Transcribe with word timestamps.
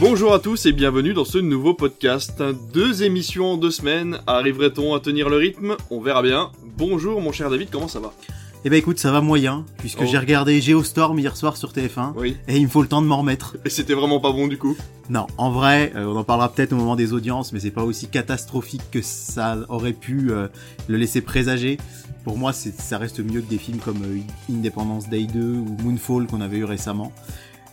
Bonjour 0.00 0.34
à 0.34 0.38
tous 0.38 0.66
et 0.66 0.72
bienvenue 0.72 1.14
dans 1.14 1.24
ce 1.24 1.38
nouveau 1.38 1.72
podcast. 1.74 2.42
Deux 2.72 3.02
émissions 3.02 3.52
en 3.52 3.56
deux 3.56 3.70
semaines. 3.70 4.18
Arriverait-on 4.26 4.94
à 4.94 5.00
tenir 5.00 5.28
le 5.28 5.36
rythme? 5.36 5.76
On 5.90 6.00
verra 6.00 6.22
bien. 6.22 6.50
Bonjour 6.76 7.20
mon 7.20 7.32
cher 7.32 7.48
David, 7.50 7.68
comment 7.70 7.88
ça 7.88 8.00
va? 8.00 8.12
Eh 8.64 8.70
ben 8.70 8.76
écoute, 8.76 8.98
ça 8.98 9.12
va 9.12 9.20
moyen, 9.20 9.64
puisque 9.78 10.00
Oh. 10.02 10.06
j'ai 10.10 10.18
regardé 10.18 10.60
Geostorm 10.60 11.18
hier 11.20 11.36
soir 11.36 11.56
sur 11.56 11.72
TF1, 11.72 12.14
Oui. 12.16 12.36
et 12.48 12.56
il 12.56 12.64
me 12.64 12.68
faut 12.68 12.82
le 12.82 12.88
temps 12.88 13.00
de 13.00 13.06
m'en 13.06 13.18
remettre. 13.18 13.56
Et 13.64 13.70
c'était 13.70 13.94
vraiment 13.94 14.18
pas 14.18 14.32
bon 14.32 14.48
du 14.48 14.58
coup? 14.58 14.76
Non, 15.08 15.28
en 15.38 15.50
vrai, 15.52 15.92
euh, 15.94 16.04
on 16.06 16.16
en 16.16 16.24
parlera 16.24 16.52
peut-être 16.52 16.72
au 16.72 16.76
moment 16.76 16.96
des 16.96 17.12
audiences, 17.12 17.52
mais 17.52 17.60
c'est 17.60 17.70
pas 17.70 17.84
aussi 17.84 18.08
catastrophique 18.08 18.82
que 18.90 19.02
ça 19.02 19.56
aurait 19.68 19.92
pu 19.92 20.32
euh, 20.32 20.48
le 20.88 20.96
laisser 20.96 21.20
présager. 21.20 21.78
Pour 22.24 22.36
moi, 22.38 22.52
ça 22.52 22.98
reste 22.98 23.20
mieux 23.20 23.40
que 23.40 23.48
des 23.48 23.58
films 23.58 23.78
comme 23.78 24.02
euh, 24.02 24.18
Independence 24.52 25.08
Day 25.08 25.28
2 25.32 25.40
ou 25.40 25.76
Moonfall 25.84 26.26
qu'on 26.26 26.40
avait 26.40 26.56
eu 26.58 26.64
récemment. 26.64 27.12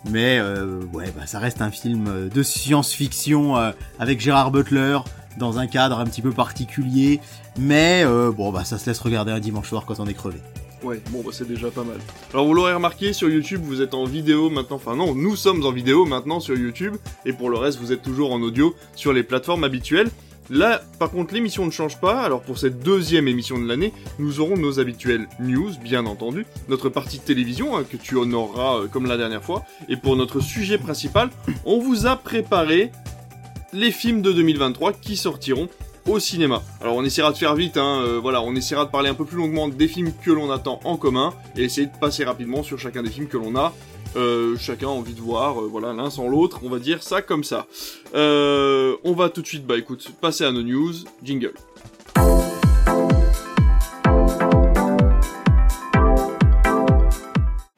Mais 0.09 0.38
euh, 0.39 0.81
ouais, 0.91 1.12
bah, 1.16 1.25
ça 1.25 1.39
reste 1.39 1.62
un 1.62 1.71
film 1.71 2.07
euh, 2.07 2.30
de 2.30 2.44
science-fiction 2.44 3.57
euh, 3.57 3.71
avec 3.99 4.20
Gérard 4.20 4.52
Butler 4.52 4.99
dans 5.38 5.59
un 5.59 5.67
cadre 5.67 5.99
un 5.99 6.05
petit 6.05 6.21
peu 6.21 6.31
particulier. 6.31 7.20
Mais 7.57 8.05
bon, 8.05 8.52
bah 8.52 8.66
ça 8.66 8.77
se 8.77 8.88
laisse 8.88 8.99
regarder 8.99 9.31
un 9.31 9.39
dimanche 9.39 9.70
soir 9.70 9.85
quand 9.85 9.99
on 9.99 10.05
est 10.05 10.13
crevé. 10.13 10.39
Ouais, 10.84 11.02
bon 11.11 11.21
bah 11.25 11.31
c'est 11.31 11.47
déjà 11.47 11.71
pas 11.71 11.84
mal. 11.84 11.97
Alors 12.34 12.45
vous 12.45 12.53
l'aurez 12.53 12.73
remarqué, 12.73 13.13
sur 13.13 13.30
YouTube 13.30 13.61
vous 13.63 13.81
êtes 13.81 13.94
en 13.94 14.03
vidéo 14.03 14.49
maintenant, 14.49 14.75
enfin 14.75 14.95
non, 14.95 15.16
nous 15.16 15.35
sommes 15.35 15.66
en 15.66 15.71
vidéo 15.71 16.05
maintenant 16.05 16.39
sur 16.39 16.55
YouTube, 16.55 16.97
et 17.25 17.31
pour 17.31 17.49
le 17.49 17.58
reste 17.58 17.80
vous 17.80 17.91
êtes 17.91 18.02
toujours 18.02 18.33
en 18.33 18.41
audio 18.41 18.75
sur 18.95 19.13
les 19.13 19.23
plateformes 19.23 19.63
habituelles. 19.63 20.09
Là, 20.49 20.81
par 20.99 21.09
contre, 21.09 21.33
l'émission 21.33 21.65
ne 21.65 21.71
change 21.71 21.99
pas, 21.99 22.21
alors 22.21 22.41
pour 22.41 22.57
cette 22.57 22.79
deuxième 22.79 23.27
émission 23.27 23.57
de 23.57 23.67
l'année, 23.67 23.93
nous 24.20 24.39
aurons 24.39 24.57
nos 24.57 24.79
habituelles 24.79 25.27
news, 25.39 25.71
bien 25.81 26.05
entendu, 26.05 26.45
notre 26.67 26.89
partie 26.89 27.19
télévision, 27.19 27.77
hein, 27.77 27.83
que 27.89 27.97
tu 27.97 28.16
honoreras 28.16 28.80
euh, 28.80 28.88
comme 28.88 29.05
la 29.05 29.17
dernière 29.17 29.44
fois, 29.44 29.64
et 29.88 29.95
pour 29.95 30.16
notre 30.16 30.41
sujet 30.41 30.77
principal, 30.77 31.30
on 31.66 31.80
vous 31.80 32.08
a 32.08 32.16
préparé 32.16 32.91
les 33.71 33.91
films 33.91 34.21
de 34.21 34.31
2023 34.31 34.94
qui 34.94 35.17
sortiront 35.17 35.69
au 36.08 36.19
cinéma. 36.19 36.61
Alors 36.81 36.95
on 36.95 37.03
essaiera 37.03 37.31
de 37.31 37.38
faire 37.38 37.55
vite, 37.55 37.77
hein, 37.77 38.02
euh, 38.05 38.19
voilà, 38.21 38.41
on 38.41 38.55
essaiera 38.55 38.86
de 38.86 38.91
parler 38.91 39.09
un 39.09 39.14
peu 39.14 39.25
plus 39.25 39.38
longuement 39.38 39.69
des 39.69 39.88
films 39.88 40.11
que 40.23 40.31
l'on 40.31 40.52
attend 40.52 40.80
en 40.83 40.97
commun 40.97 41.33
et 41.55 41.64
essayer 41.64 41.88
de 41.88 41.97
passer 41.97 42.25
rapidement 42.25 42.64
sur 42.64 42.77
chacun 42.77 43.03
des 43.03 43.09
films 43.09 43.27
que 43.27 43.38
l'on 43.38 43.55
a. 43.55 43.73
Euh, 44.16 44.56
chacun 44.58 44.88
a 44.88 44.92
envie 44.92 45.14
de 45.14 45.22
voir, 45.22 45.59
euh, 45.61 45.67
voilà, 45.67 45.94
l'un 45.94 46.09
sans 46.09 46.28
l'autre, 46.28 46.59
on 46.64 46.69
va 46.69 46.80
dire 46.80 47.02
ça 47.02 47.22
comme 47.22 47.44
ça. 47.44 47.67
Euh, 48.14 48.95
on 49.03 49.14
va 49.14 49.30
tout 49.30 49.42
de 49.42 49.47
suite, 49.47 49.66
bah 49.66 49.78
écoute, 49.78 50.11
passer 50.22 50.44
à 50.44 50.52
nos 50.52 50.61
news, 50.61 50.94
jingle. 51.23 51.53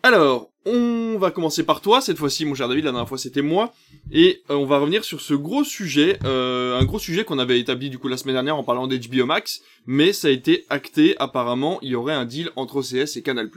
Alors, 0.03 0.51
on 0.65 1.17
va 1.17 1.31
commencer 1.31 1.63
par 1.63 1.81
toi, 1.81 2.01
cette 2.01 2.17
fois-ci, 2.17 2.45
mon 2.45 2.55
cher 2.55 2.67
David, 2.67 2.85
la 2.85 2.91
dernière 2.91 3.07
fois 3.07 3.17
c'était 3.17 3.41
moi, 3.41 3.73
et 4.11 4.41
euh, 4.49 4.55
on 4.55 4.65
va 4.65 4.79
revenir 4.79 5.03
sur 5.03 5.21
ce 5.21 5.33
gros 5.33 5.63
sujet, 5.63 6.17
euh, 6.25 6.79
un 6.79 6.85
gros 6.85 6.99
sujet 6.99 7.23
qu'on 7.23 7.39
avait 7.39 7.59
établi 7.59 7.89
du 7.89 7.99
coup 7.99 8.07
la 8.07 8.17
semaine 8.17 8.35
dernière 8.35 8.57
en 8.57 8.63
parlant 8.63 8.87
d'HBO 8.87 9.25
Max, 9.25 9.61
mais 9.85 10.13
ça 10.13 10.27
a 10.27 10.31
été 10.31 10.65
acté, 10.69 11.15
apparemment, 11.19 11.79
il 11.81 11.89
y 11.89 11.95
aurait 11.95 12.13
un 12.13 12.25
deal 12.25 12.49
entre 12.55 12.77
OCS 12.77 13.17
et 13.17 13.21
Canal+. 13.21 13.49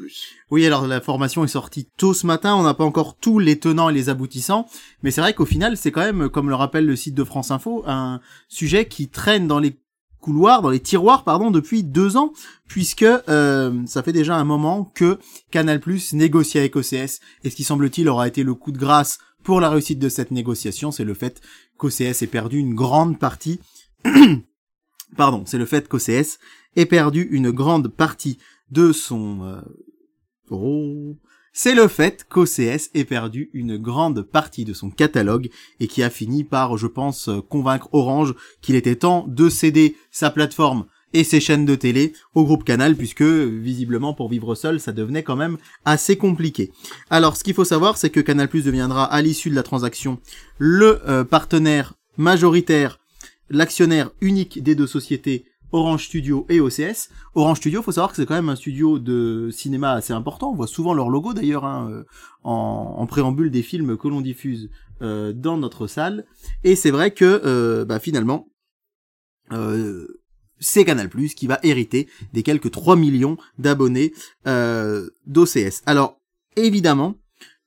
Oui, 0.50 0.66
alors 0.66 0.86
la 0.86 1.00
formation 1.00 1.44
est 1.44 1.48
sortie 1.48 1.88
tôt 1.96 2.14
ce 2.14 2.26
matin, 2.26 2.54
on 2.54 2.62
n'a 2.62 2.74
pas 2.74 2.84
encore 2.84 3.16
tous 3.16 3.38
les 3.38 3.58
tenants 3.58 3.88
et 3.88 3.94
les 3.94 4.10
aboutissants, 4.10 4.66
mais 5.02 5.10
c'est 5.10 5.20
vrai 5.20 5.34
qu'au 5.34 5.46
final, 5.46 5.76
c'est 5.76 5.90
quand 5.90 6.04
même, 6.04 6.28
comme 6.28 6.50
le 6.50 6.54
rappelle 6.54 6.84
le 6.84 6.96
site 6.96 7.14
de 7.14 7.24
France 7.24 7.50
Info, 7.50 7.82
un 7.86 8.20
sujet 8.48 8.86
qui 8.86 9.08
traîne 9.08 9.48
dans 9.48 9.58
les 9.58 9.78
dans 10.28 10.70
les 10.70 10.80
tiroirs, 10.80 11.24
pardon, 11.24 11.50
depuis 11.50 11.82
deux 11.82 12.16
ans, 12.16 12.32
puisque 12.66 13.02
euh, 13.02 13.86
ça 13.86 14.02
fait 14.02 14.12
déjà 14.12 14.36
un 14.36 14.44
moment 14.44 14.84
que 14.94 15.18
Canal+ 15.50 15.80
négocie 16.12 16.58
avec 16.58 16.76
OCS, 16.76 17.20
et 17.44 17.50
ce 17.50 17.56
qui 17.56 17.64
semble-t-il 17.64 18.08
aura 18.08 18.28
été 18.28 18.42
le 18.42 18.54
coup 18.54 18.72
de 18.72 18.78
grâce 18.78 19.18
pour 19.42 19.60
la 19.60 19.70
réussite 19.70 19.98
de 19.98 20.08
cette 20.08 20.30
négociation, 20.30 20.90
c'est 20.90 21.04
le 21.04 21.14
fait 21.14 21.40
qu'OCS 21.78 22.22
ait 22.22 22.26
perdu 22.26 22.58
une 22.58 22.74
grande 22.74 23.18
partie, 23.18 23.60
pardon, 25.16 25.44
c'est 25.46 25.58
le 25.58 25.66
fait 25.66 25.88
qu'OCS 25.88 26.38
ait 26.76 26.86
perdu 26.86 27.26
une 27.30 27.50
grande 27.50 27.88
partie 27.88 28.38
de 28.70 28.92
son 28.92 29.42
euh. 29.42 31.14
C'est 31.60 31.74
le 31.74 31.88
fait 31.88 32.24
qu'OCS 32.28 32.90
ait 32.94 33.04
perdu 33.04 33.50
une 33.52 33.78
grande 33.78 34.22
partie 34.22 34.64
de 34.64 34.72
son 34.72 34.90
catalogue 34.90 35.50
et 35.80 35.88
qui 35.88 36.04
a 36.04 36.08
fini 36.08 36.44
par, 36.44 36.76
je 36.76 36.86
pense, 36.86 37.28
convaincre 37.48 37.88
Orange 37.90 38.36
qu'il 38.62 38.76
était 38.76 38.94
temps 38.94 39.24
de 39.26 39.48
céder 39.48 39.96
sa 40.12 40.30
plateforme 40.30 40.86
et 41.14 41.24
ses 41.24 41.40
chaînes 41.40 41.66
de 41.66 41.74
télé 41.74 42.12
au 42.36 42.44
groupe 42.44 42.62
Canal 42.62 42.94
puisque 42.94 43.22
visiblement 43.22 44.14
pour 44.14 44.28
vivre 44.28 44.54
seul 44.54 44.78
ça 44.78 44.92
devenait 44.92 45.24
quand 45.24 45.34
même 45.34 45.58
assez 45.84 46.14
compliqué. 46.16 46.70
Alors 47.10 47.36
ce 47.36 47.42
qu'il 47.42 47.54
faut 47.54 47.64
savoir 47.64 47.96
c'est 47.96 48.10
que 48.10 48.20
Canal 48.20 48.48
Plus 48.48 48.62
deviendra 48.62 49.04
à 49.06 49.20
l'issue 49.20 49.50
de 49.50 49.56
la 49.56 49.64
transaction 49.64 50.20
le 50.58 51.00
euh, 51.08 51.24
partenaire 51.24 51.94
majoritaire, 52.18 53.00
l'actionnaire 53.50 54.12
unique 54.20 54.62
des 54.62 54.76
deux 54.76 54.86
sociétés 54.86 55.44
Orange 55.72 56.06
Studio 56.06 56.46
et 56.48 56.60
OCS. 56.60 57.10
Orange 57.34 57.58
Studio, 57.58 57.82
faut 57.82 57.92
savoir 57.92 58.10
que 58.10 58.16
c'est 58.16 58.26
quand 58.26 58.34
même 58.34 58.48
un 58.48 58.56
studio 58.56 58.98
de 58.98 59.50
cinéma 59.52 59.92
assez 59.92 60.12
important. 60.12 60.50
On 60.50 60.54
voit 60.54 60.66
souvent 60.66 60.94
leur 60.94 61.10
logo 61.10 61.34
d'ailleurs 61.34 61.64
hein, 61.64 61.88
euh, 61.90 62.04
en, 62.42 63.06
préambule 63.06 63.50
des 63.50 63.62
films 63.62 63.96
que 63.96 64.08
l'on 64.08 64.20
diffuse 64.20 64.70
euh, 65.00 65.32
dans 65.32 65.56
notre 65.56 65.86
salle. 65.86 66.26
Et 66.64 66.74
c'est 66.74 66.90
vrai 66.90 67.12
que 67.12 67.42
euh, 67.44 67.84
bah, 67.84 68.00
finalement, 68.00 68.48
euh, 69.52 70.06
c'est 70.58 70.84
Canal 70.84 71.08
Plus 71.08 71.34
qui 71.34 71.46
va 71.46 71.60
hériter 71.62 72.08
des 72.32 72.42
quelques 72.42 72.72
3 72.72 72.96
millions 72.96 73.36
d'abonnés 73.58 74.12
d'OCS. 74.44 75.82
Alors 75.86 76.20
évidemment, 76.56 77.14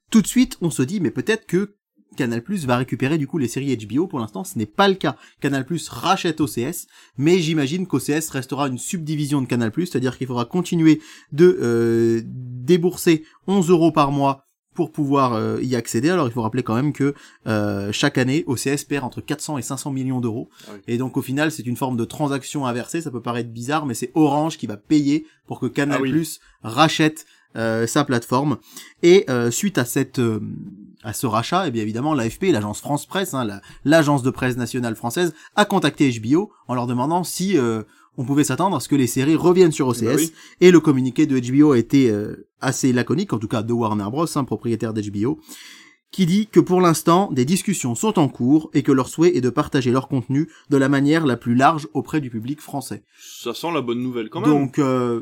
tout 0.10 0.22
de 0.22 0.28
suite, 0.28 0.58
on 0.60 0.70
se 0.70 0.82
dit 0.82 1.00
mais 1.00 1.12
peut-être 1.12 1.46
que 1.46 1.78
Canal 2.16 2.42
Plus 2.42 2.66
va 2.66 2.78
récupérer 2.78 3.18
du 3.18 3.28
coup 3.28 3.38
les 3.38 3.48
séries 3.48 3.76
HBO. 3.78 4.08
Pour 4.08 4.20
l'instant, 4.20 4.44
ce 4.44 4.58
n'est 4.58 4.66
pas 4.66 4.88
le 4.88 4.96
cas. 4.96 5.16
Canal 5.40 5.66
Plus 5.66 5.90
rachète 5.90 6.42
OCS, 6.42 6.88
mais 7.18 7.40
j'imagine 7.40 7.88
qu'OCS 7.88 8.30
restera 8.32 8.68
une 8.68 8.78
subdivision 8.78 9.42
de 9.42 9.48
Canal 9.48 9.72
Plus, 9.72 9.88
c'est-à-dire 9.88 10.18
qu'il 10.18 10.28
faudra 10.28 10.46
continuer 10.46 11.02
de 11.32 11.58
euh, 11.62 12.22
débourser 12.26 13.24
11 13.48 13.70
euros 13.70 13.92
par 13.92 14.12
mois 14.12 14.46
pour 14.74 14.92
pouvoir 14.92 15.34
euh, 15.34 15.60
y 15.62 15.76
accéder. 15.76 16.10
Alors 16.10 16.28
il 16.28 16.32
faut 16.32 16.42
rappeler 16.42 16.64
quand 16.64 16.76
même 16.76 16.94
que 16.94 17.14
euh, 17.48 17.92
chaque 17.92 18.18
année, 18.18 18.44
OCS 18.48 18.86
perd 18.88 19.04
entre 19.04 19.22
400 19.22 19.58
et 19.58 19.62
500 19.62 19.92
millions 19.92 20.22
d'euros. 20.22 20.50
Ah 20.68 20.72
oui. 20.74 20.80
Et 20.88 20.98
donc 20.98 21.18
au 21.18 21.22
final, 21.22 21.52
c'est 21.52 21.66
une 21.66 21.76
forme 21.76 21.98
de 21.98 22.06
transaction 22.06 22.66
inversée. 22.66 23.02
Ça 23.02 23.12
peut 23.12 23.22
paraître 23.22 23.50
bizarre, 23.50 23.86
mais 23.86 23.94
c'est 23.94 24.12
Orange 24.16 24.58
qui 24.58 24.68
va 24.68 24.78
payer 24.78 25.26
pour 25.46 25.60
que 25.60 25.66
Canal 25.66 25.98
Ah 26.00 26.04
oui. 26.04 26.12
Plus 26.12 26.40
rachète 26.64 27.26
sa 27.56 28.04
plateforme. 28.04 28.58
Et 29.04 29.26
euh, 29.30 29.52
suite 29.52 29.78
à 29.78 29.86
cette 29.86 30.20
euh, 30.20 30.40
à 31.04 31.14
ce 31.14 31.26
rachat, 31.26 31.68
et 31.68 31.72
bien 31.72 31.82
évidemment 31.82 32.14
l'AFP, 32.14 32.52
l'agence 32.52 32.80
France 32.80 33.06
Presse, 33.08 33.34
hein, 33.34 33.44
la- 33.44 33.62
l'agence 33.86 34.22
de 34.24 34.30
presse 34.30 34.56
nationale 34.58 34.96
française, 34.96 35.34
a 35.56 35.66
contacté 35.66 36.12
HBO 36.20 36.52
en 36.68 36.76
leur 36.76 36.86
demandant 36.88 37.24
si 37.24 37.58
euh, 37.58 37.82
on 38.18 38.26
pouvait 38.26 38.44
s'attendre 38.44 38.76
à 38.78 38.80
ce 38.80 38.88
que 38.88 38.96
les 38.96 39.08
séries 39.08 39.36
reviennent 39.36 39.72
sur 39.72 39.88
OCS. 39.88 40.02
Bah 40.04 40.12
oui. 40.18 40.32
Et 40.60 40.70
le 40.70 40.80
communiqué 40.80 41.26
de 41.26 41.40
HBO 41.40 41.72
a 41.72 41.78
été 41.80 42.12
euh, 42.12 42.48
assez 42.60 42.94
laconique, 42.94 43.34
en 43.34 43.40
tout 43.40 43.48
cas 43.48 43.64
de 43.64 43.74
Warner 43.74 44.06
Bros, 44.12 44.28
hein, 44.38 44.44
propriétaire 44.44 44.94
d'HBO, 44.94 45.40
qui 46.12 46.26
dit 46.26 46.48
que 46.48 46.60
pour 46.60 46.82
l'instant, 46.82 47.32
des 47.32 47.46
discussions 47.46 47.96
sont 47.96 48.20
en 48.20 48.28
cours 48.28 48.70
et 48.74 48.84
que 48.84 48.92
leur 48.92 49.08
souhait 49.08 49.36
est 49.36 49.42
de 49.42 49.50
partager 49.50 49.92
leur 49.92 50.08
contenu 50.10 50.50
de 50.70 50.78
la 50.78 50.90
manière 50.90 51.26
la 51.26 51.38
plus 51.38 51.56
large 51.56 51.88
auprès 51.94 52.20
du 52.22 52.30
public 52.30 52.60
français. 52.60 53.04
Ça 53.18 53.54
sent 53.54 53.72
la 53.74 53.82
bonne 53.82 54.04
nouvelle 54.04 54.30
quand 54.30 54.42
même. 54.42 54.50
Donc, 54.50 54.78
euh, 54.78 55.22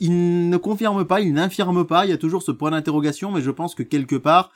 il 0.00 0.48
ne 0.48 0.56
confirme 0.56 1.04
pas, 1.04 1.20
il 1.20 1.32
n'infirme 1.32 1.84
pas, 1.84 2.06
il 2.06 2.10
y 2.10 2.12
a 2.12 2.18
toujours 2.18 2.42
ce 2.42 2.52
point 2.52 2.70
d'interrogation, 2.70 3.30
mais 3.30 3.42
je 3.42 3.50
pense 3.50 3.74
que 3.74 3.82
quelque 3.82 4.16
part, 4.16 4.50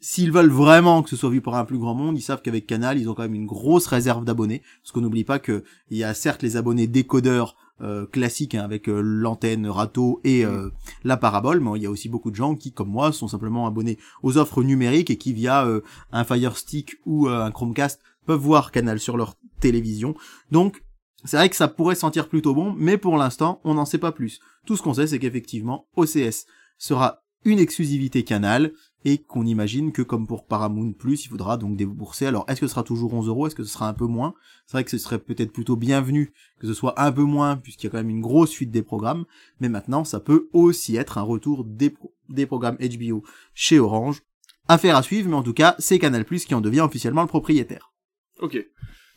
s'ils 0.00 0.32
veulent 0.32 0.50
vraiment 0.50 1.02
que 1.02 1.10
ce 1.10 1.16
soit 1.16 1.30
vu 1.30 1.40
par 1.40 1.54
un 1.56 1.64
plus 1.64 1.78
grand 1.78 1.94
monde, 1.94 2.18
ils 2.18 2.22
savent 2.22 2.42
qu'avec 2.42 2.66
Canal, 2.66 2.98
ils 2.98 3.08
ont 3.08 3.14
quand 3.14 3.22
même 3.22 3.34
une 3.34 3.46
grosse 3.46 3.86
réserve 3.86 4.24
d'abonnés, 4.24 4.62
parce 4.82 4.92
qu'on 4.92 5.02
n'oublie 5.02 5.24
pas 5.24 5.38
que 5.38 5.62
il 5.90 5.98
y 5.98 6.04
a 6.04 6.14
certes 6.14 6.42
les 6.42 6.56
abonnés 6.56 6.86
décodeurs 6.86 7.56
euh, 7.82 8.06
classiques 8.06 8.54
hein, 8.54 8.62
avec 8.62 8.88
euh, 8.88 9.00
l'antenne 9.00 9.66
râteau 9.66 10.20
et 10.24 10.44
euh, 10.44 10.70
la 11.04 11.16
parabole, 11.16 11.60
mais 11.60 11.70
il 11.76 11.82
y 11.82 11.86
a 11.86 11.90
aussi 11.90 12.08
beaucoup 12.08 12.30
de 12.30 12.36
gens 12.36 12.54
qui, 12.54 12.72
comme 12.72 12.90
moi, 12.90 13.12
sont 13.12 13.28
simplement 13.28 13.66
abonnés 13.66 13.98
aux 14.22 14.36
offres 14.36 14.62
numériques 14.62 15.10
et 15.10 15.16
qui 15.16 15.32
via 15.32 15.66
euh, 15.66 15.80
un 16.12 16.24
Fire 16.24 16.56
Stick 16.56 16.96
ou 17.06 17.28
un 17.28 17.50
Chromecast 17.50 18.00
peuvent 18.26 18.40
voir 18.40 18.70
Canal 18.70 19.00
sur 19.00 19.16
leur 19.16 19.34
télévision. 19.60 20.14
Donc 20.50 20.82
c'est 21.24 21.36
vrai 21.36 21.48
que 21.48 21.56
ça 21.56 21.68
pourrait 21.68 21.94
sentir 21.94 22.28
plutôt 22.28 22.54
bon, 22.54 22.74
mais 22.76 22.96
pour 22.96 23.16
l'instant, 23.16 23.60
on 23.64 23.74
n'en 23.74 23.84
sait 23.84 23.98
pas 23.98 24.12
plus. 24.12 24.40
Tout 24.66 24.76
ce 24.76 24.82
qu'on 24.82 24.94
sait, 24.94 25.06
c'est 25.06 25.18
qu'effectivement, 25.18 25.86
OCS 25.96 26.46
sera 26.78 27.22
une 27.44 27.58
exclusivité 27.58 28.22
Canal, 28.22 28.72
et 29.04 29.18
qu'on 29.18 29.46
imagine 29.46 29.92
que 29.92 30.02
comme 30.02 30.26
pour 30.26 30.44
Paramount 30.44 30.92
Plus, 30.92 31.24
il 31.24 31.28
faudra 31.28 31.56
donc 31.56 31.76
débourser. 31.76 32.26
Alors, 32.26 32.44
est-ce 32.48 32.60
que 32.60 32.66
ce 32.66 32.72
sera 32.72 32.82
toujours 32.82 33.14
11 33.14 33.28
euros? 33.28 33.46
Est-ce 33.46 33.54
que 33.54 33.64
ce 33.64 33.72
sera 33.72 33.88
un 33.88 33.94
peu 33.94 34.04
moins? 34.04 34.34
C'est 34.66 34.72
vrai 34.72 34.84
que 34.84 34.90
ce 34.90 34.98
serait 34.98 35.18
peut-être 35.18 35.52
plutôt 35.52 35.76
bienvenu 35.76 36.32
que 36.58 36.66
ce 36.66 36.74
soit 36.74 37.00
un 37.00 37.10
peu 37.10 37.22
moins, 37.22 37.56
puisqu'il 37.56 37.86
y 37.86 37.88
a 37.88 37.90
quand 37.90 37.98
même 37.98 38.10
une 38.10 38.20
grosse 38.20 38.52
fuite 38.52 38.70
des 38.70 38.82
programmes, 38.82 39.24
mais 39.60 39.70
maintenant, 39.70 40.04
ça 40.04 40.20
peut 40.20 40.48
aussi 40.52 40.96
être 40.96 41.16
un 41.16 41.22
retour 41.22 41.64
des, 41.64 41.94
des 42.28 42.46
programmes 42.46 42.76
HBO 42.76 43.24
chez 43.54 43.78
Orange. 43.78 44.22
Affaire 44.68 44.96
à 44.96 45.02
suivre, 45.02 45.28
mais 45.28 45.36
en 45.36 45.42
tout 45.42 45.54
cas, 45.54 45.74
c'est 45.78 45.98
Canal 45.98 46.24
Plus 46.24 46.44
qui 46.44 46.54
en 46.54 46.60
devient 46.60 46.82
officiellement 46.82 47.22
le 47.22 47.28
propriétaire. 47.28 47.92
Ok. 48.40 48.58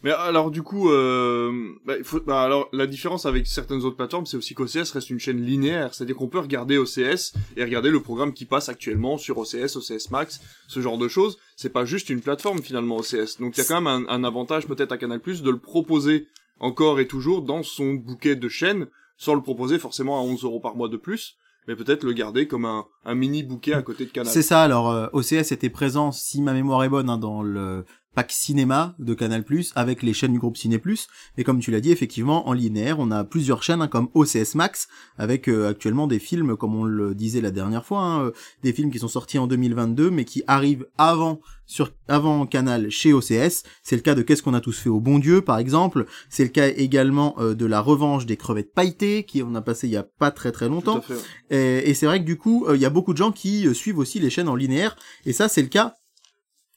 Mais 0.04 0.12
alors 0.12 0.52
du 0.52 0.64
coup, 0.64 0.90
euh, 0.90 1.74
bah, 1.86 1.94
faut, 2.04 2.20
bah, 2.20 2.42
alors 2.42 2.68
la 2.74 2.88
différence 2.88 3.26
avec 3.26 3.48
certaines 3.48 3.84
autres 3.84 3.96
plateformes, 3.96 4.26
c'est 4.26 4.36
aussi 4.36 4.54
qu'OCS 4.54 4.92
reste 4.92 5.10
une 5.10 5.20
chaîne 5.20 5.42
linéaire, 5.42 5.94
c'est-à-dire 5.94 6.18
qu'on 6.18 6.28
peut 6.28 6.40
regarder 6.40 6.78
OCS 6.78 7.34
et 7.56 7.64
regarder 7.64 7.90
le 7.90 8.02
programme 8.02 8.34
qui 8.34 8.44
passe 8.46 8.68
actuellement 8.68 9.18
sur 9.18 9.38
OCS, 9.38 9.78
OCS 9.78 10.12
Max, 10.12 10.42
ce 10.68 10.82
genre 10.82 10.98
de 10.98 11.08
choses. 11.08 11.38
C'est 11.56 11.72
pas 11.72 11.86
juste 11.86 12.10
une 12.10 12.20
plateforme 12.20 12.62
finalement 12.62 12.98
OCS, 12.98 13.40
donc 13.40 13.56
il 13.56 13.60
y 13.60 13.62
a 13.62 13.66
quand 13.66 13.82
même 13.82 13.88
un, 13.88 14.06
un 14.10 14.24
avantage 14.26 14.68
peut-être 14.68 14.92
à 14.92 14.98
Canal+ 14.98 15.22
de 15.22 15.50
le 15.50 15.60
proposer 15.60 16.28
encore 16.60 17.00
et 17.00 17.08
toujours 17.08 17.42
dans 17.42 17.64
son 17.64 17.94
bouquet 17.94 18.36
de 18.36 18.50
chaînes, 18.50 18.88
sans 19.18 19.36
le 19.36 19.42
proposer 19.42 19.80
forcément 19.80 20.20
à 20.20 20.24
11 20.24 20.44
euros 20.44 20.60
par 20.60 20.76
mois 20.76 20.90
de 20.90 20.98
plus 20.98 21.38
mais 21.68 21.78
peut-être 21.78 22.04
le 22.04 22.12
garder 22.12 22.48
comme 22.48 22.66
un, 22.66 22.86
un 23.06 23.16
mini 23.16 23.42
bouquet 23.42 23.74
à 23.74 23.82
côté 23.82 24.06
de 24.06 24.10
Canal. 24.10 24.32
C'est 24.32 24.42
ça. 24.42 24.62
Alors 24.64 24.92
euh, 24.92 25.08
OCS 25.14 25.54
était 25.54 25.70
présent, 25.70 26.12
si 26.12 26.42
ma 26.42 26.54
mémoire 26.54 26.84
est 26.84 26.90
bonne, 26.90 27.10
hein, 27.10 27.18
dans 27.18 27.42
le 27.42 27.86
pack 28.16 28.32
cinéma 28.32 28.96
de 29.00 29.14
Canal+, 29.14 29.44
avec 29.76 30.04
les 30.04 30.14
chaînes 30.14 30.34
du 30.34 30.40
groupe 30.40 30.58
Ciné+. 30.58 30.82
Et 31.38 31.44
comme 31.44 31.60
tu 31.60 31.72
l'as 31.72 31.82
dit, 31.82 31.92
effectivement, 31.92 32.48
en 32.48 32.54
linéaire, 32.54 33.00
on 33.00 33.12
a 33.12 33.24
plusieurs 33.24 33.64
chaînes 33.64 33.82
hein, 33.82 33.88
comme 33.88 34.10
OCS 34.14 34.56
Max, 34.56 34.88
avec 35.18 35.48
euh, 35.48 35.70
actuellement 35.70 36.08
des 36.08 36.20
films, 36.20 36.56
comme 36.56 36.76
on 36.76 36.84
le 36.84 37.16
disait 37.16 37.42
la 37.42 37.52
dernière 37.52 37.86
fois, 37.86 38.02
hein, 38.02 38.26
euh, 38.26 38.32
des 38.62 38.74
films 38.74 38.92
qui 38.92 39.00
sont 39.00 39.08
sortis 39.08 39.40
en 39.40 39.48
2022, 39.48 40.12
mais 40.12 40.26
qui 40.26 40.44
arrivent 40.48 40.88
avant 40.98 41.42
sur 41.66 41.92
avant 42.08 42.46
Canal 42.46 42.90
chez 42.92 43.14
OCS. 43.14 43.64
C'est 43.84 43.96
le 43.96 44.02
cas 44.02 44.16
de 44.16 44.22
Qu'est-ce 44.22 44.44
qu'on 44.44 44.54
a 44.54 44.62
tous 44.62 44.78
fait 44.78 44.90
au 44.90 45.00
bon 45.00 45.18
Dieu, 45.18 45.42
par 45.42 45.58
exemple. 45.58 46.06
C'est 46.30 46.44
le 46.44 46.50
cas 46.50 46.68
également 46.68 47.36
euh, 47.40 47.56
de 47.56 47.66
la 47.66 47.80
revanche 47.80 48.26
des 48.26 48.38
crevettes 48.38 48.74
pailletées, 48.74 49.24
qui 49.24 49.42
on 49.42 49.56
a 49.56 49.62
passé 49.62 49.88
il 49.88 49.94
y 49.94 49.98
a 49.98 50.04
pas 50.04 50.32
très 50.32 50.52
très 50.52 50.70
longtemps. 50.70 51.02
Fait, 51.02 51.14
ouais. 51.14 51.20
Et, 51.50 51.90
et 51.90 51.94
c'est 51.94 52.06
vrai 52.06 52.20
que 52.20 52.26
du 52.26 52.38
coup, 52.38 52.68
il 52.74 52.80
y 52.80 52.86
a 52.86 52.90
beaucoup 52.90 53.14
de 53.14 53.18
gens 53.18 53.32
qui 53.32 53.74
suivent 53.74 53.98
aussi 53.98 54.20
les 54.20 54.30
chaînes 54.30 54.50
en 54.50 54.56
linéaire, 54.56 54.96
et 55.26 55.34
ça 55.34 55.48
c'est 55.48 55.62
le 55.62 55.68
cas 55.68 55.96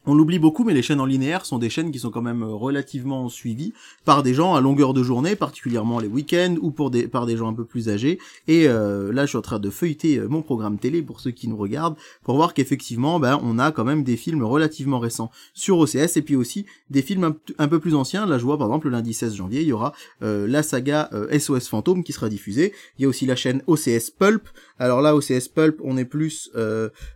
on 0.07 0.15
l'oublie 0.15 0.39
beaucoup, 0.39 0.65
mais 0.65 0.75
les 0.75 0.83
chaînes 0.83 1.01
en 1.01 1.05
linéaire 1.05 1.45
sont 1.45 1.59
des 1.59 1.71
chaînes 1.71 1.91
qui 1.91 1.99
sont 1.99 2.11
quand 2.11 2.23
même 2.23 2.43
euh, 2.43 2.55
relativement 2.55 3.29
suivies 3.29 3.73
par 4.05 4.23
des 4.23 4.35
gens 4.35 4.55
à 4.55 4.61
longueur 4.61 4.95
de 4.95 5.03
journée, 5.03 5.37
particulièrement 5.37 5.99
les 5.99 6.09
week-ends 6.09 6.57
ou 6.61 6.71
par 6.71 7.27
des 7.27 7.37
gens 7.37 7.49
un 7.49 7.55
peu 7.55 7.65
plus 7.65 7.89
âgés. 7.89 8.19
Et 8.49 8.69
euh, 8.69 9.13
là, 9.13 9.25
je 9.25 9.31
suis 9.31 9.39
en 9.39 9.43
train 9.43 9.59
de 9.59 9.71
feuilleter 9.71 10.19
euh, 10.19 10.29
mon 10.29 10.43
programme 10.43 10.79
télé 10.79 11.03
pour 11.03 11.21
ceux 11.21 11.31
qui 11.31 11.49
nous 11.49 11.57
regardent 11.57 11.97
pour 12.23 12.37
voir 12.37 12.55
qu'effectivement, 12.55 13.19
ben, 13.19 13.41
on 13.43 13.59
a 13.59 13.73
quand 13.73 13.85
même 13.85 14.05
des 14.05 14.17
films 14.17 14.45
relativement 14.45 14.99
récents 14.99 15.31
sur 15.55 15.79
OCS 15.79 16.17
et 16.17 16.23
puis 16.23 16.37
aussi 16.37 16.67
des 16.91 17.03
films 17.03 17.35
un, 17.59 17.69
peu 17.69 17.81
plus 17.81 17.95
anciens. 17.95 18.27
Là, 18.27 18.39
je 18.39 18.45
vois 18.45 18.59
par 18.59 18.69
exemple 18.69 18.87
le 18.87 18.93
lundi 18.93 19.13
16 19.13 19.35
janvier, 19.35 19.63
il 19.63 19.69
y 19.69 19.73
aura 19.73 19.93
euh, 20.23 20.47
la 20.47 20.63
saga 20.63 21.11
SOS 21.37 21.69
Fantôme 21.69 22.05
qui 22.05 22.13
sera 22.13 22.29
diffusée. 22.29 22.73
Il 22.99 23.03
y 23.03 23.05
a 23.05 23.09
aussi 23.09 23.27
la 23.27 23.37
chaîne 23.37 23.63
OCS 23.67 24.11
Pulp. 24.17 24.49
Alors 24.79 25.01
là, 25.01 25.17
OCS 25.17 25.49
Pulp, 25.53 25.81
on 25.83 25.97
est 25.97 26.05
plus 26.05 26.51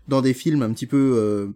dans 0.09 0.23
des 0.23 0.35
films 0.35 0.63
un 0.63 0.73
petit 0.73 0.87
peu 0.87 1.53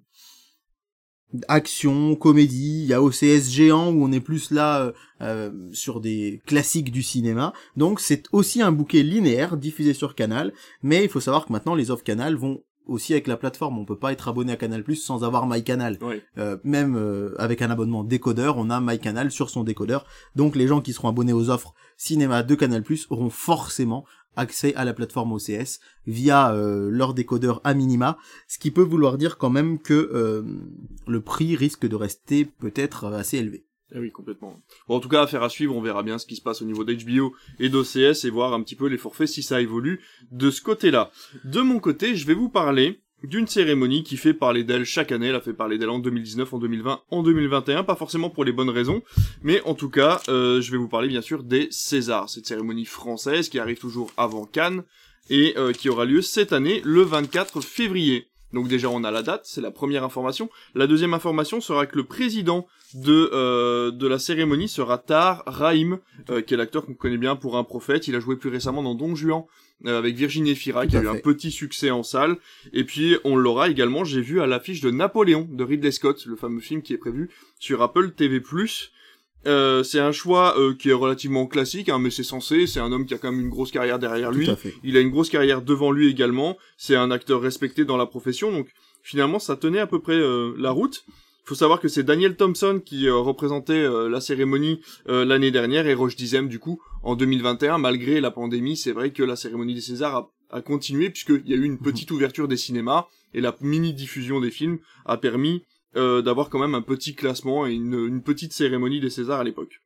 action, 1.49 2.15
comédie, 2.17 2.83
il 2.83 2.87
y 2.87 2.95
a 2.95 3.03
OCS 3.03 3.51
géant 3.51 3.91
où 3.91 4.05
on 4.05 4.13
est 4.13 4.21
plus 4.21 4.51
là 4.51 4.81
euh, 4.81 4.93
euh, 5.21 5.51
sur 5.73 6.01
des 6.01 6.41
classiques 6.47 6.93
du 6.93 7.03
cinéma. 7.03 7.53
Donc 7.77 8.01
c'est 8.01 8.25
aussi 8.33 8.63
un 8.63 8.73
bouquet 8.73 9.03
linéaire 9.03 9.57
diffusé 9.57 9.95
sur 9.95 10.15
Canal, 10.15 10.53
mais 10.83 11.05
il 11.05 11.09
faut 11.09 11.21
savoir 11.21 11.47
que 11.47 11.53
maintenant 11.53 11.75
les 11.75 11.91
offres 11.91 12.05
Canal 12.05 12.37
vont 12.37 12.63
aussi 12.87 13.13
avec 13.13 13.27
la 13.27 13.37
plateforme, 13.37 13.79
on 13.79 13.85
peut 13.85 13.99
pas 13.99 14.13
être 14.13 14.29
abonné 14.29 14.53
à 14.53 14.57
Canal 14.57 14.83
Plus 14.83 14.97
sans 14.97 15.25
avoir 15.25 15.47
MyCanal. 15.47 15.99
Oui. 16.03 16.21
Euh, 16.39 16.57
même 16.65 16.97
euh, 16.97 17.35
avec 17.39 17.63
un 17.63 17.71
abonnement 17.71 18.05
décodeur, 18.05 18.59
on 18.59 18.71
a 18.71 18.81
MyCanal 18.81 19.31
sur 19.31 19.51
son 19.51 19.65
décodeur. 19.65 20.05
Donc 20.37 20.57
les 20.57 20.67
gens 20.67 20.81
qui 20.81 20.93
seront 20.93 21.09
abonnés 21.09 21.33
aux 21.33 21.51
offres 21.51 21.75
cinéma 21.97 22.43
de 22.43 22.55
Canal 22.55 22.83
Plus 22.83 23.07
auront 23.11 23.31
forcément 23.31 24.05
accès 24.37 24.75
à 24.75 24.85
la 24.85 24.95
plateforme 24.95 25.33
OCS 25.33 25.81
via 26.07 26.53
euh, 26.53 26.89
leur 26.91 27.15
décodeur 27.15 27.61
à 27.65 27.75
minima, 27.75 28.19
ce 28.49 28.59
qui 28.59 28.71
peut 28.71 28.83
vouloir 28.83 29.19
dire 29.19 29.39
quand 29.39 29.51
même 29.51 29.79
que 29.79 30.11
euh, 30.13 30.43
le 31.07 31.21
prix 31.21 31.57
risque 31.57 31.87
de 31.87 31.97
rester 31.97 32.45
peut-être 32.45 33.07
assez 33.13 33.39
élevé. 33.39 33.65
Eh 33.95 34.01
oui, 34.01 34.11
complètement. 34.11 34.61
Bon, 34.89 34.97
en 34.97 35.01
tout 35.01 35.09
cas, 35.09 35.23
affaire 35.23 35.45
à 35.45 35.49
suivre, 35.49 35.77
on 35.77 35.81
verra 35.81 36.03
bien 36.03 36.19
ce 36.19 36.27
qui 36.27 36.35
se 36.35 36.43
passe 36.43 36.63
au 36.63 36.65
niveau 36.65 36.83
d'HBO 36.85 37.35
et 37.61 37.69
d'OCS 37.69 38.25
et 38.25 38.31
voir 38.31 38.53
un 38.53 38.63
petit 38.63 38.75
peu 38.75 38.89
les 38.89 38.99
forfaits 38.99 39.29
si 39.29 39.43
ça 39.43 39.61
évolue 39.61 40.01
de 40.33 40.51
ce 40.51 40.61
côté-là. 40.61 41.13
De 41.45 41.61
mon 41.61 41.79
côté, 41.79 42.17
je 42.17 42.27
vais 42.27 42.35
vous 42.35 42.49
parler 42.49 43.01
d'une 43.23 43.47
cérémonie 43.47 44.03
qui 44.03 44.17
fait 44.17 44.35
parler 44.35 44.65
d'elle 44.65 44.85
chaque 44.85 45.13
année. 45.13 45.29
Elle 45.29 45.37
a 45.37 45.41
fait 45.41 45.55
parler 45.55 45.79
d'elle 45.79 45.91
en 45.91 46.01
2019, 46.01 46.53
en 46.53 46.59
2020, 46.59 47.03
en 47.09 47.23
2021, 47.23 47.85
pas 47.85 47.95
forcément 47.95 48.31
pour 48.31 48.45
les 48.45 48.53
bonnes 48.53 48.71
raisons, 48.71 49.03
mais 49.43 49.63
en 49.63 49.75
tout 49.75 49.91
cas, 49.91 50.21
euh, 50.29 50.61
je 50.61 50.71
vais 50.73 50.77
vous 50.77 50.89
parler 50.89 51.09
bien 51.09 51.23
sûr 51.23 51.45
des 51.45 51.69
Césars, 51.71 52.29
cette 52.29 52.47
cérémonie 52.47 52.85
française 52.85 53.49
qui 53.49 53.59
arrive 53.59 53.79
toujours 53.79 54.11
avant 54.17 54.45
Cannes 54.45 54.83
et 55.31 55.55
euh, 55.57 55.73
qui 55.73 55.89
aura 55.89 56.05
lieu 56.05 56.21
cette 56.21 56.53
année 56.53 56.83
le 56.85 57.03
24 57.03 57.61
février. 57.61 58.29
Donc 58.55 58.69
déjà 58.69 58.89
on 58.89 59.05
a 59.05 59.11
la 59.11 59.23
date, 59.23 59.43
c'est 59.45 59.61
la 59.61 59.73
première 59.73 60.05
information. 60.05 60.49
La 60.75 60.87
deuxième 60.87 61.13
information 61.13 61.61
sera 61.61 61.87
que 61.87 61.97
le 61.97 62.05
président 62.05 62.67
de 62.95 63.31
euh, 63.33 63.91
de 63.91 64.07
la 64.07 64.19
cérémonie 64.19 64.69
sera 64.69 64.99
Tar 64.99 65.43
Rahim, 65.47 65.99
euh, 66.31 66.41
qui 66.41 66.55
est 66.55 66.57
l'acteur 66.57 66.87
qu'on 66.87 66.95
connaît 66.95 67.19
bien 67.19 67.35
pour 67.35 67.59
un 67.59 67.65
prophète. 67.65 68.07
Il 68.07 68.15
a 68.15 68.21
joué 68.21 68.37
plus 68.37 68.51
récemment 68.51 68.83
dans 68.83 68.95
Don 68.95 69.17
Juan 69.17 69.45
euh, 69.87 69.99
avec 69.99 70.15
Virginie 70.15 70.55
Fira, 70.55 70.87
qui 70.87 70.97
a 70.97 71.03
eu 71.03 71.09
un 71.09 71.17
petit 71.17 71.51
succès 71.51 71.91
en 71.91 72.05
salle. 72.05 72.37
Et 72.73 72.85
puis 72.85 73.17
on 73.25 73.35
l'aura 73.35 73.69
également, 73.69 74.05
j'ai 74.05 74.21
vu 74.21 74.41
à 74.41 74.47
l'affiche 74.47 74.81
de 74.81 74.93
Napoléon 74.93 75.49
de 75.51 75.65
Ridley 75.65 75.91
Scott, 75.91 76.25
le 76.27 76.37
fameux 76.37 76.61
film 76.61 76.81
qui 76.81 76.93
est 76.93 76.99
prévu 76.99 77.31
sur 77.59 77.83
Apple 77.83 78.13
TV+. 78.13 78.41
Euh, 79.47 79.83
c'est 79.83 80.01
un 80.01 80.13
choix 80.13 80.59
euh, 80.59 80.75
qui 80.75 80.91
est 80.91 80.95
relativement 80.95 81.47
classique, 81.47 81.89
hein, 81.89 81.99
mais 81.99 82.11
c'est 82.11 82.23
censé. 82.23 82.67
C'est 82.67 82.81
un 82.81 82.93
homme 82.93 83.07
qui 83.07 83.15
a 83.15 83.19
quand 83.19 83.31
même 83.31 83.41
une 83.41 83.51
grosse 83.51 83.71
carrière 83.71 83.99
derrière 83.99 84.31
lui. 84.31 84.49
Il 84.83 84.97
a 84.97 85.01
une 85.01 85.11
grosse 85.11 85.31
carrière 85.31 85.63
devant 85.63 85.91
lui 85.91 86.09
également. 86.11 86.57
C'est 86.77 86.97
un 86.97 87.11
acteur 87.11 87.41
respecté 87.41 87.85
dans 87.85 87.97
la 87.97 88.07
profession, 88.07 88.53
donc 88.53 88.69
finalement 89.05 89.39
ça 89.39 89.55
tenait 89.55 89.79
à 89.79 89.87
peu 89.87 90.01
près 90.01 90.15
euh, 90.15 90.55
la 90.59 90.73
route. 90.73 91.05
Il 91.45 91.49
faut 91.49 91.55
savoir 91.55 91.79
que 91.79 91.89
c'est 91.89 92.03
Daniel 92.03 92.37
Thompson 92.37 92.81
qui 92.83 93.09
représentait 93.11 93.75
euh, 93.75 94.09
la 94.09 94.23
cérémonie 94.23 94.81
euh, 95.09 95.27
l'année 95.27 95.51
dernière 95.51 95.87
et 95.87 95.93
Roche 95.93 96.17
Dizem 96.17 96.49
du 96.49 96.59
coup 96.59 96.81
en 97.03 97.17
2021. 97.17 97.77
Malgré 97.77 98.23
la 98.23 98.31
pandémie, 98.31 98.79
c'est 98.79 98.93
vrai 98.93 99.13
que 99.13 99.23
la 99.23 99.37
cérémonie 99.37 99.75
des 99.75 99.83
Césars 99.83 100.17
a, 100.51 100.57
a 100.57 100.63
continué 100.63 101.11
puisqu'il 101.11 101.47
y 101.47 101.53
a 101.53 101.57
eu 101.57 101.65
une 101.65 101.79
petite 101.79 102.11
ouverture 102.11 102.49
des 102.49 102.57
cinémas 102.57 103.09
et 103.35 103.43
la 103.43 103.55
mini 103.61 103.93
diffusion 103.93 104.41
des 104.41 104.51
films 104.51 104.79
a 105.05 105.19
permis 105.19 105.65
euh, 105.97 106.23
d'avoir 106.23 106.51
quand 106.51 106.59
même 106.59 106.75
un 106.75 106.83
petit 106.83 107.15
classement 107.15 107.67
et 107.67 107.73
une, 107.73 108.23
petite 108.23 108.53
cérémonie 108.53 109.01
des 109.01 109.11
Césars 109.11 109.41
à 109.41 109.45
l'époque. 109.45 109.81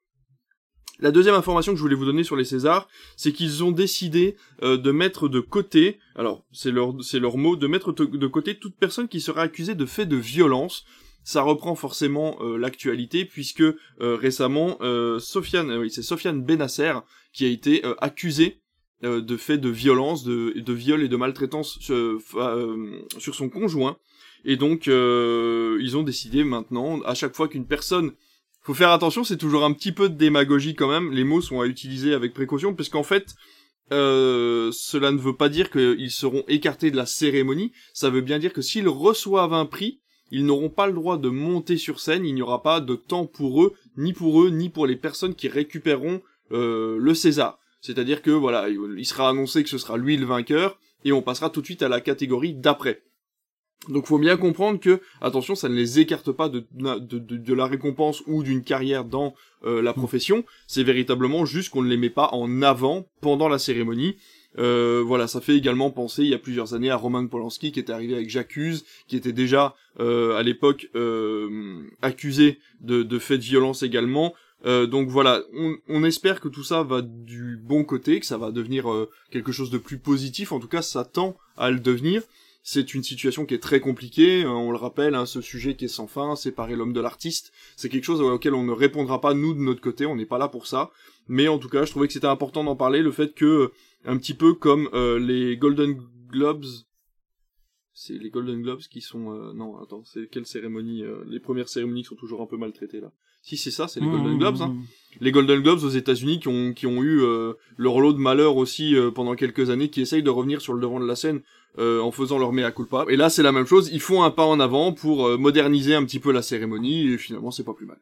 La 1.01 1.11
deuxième 1.11 1.35
information 1.35 1.73
que 1.73 1.77
je 1.77 1.83
voulais 1.83 1.95
vous 1.95 2.07
donner 2.07 2.25
sur 2.25 2.35
les 2.35 2.45
Césars, 2.45 2.89
c'est 3.17 3.33
qu'ils 3.33 3.63
ont 3.63 3.73
décidé 3.73 4.37
euh, 4.63 4.77
de 4.77 4.91
mettre 4.91 5.29
de 5.29 5.41
côté, 5.41 5.99
alors 6.17 6.45
c'est 6.51 6.73
leur 6.73 6.95
c'est 7.03 7.21
leur 7.21 7.37
mot, 7.37 7.57
de 7.57 7.67
mettre 7.67 7.93
de 7.93 8.27
côté 8.27 8.59
toute 8.59 8.77
personne 8.77 9.07
qui 9.07 9.21
sera 9.21 9.43
accusée 9.43 9.75
de 9.75 9.87
fait 9.87 10.07
de 10.07 10.17
violence. 10.17 10.85
Ça 11.25 11.43
reprend 11.43 11.75
forcément 11.75 12.39
euh, 12.41 12.57
l'actualité 12.57 13.27
puisque 13.27 13.65
récemment 14.01 14.79
Sofiane, 15.19 15.71
oui 15.79 15.91
c'est 15.91 16.03
Sofiane 16.03 16.43
Benasser 16.43 16.95
qui 17.33 17.45
a 17.45 17.49
été 17.49 17.83
accusée 17.99 18.61
de 19.03 19.37
fait 19.37 19.59
de 19.59 19.69
violence, 19.69 20.25
de, 20.25 20.55
de 20.59 20.73
viol 20.73 21.03
et 21.03 21.09
de 21.09 21.17
maltraitance 21.17 21.79
sur 21.81 23.35
son 23.35 23.49
conjoint. 23.51 23.99
Et 24.45 24.57
donc, 24.57 24.89
euh, 24.89 25.79
ils 25.81 25.97
ont 25.97 26.03
décidé 26.03 26.45
maintenant, 26.45 27.01
à 27.03 27.15
chaque 27.15 27.35
fois 27.35 27.49
qu'une 27.49 27.67
personne... 27.67 28.13
Faut 28.63 28.75
faire 28.75 28.91
attention, 28.91 29.25
c'est 29.25 29.39
toujours 29.39 29.65
un 29.65 29.73
petit 29.73 29.93
peu 29.93 30.11
de 30.11 30.15
démagogie 30.15 30.75
quand 30.75 30.91
même. 30.91 31.11
Les 31.13 31.25
mots 31.25 31.41
sont 31.41 31.61
à 31.61 31.67
utiliser 31.67 32.13
avec 32.13 32.35
précaution, 32.35 32.75
parce 32.75 32.91
qu'en 32.91 33.03
fait, 33.03 33.35
euh, 33.93 34.71
cela 34.73 35.11
ne 35.11 35.17
veut 35.17 35.37
pas 35.37 35.49
dire 35.49 35.71
qu'ils 35.71 36.11
seront 36.11 36.45
écartés 36.49 36.91
de 36.91 36.97
la 36.97 37.07
cérémonie. 37.07 37.73
Ça 37.95 38.11
veut 38.11 38.21
bien 38.21 38.39
dire 38.39 38.53
que 38.53 38.61
s'ils 38.61 38.89
reçoivent 38.89 39.55
un 39.55 39.65
prix, 39.65 40.01
ils 40.31 40.45
n'auront 40.45 40.69
pas 40.69 40.87
le 40.87 40.93
droit 40.93 41.17
de 41.17 41.31
monter 41.31 41.79
sur 41.79 41.99
scène. 41.99 42.27
Il 42.27 42.35
n'y 42.35 42.43
aura 42.43 42.63
pas 42.63 42.81
de 42.81 42.95
temps 42.95 43.25
pour 43.25 43.63
eux, 43.63 43.73
ni 43.97 44.13
pour 44.13 44.43
eux, 44.43 44.51
ni 44.51 44.69
pour 44.69 44.87
les 44.87 44.97
personnes 44.97 45.35
qui 45.35 45.49
récupéreront 45.49 46.21
euh, 46.53 46.99
le 47.01 47.15
César. 47.15 47.59
C'est-à-dire 47.81 48.21
que 48.21 48.33
voilà, 48.33 48.69
il 48.69 49.07
sera 49.07 49.31
annoncé 49.31 49.63
que 49.63 49.71
ce 49.71 49.79
sera 49.79 49.97
lui 49.97 50.19
le 50.19 50.27
vainqueur, 50.27 50.79
et 51.07 51.13
on 51.13 51.23
passera 51.23 51.49
tout 51.49 51.63
de 51.63 51.67
suite 51.67 51.83
à 51.83 51.89
la 51.89 52.03
catégorie 52.03 52.53
d'après. 52.53 53.03
Donc 53.89 54.07
faut 54.07 54.19
bien 54.19 54.37
comprendre 54.37 54.81
que, 54.81 55.01
attention, 55.21 55.55
ça 55.55 55.69
ne 55.69 55.75
les 55.75 56.01
écarte 56.01 56.33
pas 56.33 56.49
de, 56.49 56.67
de, 56.75 56.99
de, 57.19 57.37
de 57.37 57.55
la 57.55 57.67
récompense 57.67 58.23
ou 58.27 58.43
d'une 58.43 58.63
carrière 58.63 59.05
dans 59.05 59.35
euh, 59.65 59.81
la 59.81 59.93
profession, 59.93 60.45
c'est 60.67 60.83
véritablement 60.83 61.47
juste 61.47 61.71
qu'on 61.71 61.83
ne 61.83 61.89
les 61.89 61.97
met 61.97 62.11
pas 62.11 62.29
en 62.33 62.61
avant 62.63 63.07
pendant 63.21 63.49
la 63.49 63.59
cérémonie. 63.59 64.17
Euh, 64.59 65.03
voilà, 65.07 65.29
ça 65.29 65.41
fait 65.41 65.57
également 65.57 65.91
penser 65.91 66.23
il 66.23 66.31
y 66.31 66.35
a 66.35 66.39
plusieurs 66.39 66.75
années 66.75 66.91
à 66.91 66.97
Roman 66.97 67.27
Polanski 67.29 67.71
qui 67.71 67.79
était 67.79 67.93
arrivé 67.93 68.15
avec 68.15 68.29
J'accuse, 68.29 68.85
qui 69.07 69.17
était 69.17 69.33
déjà 69.33 69.77
euh, 70.01 70.37
à 70.37 70.43
l'époque 70.43 70.89
euh, 70.97 71.85
accusé 72.03 72.59
de, 72.81 73.03
de 73.03 73.19
faits 73.19 73.39
de 73.39 73.45
violence 73.45 73.83
également. 73.83 74.35
Euh, 74.67 74.87
donc 74.87 75.09
voilà, 75.09 75.43
on, 75.55 75.77
on, 75.89 76.03
espère 76.03 76.41
que 76.41 76.49
tout 76.49 76.65
ça 76.65 76.83
va 76.83 77.01
du 77.01 77.57
bon 77.63 77.85
côté, 77.85 78.19
que 78.19 78.27
ça 78.27 78.39
va 78.39 78.51
devenir 78.51 78.91
euh, 78.91 79.09
quelque 79.31 79.53
chose 79.53 79.71
de 79.71 79.79
plus 79.79 79.99
positif. 79.99 80.51
En 80.51 80.59
tout 80.59 80.67
cas, 80.67 80.83
ça 80.83 81.05
tend 81.05 81.37
à 81.57 81.71
le 81.71 81.79
devenir 81.79 82.23
c'est 82.63 82.95
une 82.95 83.03
situation 83.03 83.47
qui 83.47 83.55
est 83.55 83.63
très 83.63 83.81
compliquée, 83.81 84.45
euh, 84.45 84.51
on 84.51 84.71
le 84.71 84.77
rappelle, 84.77 85.15
hein, 85.15 85.27
ce 85.27 85.41
sujet 85.41 85.75
qui 85.77 85.87
est 85.87 85.89
sans 85.89 86.07
fin, 86.07 86.37
séparer 86.37 86.77
l'homme 86.77 86.93
de 86.93 87.01
l'artiste, 87.01 87.53
c'est 87.77 87.89
quelque 87.89 88.05
chose 88.05 88.21
auquel 88.21 88.55
on 88.55 88.65
ne 88.65 88.73
répondra 88.73 89.21
pas 89.21 89.35
nous 89.35 89.55
de 89.55 89.61
notre 89.61 89.81
côté, 89.81 90.07
on 90.07 90.17
n'est 90.17 90.27
pas 90.27 90.39
là 90.39 90.49
pour 90.49 90.67
ça, 90.67 90.91
mais 91.29 91.49
en 91.49 91.59
tout 91.59 91.69
cas 91.69 91.85
je 91.85 91.91
trouvais 91.91 92.07
que 92.07 92.13
c'était 92.13 92.27
important 92.27 92.65
d'en 92.65 92.77
parler, 92.77 93.03
le 93.03 93.13
fait 93.13 93.35
que, 93.35 93.73
un 94.05 94.17
petit 94.17 94.35
peu 94.35 94.55
comme 94.55 94.89
euh, 94.93 95.19
les 95.19 95.57
Golden 95.57 95.99
Globes, 96.31 96.65
c'est 97.99 98.15
les 98.15 98.31
Golden 98.31 98.63
Globes 98.63 98.81
qui 98.91 99.01
sont... 99.01 99.33
Euh, 99.33 99.53
non, 99.55 99.77
attends, 99.83 100.03
c'est 100.05 100.29
quelle 100.31 100.47
cérémonie 100.47 101.03
Les 101.27 101.41
premières 101.41 101.69
cérémonies 101.69 102.03
qui 102.03 102.09
sont 102.09 102.17
toujours 102.17 102.43
un 102.43 102.47
peu 102.47 102.57
maltraitées 102.57 103.01
là. 103.01 103.13
Si 103.43 103.57
c'est 103.57 103.71
ça, 103.71 103.89
c'est 103.89 104.01
les 104.01 104.07
Mmh, 104.07 104.11
Golden 104.11 104.39
Globes. 104.39 104.63
Hein. 104.63 104.69
mmh. 104.69 104.85
Les 105.21 105.33
Golden 105.33 105.63
Globes 105.63 105.83
aux 105.85 105.89
États-Unis 105.89 106.41
qui 106.41 106.49
ont 106.49 106.73
qui 106.75 106.87
ont 106.87 107.03
eu 107.03 107.23
euh, 107.23 107.55
leur 107.77 108.01
lot 108.01 108.13
de 108.13 108.19
malheur 108.19 108.57
aussi 108.57 108.95
euh, 108.95 109.11
pendant 109.11 109.35
quelques 109.37 109.71
années, 109.71 109.89
qui 109.89 110.01
essayent 110.01 110.23
de 110.23 110.31
revenir 110.31 110.61
sur 110.61 110.75
le 110.75 110.81
devant 110.81 111.01
de 111.01 111.07
la 111.07 111.17
scène 111.17 111.41
euh, 111.79 112.01
en 112.01 112.11
faisant 112.11 112.39
leur 112.39 112.53
mea 112.53 112.71
culpa. 112.73 113.05
Et 113.09 113.17
là, 113.17 113.31
c'est 113.31 113.43
la 113.43 113.53
même 113.53 113.67
chose. 113.67 113.91
Ils 113.93 114.01
font 114.01 114.23
un 114.23 114.31
pas 114.31 114.45
en 114.45 114.59
avant 114.59 114.93
pour 114.93 115.27
euh, 115.27 115.39
moderniser 115.39 115.95
un 115.95 116.05
petit 116.05 116.19
peu 116.19 116.33
la 116.33 116.43
cérémonie 116.43 117.13
et 117.13 117.19
finalement, 117.19 117.51
c'est 117.51 117.65
pas 117.65 117.75
plus 117.75 117.87
mal. 117.87 117.99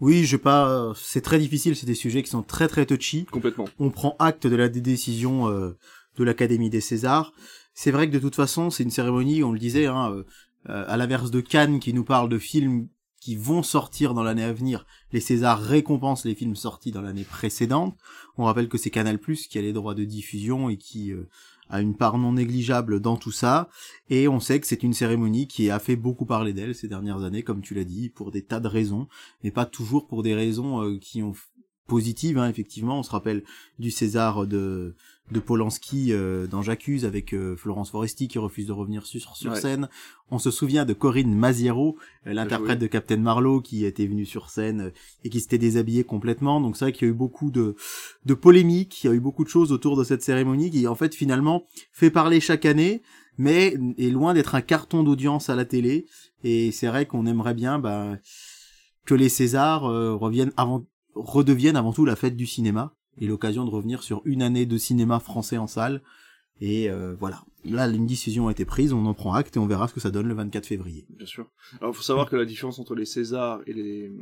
Oui, 0.00 0.24
je 0.24 0.36
pas. 0.36 0.92
C'est 0.96 1.20
très 1.20 1.38
difficile. 1.38 1.76
C'est 1.76 1.86
des 1.86 1.94
sujets 1.94 2.22
qui 2.22 2.30
sont 2.30 2.42
très 2.42 2.66
très 2.66 2.86
touchy. 2.86 3.24
Complètement. 3.26 3.66
On 3.78 3.90
prend 3.90 4.16
acte 4.18 4.46
de 4.46 4.56
la 4.56 4.64
euh, 4.66 5.76
de 6.18 6.24
l'Académie 6.24 6.70
des 6.70 6.80
Césars. 6.80 7.32
C'est 7.74 7.90
vrai 7.90 8.08
que 8.08 8.14
de 8.14 8.18
toute 8.18 8.36
façon, 8.36 8.70
c'est 8.70 8.84
une 8.84 8.90
cérémonie. 8.90 9.42
On 9.42 9.52
le 9.52 9.58
disait, 9.58 9.86
hein, 9.86 10.10
euh, 10.12 10.24
euh, 10.70 10.84
à 10.88 10.96
l'inverse 10.96 11.30
de 11.30 11.40
Cannes 11.40 11.80
qui 11.80 11.92
nous 11.92 12.04
parle 12.04 12.28
de 12.28 12.38
films 12.38 12.88
qui 13.20 13.36
vont 13.36 13.62
sortir 13.62 14.12
dans 14.12 14.22
l'année 14.22 14.44
à 14.44 14.52
venir. 14.52 14.86
Les 15.12 15.20
Césars 15.20 15.60
récompensent 15.60 16.26
les 16.26 16.34
films 16.34 16.56
sortis 16.56 16.90
dans 16.92 17.00
l'année 17.00 17.24
précédente. 17.24 17.96
On 18.36 18.44
rappelle 18.44 18.68
que 18.68 18.76
c'est 18.76 18.90
Canal+ 18.90 19.18
qui 19.18 19.58
a 19.58 19.62
les 19.62 19.72
droits 19.72 19.94
de 19.94 20.04
diffusion 20.04 20.68
et 20.68 20.76
qui 20.76 21.10
euh, 21.10 21.28
a 21.70 21.80
une 21.80 21.96
part 21.96 22.18
non 22.18 22.34
négligeable 22.34 23.00
dans 23.00 23.16
tout 23.16 23.32
ça. 23.32 23.70
Et 24.10 24.28
on 24.28 24.40
sait 24.40 24.60
que 24.60 24.66
c'est 24.66 24.82
une 24.82 24.92
cérémonie 24.92 25.48
qui 25.48 25.70
a 25.70 25.78
fait 25.78 25.96
beaucoup 25.96 26.26
parler 26.26 26.52
d'elle 26.52 26.74
ces 26.74 26.86
dernières 26.86 27.22
années, 27.22 27.42
comme 27.42 27.62
tu 27.62 27.74
l'as 27.74 27.84
dit, 27.84 28.10
pour 28.10 28.30
des 28.30 28.42
tas 28.42 28.60
de 28.60 28.68
raisons, 28.68 29.08
mais 29.42 29.50
pas 29.50 29.64
toujours 29.64 30.06
pour 30.06 30.22
des 30.22 30.34
raisons 30.34 30.82
euh, 30.82 30.98
qui 30.98 31.22
ont 31.22 31.34
positives. 31.86 32.38
Hein, 32.38 32.48
effectivement, 32.48 32.98
on 32.98 33.02
se 33.02 33.10
rappelle 33.10 33.42
du 33.78 33.90
César 33.90 34.46
de 34.46 34.96
de 35.30 35.40
Polanski 35.40 36.12
euh, 36.12 36.46
dans 36.46 36.60
J'accuse 36.60 37.06
avec 37.06 37.32
euh, 37.32 37.56
Florence 37.56 37.90
Foresti 37.90 38.28
qui 38.28 38.38
refuse 38.38 38.66
de 38.66 38.72
revenir 38.72 39.06
sur 39.06 39.36
sur 39.36 39.52
Ouais. 39.52 39.60
scène. 39.60 39.88
On 40.30 40.38
se 40.38 40.50
souvient 40.50 40.84
de 40.84 40.92
Corinne 40.92 41.34
Maziero, 41.34 41.96
euh, 42.26 42.34
l'interprète 42.34 42.78
de 42.78 42.86
Captain 42.86 43.16
Marlowe, 43.16 43.62
qui 43.62 43.84
était 43.86 44.06
venue 44.06 44.26
sur 44.26 44.50
scène 44.50 44.80
euh, 44.82 44.90
et 45.24 45.30
qui 45.30 45.40
s'était 45.40 45.56
déshabillée 45.58 46.04
complètement. 46.04 46.60
Donc 46.60 46.76
c'est 46.76 46.84
vrai 46.86 46.92
qu'il 46.92 47.06
y 47.08 47.10
a 47.10 47.12
eu 47.12 47.16
beaucoup 47.16 47.50
de 47.50 47.74
de 48.26 48.34
polémiques, 48.34 49.02
il 49.02 49.06
y 49.06 49.10
a 49.10 49.14
eu 49.14 49.20
beaucoup 49.20 49.44
de 49.44 49.48
choses 49.48 49.72
autour 49.72 49.96
de 49.96 50.04
cette 50.04 50.22
cérémonie 50.22 50.70
qui 50.70 50.86
en 50.86 50.94
fait 50.94 51.14
finalement 51.14 51.64
fait 51.92 52.10
parler 52.10 52.38
chaque 52.40 52.66
année, 52.66 53.00
mais 53.38 53.76
est 53.96 54.10
loin 54.10 54.34
d'être 54.34 54.54
un 54.54 54.60
carton 54.60 55.02
d'audience 55.04 55.48
à 55.48 55.54
la 55.56 55.64
télé. 55.64 56.06
Et 56.42 56.70
c'est 56.70 56.86
vrai 56.88 57.06
qu'on 57.06 57.24
aimerait 57.24 57.54
bien 57.54 57.78
bah, 57.78 58.18
que 59.06 59.14
les 59.14 59.30
Césars 59.30 59.86
euh, 59.86 60.14
reviennent 60.14 60.52
avant 60.58 60.84
redeviennent 61.14 61.76
avant 61.76 61.92
tout 61.92 62.04
la 62.04 62.16
fête 62.16 62.36
du 62.36 62.46
cinéma 62.46 62.94
et 63.20 63.26
l'occasion 63.26 63.64
de 63.64 63.70
revenir 63.70 64.02
sur 64.02 64.22
une 64.24 64.42
année 64.42 64.66
de 64.66 64.76
cinéma 64.78 65.20
français 65.20 65.58
en 65.58 65.66
salle. 65.66 66.02
Et 66.60 66.88
euh, 66.88 67.16
voilà, 67.18 67.42
là 67.64 67.88
une 67.88 68.06
décision 68.06 68.46
a 68.46 68.52
été 68.52 68.64
prise, 68.64 68.92
on 68.92 69.04
en 69.06 69.12
prend 69.14 69.34
acte 69.34 69.56
et 69.56 69.58
on 69.58 69.66
verra 69.66 69.88
ce 69.88 69.92
que 69.94 69.98
ça 69.98 70.12
donne 70.12 70.28
le 70.28 70.34
24 70.34 70.64
février. 70.66 71.04
Bien 71.10 71.26
sûr. 71.26 71.46
Alors, 71.80 71.92
il 71.92 71.96
faut 71.96 72.02
savoir 72.04 72.30
que 72.30 72.36
la 72.36 72.44
différence 72.44 72.78
entre 72.78 72.94
les 72.94 73.04
Césars 73.04 73.60
et 73.66 73.72
les 73.72 74.12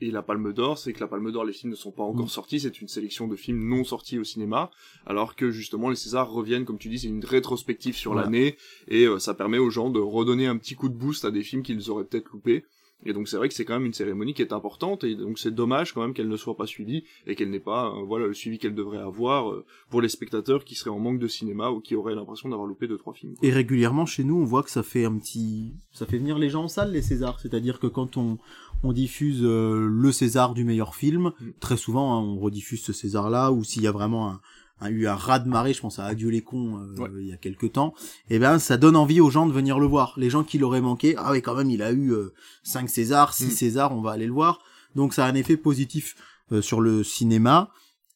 et 0.00 0.12
la 0.12 0.22
Palme 0.22 0.52
d'Or, 0.52 0.78
c'est 0.78 0.92
que 0.92 1.00
la 1.00 1.08
Palme 1.08 1.32
d'Or, 1.32 1.44
les 1.44 1.52
films 1.52 1.72
ne 1.72 1.76
sont 1.76 1.90
pas 1.90 2.04
encore 2.04 2.26
Mm. 2.26 2.28
sortis, 2.28 2.60
c'est 2.60 2.80
une 2.80 2.86
sélection 2.86 3.26
de 3.26 3.34
films 3.34 3.66
non 3.68 3.82
sortis 3.82 4.16
au 4.16 4.22
cinéma, 4.24 4.70
alors 5.06 5.34
que 5.34 5.50
justement 5.50 5.90
les 5.90 5.96
Césars 5.96 6.30
reviennent, 6.30 6.64
comme 6.66 6.78
tu 6.78 6.88
dis, 6.88 7.00
c'est 7.00 7.08
une 7.08 7.24
rétrospective 7.24 7.96
sur 7.96 8.12
Voilà. 8.12 8.26
l'année 8.26 8.56
et 8.86 9.04
euh, 9.06 9.18
ça 9.18 9.34
permet 9.34 9.58
aux 9.58 9.70
gens 9.70 9.90
de 9.90 9.98
redonner 9.98 10.46
un 10.46 10.58
petit 10.58 10.76
coup 10.76 10.88
de 10.88 10.94
boost 10.94 11.24
à 11.24 11.32
des 11.32 11.42
films 11.42 11.64
qu'ils 11.64 11.90
auraient 11.90 12.04
peut-être 12.04 12.28
loupés. 12.30 12.64
Et 13.04 13.12
donc 13.12 13.28
c'est 13.28 13.36
vrai 13.36 13.48
que 13.48 13.54
c'est 13.54 13.64
quand 13.64 13.74
même 13.74 13.86
une 13.86 13.92
cérémonie 13.92 14.34
qui 14.34 14.42
est 14.42 14.52
importante 14.52 15.04
et 15.04 15.14
donc 15.14 15.38
c'est 15.38 15.54
dommage 15.54 15.92
quand 15.92 16.00
même 16.00 16.14
qu'elle 16.14 16.28
ne 16.28 16.36
soit 16.36 16.56
pas 16.56 16.66
suivie 16.66 17.04
et 17.26 17.34
qu'elle 17.36 17.50
n'ait 17.50 17.60
pas 17.60 17.88
euh, 17.88 18.02
voilà 18.04 18.26
le 18.26 18.34
suivi 18.34 18.58
qu'elle 18.58 18.74
devrait 18.74 18.98
avoir 18.98 19.50
euh, 19.50 19.64
pour 19.90 20.00
les 20.00 20.08
spectateurs 20.08 20.64
qui 20.64 20.74
seraient 20.74 20.90
en 20.90 20.98
manque 20.98 21.18
de 21.18 21.28
cinéma 21.28 21.70
ou 21.70 21.80
qui 21.80 21.94
auraient 21.94 22.14
l'impression 22.14 22.48
d'avoir 22.48 22.66
loupé 22.66 22.88
deux 22.88 22.98
trois 22.98 23.12
films. 23.12 23.34
quoi. 23.34 23.46
Et 23.46 23.52
régulièrement 23.52 24.06
chez 24.06 24.24
nous, 24.24 24.36
on 24.36 24.44
voit 24.44 24.62
que 24.62 24.70
ça 24.70 24.82
fait 24.82 25.04
un 25.04 25.16
petit, 25.18 25.74
ça 25.92 26.06
fait 26.06 26.18
venir 26.18 26.38
les 26.38 26.48
gens 26.48 26.64
en 26.64 26.68
salle 26.68 26.90
les 26.90 27.02
Césars. 27.02 27.38
C'est-à-dire 27.38 27.78
que 27.78 27.86
quand 27.86 28.16
on 28.16 28.38
on 28.82 28.92
diffuse 28.92 29.40
euh, 29.42 29.88
le 29.90 30.12
César 30.12 30.52
du 30.52 30.64
meilleur 30.64 30.94
film, 30.94 31.32
Mm. 31.40 31.50
très 31.60 31.76
souvent 31.76 32.16
hein, 32.16 32.20
on 32.22 32.38
rediffuse 32.38 32.82
ce 32.82 32.92
César-là 32.92 33.52
ou 33.52 33.64
s'il 33.64 33.82
y 33.82 33.86
a 33.86 33.92
vraiment 33.92 34.30
un, 34.30 34.40
un- 34.80 34.90
eu 34.90 35.06
un 35.06 35.14
raz 35.14 35.38
de 35.40 35.48
marée, 35.48 35.72
je 35.72 35.80
pense 35.80 35.98
à 35.98 36.04
Adieu 36.06 36.28
les 36.28 36.42
cons 36.42 36.78
euh, 36.78 36.94
Ouais. 37.02 37.10
il 37.20 37.26
y 37.28 37.32
a 37.32 37.36
quelques 37.36 37.72
temps, 37.72 37.94
et 38.30 38.38
ben 38.38 38.58
ça 38.58 38.76
donne 38.76 38.96
envie 38.96 39.20
aux 39.20 39.30
gens 39.30 39.46
de 39.46 39.52
venir 39.52 39.78
le 39.78 39.86
voir. 39.86 40.14
Les 40.16 40.30
gens 40.30 40.44
qui 40.44 40.58
l'auraient 40.58 40.80
manqué, 40.80 41.14
ah 41.18 41.32
oui 41.32 41.42
quand 41.42 41.54
même 41.54 41.70
il 41.70 41.82
a 41.82 41.92
eu 41.92 42.12
euh, 42.12 42.32
5 42.62 42.88
Césars, 42.90 43.32
6 43.34 43.46
Mm. 43.46 43.50
Césars, 43.50 43.92
on 43.96 44.00
va 44.02 44.12
aller 44.12 44.26
le 44.26 44.32
voir. 44.32 44.60
Donc 44.94 45.14
ça 45.14 45.24
a 45.26 45.30
un 45.30 45.34
effet 45.34 45.56
positif 45.56 46.14
euh, 46.52 46.60
sur 46.62 46.80
le 46.80 47.02
cinéma 47.04 47.70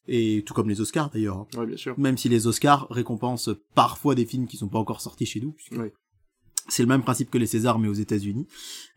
et 0.07 0.43
tout 0.45 0.53
comme 0.53 0.67
les 0.69 0.81
Oscars 0.81 1.09
d'ailleurs. 1.11 1.37
hein 1.37 1.47
Ouais, 1.57 1.65
bien 1.67 1.77
sûr. 1.77 1.97
même 1.99 2.17
si 2.17 2.27
les 2.29 2.47
Oscars 2.47 2.87
récompensent 2.89 3.49
parfois 3.75 4.15
des 4.15 4.25
films 4.25 4.47
qui 4.47 4.57
sont 4.57 4.67
pas 4.69 4.79
encore 4.79 5.01
sortis 5.01 5.25
chez 5.25 5.39
nous, 5.41 5.51
puisque 5.53 5.75
c'est 6.69 6.83
le 6.83 6.87
même 6.89 7.01
principe 7.03 7.29
que 7.31 7.37
les 7.37 7.45
Césars 7.47 7.79
mais 7.79 7.87
aux 7.87 7.93
États-Unis. 7.93 8.47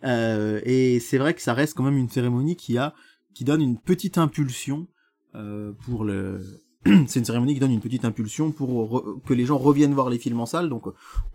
Euh, 0.04 0.60
et 0.64 1.00
c'est 1.00 1.18
vrai 1.18 1.34
que 1.34 1.40
ça 1.42 1.54
reste 1.54 1.74
quand 1.74 1.82
même 1.82 1.96
une 1.96 2.10
cérémonie 2.10 2.56
qui 2.56 2.76
a 2.78 2.94
qui 3.34 3.44
donne 3.44 3.60
une 3.62 3.78
petite 3.78 4.16
impulsion 4.18 4.86
euh, 5.34 5.72
pour 5.86 6.04
le 6.04 6.40
c'est 7.06 7.18
une 7.18 7.24
cérémonie 7.24 7.54
qui 7.54 7.60
donne 7.60 7.72
une 7.72 7.80
petite 7.80 8.04
impulsion 8.04 8.50
pour 8.50 9.20
que 9.26 9.34
les 9.34 9.46
gens 9.46 9.58
reviennent 9.58 9.94
voir 9.94 10.10
les 10.10 10.18
films 10.18 10.40
en 10.40 10.46
salle. 10.46 10.68
Donc, 10.68 10.84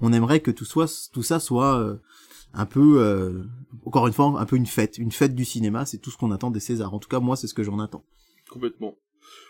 on 0.01 0.13
aimerait 0.13 0.41
que 0.41 0.51
tout 0.51 0.65
soit 0.65 1.09
tout 1.11 1.23
ça 1.23 1.39
soit 1.39 1.79
euh, 1.79 1.95
un 2.53 2.65
peu, 2.65 3.01
euh, 3.01 3.43
encore 3.85 4.07
une 4.07 4.13
fois, 4.13 4.33
un 4.39 4.45
peu 4.45 4.55
une 4.55 4.65
fête, 4.65 4.97
une 4.97 5.11
fête 5.11 5.35
du 5.35 5.45
cinéma. 5.45 5.85
C'est 5.85 5.97
tout 5.97 6.11
ce 6.11 6.17
qu'on 6.17 6.31
attend 6.31 6.51
des 6.51 6.59
Césars. 6.59 6.93
En 6.93 6.99
tout 6.99 7.09
cas, 7.09 7.19
moi, 7.19 7.35
c'est 7.35 7.47
ce 7.47 7.53
que 7.53 7.63
j'en 7.63 7.79
attends. 7.79 8.03
Complètement. 8.49 8.95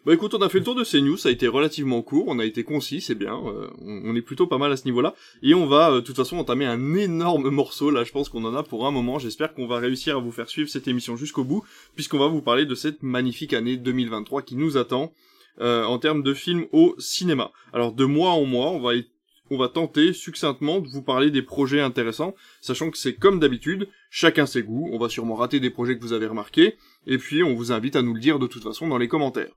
Bah 0.06 0.14
écoute, 0.14 0.34
on 0.34 0.42
a 0.42 0.50
fait 0.50 0.60
le 0.60 0.64
tour 0.64 0.76
de 0.76 0.84
ces 0.84 1.02
news, 1.02 1.18
ça 1.18 1.30
a 1.30 1.32
été 1.32 1.48
relativement 1.48 2.02
court, 2.02 2.26
on 2.28 2.40
a 2.40 2.46
été 2.46 2.64
concis, 2.64 3.02
c'est 3.02 3.16
bien, 3.16 3.36
euh, 3.36 3.70
on, 3.80 4.12
on 4.12 4.16
est 4.16 4.22
plutôt 4.22 4.48
pas 4.48 4.58
mal 4.58 4.72
à 4.72 4.78
ce 4.78 4.86
niveau-là, 4.86 5.14
et 5.42 5.54
on 5.54 5.68
va 5.68 5.92
euh, 5.92 5.96
de 5.96 6.00
toute 6.02 6.16
façon 6.16 6.38
entamer 6.38 6.66
un 6.66 6.96
énorme 6.96 7.50
morceau, 7.50 7.90
là 7.90 8.04
je 8.04 8.12
pense 8.12 8.30
qu'on 8.30 8.44
en 8.46 8.56
a 8.56 8.64
pour 8.64 8.88
un 8.88 8.92
moment, 8.92 9.20
j'espère 9.20 9.54
qu'on 9.54 9.68
va 9.68 9.78
réussir 9.78 10.18
à 10.18 10.20
vous 10.20 10.32
faire 10.32 10.50
suivre 10.50 10.70
cette 10.70 10.88
émission 10.88 11.18
jusqu'au 11.18 11.44
bout, 11.44 11.64
puisqu'on 11.96 12.20
va 12.20 12.28
vous 12.28 12.42
parler 12.42 12.66
de 12.66 12.76
cette 12.76 13.04
magnifique 13.04 13.54
année 13.54 13.78
2023 13.78 14.42
qui 14.42 14.56
nous 14.56 14.78
attend 14.78 15.14
euh, 15.62 15.84
en 15.84 16.00
termes 16.00 16.24
de 16.24 16.34
films 16.34 16.66
au 16.72 16.96
cinéma. 16.98 17.52
Alors 17.74 17.92
de 17.94 18.06
mois 18.06 18.32
en 18.32 18.46
mois, 18.46 18.70
on 18.70 18.80
va 18.80 18.94
on 19.52 19.58
va 19.58 19.68
tenter 19.68 20.14
succinctement 20.14 20.80
de 20.80 20.88
vous 20.88 21.02
parler 21.02 21.32
des 21.32 21.42
projets 21.42 21.82
intéressants, 21.82 22.36
sachant 22.62 22.92
que 22.92 22.98
c'est 23.00 23.16
comme 23.16 23.40
d'habitude, 23.40 23.88
chacun 24.12 24.46
ses 24.46 24.62
goûts, 24.62 24.90
on 24.92 25.00
va 25.00 25.10
sûrement 25.10 25.36
rater 25.36 25.60
des 25.60 25.72
projets 25.72 25.98
que 25.98 26.04
vous 26.04 26.14
avez 26.14 26.28
remarqués, 26.28 26.76
et 27.08 27.18
puis 27.18 27.42
on 27.42 27.56
vous 27.56 27.72
invite 27.72 27.96
à 27.96 28.04
nous 28.04 28.14
le 28.14 28.20
dire 28.20 28.38
de 28.38 28.46
toute 28.46 28.64
façon 28.64 28.88
dans 28.88 29.00
les 29.00 29.08
commentaires. 29.08 29.50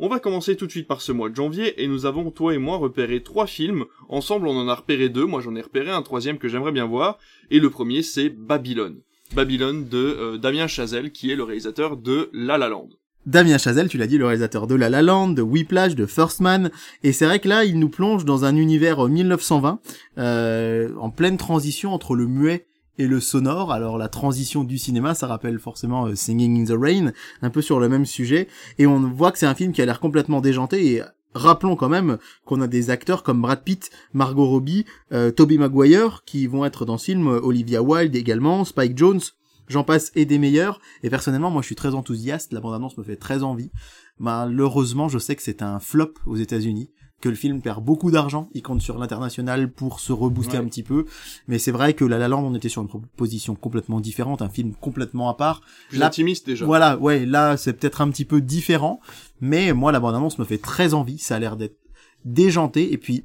On 0.00 0.08
va 0.08 0.18
commencer 0.18 0.56
tout 0.56 0.66
de 0.66 0.70
suite 0.70 0.86
par 0.86 1.00
ce 1.00 1.12
mois 1.12 1.30
de 1.30 1.34
janvier 1.34 1.82
et 1.82 1.88
nous 1.88 2.04
avons 2.04 2.30
toi 2.30 2.52
et 2.52 2.58
moi 2.58 2.76
repéré 2.76 3.22
trois 3.22 3.46
films. 3.46 3.86
Ensemble 4.10 4.48
on 4.48 4.56
en 4.56 4.68
a 4.68 4.74
repéré 4.74 5.08
deux, 5.08 5.24
moi 5.24 5.40
j'en 5.40 5.54
ai 5.54 5.62
repéré 5.62 5.90
un 5.90 6.02
troisième 6.02 6.36
que 6.36 6.46
j'aimerais 6.46 6.72
bien 6.72 6.84
voir. 6.84 7.18
Et 7.50 7.58
le 7.58 7.70
premier 7.70 8.02
c'est 8.02 8.28
Babylone. 8.28 9.00
Babylone 9.34 9.88
de 9.88 9.98
euh, 9.98 10.38
Damien 10.38 10.66
Chazelle 10.66 11.12
qui 11.12 11.30
est 11.30 11.36
le 11.36 11.44
réalisateur 11.44 11.96
de 11.96 12.30
La 12.32 12.58
La 12.58 12.68
Land. 12.68 12.88
Damien 13.26 13.56
Chazelle, 13.56 13.88
tu 13.88 13.96
l'as 13.96 14.06
dit, 14.06 14.18
le 14.18 14.26
réalisateur 14.26 14.66
de 14.66 14.74
La 14.74 14.90
La 14.90 15.00
Land, 15.00 15.30
de 15.30 15.40
Whiplash, 15.40 15.94
de 15.94 16.04
First 16.04 16.40
Man, 16.40 16.70
et 17.02 17.12
c'est 17.12 17.24
vrai 17.24 17.38
que 17.38 17.48
là, 17.48 17.64
il 17.64 17.78
nous 17.78 17.88
plonge 17.88 18.26
dans 18.26 18.44
un 18.44 18.54
univers 18.54 19.06
euh, 19.06 19.08
1920, 19.08 19.80
euh, 20.18 20.90
en 20.98 21.08
pleine 21.08 21.38
transition 21.38 21.94
entre 21.94 22.16
le 22.16 22.26
muet 22.26 22.66
et 22.98 23.06
le 23.06 23.20
sonore. 23.20 23.72
Alors 23.72 23.96
la 23.96 24.08
transition 24.08 24.62
du 24.62 24.76
cinéma, 24.76 25.14
ça 25.14 25.26
rappelle 25.26 25.58
forcément 25.58 26.06
euh, 26.06 26.14
Singing 26.14 26.60
in 26.60 26.64
the 26.66 26.78
Rain, 26.78 27.12
un 27.40 27.50
peu 27.50 27.62
sur 27.62 27.80
le 27.80 27.88
même 27.88 28.04
sujet, 28.04 28.46
et 28.78 28.86
on 28.86 29.00
voit 29.00 29.32
que 29.32 29.38
c'est 29.38 29.46
un 29.46 29.54
film 29.54 29.72
qui 29.72 29.80
a 29.80 29.86
l'air 29.86 30.00
complètement 30.00 30.42
déjanté, 30.42 30.92
et 30.92 31.02
rappelons 31.34 31.76
quand 31.76 31.88
même 31.88 32.18
qu'on 32.44 32.60
a 32.60 32.66
des 32.66 32.90
acteurs 32.90 33.22
comme 33.22 33.40
Brad 33.42 33.62
Pitt, 33.62 33.90
Margot 34.12 34.46
Robbie, 34.46 34.84
euh, 35.12 35.30
Tobey 35.30 35.56
Maguire, 35.58 36.22
qui 36.24 36.46
vont 36.46 36.64
être 36.64 36.84
dans 36.84 36.98
ce 36.98 37.06
film, 37.06 37.26
euh, 37.28 37.40
Olivia 37.42 37.82
Wilde 37.82 38.14
également, 38.16 38.64
Spike 38.64 38.96
Jones, 38.96 39.20
j'en 39.68 39.84
passe 39.84 40.12
et 40.14 40.24
des 40.26 40.38
meilleurs. 40.38 40.80
Et 41.02 41.10
personnellement, 41.10 41.50
moi, 41.50 41.62
je 41.62 41.66
suis 41.66 41.74
très 41.76 41.94
enthousiaste. 41.94 42.52
La 42.52 42.60
bande-annonce 42.60 42.96
me 42.98 43.02
fait 43.04 43.16
très 43.16 43.42
envie. 43.42 43.70
Malheureusement, 44.18 45.08
je 45.08 45.18
sais 45.18 45.36
que 45.36 45.42
c'est 45.42 45.60
un 45.62 45.78
flop 45.80 46.14
aux 46.26 46.36
États-Unis, 46.36 46.90
que 47.20 47.28
le 47.28 47.34
film 47.34 47.60
perd 47.62 47.82
beaucoup 47.84 48.10
d'argent. 48.10 48.48
Il 48.52 48.62
compte 48.62 48.80
sur 48.82 48.98
l'international 48.98 49.70
pour 49.72 49.98
se 50.00 50.12
rebooster 50.12 50.58
Ouais. 50.58 50.64
un 50.64 50.66
petit 50.66 50.82
peu. 50.82 51.04
Mais 51.48 51.58
c'est 51.58 51.70
vrai 51.72 51.94
que 51.94 52.04
La 52.04 52.18
La 52.18 52.28
Land, 52.28 52.42
on 52.44 52.54
était 52.54 52.68
sur 52.68 52.82
une 52.82 52.88
proposition 52.88 53.54
complètement 53.54 54.00
différente, 54.00 54.40
un 54.42 54.48
film 54.48 54.74
complètement 54.74 55.28
à 55.30 55.34
part. 55.34 55.62
Plus 55.88 55.98
Là- 55.98 56.06
intimiste 56.08 56.46
déjà. 56.46 56.64
Voilà, 56.66 56.98
ouais, 56.98 57.24
là, 57.26 57.56
c'est 57.56 57.72
peut-être 57.72 58.00
un 58.02 58.10
petit 58.10 58.24
peu 58.24 58.40
différent. 58.40 59.00
Mais 59.40 59.72
moi, 59.72 59.92
la 59.92 60.00
bande-annonce 60.00 60.38
me 60.38 60.44
fait 60.44 60.58
très 60.58 60.94
envie. 60.94 61.18
Ça 61.18 61.36
a 61.36 61.38
l'air 61.38 61.56
d'être 61.56 61.78
déjanté. 62.24 62.92
Et 62.92 62.98
puis, 62.98 63.24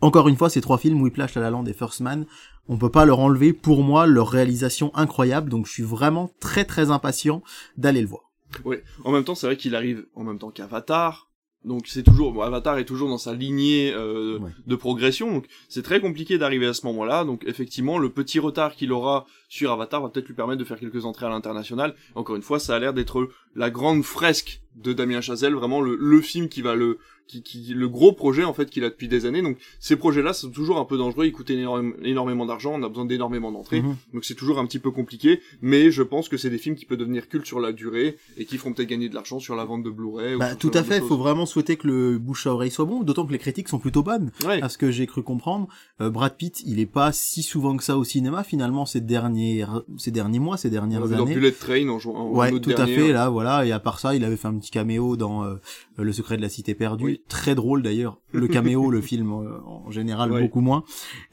encore 0.00 0.28
une 0.28 0.36
fois, 0.36 0.50
ces 0.50 0.60
trois 0.60 0.78
films, 0.78 1.02
Whiplash, 1.02 1.34
La 1.34 1.42
La 1.42 1.50
Land 1.50 1.66
et 1.66 1.72
First 1.72 2.00
Man, 2.00 2.26
on 2.68 2.76
peut 2.76 2.90
pas 2.90 3.04
leur 3.04 3.18
enlever, 3.18 3.52
pour 3.52 3.82
moi, 3.82 4.06
leur 4.06 4.28
réalisation 4.28 4.94
incroyable. 4.94 5.50
Donc, 5.50 5.66
je 5.66 5.72
suis 5.72 5.82
vraiment 5.82 6.30
très, 6.40 6.64
très 6.64 6.90
impatient 6.90 7.42
d'aller 7.76 8.02
le 8.02 8.08
voir. 8.08 8.30
Ouais. 8.64 8.82
En 9.04 9.12
même 9.12 9.24
temps, 9.24 9.34
c'est 9.34 9.46
vrai 9.46 9.56
qu'il 9.56 9.74
arrive 9.74 10.06
en 10.14 10.24
même 10.24 10.38
temps 10.38 10.50
qu'Avatar. 10.50 11.27
Donc 11.64 11.86
c'est 11.88 12.04
toujours 12.04 12.32
bon, 12.32 12.40
Avatar 12.42 12.78
est 12.78 12.84
toujours 12.84 13.08
dans 13.08 13.18
sa 13.18 13.34
lignée 13.34 13.92
euh, 13.92 14.38
Ouais. 14.38 14.50
de 14.66 14.76
progression. 14.76 15.30
Donc 15.32 15.46
c'est 15.68 15.82
très 15.82 16.00
compliqué 16.00 16.38
d'arriver 16.38 16.66
à 16.66 16.72
ce 16.74 16.86
moment-là. 16.86 17.24
Donc 17.24 17.42
effectivement, 17.46 17.98
le 17.98 18.10
petit 18.10 18.38
retard 18.38 18.74
qu'il 18.76 18.92
aura 18.92 19.26
sur 19.48 19.72
Avatar 19.72 20.00
va 20.02 20.08
peut-être 20.08 20.28
lui 20.28 20.34
permettre 20.34 20.60
de 20.60 20.64
faire 20.64 20.78
quelques 20.78 21.04
entrées 21.04 21.26
à 21.26 21.30
l'international. 21.30 21.94
Encore 22.14 22.36
une 22.36 22.42
fois, 22.42 22.58
ça 22.60 22.76
a 22.76 22.78
l'air 22.78 22.94
d'être 22.94 23.28
la 23.56 23.70
grande 23.70 24.04
fresque 24.04 24.60
de 24.76 24.92
Damien 24.92 25.20
Chazelle, 25.20 25.54
vraiment 25.54 25.80
le, 25.80 25.96
le 25.96 26.20
film 26.20 26.48
qui 26.48 26.62
va 26.62 26.74
le 26.76 26.98
qui, 27.28 27.42
qui, 27.42 27.72
le 27.74 27.88
gros 27.88 28.12
projet 28.12 28.42
en 28.42 28.52
fait 28.54 28.68
qu'il 28.70 28.82
a 28.84 28.88
depuis 28.90 29.06
des 29.06 29.26
années. 29.26 29.42
Donc 29.42 29.58
ces 29.78 29.94
projets-là 29.96 30.32
sont 30.32 30.50
toujours 30.50 30.78
un 30.78 30.84
peu 30.84 30.98
dangereux, 30.98 31.26
ils 31.26 31.32
coûtent 31.32 31.50
énorme- 31.50 31.94
énormément 32.02 32.46
d'argent, 32.46 32.72
on 32.74 32.82
a 32.82 32.88
besoin 32.88 33.04
d'énormément 33.04 33.52
d'entrées, 33.52 33.82
Mhm. 33.82 33.96
donc 34.14 34.24
c'est 34.24 34.34
toujours 34.34 34.58
un 34.58 34.66
petit 34.66 34.78
peu 34.80 34.90
compliqué. 34.90 35.40
Mais 35.62 35.90
je 35.92 36.02
pense 36.02 36.28
que 36.28 36.36
c'est 36.36 36.50
des 36.50 36.58
films 36.58 36.74
qui 36.74 36.84
peuvent 36.86 36.98
devenir 36.98 37.28
cultes 37.28 37.46
sur 37.46 37.60
la 37.60 37.72
durée 37.72 38.16
et 38.36 38.44
qui 38.46 38.58
feront 38.58 38.72
peut-être 38.72 38.88
gagner 38.88 39.08
de 39.08 39.14
l'argent 39.14 39.38
sur 39.38 39.54
la 39.54 39.64
vente 39.64 39.82
de 39.84 39.90
Blu-ray. 39.90 40.36
Bah, 40.38 40.54
tout 40.54 40.70
à 40.74 40.82
fait, 40.82 40.96
il 40.98 41.02
faut 41.04 41.16
vraiment 41.18 41.46
souhaiter 41.46 41.76
que 41.76 41.86
le 41.86 42.18
bouche 42.18 42.46
à 42.46 42.52
oreille 42.54 42.70
soit 42.70 42.86
bon, 42.86 43.02
d'autant 43.02 43.26
que 43.26 43.32
les 43.32 43.38
critiques 43.38 43.68
sont 43.68 43.78
plutôt 43.78 44.02
bonnes. 44.02 44.30
Ouais. 44.46 44.62
À 44.62 44.68
ce 44.68 44.78
que 44.78 44.90
j'ai 44.90 45.06
cru 45.06 45.22
comprendre, 45.22 45.68
euh, 46.00 46.08
Brad 46.10 46.34
Pitt, 46.36 46.62
il 46.66 46.80
est 46.80 46.86
pas 46.86 47.12
si 47.12 47.42
souvent 47.42 47.76
que 47.76 47.84
ça 47.84 47.98
au 47.98 48.04
cinéma 48.04 48.42
finalement 48.42 48.86
ces 48.86 49.00
derniers 49.00 49.64
ces 49.98 50.10
derniers 50.10 50.38
mois, 50.38 50.56
ces 50.56 50.68
On 50.68 50.72
dernières 50.72 51.00
l'a 51.00 51.06
vu 51.06 51.16
dans 51.16 51.22
années. 51.24 51.34
Bullet 51.34 51.52
Train 51.52 51.88
en 51.88 51.98
en 52.08 52.30
Ouais, 52.30 52.50
tout 52.60 52.70
à 52.76 52.86
fait. 52.86 53.10
hein. 53.10 53.12
Là, 53.12 53.28
voilà. 53.28 53.66
Et 53.66 53.72
à 53.72 53.78
part 53.80 53.98
ça, 54.00 54.14
il 54.14 54.24
avait 54.24 54.36
fait 54.36 54.48
un 54.48 54.54
petit 54.58 54.70
caméo 54.70 55.16
dans 55.16 55.44
euh, 55.44 55.56
Le 55.98 56.12
Secret 56.12 56.36
de 56.36 56.42
la 56.42 56.48
Cité 56.48 56.74
perdue, 56.74 57.04
Oui. 57.04 57.17
Très 57.28 57.54
drôle 57.54 57.82
d'ailleurs. 57.82 58.18
Le 58.32 58.46
caméo, 58.46 58.90
le 58.90 59.00
film 59.10 59.32
euh, 59.32 59.58
en 59.66 59.90
général 59.90 60.30
Ouais. 60.32 60.42
beaucoup 60.42 60.60
moins. 60.60 60.84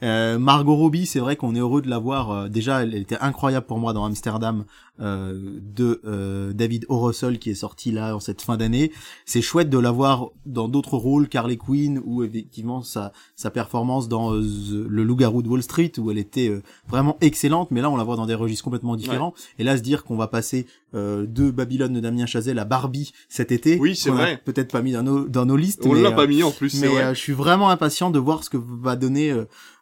Euh, 0.02 0.38
Margot 0.38 0.74
Robbie, 0.74 1.06
c'est 1.06 1.20
vrai 1.20 1.36
qu'on 1.36 1.54
est 1.54 1.60
heureux 1.60 1.82
de 1.82 1.88
la 1.90 1.98
voir. 1.98 2.30
euh, 2.30 2.48
déjà, 2.48 2.82
elle, 2.82 2.94
était 2.94 3.18
incroyable 3.20 3.66
pour 3.66 3.78
moi 3.78 3.92
dans 3.92 4.04
Amsterdam 4.04 4.64
de 4.98 6.00
euh, 6.04 6.52
David 6.52 6.86
O. 6.88 6.98
Russell 7.00 7.38
qui 7.38 7.50
est 7.50 7.54
sorti 7.54 7.92
là 7.92 8.16
en 8.16 8.20
cette 8.20 8.42
fin 8.42 8.56
d'année. 8.56 8.92
C'est 9.24 9.42
chouette 9.42 9.68
de 9.70 9.78
la 9.78 9.90
voir 9.90 10.28
dans 10.46 10.68
d'autres 10.68 10.96
rôles, 10.96 11.28
Carly 11.28 11.58
Quinn 11.58 12.00
ou 12.04 12.22
effectivement 12.24 12.82
sa 12.82 13.12
sa 13.34 13.50
performance 13.50 14.08
dans 14.08 14.32
euh, 14.34 14.40
The- 14.42 14.86
Le 14.88 15.04
Loup-garou 15.04 15.42
de 15.42 15.48
Wall 15.48 15.62
Street 15.62 15.92
où 15.98 16.10
elle 16.10 16.18
était 16.18 16.48
euh, 16.48 16.62
vraiment 16.88 17.16
excellente. 17.20 17.70
Mais 17.70 17.80
là, 17.80 17.90
on 17.90 17.96
la 17.96 18.04
voit 18.04 18.16
dans 18.16 18.26
des 18.26 18.34
registres 18.34 18.64
complètement 18.64 18.96
différents. 18.96 19.34
Et 19.58 19.64
là, 19.64 19.76
se 19.76 19.82
dire 19.82 20.04
qu'on 20.04 20.16
va 20.16 20.28
passer 20.28 20.66
euh, 20.94 21.26
de 21.26 21.50
Babylone 21.50 21.92
de 21.92 22.00
Damien 22.00 22.26
Chazelle 22.26 22.58
à 22.58 22.64
Barbie 22.64 23.12
cet 23.28 23.52
été. 23.52 23.78
Oui, 23.78 23.94
c'est 23.96 24.10
vrai. 24.10 24.40
Peut-être 24.44 24.72
pas 24.72 24.82
mis 24.82 24.92
dans 24.92 25.02
nos 25.02 25.28
dans 25.28 25.44
nos 25.44 25.56
listes. 25.56 25.82
On 25.84 25.92
mais, 25.92 26.02
l'a 26.02 26.10
euh, 26.10 26.12
pas 26.16 26.26
mis 26.26 26.42
en 26.42 26.50
plus, 26.50 26.80
mais 26.80 26.88
vrai. 26.88 27.02
euh, 27.04 27.14
je 27.14 27.20
suis 27.20 27.32
vraiment 27.32 27.68
impatient 27.70 28.10
de 28.10 28.18
voir 28.18 28.44
ce 28.44 28.50
que 28.50 28.56
va 28.56 28.96
donner, 28.96 29.34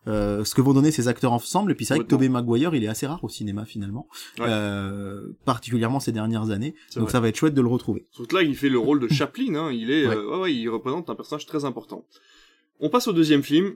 euh, 0.06 0.44
ce 0.44 0.54
que 0.54 0.60
vont 0.60 0.74
donner 0.74 0.90
ces 0.90 1.08
acteurs 1.08 1.32
ensemble. 1.32 1.72
Et 1.72 1.74
puis 1.74 1.84
c'est 1.86 1.94
vrai 1.94 2.04
que 2.04 2.08
Tobey 2.08 2.28
Maguire, 2.28 2.74
il 2.74 2.84
est 2.84 2.88
assez 2.88 3.06
rare 3.06 3.22
au 3.24 3.28
cinéma 3.28 3.64
finalement, 3.64 4.06
Ouais. 4.38 4.46
euh, 4.48 5.28
particulièrement 5.44 6.00
ces 6.00 6.12
dernières 6.12 6.50
années. 6.50 6.74
Donc 6.94 7.04
vrai. 7.04 7.12
ça 7.12 7.20
va 7.20 7.28
être 7.28 7.36
chouette 7.36 7.54
de 7.54 7.60
le 7.62 7.68
retrouver. 7.68 8.04
Surtout 8.10 8.36
là, 8.36 8.42
il 8.42 8.56
fait 8.56 8.68
le 8.68 8.78
rôle 8.78 9.00
de 9.00 9.08
Chaplin, 9.12 9.54
hein. 9.54 9.70
Il 9.72 9.90
est, 9.90 10.06
Ouais. 10.06 10.14
euh, 10.16 10.30
ouais, 10.30 10.40
ouais, 10.42 10.54
il 10.54 10.68
représente 10.68 11.08
un 11.10 11.14
personnage 11.14 11.46
très 11.46 11.64
important. 11.64 12.04
On 12.80 12.88
passe 12.90 13.08
au 13.08 13.12
deuxième 13.12 13.42
film. 13.42 13.74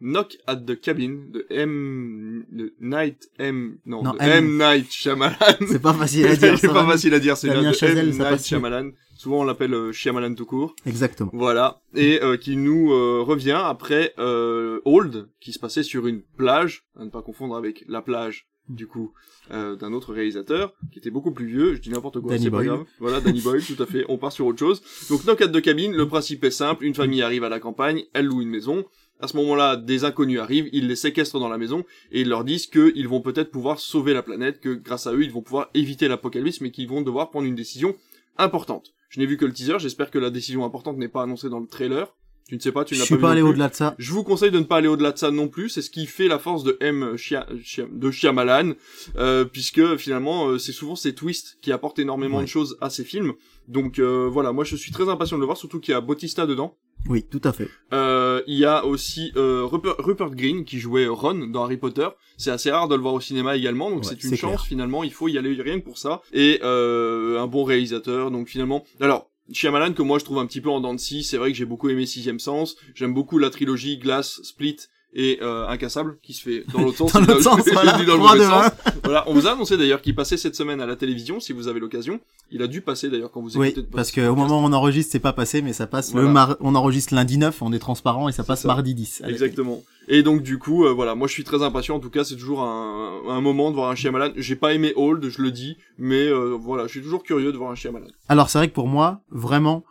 Knock 0.00 0.36
at 0.46 0.56
the 0.56 0.80
Cabin 0.80 1.26
de 1.30 1.46
M 1.50 2.44
de 2.50 2.74
Night 2.80 3.30
M 3.38 3.78
non, 3.86 4.02
Non, 4.02 4.12
de 4.12 4.18
M. 4.20 4.30
M 4.30 4.58
Night 4.58 4.90
Shyamalan. 4.90 5.36
C'est 5.66 5.82
pas 5.82 5.92
facile 5.94 6.26
à 6.26 6.36
dire. 6.36 6.58
c'est 6.58 6.68
pas 6.68 6.86
facile 6.86 7.14
à 7.14 7.18
dire, 7.18 7.36
c'est 7.36 7.48
Damien 7.48 7.62
là 7.62 7.70
de 7.70 7.76
Chazelle, 7.76 8.08
M 8.08 8.18
Night. 8.18 8.44
Shyamalan. 8.44 8.90
Souvent 9.16 9.40
on 9.40 9.44
l'appelle 9.44 9.74
euh, 9.74 9.92
Shyamalan 9.92 10.34
tout 10.34 10.46
court. 10.46 10.74
Exactement. 10.86 11.30
Voilà, 11.34 11.82
et 11.94 12.22
euh, 12.22 12.36
qui 12.38 12.56
nous 12.56 12.92
euh, 12.92 13.20
revient 13.20 13.60
après 13.62 14.14
euh, 14.18 14.80
Old, 14.86 15.28
qui 15.40 15.52
se 15.52 15.58
passait 15.58 15.82
sur 15.82 16.06
une 16.06 16.22
plage, 16.22 16.86
à 16.98 17.04
ne 17.04 17.10
pas 17.10 17.20
confondre 17.20 17.54
avec 17.54 17.84
la 17.86 18.00
plage 18.00 18.46
du 18.70 18.86
coup 18.86 19.12
euh, 19.50 19.76
d'un 19.76 19.92
autre 19.92 20.14
réalisateur 20.14 20.72
qui 20.92 21.00
était 21.00 21.10
beaucoup 21.10 21.32
plus 21.32 21.46
vieux. 21.46 21.74
Je 21.74 21.80
dis 21.80 21.90
n'importe 21.90 22.20
quoi, 22.20 22.32
Danny 22.32 22.44
c'est 22.44 22.50
pas 22.50 22.64
grave. 22.64 22.84
Voilà, 22.98 23.20
Danny 23.20 23.40
Boyle, 23.40 23.62
tout 23.62 23.80
à 23.82 23.86
fait. 23.86 24.04
On 24.08 24.16
part 24.16 24.32
sur 24.32 24.46
autre 24.46 24.58
chose. 24.58 24.80
Donc 25.10 25.24
Knock 25.24 25.40
at 25.42 25.48
the 25.48 25.60
Cabin, 25.60 25.92
le 25.92 26.08
principe 26.08 26.44
est 26.44 26.50
simple. 26.50 26.84
Une 26.84 26.94
famille 26.94 27.22
arrive 27.22 27.44
à 27.44 27.48
la 27.48 27.60
campagne, 27.60 28.04
elle 28.14 28.26
loue 28.26 28.42
une 28.42 28.48
maison. 28.48 28.84
À 29.22 29.28
ce 29.28 29.36
moment-là, 29.36 29.76
des 29.76 30.04
inconnus 30.04 30.40
arrivent, 30.40 30.70
ils 30.72 30.88
les 30.88 30.96
séquestrent 30.96 31.38
dans 31.38 31.48
la 31.48 31.58
maison 31.58 31.84
et 32.10 32.22
ils 32.22 32.28
leur 32.28 32.42
disent 32.42 32.66
qu'ils 32.66 33.06
vont 33.06 33.20
peut-être 33.20 33.50
pouvoir 33.50 33.78
sauver 33.78 34.14
la 34.14 34.22
planète, 34.22 34.60
que 34.60 34.70
grâce 34.70 35.06
à 35.06 35.12
eux, 35.12 35.22
ils 35.22 35.30
vont 35.30 35.42
pouvoir 35.42 35.68
éviter 35.74 36.08
l'apocalypse, 36.08 36.62
mais 36.62 36.70
qu'ils 36.70 36.88
vont 36.88 37.02
devoir 37.02 37.30
prendre 37.30 37.46
une 37.46 37.54
décision 37.54 37.94
importante. 38.38 38.94
Je 39.10 39.20
n'ai 39.20 39.26
vu 39.26 39.36
que 39.36 39.44
le 39.44 39.52
teaser, 39.52 39.78
j'espère 39.78 40.10
que 40.10 40.18
la 40.18 40.30
décision 40.30 40.64
importante 40.64 40.96
n'est 40.96 41.08
pas 41.08 41.22
annoncée 41.22 41.50
dans 41.50 41.60
le 41.60 41.66
trailer. 41.66 42.14
Tu 42.50 42.56
ne 42.56 42.60
sais 42.60 42.72
pas, 42.72 42.84
tu 42.84 42.96
Je 42.96 42.98
n'as 43.00 43.06
suis 43.06 43.14
pas, 43.14 43.20
pas 43.22 43.30
allé 43.30 43.42
au-delà 43.42 43.68
de 43.68 43.74
ça. 43.76 43.94
Je 43.96 44.10
vous 44.12 44.24
conseille 44.24 44.50
de 44.50 44.58
ne 44.58 44.64
pas 44.64 44.78
aller 44.78 44.88
au-delà 44.88 45.12
de 45.12 45.18
ça 45.18 45.30
non 45.30 45.46
plus. 45.46 45.68
C'est 45.68 45.82
ce 45.82 45.88
qui 45.90 46.06
fait 46.06 46.26
la 46.26 46.40
force 46.40 46.64
de 46.64 46.76
M 46.80 47.14
Chia- 47.16 47.46
Chia- 47.62 47.86
de 47.88 48.10
Shyamalan, 48.10 48.72
euh, 49.18 49.44
puisque 49.44 49.96
finalement 49.98 50.48
euh, 50.48 50.58
c'est 50.58 50.72
souvent 50.72 50.96
ces 50.96 51.14
twists 51.14 51.58
qui 51.62 51.70
apportent 51.70 52.00
énormément 52.00 52.38
Ouais. 52.38 52.42
de 52.44 52.48
choses 52.48 52.76
à 52.80 52.90
ces 52.90 53.04
films. 53.04 53.34
Donc 53.68 54.00
euh, 54.00 54.28
voilà, 54.28 54.50
moi 54.52 54.64
je 54.64 54.74
suis 54.74 54.90
très 54.90 55.08
impatient 55.08 55.36
de 55.36 55.42
le 55.42 55.46
voir, 55.46 55.56
surtout 55.56 55.78
qu'il 55.78 55.92
y 55.92 55.94
a 55.94 56.00
Bautista 56.00 56.44
dedans. 56.44 56.76
Oui, 57.08 57.22
tout 57.22 57.40
à 57.44 57.52
fait. 57.52 57.68
Euh, 57.94 58.42
il 58.48 58.58
y 58.58 58.64
a 58.64 58.84
aussi 58.84 59.32
euh, 59.36 59.62
Rupert, 59.64 59.94
Rupert 59.98 60.30
Green 60.32 60.64
qui 60.64 60.78
jouait 60.80 61.06
Ron 61.06 61.46
dans 61.46 61.62
Harry 61.64 61.76
Potter. 61.78 62.08
C'est 62.36 62.50
assez 62.50 62.70
rare 62.72 62.88
de 62.88 62.96
le 62.96 63.00
voir 63.00 63.14
au 63.14 63.20
cinéma 63.20 63.56
également, 63.56 63.90
donc 63.90 64.00
Ouais, 64.02 64.08
c'est 64.10 64.24
une 64.24 64.36
chance 64.36 64.50
clair. 64.56 64.64
finalement. 64.66 65.02
Il 65.04 65.12
faut 65.12 65.28
y 65.28 65.38
aller 65.38 65.54
rien 65.62 65.78
que 65.78 65.84
pour 65.84 65.98
ça. 65.98 66.20
Et 66.32 66.58
euh, 66.64 67.40
un 67.40 67.46
bon 67.46 67.62
réalisateur, 67.62 68.30
donc 68.32 68.48
finalement. 68.48 68.84
Alors. 69.00 69.29
Shyamalan 69.52 69.94
que 69.94 70.02
moi 70.02 70.18
je 70.18 70.24
trouve 70.24 70.38
un 70.38 70.46
petit 70.46 70.60
peu 70.60 70.70
en 70.70 70.80
dents 70.80 70.94
de 70.94 71.00
scie, 71.00 71.24
c'est 71.24 71.36
vrai 71.36 71.50
que 71.50 71.56
j'ai 71.56 71.64
beaucoup 71.64 71.88
aimé 71.88 72.06
Sixième 72.06 72.38
Sens, 72.38 72.76
j'aime 72.94 73.14
beaucoup 73.14 73.38
la 73.38 73.50
trilogie 73.50 73.98
Glass, 73.98 74.40
Split 74.42 74.76
et 75.12 75.38
euh, 75.42 75.66
Incassable 75.68 76.18
qui 76.22 76.32
se 76.34 76.42
fait 76.42 76.64
dans 76.72 76.80
l'autre 76.82 76.96
sens. 76.98 77.12
Dans 77.12 77.20
l'autre 77.20 77.40
sens, 77.42 77.60
voilà. 77.72 77.92
dans 77.92 77.98
le 77.98 78.06
3, 78.06 78.18
mauvais 78.18 78.38
2, 78.38 78.44
sens. 78.44 78.64
1. 78.66 78.70
Voilà, 79.04 79.24
on 79.28 79.34
vous 79.34 79.46
a 79.46 79.52
annoncé 79.52 79.76
d'ailleurs 79.76 80.02
qu'il 80.02 80.14
passait 80.14 80.36
cette 80.36 80.54
semaine 80.54 80.80
à 80.80 80.86
la 80.86 80.94
télévision 80.96 81.40
si 81.40 81.52
vous 81.52 81.66
avez 81.68 81.80
l'occasion. 81.80 82.20
Il 82.52 82.62
a 82.62 82.66
dû 82.68 82.80
passer 82.80 83.08
d'ailleurs 83.10 83.30
quand 83.32 83.40
vous 83.40 83.56
Oui, 83.56 83.68
écoutez. 83.68 83.82
le 83.82 83.86
parce 83.88 84.10
que 84.12 84.26
au 84.28 84.34
moment 84.36 84.60
où 84.62 84.64
on 84.66 84.72
enregistre, 84.72 85.10
c'est 85.12 85.18
pas 85.20 85.32
passé, 85.32 85.62
mais 85.62 85.72
ça 85.72 85.86
passe 85.86 86.12
Voilà. 86.12 86.26
le 86.28 86.32
mar... 86.32 86.56
on 86.60 86.74
enregistre 86.74 87.14
lundi 87.14 87.38
9, 87.38 87.60
on 87.62 87.72
est 87.72 87.78
transparent 87.78 88.28
et 88.28 88.32
ça 88.32 88.44
passe 88.44 88.62
ça. 88.62 88.68
mardi 88.68 88.94
10. 88.94 89.20
à 89.22 89.26
la 89.26 89.32
Exactement. 89.32 89.82
Et 90.08 90.22
donc 90.22 90.42
du 90.42 90.58
coup, 90.58 90.84
euh, 90.84 90.92
voilà, 90.92 91.14
moi 91.14 91.28
je 91.28 91.32
suis 91.32 91.44
très 91.44 91.62
impatient. 91.62 91.96
En 91.96 92.00
tout 92.00 92.10
cas, 92.10 92.24
c'est 92.24 92.36
toujours 92.36 92.62
un, 92.62 93.20
un 93.28 93.40
moment 93.40 93.70
de 93.70 93.76
voir 93.76 93.90
un 93.90 93.94
Shyamalan. 93.94 94.32
J'ai 94.36 94.56
pas 94.56 94.74
aimé 94.74 94.92
Old, 94.96 95.28
je 95.28 95.40
le 95.42 95.50
dis, 95.50 95.76
mais 95.98 96.26
euh, 96.28 96.56
voilà, 96.58 96.84
je 96.86 96.90
suis 96.92 97.02
toujours 97.02 97.22
curieux 97.22 97.52
de 97.52 97.56
voir 97.58 97.70
un 97.70 97.74
Shyamalan. 97.76 98.06
Alors 98.28 98.48
c'est 98.50 98.58
vrai 98.58 98.68
que 98.68 98.74
pour 98.74 98.86
moi, 98.88 99.20
vraiment, 99.30 99.84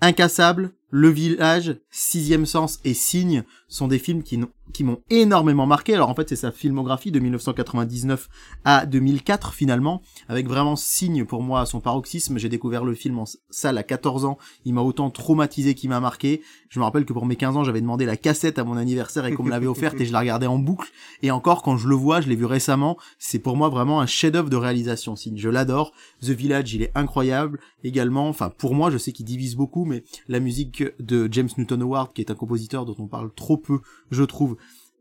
Incassable, 0.00 0.72
Le 0.94 1.08
Village, 1.08 1.76
Sixième 1.90 2.44
Sens 2.44 2.78
et 2.84 2.92
Signe 2.92 3.44
sont 3.66 3.88
des 3.88 3.98
films 3.98 4.22
qui, 4.22 4.36
n'ont- 4.36 4.50
qui 4.72 4.84
m'ont 4.84 5.00
énormément 5.10 5.66
marqué. 5.66 5.94
Alors 5.94 6.08
en 6.08 6.14
fait, 6.14 6.28
c'est 6.28 6.36
sa 6.36 6.52
filmographie 6.52 7.10
de 7.10 7.20
1999 7.20 8.28
à 8.64 8.86
2004 8.86 9.54
finalement, 9.54 10.02
avec 10.28 10.48
vraiment 10.48 10.76
Signe 10.76 11.24
pour 11.24 11.42
moi 11.42 11.60
à 11.60 11.66
son 11.66 11.80
paroxysme. 11.80 12.38
J'ai 12.38 12.48
découvert 12.48 12.84
le 12.84 12.94
film 12.94 13.18
en 13.18 13.24
salle 13.50 13.78
à 13.78 13.82
14 13.82 14.24
ans. 14.24 14.38
Il 14.64 14.74
m'a 14.74 14.82
autant 14.82 15.10
traumatisé 15.10 15.74
qu'il 15.74 15.90
m'a 15.90 16.00
marqué. 16.00 16.42
Je 16.68 16.78
me 16.78 16.84
rappelle 16.84 17.04
que 17.04 17.12
pour 17.12 17.26
mes 17.26 17.36
15 17.36 17.56
ans, 17.56 17.64
j'avais 17.64 17.80
demandé 17.80 18.06
la 18.06 18.16
cassette 18.16 18.58
à 18.58 18.64
mon 18.64 18.76
anniversaire 18.76 19.26
et 19.26 19.34
qu'on 19.34 19.42
me 19.42 19.50
l'avait 19.50 19.66
offerte 19.72 20.00
et 20.00 20.06
je 20.06 20.12
la 20.12 20.20
regardais 20.20 20.46
en 20.46 20.58
boucle. 20.58 20.90
Et 21.22 21.30
encore, 21.30 21.62
quand 21.62 21.76
je 21.76 21.88
le 21.88 21.94
vois, 21.94 22.20
je 22.20 22.28
l'ai 22.28 22.36
vu 22.36 22.46
récemment, 22.46 22.96
c'est 23.18 23.38
pour 23.38 23.56
moi 23.56 23.68
vraiment 23.68 24.00
un 24.00 24.06
chef-d'œuvre 24.06 24.50
de 24.50 24.56
réalisation. 24.56 25.16
Signe, 25.16 25.36
je 25.36 25.48
l'adore. 25.48 25.92
The 26.22 26.30
Village, 26.30 26.72
il 26.74 26.82
est 26.82 26.92
incroyable 26.94 27.60
également. 27.84 28.28
Enfin, 28.28 28.50
pour 28.50 28.74
moi, 28.74 28.90
je 28.90 28.98
sais 28.98 29.12
qu'il 29.12 29.26
divise 29.26 29.56
beaucoup, 29.56 29.84
mais 29.84 30.04
la 30.28 30.40
musique 30.40 30.84
de 30.98 31.28
James 31.30 31.48
Newton 31.58 31.82
Howard, 31.82 32.12
qui 32.12 32.22
est 32.22 32.30
un 32.30 32.34
compositeur 32.34 32.84
dont 32.84 32.96
on 32.98 33.06
parle 33.06 33.32
trop 33.34 33.56
peu, 33.56 33.80
je 34.10 34.24
trouve, 34.24 34.56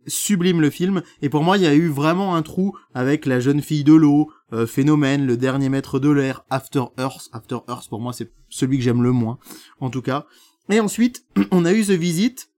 sublime 0.07 0.61
le 0.61 0.69
film. 0.69 1.01
Et 1.21 1.29
pour 1.29 1.43
moi, 1.43 1.57
il 1.57 1.63
y 1.63 1.67
a 1.67 1.73
eu 1.73 1.87
vraiment 1.87 2.35
un 2.35 2.41
trou 2.41 2.77
avec 2.93 3.25
La 3.25 3.39
jeune 3.39 3.61
fille 3.61 3.83
de 3.83 3.93
l'eau, 3.93 4.31
euh, 4.53 4.65
Phénomène, 4.65 5.25
Le 5.25 5.37
dernier 5.37 5.69
maître 5.69 5.99
de 5.99 6.09
l'air, 6.09 6.43
After 6.49 6.83
Earth. 6.97 7.29
After 7.33 7.57
Earth, 7.67 7.89
pour 7.89 8.01
moi, 8.01 8.13
c'est 8.13 8.31
celui 8.49 8.77
que 8.77 8.83
j'aime 8.83 9.03
le 9.03 9.11
moins, 9.11 9.37
en 9.79 9.89
tout 9.89 10.01
cas. 10.01 10.25
Et 10.69 10.79
ensuite, 10.79 11.25
on 11.51 11.65
a 11.65 11.73
eu 11.73 11.83
The 11.85 11.91
Visit, 11.91 12.49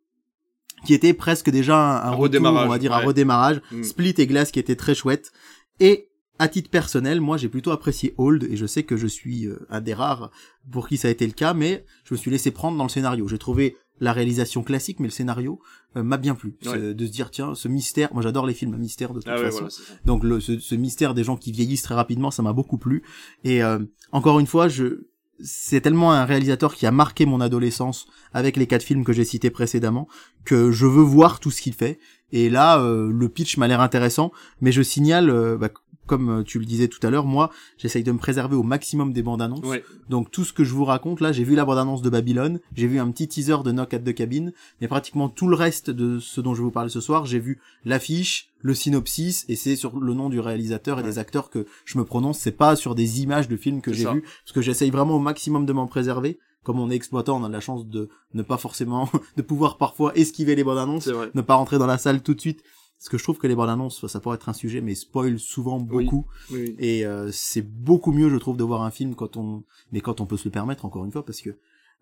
qui 0.86 0.94
était 0.94 1.14
presque 1.14 1.50
déjà 1.50 1.78
un, 1.78 1.96
un 1.96 2.00
Un 2.00 2.10
retour, 2.12 2.24
redémarrage, 2.24 2.66
on 2.66 2.70
va 2.70 2.80
dire 2.80 2.94
un 2.94 3.00
redémarrage. 3.00 3.62
Mm. 3.72 3.84
Split 3.84 4.16
et 4.18 4.28
Glass 4.28 4.52
qui 4.52 4.60
était 4.60 4.76
très 4.76 4.96
chouette. 4.96 5.32
Et 5.80 6.10
à 6.40 6.48
titre 6.48 6.70
personnel, 6.70 7.22
moi 7.22 7.38
j'ai 7.38 7.48
plutôt 7.48 7.72
apprécié 7.72 8.14
Old 8.18 8.44
et 8.44 8.58
je 8.58 8.66
sais 8.66 8.84
que 8.84 8.98
je 8.98 9.08
suis 9.08 9.46
euh, 9.46 9.66
un 9.70 9.82
des 9.82 9.94
rares 9.94 10.32
pour 10.72 10.88
qui 10.88 10.98
ça 10.98 11.08
a 11.08 11.12
été 11.12 11.26
le 11.26 11.34
cas, 11.34 11.54
mais 11.54 11.86
je 12.04 12.14
me 12.14 12.18
suis 12.18 12.32
laissé 12.32 12.52
prendre 12.52 12.78
dans 12.78 12.84
le 12.84 12.90
scénario. 12.90 13.28
J'ai 13.28 13.38
trouvé 13.38 13.78
la 14.04 14.14
réalisation 14.14 14.64
classique, 14.64 15.00
mais 15.00 15.08
le 15.08 15.12
scénario 15.12 15.60
euh, 15.96 16.04
m'a 16.04 16.18
bien 16.18 16.36
plu. 16.36 16.56
Ouais. 16.66 16.94
De 16.94 17.06
se 17.06 17.12
dire 17.12 17.32
tiens, 17.32 17.56
ce 17.56 17.68
mystère, 17.68 18.14
moi 18.14 18.22
j'adore 18.22 18.46
les 18.46 18.54
films 18.54 18.74
à 18.74 18.78
mystère 18.78 19.14
de 19.14 19.20
toute 19.20 19.28
Ah 19.28 19.36
ouais, 19.38 19.46
façon. 19.46 19.60
voilà. 19.62 20.02
Donc 20.06 20.24
le, 20.24 20.40
ce, 20.40 20.60
ce 20.60 20.76
mystère 20.76 21.14
des 21.14 21.24
gens 21.24 21.38
qui 21.38 21.52
vieillissent 21.52 21.84
très 21.84 21.96
rapidement, 21.96 22.30
ça 22.32 22.44
m'a 22.44 22.54
beaucoup 22.54 22.78
plu. 22.78 23.04
Et 23.44 23.64
euh, 23.64 23.80
encore 24.12 24.40
une 24.40 24.48
fois, 24.48 24.68
je 24.68 25.06
c'est 25.40 25.82
tellement 25.82 26.14
un 26.14 26.26
réalisateur 26.26 26.76
qui 26.76 26.86
a 26.86 26.92
marqué 26.92 27.26
mon 27.26 27.42
adolescence 27.42 28.06
avec 28.34 28.56
les 28.56 28.68
quatre 28.68 28.84
films 28.84 29.04
que 29.04 29.14
j'ai 29.14 29.26
cités 29.26 29.50
précédemment 29.50 30.08
que 30.46 30.72
je 30.72 30.86
veux 30.86 31.02
voir 31.02 31.40
tout 31.40 31.50
ce 31.52 31.62
qu'il 31.62 31.74
fait. 31.74 32.00
Et 32.32 32.50
là, 32.50 32.80
euh, 32.80 33.12
le 33.12 33.30
pitch 33.30 33.58
m'a 33.58 33.68
l'air 33.68 33.82
intéressant, 33.82 34.32
mais 34.62 34.72
je 34.72 34.82
signale, 34.84 35.58
bah, 35.60 35.70
comme 36.06 36.30
euh, 36.30 36.44
tu 36.44 36.60
le 36.60 36.66
disais 36.66 36.88
tout 36.88 37.00
à 37.06 37.10
l'heure, 37.10 37.26
moi, 37.26 37.50
j'essaye 37.78 38.04
de 38.04 38.12
me 38.12 38.18
préserver 38.18 38.56
au 38.56 38.64
maximum 38.64 39.14
des 39.14 39.24
bandes 39.24 39.42
annonces. 39.42 39.66
Ouais. 39.66 39.84
Donc 40.10 40.32
tout 40.32 40.44
ce 40.44 40.52
que 40.54 40.64
je 40.64 40.74
vous 40.74 40.86
raconte 40.86 41.22
là, 41.22 41.32
j'ai 41.32 41.44
vu 41.44 41.56
la 41.56 41.66
bande-annonce 41.66 42.02
de 42.02 42.10
Babylone, 42.10 42.60
j'ai 42.76 42.88
vu 42.88 43.00
un 43.00 43.10
petit 43.12 43.28
teaser 43.28 43.58
de 43.64 43.72
Knock 43.72 43.94
at 43.94 44.00
the 44.00 44.14
Cabin, 44.14 44.52
mais 44.82 44.88
pratiquement 44.88 45.30
tout 45.30 45.48
le 45.48 45.56
reste 45.56 45.90
de 45.90 46.20
ce 46.20 46.42
dont 46.42 46.54
je 46.54 46.60
vais 46.60 46.66
vous 46.66 46.72
parler 46.72 46.90
ce 46.90 47.00
soir, 47.02 47.26
j'ai 47.26 47.40
vu 47.40 47.60
l'affiche, 47.86 48.50
le 48.62 48.74
synopsis, 48.74 49.46
et 49.50 49.56
c'est 49.56 49.76
sur 49.76 50.00
le 50.00 50.14
nom 50.14 50.30
du 50.30 50.40
réalisateur 50.40 51.00
et 51.00 51.04
Ouais. 51.04 51.10
des 51.10 51.20
acteurs 51.20 51.50
que 51.50 51.66
je 51.86 51.98
me 51.98 52.06
prononce, 52.06 52.40
c'est 52.40 52.52
pas 52.52 52.76
sur 52.76 52.96
des 52.96 53.22
images 53.22 53.48
de 53.48 53.58
films 53.58 53.82
que 53.82 53.92
j'ai 53.94 54.10
vus, 54.12 54.22
parce 54.22 54.52
que 54.54 54.62
j'essaye 54.62 54.90
vraiment 54.90 55.16
au 55.16 55.20
maximum 55.20 55.66
de 55.66 55.74
m'en 55.74 55.88
préserver. 55.88 56.40
Comme 56.64 56.80
on 56.80 56.90
est 56.90 56.96
exploitant, 56.96 57.42
on 57.42 57.44
a 57.44 57.50
de 57.50 57.54
la 57.54 57.60
chance 57.60 57.86
de 57.86 58.08
ne 58.34 58.42
pas 58.42 58.58
forcément, 58.58 59.10
de 59.38 59.42
pouvoir 59.42 59.78
parfois 59.78 60.14
esquiver 60.16 60.56
les 60.56 60.64
bandes 60.64 60.78
annonces, 60.78 61.10
ne 61.34 61.42
pas 61.42 61.56
rentrer 61.56 61.78
dans 61.78 61.88
la 61.88 61.98
salle 61.98 62.22
tout 62.24 62.34
de 62.34 62.40
suite. 62.40 62.64
Parce 63.04 63.10
que 63.10 63.18
je 63.18 63.24
trouve 63.24 63.38
que 63.38 63.48
les 63.48 63.56
bandes 63.56 63.70
annonces, 63.70 64.08
ça 64.08 64.22
pourrait 64.22 64.36
être 64.36 64.48
un 64.48 64.54
sujet, 64.54 64.80
mais 64.80 64.96
spoil 64.96 65.38
souvent 65.38 65.78
beaucoup. 65.78 66.26
Oui, 66.50 66.60
oui. 66.70 66.76
Et 66.80 67.06
euh, 67.06 67.32
c'est 67.34 67.62
beaucoup 67.62 68.14
mieux, 68.14 68.30
je 68.30 68.38
trouve, 68.38 68.56
de 68.56 68.64
voir 68.64 68.82
un 68.84 68.92
film 68.92 69.14
quand 69.14 69.36
on, 69.36 69.64
mais 69.92 70.00
quand 70.00 70.22
on 70.22 70.26
peut 70.26 70.38
se 70.38 70.46
le 70.46 70.52
permettre, 70.52 70.86
encore 70.86 71.04
une 71.04 71.12
fois, 71.12 71.26
parce 71.26 71.42
que 71.42 71.50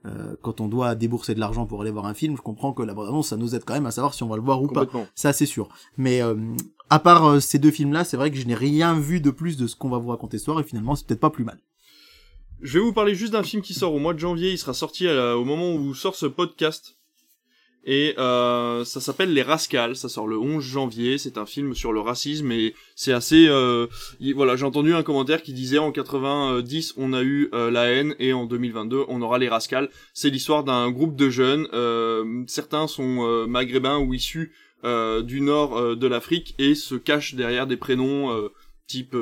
euh, 0.06 0.36
quand 0.44 0.62
on 0.62 0.68
doit 0.68 0.94
débourser 0.94 1.34
de 1.34 1.40
l'argent 1.40 1.66
pour 1.66 1.82
aller 1.82 1.90
voir 1.90 2.06
un 2.06 2.14
film, 2.14 2.38
je 2.38 2.42
comprends 2.44 2.72
que 2.72 2.84
la 2.84 2.94
bande-annonce, 2.94 3.30
ça 3.30 3.38
nous 3.38 3.56
aide 3.56 3.64
quand 3.66 3.74
même 3.74 3.88
à 3.88 3.92
savoir 3.92 4.14
si 4.14 4.22
on 4.22 4.28
va 4.28 4.36
le 4.36 4.44
voir 4.44 4.62
ou 4.62 4.68
pas. 4.68 4.82
Ça, 5.16 5.34
c'est 5.34 5.48
sûr. 5.48 5.70
Mais 5.98 6.22
euh, 6.22 6.36
à 6.92 7.00
part 7.00 7.42
ces 7.42 7.58
deux 7.58 7.72
films-là, 7.72 8.04
c'est 8.04 8.18
vrai 8.18 8.30
que 8.30 8.38
je 8.38 8.46
n'ai 8.46 8.54
rien 8.56 8.94
vu 9.00 9.22
de 9.22 9.32
plus 9.32 9.58
de 9.58 9.66
ce 9.66 9.76
qu'on 9.76 9.90
va 9.90 9.98
vous 9.98 10.10
raconter 10.10 10.38
ce 10.38 10.46
soir, 10.46 10.60
et 10.60 10.64
finalement, 10.64 10.96
c'est 10.96 11.08
peut-être 11.08 11.20
pas 11.20 11.32
plus 11.32 11.44
mal. 11.46 11.58
Je 12.62 12.78
vais 12.78 12.86
vous 12.86 12.94
parler 12.94 13.16
juste 13.16 13.34
d'un 13.34 13.42
film 13.42 13.64
qui 13.64 13.74
sort 13.74 13.92
au 13.96 13.98
mois 14.00 14.14
de 14.14 14.20
janvier. 14.20 14.52
Il 14.52 14.58
sera 14.60 14.76
sorti 14.76 15.08
à 15.08 15.16
la- 15.16 15.36
au 15.38 15.46
moment 15.46 15.74
où 15.74 15.96
sort 15.96 16.14
ce 16.16 16.28
podcast. 16.28 16.98
Et 17.84 18.14
euh, 18.20 18.86
ça 18.86 19.02
s'appelle 19.02 19.34
Les 19.34 19.42
Rascals. 19.42 19.96
Ça 19.96 20.08
sort 20.08 20.28
le 20.28 20.38
11 20.38 20.64
janvier. 20.64 21.18
C'est 21.18 21.38
un 21.38 21.46
film 21.48 21.74
sur 21.74 21.92
le 21.94 22.00
racisme 22.00 22.52
et 22.52 22.76
c'est 22.96 23.12
assez. 23.14 23.48
Euh, 23.48 23.88
il- 24.20 24.36
voilà, 24.36 24.56
j'ai 24.56 24.66
entendu 24.66 24.94
un 24.94 25.02
commentaire 25.04 25.42
qui 25.42 25.52
disait 25.54 25.80
en 25.80 25.92
90 25.92 26.94
on 26.98 27.14
a 27.14 27.24
eu 27.24 27.50
euh, 27.54 27.72
la 27.72 27.86
haine 27.92 28.14
et 28.20 28.34
en 28.34 28.46
2022 28.46 29.06
on 29.08 29.22
aura 29.22 29.40
les 29.40 29.50
Rascals. 29.50 29.90
C'est 30.14 30.30
l'histoire 30.30 30.64
d'un 30.64 30.92
groupe 30.92 31.16
de 31.16 31.30
jeunes. 31.30 31.68
euh, 31.74 32.44
certains 32.48 32.86
sont 32.88 33.26
euh, 33.28 33.48
maghrébins 33.48 33.98
ou 34.00 34.14
issus 34.14 34.52
du 34.84 35.42
nord 35.42 35.96
de 35.96 36.08
l'Afrique 36.08 36.56
et 36.58 36.74
se 36.74 36.96
cachent 36.96 37.36
derrière 37.36 37.68
des 37.68 37.78
prénoms 37.78 38.50
type 38.88 39.16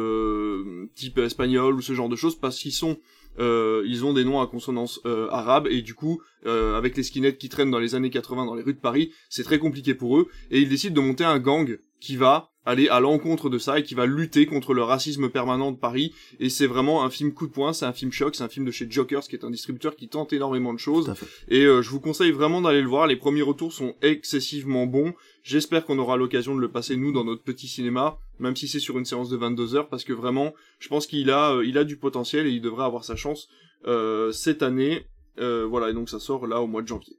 type 0.95 1.17
espagnol 1.17 1.75
ou 1.75 1.81
ce 1.81 1.91
genre 1.93 2.07
de 2.07 2.15
choses 2.15 2.35
parce 2.39 2.57
qu'ils 2.57 2.71
sont 2.71 2.97
euh, 3.39 3.83
ils 3.85 4.05
ont 4.05 4.13
des 4.13 4.23
noms 4.23 4.41
à 4.41 4.47
consonance 4.47 4.99
euh, 5.05 5.27
arabe 5.29 5.67
et 5.69 5.81
du 5.81 5.93
coup 5.93 6.21
euh, 6.45 6.77
avec 6.77 6.97
les 6.97 7.03
skinheads 7.03 7.37
qui 7.37 7.49
traînent 7.49 7.71
dans 7.71 7.79
les 7.79 7.95
années 7.95 8.09
80 8.09 8.45
dans 8.45 8.55
les 8.55 8.63
rues 8.63 8.73
de 8.73 8.79
Paris 8.79 9.11
c'est 9.29 9.43
très 9.43 9.59
compliqué 9.59 9.93
pour 9.93 10.17
eux 10.17 10.27
et 10.51 10.59
ils 10.59 10.69
décident 10.69 11.01
de 11.01 11.07
monter 11.07 11.23
un 11.23 11.39
gang 11.39 11.79
qui 11.99 12.15
va 12.15 12.51
aller 12.65 12.87
à 12.87 12.99
l'encontre 12.99 13.49
de 13.49 13.57
ça 13.57 13.79
et 13.79 13.83
qui 13.83 13.95
va 13.95 14.05
lutter 14.05 14.45
contre 14.45 14.73
le 14.73 14.83
racisme 14.83 15.29
permanent 15.29 15.71
de 15.71 15.77
Paris 15.77 16.13
et 16.39 16.49
c'est 16.49 16.67
vraiment 16.67 17.03
un 17.03 17.09
film 17.09 17.33
coup 17.33 17.47
de 17.47 17.51
poing 17.51 17.73
c'est 17.73 17.85
un 17.85 17.93
film 17.93 18.11
choc 18.11 18.35
c'est 18.35 18.43
un 18.43 18.49
film 18.49 18.65
de 18.65 18.71
chez 18.71 18.89
Jokers 18.89 19.23
qui 19.23 19.35
est 19.35 19.43
un 19.43 19.49
distributeur 19.49 19.95
qui 19.95 20.07
tente 20.07 20.33
énormément 20.33 20.73
de 20.73 20.79
choses 20.79 21.13
et 21.47 21.65
euh, 21.65 21.81
je 21.81 21.89
vous 21.89 21.99
conseille 21.99 22.31
vraiment 22.31 22.61
d'aller 22.61 22.81
le 22.81 22.87
voir. 22.87 23.07
Les 23.07 23.15
premiers 23.15 23.41
retours 23.41 23.73
sont 23.73 23.95
excessivement 24.01 24.85
bons. 24.85 25.13
J'espère 25.43 25.85
qu'on 25.85 25.97
aura 25.99 26.17
l'occasion 26.17 26.55
de 26.55 26.59
le 26.61 26.69
passer 26.69 26.95
nous 26.95 27.11
dans 27.11 27.23
notre 27.23 27.43
petit 27.43 27.67
cinéma, 27.67 28.17
même 28.39 28.55
si 28.55 28.67
c'est 28.67 28.79
sur 28.79 28.97
une 28.97 29.05
séance 29.05 29.29
de 29.29 29.37
22 29.37 29.75
heures, 29.75 29.89
parce 29.89 30.03
que 30.03 30.13
vraiment, 30.13 30.53
je 30.79 30.87
pense 30.89 31.07
qu'il 31.07 31.29
a, 31.31 31.51
euh, 31.53 31.65
il 31.65 31.77
a 31.77 31.83
du 31.83 31.97
potentiel 31.97 32.45
et 32.47 32.51
il 32.51 32.61
devrait 32.61 32.85
avoir 32.85 33.03
sa 33.03 33.15
chance 33.15 33.47
euh, 33.87 34.31
cette 34.31 34.63
année. 34.63 35.05
Euh, 35.39 35.65
voilà, 35.65 35.89
et 35.89 35.93
donc 35.93 36.09
ça 36.09 36.19
sort 36.19 36.45
là 36.47 36.61
au 36.61 36.67
mois 36.67 36.81
de 36.81 36.87
janvier. 36.87 37.17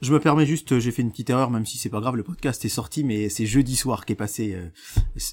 Je 0.00 0.12
me 0.12 0.20
permets 0.20 0.44
juste, 0.44 0.78
j'ai 0.80 0.90
fait 0.90 1.00
une 1.00 1.10
petite 1.10 1.30
erreur, 1.30 1.50
même 1.50 1.64
si 1.64 1.78
c'est 1.78 1.88
pas 1.88 2.00
grave, 2.00 2.16
le 2.16 2.24
podcast 2.24 2.62
est 2.64 2.68
sorti, 2.68 3.04
mais 3.04 3.30
c'est 3.30 3.46
jeudi 3.46 3.74
soir 3.74 4.04
qu'est 4.04 4.14
passé 4.14 4.54
euh, 4.54 4.66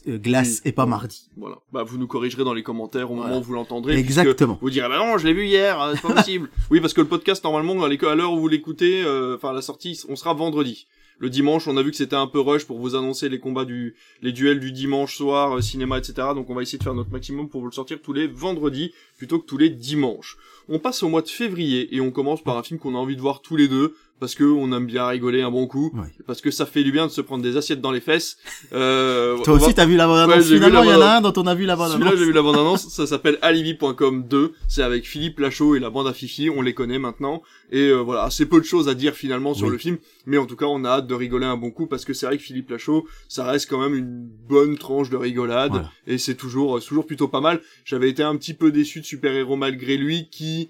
euh, 0.08 0.17
Glace 0.17 0.62
Oui. 0.63 0.69
et 0.69 0.71
pas 0.71 0.86
mardi. 0.86 1.30
Voilà. 1.36 1.58
Bah 1.74 1.84
vous 1.84 1.97
nous 1.97 2.08
corrigerez 2.08 2.45
dans 2.45 2.54
les 2.54 2.63
commentaires 2.63 3.12
au 3.12 3.15
moment 3.15 3.39
où 3.39 3.43
vous 3.43 3.54
l'entendrez. 3.54 3.97
Exactement. 3.97 4.58
Vous 4.62 4.69
direz 4.69 4.88
bah 4.88 4.97
non, 4.97 5.17
je 5.17 5.26
l'ai 5.26 5.34
vu 5.34 5.45
hier, 5.45 5.82
euh, 5.82 5.95
c'est 5.95 6.02
pas 6.08 6.13
possible. 6.21 6.50
oui, 6.69 6.80
parce 6.80 6.93
que 6.93 7.02
le 7.02 7.08
podcast 7.08 7.43
normalement 7.43 7.84
à 7.84 8.15
l'heure 8.15 8.32
où 8.32 8.39
vous 8.39 8.47
l'écoutez, 8.47 9.04
euh, 9.04 9.36
enfin 9.36 9.52
la 9.52 9.62
sortie, 9.62 10.02
on 10.08 10.15
sera 10.15 10.34
vendredi. 10.34 10.88
Le 11.21 11.29
dimanche, 11.29 11.67
on 11.67 11.77
a 11.77 11.84
vu 11.84 11.91
que 11.91 11.97
c'était 11.97 12.15
un 12.15 12.25
peu 12.25 12.39
rush 12.39 12.65
pour 12.65 12.79
vous 12.79 12.95
annoncer 12.95 13.29
les 13.29 13.39
combats 13.39 13.63
du, 13.63 13.93
les 14.23 14.31
duels 14.31 14.60
du 14.60 14.71
dimanche 14.71 15.15
soir, 15.15 15.57
euh, 15.57 15.62
cinéma, 15.62 15.99
etc. 15.99 16.29
Donc 16.34 16.49
on 16.49 16.55
va 16.55 16.63
essayer 16.63 16.79
de 16.79 16.84
faire 16.84 16.95
notre 16.95 17.12
maximum 17.12 17.47
pour 17.47 17.62
vous 17.62 17.67
le 17.67 17.73
sortir 17.73 18.01
tous 18.01 18.12
les 18.12 18.25
vendredis 18.25 18.91
plutôt 19.19 19.38
que 19.38 19.45
tous 19.45 19.60
les 19.60 19.69
dimanches. 19.69 20.38
On 20.67 20.79
passe 20.79 21.03
au 21.03 21.10
mois 21.10 21.21
de 21.21 21.27
février 21.27 21.95
et 21.95 22.01
on 22.01 22.10
commence 22.10 22.41
par 22.41 22.57
un 22.57 22.63
film 22.63 22.79
qu'on 22.79 22.95
a 22.95 22.97
envie 22.97 23.15
de 23.15 23.21
voir 23.21 23.43
tous 23.43 23.55
les 23.55 23.67
deux 23.67 23.95
parce 24.21 24.36
que 24.36 24.43
on 24.45 24.71
aime 24.71 24.86
bien 24.86 25.05
rigoler 25.07 25.41
un 25.41 25.51
bon 25.51 25.67
coup, 25.67 25.91
parce 26.25 26.39
que 26.39 26.49
ça 26.51 26.65
fait 26.65 26.84
du 26.86 26.93
bien 26.93 27.07
de 27.07 27.12
se 27.12 27.19
prendre 27.19 27.43
des 27.43 27.57
assiettes 27.57 27.81
dans 27.81 27.91
les 27.91 27.99
fesses. 27.99 28.38
Euh, 28.71 29.38
Toi 29.43 29.57
va- 29.57 29.65
aussi, 29.65 29.73
t'as 29.73 29.86
vu 29.86 29.97
la 29.97 30.07
Ouais, 30.10 30.36
j'ai 30.41 30.49
vu 30.51 30.55
Finalement, 30.55 30.84
il 30.84 30.89
y 30.89 30.93
en 30.93 31.01
a 31.01 31.17
un 31.17 31.21
dont 31.21 31.34
on 31.36 31.47
a 31.47 31.55
vu 31.55 31.65
la 31.65 31.75
celui-là, 31.75 31.95
bande-annonce. 31.97 32.19
j'ai 32.19 32.25
vu 32.25 32.31
la 32.31 32.41
bande-annonce, 32.41 32.88
ça 32.89 33.07
s'appelle 33.07 33.38
Alibi.com 33.41 34.23
2, 34.29 34.53
c'est 34.67 34.84
avec 34.84 35.05
Philippe 35.07 35.39
Lachaud 35.39 35.75
et 35.75 35.79
la 35.79 35.89
bande 35.89 36.07
à 36.07 36.13
Fifi, 36.13 36.49
on 36.49 36.62
les 36.62 36.73
connaît 36.73 36.99
maintenant, 36.99 37.41
et 37.71 37.89
euh, 37.89 37.97
voilà, 37.97 38.23
assez 38.23 38.45
peu 38.45 38.60
de 38.60 38.65
choses 38.65 38.88
à 38.88 38.93
dire 38.93 39.13
finalement 39.15 39.53
sur 39.53 39.67
Oui. 39.67 39.73
le 39.73 39.77
film, 39.79 39.97
mais 40.25 40.38
en 40.38 40.45
tout 40.45 40.55
cas, 40.55 40.65
on 40.67 40.86
a 40.86 40.89
hâte 40.89 41.07
de 41.07 41.15
rigoler 41.15 41.45
un 41.47 41.57
bon 41.57 41.71
coup, 41.71 41.88
parce 41.88 42.05
que 42.05 42.13
c'est 42.13 42.25
vrai 42.27 42.38
que 42.38 42.43
Philippe 42.43 42.69
Lachaud, 42.69 43.07
ça 43.27 43.43
reste 43.45 43.69
quand 43.69 43.81
même 43.81 43.95
une 43.95 44.27
bonne 44.47 44.77
tranche 44.77 45.10
de 45.10 45.17
rigolade, 45.17 45.71
Voilà. 45.71 45.91
et 46.05 46.17
c'est 46.17 46.36
toujours, 46.36 46.77
euh, 46.77 46.79
c'est 46.79 46.88
toujours 46.89 47.07
plutôt 47.07 47.27
pas 47.27 47.41
mal. 47.41 47.60
J'avais 47.86 48.10
été 48.10 48.21
un 48.23 48.36
petit 48.36 48.53
peu 48.53 48.71
déçu 48.71 48.99
de 49.01 49.05
Super 49.05 49.34
Héros 49.34 49.55
malgré 49.55 49.97
lui, 49.97 50.29
qui 50.29 50.69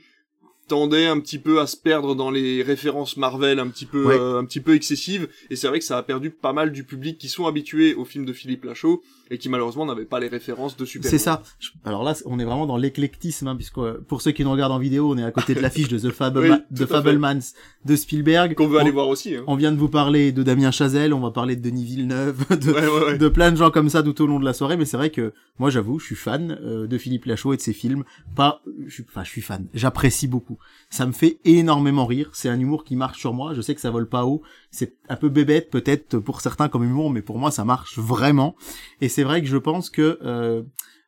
tendait 0.72 1.06
un 1.06 1.20
petit 1.20 1.38
peu 1.38 1.60
à 1.60 1.68
se 1.68 1.76
perdre 1.76 2.16
dans 2.16 2.32
les 2.32 2.64
références 2.64 3.18
Marvel 3.18 3.60
un 3.60 3.68
petit 3.68 3.86
peu 3.86 4.06
Ouais. 4.06 4.18
euh, 4.18 4.40
un 4.40 4.46
petit 4.46 4.62
peu 4.62 4.74
excessives 4.74 5.28
et 5.50 5.56
c'est 5.58 5.68
vrai 5.68 5.80
que 5.80 5.86
ça 5.86 5.98
a 5.98 6.04
perdu 6.04 6.30
pas 6.32 6.54
mal 6.54 6.72
du 6.72 6.84
public 6.86 7.18
qui 7.18 7.28
sont 7.28 7.46
habitués 7.46 7.94
aux 7.94 8.06
films 8.06 8.26
de 8.26 8.32
Philippe 8.34 8.64
Lachaud 8.64 9.04
et 9.32 9.38
qui 9.38 9.50
malheureusement 9.50 9.86
n'avaient 9.86 10.06
pas 10.06 10.20
les 10.20 10.28
références 10.28 10.76
de 10.76 10.84
super 10.86 11.10
C'est 11.10 11.18
ça. 11.18 11.42
Alors 11.86 12.04
là, 12.04 12.14
on 12.26 12.38
est 12.38 12.44
vraiment 12.44 12.68
dans 12.68 12.76
l'éclectisme, 12.78 13.48
hein, 13.48 13.56
puisque 13.56 13.78
euh, 13.78 14.04
pour 14.08 14.22
ceux 14.22 14.32
qui 14.32 14.44
nous 14.44 14.52
regardent 14.52 14.74
en 14.74 14.78
vidéo, 14.78 15.10
on 15.10 15.18
est 15.18 15.24
à 15.24 15.32
côté 15.32 15.56
de 15.56 15.62
l'affiche 15.62 15.88
de 15.88 15.98
The, 15.98 16.12
Fable 16.14 16.40
Oui, 16.40 16.84
à 16.84 16.86
Fablemans 16.86 17.40
de 17.86 17.96
Spielberg. 17.96 18.54
qu'on 18.56 18.68
veut 18.68 18.80
aller 18.80 18.92
voir 18.92 19.08
aussi 19.08 19.36
hein. 19.36 19.44
on 19.48 19.56
vient 19.56 19.72
de 19.72 19.78
vous 19.78 19.88
parler 19.88 20.34
de 20.34 20.44
Damien 20.44 20.70
Chazelle, 20.72 21.14
on 21.14 21.22
va 21.22 21.32
parler 21.32 21.56
de 21.56 21.62
Denis 21.62 21.86
Villeneuve, 21.86 22.46
de, 22.50 22.72
Ouais, 22.72 22.88
ouais, 22.88 23.06
ouais. 23.06 23.18
de 23.18 23.28
plein 23.30 23.52
de 23.52 23.58
gens 23.58 23.72
comme 23.72 23.90
ça 23.90 24.04
tout 24.04 24.22
au 24.22 24.28
long 24.28 24.40
de 24.40 24.46
la 24.46 24.54
soirée, 24.54 24.76
mais 24.76 24.86
c'est 24.86 24.98
vrai 24.98 25.10
que 25.10 25.34
moi 25.58 25.70
j'avoue, 25.70 25.98
je 25.98 26.06
suis 26.06 26.16
fan 26.16 26.60
euh, 26.62 26.86
de 26.88 26.98
Philippe 26.98 27.26
Lachaud 27.26 27.54
et 27.54 27.58
de 27.58 27.62
ses 27.62 27.74
films. 27.74 28.04
Pas, 28.36 28.62
je 28.86 28.94
suis, 28.94 29.06
enfin, 29.08 29.24
je 29.24 29.30
suis 29.30 29.42
fan. 29.42 29.68
J'apprécie 29.74 30.28
beaucoup. 30.28 30.58
Ça 30.90 31.06
me 31.06 31.12
fait 31.14 31.40
énormément 31.46 32.06
rire. 32.06 32.30
C'est 32.34 32.50
un 32.50 32.60
humour 32.60 32.84
qui 32.84 32.96
marche 32.96 33.20
sur 33.20 33.34
moi. 33.34 33.54
Je 33.54 33.62
sais 33.62 33.76
que 33.76 33.82
ça 33.82 33.92
vole 33.92 34.10
pas 34.10 34.26
haut. 34.26 34.42
C'est 34.72 34.96
un 35.10 35.16
peu 35.18 35.30
bébête 35.30 35.70
peut-être 35.70 36.18
pour 36.20 36.42
certains 36.42 36.70
comme 36.70 36.84
humour, 36.84 37.10
mais 37.12 37.22
pour 37.22 37.38
moi 37.38 37.52
ça 37.52 37.66
marche 37.66 37.98
vraiment. 38.00 38.56
Et 39.02 39.10
c'est 39.10 39.24
vrai 39.24 39.42
que 39.42 39.48
je 39.48 39.58
pense 39.58 39.90
que 39.90 40.18
euh, 40.24 40.64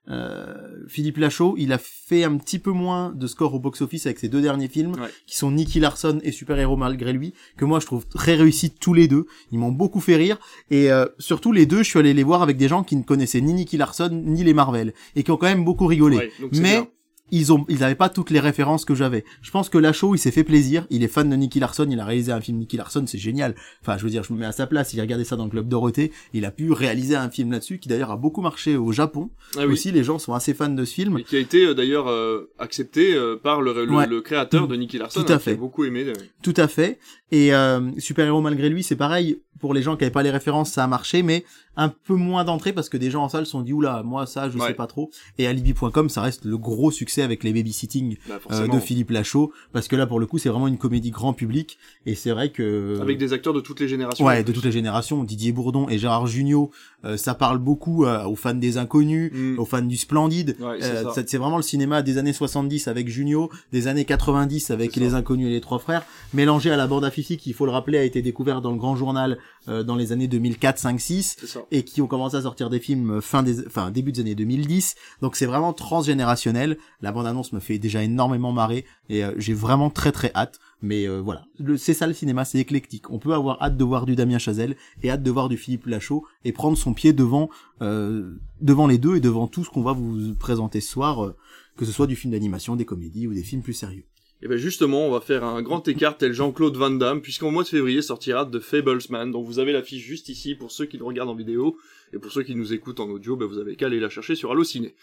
euh, 0.10 0.54
Philippe 0.90 1.16
Lachaud, 1.18 1.56
il 1.58 1.72
a 1.72 1.78
fait 1.78 2.26
un 2.26 2.36
petit 2.38 2.60
peu 2.60 2.72
moins 2.72 3.14
de 3.16 3.26
score 3.26 3.54
au 3.54 3.60
box-office 3.60 4.06
avec 4.06 4.20
ses 4.20 4.28
deux 4.28 4.42
derniers 4.42 4.68
films, 4.68 4.92
Ouais. 5.00 5.08
qui 5.26 5.38
sont 5.38 5.50
Nicky 5.52 5.80
Larson 5.80 6.20
et 6.24 6.34
Super 6.34 6.60
Héros 6.60 6.76
malgré 6.76 7.14
lui, 7.14 7.34
que 7.56 7.64
moi 7.64 7.80
je 7.80 7.86
trouve 7.86 8.06
très 8.06 8.36
réussis 8.36 8.70
tous 8.72 8.94
les 8.94 9.08
deux. 9.08 9.26
Ils 9.52 9.60
m'ont 9.60 9.72
beaucoup 9.72 10.02
fait 10.02 10.18
rire. 10.18 10.40
Et 10.70 10.92
euh, 10.92 11.06
surtout 11.20 11.54
les 11.54 11.66
deux, 11.66 11.84
je 11.84 11.90
suis 11.90 12.00
allé 12.00 12.14
les 12.14 12.24
voir 12.24 12.42
avec 12.44 12.58
des 12.58 12.68
gens 12.68 12.84
qui 12.84 12.98
ne 12.98 13.04
connaissaient 13.04 13.40
ni 13.40 13.54
Nicky 13.54 13.78
Larson 13.78 14.10
ni 14.12 14.44
les 14.44 14.54
Marvel, 14.54 14.94
et 15.16 15.24
qui 15.24 15.32
ont 15.32 15.38
quand 15.38 15.48
même 15.48 15.64
beaucoup 15.64 15.88
rigolé. 15.88 16.18
Ouais, 16.18 16.32
Mais 16.52 16.60
bien. 16.60 16.88
Ils 17.36 17.52
ont, 17.52 17.66
ils 17.68 17.84
avaient 17.84 17.96
pas 17.96 18.10
toutes 18.10 18.30
les 18.30 18.40
références 18.40 18.86
que 18.86 18.96
j'avais. 18.96 19.26
Je 19.42 19.52
pense 19.52 19.68
que 19.70 19.78
Lachaud, 19.78 20.16
il 20.16 20.20
s'est 20.20 20.32
fait 20.32 20.44
plaisir. 20.44 20.86
Il 20.90 21.04
est 21.04 21.08
fan 21.08 21.30
de 21.30 21.36
Nicky 21.36 21.60
Larson. 21.60 21.88
Il 21.90 22.00
a 22.00 22.06
réalisé 22.06 22.32
un 22.32 22.40
film 22.42 22.58
Nicky 22.60 22.78
Larson, 22.78 23.06
c'est 23.08 23.18
génial. 23.18 23.56
Enfin, 23.82 23.98
je 23.98 24.04
veux 24.04 24.10
dire, 24.10 24.24
je 24.24 24.32
me 24.34 24.40
mets 24.40 24.46
à 24.46 24.52
sa 24.52 24.68
place. 24.68 24.94
Il 24.94 25.00
a 25.00 25.04
regardé 25.04 25.24
ça 25.26 25.36
dans 25.36 25.46
le 25.46 25.50
club 25.50 25.68
Dorothée. 25.68 26.12
Il 26.34 26.46
a 26.46 26.52
pu 26.52 26.72
réaliser 26.72 27.16
un 27.16 27.30
film 27.30 27.52
là-dessus 27.52 27.80
qui 27.80 27.90
d'ailleurs 27.90 28.12
a 28.12 28.18
beaucoup 28.18 28.42
marché 28.42 28.78
au 28.78 28.92
Japon. 28.92 29.30
Ah 29.58 29.66
oui. 29.66 29.74
Aussi, 29.74 29.92
les 29.92 30.04
gens 30.04 30.20
sont 30.20 30.34
assez 30.34 30.54
fans 30.54 30.70
de 30.70 30.86
ce 30.86 30.94
film. 30.94 31.18
Et 31.20 31.24
qui 31.24 31.36
a 31.36 31.40
été 31.40 31.66
euh, 31.66 31.74
d'ailleurs 31.74 32.08
euh, 32.08 32.52
accepté 32.60 33.14
euh, 33.16 33.36
par 33.36 33.62
le, 33.62 33.74
le, 33.86 33.92
Ouais. 33.92 34.08
le 34.08 34.22
créateur 34.22 34.68
de 34.68 34.76
Nicky 34.76 34.98
Larson 34.98 35.22
Tout 35.24 35.32
à 35.32 35.36
hein, 35.36 35.38
qui 35.38 35.50
a 35.50 35.52
fait. 35.52 35.56
beaucoup 35.56 35.86
aimé 35.86 36.06
Tout 36.42 36.54
à 36.58 36.68
fait. 36.68 37.00
Et 37.34 37.54
euh, 37.54 37.82
Super 37.98 38.28
Héros 38.28 38.42
malgré 38.42 38.70
lui, 38.70 38.84
c'est 38.84 38.96
pareil. 38.96 39.40
Pour 39.60 39.74
les 39.74 39.82
gens 39.82 39.96
qui 39.96 40.04
avaient 40.04 40.12
pas 40.12 40.24
les 40.24 40.30
références, 40.32 40.72
ça 40.72 40.84
a 40.84 40.88
marché, 40.88 41.24
mais 41.24 41.46
un 41.78 41.88
peu 41.90 42.16
moins 42.16 42.44
d'entrée 42.44 42.74
parce 42.74 42.90
que 42.90 42.98
des 42.98 43.10
gens 43.10 43.24
en 43.24 43.30
salle 43.30 43.46
se 43.46 43.52
sont 43.52 43.62
dit 43.62 43.72
oula, 43.72 44.04
moi 44.04 44.26
ça, 44.26 44.50
je 44.50 44.58
Ouais. 44.58 44.68
sais 44.68 44.74
pas 44.74 44.88
trop. 44.88 45.10
Et 45.38 45.48
Alibi.com, 45.48 46.10
ça 46.10 46.22
reste 46.22 46.44
le 46.46 46.58
gros 46.58 46.92
succès 46.92 47.22
avec 47.22 47.44
les 47.46 47.54
babysitting 47.54 48.18
bah, 48.28 48.40
euh, 48.52 48.68
de 48.68 48.78
Philippe 48.80 49.10
Lachaud, 49.12 49.54
parce 49.72 49.88
que 49.88 49.96
là 49.96 50.06
pour 50.06 50.20
le 50.20 50.26
coup, 50.26 50.38
c'est 50.38 50.50
vraiment 50.50 50.68
une 50.68 50.78
comédie 50.78 51.12
grand 51.12 51.32
public. 51.34 51.78
Et 52.06 52.14
c'est 52.16 52.32
vrai 52.32 52.50
que 52.52 53.00
avec 53.02 53.18
des 53.18 53.32
acteurs 53.32 53.54
de 53.54 53.62
toutes 53.62 53.80
les 53.80 53.88
générations 53.88 54.26
Ouais, 54.26 54.44
de 54.44 54.52
toutes 54.52 54.66
les 54.66 54.72
générations, 54.74 55.24
Didier 55.24 55.52
Bourdon 55.54 55.88
et 55.88 55.98
Gérard 55.98 56.28
Jugnot, 56.28 56.70
euh, 57.06 57.16
ça 57.16 57.34
parle 57.34 57.58
beaucoup 57.58 58.06
euh, 58.06 58.26
aux 58.26 58.36
fans 58.36 58.54
des 58.54 58.78
Inconnus, 58.78 59.32
Mm. 59.34 59.60
aux 59.60 59.66
fans 59.66 59.82
du 59.82 59.98
Splendide. 59.98 60.58
Ouais, 60.60 60.78
c'est 60.82 61.36
Euh, 61.36 61.40
vraiment 61.40 61.58
le 61.58 61.64
cinéma 61.64 62.02
des 62.02 62.18
années 62.18 62.34
70 62.34 62.88
avec 62.90 63.08
Jugnot, 63.08 63.50
des 63.72 63.88
années 63.88 64.06
90 64.06 64.72
avec 64.72 64.96
les. 64.98 65.14
Inconnus 65.14 65.48
et 65.48 65.52
les 65.52 65.62
Trois 65.62 65.80
Frères, 65.80 66.04
mélangé 66.34 66.70
à 66.72 66.76
la 66.76 66.88
bande 66.88 67.06
à 67.06 67.12
Qui, 67.24 67.40
il 67.46 67.54
faut 67.54 67.66
le 67.66 67.72
rappeler, 67.72 67.98
a 67.98 68.04
été 68.04 68.22
découvert 68.22 68.62
dans 68.62 68.72
le 68.72 68.78
Grand 68.78 68.96
Journal 68.96 69.40
euh, 69.68 69.84
dans 69.84 69.96
les 69.96 70.12
années 70.12 70.28
2004, 70.28 70.78
5, 70.78 71.00
6 71.00 71.36
c'est 71.40 71.48
ça 71.48 71.66
et 71.72 71.84
qui 71.84 72.02
ont 72.02 72.08
commencé 72.08 72.36
à 72.36 72.42
sortir 72.42 72.70
des 72.70 72.80
films 72.80 73.12
euh, 73.12 73.22
fin 73.22 73.44
des, 73.44 73.66
enfin 73.66 73.92
début 73.92 74.12
des 74.12 74.22
années 74.22 74.36
2010. 74.36 74.96
Donc 75.22 75.36
c'est 75.36 75.46
vraiment 75.46 75.74
transgénérationnel. 75.74 76.78
La 77.02 77.12
bande 77.12 77.28
annonce 77.28 77.54
me 77.54 77.60
fait 77.60 77.80
déjà 77.80 78.04
énormément 78.04 78.52
marrer 78.52 78.86
et 79.10 79.24
euh, 79.24 79.34
j'ai 79.38 79.54
vraiment 79.54 79.90
très 79.90 80.12
très 80.12 80.32
hâte. 80.36 80.60
Mais 80.84 81.08
euh, 81.08 81.22
voilà, 81.22 81.46
c'est 81.78 81.94
ça 81.94 82.08
le 82.08 82.14
cinéma, 82.14 82.44
c'est 82.44 82.60
éclectique. 82.60 83.10
On 83.10 83.18
peut 83.18 83.34
avoir 83.34 83.62
hâte 83.64 83.78
de 83.78 83.84
voir 83.86 84.06
du 84.06 84.18
Damien 84.18 84.38
Chazelle 84.38 84.76
et 85.02 85.10
hâte 85.10 85.24
de 85.24 85.32
voir 85.32 85.48
du 85.48 85.56
Philippe 85.56 85.86
Lachaud 85.86 86.26
et 86.44 86.52
prendre 86.52 86.78
son 86.78 86.94
pied 86.94 87.14
devant 87.14 87.50
euh, 87.82 88.38
devant 88.60 88.86
les 88.86 88.98
deux 88.98 89.16
et 89.16 89.22
devant 89.22 89.48
tout 89.48 89.64
ce 89.64 89.70
qu'on 89.70 89.82
va 89.82 89.94
vous 89.94 90.36
présenter 90.36 90.82
ce 90.82 90.90
soir, 90.92 91.24
euh, 91.24 91.38
que 91.78 91.86
ce 91.86 91.94
soit 91.94 92.06
du 92.06 92.18
film 92.18 92.34
d'animation, 92.34 92.76
des 92.76 92.84
comédies 92.84 93.28
ou 93.28 93.34
des 93.34 93.44
films 93.44 93.62
plus 93.62 93.72
sérieux. 93.72 94.04
Et 94.44 94.48
ben 94.50 94.58
justement, 94.58 95.08
on 95.08 95.12
va 95.12 95.22
faire 95.22 95.46
un 95.46 95.62
grand 95.62 95.88
écart 95.88 96.18
tel 96.18 96.34
Jean-Claude 96.34 96.76
Van 96.76 96.90
Damme, 96.92 97.22
puisqu'en 97.22 97.50
mois 97.50 97.64
de 97.64 97.70
février 97.70 98.02
sortira 98.02 98.46
The 98.46 98.60
Fablesman, 98.60 99.32
dont 99.32 99.42
vous 99.42 99.58
avez 99.58 99.72
l'affiche 99.72 100.04
juste 100.04 100.28
ici 100.28 100.54
pour 100.54 100.70
ceux 100.70 100.86
qui 100.86 100.98
le 100.98 101.06
regardent 101.06 101.30
en 101.30 101.36
vidéo, 101.36 101.78
et 102.12 102.20
pour 102.20 102.30
ceux 102.30 102.44
qui 102.44 102.54
nous 102.54 102.74
écoutent 102.74 103.00
en 103.00 103.10
audio, 103.10 103.38
ben 103.38 103.46
vous 103.46 103.58
avez 103.58 103.78
qu'à 103.78 103.86
aller 103.86 104.02
la 104.02 104.10
chercher 104.10 104.36
sur 104.36 104.52
Allociné. 104.52 104.96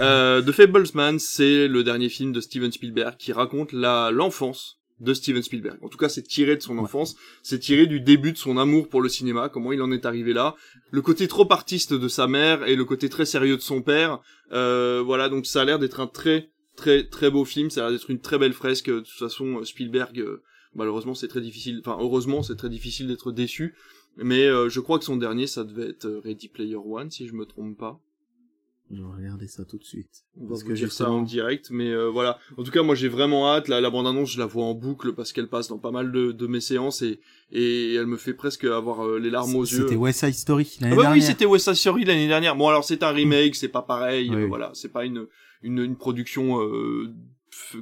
Euh, 0.00 0.42
The 0.46 0.50
Fablesman, 0.50 1.20
c'est 1.20 1.68
le 1.68 1.84
dernier 1.84 2.08
film 2.08 2.32
de 2.32 2.40
Steven 2.40 2.72
Spielberg 2.72 3.14
qui 3.16 3.32
raconte 3.32 3.72
la 3.72 4.10
l'enfance 4.10 4.80
de 4.98 5.14
Steven 5.14 5.44
Spielberg. 5.44 5.78
En 5.82 5.88
tout 5.88 5.96
cas, 5.96 6.08
c'est 6.08 6.24
tiré 6.24 6.56
de 6.56 6.62
son 6.62 6.76
enfance, 6.78 7.14
c'est 7.44 7.60
tiré 7.60 7.86
du 7.86 8.00
début 8.00 8.32
de 8.32 8.36
son 8.36 8.58
amour 8.58 8.88
pour 8.88 9.00
le 9.00 9.08
cinéma, 9.08 9.48
comment 9.48 9.70
il 9.70 9.80
en 9.80 9.92
est 9.92 10.06
arrivé 10.06 10.32
là, 10.32 10.56
le 10.90 11.02
côté 11.02 11.28
trop 11.28 11.46
artiste 11.52 11.94
de 11.94 12.08
sa 12.08 12.26
mère 12.26 12.66
et 12.66 12.74
le 12.74 12.84
côté 12.84 13.08
très 13.08 13.26
sérieux 13.26 13.56
de 13.56 13.62
son 13.62 13.80
père. 13.80 14.18
Euh, 14.50 15.00
voilà, 15.06 15.28
donc 15.28 15.46
ça 15.46 15.62
a 15.62 15.64
l'air 15.64 15.78
d'être 15.78 16.00
un 16.00 16.08
très 16.08 16.50
très 16.78 17.04
très 17.04 17.30
beau 17.30 17.44
film, 17.44 17.68
ça 17.68 17.80
a 17.80 17.90
l'air 17.90 17.98
d'être 17.98 18.10
une 18.10 18.20
très 18.20 18.38
belle 18.38 18.54
fresque. 18.54 18.88
De 18.88 19.00
toute 19.00 19.08
façon, 19.08 19.62
Spielberg, 19.64 20.24
malheureusement, 20.74 21.14
c'est 21.14 21.28
très 21.28 21.40
difficile. 21.40 21.82
Enfin, 21.84 21.98
heureusement, 22.00 22.42
c'est 22.42 22.56
très 22.56 22.70
difficile 22.70 23.08
d'être 23.08 23.32
déçu. 23.32 23.74
Mais 24.16 24.46
je 24.46 24.80
crois 24.80 24.98
que 24.98 25.04
son 25.04 25.16
dernier, 25.16 25.46
ça 25.46 25.64
devait 25.64 25.90
être 25.90 26.08
Ready 26.24 26.48
Player 26.48 26.76
One, 26.76 27.10
si 27.10 27.26
je 27.26 27.34
me 27.34 27.44
trompe 27.44 27.76
pas. 27.76 28.00
Je 28.90 29.02
vais 29.02 29.08
regarder 29.18 29.48
ça 29.48 29.64
tout 29.66 29.76
de 29.76 29.84
suite. 29.84 30.24
On 30.40 30.46
va 30.46 30.56
vous 30.56 30.72
dire 30.72 30.90
ça 30.92 31.10
en 31.10 31.20
direct, 31.20 31.68
mais 31.70 31.90
euh, 31.90 32.08
voilà. 32.08 32.38
En 32.56 32.62
tout 32.62 32.70
cas, 32.70 32.82
moi 32.82 32.94
j'ai 32.94 33.08
vraiment 33.08 33.52
hâte. 33.52 33.68
La, 33.68 33.82
la 33.82 33.90
bande-annonce, 33.90 34.32
je 34.32 34.38
la 34.38 34.46
vois 34.46 34.64
en 34.64 34.72
boucle 34.72 35.12
parce 35.12 35.34
qu'elle 35.34 35.48
passe 35.48 35.68
dans 35.68 35.78
pas 35.78 35.90
mal 35.90 36.10
de, 36.10 36.32
de 36.32 36.46
mes 36.46 36.60
séances 36.60 37.02
et, 37.02 37.20
et 37.52 37.94
elle 37.94 38.06
me 38.06 38.16
fait 38.16 38.32
presque 38.32 38.64
avoir 38.64 39.06
euh, 39.06 39.18
les 39.18 39.28
larmes 39.28 39.54
aux 39.56 39.64
yeux. 39.64 39.82
C'était 39.82 39.96
West 39.96 40.20
Side 40.20 40.34
Story 40.34 40.78
l'année 40.80 40.94
ah 40.94 40.96
bah 40.96 41.02
dernière. 41.02 41.22
Oui, 41.22 41.22
c'était 41.22 41.44
West 41.44 41.66
Side 41.66 41.74
Story 41.74 42.04
l'année 42.06 42.28
dernière. 42.28 42.56
Bon 42.56 42.68
alors 42.68 42.82
c'est 42.82 43.02
un 43.02 43.10
remake, 43.10 43.54
c'est 43.56 43.68
pas 43.68 43.82
pareil. 43.82 44.30
Euh, 44.32 44.46
voilà, 44.46 44.70
c'est 44.72 44.90
pas 44.90 45.04
une, 45.04 45.26
une, 45.62 45.78
une 45.78 45.96
production 45.96 46.58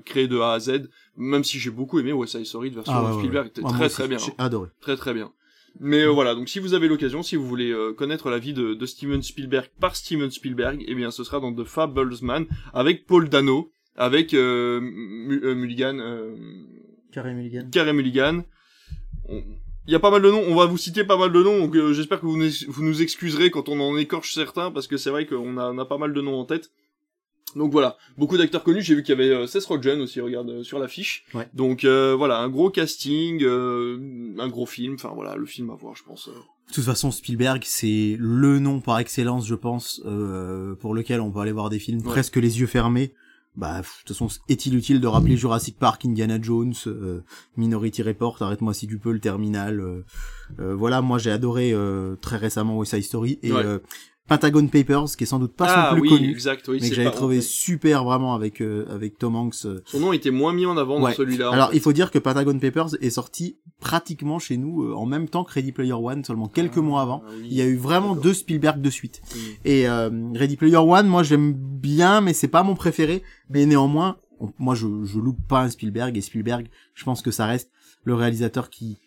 créée 0.05 0.29
de 0.29 0.39
A 0.39 0.53
à 0.53 0.61
Z. 0.61 0.89
Même 1.17 1.45
si 1.45 1.59
j'ai 1.59 1.71
beaucoup 1.71 1.99
aimé 1.99 2.13
West 2.13 2.33
Side 2.33 2.47
Story 2.47 2.71
de 2.71 2.77
version 2.77 2.95
ah, 2.95 3.13
Spielberg, 3.15 3.49
était 3.49 3.63
très 3.63 3.89
très 3.89 4.09
bien. 4.09 4.19
J'ai 4.19 4.33
adoré. 4.39 4.69
Très 4.81 4.97
très 4.97 5.15
bien. 5.15 5.33
Mais 5.81 6.03
euh, 6.03 6.11
voilà, 6.11 6.35
donc 6.35 6.49
si 6.49 6.59
vous 6.59 6.75
avez 6.75 6.89
l'occasion, 6.89 7.23
si 7.23 7.37
vous 7.37 7.47
voulez 7.47 7.71
euh, 7.71 7.93
connaître 7.93 8.31
la 8.31 8.39
vie 8.39 8.55
de, 8.55 8.75
de, 8.75 8.87
Steven 8.87 9.23
Spielberg 9.23 9.69
par 9.79 9.95
Steven 9.95 10.31
Spielberg, 10.31 10.83
eh 10.87 10.95
bien 10.95 11.11
ce 11.11 11.23
sera 11.23 11.39
dans 11.41 11.53
The 11.53 11.65
Fablesman 11.65 12.47
avec 12.73 13.07
Paul 13.07 13.29
Dano, 13.29 13.71
avec 13.95 14.33
euh, 14.33 14.81
Mulligan, 14.81 15.99
Carré 17.13 17.35
Mulligan. 17.35 17.69
Carré 17.71 17.93
Mulligan. 17.93 18.45
Il 19.29 19.93
y 19.93 19.95
a 19.95 20.01
pas 20.01 20.11
mal 20.11 20.23
de 20.23 20.31
noms, 20.31 20.43
on 20.47 20.55
va 20.55 20.67
vous 20.67 20.79
citer 20.79 21.05
pas 21.05 21.17
mal 21.17 21.31
de 21.31 21.43
noms, 21.43 21.59
donc 21.59 21.75
j'espère 21.93 22.21
que 22.21 22.27
vous 22.27 22.37
nous, 22.37 22.51
vous 22.69 22.83
nous 22.83 23.03
excuserez 23.03 23.51
quand 23.51 23.69
on 23.69 23.79
en 23.81 23.97
écorche 23.97 24.33
certains, 24.33 24.71
parce 24.71 24.87
que 24.87 24.97
c'est 24.97 25.11
vrai 25.11 25.27
qu'on 25.27 25.59
a, 25.59 25.71
on 25.71 25.79
a 25.79 25.85
pas 25.85 25.99
mal 25.99 26.13
de 26.13 26.21
noms 26.21 26.41
en 26.41 26.45
tête. 26.45 26.71
Donc 27.57 27.73
voilà, 27.73 27.97
beaucoup 28.19 28.37
d'acteurs 28.37 28.63
connus. 28.63 28.83
J'ai 28.83 28.95
vu 28.95 29.03
qu'il 29.03 29.19
y 29.19 29.19
avait 29.19 29.35
euh, 29.35 29.47
Seth 29.47 29.65
Rogen 29.65 30.01
aussi, 30.01 30.21
regarde 30.21 30.51
euh, 30.51 30.63
sur 30.63 30.79
l'affiche. 30.79 31.25
Ouais. 31.33 31.49
Donc 31.55 31.85
euh, 31.85 32.15
voilà, 32.15 32.39
un 32.39 32.51
gros 32.51 32.71
casting, 32.71 33.43
un 33.45 34.49
gros 34.49 34.67
film. 34.67 34.95
Enfin 34.95 35.13
voilà, 35.15 35.37
le 35.37 35.47
film 35.47 35.71
à 35.71 35.75
voir, 35.75 35.97
je 35.97 36.05
pense. 36.05 36.29
De 36.29 36.75
toute 36.75 36.85
façon, 36.85 37.11
Spielberg, 37.11 37.63
c'est 37.65 38.17
le 38.19 38.59
nom 38.59 38.81
par 38.81 38.99
excellence, 38.99 39.47
je 39.47 39.55
pense, 39.55 40.03
pour 40.81 40.95
lequel 40.95 41.21
on 41.21 41.31
peut 41.31 41.41
aller 41.41 41.53
voir 41.53 41.71
des 41.71 41.79
films 41.79 42.03
presque 42.03 42.37
les 42.37 42.61
yeux 42.61 42.67
fermés. 42.67 43.15
Bah, 43.55 43.81
de 43.81 43.87
toute 44.05 44.09
façon, 44.09 44.29
est-il 44.51 44.75
utile 44.75 45.01
de 45.01 45.07
rappeler 45.07 45.35
Jurassic 45.39 45.79
Park, 45.79 46.05
Indiana 46.05 46.39
Jones, 46.43 46.75
Minority 47.57 48.03
Report, 48.03 48.43
arrête-moi 48.43 48.75
si 48.75 48.87
tu 48.87 48.99
peux, 48.99 49.13
le 49.13 49.21
Terminal. 49.21 49.83
voilà, 50.59 51.01
moi 51.01 51.19
j'ai 51.19 51.31
adoré 51.31 51.75
très 52.21 52.37
récemment 52.37 52.77
West 52.77 52.95
Side 52.95 53.05
Story 53.05 53.39
et 53.43 53.53
Pentagon 54.29 54.67
Papers, 54.67 55.17
qui 55.17 55.25
est 55.25 55.27
sans 55.27 55.39
doute 55.39 55.55
pas 55.55 55.69
son 55.69 55.75
ah 55.77 55.91
plus 55.93 56.03
oui, 56.03 56.09
connu, 56.09 56.31
exact, 56.31 56.67
oui, 56.69 56.79
mais 56.81 56.89
que 56.89 56.95
j'avais 56.95 57.11
trouvé 57.11 57.41
super 57.41 58.05
vraiment 58.05 58.35
avec 58.35 58.61
euh, 58.61 58.85
avec 58.91 59.19
Tom 59.19 59.37
Hanks. 59.37 59.65
Euh. 59.65 59.83
Son 59.85 60.01
nom 60.01 60.13
était 60.13 60.31
moins 60.31 60.53
mis 60.53 60.67
en 60.67 60.77
avant 60.77 60.99
dans 60.99 61.13
celui-là. 61.13 61.51
Alors 61.51 61.71
il 61.73 61.81
faut 61.81 61.93
dire 61.93 62.11
que 62.11 62.19
Pentagon 62.19 62.59
Papers 62.59 62.97
est 63.01 63.11
sorti 63.11 63.59
pratiquement 63.81 64.39
chez 64.39 64.57
nous 64.57 64.83
euh, 64.83 64.95
en 64.95 65.07
même 65.07 65.29
temps 65.29 65.45
que 65.45 65.53
Ready 65.53 65.73
Player 65.73 65.93
One, 65.93 66.25
seulement 66.25 66.49
quelques 66.49 66.79
ah, 66.79 66.83
mois 66.83 67.03
avant. 67.03 67.23
il 67.45 67.53
y 67.53 67.63
a 67.63 67.67
eu 67.67 67.77
vraiment 67.77 68.17
deux 68.17 68.35
Spielberg 68.35 68.81
de 68.81 68.91
suite. 68.91 69.23
Et 69.65 69.89
Ready 69.89 70.57
Player 70.57 70.77
One, 70.77 71.07
moi 71.07 71.23
j'aime 71.23 71.53
bien, 71.55 72.21
mais 72.21 72.33
c'est 72.33 72.49
pas 72.49 72.63
mon 72.63 72.75
préféré. 72.75 73.23
Mais 73.49 73.65
néanmoins, 73.65 74.17
moi 74.59 74.75
je 74.75 74.87
je 75.05 75.19
loupe 75.19 75.47
pas 75.47 75.63
un 75.63 75.71
Spielberg 75.71 76.17
et 76.17 76.21
Spielberg, 76.21 76.67
je 76.95 77.05
pense 77.05 77.23
que 77.23 77.31
ça 77.31 77.47
reste 77.47 77.71
le 78.03 78.15
réalisateur 78.15 78.71
qui 78.71 78.99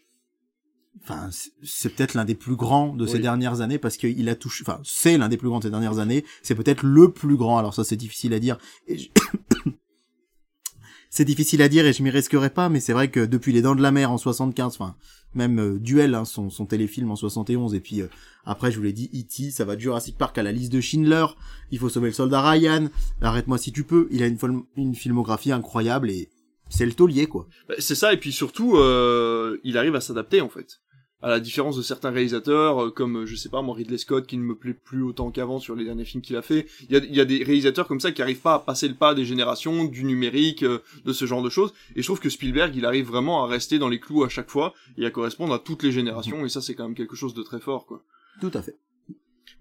enfin 1.10 1.30
c'est 1.64 1.90
peut-être 1.90 2.14
l'un 2.14 2.26
des 2.26 2.36
plus 2.36 2.56
grands 2.56 2.94
de 2.94 3.08
ces 3.08 3.20
dernières 3.20 3.62
années 3.62 3.80
parce 3.80 3.98
qu'il 3.98 4.30
a 4.30 4.36
touché 4.36 4.64
enfin 4.68 4.80
c'est 4.84 5.18
l'un 5.18 5.30
des 5.30 5.38
plus 5.38 5.50
grands 5.50 5.60
de 5.60 5.64
ces 5.64 5.70
dernières 5.72 6.00
années. 6.00 6.24
C'est 6.44 6.56
peut-être 6.56 6.84
le 6.84 7.12
plus 7.12 7.36
grand. 7.36 7.58
Alors 7.58 7.74
ça 7.74 7.84
c'est 7.84 7.96
difficile 7.96 8.34
à 8.34 8.40
dire. 8.40 8.58
C'est 11.12 11.26
difficile 11.26 11.64
à 11.64 11.70
dire 11.70 11.88
et 11.88 11.92
je 11.92 12.04
m'y 12.04 12.12
risquerai 12.12 12.52
pas 12.52 12.70
mais 12.70 12.80
c'est 12.80 12.94
vrai 12.94 13.10
que 13.10 13.22
depuis 13.22 13.52
les 13.52 13.64
dents 13.64 13.74
de 13.74 13.82
la 13.82 13.92
mer 13.92 14.12
en 14.12 14.20
75 14.20 14.76
enfin 14.76 14.96
même 15.34 15.60
euh, 15.60 15.80
duel 15.80 16.14
hein, 16.14 16.24
son, 16.24 16.52
son 16.52 16.68
téléfilm 16.68 17.10
en 17.10 17.16
71 17.16 17.74
et 17.74 17.80
puis 17.80 18.02
euh, 18.02 18.08
après 18.46 18.72
je 18.72 18.78
vous 18.78 18.84
l'ai 18.84 18.94
dit 18.94 19.10
E.T. 19.12 19.50
ça 19.50 19.66
va 19.66 19.76
de 19.76 19.82
Jurassic 19.82 20.20
Park 20.20 20.38
à 20.38 20.44
la 20.44 20.52
liste 20.52 20.72
de 20.72 20.80
Schindler 20.80 21.26
il 21.72 21.80
faut 21.80 21.90
sauver 21.90 22.10
le 22.10 22.14
soldat 22.14 22.48
Ryan 22.48 22.90
arrête-moi 23.22 23.58
si 23.58 23.72
tu 23.72 23.84
peux. 23.84 24.08
Il 24.12 24.22
a 24.22 24.28
une, 24.28 24.38
une 24.78 24.94
filmographie 24.94 25.52
incroyable 25.52 26.12
et 26.12 26.30
c'est 26.70 26.86
le 26.86 26.94
taulier 26.94 27.26
quoi. 27.26 27.48
Bah, 27.68 27.74
c'est 27.80 27.96
ça 27.96 28.14
et 28.14 28.18
puis 28.18 28.32
surtout 28.32 28.78
euh, 28.78 29.58
il 29.64 29.80
arrive 29.80 29.96
à 29.96 30.02
s'adapter 30.02 30.42
en 30.42 30.50
fait 30.50 30.80
à 31.22 31.30
la 31.30 31.40
différence 31.40 31.76
de 31.78 31.82
certains 31.82 32.12
réalisateurs 32.12 32.86
euh, 32.86 32.92
comme 32.92 33.26
je 33.26 33.36
sais 33.36 33.50
pas 33.50 33.62
moi 33.62 33.76
Ridley 33.76 33.98
Scott 33.98 34.26
qui 34.26 34.38
ne 34.38 34.44
me 34.44 34.56
plaît 34.56 34.74
plus 34.74 35.04
autant 35.04 35.32
qu'avant 35.32 35.60
sur 35.60 35.76
les 35.76 35.86
derniers 35.86 36.06
films 36.06 36.22
qu'il 36.22 36.36
a 36.36 36.42
fait 36.42 36.68
il 36.90 36.96
y 36.96 37.00
a, 37.00 37.06
y 37.06 37.20
a, 37.20 37.26
des 37.26 37.44
réalisateurs 37.44 37.88
comme 37.88 38.00
ça 38.00 38.12
qui 38.12 38.22
arrivent 38.22 38.42
pas 38.42 38.56
à 38.56 38.60
passer 38.60 38.88
le 38.88 38.96
pas 38.96 39.14
des 39.14 39.26
générations 39.26 39.86
du 39.86 40.04
numérique 40.04 40.64
euh, 40.64 40.80
de 41.06 41.14
ce 41.14 41.26
genre 41.26 41.44
de 41.44 41.50
choses 41.50 41.74
et 41.96 42.02
je 42.02 42.08
trouve 42.08 42.20
que 42.20 42.30
Spielberg 42.30 42.76
il 42.76 42.86
arrive 42.86 43.08
vraiment 43.08 43.44
à 43.44 43.48
rester 43.48 43.80
dans 43.80 43.90
les 43.90 44.00
clous 44.00 44.24
à 44.24 44.30
chaque 44.30 44.50
fois 44.50 44.74
et 44.98 45.06
à 45.06 45.12
correspondre 45.12 45.54
à 45.54 45.60
toutes 45.60 45.84
les 45.84 45.92
générations 45.92 46.46
et 46.46 46.50
ça 46.50 46.62
c'est 46.62 46.76
quand 46.76 46.84
même 46.84 46.96
quelque 46.96 47.16
chose 47.16 47.34
de 47.34 47.44
très 47.44 47.60
fort 47.60 47.86
quoi 47.86 48.04
tout 48.40 48.52
à 48.54 48.62
fait 48.62 48.78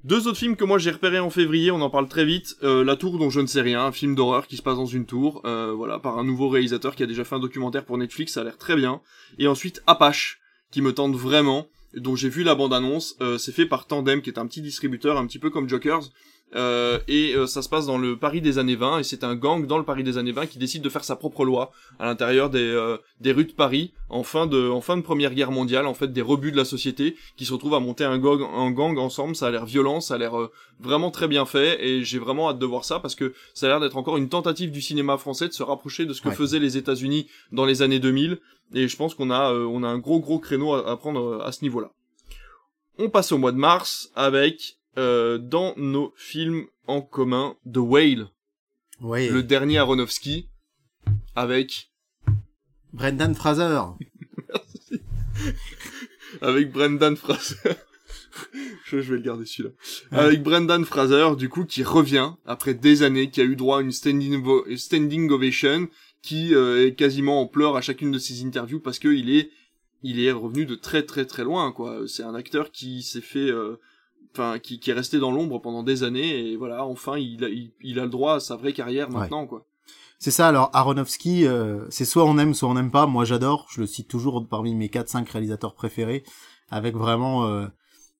deux 0.05 0.29
autres 0.29 0.39
films 0.39 0.55
que 0.55 0.65
moi 0.65 0.79
j'ai 0.79 0.93
repérés 0.93 1.19
en 1.19 1.31
février, 1.31 1.71
on 1.73 1.81
en 1.81 1.91
parle 1.91 2.09
très 2.09 2.25
vite. 2.25 2.57
Euh, 2.63 2.85
La 2.85 2.95
Tour 2.95 3.19
dont 3.19 3.31
je 3.31 3.41
ne 3.41 3.47
sais 3.47 3.63
rien, 3.63 3.85
un 3.85 3.93
film 3.93 4.15
d'horreur 4.15 4.47
qui 4.47 4.57
se 4.57 4.63
passe 4.63 4.77
dans 4.77 4.87
une 4.87 5.07
tour, 5.07 5.43
euh, 5.45 5.73
voilà, 5.75 5.99
par 5.99 6.19
un 6.19 6.25
nouveau 6.25 6.49
réalisateur 6.49 6.95
qui 6.95 7.03
a 7.03 7.07
déjà 7.07 7.25
fait 7.25 7.35
un 7.35 7.41
documentaire 7.41 7.85
pour 7.85 7.99
Netflix, 7.99 8.35
ça 8.35 8.43
a 8.43 8.45
l'air 8.45 8.57
très 8.57 8.77
bien. 8.77 9.01
Et 9.39 9.49
ensuite 9.49 9.83
Apache, 9.87 10.41
qui 10.71 10.83
me 10.83 10.93
tente 10.93 11.15
vraiment, 11.15 11.69
dont 11.95 12.17
j'ai 12.17 12.29
vu 12.29 12.43
la 12.43 12.55
bande-annonce. 12.55 13.17
Euh, 13.21 13.39
c'est 13.39 13.53
fait 13.53 13.67
par 13.67 13.87
Tandem, 13.87 14.23
qui 14.23 14.31
est 14.31 14.39
un 14.39 14.47
petit 14.47 14.63
distributeur, 14.63 15.17
un 15.17 15.27
petit 15.27 15.39
peu 15.39 15.51
comme 15.51 15.69
Jokers. 15.69 16.11
Euh, 16.55 16.99
et 17.09 17.35
euh, 17.35 17.47
ça 17.47 17.61
se 17.61 17.69
passe 17.69 17.85
dans 17.85 17.99
le 17.99 18.17
Paris 18.17 18.41
des 18.41 18.57
années 18.57 18.75
20 18.75 19.01
et 19.01 19.03
c'est 19.03 19.23
un 19.23 19.35
gang 19.35 19.67
dans 19.67 19.77
le 19.77 19.85
Paris 19.85 20.03
des 20.03 20.17
années 20.17 20.33
20 20.33 20.47
qui 20.47 20.59
décide 20.59 20.81
de 20.81 20.89
faire 20.89 21.05
sa 21.05 21.15
propre 21.15 21.45
loi 21.45 21.73
à 21.99 22.07
l'intérieur 22.07 22.49
des, 22.49 22.61
euh, 22.63 22.97
des 23.21 23.33
rues 23.33 23.45
de 23.45 23.53
Paris 23.53 23.93
en 24.09 24.23
fin 24.23 24.47
de 24.47 24.71
en 24.71 24.81
fin 24.81 24.97
de 24.97 25.03
première 25.03 25.35
guerre 25.35 25.51
mondiale 25.51 25.87
en 25.87 25.93
fait 25.93 26.11
des 26.11 26.23
rebuts 26.23 26.51
de 26.51 26.57
la 26.57 26.65
société 26.65 27.17
qui 27.37 27.45
se 27.45 27.53
retrouvent 27.53 27.75
à 27.75 27.81
monter 27.81 28.05
un 28.05 28.17
gang 28.17 28.41
un 28.41 28.71
gang 28.71 28.97
ensemble. 28.97 29.37
Ça 29.37 29.49
a 29.49 29.51
l'air 29.51 29.67
violent 29.67 30.01
ça 30.01 30.15
a 30.15 30.19
l'air 30.19 30.33
vraiment 30.81 31.11
très 31.11 31.29
bien 31.29 31.45
fait 31.45 31.85
et 31.87 32.03
j'ai 32.03 32.19
vraiment 32.19 32.49
hâte 32.49 32.59
de 32.59 32.67
voir 32.67 32.87
ça 32.87 32.99
parce 32.99 33.15
que 33.15 33.35
ça 33.53 33.67
a 33.67 33.69
l'air 33.69 33.81
d'être 33.81 33.99
encore 33.99 34.17
une 34.17 34.31
tentative 34.31 34.71
du 34.71 34.81
cinéma 34.81 35.19
français 35.19 35.49
de 35.49 35.53
se 35.53 35.63
rapprocher 35.63 36.07
de 36.07 36.15
ce 36.15 36.23
que 36.23 36.31
faisaient 36.31 36.61
les 36.61 36.79
États-Unis 36.79 37.27
dans 37.53 37.67
les 37.67 37.83
années 37.83 38.01
2000 38.01 38.39
et 38.73 38.89
je 38.89 38.97
pense 38.97 39.15
qu'on 39.15 39.31
a 39.31 39.53
on 39.53 39.83
a 39.83 39.89
un 39.89 39.99
gros 39.99 40.21
gros 40.21 40.39
créneau 40.39 40.73
à, 40.73 40.91
à 40.91 40.97
prendre 40.97 41.43
à 41.45 41.53
ce 41.53 41.63
niveau-là. 41.63 41.91
On 42.97 43.11
passe 43.11 43.33
au 43.33 43.39
mois 43.39 43.53
de 43.53 43.59
mars 43.59 44.11
avec 44.17 44.78
euh, 44.99 45.39
dans 45.39 45.75
nos 45.77 46.13
films 46.17 46.67
en 46.89 47.01
commun 47.01 47.57
The 47.73 47.79
Whale. 47.79 48.29
Le 49.01 49.41
dernier 49.43 49.79
Aronofsky 49.79 50.49
avec 51.37 51.93
Brendan 52.93 53.35
Fraser. 53.37 53.81
Merci. 54.49 55.01
avec 56.41 56.73
Brendan 56.73 57.17
Fraser. 57.17 57.57
je, 58.87 58.97
vais 58.97 59.17
le 59.17 59.23
garder 59.23 59.45
celui-là. 59.47 59.71
Avec 60.11 60.43
Brendan 60.43 60.85
Fraser, 60.85 61.37
du 61.37 61.49
coup, 61.49 61.65
qui 61.65 61.85
revient 61.85 62.33
après 62.45 62.75
des 62.75 63.05
années, 63.05 63.31
qui 63.31 63.41
a 63.41 63.45
eu 63.45 63.55
droit 63.55 63.79
à 63.79 63.83
une 63.83 63.93
standing, 63.93 64.43
standing 64.77 65.31
ovation, 65.31 65.89
qui 66.23 66.55
euh, 66.57 66.87
est 66.87 66.95
quasiment 66.95 67.41
en 67.41 67.47
pleurs 67.47 67.77
à 67.77 67.81
chacune 67.83 68.11
de 68.11 68.19
ses 68.19 68.45
interviews 68.45 68.81
parce 68.81 68.99
qu'il 68.99 69.31
est, 69.31 69.51
il 70.03 70.21
est 70.21 70.33
revenu 70.33 70.67
de 70.67 70.75
très 70.75 71.05
très 71.05 71.25
très 71.25 71.45
loin, 71.45 71.71
quoi. 71.71 72.03
C'est 72.09 72.25
un 72.25 72.35
acteur 72.35 72.73
qui 72.73 73.03
s'est 73.03 73.21
fait 73.21 73.49
euh, 73.49 73.77
enfin 74.33 74.59
qui, 74.59 74.81
qui, 74.81 74.91
est 74.91 74.95
resté 74.95 75.19
dans 75.19 75.31
l'ombre 75.31 75.59
pendant 75.61 75.83
des 75.83 76.03
années 76.03 76.51
et 76.51 76.57
voilà 76.57 76.85
enfin 76.85 77.17
il 77.17 77.45
a, 77.45 77.49
il, 77.49 77.99
a 77.99 78.05
le 78.05 78.11
droit 78.11 78.35
à 78.35 78.41
sa 78.41 78.57
vraie 78.57 78.73
carrière 78.73 79.11
maintenant 79.11 79.47
quoi. 79.47 79.65
C'est 80.19 80.31
ça 80.31 80.49
alors 80.49 80.71
Aronofsky 80.73 81.47
euh, 81.47 81.87
c'est 81.91 82.05
soit 82.05 82.25
on 82.25 82.39
aime 82.39 82.55
soit 82.55 82.69
on 82.69 82.75
n'aime 82.75 82.91
pas. 82.91 83.07
Moi 83.07 83.25
j'adore. 83.25 83.67
Je 83.71 83.81
le 83.81 83.87
cite 83.87 84.09
toujours 84.09 84.47
parmi 84.49 84.75
mes 84.75 84.89
4 84.89 85.09
5 85.09 85.29
réalisateurs 85.29 85.75
préférés 85.75 86.25
avec 86.71 86.97
vraiment 86.97 87.47
euh, 87.47 87.67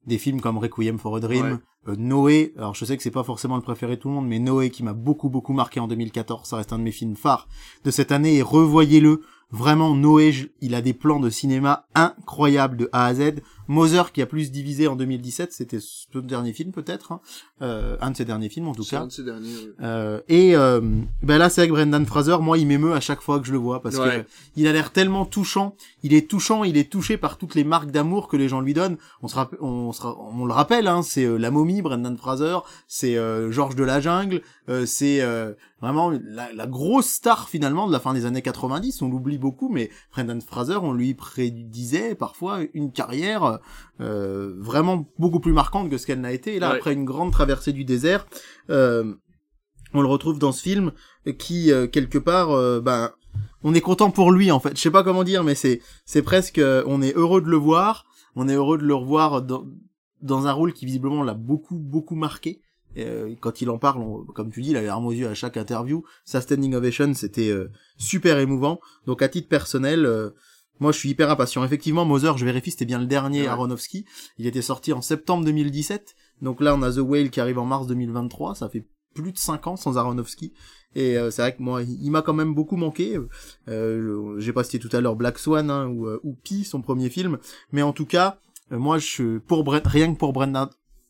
des 0.07 0.19
films 0.19 0.41
comme 0.41 0.59
Requiem 0.59 0.99
for 0.99 1.17
a 1.17 1.21
Dream, 1.21 1.61
euh, 1.87 1.95
Noé, 1.97 2.55
alors 2.57 2.75
je 2.75 2.85
sais 2.85 2.97
que 2.97 3.03
c'est 3.03 3.11
pas 3.11 3.25
forcément 3.25 3.57
le 3.57 3.63
préféré 3.63 3.97
de 3.97 4.01
tout 4.01 4.09
le 4.09 4.15
monde 4.15 4.27
mais 4.27 4.39
Noé 4.39 4.71
qui 4.71 4.83
m'a 4.83 4.95
beaucoup 4.95 5.29
beaucoup 5.29 5.53
marqué 5.53 5.81
en 5.81 5.89
2014, 5.89 6.49
ça 6.49 6.57
reste 6.57 6.73
un 6.73 6.79
de 6.79 6.85
mes 6.85 6.93
films 6.93 7.17
phares 7.17 7.47
de 7.85 7.91
cette 7.91 8.13
année 8.13 8.37
et 8.37 8.43
revoyez-le. 8.43 9.21
Vraiment, 9.51 9.95
Noé, 9.95 10.53
il 10.61 10.75
a 10.75 10.83
des 10.83 10.93
plans 10.93 11.21
de 11.21 11.31
cinéma 11.31 11.87
incroyables 11.95 12.77
de 12.77 12.91
A 12.93 13.07
à 13.07 13.15
Z. 13.15 13.37
Moser, 13.69 14.03
qui 14.13 14.23
a 14.23 14.27
plus 14.27 14.51
divisé 14.51 14.89
en 14.89 14.97
2017, 14.97 15.53
c'était 15.53 15.79
ce 15.81 16.19
dernier 16.19 16.53
film 16.53 16.73
peut-être, 16.73 17.13
hein. 17.13 17.21
euh, 17.63 17.97
un 18.01 18.11
de 18.11 18.17
ses 18.17 18.25
derniers 18.25 18.49
films 18.49 18.69
en 18.69 18.75
tout 18.75 18.85
cas. 18.85 19.03
Un 19.03 19.07
de 19.07 19.13
ses 19.13 19.25
derniers. 19.25 19.71
Euh, 19.81 20.21
et 20.29 20.57
euh, 20.57 20.81
ben 21.23 21.39
là, 21.39 21.51
c'est 21.51 21.61
avec 21.61 21.71
Brendan 21.71 22.05
Fraser. 22.07 22.39
Moi, 22.41 22.59
il 22.59 22.67
m'émeut 22.67 22.95
à 22.95 23.01
chaque 23.01 23.21
fois 23.21 23.39
que 23.41 23.47
je 23.47 23.53
le 23.53 23.59
vois 23.59 23.83
parce 23.83 23.99
que 23.99 24.25
il 24.57 24.67
a 24.67 24.73
l'air 24.73 24.93
tellement 24.93 25.25
touchant. 25.25 25.77
Il 26.03 26.15
est 26.15 26.29
touchant, 26.29 26.65
il 26.65 26.77
est 26.77 26.91
touché 26.91 27.17
par 27.17 27.37
toutes 27.37 27.55
les 27.55 27.65
marques 27.65 27.91
d'amour 27.91 28.29
que 28.29 28.37
les 28.37 28.49
gens 28.49 28.61
lui 28.61 28.75
donnent. 28.75 28.97
On 29.23 29.29
se 29.29 29.37
on, 29.61 29.91
on 30.01 30.47
le 30.47 30.53
rappelle, 30.53 30.87
hein, 30.87 31.03
c'est 31.03 31.25
euh, 31.25 31.37
la 31.37 31.51
momie, 31.51 31.83
Brendan 31.83 32.17
Fraser, 32.17 32.59
c'est 32.87 33.17
euh, 33.17 33.51
Georges 33.51 33.77
de 33.77 33.85
la 33.85 34.01
jungle, 34.01 34.43
euh, 34.69 34.87
c'est 34.87 35.21
vraiment 35.81 36.11
la, 36.11 36.53
la, 36.53 36.67
grosse 36.67 37.07
star 37.07 37.49
finalement 37.49 37.87
de 37.87 37.93
la 37.93 38.01
fin 38.01 38.13
des 38.15 38.27
années 38.27 38.43
90. 38.43 39.03
On 39.03 39.09
l'oublie 39.09 39.39
beaucoup, 39.39 39.69
mais 39.69 39.91
Brendan 40.13 40.41
Fraser, 40.41 40.79
on 40.83 40.93
lui 40.93 41.15
prédisait 41.15 42.15
parfois 42.15 42.61
une 42.75 42.91
carrière 42.91 43.58
euh, 44.01 44.55
vraiment 44.59 45.09
beaucoup 45.19 45.41
plus 45.41 45.53
marquante 45.53 45.91
que 45.91 45.99
ce 45.99 46.07
qu'elle 46.07 46.21
n'a 46.21 46.33
été. 46.33 46.55
Et 46.57 46.59
là, 46.61 46.71
après 46.77 46.93
une 46.93 47.05
grande 47.05 47.33
traversée 47.33 47.73
du 47.73 47.85
désert, 47.85 48.27
euh, 48.71 49.15
on 49.95 50.01
le 50.03 50.09
retrouve 50.09 50.39
dans 50.39 50.53
ce 50.53 50.63
film 50.63 50.93
qui 51.39 51.73
euh, 51.73 51.87
quelque 51.87 52.19
part, 52.19 52.49
ben, 52.83 53.11
on 53.63 53.75
est 53.75 53.81
content 53.81 54.11
pour 54.11 54.31
lui 54.33 54.51
en 54.51 54.61
fait. 54.61 54.77
Je 54.77 54.81
sais 54.83 54.91
pas 54.91 55.03
comment 55.03 55.25
dire, 55.25 55.45
mais 55.45 55.55
c'est 55.55 55.81
c'est 56.05 56.23
presque, 56.23 56.61
on 56.87 57.03
est 57.03 57.15
heureux 57.17 57.41
de 57.41 57.49
le 57.49 57.57
voir, 57.57 58.05
on 58.37 58.49
est 58.49 58.55
heureux 58.55 58.79
de 58.79 58.85
le 58.85 58.95
revoir 58.95 59.43
dans 59.43 59.65
dans 60.23 60.47
un 60.47 60.53
rôle 60.53 60.73
qui 60.73 60.85
visiblement 60.87 61.23
l'a 61.23 61.35
beaucoup 61.35 61.77
beaucoup 61.79 62.15
marqué. 62.17 62.61
Euh, 62.97 63.35
quand 63.41 63.61
il 63.61 63.71
en 63.71 63.79
parle, 63.79 64.01
on- 64.01 64.25
comme 64.25 64.51
tu 64.51 64.63
dis, 64.63 64.71
il 64.71 64.77
a 64.77 64.81
les 64.81 64.87
larmes 64.87 65.07
aux 65.07 65.13
yeux 65.13 65.29
à 65.29 65.35
chaque 65.35 65.57
interview. 65.57 66.03
Sa 66.25 66.41
standing 66.41 66.75
ovation, 66.75 67.13
c'était 67.15 67.53
super 67.97 68.39
émouvant. 68.39 68.81
Donc 69.07 69.23
à 69.23 69.29
titre 69.29 69.49
personnel, 69.49 70.07
moi 70.81 70.93
je 70.93 70.99
suis 70.99 71.11
hyper 71.11 71.31
impatient. 71.31 71.65
Effectivement, 71.65 72.05
Mother, 72.05 72.37
je 72.39 72.45
vérifie, 72.45 72.71
c'était 72.71 72.85
bien 72.85 72.99
le 72.99 73.07
dernier 73.07 73.43
Ouais. 73.43 73.49
Aronofsky. 73.49 74.05
Il 74.39 74.47
était 74.47 74.63
sorti 74.63 74.93
en 74.93 75.01
septembre 75.03 75.45
2017. 75.45 76.15
Donc 76.43 76.61
là, 76.61 76.75
on 76.75 76.83
a 76.83 76.93
The 76.93 76.99
Whale 76.99 77.31
qui 77.31 77.41
arrive 77.41 77.59
en 77.59 77.65
mars 77.65 77.87
2023. 77.87 78.55
Ça 78.55 78.69
fait 78.69 78.87
plus 79.15 79.33
de 79.33 79.39
5 79.39 79.67
ans 79.67 79.77
sans 79.77 79.97
Aronofsky. 79.97 80.53
Et 80.95 81.19
euh, 81.19 81.31
c'est 81.31 81.43
vrai 81.43 81.55
que 81.57 81.63
moi, 81.63 81.83
il, 81.83 82.03
il 82.03 82.11
m'a 82.11 82.23
quand 82.23 82.33
même 82.35 82.55
beaucoup 82.55 82.77
manqué. 82.77 83.19
Euh, 83.69 84.39
J'ai 84.39 84.53
pas 84.53 84.65
cité 84.65 84.79
tout 84.79 84.95
à 84.97 85.01
l'heure 85.01 85.17
Black 85.17 85.39
Swan 85.39 85.71
hein, 85.71 85.87
ou, 85.89 86.07
euh, 86.07 86.21
ou 86.23 86.35
Pi, 86.35 86.65
son 86.65 86.81
premier 86.81 87.11
film. 87.11 87.39
Mais 87.73 87.83
en 87.83 87.93
tout 87.93 88.07
cas, 88.07 88.39
euh, 88.73 88.79
moi, 88.79 88.99
je 88.99 89.39
pour 89.39 89.65
Bre- 89.65 89.87
rien 89.87 90.13
que 90.13 90.19
pour 90.19 90.33
Brendan, 90.33 90.69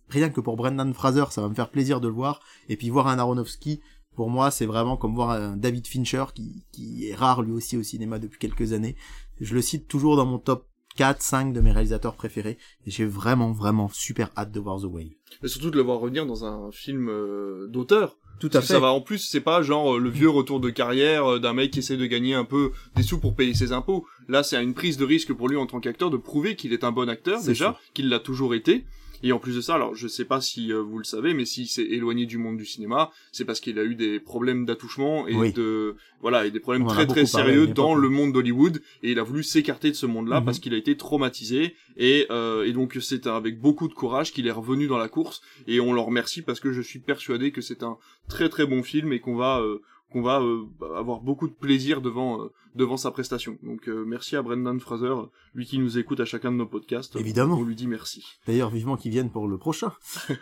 rien 0.09 0.31
que 0.31 0.41
pour 0.41 0.57
Brendan 0.57 0.93
Fraser, 0.95 1.25
ça 1.31 1.43
va 1.43 1.49
me 1.49 1.55
faire 1.55 1.71
plaisir 1.71 2.01
de 2.01 2.09
le 2.09 2.15
voir. 2.15 2.41
Et 2.69 2.77
puis 2.77 2.91
voir 2.91 3.09
un 3.09 3.19
Aronofsky, 3.19 3.81
pour 4.19 4.31
moi, 4.31 4.51
c'est 4.51 4.67
vraiment 4.67 4.97
comme 4.97 5.15
voir 5.15 5.31
un 5.31 5.57
David 5.57 5.87
Fincher 5.87 6.25
qui, 6.35 6.65
qui 6.73 7.07
est 7.07 7.15
rare 7.15 7.41
lui 7.41 7.53
aussi 7.53 7.77
au 7.77 7.85
cinéma 7.85 8.19
depuis 8.19 8.41
quelques 8.41 8.73
années. 8.73 8.97
Je 9.41 9.55
le 9.55 9.63
cite 9.63 9.87
toujours 9.87 10.17
dans 10.17 10.27
mon 10.27 10.41
top 10.41 10.67
4, 10.97 11.23
5 11.23 11.53
de 11.53 11.61
mes 11.61 11.71
réalisateurs 11.71 12.17
préférés. 12.17 12.59
Et 12.85 12.91
j'ai 12.91 13.05
vraiment, 13.05 13.53
vraiment 13.53 13.89
super 13.89 14.33
hâte 14.37 14.51
de 14.51 14.59
voir 14.59 14.81
The 14.81 14.87
Whale. 14.87 15.11
Mais 15.41 15.49
surtout 15.49 15.71
de 15.71 15.77
le 15.77 15.83
voir 15.83 16.01
revenir 16.01 16.27
dans 16.27 16.45
un 16.45 16.73
film 16.73 17.09
euh, 17.09 17.69
d'auteur. 17.69 18.19
Tout 18.41 18.49
à 18.49 18.51
Parce 18.55 18.67
fait. 18.67 18.73
Ça 18.73 18.81
va 18.81 18.91
en 18.91 19.01
plus, 19.01 19.19
c'est 19.19 19.41
pas 19.41 19.63
genre 19.63 19.95
euh, 19.95 20.01
le 20.01 20.11
vieux 20.11 20.31
retour 20.31 20.59
de 20.59 20.71
carrière 20.71 21.35
euh, 21.35 21.39
d'un 21.39 21.53
mec 21.53 21.71
qui 21.71 21.79
essaie 21.79 21.97
de 21.97 22.07
gagner 22.07 22.35
un 22.35 22.45
peu 22.45 22.73
des 22.97 23.05
sous 23.05 23.21
pour 23.21 23.37
payer 23.37 23.55
ses 23.55 23.71
impôts. 23.71 24.05
Là, 24.27 24.43
c'est 24.43 24.61
une 24.61 24.75
prise 24.75 24.97
de 24.97 25.05
risque 25.05 25.33
pour 25.33 25.49
lui 25.49 25.57
en 25.57 25.67
tant 25.67 25.79
qu'acteur 25.79 26.11
de 26.11 26.17
prouver 26.17 26.57
qu'il 26.57 26.73
est 26.73 26.83
un 26.83 26.91
bon 26.91 27.09
acteur 27.09 27.41
déjà, 27.41 27.79
qu'il 27.95 28.09
l'a 28.09 28.19
toujours 28.19 28.57
été. 28.57 28.85
Et 29.23 29.33
en 29.33 29.39
plus 29.39 29.57
de 29.57 29.61
ça, 29.61 29.75
alors 29.75 29.95
je 29.95 30.07
sais 30.07 30.25
pas 30.25 30.41
si 30.41 30.73
euh, 30.73 30.81
vous 30.81 30.99
le 30.99 31.05
savez, 31.05 31.35
mais 31.35 31.45
s'il 31.45 31.67
s'est 31.67 31.83
éloigné 31.83 32.25
du 32.27 32.39
monde 32.39 32.57
du 32.57 32.65
cinéma, 32.65 33.11
c'est 33.33 33.45
parce 33.45 33.59
qu'il 33.61 33.79
a 33.79 33.85
eu 33.85 33.95
des 33.95 34.21
problèmes 34.21 34.65
d'attouchement 34.65 35.27
et 35.27 35.35
Oui. 35.35 35.53
de 35.53 35.97
voilà 36.21 36.47
et 36.47 36.51
des 36.51 36.61
problèmes 36.61 36.85
On 36.85 36.87
très 36.89 37.07
très 37.07 37.27
sérieux 37.27 37.67
dans 37.67 37.95
le 37.95 38.09
monde 38.09 38.33
d'Hollywood 38.33 38.81
et 39.03 39.13
il 39.13 39.19
a 39.19 39.23
voulu 39.23 39.43
s'écarter 39.43 39.91
de 39.91 39.97
ce 39.97 40.07
monde-là 40.07 40.41
Mhm. 40.41 40.45
parce 40.47 40.59
qu'il 40.61 40.73
a 40.75 40.77
été 40.77 40.97
traumatisé 40.97 41.75
et 41.97 42.27
euh, 42.31 42.65
et 42.65 42.73
donc 42.73 42.97
c'est 43.01 43.27
avec 43.27 43.61
beaucoup 43.61 43.89
de 43.89 43.95
courage 43.95 44.33
qu'il 44.33 44.47
est 44.47 44.53
revenu 44.53 44.87
dans 44.87 44.99
la 44.99 45.09
course 45.09 45.41
et 45.67 45.81
on 45.81 45.93
le 45.93 46.01
remercie 46.01 46.43
parce 46.43 46.61
que 46.61 46.73
je 46.73 46.81
suis 46.81 46.99
persuadé 47.01 47.51
que 47.53 47.61
c'est 47.61 47.83
un 47.83 47.97
très 48.29 48.49
très 48.49 48.67
bon 48.67 48.83
film 48.83 49.13
et 49.13 49.21
qu'on 49.21 49.37
va 49.37 49.61
euh, 49.61 49.81
qu'on 50.13 50.23
va 50.23 50.41
euh, 50.41 50.65
avoir 50.97 51.21
beaucoup 51.21 51.49
de 51.49 51.53
plaisir 51.53 52.01
devant 52.01 52.41
euh, 52.43 52.49
devant 52.79 52.97
sa 52.97 53.11
prestation. 53.11 53.59
Donc 53.63 53.89
euh, 53.89 54.05
merci 54.07 54.37
à 54.37 54.43
Brendan 54.43 54.81
Fraser, 54.81 55.13
lui 55.55 55.67
qui 55.67 55.79
nous 55.79 55.99
écoute 55.99 56.21
à 56.21 56.25
chacun 56.25 56.51
de 56.53 56.57
nos 56.57 56.67
podcasts. 56.67 57.15
Évidemment. 57.17 57.59
On 57.59 57.65
lui 57.65 57.75
dit 57.75 57.87
merci. 57.87 58.25
D'ailleurs, 58.47 58.71
vivement 58.71 58.97
qu'ils 58.97 59.11
viennent 59.11 59.31
pour 59.31 59.47
le 59.49 59.59
prochain. 59.59 59.93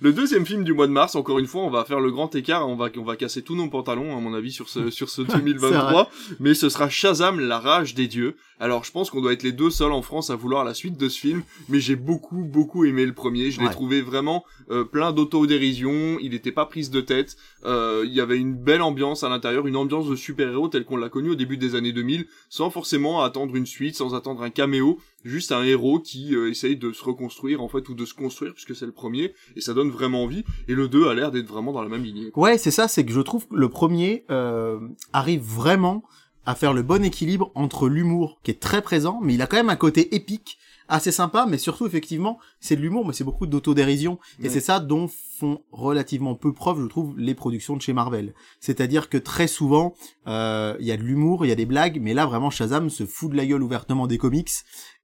Le 0.00 0.12
deuxième 0.12 0.46
film 0.46 0.64
du 0.64 0.72
mois 0.72 0.86
de 0.86 0.92
mars, 0.92 1.16
encore 1.16 1.38
une 1.38 1.46
fois, 1.46 1.62
on 1.62 1.70
va 1.70 1.84
faire 1.84 2.00
le 2.00 2.10
grand 2.10 2.34
écart, 2.34 2.66
on 2.68 2.76
va 2.76 2.88
on 2.96 3.04
va 3.04 3.16
casser 3.16 3.42
tous 3.42 3.54
nos 3.54 3.68
pantalons 3.68 4.16
à 4.16 4.20
mon 4.20 4.32
avis 4.34 4.50
sur 4.52 4.68
ce 4.68 4.90
sur 4.90 5.08
ce 5.10 5.22
2023, 5.36 6.10
mais 6.40 6.54
ce 6.54 6.68
sera 6.68 6.88
Shazam 6.88 7.40
la 7.40 7.58
rage 7.58 7.94
des 7.94 8.06
dieux. 8.08 8.36
Alors 8.58 8.84
je 8.84 8.92
pense 8.92 9.10
qu'on 9.10 9.20
doit 9.20 9.32
être 9.34 9.42
les 9.42 9.52
deux 9.52 9.68
seuls 9.70 9.92
en 9.92 10.00
France 10.02 10.30
à 10.30 10.36
vouloir 10.36 10.64
la 10.64 10.72
suite 10.74 10.96
de 10.96 11.08
ce 11.08 11.18
film, 11.20 11.42
mais 11.68 11.78
j'ai 11.78 11.96
beaucoup 11.96 12.42
beaucoup 12.42 12.84
aimé 12.84 13.04
le 13.04 13.12
premier, 13.12 13.50
je 13.50 13.60
l'ai 13.60 13.66
Ouais. 13.66 13.72
trouvé 13.72 14.00
vraiment 14.00 14.44
euh, 14.70 14.84
plein 14.84 15.12
d'autodérision, 15.12 16.18
il 16.20 16.30
n'était 16.30 16.52
pas 16.52 16.66
prise 16.66 16.90
de 16.90 17.00
tête, 17.00 17.36
euh, 17.64 18.02
il 18.06 18.12
y 18.14 18.20
avait 18.20 18.38
une 18.38 18.54
belle 18.56 18.82
ambiance 18.82 19.22
à 19.24 19.28
l'intérieur, 19.28 19.66
une 19.66 19.76
ambiance 19.76 20.08
de 20.08 20.16
super-héros 20.16 20.68
telle 20.68 20.84
qu'on 20.84 20.96
l'a 20.96 21.08
connue 21.10 21.30
au 21.30 21.34
début 21.34 21.45
des 21.54 21.76
années 21.76 21.92
2000, 21.92 22.26
sans 22.48 22.70
forcément 22.70 23.22
attendre 23.22 23.54
une 23.54 23.66
suite, 23.66 23.94
sans 23.94 24.14
attendre 24.14 24.42
un 24.42 24.50
caméo, 24.50 24.98
juste 25.24 25.52
un 25.52 25.62
héros 25.62 26.00
qui 26.00 26.34
euh, 26.34 26.50
essaye 26.50 26.76
de 26.76 26.92
se 26.92 27.04
reconstruire 27.04 27.62
en 27.62 27.68
fait 27.68 27.88
ou 27.88 27.94
de 27.94 28.04
se 28.04 28.14
construire 28.14 28.54
puisque 28.54 28.74
c'est 28.74 28.86
le 28.86 28.92
premier 28.92 29.34
et 29.54 29.60
ça 29.60 29.74
donne 29.74 29.90
vraiment 29.90 30.24
envie 30.24 30.44
et 30.68 30.74
le 30.74 30.88
2 30.88 31.08
a 31.08 31.14
l'air 31.14 31.30
d'être 31.30 31.46
vraiment 31.46 31.72
dans 31.72 31.82
la 31.82 31.88
même 31.88 32.04
lignée. 32.04 32.30
Ouais, 32.34 32.58
c'est 32.58 32.70
ça, 32.70 32.88
c'est 32.88 33.04
que 33.04 33.12
je 33.12 33.20
trouve 33.20 33.46
que 33.46 33.54
le 33.54 33.68
premier 33.68 34.24
euh, 34.30 34.78
arrive 35.12 35.42
vraiment 35.42 36.02
à 36.46 36.54
faire 36.54 36.72
le 36.72 36.82
bon 36.82 37.04
équilibre 37.04 37.50
entre 37.54 37.88
l'humour 37.88 38.38
qui 38.42 38.52
est 38.52 38.60
très 38.60 38.80
présent, 38.80 39.20
mais 39.22 39.34
il 39.34 39.42
a 39.42 39.46
quand 39.46 39.56
même 39.56 39.68
un 39.68 39.76
côté 39.76 40.14
épique, 40.14 40.58
assez 40.88 41.12
sympa, 41.12 41.46
mais 41.48 41.58
surtout 41.58 41.86
effectivement, 41.86 42.38
c'est 42.60 42.76
de 42.76 42.80
l'humour, 42.80 43.06
mais 43.06 43.12
c'est 43.12 43.24
beaucoup 43.24 43.46
d'autodérision, 43.46 44.18
et 44.42 44.48
c'est 44.48 44.60
ça 44.60 44.80
dont 44.80 45.08
font 45.38 45.60
relativement 45.70 46.34
peu 46.34 46.52
preuve, 46.52 46.82
je 46.82 46.86
trouve, 46.86 47.14
les 47.18 47.34
productions 47.34 47.76
de 47.76 47.82
chez 47.82 47.92
Marvel. 47.92 48.34
C'est-à-dire 48.60 49.08
que 49.08 49.18
très 49.18 49.46
souvent, 49.46 49.94
euh, 50.26 50.76
il 50.80 50.86
y 50.86 50.92
a 50.92 50.96
de 50.96 51.02
l'humour, 51.02 51.44
il 51.44 51.48
y 51.48 51.52
a 51.52 51.56
des 51.56 51.66
blagues, 51.66 51.98
mais 52.00 52.14
là 52.14 52.26
vraiment 52.26 52.50
Shazam 52.50 52.88
se 52.88 53.04
fout 53.04 53.30
de 53.30 53.36
la 53.36 53.44
gueule 53.44 53.62
ouvertement 53.62 54.06
des 54.06 54.18
comics 54.18 54.50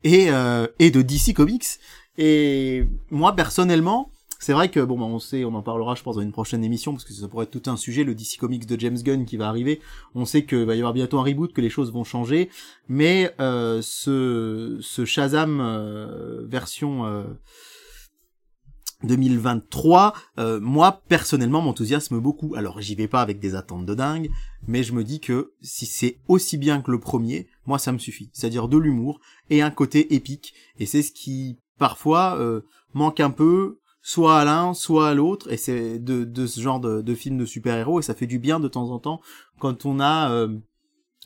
et 0.05 0.31
euh, 0.31 0.66
et 0.79 0.90
de 0.90 1.03
DC 1.03 1.35
Comics. 1.35 1.66
Et 2.18 2.85
moi 3.11 3.35
personnellement, 3.35 4.12
c'est 4.42 4.52
vrai 4.52 4.70
que 4.70 4.81
bon, 4.81 4.98
bah, 4.98 5.05
on 5.05 5.20
sait, 5.20 5.44
on 5.44 5.55
en 5.55 5.62
parlera, 5.62 5.94
je 5.94 6.02
pense, 6.02 6.16
dans 6.16 6.20
une 6.20 6.33
prochaine 6.33 6.64
émission, 6.64 6.92
parce 6.92 7.05
que 7.05 7.12
ça 7.12 7.28
pourrait 7.28 7.44
être 7.44 7.50
tout 7.50 7.70
un 7.70 7.76
sujet, 7.76 8.02
le 8.02 8.14
DC 8.14 8.38
Comics 8.40 8.66
de 8.66 8.78
James 8.81 8.98
Gunn 8.98 9.24
qui 9.24 9.37
va 9.37 9.48
arriver. 9.48 9.81
On 10.16 10.24
sait 10.24 10.42
que 10.42 10.57
va 10.57 10.74
y 10.74 10.78
avoir 10.78 10.92
bientôt 10.92 11.20
un 11.20 11.22
reboot, 11.22 11.52
que 11.52 11.61
les 11.61 11.70
choses 11.70 11.92
vont 11.92 12.02
changer, 12.02 12.50
mais 12.88 13.33
euh, 13.40 13.81
ce, 13.83 14.78
ce 14.81 15.05
Shazam 15.05 15.61
euh, 15.61 16.44
version 16.44 17.07
euh, 17.07 17.22
2023, 19.05 20.12
euh, 20.38 20.61
moi 20.61 21.02
personnellement 21.09 21.61
m'enthousiasme 21.62 22.18
beaucoup. 22.18 22.55
Alors 22.57 22.81
j'y 22.81 22.96
vais 22.96 23.09
pas 23.09 23.22
avec 23.22 23.38
des 23.38 23.55
attentes 23.55 23.87
de 23.87 23.94
dingue, 23.94 24.28
mais 24.66 24.83
je 24.83 24.92
me 24.92 25.05
dis 25.05 25.20
que 25.20 25.52
si 25.61 25.87
c'est 25.87 26.18
aussi 26.26 26.59
bien 26.59 26.83
que 26.83 26.90
le 26.90 26.98
premier, 26.98 27.46
moi 27.66 27.78
ça 27.78 27.92
me 27.92 27.98
suffit. 27.98 28.31
C'est-à-dire 28.33 28.66
de 28.66 28.76
l'humour 28.76 29.20
et 29.50 29.62
un 29.62 29.70
côté 29.70 30.14
épique, 30.14 30.52
et 30.78 30.87
c'est 30.87 31.02
ce 31.02 31.12
qui 31.12 31.59
parfois 31.78 32.37
euh, 32.38 32.62
manque 32.94 33.20
un 33.20 33.31
peu 33.31 33.78
soit 34.03 34.38
à 34.41 34.45
l'un, 34.45 34.75
soit 34.75 35.09
à 35.09 35.15
l'autre, 35.15 35.51
et 35.53 35.57
c'est 35.57 35.99
de, 35.99 36.25
de 36.25 36.47
ce 36.47 36.61
genre 36.61 36.81
de, 36.81 37.01
de 37.03 37.15
film 37.15 37.38
de 37.38 37.45
super-héros, 37.47 38.01
et 38.01 38.03
ça 38.03 38.15
fait 38.15 38.27
du 38.27 38.38
bien 38.38 38.61
de 38.61 38.69
temps 38.69 38.91
en 38.91 38.99
temps 38.99 39.21
quand 39.59 39.87
on 39.87 40.01
a 40.01 40.31
euh, 40.33 40.49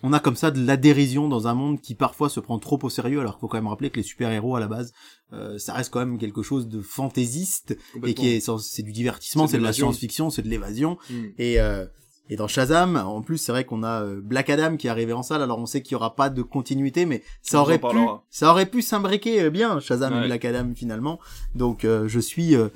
on 0.03 0.13
a 0.13 0.21
comme 0.21 0.37
ça 0.37 0.51
de 0.51 0.63
la 0.65 0.77
dérision 0.77 1.27
dans 1.27 1.49
un 1.49 1.55
monde 1.55 1.81
qui 1.81 1.95
parfois 1.95 2.29
se 2.29 2.39
prend 2.39 2.59
trop 2.59 2.79
au 2.83 2.91
sérieux, 2.91 3.21
alors 3.21 3.33
qu'il 3.37 3.41
faut 3.41 3.49
quand 3.49 3.57
même 3.57 3.67
rappeler 3.67 3.89
que 3.89 3.97
les 3.97 4.03
super-héros 4.03 4.55
à 4.55 4.61
la 4.61 4.69
base, 4.69 4.93
euh, 5.33 5.57
ça 5.57 5.73
reste 5.73 5.91
quand 5.91 6.01
même 6.01 6.19
quelque 6.19 6.43
chose 6.43 6.69
de 6.69 6.83
fantaisiste 6.83 7.79
et 8.05 8.13
qui 8.13 8.29
est 8.29 8.41
c'est 8.59 8.83
du 8.83 8.93
divertissement, 8.93 9.47
C'est 9.47 9.57
de 9.57 9.63
la 9.63 9.73
science-fiction, 9.73 10.29
c'est 10.29 10.43
de 10.43 10.49
l'évasion, 10.49 10.99
Mm. 11.09 11.15
et 11.39 11.61
euh, 11.61 11.87
et 12.29 12.37
dans 12.37 12.49
Shazam, 12.49 12.97
en 12.97 13.23
plus, 13.23 13.39
c'est 13.39 13.53
vrai 13.53 13.65
qu'on 13.65 13.83
a 13.83 14.03
euh, 14.03 14.21
Black 14.23 14.51
Adam 14.51 14.77
qui 14.77 14.87
est 14.87 14.91
arrivé 14.91 15.13
en 15.13 15.23
salle. 15.23 15.43
Alors 15.43 15.59
on 15.59 15.67
sait 15.67 15.83
qu'il 15.83 15.93
y 15.93 15.95
aura 15.97 16.15
pas 16.17 16.29
de 16.31 16.43
continuité, 16.43 17.07
mais 17.07 17.23
ça 17.43 17.59
On 17.59 17.63
aurait 17.63 17.79
pu, 17.79 17.97
ça 18.31 18.51
aurait 18.51 18.67
pu 18.67 18.83
s'imbriquer 18.83 19.43
euh, 19.43 19.51
bien 19.51 19.81
Shazam 19.81 20.13
Ouais. 20.15 20.25
et 20.25 20.27
Black 20.27 20.45
Adam 20.45 20.73
finalement. 20.75 21.21
Donc 21.55 21.85
euh, 21.85 22.09
je 22.09 22.19
suis, 22.21 22.55
euh, 22.57 22.69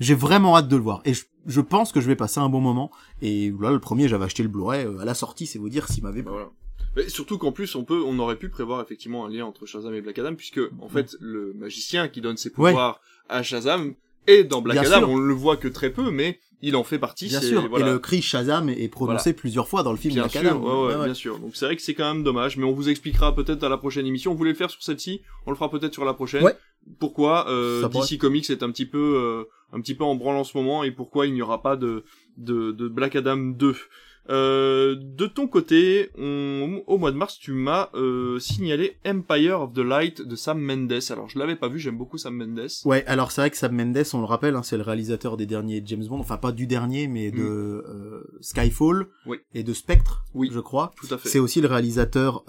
j'ai 0.00 0.14
vraiment 0.14 0.56
hâte 0.56 0.68
de 0.68 0.76
le 0.76 0.82
voir. 0.82 1.02
Et 1.04 1.14
je, 1.14 1.24
je 1.46 1.60
pense 1.60 1.92
que 1.92 2.00
je 2.00 2.06
vais 2.08 2.16
passer 2.16 2.40
un 2.40 2.48
bon 2.48 2.60
moment. 2.60 2.90
Et 3.22 3.52
là, 3.60 3.70
le 3.70 3.78
premier, 3.78 4.08
j'avais 4.08 4.24
acheté 4.24 4.42
le 4.42 4.48
Blu-ray 4.48 4.84
euh, 4.84 4.98
à 4.98 5.04
la 5.04 5.14
sortie, 5.14 5.46
c'est 5.46 5.58
vous 5.58 5.68
dire 5.68 5.88
s'il 5.88 6.02
m'avait. 6.02 6.22
Bah 6.22 6.30
voilà. 6.32 6.48
Mais 6.96 7.08
surtout 7.10 7.36
qu'en 7.36 7.52
plus 7.52 7.74
on 7.74 7.84
peut, 7.84 8.02
on 8.06 8.18
aurait 8.18 8.36
pu 8.36 8.48
prévoir 8.48 8.80
effectivement 8.80 9.26
un 9.26 9.28
lien 9.28 9.44
entre 9.44 9.66
Shazam 9.66 9.92
et 9.94 10.00
Black 10.00 10.18
Adam 10.18 10.34
puisque 10.34 10.60
en 10.80 10.88
fait 10.88 11.14
le 11.20 11.52
magicien 11.54 12.08
qui 12.08 12.22
donne 12.22 12.38
ses 12.38 12.48
Ouais. 12.56 12.70
pouvoirs 12.70 13.00
à 13.28 13.42
Shazam 13.42 13.92
est 14.26 14.44
dans 14.44 14.62
Black 14.62 14.80
Bien 14.80 14.90
Adam. 14.90 15.00
sûr. 15.06 15.10
On 15.10 15.16
le 15.18 15.34
voit 15.34 15.58
que 15.58 15.68
très 15.68 15.90
peu, 15.90 16.10
mais 16.10 16.38
il 16.62 16.76
en 16.76 16.84
fait 16.84 16.98
partie. 16.98 17.28
Bien 17.28 17.40
sûr. 17.40 17.68
voilà. 17.68 17.86
Et 17.86 17.90
le 17.90 17.98
cri 17.98 18.22
Shazam 18.22 18.68
est 18.68 18.88
prononcé 18.88 19.32
plusieurs 19.32 19.68
fois 19.68 19.82
dans 19.82 19.92
le 19.92 19.98
film 19.98 20.14
Bien 20.14 20.22
Black 20.24 20.32
sûr, 20.32 20.50
Adam. 20.50 20.86
ouais, 20.86 20.94
ouais, 20.96 21.04
bien 21.04 21.14
sûr. 21.14 21.38
Donc 21.38 21.54
c'est 21.54 21.66
vrai 21.66 21.76
que 21.76 21.82
c'est 21.82 21.94
quand 21.94 22.12
même 22.12 22.24
dommage, 22.24 22.56
mais 22.56 22.64
on 22.64 22.72
vous 22.72 22.88
expliquera 22.88 23.34
peut-être 23.34 23.62
à 23.62 23.68
la 23.68 23.76
prochaine 23.76 24.06
émission. 24.06 24.32
On 24.32 24.34
voulait 24.34 24.50
le 24.52 24.56
faire 24.56 24.70
sur 24.70 24.82
celle-ci, 24.82 25.20
on 25.46 25.50
le 25.50 25.56
fera 25.56 25.70
peut-être 25.70 25.92
sur 25.92 26.04
la 26.04 26.14
prochaine. 26.14 26.42
Ouais. 26.42 26.56
Pourquoi 26.98 27.48
euh. 27.50 27.88
DC 27.88 28.18
Comics 28.18 28.48
est 28.50 28.62
un 28.62 28.70
petit 28.70 28.86
peu, 28.86 28.98
euh, 28.98 29.44
un 29.72 29.80
petit 29.80 29.94
peu 29.94 30.04
en 30.04 30.14
branle 30.14 30.36
en 30.36 30.44
ce 30.44 30.56
moment 30.56 30.84
et 30.84 30.92
pourquoi 30.92 31.26
il 31.26 31.34
n'y 31.34 31.42
aura 31.42 31.60
pas 31.62 31.76
de, 31.76 32.04
de, 32.36 32.72
de 32.72 32.88
Black 32.88 33.16
Adam 33.16 33.36
2. 33.36 33.74
Euh, 34.28 34.96
de 34.98 35.26
ton 35.26 35.46
côté, 35.46 36.10
on- 36.18 36.82
au 36.86 36.98
mois 36.98 37.12
de 37.12 37.16
mars, 37.16 37.38
tu 37.38 37.52
m'as 37.52 37.90
euh, 37.94 38.38
signalé 38.38 38.96
Empire 39.06 39.60
of 39.62 39.72
the 39.72 39.78
Light 39.78 40.20
de 40.22 40.34
Sam 40.36 40.60
Mendes. 40.60 40.98
Alors 41.10 41.28
je 41.28 41.38
l'avais 41.38 41.56
pas 41.56 41.68
vu, 41.68 41.78
j'aime 41.78 41.96
beaucoup 41.96 42.18
Sam 42.18 42.34
Mendes. 42.36 42.68
Ouais, 42.84 43.04
alors 43.06 43.30
c'est 43.30 43.40
vrai 43.40 43.50
que 43.50 43.56
Sam 43.56 43.72
Mendes, 43.76 44.02
on 44.14 44.18
le 44.18 44.24
rappelle, 44.24 44.56
hein, 44.56 44.62
c'est 44.62 44.76
le 44.76 44.82
réalisateur 44.82 45.36
des 45.36 45.46
derniers 45.46 45.82
James 45.86 46.04
Bond, 46.06 46.18
enfin 46.18 46.36
pas 46.38 46.52
du 46.52 46.66
dernier, 46.66 47.06
mais 47.08 47.30
de 47.30 47.42
euh, 47.42 48.24
Skyfall 48.40 48.96
Mm. 48.96 49.06
Oui. 49.30 49.38
et 49.54 49.62
de 49.62 49.72
Spectre, 49.72 50.24
Oui. 50.34 50.50
je 50.52 50.60
crois. 50.60 50.90
Tout 51.00 51.12
à 51.14 51.18
fait. 51.18 51.28
C'est 51.28 51.38
aussi 51.38 51.60
le 51.60 51.68
réalisateur 51.68 52.42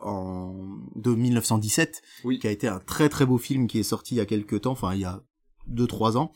en 0.00 0.54
de 0.96 1.10
1917, 1.14 2.02
Oui. 2.24 2.38
qui 2.38 2.46
a 2.46 2.50
été 2.50 2.68
un 2.68 2.78
très 2.80 3.08
très 3.08 3.26
beau 3.26 3.38
film 3.38 3.66
qui 3.66 3.78
est 3.78 3.82
sorti 3.84 4.14
il 4.14 4.18
y 4.18 4.20
a 4.20 4.26
quelques 4.26 4.62
temps, 4.62 4.72
enfin 4.72 4.94
il 4.94 5.00
y 5.00 5.04
a 5.04 5.22
deux 5.66 5.86
trois 5.86 6.16
ans. 6.16 6.32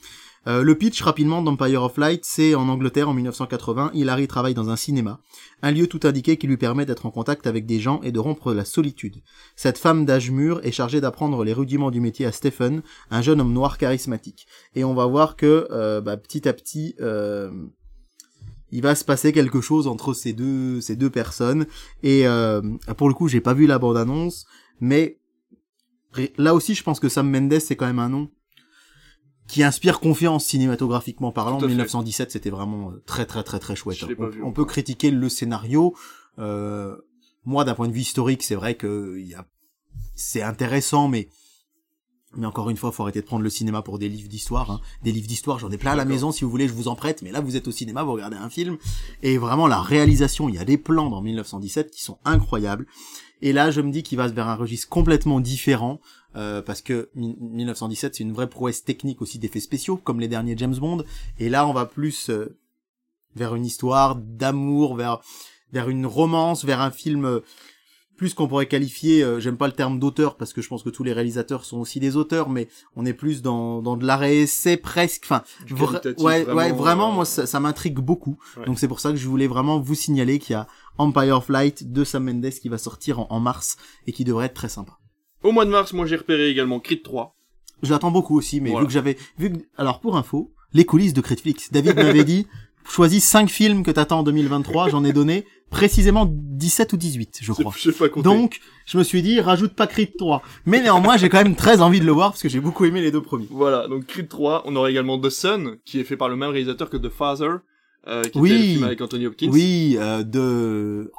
Euh, 0.47 0.63
le 0.63 0.75
pitch 0.75 1.03
rapidement 1.03 1.43
d'Empire 1.43 1.83
of 1.83 1.97
Light, 1.97 2.25
c'est 2.25 2.55
en 2.55 2.69
Angleterre 2.69 3.09
en 3.09 3.15
1980. 3.15 3.91
Hilary 3.95 4.29
travaille 4.29 4.55
dans 4.55 4.71
un 4.71 4.77
cinéma, 4.77 5.21
un 5.63 5.73
lieu 5.73 5.87
tout 5.87 6.01
indiqué 6.05 6.37
qui 6.37 6.47
lui 6.47 6.57
permet 6.57 6.87
d'être 6.87 7.07
en 7.07 7.11
contact 7.11 7.47
avec 7.47 7.67
des 7.67 7.81
gens 7.81 8.01
et 8.03 8.13
de 8.13 8.19
rompre 8.19 8.53
la 8.53 8.65
solitude. 8.65 9.23
Cette 9.57 9.79
femme 9.79 10.05
d'âge 10.05 10.31
mûr 10.31 10.61
est 10.65 10.73
chargée 10.73 11.01
d'apprendre 11.01 11.45
les 11.45 11.53
rudiments 11.53 11.91
du 11.91 12.01
métier 12.01 12.27
à 12.27 12.33
Stephen, 12.33 12.83
un 13.11 13.23
jeune 13.23 13.41
homme 13.41 13.53
noir 13.53 13.79
charismatique. 13.79 14.47
Et 14.75 14.85
on 14.85 14.95
va 14.95 15.07
voir 15.07 15.37
que 15.37 15.67
euh, 15.71 16.01
bah, 16.01 16.17
petit 16.17 16.49
à 16.49 16.53
petit, 16.53 16.95
euh, 17.01 17.51
il 18.71 18.83
va 18.83 18.95
se 18.95 19.05
passer 19.05 19.33
quelque 19.33 19.61
chose 19.61 19.87
entre 19.87 20.13
ces 20.13 20.33
deux 20.33 20.81
ces 20.81 20.97
deux 20.97 21.11
personnes 21.11 21.67
et 22.03 22.27
euh, 22.27 22.61
pour 22.97 23.09
le 23.09 23.15
coup 23.15 23.29
j'ai 23.29 23.41
pas 23.41 23.55
vu 23.55 23.67
la 23.67 23.79
bande 23.79 23.97
annonce 23.97 24.47
mais 24.81 25.19
là 26.37 26.55
aussi 26.55 26.75
je 26.75 26.83
pense 26.83 26.99
que 26.99 27.09
Sam 27.09 27.31
Mendes 27.31 27.61
c'est 27.61 27.77
quand 27.77 27.87
même 27.87 27.99
un 27.99 28.09
nom 28.09 28.31
qui 29.47 29.63
inspire 29.63 30.01
confiance 30.01 30.45
cinématographiquement 30.45 31.33
parlant. 31.33 31.61
1917 31.61 32.31
c'était 32.31 32.51
vraiment 32.51 32.91
euh, 32.91 33.03
très 33.07 33.27
très 33.27 33.43
très 33.43 33.59
très 33.59 33.77
chouette. 33.77 34.05
On, 34.19 34.49
on 34.49 34.53
peut 34.53 34.65
critiquer 34.65 35.11
le 35.11 35.29
scénario. 35.29 35.95
Euh, 36.39 36.97
moi 37.45 37.65
d'un 37.65 37.75
point 37.75 37.89
de 37.89 37.93
vue 37.93 38.01
historique 38.01 38.43
c'est 38.43 38.57
vrai 38.57 38.75
que 38.75 39.19
y 39.19 39.35
a 39.35 39.47
c'est 40.15 40.43
intéressant 40.43 41.09
mais 41.09 41.29
mais 42.37 42.47
encore 42.47 42.71
une 42.71 42.77
fois, 42.77 42.93
faut 42.93 43.03
arrêter 43.03 43.21
de 43.21 43.27
prendre 43.27 43.43
le 43.43 43.51
cinéma 43.51 43.83
pour 43.83 43.99
des 43.99 44.09
livres 44.09 44.29
d'histoire. 44.29 44.71
Hein. 44.71 44.81
Des 45.03 45.13
livres 45.13 45.27
d'histoire, 45.27 45.59
j'en 45.59 45.71
ai 45.71 45.79
plein 45.79 45.93
à 45.93 45.97
la 45.97 46.05
maison. 46.05 46.33
Si 46.33 46.45
vous 46.45 46.51
voulez, 46.51 46.69
je 46.69 46.73
vous 46.73 46.89
en 46.89 46.95
prête. 46.95 47.23
Mais 47.23 47.31
là, 47.31 47.41
vous 47.41 47.57
êtes 47.57 47.69
au 47.69 47.73
cinéma, 47.73 48.03
vous 48.03 48.13
regardez 48.13 48.37
un 48.37 48.51
film. 48.51 48.77
Et 49.23 49.39
vraiment, 49.39 49.67
la 49.67 49.81
réalisation, 49.81 50.49
il 50.49 50.55
y 50.55 50.59
a 50.59 50.65
des 50.65 50.79
plans 50.79 51.09
dans 51.09 51.23
1917 51.23 51.91
qui 51.91 52.03
sont 52.03 52.19
incroyables. 52.25 52.87
Et 53.43 53.53
là, 53.53 53.71
je 53.71 53.81
me 53.81 53.91
dis 53.91 54.03
qu'il 54.03 54.19
va 54.19 54.29
vers 54.29 54.49
un 54.49 54.55
registre 54.55 54.89
complètement 54.89 55.41
différent. 55.41 56.01
Euh, 56.37 56.63
parce 56.63 56.83
que 56.83 57.09
1917, 57.15 58.15
c'est 58.15 58.23
une 58.23 58.33
vraie 58.33 58.49
prouesse 58.49 58.85
technique 58.85 59.23
aussi 59.23 59.39
d'effets 59.39 59.61
spéciaux, 59.61 59.97
comme 59.97 60.21
les 60.21 60.29
derniers 60.29 60.57
James 60.57 60.77
Bond. 60.77 61.05
Et 61.39 61.49
là, 61.49 61.67
on 61.67 61.73
va 61.73 61.87
plus 61.87 62.31
euh, 62.31 62.59
vers 63.35 63.55
une 63.55 63.65
histoire 63.65 64.17
d'amour, 64.17 64.97
vers 64.97 65.21
vers 65.73 65.89
une 65.89 66.07
romance, 66.07 66.65
vers 66.65 66.81
un 66.81 66.91
film 66.91 67.25
euh, 67.25 67.41
plus 68.17 68.33
qu'on 68.33 68.49
pourrait 68.49 68.67
qualifier, 68.67 69.23
euh, 69.23 69.41
j'aime 69.41 69.57
pas 69.59 69.67
le 69.67 69.75
terme 69.75 69.99
d'auteur 69.99 70.37
parce 70.37 70.53
que 70.53 70.63
je 70.63 70.69
pense 70.69 70.83
que 70.83 70.89
tous 70.89 71.05
les 71.05 71.13
réalisateurs 71.13 71.65
sont 71.65 71.79
aussi 71.79 72.01
des 72.01 72.17
auteurs, 72.17 72.49
mais 72.49 72.69
on 72.95 73.05
est 73.05 73.13
plus 73.13 73.43
dans, 73.43 73.83
dans 73.83 73.97
de 73.97 74.07
l'arrêt 74.07 74.47
c'est 74.47 74.79
presque, 74.79 75.25
enfin, 75.25 75.43
ouais, 76.19 76.45
vraiment, 76.45 76.55
ouais, 76.55 76.73
vraiment, 76.73 77.13
moi 77.13 77.25
ça, 77.25 77.47
ça 77.47 77.61
m'intrigue 77.61 77.99
beaucoup. 77.99 78.39
Donc 78.65 78.79
c'est 78.79 78.89
pour 78.89 79.01
ça 79.01 79.11
que 79.11 79.17
je 79.17 79.29
voulais 79.29 79.47
vraiment 79.47 79.79
vous 79.79 79.95
signaler 79.95 80.39
qu'il 80.39 80.55
y 80.55 80.57
a 80.57 80.67
Empire 80.99 81.45
Flight 81.45 81.93
de 81.93 82.05
Sam 82.05 82.25
Mendes 82.25 82.51
qui 82.51 82.69
va 82.69 82.79
sortir 82.79 83.31
en, 83.31 83.41
mars 83.41 83.77
et 84.07 84.13
qui 84.13 84.25
devrait 84.25 84.47
être 84.47 84.55
très 84.55 84.71
sympa. 84.71 84.99
Au 85.47 85.53
mois 85.53 85.65
de 85.65 85.71
mars, 85.71 85.93
moi 85.93 86.07
j'ai 86.07 86.17
repéré 86.17 86.49
également 86.49 86.81
Creed 86.81 87.05
3. 87.05 87.37
Je 87.85 87.91
l'attends 87.91 88.11
beaucoup 88.11 88.37
aussi, 88.37 88.61
mais 88.61 88.77
vu 88.77 88.85
que 88.85 88.91
j'avais, 88.91 89.17
vu 89.39 89.53
que, 89.53 89.59
alors 89.79 90.01
pour 90.01 90.17
info, 90.17 90.53
les 90.73 90.85
coulisses 90.85 91.13
de 91.13 91.21
Critflix, 91.21 91.71
David 91.71 91.95
m'avait 91.95 92.25
dit, 92.25 92.49
choisis 92.91 93.23
5 93.25 93.49
films 93.49 93.85
que 93.85 93.93
t'attends 93.93 94.21
en 94.21 94.23
2023, 94.25 94.89
j'en 94.89 95.05
ai 95.05 95.13
donné 95.13 95.45
précisément 95.71 96.27
17 96.29 96.95
ou 96.95 96.97
18, 96.97 97.39
je 97.43 97.53
crois. 97.53 97.73
Donc, 98.23 98.59
je 98.87 98.99
me 98.99 99.05
suis 99.05 99.23
dit, 99.23 99.41
rajoute 99.41 99.75
pas 99.75 99.87
Creed 99.87 100.17
3. 100.19 100.43
Mais 100.65 100.83
néanmoins, 100.83 101.17
j'ai 101.17 101.29
quand 101.29 101.45
même 101.45 101.55
très 101.55 101.81
envie 101.81 102.01
de 102.01 102.07
le 102.07 102.13
voir 102.13 102.31
parce 102.31 102.43
que 102.43 102.49
j'ai 102.49 102.61
beaucoup 102.61 102.85
aimé 102.85 103.01
les 103.01 103.13
deux 103.13 103.23
premiers. 103.23 103.47
Voilà, 103.49 103.87
donc 103.87 104.07
Creed 104.07 104.29
3, 104.29 104.65
on 104.67 104.75
aura 104.75 104.91
également 104.91 105.17
The 105.21 105.31
Sun, 105.31 105.77
qui 105.85 106.01
est 106.01 106.05
fait 106.05 106.17
par 106.17 106.29
le 106.29 106.35
même 106.35 106.51
réalisateur 106.51 106.91
que 106.91 106.97
The 106.97 107.09
Father, 107.09 107.59
euh, 108.09 108.25
qui 108.25 108.39
oui, 108.41 108.51
était 108.51 108.59
le 108.59 108.65
film 108.65 108.85
avec 108.85 109.01
Anthony 109.01 109.27
Hopkins. 109.27 109.51
Oui, 109.53 109.97
euh, 110.01 110.25
de... 110.25 111.13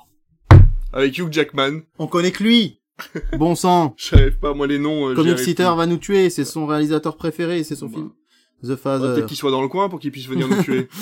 Avec 0.91 1.17
Hugh 1.17 1.31
Jackman. 1.31 1.83
On 1.97 2.07
connaît 2.07 2.31
que 2.31 2.43
lui 2.43 2.81
Bon 3.37 3.55
sang 3.55 3.95
J'arrive 3.97 4.39
pas, 4.39 4.53
moi 4.53 4.67
les 4.67 4.79
noms... 4.79 5.09
Euh, 5.09 5.15
Comic 5.15 5.39
Sitter 5.39 5.71
va 5.75 5.85
nous 5.85 5.97
tuer, 5.97 6.29
c'est 6.29 6.45
son 6.45 6.65
réalisateur 6.65 7.17
préféré, 7.17 7.63
c'est 7.63 7.75
son 7.75 7.89
film. 7.89 8.11
The 8.63 8.75
Father. 8.75 9.13
Peut-être 9.13 9.27
qu'il 9.27 9.37
soit 9.37 9.51
dans 9.51 9.61
le 9.61 9.67
coin 9.67 9.89
pour 9.89 9.99
qu'il 9.99 10.11
puisse 10.11 10.27
venir 10.27 10.47
nous 10.47 10.63
tuer. 10.63 10.87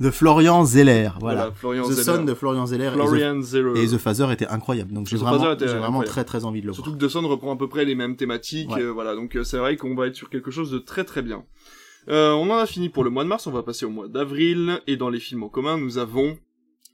de 0.00 0.10
Florian 0.10 0.64
Zeller. 0.64 1.10
Voilà. 1.20 1.50
Florian 1.52 1.88
The 1.88 1.92
Son 1.92 2.24
de 2.24 2.34
Florian 2.34 2.66
Zeller. 2.66 2.90
Florian 2.92 3.40
et, 3.40 3.44
The, 3.44 3.76
et 3.76 3.86
The 3.88 3.98
Phaser 3.98 4.32
était 4.32 4.46
incroyable. 4.46 4.92
Donc 4.92 5.06
j'ai 5.06 5.16
vraiment, 5.16 5.56
j'ai 5.58 5.66
vraiment 5.66 6.02
très 6.02 6.24
très 6.24 6.44
envie 6.44 6.60
de 6.60 6.66
le 6.66 6.72
voir. 6.72 6.84
Surtout 6.84 6.98
que 6.98 7.04
The 7.04 7.08
Son 7.08 7.26
reprend 7.26 7.54
à 7.54 7.56
peu 7.56 7.68
près 7.68 7.84
les 7.84 7.94
mêmes 7.94 8.16
thématiques. 8.16 8.70
Euh, 8.78 8.92
voilà. 8.92 9.14
Donc 9.14 9.36
euh, 9.36 9.44
c'est 9.44 9.58
vrai 9.58 9.76
qu'on 9.76 9.94
va 9.94 10.06
être 10.06 10.14
sur 10.14 10.30
quelque 10.30 10.50
chose 10.50 10.70
de 10.70 10.78
très 10.78 11.04
très 11.04 11.22
bien. 11.22 11.44
Euh, 12.08 12.32
on 12.32 12.48
en 12.50 12.56
a 12.58 12.66
fini 12.66 12.88
pour 12.88 13.04
le 13.04 13.10
mois 13.10 13.24
de 13.24 13.28
mars. 13.28 13.46
On 13.46 13.50
va 13.52 13.62
passer 13.62 13.84
au 13.84 13.90
mois 13.90 14.08
d'avril. 14.08 14.80
Et 14.86 14.96
dans 14.96 15.10
les 15.10 15.20
films 15.20 15.42
en 15.42 15.48
commun, 15.48 15.78
nous 15.78 15.98
avons 15.98 16.38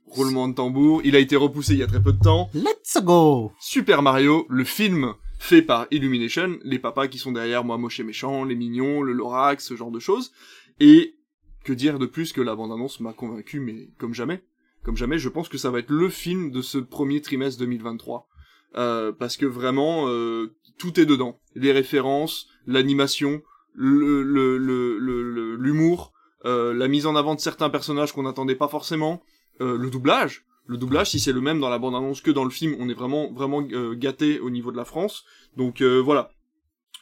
roulement 0.07 0.49
de 0.49 0.55
tambour. 0.55 1.01
Il 1.05 1.17
a 1.17 1.19
été 1.19 1.37
repoussé 1.37 1.75
il 1.75 1.81
y 1.81 1.83
a 1.83 1.87
très 1.87 2.03
peu 2.03 2.13
de 2.13 2.21
temps. 2.21 2.51
Let's 2.55 3.03
go. 3.03 3.53
Super 3.61 4.03
Mario, 4.03 4.47
le 4.49 4.65
film 4.65 5.15
fait 5.39 5.63
par 5.63 5.87
Illumination, 5.91 6.59
les 6.63 6.79
papas 6.79 7.09
qui 7.09 7.19
sont 7.19 7.33
derrière 7.33 7.65
moi 7.65 7.77
moche 7.77 8.01
et 8.01 8.05
méchant, 8.05 8.45
les 8.45 8.55
mignons, 8.55 9.03
le 9.03 9.13
Lorax, 9.13 9.67
ce 9.67 9.77
genre 9.77 9.91
de 9.91 9.99
choses. 9.99 10.33
Et 10.81 11.17
que 11.65 11.73
dire 11.73 11.99
de 11.99 12.07
plus 12.07 12.33
que 12.33 12.41
la 12.41 12.55
bande-annonce 12.55 13.01
m'a 13.01 13.13
convaincu, 13.13 13.61
mais 13.61 13.91
comme 13.99 14.15
jamais. 14.15 14.45
Comme 14.83 14.97
jamais, 14.97 15.19
je 15.19 15.29
pense 15.29 15.49
que 15.49 15.59
ça 15.59 15.71
va 15.71 15.79
être 15.79 15.91
le 15.91 16.09
film 16.11 16.51
de 16.51 16.61
ce 16.61 16.79
premier 16.79 17.21
trimestre 17.21 17.59
2023. 17.61 18.29
Euh, 18.77 19.13
parce 19.13 19.37
que 19.37 19.47
vraiment, 19.47 20.09
euh, 20.09 20.55
tout 20.79 21.01
est 21.01 21.07
dedans. 21.07 21.41
Les 21.55 21.73
références, 21.73 22.49
l'animation, 22.67 23.43
le, 23.73 24.23
le, 24.23 25.57
l'humour, 25.57 26.13
euh, 26.45 26.75
la 26.75 26.89
mise 26.89 27.07
en 27.07 27.17
avant 27.17 27.35
de 27.35 27.41
certains 27.41 27.71
personnages 27.71 28.13
qu'on 28.13 28.25
n'attendait 28.25 28.57
pas 28.57 28.69
forcément, 28.69 29.23
euh, 29.61 29.77
le 29.77 29.91
doublage. 29.91 30.45
Le 30.67 30.79
doublage, 30.79 31.11
si 31.11 31.21
c'est 31.21 31.33
le 31.33 31.43
même 31.43 31.61
dans 31.61 31.69
la 31.69 31.79
bande-annonce 31.79 32.23
que 32.23 32.31
dans 32.31 32.45
le 32.45 32.51
film, 32.51 32.75
on 32.79 32.89
est 32.89 32.95
vraiment 32.95 33.31
vraiment 33.33 33.63
euh, 33.73 33.95
gâté 33.95 34.41
au 34.41 34.49
niveau 34.49 34.73
de 34.73 34.77
la 34.77 34.85
France. 34.85 35.25
Donc 35.57 35.81
euh, 35.81 36.01
voilà. 36.01 36.31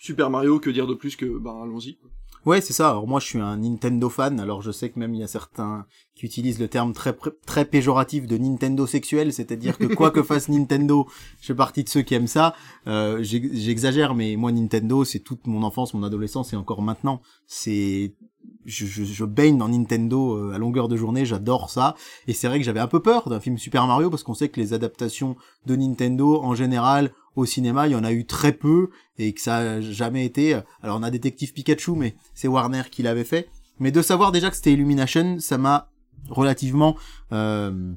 Super 0.01 0.31
Mario, 0.31 0.59
que 0.59 0.69
dire 0.69 0.89
de 0.89 0.95
plus 0.95 1.15
que 1.15 1.39
bah 1.39 1.57
allons-y. 1.63 1.97
Ouais, 2.45 2.61
c'est 2.61 2.73
ça. 2.73 2.91
Alors 2.91 3.07
moi, 3.07 3.21
je 3.21 3.27
suis 3.27 3.39
un 3.39 3.59
Nintendo 3.59 4.09
fan. 4.09 4.41
Alors 4.41 4.63
je 4.63 4.73
sais 4.73 4.91
que 4.91 4.99
même 4.99 5.15
il 5.15 5.21
y 5.21 5.23
a 5.23 5.29
certains 5.29 5.87
qui 6.17 6.27
utilisent 6.27 6.59
le 6.59 6.67
terme 6.67 6.93
très 6.93 7.17
très 7.47 7.65
péjoratif 7.65 8.27
de 8.27 8.37
Nintendo 8.37 8.85
sexuel, 8.85 9.33
c'est-à-dire 9.33 9.79
que 9.79 9.87
quoi 9.87 10.11
que 10.11 10.25
fasse 10.25 10.49
Nintendo, 10.49 11.07
je 11.41 11.47
fais 11.47 11.55
partie 11.55 11.85
de 11.85 11.89
ceux 11.89 12.03
qui 12.03 12.15
aiment 12.15 12.27
ça. 12.27 12.57
Euh, 12.89 13.23
J'exagère, 13.23 14.17
mais 14.17 14.35
moi 14.35 14.51
Nintendo, 14.51 15.05
c'est 15.05 15.21
toute 15.21 15.47
mon 15.47 15.63
enfance, 15.63 15.95
mon 15.95 16.03
adolescence 16.03 16.53
et 16.53 16.57
encore 16.57 16.83
maintenant. 16.83 17.23
C'est 17.47 18.17
je, 18.65 18.87
je, 18.87 19.05
je, 19.05 19.25
baigne 19.25 19.59
dans 19.59 19.69
Nintendo 19.69 20.37
euh, 20.37 20.55
à 20.55 20.59
longueur 20.59 20.89
de 20.89 20.97
journée, 20.97 21.25
j'adore 21.25 21.71
ça. 21.71 21.95
Et 22.27 22.33
c'est 22.33 22.49
vrai 22.49 22.59
que 22.59 22.65
j'avais 22.65 22.81
un 22.81 22.87
peu 22.87 23.01
peur 23.01 23.29
d'un 23.29 23.41
film 23.41 23.59
Super 23.59 23.87
Mario 23.87 24.11
parce 24.11 24.23
qu'on 24.23 24.35
sait 24.35 24.49
que 24.49 24.61
les 24.61 24.73
adaptations 24.73 25.37
de 25.67 25.77
Nintendo 25.77 26.41
en 26.43 26.55
général 26.55 27.13
au 27.37 27.47
cinéma, 27.47 27.89
il 27.89 27.93
y 27.93 27.97
en 27.97 28.05
a 28.05 28.13
eu 28.13 28.27
très 28.27 28.53
peu 28.53 28.91
et 29.19 29.33
que 29.33 29.41
ça 29.41 29.57
a 29.57 29.81
jamais 29.81 30.25
été. 30.25 30.61
Alors 30.83 30.99
on 30.99 31.03
a 31.03 31.11
Détective 31.11 31.53
Pikachu, 31.53 31.93
mais 31.93 32.15
c'est 32.35 32.49
Warner 32.49 32.83
qui 32.91 33.03
l'avait 33.03 33.25
fait. 33.25 33.49
Mais 33.79 33.91
de 33.91 34.03
savoir 34.03 34.33
déjà 34.33 34.51
que 34.51 34.57
c'était 34.57 34.73
Illumination, 34.73 35.39
ça 35.41 35.59
m'a 35.59 35.91
relativement 36.29 36.97
euh, 37.33 37.93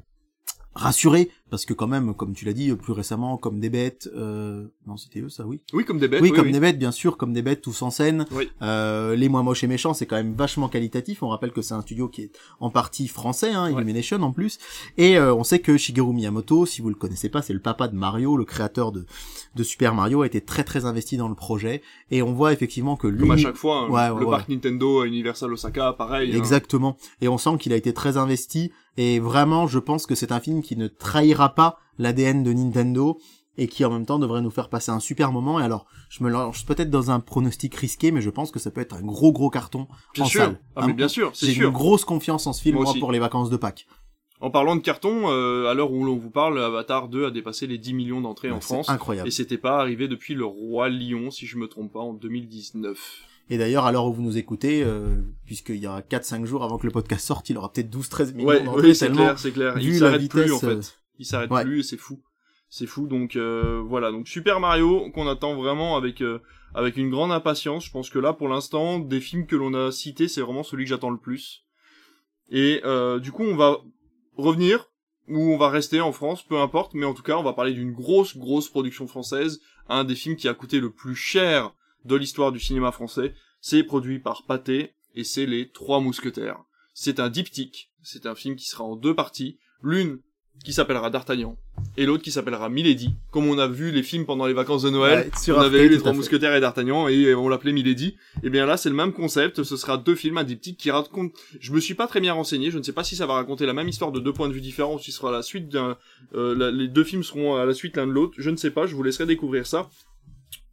rassuré 0.74 1.30
parce 1.50 1.64
que 1.64 1.74
quand 1.74 1.86
même 1.86 2.14
comme 2.14 2.34
tu 2.34 2.44
l'as 2.44 2.52
dit 2.52 2.72
plus 2.74 2.92
récemment 2.92 3.36
comme 3.36 3.60
des 3.60 3.70
bêtes 3.70 4.08
euh... 4.16 4.66
non 4.86 4.96
c'était 4.96 5.20
eux 5.20 5.28
ça 5.28 5.46
oui. 5.46 5.60
Oui 5.72 5.84
comme 5.84 5.98
des 5.98 6.08
bêtes 6.08 6.20
oui, 6.20 6.32
comme 6.32 6.50
des 6.50 6.60
bêtes 6.60 6.78
bien 6.78 6.90
sûr 6.90 7.16
comme 7.16 7.32
des 7.32 7.42
bêtes 7.42 7.62
tous 7.62 7.82
en 7.82 7.90
scène. 7.90 8.26
Euh, 8.62 9.14
les 9.14 9.28
moins 9.28 9.42
moches 9.42 9.62
et 9.62 9.66
méchants 9.66 9.94
c'est 9.94 10.06
quand 10.06 10.16
même 10.16 10.34
vachement 10.34 10.68
qualitatif. 10.68 11.22
On 11.22 11.28
rappelle 11.28 11.52
que 11.52 11.62
c'est 11.62 11.74
un 11.74 11.82
studio 11.82 12.08
qui 12.08 12.22
est 12.22 12.30
en 12.60 12.70
partie 12.70 13.08
français 13.08 13.52
hein, 13.52 13.70
Illumination 13.70 14.20
en 14.22 14.32
plus. 14.32 14.58
Et 14.98 15.18
euh, 15.18 15.34
on 15.34 15.44
sait 15.44 15.60
que 15.60 15.76
Shigeru 15.76 16.12
Miyamoto 16.12 16.66
si 16.66 16.82
vous 16.82 16.88
le 16.88 16.94
connaissez 16.94 17.28
pas 17.28 17.42
c'est 17.42 17.52
le 17.52 17.60
papa 17.60 17.88
de 17.88 17.94
Mario 17.94 18.36
le 18.36 18.44
créateur 18.44 18.92
de 18.92 19.06
de 19.54 19.62
Super 19.62 19.94
Mario 19.94 20.22
a 20.22 20.26
été 20.26 20.40
très 20.40 20.64
très 20.64 20.84
investi 20.84 21.16
dans 21.16 21.28
le 21.28 21.34
projet. 21.34 21.82
Et 22.10 22.22
on 22.22 22.32
voit 22.32 22.52
effectivement 22.52 22.96
que 22.96 23.06
lui 23.06 23.20
comme 23.20 23.30
à 23.32 23.36
chaque 23.36 23.56
fois 23.56 23.88
hein, 23.90 24.18
le 24.18 24.26
parc 24.26 24.48
Nintendo 24.48 25.00
à 25.00 25.06
Universal 25.06 25.52
Osaka 25.52 25.92
pareil 25.92 26.32
hein. 26.32 26.36
exactement. 26.36 26.96
Et 27.20 27.28
on 27.28 27.38
sent 27.38 27.56
qu'il 27.60 27.72
a 27.72 27.76
été 27.76 27.92
très 27.92 28.16
investi 28.16 28.72
et 28.96 29.18
vraiment 29.18 29.66
je 29.66 29.78
pense 29.78 30.06
que 30.06 30.14
c'est 30.14 30.32
un 30.32 30.40
film 30.40 30.62
qui 30.62 30.76
ne 30.76 30.88
trahira 30.88 31.54
pas 31.54 31.78
l'ADN 31.98 32.42
de 32.42 32.52
Nintendo 32.52 33.18
et 33.58 33.68
qui 33.68 33.84
en 33.84 33.90
même 33.90 34.06
temps 34.06 34.18
devrait 34.18 34.42
nous 34.42 34.50
faire 34.50 34.68
passer 34.68 34.90
un 34.90 35.00
super 35.00 35.32
moment. 35.32 35.60
Et 35.60 35.62
alors, 35.62 35.86
je 36.08 36.22
me 36.22 36.30
lance 36.30 36.62
peut-être 36.62 36.90
dans 36.90 37.10
un 37.10 37.20
pronostic 37.20 37.74
risqué, 37.74 38.10
mais 38.10 38.20
je 38.20 38.30
pense 38.30 38.50
que 38.50 38.58
ça 38.58 38.70
peut 38.70 38.80
être 38.80 38.94
un 38.94 39.02
gros 39.02 39.32
gros 39.32 39.50
carton 39.50 39.88
bien 40.14 40.24
en 40.24 40.28
sûr. 40.28 40.40
salle. 40.42 40.60
Ah, 40.74 40.86
mais 40.86 40.92
bien 40.92 41.08
sûr, 41.08 41.30
c'est 41.34 41.46
sûr. 41.46 41.54
J'ai 41.54 41.64
une 41.64 41.70
grosse 41.70 42.04
confiance 42.04 42.46
en 42.46 42.52
ce 42.52 42.62
film 42.62 42.76
moi, 42.76 42.92
pour 42.98 43.12
les 43.12 43.18
vacances 43.18 43.50
de 43.50 43.56
Pâques. 43.56 43.86
En 44.40 44.50
parlant 44.50 44.76
de 44.76 44.82
carton, 44.82 45.30
euh, 45.30 45.66
à 45.66 45.74
l'heure 45.74 45.90
où 45.90 46.04
l'on 46.04 46.16
vous 46.16 46.30
parle, 46.30 46.62
Avatar 46.62 47.08
2 47.08 47.26
a 47.26 47.30
dépassé 47.30 47.66
les 47.66 47.78
10 47.78 47.94
millions 47.94 48.20
d'entrées 48.20 48.50
en 48.50 48.60
France. 48.60 48.90
Incroyable. 48.90 49.28
Et 49.28 49.30
c'était 49.30 49.56
pas 49.56 49.78
arrivé 49.78 50.08
depuis 50.08 50.34
le 50.34 50.44
Roi 50.44 50.90
Lion, 50.90 51.30
si 51.30 51.46
je 51.46 51.56
me 51.56 51.68
trompe 51.68 51.92
pas, 51.92 52.00
en 52.00 52.12
2019. 52.12 52.98
Et 53.48 53.58
d'ailleurs, 53.58 53.84
à 53.84 53.92
l'heure 53.92 54.06
où 54.06 54.12
vous 54.12 54.22
nous 54.22 54.38
écoutez, 54.38 54.82
euh, 54.82 55.16
puisqu'il 55.44 55.76
y 55.76 55.86
aura 55.86 56.00
4-5 56.00 56.44
jours 56.46 56.64
avant 56.64 56.78
que 56.78 56.86
le 56.86 56.92
podcast 56.92 57.24
sorte, 57.24 57.48
il 57.48 57.56
aura 57.56 57.72
peut-être 57.72 57.94
12-13 57.94 58.34
millions 58.34 58.48
ouais. 58.48 58.64
Oui, 58.68 58.94
c'est 58.94 59.10
clair, 59.10 59.38
c'est 59.38 59.52
clair. 59.52 59.78
Il 59.78 59.96
s'arrête 59.96 60.28
plus, 60.28 60.52
en 60.52 60.58
fait 60.58 60.98
il 61.18 61.26
s'arrête 61.26 61.50
plus 61.50 61.80
et 61.80 61.82
c'est 61.82 61.96
fou. 61.96 62.22
C'est 62.68 62.86
fou 62.86 63.06
donc 63.06 63.36
euh, 63.36 63.82
voilà 63.86 64.10
donc 64.10 64.26
Super 64.26 64.58
Mario 64.60 65.10
qu'on 65.10 65.28
attend 65.28 65.54
vraiment 65.54 65.96
avec 65.96 66.20
euh, 66.20 66.40
avec 66.74 66.96
une 66.96 67.10
grande 67.10 67.32
impatience. 67.32 67.86
Je 67.86 67.90
pense 67.90 68.10
que 68.10 68.18
là 68.18 68.32
pour 68.32 68.48
l'instant 68.48 68.98
des 68.98 69.20
films 69.20 69.46
que 69.46 69.56
l'on 69.56 69.74
a 69.74 69.92
cités 69.92 70.28
c'est 70.28 70.40
vraiment 70.40 70.62
celui 70.62 70.84
que 70.84 70.90
j'attends 70.90 71.10
le 71.10 71.18
plus. 71.18 71.64
Et 72.50 72.80
euh, 72.84 73.18
du 73.18 73.32
coup 73.32 73.44
on 73.44 73.56
va 73.56 73.78
revenir 74.36 74.90
ou 75.28 75.52
on 75.52 75.56
va 75.56 75.70
rester 75.70 76.00
en 76.00 76.12
France, 76.12 76.44
peu 76.44 76.58
importe, 76.58 76.94
mais 76.94 77.06
en 77.06 77.14
tout 77.14 77.22
cas 77.22 77.36
on 77.36 77.42
va 77.42 77.52
parler 77.52 77.72
d'une 77.72 77.92
grosse 77.92 78.36
grosse 78.36 78.68
production 78.68 79.06
française, 79.06 79.60
un 79.88 80.04
des 80.04 80.14
films 80.14 80.36
qui 80.36 80.48
a 80.48 80.54
coûté 80.54 80.80
le 80.80 80.90
plus 80.90 81.16
cher 81.16 81.72
de 82.06 82.16
l'histoire 82.16 82.52
du 82.52 82.60
cinéma 82.60 82.92
français. 82.92 83.34
C'est 83.60 83.82
produit 83.82 84.18
par 84.18 84.44
Pathé 84.46 84.94
et 85.14 85.24
c'est 85.24 85.46
les 85.46 85.70
Trois 85.70 86.00
Mousquetaires. 86.00 86.58
C'est 86.94 87.20
un 87.20 87.28
diptyque, 87.28 87.90
c'est 88.02 88.26
un 88.26 88.34
film 88.34 88.56
qui 88.56 88.66
sera 88.66 88.84
en 88.84 88.96
deux 88.96 89.14
parties. 89.14 89.58
L'une 89.82 90.18
qui 90.64 90.72
s'appellera 90.72 91.10
D'Artagnan, 91.10 91.58
et 91.98 92.06
l'autre 92.06 92.22
qui 92.22 92.32
s'appellera 92.32 92.70
Milady. 92.70 93.10
Comme 93.30 93.46
on 93.46 93.58
a 93.58 93.66
vu 93.68 93.90
les 93.90 94.02
films 94.02 94.24
pendant 94.24 94.46
les 94.46 94.54
vacances 94.54 94.84
de 94.84 94.88
Noël, 94.90 95.26
Ouais, 95.26 95.52
on 95.52 95.60
avait 95.60 95.84
eu 95.84 95.88
les 95.90 95.98
Trois. 95.98 96.12
Mousquetaires 96.14 96.54
et 96.54 96.60
D'Artagnan 96.60 97.08
et 97.08 97.34
on 97.34 97.50
l'appelait 97.50 97.72
Milady. 97.72 98.16
Et 98.42 98.48
bien 98.48 98.64
là, 98.64 98.78
c'est 98.78 98.88
le 98.88 98.94
même 98.94 99.12
concept. 99.12 99.62
Ce 99.64 99.76
sera 99.76 99.98
deux 99.98 100.14
films, 100.14 100.38
un 100.38 100.44
diptyque 100.44 100.78
qui 100.78 100.90
raconte. 100.90 101.32
Je 101.60 101.72
me 101.74 101.80
suis 101.80 101.92
pas 101.94 102.06
très 102.06 102.20
bien 102.22 102.32
renseigné. 102.32 102.70
Je 102.70 102.78
ne 102.78 102.82
sais 102.82 102.94
pas 102.94 103.04
si 103.04 103.16
ça 103.16 103.26
va 103.26 103.34
raconter 103.34 103.66
la 103.66 103.74
même 103.74 103.88
histoire 103.88 104.12
de 104.12 104.18
deux 104.20 104.32
points 104.32 104.48
de 104.48 104.54
vue 104.54 104.62
différents 104.62 104.94
ou 104.94 104.98
si 104.98 105.12
ce 105.12 105.18
sera 105.18 105.30
la 105.30 105.42
suite 105.42 105.68
d'un. 105.68 105.98
euh, 106.34 106.54
la- 106.56 106.70
les 106.70 106.88
deux 106.88 107.04
films 107.04 107.22
seront 107.22 107.56
à 107.56 107.66
la 107.66 107.74
suite 107.74 107.96
l'un 107.98 108.06
de 108.06 108.12
l'autre. 108.12 108.32
Je 108.38 108.48
ne 108.48 108.56
sais 108.56 108.70
pas. 108.70 108.86
Je 108.86 108.94
vous 108.96 109.02
laisserai 109.02 109.26
découvrir 109.26 109.66
ça. 109.66 109.90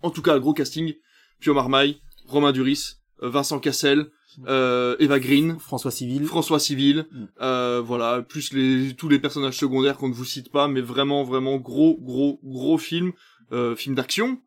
En 0.02 0.12
tout 0.12 0.22
cas, 0.22 0.40
gros 0.40 0.54
casting. 0.54 0.94
Pio 1.44 1.54
Marmaille, 1.54 1.98
Romain 2.26 2.54
Duris, 2.54 2.96
Vincent 3.22 3.60
Cassel, 3.60 4.08
euh, 4.48 4.96
Eva 5.00 5.20
Green. 5.20 5.58
François 5.60 5.92
Civil. 5.92 6.26
François 6.26 6.58
Civil, 6.60 7.06
Mm. 7.12 7.26
euh, 7.42 7.82
voilà, 7.86 8.22
plus 8.22 8.54
les 8.54 8.94
tous 8.96 9.10
les 9.10 9.20
personnages 9.20 9.58
secondaires 9.58 9.98
qu'on 9.98 10.08
ne 10.08 10.14
vous 10.14 10.24
cite 10.26 10.52
pas, 10.52 10.70
mais 10.70 10.80
vraiment 10.82 11.24
vraiment 11.26 11.58
gros 11.58 11.98
gros 12.00 12.40
gros 12.44 12.78
film, 12.78 13.12
euh, 13.52 13.76
film 13.76 13.94
d'action, 13.94 14.40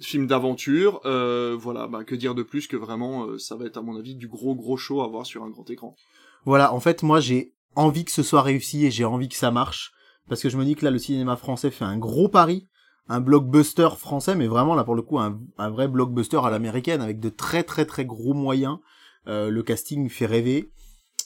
film 0.00 0.26
d'aventure, 0.26 1.00
voilà, 1.04 1.86
bah 1.88 2.04
que 2.04 2.14
dire 2.14 2.34
de 2.34 2.42
plus 2.42 2.66
que 2.66 2.76
vraiment 2.76 3.38
ça 3.38 3.56
va 3.56 3.64
être 3.64 3.78
à 3.78 3.82
mon 3.82 3.96
avis 3.96 4.14
du 4.14 4.28
gros 4.28 4.54
gros 4.54 4.76
show 4.76 5.00
à 5.02 5.08
voir 5.08 5.24
sur 5.24 5.42
un 5.42 5.48
grand 5.50 5.68
écran. 5.70 5.96
Voilà, 6.44 6.74
en 6.74 6.80
fait, 6.80 7.02
moi, 7.02 7.20
j'ai 7.20 7.54
envie 7.76 8.04
que 8.04 8.10
ce 8.12 8.22
soit 8.22 8.42
réussi 8.42 8.84
et 8.84 8.90
j'ai 8.90 9.04
envie 9.06 9.28
que 9.30 9.36
ça 9.36 9.50
marche. 9.50 9.92
Parce 10.28 10.42
que 10.42 10.48
je 10.50 10.56
me 10.58 10.64
dis 10.64 10.74
que 10.76 10.84
là, 10.84 10.90
le 10.90 10.98
cinéma 10.98 11.36
français 11.36 11.70
fait 11.70 11.84
un 11.84 11.98
gros 11.98 12.28
pari. 12.28 12.68
Un 13.08 13.20
blockbuster 13.20 13.88
français, 13.98 14.34
mais 14.34 14.46
vraiment, 14.46 14.74
là, 14.74 14.84
pour 14.84 14.94
le 14.94 15.02
coup, 15.02 15.18
un, 15.18 15.40
un 15.58 15.70
vrai 15.70 15.88
blockbuster 15.88 16.40
à 16.44 16.50
l'américaine, 16.50 17.00
avec 17.00 17.18
de 17.20 17.28
très, 17.28 17.62
très, 17.62 17.84
très 17.84 18.04
gros 18.04 18.32
moyens. 18.34 18.78
Euh, 19.26 19.50
le 19.50 19.62
casting 19.62 20.08
fait 20.08 20.26
rêver. 20.26 20.70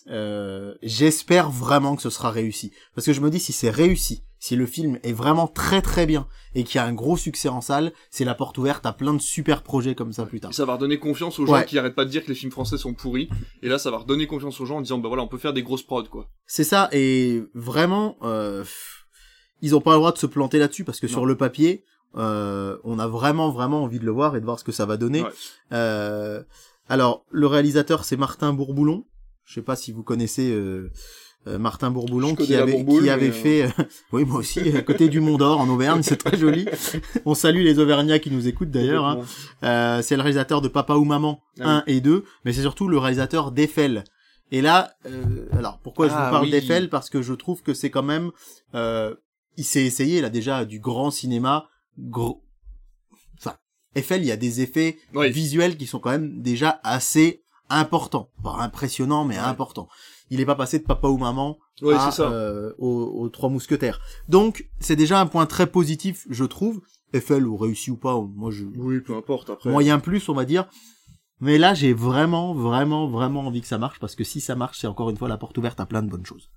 Euh, 0.09 0.75
J'espère 0.83 1.51
vraiment 1.51 1.97
que 1.97 2.03
ce 2.03 2.11
sera 2.11 2.31
réussi. 2.31 2.73
Parce 2.95 3.07
que 3.07 3.13
je 3.13 3.21
me 3.21 3.31
dis, 3.31 3.41
si 3.41 3.53
c'est 3.53 3.71
réussi, 3.71 4.23
si 4.39 4.55
le 4.57 4.67
film 4.67 4.99
est 5.03 5.13
vraiment 5.13 5.47
très, 5.49 5.83
très 5.83 6.07
bien, 6.07 6.27
et 6.55 6.63
qu'il 6.65 6.77
y 6.77 6.79
a 6.79 6.85
un 6.85 6.93
gros 6.93 7.17
succès 7.17 7.49
en 7.49 7.61
salle, 7.61 7.93
c'est 8.11 8.25
la 8.25 8.35
porte 8.35 8.57
ouverte 8.59 8.87
à 8.87 8.93
plein 8.93 9.15
de 9.15 9.21
super 9.21 9.63
projets 9.63 9.95
comme 9.95 10.13
ça 10.13 10.25
plus 10.27 10.41
tard. 10.41 10.51
Et 10.51 10.55
ça 10.55 10.65
va 10.65 10.75
redonner 10.75 10.99
confiance 10.99 11.39
aux 11.39 11.47
gens 11.47 11.55
Ouais. 11.55 11.65
qui 11.67 11.79
arrêtent 11.79 11.95
pas 11.95 12.05
de 12.05 12.11
dire 12.11 12.23
que 12.23 12.29
les 12.29 12.35
films 12.35 12.53
français 12.53 12.79
sont 12.79 12.95
pourris, 12.95 13.29
et 13.63 13.69
là 13.69 13.79
ça 13.79 13.91
va 13.91 13.99
redonner 13.99 14.27
confiance 14.27 14.61
aux 14.61 14.67
gens 14.67 14.77
en 14.77 14.81
disant 14.83 14.99
bah 14.99 15.09
voilà 15.09 15.23
on 15.23 15.29
peut 15.29 15.39
faire 15.39 15.53
des 15.53 15.63
grosses 15.63 15.83
prods 15.83 16.05
quoi. 16.05 16.29
C'est 16.47 16.65
ça, 16.65 16.89
et 16.93 17.43
vraiment, 17.55 18.17
euh, 18.23 18.65
ils 19.63 19.75
ont 19.75 19.81
pas 19.81 19.93
le 19.93 19.99
droit 19.99 20.13
de 20.13 20.19
se 20.19 20.27
planter 20.27 20.59
là-dessus 20.59 20.85
parce 20.85 21.01
que 21.01 21.07
Non. 21.07 21.13
sur 21.13 21.27
le 21.27 21.37
papier, 21.37 21.85
euh, 22.17 22.77
on 22.85 22.99
a 22.99 23.07
vraiment 23.07 23.51
vraiment 23.51 23.83
envie 23.83 23.99
de 23.99 24.05
le 24.05 24.13
voir 24.13 24.37
et 24.37 24.41
de 24.41 24.45
voir 24.45 24.59
ce 24.59 24.65
que 24.65 24.73
ça 24.73 24.87
va 24.87 24.97
donner. 24.97 25.23
Ouais. 25.23 25.29
Euh, 25.73 26.43
alors, 26.89 27.25
le 27.31 27.47
réalisateur 27.47 28.05
c'est 28.05 28.17
Martin 28.17 28.53
Bourboulon. 28.53 29.05
Je 29.45 29.55
sais 29.55 29.63
pas 29.63 29.77
si 29.77 29.93
vous 29.93 30.03
connaissez 30.03 30.51
euh, 30.53 30.91
euh, 31.47 31.59
Martin 31.59 31.91
Bourboulon 31.91 32.35
qui 32.35 32.55
avait 32.55 32.73
Bourboule, 32.73 33.03
qui 33.05 33.11
avait 33.11 33.27
mais, 33.27 33.33
fait, 33.33 33.63
euh, 33.65 33.69
oui 34.13 34.25
moi 34.25 34.39
aussi, 34.41 34.61
à 34.77 34.83
côté 34.83 35.09
du 35.09 35.21
Mont 35.21 35.37
d'Or 35.37 35.61
en 35.61 35.69
Auvergne, 35.69 36.03
c'est 36.03 36.17
très 36.17 36.37
joli. 36.37 36.67
On 37.25 37.35
salue 37.35 37.63
les 37.63 37.79
Auvergnats 37.79 38.19
qui 38.19 38.31
nous 38.31 38.49
écoutent 38.49 38.71
d'ailleurs. 38.71 39.05
hein. 39.05 39.21
Euh, 39.63 40.03
c'est 40.03 40.17
le 40.17 40.23
réalisateur 40.23 40.61
de 40.61 40.69
Papa 40.69 40.95
ou 40.95 41.05
Maman 41.05 41.41
Ah 41.61 41.79
1 41.79 41.85
et 41.87 42.01
2, 42.01 42.25
mais 42.45 42.53
c'est 42.53 42.63
surtout 42.63 42.89
le 42.89 42.99
réalisateur 42.99 43.53
d'Eiffel. 43.53 44.03
Et 44.53 44.61
là, 44.63 44.93
euh, 45.07 45.47
alors 45.53 45.79
pourquoi 45.83 46.09
je 46.09 46.13
Ah, 46.17 46.25
vous 46.27 46.31
parle 46.31 46.45
oui. 46.47 46.51
d'Eiffel? 46.53 46.89
Parce 46.89 47.11
que 47.11 47.21
je 47.23 47.35
trouve 47.35 47.63
que 47.63 47.75
c'est 47.75 47.91
quand 47.91 48.03
même, 48.05 48.31
euh, 48.75 49.15
il 49.57 49.65
s'est 49.65 49.85
essayé 49.85 50.21
là 50.21 50.31
déjà 50.31 50.65
du 50.65 50.79
grand 50.81 51.11
cinéma, 51.11 51.69
gros. 51.99 52.43
Enfin, 53.39 53.57
Eiffel, 53.95 54.23
il 54.23 54.27
y 54.27 54.33
a 54.33 54.37
des 54.37 54.61
effets 54.61 54.99
Oui. 55.15 55.31
visuels 55.31 55.77
qui 55.77 55.87
sont 55.87 55.99
quand 56.01 56.11
même 56.11 56.43
déjà 56.43 56.81
assez 56.85 57.43
importants, 57.69 58.31
pas 58.43 58.57
impressionnants 58.61 59.25
mais 59.25 59.37
Ouais. 59.37 59.41
importants. 59.45 59.89
Il 60.31 60.41
est 60.41 60.47
pas 60.47 60.55
passé 60.57 60.79
de 60.79 60.85
Papa 60.85 61.09
ou 61.09 61.19
Maman 61.19 61.59
à, 61.89 62.11
ça. 62.11 62.31
euh, 62.31 62.73
aux, 62.79 63.05
aux 63.23 63.29
trois 63.29 63.49
mousquetaires. 63.49 64.01
Donc 64.29 64.69
c'est 64.81 64.97
déjà 64.97 65.21
un 65.21 65.27
point 65.27 65.47
très 65.47 65.67
positif, 65.67 66.27
je 66.31 66.45
trouve. 66.45 66.81
Eiffel 67.13 67.47
ou 67.47 67.57
réussi 67.57 67.91
ou 67.93 67.97
pas, 67.97 68.21
moi 68.21 68.51
je 68.51 68.65
Oui, 68.77 69.01
peu 69.01 69.15
importe 69.17 69.51
après. 69.51 69.71
moyen 69.71 69.99
plus, 70.01 70.29
on 70.29 70.35
va 70.35 70.45
dire. 70.45 70.69
Mais 71.41 71.59
là, 71.59 71.75
j'ai 71.75 71.93
vraiment, 71.93 72.55
vraiment, 72.55 73.09
vraiment 73.09 73.41
envie 73.47 73.61
que 73.61 73.67
ça 73.69 73.79
marche 73.79 74.01
parce 74.01 74.15
que 74.17 74.25
si 74.25 74.41
ça 74.41 74.57
marche, 74.57 74.79
c'est 74.81 74.87
encore 74.87 75.11
une 75.11 75.17
fois 75.17 75.29
la 75.29 75.37
porte 75.37 75.57
ouverte 75.59 75.79
à 75.81 75.87
plein 75.87 76.03
de 76.03 76.09
bonnes 76.09 76.25
choses. 76.27 76.51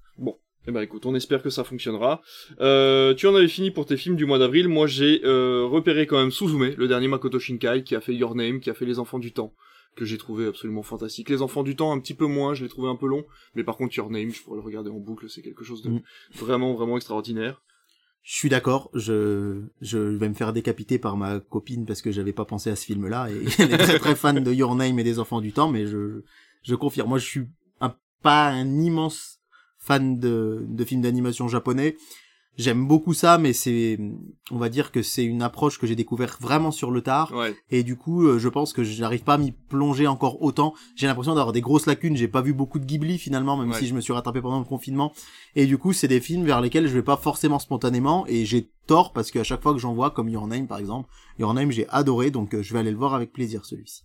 Eh 0.70 0.72
ben 0.72 0.82
écoute, 0.82 1.08
on 1.08 1.16
espère 1.16 1.42
que 1.42 1.50
ça 1.50 1.64
fonctionnera. 1.64 2.22
Euh, 2.62 3.16
tu 3.16 3.26
en 3.26 3.34
avais 3.34 3.48
fini 3.48 3.72
pour 3.72 3.88
tes 3.88 3.98
films 3.98 4.16
du 4.16 4.28
mois 4.28 4.38
d'avril. 4.38 4.68
Moi, 4.68 4.86
j'ai 4.86 5.22
euh, 5.26 5.66
repéré 5.66 6.06
quand 6.06 6.20
même 6.20 6.30
Suzume, 6.30 6.76
le 6.78 6.88
dernier 6.88 7.08
Makoto 7.08 7.40
Shinkai, 7.40 7.84
qui 7.84 7.96
a 7.96 8.02
fait 8.02 8.14
Your 8.14 8.36
Name, 8.36 8.60
qui 8.60 8.70
a 8.70 8.76
fait 8.76 8.86
Les 8.86 9.00
Enfants 9.00 9.18
du 9.18 9.32
Temps, 9.32 9.56
que 9.96 10.06
j'ai 10.06 10.20
trouvé 10.20 10.46
absolument 10.46 10.84
fantastique. 10.84 11.30
Les 11.30 11.42
Enfants 11.42 11.64
du 11.64 11.76
Temps, 11.76 11.92
un 11.92 12.00
petit 12.00 12.14
peu 12.14 12.28
moins, 12.28 12.54
je 12.54 12.62
l'ai 12.62 12.70
trouvé 12.70 12.88
un 12.88 12.96
peu 12.96 13.08
long, 13.08 13.26
mais 13.56 13.64
par 13.64 13.78
contre 13.78 13.98
Your 13.98 14.12
Name, 14.12 14.30
je 14.32 14.44
pourrais 14.44 14.58
le 14.58 14.64
regarder 14.64 14.92
en 14.92 15.00
boucle, 15.00 15.28
c'est 15.28 15.42
quelque 15.42 15.64
chose 15.64 15.82
de 15.82 15.90
Mm. 15.90 16.02
vraiment, 16.36 16.76
vraiment 16.76 16.98
extraordinaire. 16.98 17.64
Je 18.22 18.36
suis 18.36 18.50
d'accord, 18.50 18.92
je, 18.94 19.64
je 19.82 19.98
vais 19.98 20.30
me 20.30 20.36
faire 20.36 20.54
décapiter 20.54 21.00
par 21.00 21.18
ma 21.18 21.40
copine 21.40 21.88
parce 21.88 22.04
que 22.04 22.12
j'avais 22.12 22.34
pas 22.34 22.46
pensé 22.46 22.70
à 22.70 22.76
ce 22.76 22.86
film-là 22.86 23.30
et 23.32 23.44
elle 23.60 23.74
est 23.74 23.78
très 23.80 23.98
très 23.98 24.14
fan 24.14 24.44
de 24.44 24.54
Your 24.54 24.76
Name 24.76 25.00
et 25.00 25.04
des 25.04 25.18
Enfants 25.18 25.42
du 25.42 25.52
Temps, 25.52 25.72
mais 25.72 25.88
je, 25.88 26.22
je 26.62 26.76
confirme. 26.76 27.10
Moi, 27.10 27.18
je 27.18 27.26
suis 27.26 27.48
un, 27.82 27.96
pas 28.22 28.50
un 28.50 28.68
immense 28.82 29.39
fan 29.80 30.20
de, 30.20 30.66
de 30.68 30.84
films 30.86 31.02
d'animation 31.02 31.48
japonais. 31.48 31.96
J'aime 32.58 32.86
beaucoup 32.90 33.14
ça, 33.14 33.38
mais 33.38 33.54
c'est, 33.54 33.98
on 34.52 34.58
va 34.58 34.68
dire 34.68 34.92
que 34.92 35.02
c'est 35.02 35.24
une 35.24 35.42
approche 35.42 35.80
que 35.80 35.88
j'ai 35.88 35.96
découvert 35.96 36.38
vraiment 36.42 36.72
sur 36.72 36.92
le 36.92 37.02
tard. 37.02 37.32
Ouais, 37.34 37.56
Et 37.70 37.84
du 37.84 37.96
coup, 37.96 38.26
euh, 38.26 38.38
je 38.38 38.50
pense 38.50 38.74
que 38.74 38.84
je 38.84 39.00
n'arrive 39.00 39.24
pas 39.24 39.36
à 39.36 39.38
m'y 39.38 39.54
plonger 39.54 40.08
encore 40.08 40.42
autant. 40.42 40.74
J'ai 40.98 41.08
l'impression 41.08 41.36
d'avoir 41.36 41.54
des 41.54 41.62
grosses 41.62 41.86
lacunes. 41.86 42.18
J'ai 42.18 42.28
pas 42.28 42.42
vu 42.42 42.52
beaucoup 42.52 42.78
de 42.80 42.84
Ghibli 42.86 43.18
finalement, 43.18 43.56
même 43.56 43.70
Ouais. 43.70 43.80
si 43.80 43.88
je 43.88 43.94
me 43.96 44.02
suis 44.02 44.12
rattrapé 44.12 44.42
pendant 44.42 44.60
le 44.60 44.66
confinement. 44.66 45.14
Et 45.56 45.68
du 45.68 45.78
coup, 45.78 45.94
c'est 45.94 46.10
des 46.10 46.20
films 46.20 46.44
vers 46.44 46.60
lesquels 46.60 46.88
je 46.90 46.94
vais 46.94 47.02
pas 47.04 47.16
forcément 47.16 47.60
spontanément. 47.60 48.26
Et 48.28 48.44
j'ai 48.44 48.70
tort 48.88 49.14
parce 49.14 49.32
qu'à 49.32 49.46
chaque 49.46 49.62
fois 49.64 49.72
que 49.72 49.80
j'en 49.80 49.94
vois, 49.94 50.12
comme 50.12 50.28
Your 50.28 50.46
Name 50.46 50.68
par 50.68 50.80
exemple, 50.80 51.08
Your 51.38 51.54
Name 51.54 51.72
j'ai 51.72 51.88
adoré, 51.88 52.30
donc 52.30 52.54
euh, 52.56 52.62
je 52.62 52.74
vais 52.74 52.80
aller 52.80 52.92
le 52.92 52.98
voir 52.98 53.14
avec 53.14 53.32
plaisir 53.32 53.64
celui-ci. 53.64 54.04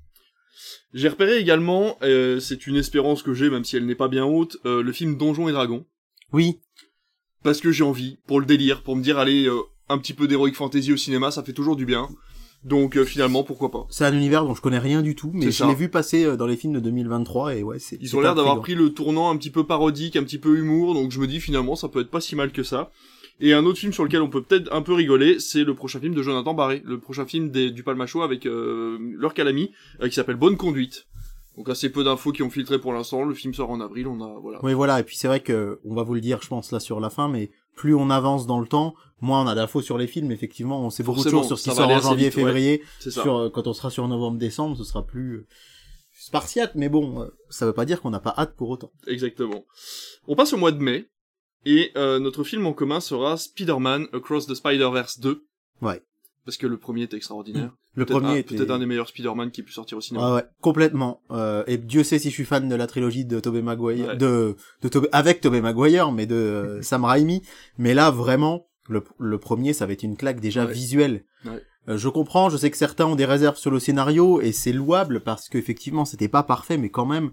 J'ai 0.92 1.08
repéré 1.08 1.38
également, 1.38 1.98
euh, 2.02 2.40
c'est 2.40 2.66
une 2.66 2.76
espérance 2.76 3.22
que 3.22 3.34
j'ai, 3.34 3.50
même 3.50 3.64
si 3.64 3.76
elle 3.76 3.86
n'est 3.86 3.94
pas 3.94 4.08
bien 4.08 4.24
haute, 4.24 4.58
euh, 4.64 4.82
le 4.82 4.92
film 4.92 5.16
Donjons 5.16 5.48
et 5.48 5.52
Dragons. 5.52 5.84
Oui, 6.32 6.60
Parce 7.42 7.60
que 7.60 7.72
j'ai 7.72 7.84
envie, 7.84 8.18
pour 8.26 8.40
le 8.40 8.46
délire, 8.46 8.82
pour 8.82 8.96
me 8.96 9.02
dire, 9.02 9.18
allez, 9.18 9.46
euh, 9.46 9.60
un 9.88 9.98
petit 9.98 10.14
peu 10.14 10.26
d'heroic 10.28 10.52
fantasy 10.52 10.92
au 10.92 10.96
cinéma, 10.96 11.30
ça 11.30 11.42
fait 11.42 11.52
toujours 11.52 11.76
du 11.76 11.84
bien. 11.84 12.08
Donc 12.64 12.98
finalement, 13.02 13.42
pourquoi 13.42 13.70
pas. 13.70 13.86
c'est 13.90 14.06
un 14.06 14.14
univers 14.14 14.46
dont 14.46 14.54
je 14.54 14.62
connais 14.62 14.78
rien 14.78 15.02
du 15.02 15.14
tout, 15.14 15.30
mais 15.34 15.50
je 15.50 15.64
l'ai 15.64 15.74
vu 15.74 15.90
passer 15.90 16.34
dans 16.38 16.46
les 16.46 16.56
films 16.56 16.72
de 16.72 16.80
2023 16.80 17.56
et 17.56 17.62
ouais, 17.62 17.78
c'est. 17.78 17.98
Ils 18.00 18.16
ont 18.16 18.22
l'air 18.22 18.34
d'avoir 18.34 18.58
pris 18.62 18.74
le 18.74 18.88
tournant 18.94 19.30
un 19.30 19.36
petit 19.36 19.50
peu 19.50 19.66
parodique, 19.66 20.16
un 20.16 20.22
petit 20.22 20.38
peu 20.38 20.56
humour, 20.56 20.94
donc 20.94 21.10
je 21.12 21.20
me 21.20 21.26
dis 21.26 21.40
finalement 21.40 21.76
ça 21.76 21.88
peut 21.88 22.00
être 22.00 22.10
pas 22.10 22.22
si 22.22 22.34
mal 22.36 22.52
que 22.52 22.62
ça. 22.62 22.90
Et 23.40 23.52
un 23.52 23.64
autre 23.64 23.78
film 23.78 23.92
sur 23.92 24.04
lequel 24.04 24.22
on 24.22 24.28
peut 24.30 24.42
peut-être 24.42 24.72
un 24.72 24.80
peu 24.82 24.92
rigoler, 24.94 25.40
c'est 25.40 25.64
le 25.64 25.74
prochain 25.74 25.98
film 26.00 26.14
de 26.14 26.22
Jonathan 26.22 26.54
Barré, 26.54 26.82
le 26.84 26.98
prochain 27.00 27.26
film 27.26 27.50
des- 27.50 27.70
du 27.70 27.82
Palmacho 27.82 28.22
avec 28.22 28.46
euh, 28.46 28.96
leur 29.18 29.34
calami, 29.34 29.72
euh, 30.00 30.08
qui 30.08 30.14
s'appelle 30.14 30.36
Bonne 30.36 30.56
Conduite. 30.56 31.06
Donc 31.56 31.68
assez 31.68 31.88
peu 31.90 32.02
d'infos 32.04 32.32
qui 32.32 32.42
ont 32.42 32.50
filtré 32.50 32.78
pour 32.80 32.92
l'instant, 32.92 33.24
le 33.24 33.34
film 33.34 33.54
sort 33.54 33.70
en 33.70 33.80
avril, 33.80 34.06
on 34.08 34.20
a 34.20 34.38
voilà. 34.40 34.58
Oui, 34.64 34.72
voilà. 34.72 35.00
Et 35.00 35.02
puis 35.04 35.16
c'est 35.16 35.28
vrai 35.28 35.40
que 35.40 35.78
on 35.84 35.94
va 35.94 36.02
vous 36.02 36.14
le 36.14 36.20
dire, 36.20 36.40
je 36.42 36.48
pense 36.48 36.72
là 36.72 36.80
sur 36.80 36.98
la 37.00 37.10
fin, 37.10 37.28
mais 37.28 37.50
plus 37.76 37.94
on 37.94 38.10
avance 38.10 38.46
dans 38.46 38.60
le 38.60 38.66
temps, 38.66 38.94
moins 39.20 39.42
on 39.44 39.46
a 39.46 39.54
d'infos 39.54 39.80
sur 39.82 39.96
les 39.98 40.06
films. 40.08 40.32
Effectivement, 40.32 40.84
on 40.84 40.90
sait 40.90 41.02
beaucoup 41.04 41.22
de 41.24 41.28
choses 41.30 41.46
sur 41.46 41.58
ce 41.58 41.70
qui 41.70 41.76
sort 41.76 41.88
en 41.88 42.00
janvier, 42.00 42.28
vite, 42.28 42.36
ouais. 42.36 42.42
février. 42.44 42.82
C'est 42.98 43.10
ça. 43.12 43.22
Sur 43.22 43.36
euh, 43.36 43.50
quand 43.50 43.66
on 43.68 43.72
sera 43.72 43.90
sur 43.90 44.06
novembre-décembre, 44.08 44.76
ce 44.76 44.84
sera 44.84 45.04
plus 45.06 45.34
euh, 45.34 45.46
spartiate. 46.18 46.72
Mais 46.74 46.88
bon, 46.88 47.28
ça 47.50 47.66
veut 47.66 47.72
pas 47.72 47.84
dire 47.84 48.00
qu'on 48.00 48.10
n'a 48.10 48.20
pas 48.20 48.34
hâte 48.36 48.54
pour 48.56 48.70
autant. 48.70 48.90
Exactement. 49.06 49.64
On 50.26 50.34
passe 50.36 50.52
au 50.52 50.56
mois 50.56 50.72
de 50.72 50.82
mai, 50.82 51.06
et 51.64 51.90
euh, 51.96 52.18
notre 52.18 52.44
film 52.44 52.66
en 52.66 52.72
commun 52.72 53.00
sera 53.00 53.36
Spider-Man 53.36 54.06
Across 54.12 54.46
the 54.46 54.54
Spider-Verse 54.54 55.20
2. 55.20 55.44
Ouais. 55.82 56.02
Parce 56.44 56.56
que 56.58 56.66
le 56.66 56.76
premier 56.76 57.02
était 57.02 57.16
extraordinaire. 57.16 57.70
Le 57.94 58.04
Peut-être 58.04 58.18
premier 58.20 58.34
un, 58.34 58.36
était 58.36 58.56
peut-être 58.56 58.70
un 58.70 58.78
des 58.78 58.86
meilleurs 58.86 59.08
Spider-Man 59.08 59.50
qui 59.50 59.60
ait 59.62 59.64
pu 59.64 59.72
sortir 59.72 59.96
au 59.96 60.00
cinéma. 60.02 60.26
Ah 60.26 60.34
ouais, 60.34 60.44
complètement. 60.60 61.20
Euh, 61.30 61.64
et 61.66 61.78
Dieu 61.78 62.02
sait 62.04 62.18
si 62.18 62.28
je 62.28 62.34
suis 62.34 62.44
fan 62.44 62.68
de 62.68 62.74
la 62.74 62.86
trilogie 62.86 63.24
de 63.24 63.40
Tobey 63.40 63.62
Maguire, 63.62 64.08
Ouais. 64.08 64.16
de, 64.16 64.56
de 64.82 64.88
Tobey- 64.88 65.08
avec 65.12 65.40
Tobey 65.40 65.60
Maguire, 65.62 66.12
mais 66.12 66.26
de 66.26 66.34
euh, 66.34 66.82
Sam 66.82 67.04
Raimi. 67.04 67.42
Mais 67.78 67.94
là, 67.94 68.10
vraiment, 68.10 68.66
le, 68.88 69.02
le 69.18 69.38
premier, 69.38 69.72
ça 69.72 69.86
va 69.86 69.92
être 69.94 70.02
une 70.02 70.16
claque 70.16 70.40
déjà 70.40 70.66
Ouais. 70.66 70.72
visuelle. 70.72 71.24
Ouais. 71.46 71.62
Euh, 71.88 71.96
je 71.96 72.08
comprends, 72.10 72.50
je 72.50 72.56
sais 72.58 72.70
que 72.70 72.76
certains 72.76 73.06
ont 73.06 73.14
des 73.16 73.24
réserves 73.26 73.56
sur 73.56 73.70
le 73.70 73.78
scénario, 73.78 74.40
et 74.42 74.52
c'est 74.52 74.72
louable 74.72 75.20
parce 75.20 75.48
qu'effectivement, 75.48 76.04
c'était 76.04 76.28
pas 76.28 76.42
parfait, 76.42 76.76
mais 76.78 76.90
quand 76.90 77.06
même, 77.06 77.30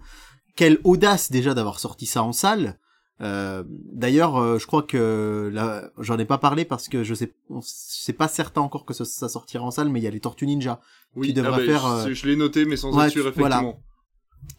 quelle 0.55 0.79
audace 0.85 1.31
déjà 1.31 1.53
d'avoir 1.53 1.79
sorti 1.79 2.05
ça 2.05 2.21
en 2.23 2.33
salle. 2.33 2.77
Euh, 3.21 3.63
D'ailleurs, 3.67 4.37
euh, 4.37 4.57
je 4.57 4.65
crois 4.65 4.81
que 4.83 5.49
là, 5.53 5.91
j'en 5.99 6.17
ai 6.17 6.25
pas 6.25 6.37
parlé 6.37 6.65
parce 6.65 6.87
que 6.87 7.03
je 7.03 7.13
sais, 7.13 7.33
c'est 7.61 8.13
pas 8.13 8.27
certain 8.27 8.61
encore 8.61 8.85
que 8.85 8.93
ça, 8.93 9.05
ça 9.05 9.29
sortira 9.29 9.63
en 9.63 9.71
salle, 9.71 9.89
mais 9.89 9.99
il 9.99 10.03
y 10.03 10.07
a 10.07 10.11
les 10.11 10.19
Tortues 10.19 10.47
Ninja. 10.47 10.79
Oui, 11.15 11.27
qui 11.27 11.33
devrait 11.33 11.51
ah 11.53 11.57
bah, 11.57 11.65
faire, 11.65 11.81
je- 12.05 12.09
euh, 12.09 12.13
Je 12.13 12.25
l'ai 12.27 12.35
noté, 12.35 12.65
mais 12.65 12.77
sans 12.77 12.95
ouais, 12.97 13.05
être 13.07 13.11
sûr, 13.11 13.31
tu- 13.33 13.39
voilà. 13.39 13.57
effectivement. 13.57 13.83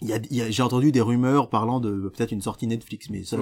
Il 0.01 0.09
y 0.09 0.13
a, 0.13 0.19
il 0.31 0.37
y 0.37 0.43
a- 0.43 0.51
j'ai 0.51 0.63
entendu 0.63 0.93
des 0.93 1.01
rumeurs 1.01 1.49
parlant 1.51 1.81
de 1.81 2.09
peut-être 2.15 2.31
une 2.31 2.41
sortie 2.43 2.69
Netflix, 2.69 3.09
mais 3.11 3.25
ça, 3.25 3.37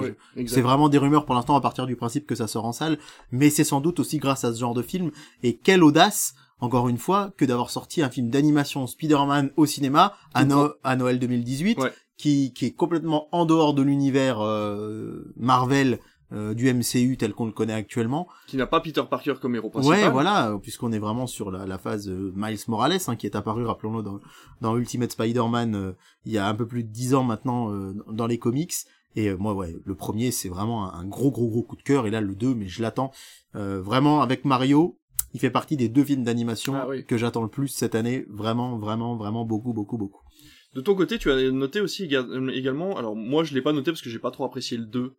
c'est 0.47 0.61
vraiment 0.61 0.89
des 0.89 0.97
rumeurs 0.97 1.25
pour 1.25 1.35
l'instant 1.35 1.55
à 1.55 1.61
partir 1.61 1.85
du 1.85 1.95
principe 1.95 2.25
que 2.25 2.33
ça 2.33 2.47
sort 2.47 2.65
en 2.65 2.71
salle, 2.71 2.97
mais 3.31 3.51
c'est 3.51 3.63
sans 3.63 3.79
doute 3.79 3.99
aussi 3.99 4.17
grâce 4.17 4.43
à 4.43 4.51
ce 4.53 4.59
genre 4.59 4.73
de 4.73 4.81
film. 4.81 5.11
Et 5.43 5.57
quelle 5.57 5.83
audace, 5.83 6.33
encore 6.59 6.89
une 6.89 6.97
fois, 6.97 7.31
que 7.37 7.45
d'avoir 7.45 7.69
sorti 7.69 8.01
un 8.01 8.09
film 8.09 8.29
d'animation 8.31 8.87
Spider-Man 8.87 9.51
au 9.55 9.67
cinéma 9.67 10.13
à, 10.33 10.43
No- 10.45 10.73
à 10.83 10.95
Noël 10.95 11.19
2018, 11.19 11.77
Ouais. 11.77 11.91
Qui, 12.21 12.53
qui 12.53 12.67
est 12.67 12.71
complètement 12.71 13.27
en 13.31 13.45
dehors 13.45 13.73
de 13.73 13.81
l'univers 13.81 14.39
euh, 14.41 15.33
Marvel 15.35 15.99
euh, 16.31 16.53
du 16.53 16.71
MCU 16.71 17.17
tel 17.17 17.33
qu'on 17.33 17.45
le 17.47 17.51
connaît 17.51 17.73
actuellement. 17.73 18.27
Qui 18.47 18.55
n'a 18.57 18.67
pas 18.67 18.79
Peter 18.79 19.01
Parker 19.09 19.33
comme 19.41 19.55
héros 19.55 19.69
principal. 19.69 19.99
Ouais, 20.03 20.09
voilà, 20.09 20.57
puisqu'on 20.61 20.91
est 20.91 20.99
vraiment 20.99 21.27
sur 21.27 21.51
la, 21.51 21.65
la 21.65 21.77
phase 21.77 22.07
euh, 22.07 22.31
Miles 22.35 22.59
Morales, 22.67 22.99
hein, 23.07 23.15
qui 23.15 23.25
est 23.25 23.35
apparu, 23.35 23.65
rappelons-le, 23.65 24.03
dans, 24.03 24.19
dans 24.61 24.77
Ultimate 24.77 25.11
Spider-Man 25.11 25.75
euh, 25.75 25.91
il 26.25 26.31
y 26.31 26.37
a 26.37 26.47
un 26.47 26.53
peu 26.53 26.67
plus 26.67 26.83
de 26.83 26.89
dix 26.89 27.15
ans 27.15 27.23
maintenant 27.23 27.73
euh, 27.73 27.93
dans 28.11 28.27
les 28.27 28.37
comics. 28.37 28.73
Et 29.15 29.29
euh, 29.29 29.35
moi, 29.37 29.53
ouais, 29.53 29.75
le 29.83 29.95
premier, 29.95 30.31
c'est 30.31 30.47
vraiment 30.47 30.93
un, 30.93 30.99
un 30.99 31.05
gros, 31.05 31.31
gros, 31.31 31.49
gros 31.49 31.63
coup 31.63 31.75
de 31.75 31.83
cœur. 31.83 32.07
Et 32.07 32.11
là, 32.11 32.21
le 32.21 32.35
2, 32.35 32.53
mais 32.55 32.67
je 32.67 32.81
l'attends 32.81 33.11
vraiment 33.53 34.21
avec 34.21 34.45
Mario. 34.45 34.97
Il 35.33 35.39
fait 35.39 35.49
partie 35.49 35.77
des 35.77 35.89
deux 35.89 36.03
films 36.03 36.23
d'animation 36.23 36.73
Ah 36.75 36.87
oui. 36.87 37.05
que 37.05 37.17
j'attends 37.17 37.41
le 37.41 37.49
plus 37.49 37.67
cette 37.69 37.95
année. 37.95 38.25
Vraiment, 38.29 38.77
vraiment, 38.77 39.15
vraiment 39.17 39.43
beaucoup, 39.45 39.73
beaucoup, 39.73 39.97
beaucoup. 39.97 40.20
De 40.73 40.81
ton 40.81 40.95
côté, 40.95 41.17
tu 41.17 41.31
as 41.31 41.51
noté 41.51 41.81
aussi 41.81 42.07
euh, 42.15 42.49
également, 42.53 42.97
alors 42.97 43.15
moi 43.15 43.43
je 43.43 43.53
l'ai 43.53 43.61
pas 43.61 43.73
noté 43.73 43.91
parce 43.91 44.01
que 44.01 44.09
j'ai 44.09 44.19
pas 44.19 44.31
trop 44.31 44.45
apprécié 44.45 44.77
le 44.77 44.85
2, 44.85 45.13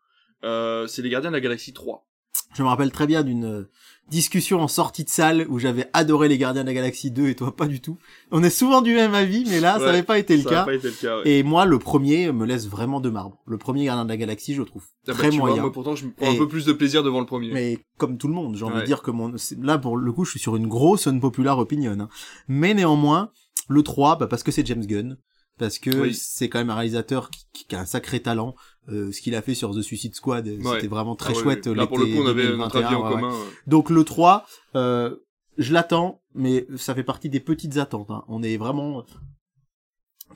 euh, 0.44 0.86
c'est 0.86 1.02
les 1.02 1.10
Gardiens 1.10 1.30
de 1.30 1.36
la 1.36 1.40
Galaxie 1.40 1.72
3. 1.72 2.06
Je 2.54 2.62
me 2.62 2.68
rappelle 2.68 2.90
très 2.90 3.06
bien 3.06 3.22
d'une 3.22 3.44
euh, 3.44 3.70
discussion 4.08 4.60
en 4.60 4.68
sortie 4.68 5.04
de 5.04 5.08
salle 5.10 5.46
où 5.50 5.58
j'avais 5.58 5.88
adoré 5.92 6.28
les 6.28 6.38
Gardiens 6.38 6.62
de 6.62 6.66
la 6.68 6.74
Galaxie 6.74 7.10
2 7.10 7.28
et 7.28 7.34
toi 7.34 7.54
pas 7.54 7.66
du 7.66 7.80
tout. 7.82 7.98
On 8.30 8.42
est 8.42 8.48
souvent 8.50 8.80
du 8.80 8.94
même 8.94 9.14
avis, 9.14 9.44
mais 9.48 9.60
là, 9.60 9.78
ça 9.78 9.86
n'avait 9.86 10.02
pas 10.02 10.18
été 10.18 10.36
le 10.38 10.42
cas. 10.44 10.64
pas 10.64 10.74
été 10.74 10.88
le 10.88 10.94
cas, 10.94 11.18
ouais. 11.18 11.28
Et 11.30 11.42
moi, 11.42 11.66
le 11.66 11.78
premier 11.78 12.32
me 12.32 12.46
laisse 12.46 12.66
vraiment 12.68 13.00
de 13.00 13.10
marbre. 13.10 13.38
Le 13.46 13.58
premier 13.58 13.84
Gardien 13.84 14.04
de 14.04 14.08
la 14.10 14.16
Galaxie, 14.16 14.54
je 14.54 14.62
trouve 14.62 14.84
Ah 15.06 15.08
bah, 15.08 15.14
très 15.14 15.28
vois, 15.30 15.38
moyen. 15.48 15.62
moi 15.62 15.72
pourtant 15.72 15.94
je 15.96 16.06
me 16.06 16.12
prends 16.12 16.26
Et- 16.30 16.34
un 16.34 16.38
peu 16.38 16.48
plus 16.48 16.64
de 16.64 16.72
plaisir 16.72 17.02
devant 17.02 17.20
le 17.20 17.26
premier. 17.26 17.52
mais 17.52 17.78
comme 17.98 18.16
tout 18.18 18.28
le 18.28 18.34
monde, 18.34 18.56
j'ai 18.56 18.64
envie 18.64 18.76
Ouais. 18.76 18.80
de 18.82 18.86
dire 18.86 19.02
que 19.02 19.10
mon, 19.10 19.32
là, 19.60 19.76
pour 19.78 19.96
le 19.98 20.12
coup, 20.12 20.24
je 20.24 20.30
suis 20.30 20.40
sur 20.40 20.56
une 20.56 20.66
grosse 20.68 21.06
unpopular 21.06 21.58
opinion. 21.58 21.92
hein. 22.00 22.08
Mais 22.48 22.72
néanmoins, 22.74 23.30
le 23.68 23.82
3, 23.82 24.16
bah, 24.16 24.26
parce 24.26 24.42
que 24.42 24.50
c'est 24.50 24.66
James 24.66 24.84
Gunn. 24.86 25.16
Parce 25.58 25.78
que 25.78 25.90
Oui. 25.90 26.14
c'est 26.14 26.48
quand 26.48 26.58
même 26.58 26.70
un 26.70 26.74
réalisateur 26.74 27.30
qui, 27.30 27.66
qui 27.66 27.74
a 27.76 27.80
un 27.80 27.84
sacré 27.86 28.20
talent. 28.20 28.54
Euh, 28.88 29.12
ce 29.12 29.20
qu'il 29.20 29.34
a 29.36 29.42
fait 29.42 29.54
sur 29.54 29.72
The 29.74 29.80
Suicide 29.82 30.14
Squad, 30.14 30.48
euh, 30.48 30.56
Ouais. 30.62 30.74
c'était 30.76 30.88
vraiment 30.88 31.14
très 31.14 31.34
Ah 31.36 31.40
chouette. 31.40 31.66
ouais. 31.66 31.74
Là 31.74 31.86
pour 31.86 31.98
le 31.98 32.06
coup 32.06 32.22
on 32.22 32.26
avait 32.26 32.44
notre 32.56 32.80
2021, 32.80 32.86
avis 32.86 32.94
en 32.96 33.04
ouais, 33.04 33.10
commun. 33.14 33.30
ouais. 33.32 33.46
Donc 33.68 33.90
le 33.90 34.02
3, 34.04 34.44
euh, 34.74 35.14
je 35.58 35.72
l'attends, 35.72 36.20
mais 36.34 36.66
ça 36.76 36.94
fait 36.94 37.04
partie 37.04 37.28
des 37.28 37.38
petites 37.40 37.76
attentes. 37.76 38.10
hein. 38.10 38.24
On 38.28 38.42
est 38.42 38.56
vraiment 38.56 39.04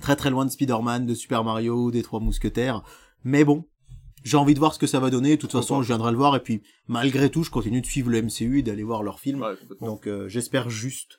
très 0.00 0.16
très 0.16 0.30
loin 0.30 0.44
de 0.44 0.50
Spider-Man, 0.50 1.06
de 1.06 1.14
Super 1.14 1.42
Mario, 1.44 1.90
des 1.90 2.02
Trois 2.02 2.20
Mousquetaires. 2.20 2.82
Mais 3.24 3.44
bon, 3.44 3.64
j'ai 4.22 4.36
envie 4.36 4.54
de 4.54 4.58
voir 4.58 4.74
ce 4.74 4.78
que 4.78 4.86
ça 4.86 5.00
va 5.00 5.10
donner. 5.10 5.36
De 5.36 5.40
toute 5.40 5.52
façon, 5.52 5.82
je 5.82 5.86
viendrai 5.88 6.10
le 6.12 6.16
voir. 6.18 6.36
Et 6.36 6.40
puis, 6.40 6.62
malgré 6.86 7.30
tout, 7.30 7.42
je 7.42 7.50
continue 7.50 7.80
de 7.80 7.86
suivre 7.86 8.10
le 8.10 8.22
MCU 8.22 8.58
et 8.58 8.62
d'aller 8.62 8.82
voir 8.84 9.02
leurs 9.02 9.18
films. 9.20 9.44
Donc 9.80 10.06
euh, 10.06 10.28
j'espère 10.28 10.68
juste 10.70 11.18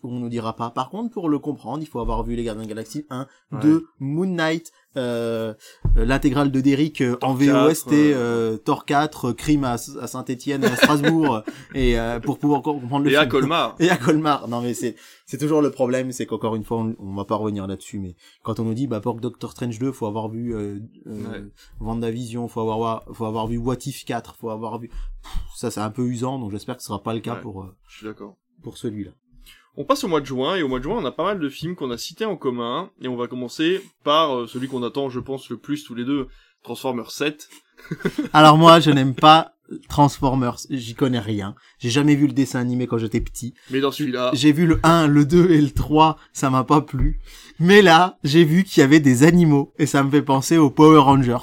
qu'on 0.00 0.18
nous 0.20 0.28
dira 0.28 0.54
pas. 0.56 0.70
Par 0.70 0.88
contre, 0.90 1.10
pour 1.12 1.28
le 1.28 1.38
comprendre, 1.38 1.82
il 1.82 1.86
faut 1.86 2.00
avoir 2.00 2.22
vu 2.22 2.36
les 2.36 2.44
Gardiens 2.44 2.62
de 2.62 2.68
la 2.68 2.74
Galaxie 2.74 3.06
1, 3.10 3.26
Ouais. 3.52 3.60
2, 3.60 3.86
Moon 4.00 4.26
Knight, 4.26 4.72
euh, 4.96 5.54
euh, 5.96 6.04
l'intégrale 6.04 6.52
de 6.52 6.60
Derrick 6.60 7.00
euh, 7.00 7.16
en 7.22 7.34
VOST, 7.34 7.86
4, 7.90 7.92
euh, 7.92 8.56
Thor 8.56 8.84
4, 8.84 9.30
euh, 9.30 9.32
Crime 9.34 9.64
à, 9.64 9.72
à 9.72 10.06
Saint-Étienne, 10.06 10.64
à 10.64 10.76
Strasbourg, 10.76 11.42
et 11.74 11.98
euh, 11.98 12.20
pour 12.20 12.38
pouvoir 12.38 12.62
comprendre 12.62 13.04
le 13.04 13.10
Et 13.12 13.16
à 13.16 13.20
film. 13.22 13.30
Colmar. 13.32 13.74
Et 13.80 13.90
à 13.90 13.96
Colmar. 13.96 14.46
Non 14.48 14.60
mais 14.60 14.74
c'est 14.74 14.94
c'est 15.26 15.38
toujours 15.38 15.62
le 15.62 15.70
problème, 15.70 16.12
c'est 16.12 16.26
qu'encore 16.26 16.54
une 16.54 16.64
fois, 16.64 16.78
on, 16.78 16.94
on 17.00 17.14
va 17.14 17.24
pas 17.24 17.34
revenir 17.36 17.66
là-dessus, 17.66 17.98
mais 17.98 18.14
quand 18.44 18.60
on 18.60 18.64
nous 18.64 18.74
dit 18.74 18.86
bah 18.86 19.00
pour 19.00 19.16
Doctor 19.20 19.50
Strange 19.50 19.78
2, 19.78 19.90
faut 19.90 20.06
avoir 20.06 20.28
vu 20.28 20.54
euh, 20.54 20.78
euh, 21.08 21.50
Ouais. 21.80 22.48
Faut 22.48 22.60
avoir 22.60 23.04
faut 23.12 23.24
avoir 23.24 23.46
vu 23.48 23.56
What 23.58 23.76
If 23.86 24.04
4, 24.04 24.36
faut 24.36 24.50
avoir 24.50 24.78
vu 24.78 24.88
Pff, 24.88 25.32
ça 25.56 25.70
c'est 25.70 25.80
un 25.80 25.90
peu 25.90 26.02
usant, 26.06 26.38
donc 26.38 26.50
j'espère 26.52 26.76
que 26.76 26.82
ce 26.82 26.88
sera 26.88 27.02
pas 27.02 27.14
le 27.14 27.20
cas 27.20 27.34
Ouais. 27.34 27.40
pour 27.40 27.62
euh, 27.62 27.74
Je 27.88 27.96
suis 27.98 28.06
d'accord. 28.06 28.36
pour 28.62 28.76
celui-là. 28.78 29.10
On 29.76 29.84
passe 29.84 30.04
au 30.04 30.08
mois 30.08 30.20
de 30.20 30.26
juin, 30.26 30.54
et 30.54 30.62
au 30.62 30.68
mois 30.68 30.78
de 30.78 30.84
juin, 30.84 30.98
on 30.98 31.04
a 31.04 31.10
pas 31.10 31.24
mal 31.24 31.40
de 31.40 31.48
films 31.48 31.74
qu'on 31.74 31.90
a 31.90 31.98
cités 31.98 32.24
en 32.24 32.36
commun, 32.36 32.90
et 33.00 33.08
on 33.08 33.16
va 33.16 33.26
commencer 33.26 33.82
par 34.04 34.36
euh, 34.36 34.46
celui 34.46 34.68
qu'on 34.68 34.84
attend, 34.84 35.08
je 35.08 35.18
pense, 35.18 35.50
le 35.50 35.56
plus 35.56 35.82
tous 35.82 35.96
les 35.96 36.04
deux, 36.04 36.28
Transformers 36.64 37.10
7. 37.12 37.48
Alors 38.32 38.56
moi, 38.58 38.80
je 38.80 38.90
n'aime 38.90 39.14
pas 39.14 39.52
Transformers, 39.88 40.58
j'y 40.70 40.94
connais 40.94 41.18
rien. 41.18 41.54
J'ai 41.78 41.88
jamais 41.88 42.14
vu 42.14 42.26
le 42.26 42.32
dessin 42.34 42.60
animé 42.60 42.86
quand 42.86 42.98
j'étais 42.98 43.20
petit. 43.20 43.54
Mais 43.70 43.80
dans 43.80 43.90
celui-là, 43.90 44.30
J'ai 44.34 44.52
vu 44.52 44.66
le 44.66 44.78
1, 44.82 45.06
le 45.06 45.24
2 45.24 45.50
et 45.52 45.60
le 45.60 45.70
3, 45.70 46.18
ça 46.34 46.50
m'a 46.50 46.64
pas 46.64 46.82
plu. 46.82 47.18
Mais 47.58 47.80
là, 47.80 48.18
j'ai 48.24 48.44
vu 48.44 48.64
qu'il 48.64 48.82
y 48.82 48.84
avait 48.84 49.00
des 49.00 49.22
animaux 49.24 49.72
et 49.78 49.86
ça 49.86 50.02
me 50.04 50.10
fait 50.10 50.22
penser 50.22 50.58
aux 50.58 50.68
Power 50.70 50.98
Rangers. 50.98 51.36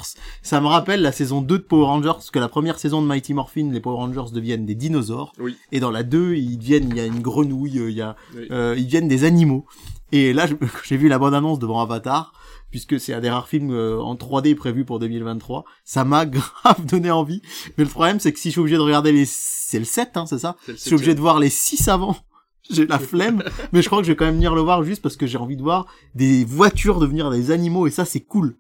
Ça 0.43 0.61
me 0.61 0.67
rappelle 0.67 1.01
la 1.01 1.11
saison 1.11 1.41
2 1.41 1.57
de 1.57 1.63
Power 1.63 1.86
Rangers, 1.86 2.13
parce 2.13 2.30
que 2.32 2.39
la 2.39 2.47
première 2.47 2.78
saison 2.80 3.01
de 3.01 3.07
Mighty 3.07 3.34
Morphin, 3.34 3.69
les 3.72 3.80
Power 3.80 3.97
Rangers 3.97 4.32
deviennent 4.34 4.65
des 4.67 4.76
dinosaures. 4.76 5.34
Oui. 5.39 5.57
Et 5.72 5.80
dans 5.80 5.91
la 5.91 6.03
2, 6.03 6.36
ils 6.36 6.57
deviennent, 6.57 6.89
il 6.89 6.97
y 6.97 7.01
a 7.01 7.05
une 7.05 7.22
grenouille, 7.22 7.80
euh, 7.80 7.89
il 7.89 7.95
y 7.95 8.01
a, 8.01 8.15
Oui. 8.36 8.47
euh, 8.51 8.76
ils 8.78 8.86
deviennent 8.86 9.07
des 9.07 9.24
animaux. 9.24 9.65
Et 10.11 10.32
là, 10.34 10.45
j'ai 10.84 10.97
vu 10.97 11.07
la 11.07 11.17
bande 11.17 11.34
annonce 11.34 11.57
devant 11.59 11.82
Avatar, 11.82 12.34
puisque 12.72 12.99
c'est 12.99 13.13
un 13.13 13.19
des 13.19 13.30
rares 13.30 13.47
films 13.47 13.72
euh, 13.72 13.99
en 13.99 14.15
3D 14.15 14.55
prévu 14.55 14.86
pour 14.86 14.97
2023. 14.99 15.65
Ça 15.84 16.03
m'a 16.03 16.26
grave 16.26 16.86
donné 16.86 17.11
envie. 17.11 17.41
Mais 17.78 17.84
le 17.84 17.89
problème, 17.89 18.19
c'est 18.19 18.34
que 18.34 18.39
si 18.39 18.49
je 18.49 18.53
suis 18.53 18.61
obligé 18.61 18.78
de 18.78 18.82
regarder 18.82 19.11
les, 19.11 19.26
c'est 19.28 19.80
le 19.80 19.86
7, 19.86 20.17
hein, 20.17 20.26
c'est 20.26 20.39
ça? 20.39 20.55
Je 20.67 20.74
suis 20.74 20.95
obligé 20.95 21.13
de 21.13 21.19
voir 21.19 21.39
les 21.39 21.49
6 21.49 21.88
avant. 21.89 22.17
J'ai 22.69 22.86
la 22.86 22.99
flemme, 22.99 23.43
mais 23.74 23.82
je 23.82 23.88
crois 23.88 23.99
que 23.99 24.05
je 24.07 24.11
vais 24.11 24.15
quand 24.15 24.26
même 24.26 24.36
venir 24.36 24.55
le 24.55 24.61
voir 24.61 24.84
juste 24.84 25.01
parce 25.01 25.17
que 25.17 25.28
j'ai 25.28 25.38
envie 25.38 25.57
de 25.57 25.63
voir 25.63 25.88
des 26.15 26.45
voitures 26.45 26.99
devenir 26.99 27.30
des 27.30 27.51
animaux 27.51 27.88
et 27.88 27.91
ça 27.91 28.05
c'est 28.05 28.22
cool. 28.22 28.55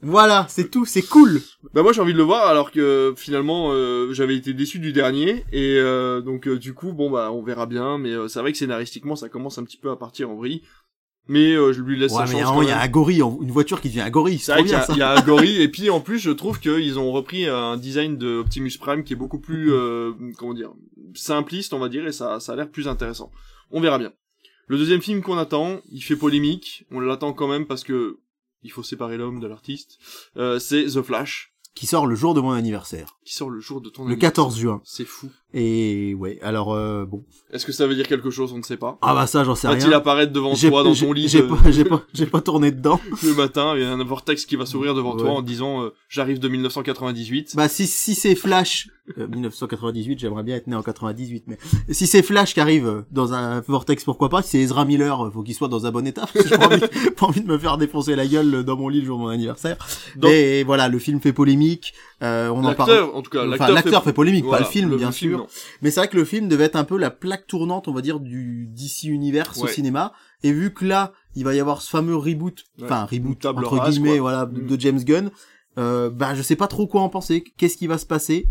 voilà, 0.00 0.46
c'est 0.48 0.70
tout, 0.70 0.86
c'est 0.86 1.02
cool. 1.02 1.42
Bah 1.74 1.82
moi 1.82 1.92
j'ai 1.92 2.00
envie 2.00 2.12
de 2.12 2.18
le 2.18 2.24
voir 2.24 2.46
alors 2.46 2.70
que 2.70 3.12
finalement 3.16 3.70
euh, 3.72 4.12
j'avais 4.12 4.36
été 4.36 4.54
déçu 4.54 4.78
du 4.78 4.92
dernier 4.92 5.44
et 5.52 5.76
euh, 5.78 6.20
donc 6.20 6.48
euh, 6.48 6.58
du 6.58 6.72
coup 6.72 6.92
bon 6.92 7.10
bah 7.10 7.30
on 7.32 7.42
verra 7.42 7.66
bien 7.66 7.98
mais 7.98 8.12
c'est 8.28 8.40
vrai 8.40 8.52
que 8.52 8.58
scénaristiquement 8.58 9.14
ça 9.14 9.28
commence 9.28 9.58
un 9.58 9.64
petit 9.64 9.76
peu 9.76 9.90
à 9.90 9.96
partir 9.96 10.30
en 10.30 10.36
vrille 10.36 10.62
mais 11.30 11.52
euh, 11.54 11.72
je 11.72 11.80
lui 11.80 11.98
laisse 11.98 12.12
Ouais, 12.12 12.26
sa 12.26 12.32
mais 12.34 12.42
chance 12.42 12.58
il 12.62 12.68
y 12.68 12.72
a 12.72 12.80
un 12.80 12.88
gorille, 12.88 13.20
une 13.22 13.50
voiture 13.50 13.80
qui 13.80 13.88
devient 13.88 14.00
un 14.02 14.10
gorille, 14.10 14.38
C'est 14.38 14.52
vrai 14.52 14.62
qu'il 14.64 14.72
y, 14.72 14.74
a- 14.74 14.94
y 14.96 15.02
un 15.02 15.20
gorille 15.24 15.62
et 15.62 15.68
puis 15.68 15.88
en 15.88 16.00
plus 16.00 16.18
je 16.18 16.30
trouve 16.30 16.58
qu'ils 16.60 16.98
ont 16.98 17.12
repris 17.12 17.46
un 17.46 17.76
design 17.76 18.18
de 18.18 18.38
Optimus 18.38 18.72
Prime 18.78 19.04
qui 19.04 19.12
est 19.14 19.16
beaucoup 19.16 19.38
plus 19.38 19.72
euh, 19.72 20.12
comment 20.36 20.54
dire 20.54 20.72
simpliste 21.14 21.72
on 21.72 21.78
va 21.78 21.88
dire 21.88 22.06
et 22.06 22.12
ça 22.12 22.40
ça 22.40 22.52
a 22.52 22.56
l'air 22.56 22.68
plus 22.70 22.88
intéressant. 22.88 23.30
On 23.70 23.80
verra 23.80 23.98
bien. 23.98 24.12
Le 24.66 24.78
deuxième 24.78 25.00
film 25.02 25.20
qu'on 25.22 25.36
attend, 25.38 25.80
il 25.90 26.00
fait 26.02 26.16
polémique, 26.16 26.84
on 26.90 27.00
l'attend 27.00 27.32
quand 27.32 27.48
même 27.48 27.66
parce 27.66 27.82
que 27.84 28.18
il 28.62 28.70
faut 28.70 28.82
séparer 28.82 29.16
l'homme 29.16 29.40
de 29.40 29.46
l'artiste. 29.46 29.98
Euh, 30.36 30.58
c'est 30.58 30.84
The 30.84 31.02
Flash 31.02 31.52
Qui 31.74 31.86
sort 31.86 32.06
le 32.06 32.14
jour 32.14 32.34
de 32.34 32.40
mon 32.40 32.50
anniversaire, 32.52 33.18
qui 33.24 33.32
sort 33.34 33.50
le 33.50 33.60
jour 33.60 33.80
de 33.80 33.88
ton 33.88 34.02
le 34.02 34.08
anniversaire. 34.12 34.32
14 34.32 34.58
juin. 34.58 34.80
C'est 34.84 35.04
fou. 35.06 35.30
Et 35.52 36.14
ouais, 36.14 36.38
alors 36.42 36.72
euh, 36.72 37.04
bon. 37.04 37.24
Est-ce 37.52 37.66
que 37.66 37.72
ça 37.72 37.86
veut 37.88 37.96
dire 37.96 38.06
quelque 38.06 38.30
chose? 38.30 38.52
On 38.52 38.58
ne 38.58 38.62
sait 38.62 38.76
pas. 38.76 38.98
Ah 39.02 39.14
bah 39.14 39.26
ça, 39.26 39.42
j'en 39.42 39.56
sais 39.56 39.66
Va-t-il 39.66 39.88
rien. 39.88 39.96
apparaître 39.98 40.32
devant 40.32 40.54
toi 40.54 40.84
dans 40.84 40.94
ton 40.94 41.12
lit 41.12 41.26
j'ai 41.26 41.42
de- 41.42 41.46
pas, 41.48 41.70
j'ai 41.70 41.84
pas, 41.84 42.02
j'ai 42.14 42.26
pas 42.26 42.40
tourné 42.40 42.70
dedans. 42.70 43.00
le 43.24 43.34
matin 43.34 43.72
Il 43.76 43.82
y 43.82 43.84
a 43.84 43.90
un 43.92 44.04
vortex 44.04 44.46
qui 44.46 44.54
va 44.54 44.64
s'ouvrir 44.66 44.94
devant 44.94 45.16
toi 45.16 45.30
en 45.30 45.42
disant 45.42 45.82
euh, 45.82 45.90
j'arrive 46.08 46.38
de 46.38 46.48
1998. 46.48 47.56
Bah 47.56 47.68
si 47.68 47.88
si 47.88 48.14
c'est 48.14 48.36
Flash 48.36 48.88
euh, 49.18 49.26
1998, 49.26 50.20
j'aimerais 50.20 50.44
bien 50.44 50.54
être 50.54 50.68
né 50.68 50.76
en 50.76 50.82
98 50.82 51.44
mais 51.48 51.58
si 51.90 52.06
c'est 52.06 52.22
Flash 52.22 52.54
qui 52.54 52.60
arrive 52.60 52.86
euh, 52.86 53.02
dans 53.10 53.32
un 53.32 53.60
vortex 53.62 54.04
pourquoi 54.04 54.28
pas, 54.28 54.42
si 54.42 54.50
c'est 54.50 54.58
Ezra 54.60 54.84
Miller, 54.84 55.20
euh, 55.26 55.30
faut 55.32 55.42
qu'il 55.42 55.54
soit 55.56 55.66
dans 55.66 55.84
un 55.86 55.90
bon 55.90 56.06
état 56.06 56.28
parce 56.32 56.44
que 56.44 56.48
j'ai 56.48 56.56
pas 56.56 56.66
envie, 56.66 56.80
pas 57.16 57.26
envie 57.26 57.40
de 57.40 57.48
me 57.48 57.58
faire 57.58 57.76
défoncer 57.76 58.14
la 58.14 58.26
gueule 58.28 58.62
dans 58.62 58.76
mon 58.76 58.88
lit 58.88 59.00
le 59.00 59.06
jour 59.06 59.18
de 59.18 59.22
mon 59.24 59.28
anniversaire. 59.30 59.76
Donc- 60.14 60.30
Et 60.30 60.62
voilà, 60.62 60.88
le 60.88 61.00
film 61.00 61.20
fait 61.20 61.32
polémique, 61.32 61.92
euh, 62.22 62.48
on 62.50 62.62
en 62.62 62.74
parle 62.74 62.90
L'acteur, 62.90 63.16
en 63.16 63.22
tout 63.22 63.30
cas, 63.30 63.44
Enfin, 63.48 63.72
l'acteur 63.72 64.04
fait 64.04 64.12
polémique, 64.12 64.44
voilà, 64.44 64.62
pas 64.62 64.68
le 64.68 64.72
film, 64.72 64.96
bien 64.96 65.10
sûr. 65.10 65.39
Non. 65.40 65.46
Mais 65.82 65.90
c'est 65.90 66.00
vrai 66.00 66.08
que 66.08 66.16
le 66.16 66.24
film 66.24 66.48
devait 66.48 66.64
être 66.64 66.76
un 66.76 66.84
peu 66.84 66.96
la 66.98 67.10
plaque 67.10 67.46
tournante, 67.46 67.88
on 67.88 67.92
va 67.92 68.00
dire, 68.02 68.20
du 68.20 68.66
DC 68.68 69.04
Universe 69.04 69.58
au 69.62 69.66
cinéma. 69.66 70.12
Et 70.42 70.52
vu 70.52 70.72
que 70.72 70.84
là, 70.84 71.12
il 71.36 71.44
va 71.44 71.54
y 71.54 71.60
avoir 71.60 71.82
ce 71.82 71.90
fameux 71.90 72.16
reboot, 72.16 72.64
Ouais. 72.78 72.84
enfin 72.84 73.04
reboot 73.10 73.38
table 73.40 73.64
entre 73.64 73.88
guillemets, 73.88 74.18
quoi. 74.18 74.20
voilà, 74.20 74.46
de, 74.46 74.60
Mm. 74.60 74.66
de 74.66 74.80
James 74.80 75.04
Gunn. 75.04 75.30
Euh, 75.78 76.10
bah, 76.10 76.34
je 76.34 76.42
sais 76.42 76.56
pas 76.56 76.66
trop 76.66 76.86
quoi 76.86 77.00
en 77.02 77.08
penser. 77.08 77.44
Qu'est-ce 77.56 77.76
qui 77.76 77.86
va 77.86 77.96
se 77.98 78.06
passer? 78.06 78.46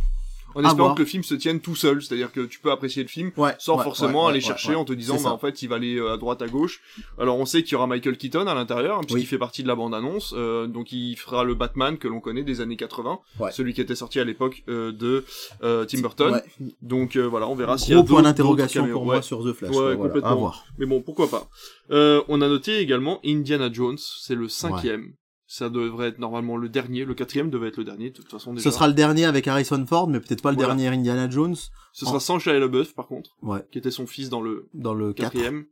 En 0.56 0.62
espérant 0.64 0.76
voir. 0.90 0.96
que 0.96 1.02
le 1.02 1.06
film 1.08 1.24
se 1.24 1.36
tienne 1.36 1.60
tout 1.60 1.76
seul, 1.76 2.02
c'est-à-dire 2.02 2.32
que 2.32 2.42
tu 2.42 2.60
peux 2.60 2.72
apprécier 2.72 3.04
le 3.04 3.10
film 3.10 3.32
Ouais. 3.38 3.56
sans 3.60 3.78
ouais, 3.78 3.84
forcément 3.84 4.24
ouais, 4.26 4.32
aller 4.32 4.42
chercher 4.42 4.76
en 4.76 4.84
te 4.86 4.94
disant 4.94 5.18
bah 5.22 5.32
en 5.32 5.38
fait 5.38 5.62
il 5.62 5.68
va 5.70 5.76
aller 5.76 5.98
euh, 5.98 6.14
à 6.14 6.18
droite 6.18 6.42
à 6.42 6.48
gauche. 6.48 6.82
Alors 7.20 7.38
on 7.38 7.46
sait 7.46 7.62
qu'il 7.64 7.74
y 7.74 7.76
aura 7.76 7.88
Michael 7.88 8.18
Keaton 8.18 8.48
à 8.48 8.56
l'intérieur 8.56 8.98
hein, 8.98 9.02
puisqu'il 9.02 9.22
Oui. 9.22 9.26
fait 9.26 9.38
partie 9.38 9.62
de 9.64 9.68
la 9.68 9.76
bande 9.76 9.94
annonce, 9.94 10.34
euh, 10.36 10.68
donc 10.68 10.92
il 10.92 11.16
fera 11.16 11.44
le 11.44 11.54
Batman 11.56 11.98
que 11.98 12.08
l'on 12.08 12.20
connaît 12.20 12.44
des 12.44 12.62
années 12.62 12.78
80, 12.78 13.20
Ouais. 13.40 13.52
celui 13.52 13.74
qui 13.74 13.82
était 13.82 13.96
sorti 13.96 14.20
à 14.20 14.24
l'époque 14.24 14.64
euh, 14.70 14.92
de 14.92 15.24
euh, 15.64 15.86
Tim 15.86 16.02
Burton. 16.02 16.34
Ouais. 16.34 16.68
Donc 16.82 17.16
euh, 17.16 17.28
voilà, 17.28 17.48
on 17.48 17.56
verra 17.56 17.78
s'il 17.78 17.92
y 17.92 17.94
a 17.94 17.98
Gros 17.98 18.06
point 18.06 18.22
d'interrogation 18.24 18.88
pour 18.88 19.06
moi 19.06 19.22
sur 19.22 19.44
The 19.44 19.54
Flash. 19.54 19.70
Ouais, 19.72 19.76
voilà, 19.78 19.96
complètement. 19.98 20.30
à 20.30 20.36
voir. 20.36 20.66
Mais 20.78 20.86
bon, 20.86 21.02
pourquoi 21.02 21.30
pas. 21.30 21.48
Euh, 21.92 22.22
on 22.28 22.42
a 22.42 22.48
noté 22.48 22.80
également 22.80 23.20
Indiana 23.26 23.70
Jones, 23.72 23.98
c'est 24.00 24.36
le 24.36 24.48
cinquième. 24.50 25.14
Ça 25.52 25.68
devrait 25.72 26.10
être 26.10 26.20
normalement 26.20 26.58
le 26.58 26.70
dernier, 26.70 27.06
le 27.06 27.16
quatrième 27.16 27.50
devait 27.50 27.70
être 27.70 27.78
le 27.78 27.84
dernier 27.84 28.12
de 28.12 28.16
toute 28.16 28.30
façon 28.30 28.54
déjà. 28.54 28.64
Ce 28.70 28.70
sera 28.70 28.88
le 28.88 28.94
dernier 28.94 29.26
avec 29.26 29.48
Harrison 29.48 29.84
Ford, 29.88 30.08
mais 30.08 30.20
peut-être 30.20 30.44
pas 30.44 30.52
le 30.52 30.58
Voilà. 30.58 30.76
dernier 30.76 30.90
Indiana 30.96 31.28
Jones. 31.28 31.56
Ce 31.92 32.06
sera 32.06 32.20
sans 32.20 32.38
Shia 32.38 32.60
LaBeouf 32.60 32.94
par 32.94 33.08
contre, 33.08 33.32
Ouais. 33.42 33.66
qui 33.72 33.80
était 33.80 33.90
son 33.90 34.06
fils 34.06 34.30
dans 34.30 34.42
le 34.42 34.70
Dans 34.76 34.94
le 34.94 35.12
4. 35.12 35.32
quatrième. 35.32 35.66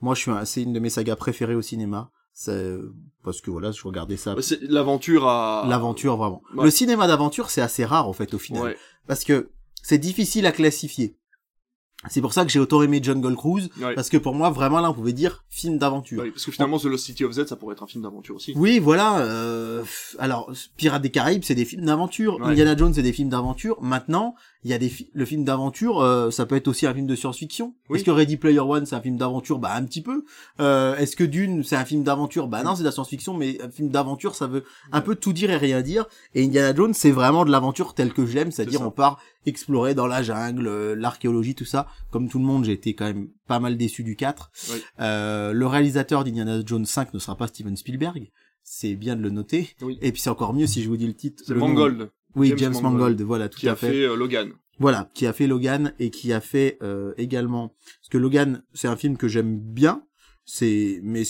Moi, 0.00 0.16
je 0.16 0.20
suis 0.22 0.30
un, 0.32 0.44
c'est 0.44 0.62
une 0.64 0.72
de 0.72 0.80
mes 0.80 0.90
sagas 0.90 1.14
préférées 1.14 1.54
au 1.54 1.62
cinéma. 1.62 2.10
C'est, 2.32 2.76
parce 3.22 3.40
que 3.40 3.52
voilà, 3.52 3.70
je 3.70 3.80
regardais 3.86 4.16
ça. 4.16 4.34
C'est 4.40 4.60
l'aventure 4.62 5.28
à 5.28 5.64
L'aventure, 5.68 6.16
vraiment. 6.16 6.42
Ouais. 6.56 6.64
Le 6.64 6.70
cinéma 6.70 7.06
d'aventure, 7.06 7.50
c'est 7.50 7.60
assez 7.60 7.84
rare, 7.84 8.08
en 8.08 8.12
fait, 8.12 8.34
au 8.34 8.38
final. 8.38 8.62
Ouais. 8.64 8.76
parce 9.06 9.22
que 9.22 9.50
c'est 9.80 9.98
difficile 9.98 10.44
à 10.46 10.50
classifier. 10.50 11.16
C'est 12.10 12.20
pour 12.20 12.32
ça 12.32 12.44
que 12.44 12.50
j'ai 12.50 12.58
autant 12.58 12.82
aimé 12.82 13.00
Jungle 13.02 13.34
Cruise, 13.36 13.70
Ouais. 13.80 13.94
parce 13.94 14.08
que 14.10 14.16
pour 14.16 14.34
moi, 14.34 14.50
vraiment, 14.50 14.80
là, 14.80 14.90
on 14.90 14.94
pouvait 14.94 15.12
dire 15.12 15.44
film 15.48 15.78
d'aventure. 15.78 16.22
Ouais, 16.22 16.30
parce 16.30 16.44
que 16.44 16.52
finalement, 16.52 16.78
The 16.78 16.84
Lost 16.84 17.04
City 17.06 17.24
of 17.24 17.32
Z, 17.32 17.46
ça 17.46 17.56
pourrait 17.56 17.74
être 17.74 17.82
un 17.82 17.86
film 17.86 18.02
d'aventure 18.04 18.36
aussi. 18.36 18.52
Oui, 18.56 18.78
voilà. 18.78 19.18
euh, 19.20 19.82
alors, 20.18 20.52
Pirates 20.76 21.02
des 21.02 21.10
Caraïbes, 21.10 21.42
c'est 21.44 21.54
des 21.54 21.64
films 21.64 21.84
d'aventure. 21.86 22.36
Ouais. 22.40 22.48
Indiana 22.48 22.76
Jones, 22.76 22.92
c'est 22.94 23.02
des 23.02 23.12
films 23.12 23.28
d'aventure. 23.28 23.76
Maintenant, 23.82 24.34
il 24.64 24.70
y 24.70 24.74
a 24.74 24.78
des 24.78 24.88
fi- 24.88 25.10
le 25.12 25.24
film 25.24 25.44
d'aventure, 25.44 26.00
euh, 26.00 26.30
ça 26.30 26.46
peut 26.46 26.56
être 26.56 26.68
aussi 26.68 26.86
un 26.86 26.94
film 26.94 27.06
de 27.06 27.14
science-fiction. 27.14 27.74
Oui. 27.88 27.98
Est-ce 27.98 28.04
que 28.04 28.10
Ready 28.10 28.36
Player 28.36 28.60
One, 28.60 28.86
c'est 28.86 28.94
un 28.96 29.00
film 29.00 29.16
d'aventure? 29.16 29.58
Bah, 29.58 29.72
un 29.74 29.84
petit 29.84 30.02
peu. 30.02 30.24
Euh, 30.60 30.96
Est-ce 30.96 31.16
que 31.16 31.24
Dune, 31.24 31.62
c'est 31.64 31.76
un 31.76 31.84
film 31.84 32.02
d'aventure? 32.02 32.48
Bah 32.48 32.62
non, 32.62 32.74
c'est 32.74 32.82
de 32.82 32.86
la 32.88 32.92
science-fiction, 32.92 33.34
mais 33.34 33.60
un 33.62 33.70
film 33.70 33.88
d'aventure, 33.90 34.34
ça 34.34 34.46
veut 34.46 34.64
un 34.92 35.00
peu 35.00 35.14
tout 35.16 35.32
dire 35.32 35.50
et 35.50 35.56
rien 35.56 35.82
dire. 35.82 36.06
Et 36.34 36.44
Indiana 36.44 36.74
Jones, 36.74 36.94
c'est 36.94 37.10
vraiment 37.10 37.44
de 37.44 37.50
l'aventure 37.50 37.94
telle 37.94 38.12
que 38.12 38.24
j'aime, 38.26 38.50
c'est-à-dire 38.52 38.80
ça. 38.80 38.86
on 38.86 38.90
part 38.90 39.18
explorer 39.46 39.94
dans 39.94 40.06
la 40.06 40.22
jungle, 40.22 40.66
euh, 40.66 40.94
l'archéologie, 40.94 41.54
tout 41.54 41.64
ça. 41.64 41.86
Comme 42.10 42.28
tout 42.28 42.38
le 42.38 42.44
monde, 42.44 42.64
j'ai 42.64 42.72
été 42.72 42.94
quand 42.94 43.06
même 43.06 43.28
pas 43.46 43.60
mal 43.60 43.76
déçu 43.76 44.02
du 44.02 44.16
4. 44.16 44.50
Oui. 44.72 44.82
Euh, 45.00 45.52
le 45.52 45.66
réalisateur 45.66 46.24
d'Indiana 46.24 46.60
Jones 46.64 46.86
5 46.86 47.14
ne 47.14 47.18
sera 47.18 47.36
pas 47.36 47.46
Steven 47.46 47.76
Spielberg. 47.76 48.30
C'est 48.62 48.94
bien 48.94 49.16
de 49.16 49.22
le 49.22 49.30
noter. 49.30 49.70
Oui. 49.82 49.98
Et 50.00 50.10
puis 50.12 50.20
c'est 50.22 50.30
encore 50.30 50.54
mieux 50.54 50.66
si 50.66 50.82
je 50.82 50.88
vous 50.88 50.96
dis 50.96 51.06
le 51.06 51.14
titre. 51.14 51.42
C'est 51.46 51.54
nom. 51.54 51.68
Mangold, 51.68 52.10
Oui, 52.34 52.48
James 52.48 52.58
James, 52.58 52.72
Mangold, 52.74 52.92
Mangold, 52.92 53.20
voilà, 53.22 53.48
tout 53.48 53.58
qui 53.60 53.68
à 53.68 53.72
a 53.72 53.76
fait. 53.76 53.90
fait 53.90 54.02
euh, 54.04 54.16
Logan. 54.16 54.52
Voilà, 54.78 55.10
qui 55.14 55.26
a 55.26 55.32
fait 55.32 55.46
Logan 55.46 55.92
et 55.98 56.10
qui 56.10 56.32
a 56.32 56.40
fait 56.40 56.78
euh, 56.82 57.12
également. 57.16 57.68
Parce 58.00 58.08
que 58.10 58.18
Logan, 58.18 58.62
c'est 58.72 58.88
un 58.88 58.96
film 58.96 59.16
que 59.16 59.28
j'aime 59.28 59.58
bien. 59.58 60.02
C'est, 60.46 61.00
mais 61.02 61.22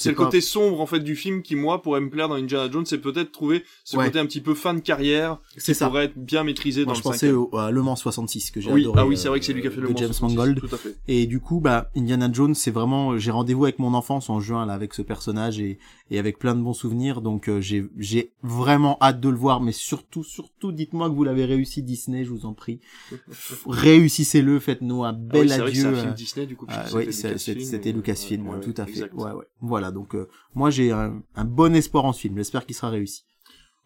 C'est 0.00 0.10
le 0.10 0.14
pas- 0.16 0.24
côté 0.24 0.40
sombre 0.40 0.80
en 0.80 0.86
fait 0.86 1.00
du 1.00 1.16
film 1.16 1.42
qui 1.42 1.56
moi 1.56 1.82
pourrait 1.82 2.00
me 2.00 2.08
plaire 2.08 2.28
dans 2.28 2.36
Indiana 2.36 2.70
Jones, 2.70 2.86
c'est 2.86 2.98
peut-être 2.98 3.32
trouver 3.32 3.64
ce 3.84 3.96
Ouais. 3.96 4.06
côté 4.06 4.18
un 4.18 4.26
petit 4.26 4.40
peu 4.40 4.54
fin 4.54 4.72
de 4.74 4.80
carrière 4.80 5.38
qui 5.58 5.74
ça. 5.74 5.86
pourrait 5.88 6.04
être 6.06 6.16
bien 6.16 6.44
maîtrisé 6.44 6.84
Moi, 6.84 6.92
dans 6.92 6.94
je 6.94 7.00
le 7.00 7.02
pensais 7.02 7.32
au, 7.32 7.50
à 7.56 7.70
Le 7.70 7.82
Mans 7.82 7.96
66 7.96 8.50
que 8.50 8.60
j'ai 8.60 8.70
Oui, 8.72 8.82
adoré. 8.82 9.00
ah 9.00 9.06
oui, 9.06 9.16
c'est 9.16 9.26
euh, 9.26 9.30
vrai 9.30 9.40
que 9.40 9.46
c'est 9.46 9.52
lui 9.52 9.60
qui 9.60 9.66
a 9.66 9.70
fait 9.70 9.80
le 9.80 9.88
de 9.88 9.92
Mans 9.92 9.98
James 9.98 10.12
66, 10.12 10.36
Mangold. 10.36 10.60
Tout 10.60 10.74
à 10.74 10.78
fait. 10.78 10.96
Et 11.08 11.26
du 11.26 11.40
coup, 11.40 11.60
bah, 11.60 11.90
Indiana 11.96 12.30
Jones, 12.32 12.54
c'est 12.54 12.70
vraiment, 12.70 13.18
j'ai 13.18 13.30
rendez-vous 13.30 13.64
avec 13.64 13.78
mon 13.78 13.92
enfance 13.94 14.30
en 14.30 14.40
juin, 14.40 14.64
là, 14.66 14.72
avec 14.74 14.94
ce 14.94 15.02
personnage 15.02 15.58
et, 15.60 15.78
et 16.10 16.18
avec 16.18 16.38
plein 16.38 16.54
de 16.54 16.60
bons 16.62 16.72
souvenirs. 16.74 17.20
Donc, 17.20 17.48
euh, 17.48 17.60
j'ai, 17.60 17.84
j'ai 17.98 18.32
vraiment 18.42 18.96
hâte 19.00 19.20
de 19.20 19.28
le 19.28 19.36
voir. 19.36 19.60
Mais 19.60 19.72
surtout, 19.72 20.22
surtout, 20.22 20.70
dites-moi 20.72 21.10
que 21.10 21.14
vous 21.14 21.24
l'avez 21.24 21.44
réussi, 21.44 21.82
Disney, 21.82 22.24
je 22.24 22.30
vous 22.30 22.46
en 22.46 22.52
prie. 22.54 22.78
Réussissez-le, 23.66 24.58
faites-nous 24.60 25.04
un 25.04 25.08
Ah 25.08 25.12
bel 25.12 25.42
oui, 25.42 25.48
c'est 25.48 25.54
adieu. 25.60 25.86
un 25.86 25.94
film 25.94 26.08
euh, 26.08 26.12
Disney 26.12 26.46
du 26.46 26.56
coup. 26.56 26.66
ah, 26.68 26.84
oui, 26.94 27.12
c'était 27.12 27.92
Lucasfilm, 27.92 28.48
ouais, 28.48 28.60
tout 28.60 28.74
à 28.76 28.84
fait. 28.84 28.90
exact. 28.92 29.14
Ouais, 29.14 29.32
ouais. 29.32 29.44
Voilà, 29.60 29.87
donc 29.92 30.14
euh, 30.14 30.28
moi 30.54 30.70
j'ai 30.70 30.90
un, 30.92 31.22
un 31.36 31.44
bon 31.44 31.74
espoir 31.74 32.04
en 32.04 32.12
ce 32.12 32.20
film. 32.20 32.36
J'espère 32.36 32.66
qu'il 32.66 32.74
sera 32.76 32.90
réussi. 32.90 33.24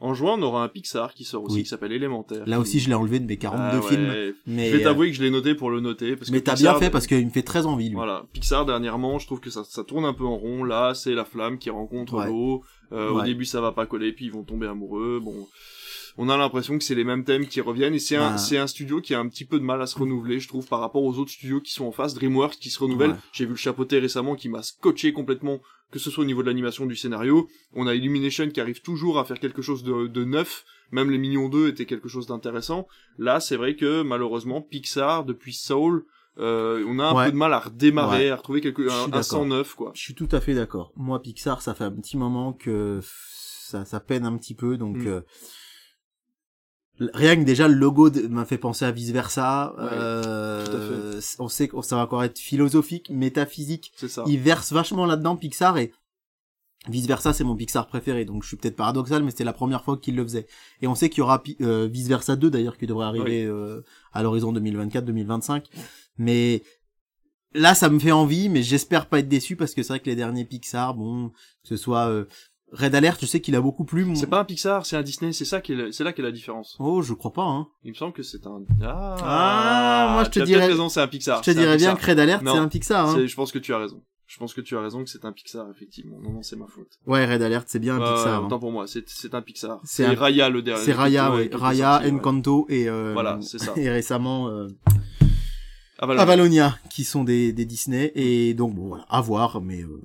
En 0.00 0.14
juin, 0.14 0.34
on 0.36 0.42
aura 0.42 0.64
un 0.64 0.68
Pixar 0.68 1.14
qui 1.14 1.22
sort 1.22 1.44
aussi, 1.44 1.59
Oui. 1.59 1.62
qui 1.62 1.68
s'appelle 1.68 1.92
Élémentaire. 1.92 2.42
Là 2.48 2.59
aussi, 2.59 2.80
je 2.80 2.88
l'ai 2.88 2.94
enlevé 2.96 3.20
de 3.20 3.24
mes 3.24 3.36
42 3.36 3.62
Ah 3.64 3.76
ouais. 3.80 3.88
films. 3.88 4.34
Mais, 4.48 4.66
Je 4.70 4.76
vais 4.76 4.80
euh, 4.82 4.84
t'avouer 4.84 5.11
que 5.11 5.16
je 5.16 5.22
l'ai 5.22 5.30
noté 5.30 5.55
pour 5.55 5.70
le 5.70 5.78
noter. 5.78 6.16
Parce 6.16 6.28
mais 6.32 6.40
t'as 6.40 6.57
bien 6.57 6.74
fait 6.74 6.90
parce 6.90 7.07
qu'il 7.07 7.24
me 7.24 7.30
fait 7.30 7.44
très 7.44 7.66
envie, 7.66 7.86
lui. 7.88 7.94
Voilà, 7.94 8.24
Pixar 8.32 8.66
dernièrement, 8.66 9.20
je 9.20 9.26
trouve 9.26 9.38
que 9.38 9.48
ça, 9.50 9.62
ça 9.62 9.84
tourne 9.84 10.05
un 10.05 10.12
peu 10.12 10.24
en 10.24 10.36
rond. 10.36 10.64
Là, 10.64 10.92
c'est 10.94 11.14
la 11.14 11.24
flamme 11.24 11.57
qui 11.57 11.70
rencontre 11.70 12.14
Ouais. 12.14 12.26
l'eau. 12.26 12.64
Euh, 12.90 13.11
Au 13.11 13.22
début, 13.22 13.44
ça 13.44 13.61
va 13.61 13.70
pas 13.70 13.86
coller, 13.86 14.12
puis 14.12 14.24
ils 14.24 14.32
vont 14.32 14.42
tomber 14.42 14.66
amoureux. 14.66 15.20
Bon, 15.22 15.46
on 16.19 16.29
a 16.29 16.37
l'impression 16.37 16.77
que 16.79 16.85
c'est 16.85 16.95
les 16.95 17.05
mêmes 17.05 17.25
thèmes 17.25 17.47
qui 17.47 17.61
reviennent. 17.61 17.95
Et 17.95 17.99
c'est 17.99 18.17
un, 18.17 18.33
Ouais. 18.33 18.39
c'est 18.39 18.59
un 18.59 18.67
studio 18.67 19.01
qui 19.01 19.15
a 19.15 19.21
un 19.21 19.29
petit 19.29 19.45
peu 19.45 19.59
de 19.59 19.65
mal 19.65 19.81
à 19.83 19.87
se 19.87 19.99
renouveler, 19.99 20.41
je 20.41 20.49
trouve, 20.49 20.67
par 20.67 20.81
rapport 20.81 21.03
aux 21.03 21.19
autres 21.19 21.31
studios 21.31 21.61
qui 21.61 21.73
sont 21.73 21.85
en 21.87 21.93
face. 21.93 22.15
DreamWorks 22.15 22.57
qui 22.59 22.71
se 22.71 22.79
renouvelle. 22.79 23.11
Ouais. 23.13 23.17
J'ai 23.33 23.45
vu 23.45 23.53
le 23.53 23.57
chapeauté 23.57 23.99
récemment 23.99 24.35
qui 24.37 24.49
m'a 24.49 24.63
scotché 24.63 25.13
complètement, 25.13 25.61
que 25.91 25.99
ce 25.99 26.11
soit 26.11 26.23
au 26.23 26.27
niveau 26.27 26.43
de 26.43 26.47
l'animation 26.49 26.87
du 26.87 26.97
scénario. 26.97 27.49
On 27.75 27.87
a 27.87 27.95
Illumination 27.95 28.49
qui 28.51 28.61
arrive 28.61 28.81
toujours 28.83 29.19
à 29.19 29.25
faire 29.25 29.39
quelque 29.41 29.63
chose 29.63 29.83
de, 29.83 30.07
de 30.07 30.25
neuf. 30.25 30.65
Même 30.91 31.11
les 31.11 31.19
Mignons 31.19 31.49
2 31.49 31.69
étaient 31.69 31.87
quelque 31.87 32.09
chose 32.09 32.27
d'intéressant. 32.27 32.87
Là, 33.19 33.41
c'est 33.41 33.57
vrai 33.57 33.77
que 33.77 34.03
malheureusement, 34.03 34.61
Pixar, 34.61 35.25
depuis 35.25 35.55
Soul, 35.55 36.05
euh, 36.39 36.85
on 36.87 36.99
a 36.99 37.05
un 37.05 37.15
Ouais. 37.15 37.25
peu 37.27 37.33
de 37.33 37.37
mal 37.37 37.53
à 37.55 37.61
redémarrer, 37.61 38.25
Ouais. 38.27 38.31
à 38.31 38.37
retrouver 38.37 38.61
quelque, 38.61 38.83
un, 38.91 39.05
un 39.05 39.09
d'accord. 39.09 39.25
sang 39.25 39.45
neuf, 39.47 39.75
quoi. 39.75 39.93
Je 39.95 40.01
suis 40.03 40.15
tout 40.15 40.29
à 40.33 40.41
fait 40.41 40.55
d'accord. 40.55 40.93
Moi, 40.97 41.21
Pixar, 41.23 41.63
ça 41.63 41.75
fait 41.75 41.85
un 41.85 41.93
petit 41.93 42.17
moment 42.19 42.53
que 42.53 43.01
ça, 43.03 43.85
ça 43.87 44.01
peine 44.01 44.25
un 44.27 44.37
petit 44.37 44.55
peu, 44.55 44.77
donc 44.77 44.97
Mm. 44.99 45.07
euh, 45.07 45.21
rien 47.01 47.36
que 47.36 47.43
déjà 47.43 47.68
le 47.68 47.74
logo 47.74 48.11
m'a 48.28 48.45
fait 48.45 48.59
penser 48.59 48.84
à 48.84 48.90
vice 48.90 49.11
versa. 49.11 49.74
Ouais, 49.76 49.84
euh, 49.90 51.20
On 51.38 51.49
sait 51.49 51.68
que 51.68 51.80
ça 51.82 51.97
va 51.97 52.03
encore 52.03 52.24
être 52.24 52.38
philosophique, 52.38 53.11
métaphysique. 53.11 53.93
C'est 53.97 54.09
ça. 54.09 54.24
Il 54.26 54.38
verse 54.38 54.72
vachement 54.72 55.07
là-dedans 55.07 55.36
Pixar 55.36 55.78
et 55.78 55.93
vice 56.88 57.07
versa, 57.07 57.32
c'est 57.32 57.45
mon 57.45 57.57
Pixar 57.57 57.86
préféré. 57.86 58.24
Donc 58.24 58.43
je 58.43 58.49
suis 58.49 58.57
peut-être 58.57 58.76
paradoxal, 58.76 59.22
mais 59.22 59.30
c'était 59.30 59.45
la 59.45 59.53
première 59.53 59.84
fois 59.84 59.97
qu'il 59.97 60.16
le 60.16 60.22
faisait. 60.24 60.47
Et 60.80 60.86
on 60.86 60.95
sait 60.95 61.09
qu'il 61.09 61.18
y 61.18 61.22
aura 61.22 61.43
euh, 61.61 61.88
vice 61.90 62.09
versa 62.09 62.36
2 62.36 62.51
d'ailleurs 62.51 62.76
qui 62.76 62.86
devrait 62.86 63.07
arriver 63.07 63.45
euh, 63.45 63.82
à 64.12 64.22
l'horizon 64.22 64.53
2024-2025. 64.53 65.64
Mais 66.18 66.62
là, 67.55 67.74
ça 67.74 67.88
me 67.88 67.99
fait 67.99 68.12
envie, 68.12 68.49
mais 68.49 68.62
j'espère 68.62 69.07
pas 69.07 69.20
être 69.20 69.28
déçu 69.28 69.57
parce 69.57 69.74
que 69.74 69.82
c'est 69.82 69.93
vrai 69.93 70.01
que 70.01 70.11
les 70.11 70.16
derniers 70.16 70.45
Pixar, 70.45 70.95
bon, 70.95 71.30
que 71.30 71.68
ce 71.68 71.76
soit 71.76 72.09
euh, 72.09 72.24
Red 72.73 72.95
Alert, 72.95 73.18
je 73.20 73.27
sais 73.27 73.41
qu'il 73.41 73.55
a 73.55 73.61
beaucoup 73.61 73.85
plu. 73.85 74.05
mon- 74.07 74.14
C'est 74.14 74.27
pas 74.27 74.41
un 74.41 74.45
Pixar, 74.45 74.87
c'est 74.87 74.97
un 74.97 75.03
Disney, 75.03 75.33
c'est 75.35 75.45
ça 75.45 75.61
qui 75.61 75.73
est, 75.73 75.77
le- 75.77 75.93
c'est 75.93 76.05
là 76.05 76.12
qu'est 76.14 76.23
la 76.23 76.33
différence. 76.33 76.75
Oh, 76.81 77.03
je 77.03 77.12
crois 77.12 77.33
pas. 77.33 77.43
Hein. 77.45 77.68
Il 77.85 77.91
me 77.91 77.95
semble 77.95 78.14
que 78.14 78.23
c'est 78.23 78.47
un. 78.47 78.62
Ah, 78.83 79.16
Ah, 79.23 80.11
moi, 80.14 80.25
je 80.25 80.31
te 80.31 80.39
tu 80.41 80.45
dirais- 80.47 80.66
raison, 80.66 80.89
c'est 80.89 81.01
un 81.03 81.07
Pixar. 81.09 81.43
je 81.43 81.51
te 81.51 81.57
dirais 81.57 81.77
bien 81.77 81.95
que 81.95 82.07
Red 82.07 82.18
Alert, 82.18 82.43
c'est 82.45 82.49
un 82.59 82.68
Pixar. 82.68 83.09
Hein. 83.11 83.27
Je 83.27 83.35
pense 83.35 83.53
que 83.53 83.59
tu 83.59 83.75
as 83.75 83.79
raison. 83.79 84.03
Je 84.27 84.39
pense 84.39 84.55
que 84.55 84.62
tu 84.62 84.75
as 84.79 84.81
raison 84.81 85.05
que 85.05 85.11
c'est 85.11 85.27
un 85.27 85.33
Pixar, 85.33 85.66
effectivement. 85.70 86.16
Non, 86.18 86.33
non, 86.33 86.43
c'est 86.43 86.57
ma 86.57 86.66
faute. 86.66 86.89
Ouais, 87.07 87.27
Red 87.31 87.43
Alert, 87.43 87.64
c'est 87.68 87.79
bien 87.79 87.97
un 87.97 88.01
Euh, 88.01 88.14
Pixar. 88.14 88.41
hein. 88.43 88.47
Autant 88.47 88.59
pour 88.59 88.73
moi, 88.73 88.87
c'est 88.87 89.35
un 89.35 89.43
Pixar. 89.43 89.79
C'est 89.85 90.07
un- 90.07 90.14
Raya 90.14 90.49
le 90.49 90.62
dernier. 90.62 90.83
C'est 90.83 90.95
Raya, 90.95 91.31
était 91.43 91.55
Raya, 91.55 91.93
sorti, 91.99 92.07
ouais. 92.07 92.12
Encanto 92.18 92.66
et 92.70 92.89
euh, 92.89 93.12
Voilà, 93.12 93.39
c'est 93.43 93.59
ça. 93.59 93.75
et 93.77 93.91
récemment 93.91 94.49
euh, 94.49 94.68
Avalonia. 95.99 96.23
Avalonia, 96.23 96.79
qui 96.89 97.05
sont 97.05 97.25
des, 97.25 97.53
des 97.53 97.66
Disney. 97.66 98.11
Et 98.14 98.55
donc 98.55 98.75
bon, 98.75 98.89
voilà, 98.89 99.05
à 99.11 99.20
voir, 99.20 99.61
mais 99.61 99.83
euh, 99.83 100.03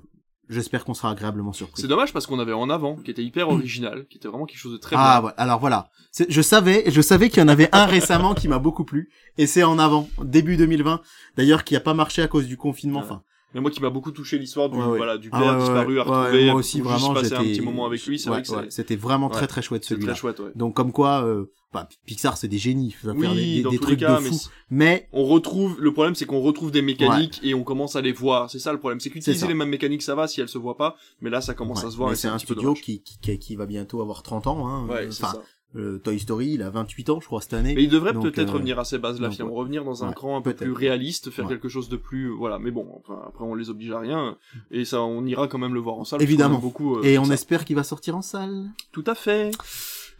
j'espère 0.48 0.84
qu'on 0.84 0.94
sera 0.94 1.10
agréablement 1.10 1.52
surpris. 1.52 1.80
C'est 1.80 1.88
dommage 1.88 2.12
parce 2.12 2.26
qu'on 2.26 2.38
avait 2.38 2.52
en 2.52 2.70
avant, 2.70 2.96
qui 2.96 3.10
était 3.10 3.22
hyper 3.24 3.48
original, 3.50 4.06
qui 4.08 4.18
était 4.18 4.28
vraiment 4.28 4.46
quelque 4.46 4.58
chose 4.58 4.72
de 4.72 4.78
très 4.78 4.96
Ah, 4.98 5.18
bien. 5.20 5.28
ouais, 5.28 5.34
alors 5.36 5.58
voilà. 5.60 5.90
Je 6.28 6.40
savais, 6.42 6.84
je 6.90 7.00
savais 7.00 7.28
qu'il 7.28 7.40
y 7.40 7.44
en 7.44 7.48
avait 7.48 7.68
un 7.72 7.86
récemment 7.86 8.34
qui 8.34 8.48
m'a 8.48 8.58
beaucoup 8.58 8.84
plu, 8.84 9.10
et 9.36 9.46
c'est 9.46 9.62
en 9.62 9.78
avant, 9.78 10.08
début 10.22 10.56
2020. 10.56 11.00
D'ailleurs, 11.36 11.64
qui 11.64 11.76
a 11.76 11.80
pas 11.80 11.94
marché 11.94 12.22
à 12.22 12.28
cause 12.28 12.46
du 12.46 12.56
confinement. 12.56 13.00
Ouais. 13.00 13.04
Enfin, 13.04 13.22
Mais 13.54 13.60
moi 13.60 13.70
qui 13.70 13.80
m'a 13.80 13.88
beaucoup 13.88 14.10
touché 14.12 14.36
l'histoire 14.38 14.68
du, 14.68 14.76
Ouais, 14.76 14.84
voilà, 14.98 15.16
du 15.16 15.30
Ah 15.32 15.38
père 15.40 15.46
ouais, 15.48 15.54
ouais, 15.54 15.60
disparu 15.60 16.00
à 16.00 16.02
retrouver. 16.02 16.44
moi 16.46 16.54
aussi, 16.56 16.80
vraiment, 16.82 17.14
passer 17.14 17.32
un 17.32 17.38
j'étais- 17.40 17.52
petit 17.52 17.60
moment 17.62 17.86
avec 17.86 18.04
lui, 18.04 18.18
c'est 18.18 18.28
vrai 18.28 18.42
que 18.42 18.50
ouais, 18.50 18.56
c'est- 18.64 18.70
c'était 18.72 18.96
vraiment 18.96 19.30
très 19.30 19.46
très 19.46 19.62
chouette 19.62 19.84
celui-là. 19.84 20.12
très 20.12 20.20
chouette, 20.20 20.38
ouais. 20.40 20.50
Donc 20.54 20.74
comme 20.76 20.92
quoi, 20.92 21.24
euh, 21.24 21.46
bah, 21.72 21.88
Pixar 22.04 22.36
c'est 22.36 22.48
des 22.48 22.58
génies, 22.58 22.90
ça 23.02 23.14
faire 23.14 23.14
des, 23.14 23.40
Oui, 23.40 23.62
dans 23.62 23.70
des 23.70 23.76
tous 23.78 23.82
les 23.84 23.86
trucs 23.96 24.00
cas, 24.00 24.18
de 24.18 24.24
mais 24.24 24.28
fou. 24.30 24.38
Mais 24.70 25.08
on 25.12 25.24
retrouve, 25.24 25.76
le 25.80 25.92
problème 25.94 26.14
c'est 26.14 26.26
qu'on 26.26 26.40
retrouve 26.40 26.70
des 26.72 26.82
mécaniques 26.82 27.40
et 27.42 27.54
on 27.54 27.62
commence 27.64 27.96
à 27.96 28.02
les 28.02 28.12
voir. 28.12 28.50
C'est 28.50 28.58
ça 28.58 28.72
le 28.72 28.78
problème. 28.78 29.00
C'est 29.00 29.08
qu'utiliser 29.08 29.46
les 29.46 29.54
mêmes 29.54 29.70
mécaniques, 29.70 30.02
ça 30.02 30.14
va 30.14 30.28
si 30.28 30.40
elles 30.42 30.48
se 30.48 30.58
voient 30.58 30.76
pas, 30.76 30.96
mais 31.22 31.30
là 31.30 31.40
ça 31.40 31.54
commence 31.54 31.84
à 31.84 31.90
se 31.90 31.96
voir 31.96 32.14
c'est 32.16 32.28
un 32.28 32.38
studio 32.38 32.74
qui, 32.74 33.02
qui, 33.02 33.38
qui, 33.38 33.56
va 33.56 33.64
bientôt 33.64 34.02
avoir 34.02 34.22
30 34.22 34.46
ans. 34.46 34.68
Hein. 34.68 34.88
Enfin. 35.08 35.32
Euh, 35.76 35.98
Toy 35.98 36.18
Story, 36.18 36.52
il 36.54 36.62
a 36.62 36.70
28 36.70 37.10
ans, 37.10 37.20
je 37.20 37.26
crois, 37.26 37.40
cette 37.42 37.52
année. 37.54 37.74
Mais 37.74 37.82
il 37.84 37.90
devrait 37.90 38.14
peut-être 38.14 38.48
euh, 38.50 38.52
revenir 38.52 38.78
à 38.78 38.84
ces 38.84 38.98
bases-là, 38.98 39.26
donc, 39.28 39.34
finalement, 39.36 39.54
ouais. 39.54 39.60
revenir 39.60 39.84
dans 39.84 40.02
un 40.04 40.08
Ouais, 40.08 40.14
cran 40.14 40.36
un 40.36 40.40
peu 40.42 40.54
plus 40.54 40.72
réaliste, 40.72 41.30
faire 41.30 41.44
Ouais. 41.44 41.50
quelque 41.52 41.68
chose 41.68 41.88
de 41.88 41.96
plus, 41.96 42.30
voilà. 42.30 42.58
Mais 42.58 42.70
bon, 42.70 42.86
enfin, 42.96 43.20
après 43.26 43.44
on 43.44 43.54
les 43.54 43.68
oblige 43.70 43.90
à 43.90 43.98
rien 44.00 44.36
et 44.70 44.84
ça, 44.84 45.02
on 45.02 45.24
ira 45.26 45.46
quand 45.48 45.58
même 45.58 45.74
le 45.74 45.80
voir 45.80 45.96
en 45.96 46.04
salle. 46.04 46.22
Évidemment. 46.22 46.58
beaucoup. 46.58 46.96
euh, 46.96 47.02
Et 47.02 47.18
on 47.18 47.26
ça. 47.26 47.34
espère 47.34 47.64
qu'il 47.64 47.76
va 47.76 47.82
sortir 47.84 48.16
en 48.16 48.22
salle. 48.22 48.66
Tout 48.92 49.04
à 49.06 49.14
fait. 49.14 49.50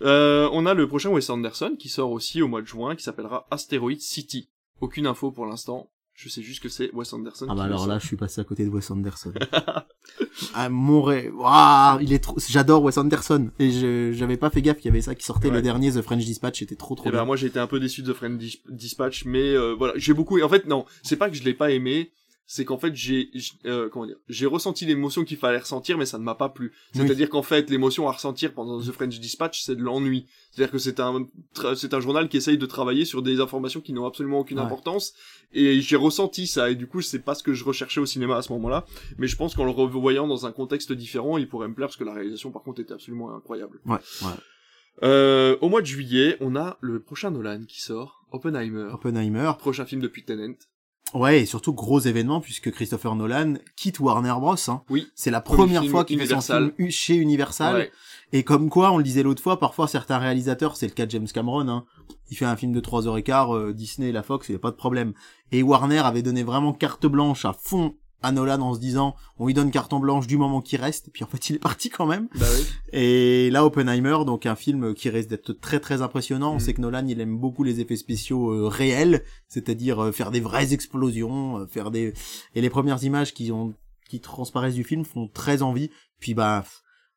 Euh, 0.02 0.48
on 0.52 0.66
a 0.66 0.74
le 0.74 0.86
prochain 0.86 1.10
Wes 1.10 1.28
Anderson 1.30 1.74
qui 1.78 1.88
sort 1.88 2.12
aussi 2.12 2.40
au 2.42 2.46
mois 2.48 2.60
de 2.62 2.66
juin, 2.66 2.94
qui 2.94 3.02
s'appellera 3.02 3.46
Asteroid 3.50 3.98
City. 3.98 4.48
Aucune 4.80 5.06
info 5.06 5.32
pour 5.32 5.44
l'instant. 5.46 5.90
Je 6.20 6.28
sais 6.28 6.42
juste 6.42 6.60
que 6.60 6.68
c'est 6.68 6.92
Wes 6.94 7.12
Anderson. 7.12 7.46
Ah 7.48 7.54
bah 7.54 7.62
alors 7.62 7.86
là, 7.86 8.00
je 8.00 8.06
suis 8.06 8.16
passé 8.16 8.40
à 8.40 8.44
côté 8.44 8.64
de 8.64 8.70
Wes 8.70 8.90
Anderson. 8.90 9.32
ah, 10.54 10.68
mon 10.68 11.00
rêve. 11.00 11.32
Waouh, 11.36 12.00
il 12.00 12.12
est 12.12 12.18
trop, 12.18 12.36
j'adore 12.48 12.82
Wes 12.82 12.96
Anderson. 12.98 13.50
Et 13.60 13.70
je, 13.70 14.10
j'avais 14.12 14.36
pas 14.36 14.50
fait 14.50 14.60
gaffe 14.60 14.78
qu'il 14.78 14.86
y 14.86 14.88
avait 14.88 15.00
ça 15.00 15.14
qui 15.14 15.24
sortait 15.24 15.48
Ouais. 15.48 15.54
le 15.54 15.62
dernier, 15.62 15.92
The 15.92 16.02
French 16.02 16.24
Dispatch, 16.24 16.58
c'était 16.58 16.74
trop 16.74 16.96
trop 16.96 17.04
Eh 17.06 17.12
ben, 17.12 17.18
bien. 17.18 17.24
moi 17.24 17.36
j'ai 17.36 17.46
été 17.46 17.60
un 17.60 17.68
peu 17.68 17.78
déçu 17.78 18.02
de 18.02 18.12
Friend 18.12 18.36
Dis- 18.36 18.60
Dispatch, 18.68 19.26
mais 19.26 19.54
euh, 19.54 19.74
voilà, 19.78 19.92
j'ai 19.96 20.12
beaucoup. 20.12 20.40
En 20.42 20.48
fait, 20.48 20.66
non, 20.66 20.86
c'est 21.04 21.16
pas 21.16 21.30
que 21.30 21.36
je 21.36 21.44
l'ai 21.44 21.54
pas 21.54 21.70
aimé, 21.70 22.10
c'est 22.50 22.64
qu'en 22.64 22.78
fait 22.78 22.94
j'ai, 22.96 23.30
euh, 23.66 23.90
comment 23.90 24.06
dire, 24.06 24.16
j'ai 24.26 24.46
ressenti 24.46 24.86
l'émotion 24.86 25.22
qu'il 25.24 25.36
fallait 25.36 25.58
ressentir, 25.58 25.98
mais 25.98 26.06
ça 26.06 26.18
ne 26.18 26.24
m'a 26.24 26.34
pas 26.34 26.48
plu. 26.48 26.72
Oui. 26.94 27.02
C'est-à-dire 27.02 27.28
qu'en 27.28 27.42
fait, 27.42 27.68
l'émotion 27.68 28.08
à 28.08 28.12
ressentir 28.12 28.54
pendant 28.54 28.80
The 28.80 28.90
French 28.90 29.20
Dispatch, 29.20 29.62
c'est 29.62 29.76
de 29.76 29.82
l'ennui. 29.82 30.26
C'est-à-dire 30.50 30.72
que 30.72 30.78
c'est 30.78 30.98
un, 30.98 31.28
c'est 31.76 31.92
un 31.92 32.00
journal 32.00 32.28
qui 32.30 32.38
essaye 32.38 32.56
de 32.56 32.64
travailler 32.64 33.04
sur 33.04 33.20
des 33.20 33.40
informations 33.40 33.82
qui 33.82 33.92
n'ont 33.92 34.06
absolument 34.06 34.38
aucune 34.40 34.58
Ouais. 34.58 34.64
importance, 34.64 35.12
et 35.52 35.82
j'ai 35.82 35.96
ressenti 35.96 36.46
ça, 36.46 36.70
et 36.70 36.74
du 36.74 36.86
coup, 36.86 37.02
c'est 37.02 37.18
pas 37.18 37.34
ce 37.34 37.42
que 37.42 37.52
je 37.52 37.64
recherchais 37.64 38.00
au 38.00 38.06
cinéma 38.06 38.38
à 38.38 38.42
ce 38.42 38.50
moment-là. 38.54 38.86
Mais 39.18 39.26
je 39.28 39.36
pense 39.36 39.54
qu'en 39.54 39.64
le 39.64 39.70
revoyant 39.70 40.26
dans 40.26 40.46
un 40.46 40.52
contexte 40.52 40.90
différent, 40.92 41.36
il 41.36 41.48
pourrait 41.50 41.68
me 41.68 41.74
plaire 41.74 41.88
parce 41.88 41.98
que 41.98 42.04
la 42.04 42.14
réalisation, 42.14 42.50
par 42.50 42.62
contre, 42.62 42.80
était 42.80 42.94
absolument 42.94 43.36
incroyable. 43.36 43.78
Ouais, 43.84 43.98
ouais. 44.22 44.28
Euh, 45.04 45.56
au 45.60 45.68
mois 45.68 45.80
de 45.82 45.86
juillet, 45.86 46.36
on 46.40 46.56
a 46.56 46.76
le 46.80 47.00
prochain 47.00 47.30
Nolan 47.30 47.64
qui 47.68 47.80
sort, 47.80 48.24
Oppenheimer, 48.32 48.88
Oppenheimer. 48.92 49.52
prochain 49.58 49.84
film 49.84 50.00
depuis 50.00 50.24
Tenet. 50.24 50.56
Ouais, 51.14 51.40
et 51.40 51.46
surtout 51.46 51.72
gros 51.72 52.00
événement 52.00 52.40
puisque 52.40 52.70
Christopher 52.70 53.14
Nolan 53.14 53.54
quitte 53.76 54.00
Warner 54.00 54.34
Bros. 54.38 54.56
Hein. 54.68 54.82
Oui. 54.90 55.08
C'est 55.14 55.30
la 55.30 55.40
première 55.40 55.84
fois 55.86 56.04
qu'il 56.04 56.18
fait 56.20 56.26
son 56.26 56.40
film 56.40 56.90
chez 56.90 57.14
Universal. 57.14 57.74
Ouais. 57.74 57.92
Et 58.32 58.42
comme 58.42 58.68
quoi, 58.68 58.92
on 58.92 58.98
le 58.98 59.04
disait 59.04 59.22
l'autre 59.22 59.42
fois, 59.42 59.58
parfois 59.58 59.88
certains 59.88 60.18
réalisateurs, 60.18 60.76
c'est 60.76 60.86
le 60.86 60.92
cas 60.92 61.06
de 61.06 61.10
James 61.10 61.28
Cameron, 61.32 61.66
hein, 61.68 61.84
il 62.30 62.36
fait 62.36 62.44
un 62.44 62.56
film 62.56 62.72
de 62.72 62.80
3h15, 62.80 63.56
euh, 63.56 63.72
Disney, 63.72 64.12
la 64.12 64.22
Fox, 64.22 64.48
il 64.48 64.52
n'y 64.52 64.56
a 64.56 64.60
pas 64.60 64.70
de 64.70 64.76
problème. 64.76 65.14
Et 65.50 65.62
Warner 65.62 66.00
avait 66.00 66.20
donné 66.20 66.42
vraiment 66.42 66.74
carte 66.74 67.06
blanche 67.06 67.46
à 67.46 67.54
fond 67.54 67.94
à 68.22 68.32
Nolan 68.32 68.60
en 68.60 68.74
se 68.74 68.80
disant, 68.80 69.14
on 69.38 69.46
lui 69.46 69.54
donne 69.54 69.70
carte 69.70 69.94
blanche 69.94 70.26
du 70.26 70.36
moment 70.36 70.60
qu'il 70.60 70.80
reste, 70.80 71.08
et 71.08 71.10
puis 71.10 71.22
en 71.24 71.28
fait 71.28 71.50
il 71.50 71.56
est 71.56 71.60
parti 71.60 71.88
quand 71.88 72.06
même. 72.06 72.28
Bah 72.34 72.46
oui. 72.56 72.66
Et 72.92 73.50
là, 73.50 73.64
Oppenheimer, 73.64 74.18
donc 74.26 74.44
un 74.46 74.56
film 74.56 74.92
qui 74.94 75.08
risque 75.08 75.28
d'être 75.28 75.52
très 75.52 75.78
très 75.80 76.02
impressionnant. 76.02 76.52
On 76.52 76.56
Mm. 76.56 76.60
sait 76.60 76.74
que 76.74 76.80
Nolan, 76.80 77.06
il 77.06 77.20
aime 77.20 77.38
beaucoup 77.38 77.62
les 77.64 77.80
effets 77.80 77.96
spéciaux 77.96 78.50
euh, 78.50 78.66
réels, 78.68 79.22
c'est-à-dire 79.48 80.02
euh, 80.02 80.12
faire 80.12 80.30
des 80.30 80.40
vraies 80.40 80.72
explosions, 80.72 81.58
euh, 81.60 81.66
faire 81.66 81.90
des 81.90 82.12
et 82.54 82.60
les 82.60 82.70
premières 82.70 83.02
images 83.04 83.32
qui 83.34 83.52
ont 83.52 83.74
qui 84.08 84.20
transparaissent 84.20 84.74
du 84.74 84.84
film 84.84 85.04
font 85.04 85.28
très 85.28 85.62
envie. 85.62 85.90
Puis 86.18 86.34
bah 86.34 86.64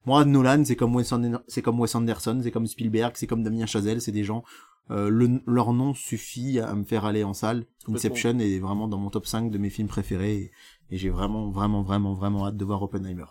moi, 0.06 0.26
Nolan, 0.26 0.64
c'est 0.66 0.76
comme 0.76 0.96
Wes 0.96 1.14
c'est 1.48 1.62
comme 1.62 1.80
Wes 1.80 1.96
Anderson, 1.96 2.40
c'est 2.44 2.52
comme 2.52 2.68
Spielberg, 2.68 3.14
c'est 3.16 3.28
comme 3.28 3.44
Damien 3.44 3.66
Chazelle, 3.66 4.02
c'est 4.02 4.12
des 4.12 4.24
gens. 4.24 4.44
euh, 4.90 5.10
le- 5.10 5.42
leur 5.48 5.72
nom 5.72 5.94
suffit 5.94 6.60
à 6.60 6.74
me 6.74 6.84
faire 6.84 7.06
aller 7.06 7.24
en 7.24 7.34
salle. 7.34 7.66
Inception 7.88 8.38
est 8.40 8.60
vraiment 8.60 8.90
dans 8.90 8.98
mon 8.98 9.10
top 9.10 9.26
5 9.26 9.50
de 9.50 9.58
mes 9.58 9.70
films 9.70 9.88
préférés 9.88 10.52
et, 10.92 10.98
j'ai 10.98 11.10
vraiment, 11.10 11.50
vraiment, 11.50 11.82
vraiment, 11.82 12.14
vraiment 12.14 12.48
hâte 12.48 12.58
de 12.58 12.66
voir 12.66 12.82
Oppenheimer. 12.84 13.26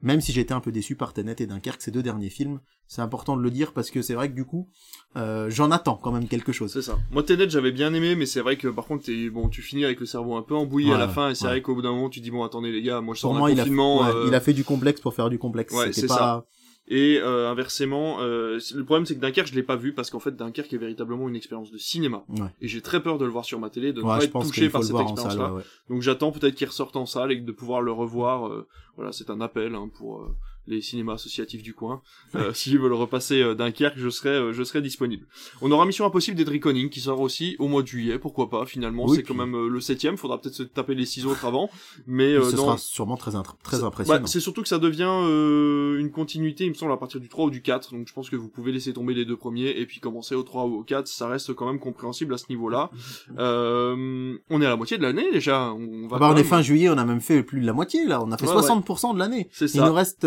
Même 0.00 0.20
si 0.20 0.38
été 0.38 0.54
un 0.54 0.60
peu 0.60 0.70
déçu 0.70 0.94
par 0.94 1.12
Tenet 1.12 1.36
et 1.40 1.46
Dunkerque, 1.46 1.82
ces 1.82 1.90
deux 1.90 2.04
derniers 2.04 2.30
films, 2.30 2.60
c'est 2.86 3.02
important 3.02 3.36
de 3.36 3.42
le 3.42 3.50
dire 3.50 3.72
parce 3.72 3.90
que 3.90 4.00
c'est 4.00 4.14
vrai 4.14 4.28
que 4.28 4.34
du 4.34 4.44
coup, 4.44 4.68
euh, 5.16 5.50
j'en 5.50 5.72
attends 5.72 5.96
quand 6.00 6.12
même 6.12 6.28
quelque 6.28 6.52
chose. 6.52 6.72
C'est 6.72 6.82
ça. 6.82 6.98
Moi, 7.10 7.24
Tenet, 7.24 7.50
j'avais 7.50 7.72
bien 7.72 7.92
aimé, 7.92 8.14
mais 8.14 8.24
c'est 8.24 8.40
vrai 8.40 8.56
que 8.56 8.68
par 8.68 8.84
contre, 8.86 9.10
bon, 9.30 9.48
tu 9.48 9.60
finis 9.60 9.84
avec 9.84 9.98
le 9.98 10.06
cerveau 10.06 10.36
un 10.36 10.42
peu 10.42 10.54
embouillé 10.54 10.94
à 10.94 10.98
la 10.98 11.08
fin, 11.08 11.30
et 11.30 11.34
c'est 11.34 11.44
ouais. 11.44 11.50
vrai 11.50 11.62
qu'au 11.62 11.74
bout 11.74 11.82
d'un 11.82 11.90
moment, 11.90 12.08
tu 12.10 12.20
dis 12.20 12.30
bon, 12.30 12.44
attendez 12.44 12.70
les 12.70 12.82
gars, 12.82 13.00
moi 13.00 13.14
je 13.14 13.20
sors 13.20 13.34
d'un 13.34 13.40
a, 13.40 13.42
ouais, 13.42 13.60
euh, 13.60 14.24
il 14.28 14.34
a 14.34 14.40
fait 14.40 14.52
du 14.52 14.62
complexe 14.62 15.00
pour 15.00 15.14
faire 15.14 15.30
du 15.30 15.38
complexe. 15.38 15.74
Ouais, 15.74 15.86
C'était 15.86 16.02
c'est 16.02 16.06
pas... 16.06 16.14
ça. 16.14 16.46
Et 16.90 17.18
euh, 17.20 17.50
inversement, 17.50 18.16
euh, 18.20 18.58
le 18.74 18.84
problème 18.84 19.04
c'est 19.04 19.14
que 19.14 19.20
Dunkerque, 19.20 19.48
je 19.48 19.54
l'ai 19.54 19.62
pas 19.62 19.76
vu 19.76 19.92
parce 19.92 20.08
qu'en 20.08 20.20
fait, 20.20 20.34
Dunkerque 20.34 20.72
est 20.72 20.78
véritablement 20.78 21.28
une 21.28 21.36
expérience 21.36 21.70
de 21.70 21.76
cinéma. 21.76 22.24
Ouais. 22.30 22.48
Et 22.62 22.68
j'ai 22.68 22.80
très 22.80 23.02
peur 23.02 23.18
de 23.18 23.26
le 23.26 23.30
voir 23.30 23.44
sur 23.44 23.58
ma 23.60 23.68
télé, 23.68 23.92
de 23.92 24.00
ne 24.00 24.06
Ouais, 24.06 24.18
pas 24.18 24.24
être 24.24 24.40
touché 24.40 24.70
par 24.70 24.82
cette 24.82 24.96
expérience-là. 24.98 25.52
ouais. 25.52 25.62
Donc 25.90 26.00
j'attends 26.02 26.32
peut-être 26.32 26.54
qu'il 26.54 26.66
ressorte 26.66 26.96
en 26.96 27.04
salle 27.04 27.32
et 27.32 27.36
de 27.36 27.52
pouvoir 27.52 27.82
le 27.82 27.92
revoir. 27.92 28.48
euh, 28.48 28.66
voilà, 28.96 29.12
c'est 29.12 29.28
un 29.30 29.40
appel 29.42 29.74
hein, 29.74 29.88
pour 29.98 30.22
euh, 30.22 30.34
les 30.68 30.80
cinémas 30.80 31.14
associatifs 31.14 31.62
du 31.62 31.74
coin. 31.74 32.02
Euh, 32.34 32.52
S'ils 32.54 32.78
veulent 32.78 32.92
repasser 32.92 33.40
euh, 33.42 33.54
Dunkerque, 33.54 33.98
je 33.98 34.08
serai, 34.10 34.28
euh, 34.30 34.52
je 34.52 34.62
serai 34.62 34.80
disponible. 34.82 35.26
On 35.62 35.70
aura 35.72 35.86
Mission 35.86 36.04
Impossible 36.06 36.36
des 36.36 36.44
Reckoning 36.44 36.88
qui 36.90 37.00
sort 37.00 37.20
aussi 37.20 37.56
au 37.58 37.68
mois 37.68 37.82
de 37.82 37.86
juillet. 37.88 38.18
Pourquoi 38.18 38.50
pas 38.50 38.66
Finalement, 38.66 39.04
Oui, 39.06 39.16
c'est 39.16 39.22
puis- 39.22 39.34
quand 39.34 39.38
même 39.46 39.54
euh, 39.56 39.68
le 39.68 39.80
septième. 39.80 40.16
Faudra 40.16 40.40
peut-être 40.40 40.54
se 40.54 40.62
taper 40.62 40.94
les 40.94 41.06
six 41.06 41.26
autres 41.26 41.44
avant. 41.44 41.70
Mais 42.06 42.34
euh, 42.34 42.42
ce 42.42 42.56
dans- 42.56 42.64
sera 42.66 42.78
sûrement 42.78 43.16
très, 43.16 43.32
très 43.62 43.82
impressionnant. 43.82 44.20
bah, 44.20 44.26
c'est 44.26 44.40
surtout 44.40 44.62
que 44.62 44.68
ça 44.68 44.78
devient 44.78 45.08
euh, 45.08 45.98
une 45.98 46.10
continuité, 46.10 46.64
il 46.64 46.70
me 46.70 46.74
semble, 46.74 46.92
à 46.92 46.96
partir 46.96 47.20
du 47.20 47.28
3 47.28 47.46
ou 47.46 47.50
du 47.50 47.62
4. 47.62 47.92
Donc 47.94 48.06
je 48.06 48.12
pense 48.12 48.28
que 48.30 48.36
vous 48.36 48.48
pouvez 48.48 48.72
laisser 48.72 48.92
tomber 48.92 49.14
les 49.14 49.24
deux 49.24 49.36
premiers 49.36 49.70
et 49.70 49.86
puis 49.86 50.00
commencer 50.00 50.34
au 50.34 50.42
3 50.42 50.64
ou 50.66 50.74
au 50.80 50.82
4. 50.82 51.06
Ça 51.08 51.28
reste 51.28 51.54
quand 51.54 51.66
même 51.66 51.80
compréhensible 51.80 52.34
à 52.34 52.38
ce 52.38 52.44
niveau-là. 52.50 52.90
Euh, 53.38 54.36
on 54.50 54.60
est 54.60 54.66
à 54.66 54.68
la 54.70 54.76
moitié 54.76 54.98
de 54.98 55.02
l'année 55.02 55.30
déjà. 55.32 55.72
On 55.72 56.06
va 56.08 56.16
Ah 56.16 56.18
bah, 56.18 56.30
on 56.34 56.36
est 56.36 56.44
fin 56.44 56.60
juillet, 56.62 56.88
on 56.88 56.98
a 56.98 57.04
même 57.04 57.20
fait 57.20 57.42
plus 57.42 57.60
de 57.60 57.66
la 57.66 57.72
moitié 57.72 58.04
là. 58.04 58.22
On 58.22 58.30
a 58.32 58.36
fait 58.36 58.46
Ouais, 58.46 58.52
60% 58.54 59.14
de 59.14 59.18
l'année. 59.18 59.48
Il 59.60 59.80
nous 59.80 59.92
reste 59.92 60.24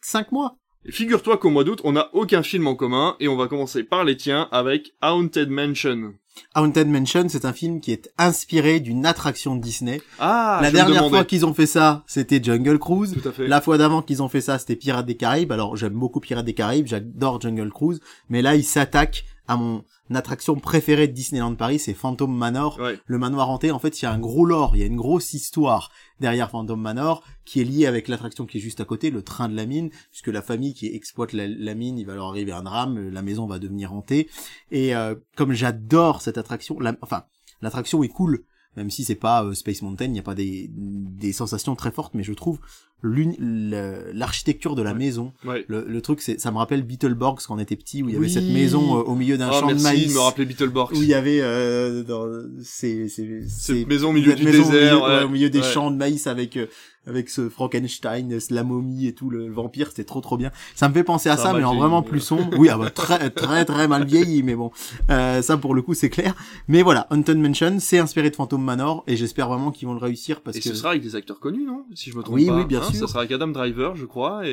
5 0.00 0.32
mois. 0.32 0.56
Et 0.84 0.92
Figure-toi 0.92 1.36
qu'au 1.38 1.50
mois 1.50 1.64
d'août, 1.64 1.80
on 1.84 1.92
n'a 1.92 2.10
aucun 2.12 2.42
film 2.42 2.66
en 2.68 2.76
commun 2.76 3.16
et 3.18 3.26
on 3.26 3.36
va 3.36 3.48
commencer 3.48 3.82
par 3.82 4.04
les 4.04 4.16
tiens 4.16 4.48
avec 4.52 4.94
Haunted 5.02 5.50
Mansion. 5.50 6.14
Haunted 6.54 6.88
Mansion, 6.88 7.28
c'est 7.28 7.44
un 7.44 7.52
film 7.52 7.80
qui 7.80 7.92
est 7.92 8.10
inspiré 8.18 8.78
d'une 8.78 9.04
attraction 9.04 9.56
de 9.56 9.60
Disney. 9.60 10.00
Ah, 10.18 10.60
la 10.62 10.70
dernière 10.70 11.08
fois 11.08 11.24
qu'ils 11.24 11.44
ont 11.44 11.54
fait 11.54 11.66
ça, 11.66 12.04
c'était 12.06 12.42
Jungle 12.42 12.78
Cruise. 12.78 13.16
Tout 13.20 13.28
à 13.28 13.32
fait. 13.32 13.48
La 13.48 13.60
fois 13.60 13.78
d'avant 13.78 14.02
qu'ils 14.02 14.22
ont 14.22 14.28
fait 14.28 14.40
ça, 14.40 14.58
c'était 14.58 14.76
Pirates 14.76 15.06
des 15.06 15.16
Caraïbes. 15.16 15.50
Alors 15.50 15.76
j'aime 15.76 15.94
beaucoup 15.94 16.20
Pirates 16.20 16.44
des 16.44 16.54
Caraïbes, 16.54 16.86
j'adore 16.86 17.40
Jungle 17.40 17.70
Cruise, 17.70 18.00
mais 18.28 18.42
là 18.42 18.54
ils 18.54 18.64
s'attaquent 18.64 19.24
à 19.48 19.56
mon 19.56 19.84
attraction 20.14 20.54
préférée 20.56 21.08
de 21.08 21.12
Disneyland 21.12 21.54
Paris, 21.54 21.78
c'est 21.78 21.94
Phantom 21.94 22.34
Manor. 22.34 22.78
Ouais. 22.80 22.98
Le 23.06 23.18
manoir 23.18 23.48
hanté, 23.50 23.70
en 23.70 23.78
fait, 23.78 24.00
il 24.00 24.04
y 24.04 24.06
a 24.06 24.12
un 24.12 24.18
gros 24.18 24.44
lore, 24.44 24.76
il 24.76 24.80
y 24.80 24.82
a 24.82 24.86
une 24.86 24.96
grosse 24.96 25.32
histoire 25.34 25.90
derrière 26.20 26.50
Phantom 26.50 26.80
Manor 26.80 27.22
qui 27.44 27.60
est 27.60 27.64
liée 27.64 27.86
avec 27.86 28.08
l'attraction 28.08 28.46
qui 28.46 28.58
est 28.58 28.60
juste 28.60 28.80
à 28.80 28.84
côté, 28.84 29.10
le 29.10 29.22
train 29.22 29.48
de 29.48 29.54
la 29.56 29.66
mine, 29.66 29.90
puisque 30.10 30.28
la 30.28 30.42
famille 30.42 30.74
qui 30.74 30.86
exploite 30.86 31.32
la, 31.32 31.46
la 31.46 31.74
mine, 31.74 31.98
il 31.98 32.06
va 32.06 32.14
leur 32.14 32.26
arriver 32.28 32.52
un 32.52 32.62
drame, 32.62 33.08
la 33.10 33.22
maison 33.22 33.46
va 33.46 33.58
devenir 33.58 33.92
hantée. 33.92 34.28
Et 34.70 34.94
euh, 34.96 35.14
comme 35.36 35.52
j'adore 35.52 36.22
cette 36.22 36.38
attraction, 36.38 36.78
la- 36.80 36.96
enfin 37.02 37.24
l'attraction 37.62 38.02
est 38.02 38.08
cool, 38.08 38.44
même 38.76 38.90
si 38.90 39.04
c'est 39.04 39.14
pas 39.14 39.44
euh, 39.44 39.54
Space 39.54 39.80
Mountain, 39.82 40.04
il 40.06 40.12
n'y 40.12 40.18
a 40.18 40.22
pas 40.22 40.34
des, 40.34 40.68
des 40.72 41.32
sensations 41.32 41.74
très 41.76 41.90
fortes, 41.90 42.14
mais 42.14 42.22
je 42.24 42.32
trouve 42.34 42.60
l'architecture 43.02 44.74
de 44.74 44.82
la 44.82 44.92
Ouais. 44.92 44.98
maison, 44.98 45.32
Ouais. 45.44 45.64
le, 45.68 45.84
le 45.86 46.00
truc, 46.00 46.20
c'est, 46.20 46.40
ça 46.40 46.50
me 46.50 46.58
rappelle 46.58 46.82
Beetleborgs 46.82 47.40
quand 47.46 47.54
on 47.54 47.58
était 47.58 47.76
petit, 47.76 48.02
où 48.02 48.08
il 48.08 48.12
y 48.14 48.16
avait 48.16 48.26
Oui. 48.26 48.32
cette 48.32 48.44
maison 48.48 48.98
euh, 48.98 49.02
au 49.02 49.14
milieu 49.14 49.36
d'un 49.36 49.48
Ah, 49.48 49.60
champ 49.60 49.66
merci 49.66 49.78
de 49.78 49.82
maïs 49.88 50.14
me 50.14 50.20
rappeler 50.20 50.44
Beetleborgs. 50.46 50.92
où 50.92 51.02
il 51.02 51.08
y 51.08 51.14
avait 51.14 51.40
euh, 51.42 52.02
dans 52.02 52.26
ces, 52.62 53.08
ces, 53.08 53.42
ces- 53.48 53.74
Cette 53.74 53.88
maison 53.88 54.10
au 54.10 54.12
milieu 54.12 54.30
cette 54.30 54.38
du 54.40 54.44
maison 54.44 54.62
au 54.68 54.70
désert, 54.70 54.94
milieu, 54.96 55.06
ouais. 55.18 55.22
au 55.24 55.28
milieu 55.28 55.50
des 55.50 55.62
champs 55.62 55.90
de 55.90 55.96
maïs 55.96 56.26
avec 56.26 56.56
euh, 56.56 56.66
avec 57.08 57.30
ce 57.30 57.48
Frankenstein, 57.48 58.36
la 58.50 58.64
momie 58.64 59.06
et 59.06 59.12
tout 59.14 59.30
le, 59.30 59.48
vampire, 59.48 59.90
c'était 59.90 60.02
trop 60.02 60.20
trop 60.20 60.36
bien. 60.36 60.50
Ça 60.74 60.88
me 60.88 60.92
fait 60.94 61.04
penser 61.04 61.28
à 61.28 61.36
Ça 61.36 61.52
mais 61.52 61.62
en 61.62 61.76
vraiment 61.76 62.02
plus 62.02 62.18
sombre. 62.18 62.58
Oui, 62.58 62.68
ah 62.68 62.76
bah, 62.78 62.90
très 62.90 63.30
très 63.30 63.64
très 63.64 63.86
mal 63.86 64.04
vieilli, 64.04 64.42
mais 64.42 64.56
bon, 64.56 64.72
euh, 65.10 65.40
ça 65.40 65.56
pour 65.56 65.72
le 65.76 65.82
coup 65.82 65.94
c'est 65.94 66.10
clair. 66.10 66.34
Mais 66.66 66.82
voilà, 66.82 67.06
Haunted 67.10 67.38
Mansion, 67.38 67.76
c'est 67.78 68.00
inspiré 68.00 68.28
de 68.30 68.34
Phantom 68.34 68.60
Manor 68.60 69.04
et 69.06 69.16
j'espère 69.16 69.46
vraiment 69.48 69.70
qu'ils 69.70 69.86
vont 69.86 69.94
le 69.94 70.00
réussir 70.00 70.40
parce 70.40 70.56
Et 70.56 70.60
que 70.60 70.68
ce 70.68 70.74
sera 70.74 70.90
avec 70.90 71.02
des 71.02 71.14
acteurs 71.14 71.38
connus, 71.38 71.64
non? 71.64 71.84
Si 71.94 72.10
je 72.10 72.16
me 72.16 72.22
trompe 72.24 72.34
Oui, 72.34 72.46
pas. 72.46 72.56
oui, 72.56 72.64
bien 72.64 72.80
Hein, 72.80 72.85
sûr. 72.92 73.00
Ça 73.06 73.12
sera 73.12 73.20
avec 73.20 73.32
Adam 73.32 73.48
Driver, 73.48 73.96
je 73.96 74.04
crois, 74.06 74.42
et, 74.46 74.50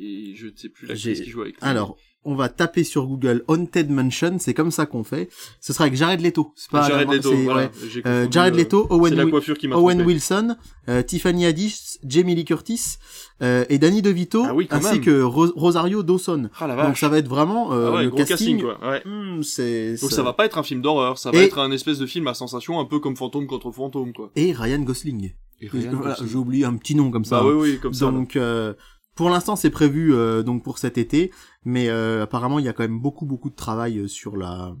et 0.00 0.34
je 0.34 0.46
ne 0.46 0.52
sais 0.56 0.68
plus 0.68 0.88
J'ai- 0.96 1.14
qui 1.14 1.30
joue 1.30 1.42
avec 1.42 1.54
lui. 1.54 1.60
alors. 1.62 1.96
On 2.24 2.36
va 2.36 2.48
taper 2.48 2.84
sur 2.84 3.08
Google 3.08 3.42
Haunted 3.48 3.90
Mansion, 3.90 4.36
c'est 4.38 4.54
comme 4.54 4.70
ça 4.70 4.86
qu'on 4.86 5.02
fait. 5.02 5.28
Ce 5.60 5.72
sera 5.72 5.86
avec 5.86 5.96
Jared 5.98 6.20
Leto. 6.20 6.52
C'est 6.54 6.70
pas 6.70 6.88
Jared 6.88 7.10
Leto, 7.10 7.34
voilà. 7.34 7.62
ouais. 7.62 7.70
Euh, 8.06 8.28
Jared 8.30 8.54
Owen, 8.90 9.12
la 9.16 9.26
coiffure 9.26 9.58
qui. 9.58 9.66
Wilson, 9.66 10.54
euh, 10.88 11.02
Tiffany 11.02 11.46
Haddish, 11.46 11.98
Jamie 12.06 12.36
Lee 12.36 12.44
Curtis 12.44 12.98
euh, 13.42 13.64
et 13.68 13.78
Danny 13.80 14.02
DeVito, 14.02 14.44
Ah 14.46 14.54
oui, 14.54 14.68
ainsi 14.70 14.92
même. 14.92 15.00
que 15.00 15.20
Ro- 15.20 15.50
Rosario 15.56 16.04
Dawson. 16.04 16.48
Ah 16.60 16.68
la 16.68 16.76
Donc 16.76 16.84
vache. 16.90 17.00
ça 17.00 17.08
va 17.08 17.18
être 17.18 17.26
vraiment 17.26 17.72
euh, 17.72 17.88
Ah 17.88 17.94
ouais, 17.96 18.04
le 18.04 18.10
casting. 18.12 18.62
casting. 18.62 18.88
Ouais. 18.88 19.02
Hmm, 19.04 19.42
c'est 19.42 19.96
Donc 20.00 20.12
ça 20.12 20.22
va 20.22 20.32
pas 20.32 20.44
être 20.46 20.58
un 20.58 20.62
film 20.62 20.80
d'horreur, 20.80 21.18
ça 21.18 21.32
va 21.32 21.38
Et- 21.38 21.46
être 21.46 21.58
un 21.58 21.72
espèce 21.72 21.98
de 21.98 22.06
film 22.06 22.28
à 22.28 22.34
sensation 22.34 22.78
un 22.78 22.84
peu 22.84 23.00
comme 23.00 23.16
Fantôme 23.16 23.48
contre 23.48 23.72
Fantôme, 23.72 24.12
quoi. 24.12 24.30
Et 24.36 24.52
Ryan 24.52 24.78
Gosling. 24.78 25.32
Voilà. 25.70 26.16
J'ai 26.24 26.36
oublié 26.36 26.64
un 26.64 26.76
petit 26.76 26.94
nom 26.94 27.10
comme 27.10 27.24
ça. 27.24 27.40
Bah 27.40 27.46
oui, 27.46 27.54
oui, 27.72 27.78
comme 27.80 27.94
ça. 27.94 28.10
donc 28.10 28.36
euh, 28.36 28.74
pour 29.14 29.28
l'instant 29.30 29.56
c'est 29.56 29.70
prévu 29.70 30.14
euh, 30.14 30.42
donc 30.42 30.62
pour 30.64 30.78
cet 30.78 30.98
été, 30.98 31.30
mais 31.64 31.88
euh, 31.88 32.22
apparemment 32.22 32.58
il 32.58 32.64
y 32.64 32.68
a 32.68 32.72
quand 32.72 32.82
même 32.84 32.98
beaucoup 33.00 33.26
beaucoup 33.26 33.50
de 33.50 33.54
travail 33.56 33.98
euh, 33.98 34.08
sur 34.08 34.36
la 34.36 34.74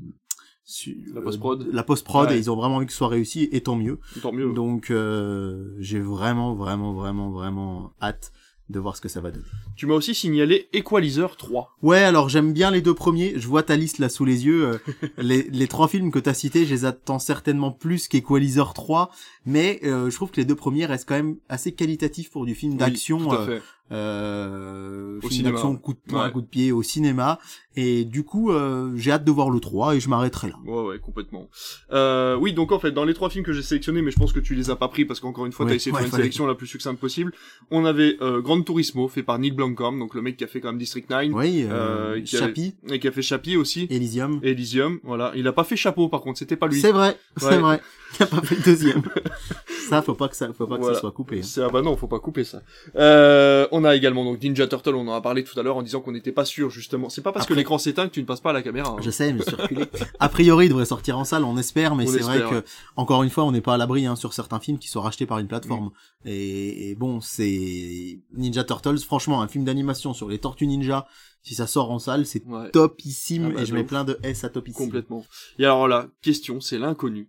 sur, 0.64 0.94
La 1.14 1.20
post-prod. 1.20 1.62
euh, 1.62 1.70
la 1.72 1.82
post-prod 1.82 2.28
Ouais. 2.28 2.36
et 2.36 2.38
ils 2.38 2.50
ont 2.50 2.56
vraiment 2.56 2.76
envie 2.76 2.86
que 2.86 2.92
ce 2.92 2.98
soit 2.98 3.08
réussi 3.08 3.48
et 3.52 3.60
tant 3.62 3.76
mieux. 3.76 3.98
Tant 4.22 4.32
mieux. 4.32 4.52
Donc 4.52 4.90
euh, 4.90 5.74
j'ai 5.80 5.98
vraiment 6.00 6.54
vraiment 6.54 6.92
vraiment 6.94 7.30
vraiment 7.30 7.92
hâte 8.00 8.32
de 8.72 8.80
voir 8.80 8.96
ce 8.96 9.00
que 9.00 9.08
ça 9.08 9.20
va 9.20 9.30
donner. 9.30 9.44
Tu 9.76 9.86
m'as 9.86 9.94
aussi 9.94 10.14
signalé 10.14 10.68
Equalizer 10.72 11.36
3. 11.36 11.76
Ouais, 11.82 12.02
alors 12.02 12.28
j'aime 12.28 12.52
bien 12.52 12.70
les 12.70 12.80
deux 12.80 12.94
premiers. 12.94 13.34
Je 13.36 13.46
vois 13.46 13.62
ta 13.62 13.76
liste 13.76 13.98
là 13.98 14.08
sous 14.08 14.24
les 14.24 14.46
yeux. 14.46 14.64
Euh, 14.64 15.08
les, 15.18 15.44
les 15.44 15.68
trois 15.68 15.88
films 15.88 16.10
que 16.10 16.18
t'as 16.18 16.34
cités, 16.34 16.64
je 16.64 16.70
les 16.74 16.84
attends 16.84 17.18
certainement 17.18 17.70
plus 17.70 18.08
qu'Equalizer 18.08 18.72
3, 18.74 19.10
mais 19.46 19.80
euh, 19.84 20.10
je 20.10 20.16
trouve 20.16 20.30
que 20.30 20.40
les 20.40 20.44
deux 20.44 20.56
premiers 20.56 20.86
restent 20.86 21.08
quand 21.08 21.14
même 21.14 21.36
assez 21.48 21.72
qualitatifs 21.72 22.30
pour 22.30 22.46
du 22.46 22.54
film 22.54 22.76
d'action. 22.76 23.18
Oui, 23.18 23.24
tout 23.28 23.34
à 23.34 23.48
euh. 23.48 23.60
Euh, 23.90 25.18
Au 25.22 25.28
film 25.28 25.44
d'action, 25.50 25.76
coup 25.76 25.92
de 25.94 25.98
poing, 26.06 26.24
Ouais. 26.26 26.32
coup 26.32 26.40
de 26.40 26.46
pied 26.46 26.72
au 26.72 26.82
cinéma. 26.82 27.38
Et 27.74 28.04
du 28.04 28.22
coup, 28.22 28.50
euh, 28.52 28.92
j'ai 28.96 29.12
hâte 29.12 29.24
de 29.24 29.30
voir 29.30 29.48
le 29.48 29.58
3 29.58 29.96
et 29.96 30.00
je 30.00 30.08
m'arrêterai 30.10 30.48
là. 30.48 30.56
Ouais, 30.66 30.82
ouais, 30.88 30.98
complètement. 30.98 31.48
Euh, 31.92 32.36
oui, 32.36 32.52
donc 32.52 32.70
en 32.70 32.78
fait, 32.78 32.92
dans 32.92 33.04
les 33.06 33.14
trois 33.14 33.30
films 33.30 33.44
que 33.44 33.52
j'ai 33.54 33.62
sélectionnés, 33.62 34.02
mais 34.02 34.10
je 34.10 34.18
pense 34.18 34.32
que 34.34 34.40
tu 34.40 34.54
les 34.54 34.68
as 34.68 34.76
pas 34.76 34.88
pris 34.88 35.06
parce 35.06 35.20
qu'encore 35.20 35.46
une 35.46 35.52
fois, 35.52 35.64
Ouais, 35.64 35.72
t'as 35.72 35.76
essayé 35.76 35.92
de 35.92 35.96
faire 35.96 36.06
une 36.06 36.12
sélection 36.12 36.46
la 36.46 36.54
plus 36.54 36.66
succincte 36.66 37.00
possible. 37.00 37.32
On 37.70 37.86
avait 37.86 38.18
euh, 38.20 38.42
Grand 38.42 38.60
Turismo, 38.62 39.08
fait 39.08 39.22
par 39.22 39.38
Neil 39.38 39.52
Blomkamp, 39.52 39.92
donc 39.98 40.14
le 40.14 40.20
mec 40.20 40.36
qui 40.36 40.44
a 40.44 40.48
fait 40.48 40.60
quand 40.60 40.68
même 40.68 40.78
District 40.78 41.08
9, 41.08 41.28
Oui, 41.32 41.64
Euh, 41.64 41.72
euh, 41.72 42.10
avait- 42.12 42.74
et 42.90 42.98
qui 42.98 43.08
a 43.08 43.12
fait 43.12 43.22
Chappie 43.22 43.56
aussi, 43.56 43.86
Elysium. 43.88 44.38
Elysium, 44.42 44.98
voilà. 45.02 45.32
Il 45.34 45.46
a 45.48 45.52
pas 45.54 45.64
fait 45.64 45.76
Chapeau, 45.76 46.08
par 46.10 46.20
contre, 46.20 46.38
c'était 46.38 46.56
pas 46.56 46.66
lui. 46.66 46.78
C'est 46.80 46.92
vrai, 46.92 47.16
c'est 47.38 47.56
vrai. 47.58 47.80
Il 48.20 48.24
a 48.24 48.26
pas 48.26 48.42
fait 48.42 48.56
le 48.56 48.62
deuxième. 48.62 49.02
ça, 49.88 50.02
faut 50.02 50.12
pas 50.14 50.28
que 50.28 50.36
ça, 50.36 50.52
faut 50.52 50.66
pas 50.66 50.76
que 50.76 50.84
ça 50.84 50.94
soit 50.94 51.12
coupé. 51.12 51.40
hein. 51.42 51.62
Ah 51.66 51.70
bah 51.72 51.80
non, 51.80 51.96
faut 51.96 52.06
pas 52.08 52.18
couper 52.18 52.44
ça. 52.44 52.60
Euh, 52.96 53.66
on 53.72 53.84
a 53.84 53.96
également 53.96 54.24
donc 54.24 54.40
Ninja 54.42 54.66
Turtle, 54.68 54.94
on 54.94 55.08
en 55.08 55.14
a 55.14 55.20
parlé 55.20 55.42
tout 55.42 55.58
à 55.58 55.62
l'heure 55.62 55.76
en 55.76 55.82
disant 55.82 56.00
qu'on 56.00 56.12
n'était 56.12 56.30
pas 56.30 56.44
sûr 56.44 56.70
justement. 56.70 57.08
C'est 57.08 57.22
pas 57.22 57.32
parce 57.32 57.46
que 57.46 57.54
l'écran 57.54 57.78
s'éteint 57.78 58.06
que 58.06 58.12
tu 58.12 58.20
ne 58.20 58.26
passes 58.26 58.40
pas 58.40 58.50
à 58.50 58.52
la 58.52 58.62
caméra. 58.62 58.90
hein. 58.90 59.02
Je 59.02 59.10
sais, 59.10 59.32
mais 59.32 59.42
circuler. 59.42 59.86
A 60.20 60.28
priori, 60.28 60.66
il 60.66 60.68
devrait 60.68 60.84
sortir 60.84 61.18
en 61.18 61.24
salle, 61.24 61.42
on 61.44 61.56
espère, 61.56 61.96
mais 61.96 62.06
c'est 62.06 62.20
vrai 62.20 62.40
que, 62.40 62.62
encore 62.96 63.22
une 63.24 63.30
fois, 63.30 63.44
on 63.44 63.52
n'est 63.52 63.60
pas 63.60 63.74
à 63.74 63.76
l'abri 63.78 64.06
hein, 64.06 64.14
sur 64.14 64.32
certains 64.34 64.60
films 64.60 64.78
qui 64.78 64.88
sont 64.88 65.00
rachetés 65.00 65.26
par 65.26 65.38
une 65.38 65.48
plateforme. 65.48 65.90
Et, 66.24 66.90
et 66.90 66.94
bon, 66.94 67.20
c'est 67.20 68.20
Ninja 68.34 68.64
Turtles. 68.64 68.98
Franchement, 69.00 69.42
un 69.42 69.48
film 69.48 69.64
d'animation 69.64 70.14
sur 70.14 70.28
les 70.28 70.38
Tortues 70.38 70.66
Ninja, 70.66 71.06
si 71.42 71.54
ça 71.54 71.66
sort 71.66 71.90
en 71.90 71.98
salle, 71.98 72.26
c'est 72.26 72.44
Ouais, 72.46 72.70
topissime. 72.70 73.46
Ah 73.46 73.54
bah, 73.54 73.62
et 73.62 73.66
je 73.66 73.74
mets 73.74 73.84
plein 73.84 74.04
de 74.04 74.18
S 74.22 74.44
à 74.44 74.48
topissime. 74.48 74.84
complètement. 74.86 75.24
Et 75.58 75.64
alors 75.64 75.88
là, 75.88 76.08
question, 76.22 76.60
c'est 76.60 76.78
l'inconnu. 76.78 77.28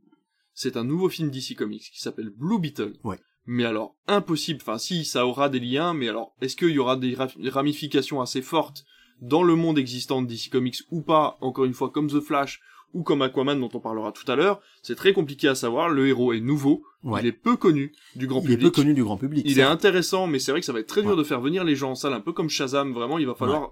C'est 0.53 0.77
un 0.77 0.83
nouveau 0.83 1.09
film 1.09 1.29
DC 1.29 1.55
Comics 1.55 1.89
qui 1.93 1.99
s'appelle 2.01 2.31
Blue 2.35 2.59
Beetle. 2.59 2.93
Ouais. 3.03 3.19
Mais 3.45 3.65
alors, 3.65 3.95
impossible. 4.07 4.59
Enfin, 4.61 4.77
si, 4.77 5.03
ça 5.05 5.25
aura 5.27 5.49
des 5.49 5.59
liens, 5.59 5.93
mais 5.93 6.07
alors, 6.09 6.33
est-ce 6.41 6.55
qu'il 6.55 6.69
y 6.69 6.79
aura 6.79 6.95
des 6.95 7.13
ra- 7.15 7.27
ramifications 7.45 8.21
assez 8.21 8.41
fortes 8.41 8.85
dans 9.21 9.43
le 9.43 9.55
monde 9.55 9.77
existant 9.77 10.21
de 10.21 10.27
DC 10.27 10.49
Comics 10.51 10.77
ou 10.91 11.01
pas 11.01 11.37
Encore 11.41 11.65
une 11.65 11.73
fois, 11.73 11.89
comme 11.89 12.07
The 12.09 12.19
Flash 12.21 12.61
ou 12.93 13.01
comme 13.03 13.21
Aquaman 13.23 13.59
dont 13.59 13.69
on 13.73 13.79
parlera 13.79 14.11
tout 14.11 14.29
à 14.31 14.35
l'heure, 14.35 14.61
c'est 14.83 14.95
très 14.95 15.13
compliqué 15.13 15.47
à 15.47 15.55
savoir. 15.55 15.89
Le 15.89 16.07
héros 16.07 16.31
est 16.33 16.39
nouveau, 16.41 16.83
Ouais. 17.03 17.21
il 17.21 17.27
est 17.27 17.31
peu 17.31 17.57
connu 17.57 17.91
du 18.15 18.27
grand 18.27 18.39
Il 18.41 18.51
est 18.51 18.55
public. 18.55 18.61
peu 18.73 18.81
connu 18.81 18.93
du 18.93 19.03
grand 19.03 19.17
public. 19.17 19.43
Il 19.49 19.57
est 19.59 19.63
intéressant, 19.63 20.27
mais 20.27 20.37
c'est 20.39 20.51
vrai 20.51 20.59
que 20.61 20.65
ça 20.65 20.73
va 20.73 20.79
être 20.79 20.87
très 20.87 21.01
dur 21.01 21.11
Ouais. 21.11 21.17
de 21.17 21.23
faire 21.23 21.41
venir 21.41 21.63
les 21.63 21.75
gens 21.75 21.91
en 21.91 21.95
salle, 21.95 22.13
un 22.13 22.21
peu 22.21 22.33
comme 22.33 22.49
Shazam. 22.49 22.93
Vraiment, 22.93 23.17
il 23.17 23.25
va 23.25 23.33
falloir 23.33 23.71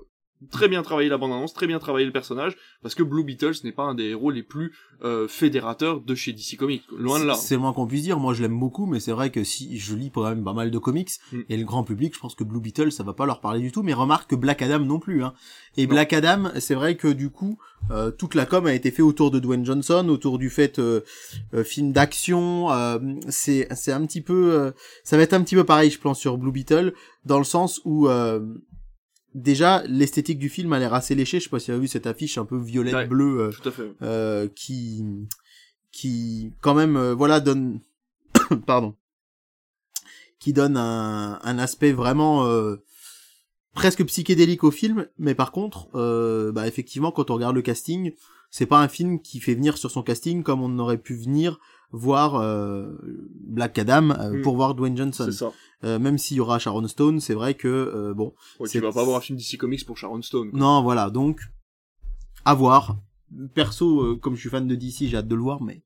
très 0.49 0.67
bien 0.67 0.81
travailler 0.81 1.09
la 1.09 1.17
bande-annonce, 1.17 1.53
très 1.53 1.67
bien 1.67 1.77
travailler 1.79 2.05
le 2.05 2.11
personnage, 2.11 2.57
parce 2.81 2.95
que 2.95 3.03
Blue 3.03 3.23
Beetle 3.23 3.53
ce 3.53 3.63
n'est 3.65 3.71
pas 3.71 3.83
un 3.83 3.93
des 3.93 4.05
héros 4.05 4.31
les 4.31 4.43
plus 4.43 4.73
euh, 5.03 5.27
fédérateurs 5.27 6.01
de 6.01 6.15
chez 6.15 6.33
DC 6.33 6.57
Comics. 6.57 6.83
Loin 6.97 7.19
de 7.19 7.25
là. 7.25 7.33
C'est 7.35 7.57
moins 7.57 7.73
qu'on 7.73 7.87
puisse 7.87 8.03
dire. 8.03 8.19
Moi, 8.19 8.33
je 8.33 8.41
l'aime 8.41 8.59
beaucoup, 8.59 8.85
mais 8.85 8.99
c'est 8.99 9.11
vrai 9.11 9.29
que 9.31 9.43
si 9.43 9.77
je 9.79 9.95
lis 9.95 10.11
quand 10.13 10.23
même 10.23 10.43
pas 10.43 10.53
mal 10.53 10.71
de 10.71 10.77
comics 10.77 11.09
Mm. 11.31 11.39
et 11.49 11.57
le 11.57 11.63
grand 11.65 11.83
public, 11.83 12.13
je 12.15 12.19
pense 12.19 12.35
que 12.35 12.43
Blue 12.43 12.59
Beetle, 12.59 12.91
ça 12.91 13.03
va 13.03 13.13
pas 13.13 13.25
leur 13.25 13.41
parler 13.41 13.59
du 13.61 13.71
tout. 13.71 13.81
Mais 13.83 13.93
remarque 13.93 14.29
que 14.29 14.35
Black 14.35 14.61
Adam 14.61 14.79
non 14.79 14.99
plus. 14.99 15.23
Hein. 15.23 15.33
Et 15.77 15.83
Non. 15.87 15.89
Black 15.93 16.13
Adam, 16.13 16.51
c'est 16.59 16.75
vrai 16.75 16.95
que 16.95 17.07
du 17.07 17.29
coup, 17.29 17.57
euh, 17.89 18.11
toute 18.11 18.35
la 18.35 18.45
com 18.45 18.65
a 18.67 18.73
été 18.73 18.91
faite 18.91 19.01
autour 19.01 19.31
de 19.31 19.39
Dwayne 19.39 19.65
Johnson, 19.65 20.07
autour 20.09 20.37
du 20.37 20.49
fait 20.49 20.77
euh, 20.79 21.01
euh, 21.53 21.63
film 21.63 21.91
d'action. 21.91 22.71
euh, 22.71 22.99
c'est 23.29 23.67
c'est 23.75 23.91
un 23.91 24.05
petit 24.05 24.21
peu, 24.21 24.53
euh, 24.53 24.71
ça 25.03 25.17
va 25.17 25.23
être 25.23 25.33
un 25.33 25.41
petit 25.41 25.55
peu 25.55 25.63
pareil, 25.63 25.89
je 25.89 25.99
pense, 25.99 26.19
sur 26.19 26.37
Blue 26.37 26.51
Beetle, 26.51 26.93
dans 27.25 27.37
le 27.39 27.43
sens 27.43 27.81
où 27.85 28.07
euh, 28.07 28.39
déjà 29.33 29.83
l'esthétique 29.87 30.39
du 30.39 30.49
film 30.49 30.73
a 30.73 30.79
l'air 30.79 30.93
assez 30.93 31.15
léchée. 31.15 31.39
Je 31.39 31.45
sais 31.45 31.49
pas 31.49 31.59
si 31.59 31.65
tu 31.67 31.71
as 31.71 31.77
vu 31.77 31.87
cette 31.87 32.07
affiche 32.07 32.37
un 32.37 32.45
peu 32.45 32.57
violette 32.57 32.93
Ouais. 32.93 33.07
bleue. 33.07 33.39
euh, 33.39 33.51
euh, 34.01 34.47
qui 34.55 35.03
qui 35.91 36.53
quand 36.61 36.73
même 36.73 36.95
euh, 36.97 37.13
voilà 37.13 37.39
donne 37.39 37.79
pardon 38.65 38.95
qui 40.39 40.53
donne 40.53 40.77
un, 40.77 41.39
un 41.43 41.59
aspect 41.59 41.91
vraiment 41.91 42.45
euh, 42.45 42.77
presque 43.73 44.03
psychédélique 44.05 44.63
au 44.63 44.71
film 44.71 45.07
mais 45.19 45.35
par 45.35 45.51
contre 45.51 45.87
euh, 45.95 46.51
bah 46.51 46.67
effectivement 46.67 47.11
quand 47.11 47.29
on 47.29 47.35
regarde 47.35 47.55
le 47.55 47.61
casting 47.61 48.13
c'est 48.49 48.65
pas 48.65 48.79
un 48.81 48.87
film 48.87 49.21
qui 49.21 49.39
fait 49.39 49.53
venir 49.53 49.77
sur 49.77 49.91
son 49.91 50.01
casting 50.03 50.43
comme 50.43 50.61
on 50.61 50.79
aurait 50.79 50.97
pu 50.97 51.15
venir 51.15 51.59
voir 51.91 52.35
euh, 52.35 52.97
Black 53.47 53.77
Adam 53.79 54.11
euh, 54.11 54.37
Mm. 54.37 54.41
pour 54.43 54.55
voir 54.55 54.75
Dwayne 54.75 54.95
Johnson 54.97 55.25
C'est 55.25 55.31
ça. 55.37 55.51
Euh, 55.83 55.97
même 55.99 56.17
s'il 56.17 56.37
y 56.37 56.39
aura 56.39 56.59
Sharon 56.59 56.87
Stone 56.87 57.19
c'est 57.19 57.33
vrai 57.33 57.53
que 57.55 57.67
euh, 57.67 58.13
bon 58.13 58.33
Ouais, 58.59 58.69
tu 58.69 58.79
vas 58.79 58.91
pas 58.91 59.03
voir 59.03 59.17
un 59.17 59.21
film 59.21 59.37
DC 59.37 59.57
Comics 59.57 59.85
pour 59.85 59.97
Sharon 59.97 60.21
Stone. 60.21 60.51
quoi. 60.51 60.59
non, 60.59 60.83
voilà, 60.83 61.09
donc 61.09 61.41
à 62.45 62.53
voir. 62.53 62.97
Perso, 63.53 64.01
euh, 64.01 64.15
comme 64.17 64.35
je 64.35 64.41
suis 64.41 64.49
fan 64.49 64.67
de 64.67 64.75
DC, 64.75 65.07
j'ai 65.07 65.15
hâte 65.17 65.27
de 65.27 65.35
le 65.35 65.41
voir, 65.41 65.61
mais 65.61 65.81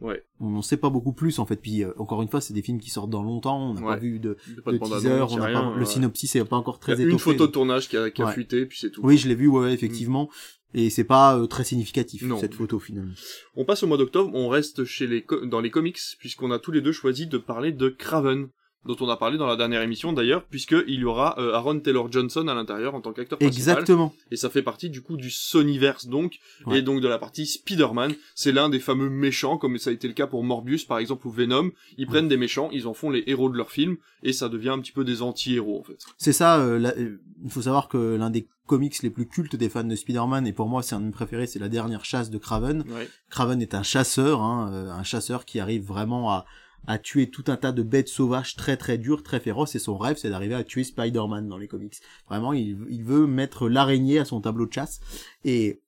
Ouais. 0.00 0.22
on 0.40 0.50
n'en 0.50 0.62
sait 0.62 0.76
pas 0.76 0.90
beaucoup 0.90 1.12
plus 1.12 1.38
en 1.38 1.46
fait. 1.46 1.56
Puis 1.56 1.82
euh, 1.82 1.92
encore 1.98 2.20
une 2.22 2.28
fois, 2.28 2.40
c'est 2.40 2.52
des 2.54 2.62
films 2.62 2.78
qui 2.80 2.90
sortent 2.90 3.10
dans 3.10 3.22
longtemps. 3.22 3.70
On 3.70 3.74
n'a 3.74 3.80
Ouais. 3.80 3.86
pas 3.94 3.96
vu 3.96 4.18
de, 4.18 4.36
pas 4.64 4.72
de 4.72 4.78
teaser, 4.78 5.22
on 5.30 5.40
a 5.40 5.44
rien, 5.46 5.70
pas, 5.70 5.76
le 5.78 5.84
synopsis 5.84 6.36
est 6.36 6.44
pas 6.44 6.56
encore 6.56 6.78
très 6.78 6.92
a 6.92 7.02
une 7.02 7.08
étoffé. 7.08 7.24
photo 7.32 7.46
de 7.46 7.52
tournage 7.52 7.88
qui 7.88 7.96
a, 7.96 8.10
qui 8.10 8.22
a 8.22 8.26
Ouais. 8.26 8.32
fuité, 8.32 8.66
puis 8.66 8.78
c'est 8.78 8.90
tout. 8.90 9.00
Oui, 9.04 9.16
je 9.18 9.28
l'ai 9.28 9.34
vu, 9.34 9.46
ouais, 9.48 9.72
effectivement. 9.72 10.28
Et 10.74 10.90
c'est 10.90 11.04
pas 11.04 11.38
euh, 11.38 11.46
très 11.46 11.64
significatif 11.64 12.22
Non. 12.22 12.38
cette 12.38 12.52
photo 12.54 12.78
finalement. 12.78 13.14
On 13.54 13.64
passe 13.64 13.82
au 13.82 13.86
mois 13.86 13.96
d'octobre, 13.96 14.30
on 14.34 14.48
reste 14.48 14.84
chez 14.84 15.06
les 15.06 15.24
dans 15.44 15.60
les 15.60 15.70
comics, 15.70 15.98
puisqu'on 16.18 16.50
a 16.50 16.58
tous 16.58 16.72
les 16.72 16.82
deux 16.82 16.92
choisi 16.92 17.26
de 17.26 17.38
parler 17.38 17.72
de 17.72 17.88
Craven, 17.88 18.48
dont 18.86 18.96
on 19.00 19.08
a 19.08 19.16
parlé 19.16 19.36
dans 19.38 19.46
la 19.46 19.56
dernière 19.56 19.82
émission 19.82 20.12
d'ailleurs, 20.12 20.44
puisqu'il 20.44 20.94
y 21.00 21.04
aura 21.04 21.34
euh, 21.38 21.52
Aaron 21.54 21.80
Taylor 21.80 22.10
Johnson 22.10 22.46
à 22.48 22.54
l'intérieur 22.54 22.94
en 22.94 23.00
tant 23.00 23.12
qu'acteur 23.12 23.38
principal. 23.38 23.58
Exactement. 23.78 24.14
Et 24.30 24.36
ça 24.36 24.48
fait 24.50 24.62
partie 24.62 24.88
du 24.90 25.02
coup 25.02 25.16
du 25.16 25.30
Sonyverse 25.30 26.06
donc, 26.06 26.38
Ouais. 26.66 26.78
et 26.78 26.82
donc 26.82 27.00
de 27.00 27.08
la 27.08 27.18
partie 27.18 27.46
Spider-Man. 27.46 28.14
C'est 28.34 28.52
l'un 28.52 28.68
des 28.68 28.80
fameux 28.80 29.08
méchants, 29.10 29.58
comme 29.58 29.78
ça 29.78 29.90
a 29.90 29.92
été 29.92 30.06
le 30.08 30.14
cas 30.14 30.26
pour 30.26 30.42
Morbius 30.44 30.84
par 30.84 30.98
exemple 30.98 31.26
ou 31.26 31.30
Venom. 31.30 31.70
Ils 31.98 32.06
prennent 32.06 32.28
des 32.28 32.36
méchants, 32.36 32.68
ils 32.72 32.86
en 32.86 32.94
font 32.94 33.10
les 33.10 33.24
héros 33.26 33.48
de 33.50 33.56
leur 33.56 33.70
film, 33.70 33.96
et 34.22 34.32
ça 34.32 34.48
devient 34.48 34.70
un 34.70 34.78
petit 34.80 34.92
peu 34.92 35.04
des 35.04 35.22
anti-héros 35.22 35.80
en 35.80 35.82
fait. 35.84 36.04
C'est 36.18 36.32
ça. 36.32 36.58
euh, 36.60 36.78
la- 36.78 36.94
Il 36.98 37.50
faut 37.50 37.62
savoir 37.62 37.88
que 37.88 38.16
l'un 38.16 38.30
des 38.30 38.48
comics 38.66 39.00
les 39.02 39.10
plus 39.10 39.26
cultes 39.28 39.54
des 39.56 39.68
fans 39.68 39.84
de 39.84 39.94
Spider-Man, 39.94 40.46
et 40.46 40.52
pour 40.52 40.68
moi 40.68 40.82
c'est 40.82 40.94
un 40.94 41.00
de 41.00 41.04
mes 41.06 41.10
préférés, 41.12 41.46
c'est 41.46 41.58
la 41.58 41.68
dernière 41.68 42.04
chasse 42.04 42.30
de 42.30 42.38
Craven. 42.38 42.82
Ouais. 42.88 43.08
Craven 43.30 43.60
est 43.62 43.74
un 43.74 43.82
chasseur, 43.82 44.40
hein, 44.42 44.70
euh, 44.72 44.90
un 44.90 45.02
chasseur 45.04 45.44
qui 45.44 45.60
arrive 45.60 45.84
vraiment 45.84 46.32
à, 46.32 46.46
à 46.86 46.98
tuer 46.98 47.30
tout 47.30 47.44
un 47.48 47.56
tas 47.56 47.72
de 47.72 47.82
bêtes 47.82 48.08
sauvages 48.08 48.56
très 48.56 48.76
très 48.76 48.98
dures, 48.98 49.22
très 49.22 49.40
féroces, 49.40 49.74
et 49.74 49.78
son 49.78 49.96
rêve 49.96 50.16
c'est 50.16 50.30
d'arriver 50.30 50.54
à 50.54 50.64
tuer 50.64 50.84
Spider-Man 50.84 51.48
dans 51.48 51.58
les 51.58 51.68
comics. 51.68 51.96
Vraiment, 52.28 52.52
il, 52.52 52.78
il 52.88 53.04
veut 53.04 53.26
mettre 53.26 53.68
l'araignée 53.68 54.18
à 54.18 54.24
son 54.24 54.40
tableau 54.40 54.66
de 54.66 54.72
chasse. 54.72 55.00
Et 55.44 55.82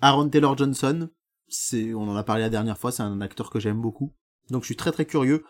Aaron 0.00 0.28
Taylor 0.28 0.56
Johnson, 0.56 1.08
c'est, 1.48 1.94
on 1.94 2.08
en 2.08 2.16
a 2.16 2.24
parlé 2.24 2.42
la 2.42 2.50
dernière 2.50 2.78
fois, 2.78 2.92
c'est 2.92 3.02
un 3.02 3.20
acteur 3.20 3.50
que 3.50 3.60
j'aime 3.60 3.80
beaucoup. 3.80 4.12
Donc 4.50 4.62
je 4.62 4.66
suis 4.66 4.76
très 4.76 4.92
très 4.92 5.06
curieux 5.06 5.44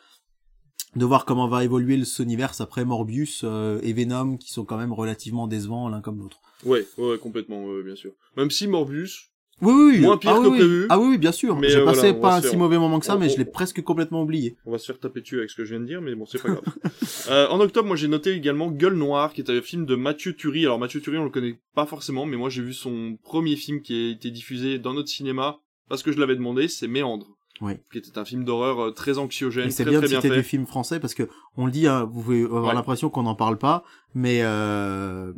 de 0.95 1.05
voir 1.05 1.27
comment 1.27 1.49
va 1.49 1.65
évoluer 1.65 1.97
le 1.97 2.05
Sonyverse 2.05 2.61
après 2.61 2.85
Morbius 2.85 3.43
euh, 3.45 3.79
et 3.83 3.93
Venom, 3.93 4.39
qui 4.39 4.51
sont 4.51 4.65
quand 4.65 4.79
même 4.79 4.93
relativement 4.93 5.47
décevants 5.47 5.89
l'un 5.89 6.01
comme 6.01 6.19
l'autre. 6.19 6.41
Ouais, 6.65 6.87
ouais, 6.97 7.19
complètement, 7.19 7.67
bien 7.85 7.97
sûr. 7.97 8.13
Même 8.37 8.51
si 8.51 8.67
Morbius, 8.67 9.31
Oui, 9.63 9.73
oui, 9.73 9.91
oui. 9.95 10.01
Moins 10.01 10.19
pire 10.19 10.35
ah, 10.37 10.43
que 10.43 10.49
oui, 10.49 10.59
prévu. 10.59 10.87
Ah 10.91 10.99
oui, 10.99 11.07
oui, 11.11 11.19
bien 11.19 11.33
sûr. 11.33 11.57
Mais, 11.57 11.71
J'ai 11.71 11.79
euh, 11.79 11.85
passé 11.87 12.13
voilà, 12.13 12.21
pas 12.21 12.37
un 12.37 12.43
si 12.43 12.57
mauvais 12.57 12.79
moment 12.79 12.99
que 13.01 13.07
ça, 13.07 13.17
on- 13.17 13.19
mais 13.19 13.29
je 13.31 13.39
l'ai 13.39 13.45
presque 13.47 13.83
complètement 13.83 14.23
oublié. 14.23 14.57
On 14.67 14.71
va 14.71 14.79
se 14.79 14.85
faire 14.87 14.99
taper 15.01 15.23
dessus 15.23 15.39
avec 15.39 15.49
ce 15.51 15.57
que 15.57 15.65
je 15.65 15.71
viens 15.71 15.81
de 15.81 15.87
dire, 15.87 16.03
mais 16.03 16.15
bon, 16.15 16.27
c'est 16.27 16.41
pas 16.43 16.51
grave. 16.51 16.65
Euh, 17.29 17.49
en 17.49 17.59
octobre, 17.59 17.89
moi 17.89 17.97
j'ai 17.97 18.07
noté 18.07 18.31
également 18.33 18.71
Gueule 18.71 18.95
Noire, 18.95 19.33
qui 19.33 19.41
est 19.41 19.51
un 19.51 19.61
film 19.61 19.85
de 19.85 19.97
Mathieu 19.97 20.33
Turi. 20.37 20.65
Alors 20.65 20.79
Mathieu 20.79 21.01
Turi, 21.01 21.19
on 21.19 21.25
le 21.25 21.31
connaît 21.31 21.59
pas 21.75 21.85
forcément, 21.85 22.25
mais 22.25 22.37
moi 22.37 22.51
j'ai 22.51 22.63
vu 22.63 22.73
son 22.73 23.19
premier 23.25 23.57
film 23.57 23.83
qui 23.83 23.95
a 23.95 24.11
été 24.13 24.31
diffusé 24.31 24.79
dans 24.79 24.95
notre 24.95 25.09
cinéma, 25.09 25.59
parce 25.89 26.05
que 26.05 26.13
je 26.13 26.21
l'avais 26.21 26.37
demandé, 26.37 26.69
c'est 26.69 26.87
Méandre. 26.87 27.27
Oui. 27.61 27.73
Qui 27.91 27.99
était 27.99 28.17
un 28.19 28.25
film 28.25 28.45
d'horreur 28.45 28.79
euh, 28.81 28.91
très 28.93 29.19
anxiogène, 29.19 29.69
Et 29.69 29.71
c'est 29.71 29.83
très 29.85 29.91
bien 29.91 30.01
très 30.01 30.09
bien 30.09 30.21
fait. 30.21 30.29
du 30.31 30.43
film 30.43 30.67
français 30.67 31.01
parce 31.01 31.15
que 31.15 31.25
on 31.57 31.67
le 31.67 31.73
dit, 31.73 31.89
hein, 31.89 32.05
vous 32.05 32.23
pouvez 32.23 32.43
avoir 32.45 32.65
Ouais. 32.67 32.75
l'impression 32.75 33.09
qu'on 33.09 33.23
n'en 33.25 33.35
parle 33.35 33.57
pas, 33.59 33.83
mais 34.15 34.41
euh, 34.43 35.33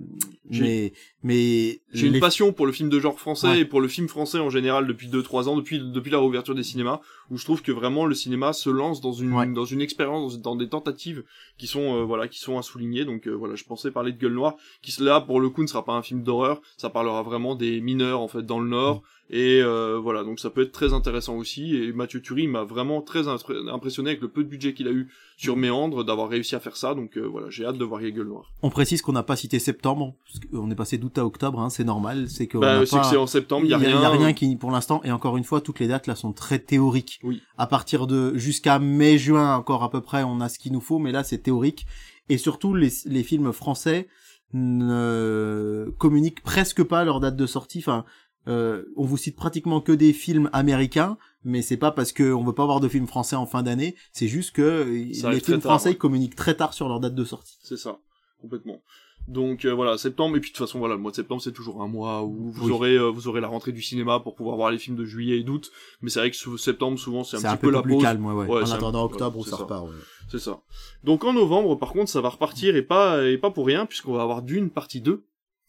J'ai- 0.51 0.63
mais 0.63 0.93
mais 1.23 1.81
J'ai 1.93 2.07
une 2.07 2.15
les- 2.15 2.21
passion 2.21 2.53
pour 2.55 2.65
le 2.65 2.73
film 2.73 2.89
de 2.89 2.99
genre 3.01 3.19
français 3.21 3.49
Ouais. 3.49 3.61
et 3.61 3.65
pour 3.67 3.81
le 3.83 3.89
film 3.89 4.09
français 4.09 4.39
en 4.39 4.49
général 4.49 4.87
depuis 4.87 5.09
2-3 5.09 5.47
ans, 5.49 5.57
depuis, 5.57 5.79
depuis 5.79 6.11
la 6.11 6.19
réouverture 6.19 6.55
des 6.55 6.63
cinémas, 6.63 7.01
où 7.31 7.37
je 7.37 7.45
trouve 7.45 7.61
que 7.61 7.71
vraiment 7.73 8.07
le 8.07 8.15
cinéma 8.15 8.55
se 8.55 8.71
lance 8.71 9.03
dans 9.03 9.13
une, 9.13 9.35
Ouais. 9.35 9.47
dans 9.47 9.67
une 9.67 9.83
expérience, 9.83 10.41
dans 10.41 10.57
des 10.57 10.69
tentatives 10.69 11.23
qui 11.59 11.67
sont, 11.67 11.97
euh, 11.97 12.05
voilà, 12.05 12.29
qui 12.29 12.39
sont 12.39 12.57
à 12.57 12.63
souligner. 12.63 13.05
Donc 13.05 13.27
euh, 13.27 13.33
voilà, 13.33 13.57
je 13.57 13.65
pensais 13.65 13.91
parler 13.91 14.13
de 14.13 14.19
Gueule 14.19 14.33
Noire, 14.33 14.55
qui 14.81 14.95
là 15.03 15.21
pour 15.21 15.41
le 15.41 15.51
coup 15.51 15.61
ne 15.63 15.67
sera 15.67 15.85
pas 15.85 15.93
un 15.93 16.03
film 16.03 16.23
d'horreur, 16.23 16.63
ça 16.79 16.89
parlera 16.89 17.23
vraiment 17.23 17.55
des 17.57 17.81
mineurs 17.83 18.21
en 18.21 18.29
fait 18.29 18.43
dans 18.43 18.61
le 18.61 18.69
Nord. 18.71 19.03
Et 19.31 19.61
euh, 19.63 19.99
voilà, 20.03 20.25
donc 20.25 20.41
ça 20.41 20.49
peut 20.49 20.63
être 20.63 20.73
très 20.73 20.95
intéressant 20.95 21.37
aussi. 21.37 21.77
Et 21.77 21.93
Mathieu 21.93 22.23
Turi 22.23 22.47
m'a 22.49 22.65
vraiment 22.65 23.03
très 23.03 23.29
impressionné 23.29 24.09
avec 24.11 24.23
le 24.23 24.29
peu 24.29 24.43
de 24.43 24.49
budget 24.49 24.73
qu'il 24.73 24.89
a 24.89 24.93
eu 24.93 25.11
sur 25.41 25.57
Méandre, 25.57 26.05
d'avoir 26.05 26.29
réussi 26.29 26.57
à 26.57 26.61
faire 26.61 26.77
ça. 26.77 26.95
Donc 26.97 27.17
euh, 27.17 27.21
voilà, 27.23 27.49
j'ai 27.49 27.65
hâte 27.65 27.79
de 27.79 27.85
voir 27.85 28.03
Gueule 28.03 28.27
Noire. 28.27 28.51
on 28.61 28.71
précise 28.71 29.03
qu'on 29.03 29.13
n'a 29.13 29.23
pas 29.23 29.37
cité 29.37 29.61
septembre, 29.61 30.15
parce 30.27 30.41
qu'on 30.45 30.69
est 30.71 30.75
passé 30.75 30.99
d'août 30.99 31.17
à 31.17 31.25
octobre, 31.25 31.61
hein, 31.61 31.71
c'est 31.71 31.85
normal, 31.85 32.29
c'est 32.29 32.49
que 32.49 32.59
on 32.59 32.61
Bah, 32.61 32.85
c'est 32.85 32.97
pas- 32.97 33.03
que 33.03 33.07
c'est 33.09 33.17
en 33.17 33.29
septembre, 33.29 33.65
il 33.65 33.71
y 33.71 33.75
a 33.75 33.79
rien. 33.79 34.01
y 34.03 34.05
a 34.05 34.11
rien 34.11 34.33
qui 34.33 34.57
pour 34.57 34.73
l'instant 34.73 35.01
et 35.05 35.13
encore 35.13 35.37
une 35.37 35.45
fois 35.45 35.61
toutes 35.61 35.79
les 35.79 35.87
dates 35.87 36.09
là 36.09 36.17
sont 36.17 36.33
très 36.33 36.59
théoriques. 36.59 37.21
Oui. 37.23 37.41
À 37.57 37.69
partir 37.69 38.09
de 38.09 38.37
jusqu'à 38.37 38.81
mai 38.81 39.17
juin 39.17 39.55
encore 39.55 39.85
à 39.85 39.91
peu 39.91 40.01
près 40.01 40.25
on 40.25 40.41
a 40.41 40.49
ce 40.49 40.59
qu'il 40.59 40.73
nous 40.73 40.81
faut 40.81 40.99
mais 40.99 41.13
là 41.13 41.23
c'est 41.23 41.39
théorique 41.39 41.87
et 42.29 42.37
surtout 42.37 42.75
les 42.75 42.91
les 43.07 43.23
films 43.23 43.53
français 43.53 44.09
ne 44.53 45.93
communiquent 45.99 46.43
presque 46.43 46.83
pas 46.83 47.05
leur 47.05 47.21
date 47.21 47.37
de 47.37 47.47
sortie 47.47 47.79
enfin 47.79 48.05
euh, 48.49 48.85
on 48.97 49.05
vous 49.05 49.17
cite 49.17 49.37
pratiquement 49.37 49.81
que 49.81 49.93
des 49.93 50.13
films 50.13 50.49
américains, 50.53 51.17
mais 51.45 51.63
c'est 51.63 51.77
pas 51.77 51.93
parce 51.93 52.13
que 52.13 52.33
on 52.33 52.43
veut 52.45 52.53
pas 52.55 52.63
avoir 52.65 52.81
de 52.81 52.89
films 52.89 53.07
français 53.07 53.37
en 53.37 53.47
fin 53.47 53.63
d'année, 53.63 53.95
c'est 54.13 54.29
juste 54.29 54.53
que 54.57 54.63
euh, 54.63 55.13
Ça 55.15 55.31
les 55.31 55.41
films 55.41 55.61
tard, 55.61 55.73
français 55.73 55.91
ouais. 55.91 55.95
communiquent 55.97 56.37
très 56.37 56.55
tard 56.55 56.73
sur 56.75 56.89
leur 56.89 56.99
date 57.01 57.15
de 57.15 57.25
sortie. 57.25 57.59
C'est 57.63 57.77
ça, 57.77 57.99
complètement. 58.41 58.83
Donc 59.27 59.67
euh, 59.67 59.75
voilà, 59.75 59.99
septembre 59.99 60.39
et 60.39 60.41
puis 60.41 60.51
de 60.53 60.57
toute 60.57 60.67
façon 60.67 60.79
voilà, 60.79 60.95
le 60.95 61.03
mois 61.03 61.11
de 61.11 61.17
septembre 61.17 61.43
c'est 61.43 61.53
toujours 61.53 61.83
un 61.83 61.87
mois 61.87 62.23
où 62.25 62.51
vous 62.51 62.67
Oui. 62.69 62.73
aurez 62.73 62.95
euh, 62.95 63.11
vous 63.11 63.29
aurez 63.29 63.43
la 63.43 63.49
rentrée 63.49 63.73
du 63.73 63.83
cinéma 63.83 64.21
pour 64.21 64.35
pouvoir 64.35 64.57
voir 64.57 64.71
les 64.71 64.79
films 64.79 64.97
de 64.97 65.05
juillet 65.05 65.39
et 65.39 65.43
d'août, 65.43 65.71
mais 66.01 66.09
c'est 66.09 66.21
vrai 66.21 66.31
que 66.31 66.37
sous 66.37 66.57
septembre 66.57 66.99
souvent 66.99 67.25
c'est 67.25 67.37
un 67.37 67.41
petit 67.41 67.47
un 67.47 67.57
peu, 67.59 67.67
peu 67.69 67.75
la 67.75 67.83
plus 67.83 67.93
pause. 67.93 68.03
calme, 68.03 68.25
ouais, 68.25 68.33
ouais. 68.33 68.47
Ouais, 68.47 68.63
en 68.63 68.71
un- 68.71 68.75
attendant 68.75 69.01
ouais, 69.07 69.13
octobre 69.13 69.37
où 69.39 69.45
c'est 69.45 69.51
ça 69.51 69.57
ça. 69.59 69.63
repart. 69.65 69.85
ouais. 69.85 69.93
C'est 70.31 70.39
ça. 70.39 70.61
Donc 71.05 71.25
en 71.25 71.35
novembre 71.35 71.75
par 71.77 71.93
contre 71.93 72.11
ça 72.11 72.23
va 72.23 72.31
repartir 72.31 72.75
et 72.75 72.81
pas 72.83 73.23
et 73.27 73.37
pas 73.37 73.51
pour 73.51 73.67
rien 73.67 73.85
puisqu'on 73.85 74.15
va 74.15 74.23
avoir 74.23 74.41
d'une 74.41 74.71
partie 74.71 75.03
2. 75.03 75.23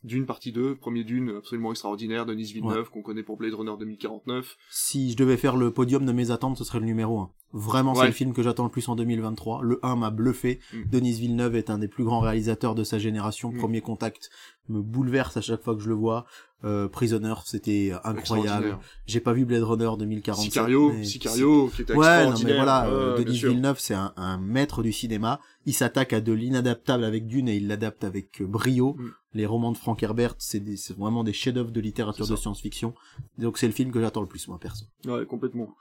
D'une 0.03 0.25
partie 0.25 0.53
2, 0.53 0.75
premier 0.75 1.03
d'une 1.03 1.29
absolument 1.37 1.71
extraordinaire, 1.71 2.25
Denis 2.25 2.53
Villeneuve, 2.53 2.89
qu'on 2.89 3.01
connaît 3.01 3.23
pour 3.23 3.37
Blade 3.37 3.53
Runner 3.53 3.73
2049. 3.77 4.57
Si 4.69 5.11
je 5.11 5.17
devais 5.17 5.35
faire 5.35 5.57
le 5.57 5.71
podium 5.71 6.05
de 6.05 6.11
mes 6.13 6.31
attentes, 6.31 6.57
ce 6.57 6.63
serait 6.63 6.79
le 6.79 6.85
numéro 6.85 7.19
1. 7.19 7.31
Vraiment, 7.51 7.95
c'est 7.95 8.05
le 8.05 8.11
film 8.11 8.33
que 8.33 8.43
j'attends 8.43 8.65
le 8.65 8.69
plus 8.69 8.87
en 8.89 8.95
2023. 8.95 9.61
Le 9.63 9.79
1 9.81 9.95
m'a 9.95 10.11
bluffé. 10.11 10.59
Mm. 10.71 10.77
Denis 10.91 11.13
Villeneuve 11.13 11.55
est 11.55 11.69
un 11.69 11.79
des 11.79 11.87
plus 11.87 12.03
grands 12.03 12.19
réalisateurs 12.19 12.75
de 12.75 12.83
sa 12.83 12.99
génération. 12.99 13.51
Mm. 13.51 13.57
Premier 13.57 13.81
contact 13.81 14.29
me 14.69 14.81
bouleverse 14.81 15.35
à 15.37 15.41
chaque 15.41 15.63
fois 15.63 15.75
que 15.75 15.81
je 15.81 15.89
le 15.89 15.95
vois. 15.95 16.25
Euh, 16.63 16.87
Prisoner, 16.89 17.33
c'était 17.45 17.93
incroyable. 18.03 18.77
J'ai 19.07 19.19
pas 19.19 19.33
vu 19.33 19.45
Blade 19.45 19.63
Runner 19.63 19.89
2047. 19.97 20.43
Sicario, 20.43 20.91
mais 20.91 21.03
Sicario, 21.05 21.71
qui 21.73 21.81
était 21.81 21.93
Ouais, 21.95 22.25
non, 22.25 22.35
mais 22.43 22.53
voilà, 22.53 22.87
euh, 22.87 23.17
Denis. 23.17 23.39
Villeneuve, 23.39 23.79
c'est 23.79 23.93
un, 23.93 24.13
un 24.17 24.37
maître 24.37 24.83
du 24.83 24.91
cinéma. 24.91 25.39
Il 25.65 25.73
s'attaque 25.73 26.13
à 26.13 26.21
de 26.21 26.33
l'inadaptable 26.33 27.03
avec 27.03 27.27
Dune 27.27 27.47
et 27.47 27.55
il 27.55 27.67
l'adapte 27.67 28.03
avec 28.03 28.41
euh, 28.41 28.45
brio. 28.45 28.95
Mm. 28.97 29.11
Les 29.35 29.45
romans 29.45 29.71
de 29.71 29.77
Frank 29.77 30.01
Herbert, 30.03 30.35
c'est 30.37 30.61
vraiment 30.97 31.23
des 31.23 31.33
chefs-d'œuvre 31.33 31.71
de 31.71 31.79
littérature 31.79 32.27
de 32.27 32.35
science-fiction. 32.35 32.93
Donc 33.37 33.57
c'est 33.57 33.67
le 33.67 33.73
film 33.73 33.91
que 33.91 34.01
j'attends 34.01 34.21
le 34.21 34.27
plus, 34.27 34.47
moi, 34.47 34.59
perso. 34.59 34.85
Ouais, 35.05 35.25
complètement. 35.25 35.75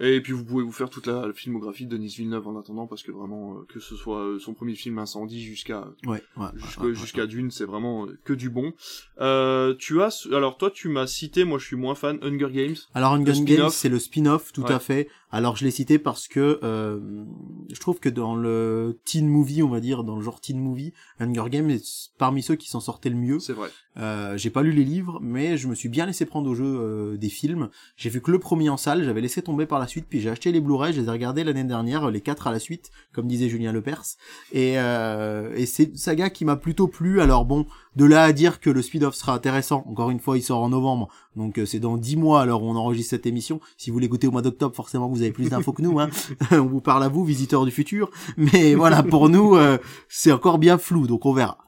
Et 0.00 0.20
puis 0.20 0.32
vous 0.32 0.44
pouvez 0.44 0.64
vous 0.64 0.72
faire 0.72 0.90
toute 0.90 1.06
la 1.06 1.32
filmographie 1.32 1.86
de 1.86 1.96
Denis 1.96 2.14
Villeneuve 2.16 2.48
en 2.48 2.58
attendant, 2.58 2.86
parce 2.86 3.02
que 3.02 3.12
vraiment, 3.12 3.54
euh, 3.54 3.66
que 3.72 3.78
ce 3.78 3.94
soit 3.94 4.24
euh, 4.24 4.38
son 4.40 4.52
premier 4.54 4.74
film 4.74 4.98
Incendie 4.98 5.42
jusqu'à 5.42 5.86
Ouais, 6.06 6.22
ouais. 6.36 6.94
jusqu'à 6.94 7.22
ouais. 7.22 7.26
Dune, 7.28 7.50
c'est 7.50 7.64
vraiment 7.64 8.06
euh, 8.06 8.18
que 8.24 8.32
du 8.32 8.50
bon. 8.50 8.72
Euh, 9.20 9.74
tu 9.78 10.02
as, 10.02 10.26
alors 10.32 10.58
toi, 10.58 10.70
tu 10.70 10.88
m'as 10.88 11.06
cité, 11.06 11.44
moi 11.44 11.58
je 11.58 11.66
suis 11.66 11.76
moins 11.76 11.94
fan, 11.94 12.18
Hunger 12.22 12.50
Games. 12.52 12.76
Alors 12.94 13.12
Hunger 13.12 13.40
Games, 13.44 13.70
c'est 13.70 13.88
le 13.88 13.98
spin-off, 13.98 14.52
tout 14.52 14.64
à 14.66 14.78
fait. 14.80 15.08
Alors 15.30 15.56
je 15.56 15.64
l'ai 15.64 15.72
cité 15.72 15.98
parce 15.98 16.28
que 16.28 16.60
euh, 16.62 17.24
je 17.72 17.80
trouve 17.80 17.98
que 17.98 18.08
dans 18.08 18.36
le 18.36 19.00
teen 19.04 19.26
movie, 19.28 19.64
on 19.64 19.68
va 19.68 19.80
dire, 19.80 20.04
dans 20.04 20.14
le 20.14 20.22
genre 20.22 20.40
teen 20.40 20.60
movie, 20.60 20.92
Hunger 21.18 21.50
Games 21.50 21.70
est 21.70 22.12
parmi 22.18 22.40
ceux 22.40 22.54
qui 22.54 22.68
s'en 22.68 22.78
sortaient 22.78 23.10
le 23.10 23.16
mieux. 23.16 23.40
C'est 23.40 23.52
vrai. 23.52 23.68
Euh, 23.96 24.36
j'ai 24.36 24.50
pas 24.50 24.62
lu 24.62 24.70
les 24.70 24.84
livres, 24.84 25.18
mais 25.20 25.56
je 25.56 25.66
me 25.66 25.74
suis 25.74 25.88
bien 25.88 26.06
laissé 26.06 26.24
prendre 26.24 26.48
au 26.48 26.54
jeu 26.54 26.64
euh, 26.64 27.16
des 27.16 27.28
films. 27.30 27.68
J'ai 27.96 28.10
vu 28.10 28.20
que 28.20 28.30
le 28.30 28.38
premier 28.38 28.68
en 28.68 28.76
salle, 28.76 29.02
j'avais 29.02 29.20
laissé 29.20 29.42
tomber 29.42 29.66
par 29.66 29.80
la 29.80 29.83
suite, 29.86 30.06
puis 30.08 30.20
j'ai 30.20 30.30
acheté 30.30 30.52
les 30.52 30.60
Blu-ray, 30.60 30.92
je 30.92 31.00
les 31.00 31.06
ai 31.06 31.10
regardés 31.10 31.44
l'année 31.44 31.64
dernière, 31.64 32.10
les 32.10 32.20
quatre 32.20 32.46
à 32.46 32.52
la 32.52 32.58
suite, 32.58 32.90
comme 33.12 33.26
disait 33.26 33.48
Julien 33.48 33.72
Lepers. 33.72 34.04
Et, 34.52 34.78
euh, 34.78 35.54
et 35.56 35.66
c'est 35.66 35.84
une 35.84 35.96
saga 35.96 36.30
qui 36.30 36.44
m'a 36.44 36.56
plutôt 36.56 36.88
plu. 36.88 37.20
Alors 37.20 37.44
bon, 37.44 37.66
de 37.96 38.04
là 38.04 38.24
à 38.24 38.32
dire 38.32 38.60
que 38.60 38.70
le 38.70 38.82
speed-off 38.82 39.14
sera 39.14 39.34
intéressant, 39.34 39.84
encore 39.88 40.10
une 40.10 40.20
fois, 40.20 40.36
il 40.36 40.42
sort 40.42 40.62
en 40.62 40.68
novembre, 40.68 41.08
donc 41.36 41.58
euh, 41.58 41.66
c'est 41.66 41.80
dans 41.80 41.96
dix 41.96 42.16
mois 42.16 42.42
alors 42.42 42.62
on 42.62 42.76
enregistre 42.76 43.10
cette 43.10 43.26
émission. 43.26 43.60
Si 43.76 43.90
vous 43.90 43.98
l'écoutez 43.98 44.26
au 44.26 44.30
mois 44.30 44.42
d'octobre, 44.42 44.74
forcément 44.74 45.08
vous 45.08 45.22
avez 45.22 45.32
plus 45.32 45.48
d'infos 45.50 45.72
que 45.72 45.82
nous. 45.82 46.00
Hein. 46.00 46.10
on 46.50 46.66
vous 46.66 46.80
parle 46.80 47.04
à 47.04 47.08
vous, 47.08 47.24
visiteurs 47.24 47.64
du 47.64 47.70
futur. 47.70 48.10
Mais 48.36 48.74
voilà, 48.74 49.02
pour 49.02 49.28
nous, 49.28 49.56
euh, 49.56 49.78
c'est 50.08 50.32
encore 50.32 50.58
bien 50.58 50.78
flou, 50.78 51.06
donc 51.06 51.26
on 51.26 51.32
verra. 51.32 51.58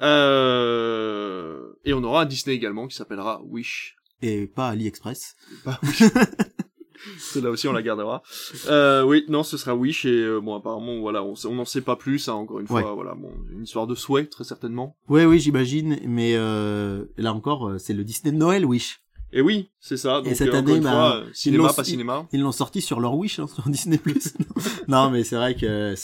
Euh... 0.00 1.72
Et 1.84 1.94
on 1.94 2.02
aura 2.02 2.22
un 2.22 2.26
Disney 2.26 2.54
également 2.54 2.86
qui 2.86 2.96
s'appellera 2.96 3.42
Wish. 3.44 3.96
Et 4.22 4.46
pas 4.46 4.68
AliExpress. 4.68 5.36
Pas 5.64 5.78
Wish. 5.82 6.02
Celle-là 7.18 7.50
aussi 7.50 7.68
on 7.68 7.72
la 7.72 7.82
gardera. 7.82 8.22
Euh, 8.68 9.02
oui, 9.02 9.24
non, 9.28 9.42
ce 9.42 9.56
sera 9.56 9.74
Wish 9.74 10.04
et 10.04 10.08
euh, 10.10 10.40
bon 10.40 10.54
apparemment 10.54 11.00
voilà, 11.00 11.22
on 11.22 11.54
n'en 11.54 11.64
sait 11.64 11.80
pas 11.80 11.96
plus. 11.96 12.28
Hein, 12.28 12.34
encore 12.34 12.60
une 12.60 12.66
fois, 12.66 12.82
Ouais. 12.82 12.94
voilà, 12.94 13.14
bon, 13.14 13.30
une 13.52 13.64
histoire 13.64 13.86
de 13.86 13.94
souhait 13.94 14.26
très 14.26 14.44
certainement. 14.44 14.96
Oui, 15.08 15.24
oui, 15.24 15.38
j'imagine, 15.40 15.98
mais 16.06 16.34
euh, 16.36 17.04
là 17.16 17.32
encore, 17.32 17.68
euh, 17.68 17.78
c'est 17.78 17.94
le 17.94 18.04
Disney 18.04 18.32
de 18.32 18.38
Noël, 18.38 18.64
Wish. 18.64 19.00
Et 19.32 19.40
oui, 19.40 19.70
c'est 19.80 19.96
ça. 19.96 20.20
Donc, 20.22 20.34
cette 20.34 20.48
euh, 20.54 20.58
année, 20.58 20.80
bah, 20.80 20.90
fois, 20.90 21.22
cinéma, 21.32 21.72
pas 21.72 21.84
cinéma. 21.84 22.26
Ils 22.32 22.40
l'ont 22.40 22.52
sorti 22.52 22.80
sur 22.80 23.00
leur 23.00 23.14
Wish, 23.14 23.38
hein, 23.38 23.46
sur 23.52 23.68
Disney+. 23.68 24.00
non, 24.88 25.10
mais 25.10 25.24
c'est 25.24 25.36
vrai 25.36 25.54
que 25.54 25.94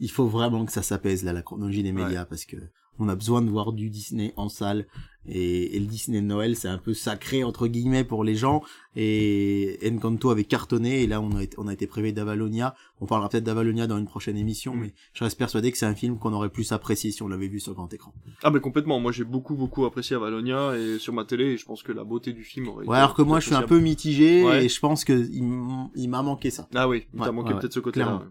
il 0.00 0.10
faut 0.10 0.26
vraiment 0.26 0.64
que 0.64 0.72
ça 0.72 0.82
s'appèse, 0.82 1.24
là, 1.24 1.32
la 1.32 1.42
chronologie 1.42 1.82
des 1.82 1.92
médias, 1.92 2.24
parce 2.24 2.44
que 2.44 2.56
on 2.98 3.08
a 3.08 3.16
besoin 3.16 3.42
de 3.42 3.50
voir 3.50 3.72
du 3.72 3.90
Disney 3.90 4.32
en 4.36 4.48
salle, 4.48 4.86
et, 5.28 5.76
et 5.76 5.80
le 5.80 5.86
Disney 5.86 6.20
de 6.20 6.26
Noël, 6.26 6.56
c'est 6.56 6.68
un 6.68 6.78
peu 6.78 6.94
sacré, 6.94 7.44
entre 7.44 7.66
guillemets, 7.66 8.04
pour 8.04 8.24
les 8.24 8.34
gens, 8.36 8.62
et 8.96 9.78
Encanto 9.84 10.30
avait 10.30 10.44
cartonné, 10.44 11.02
et 11.02 11.06
là, 11.06 11.20
on 11.20 11.34
a 11.36 11.42
été, 11.42 11.56
on 11.58 11.66
a 11.68 11.72
été 11.72 11.86
privé 11.86 12.12
d'Avalonia. 12.12 12.74
On 13.00 13.06
parlera 13.06 13.28
peut-être 13.28 13.44
d'Avalonia 13.44 13.86
dans 13.86 13.98
une 13.98 14.06
prochaine 14.06 14.36
émission, 14.36 14.74
Mm. 14.74 14.80
mais 14.80 14.94
je 15.12 15.24
reste 15.24 15.36
persuadé 15.38 15.72
que 15.72 15.78
c'est 15.78 15.86
un 15.86 15.94
film 15.94 16.18
qu'on 16.18 16.32
aurait 16.32 16.48
plus 16.50 16.72
apprécié 16.72 17.10
si 17.10 17.22
on 17.22 17.28
l'avait 17.28 17.48
vu 17.48 17.60
sur 17.60 17.74
grand 17.74 17.92
écran. 17.92 18.12
Ah 18.42 18.50
mais 18.50 18.60
complètement. 18.60 19.00
Moi 19.00 19.12
j'ai 19.12 19.24
beaucoup 19.24 19.54
beaucoup 19.56 19.84
apprécié 19.84 20.14
Avalonia 20.16 20.76
et 20.76 20.98
sur 20.98 21.12
ma 21.12 21.24
télé 21.24 21.44
et 21.52 21.56
je 21.56 21.64
pense 21.64 21.82
que 21.82 21.92
la 21.92 22.04
beauté 22.04 22.32
du 22.32 22.44
film 22.44 22.68
aurait. 22.68 22.86
Ouais, 22.86 22.96
été 22.96 23.02
alors 23.02 23.14
que 23.14 23.22
moi, 23.22 23.40
je 23.40 23.46
suis 23.46 23.54
un 23.54 23.62
peu 23.62 23.80
mitigé, 23.80 24.44
Ouais. 24.44 24.64
et 24.64 24.68
je 24.68 24.78
pense 24.80 25.04
que 25.04 25.26
il 25.32 26.08
m'a 26.08 26.22
manqué 26.22 26.50
ça. 26.50 26.68
Ah 26.74 26.88
oui, 26.88 27.06
il 27.12 27.18
t'a 27.20 27.26
Ouais, 27.26 27.32
manqué 27.32 27.52
ouais, 27.52 27.60
peut-être 27.60 27.72
ce 27.74 27.80
côté-là. 27.80 28.04
clairement. 28.06 28.24
ouais. 28.24 28.30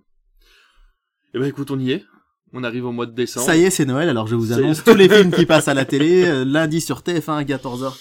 Eh 1.35 1.39
ben 1.39 1.45
écoute, 1.47 1.71
on 1.71 1.79
y 1.79 1.91
est. 1.91 2.03
On 2.53 2.63
arrive 2.63 2.85
au 2.85 2.91
mois 2.91 3.07
de 3.07 3.11
décembre. 3.11 3.45
Ça 3.45 3.57
y 3.57 3.63
est, 3.63 3.71
c'est 3.71 3.85
Noël, 3.85 4.09
alors 4.09 4.27
je 4.27 4.35
vous 4.35 4.53
annonce 4.53 4.83
tous 4.83 4.93
les 4.95 5.09
films 5.09 5.31
qui 5.31 5.45
passent 5.45 5.67
à 5.67 5.73
la 5.73 5.85
télé, 5.85 6.25
euh, 6.25 6.45
lundi 6.45 6.81
sur 6.81 6.99
TF1 6.99 7.37
à 7.37 7.43
14h. 7.43 7.93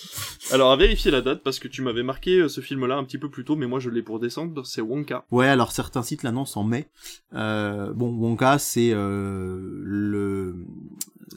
Alors 0.53 0.73
à 0.73 0.77
vérifier 0.77 1.11
la 1.11 1.23
date 1.23 1.43
parce 1.43 1.59
que 1.59 1.69
tu 1.69 1.81
m'avais 1.81 2.03
marqué 2.03 2.39
euh, 2.39 2.49
ce 2.49 2.61
film-là 2.61 2.97
un 2.97 3.05
petit 3.05 3.17
peu 3.17 3.31
plus 3.31 3.45
tôt, 3.45 3.57
mais 3.57 3.67
moi 3.67 3.81
je 3.81 3.89
l'ai 3.89 4.03
pour 4.03 4.21
décembre. 4.21 4.67
C'est 4.67 4.83
Wonka. 4.83 5.25
Ouais, 5.31 5.49
alors 5.49 5.73
certains 5.73 6.03
sites 6.03 6.23
l'annoncent 6.23 6.61
en 6.61 6.65
mai. 6.65 6.89
Euh, 7.35 7.93
bon, 7.95 8.11
Wonka, 8.11 8.59
c'est 8.59 8.91
euh, 8.93 9.59
le... 9.83 10.67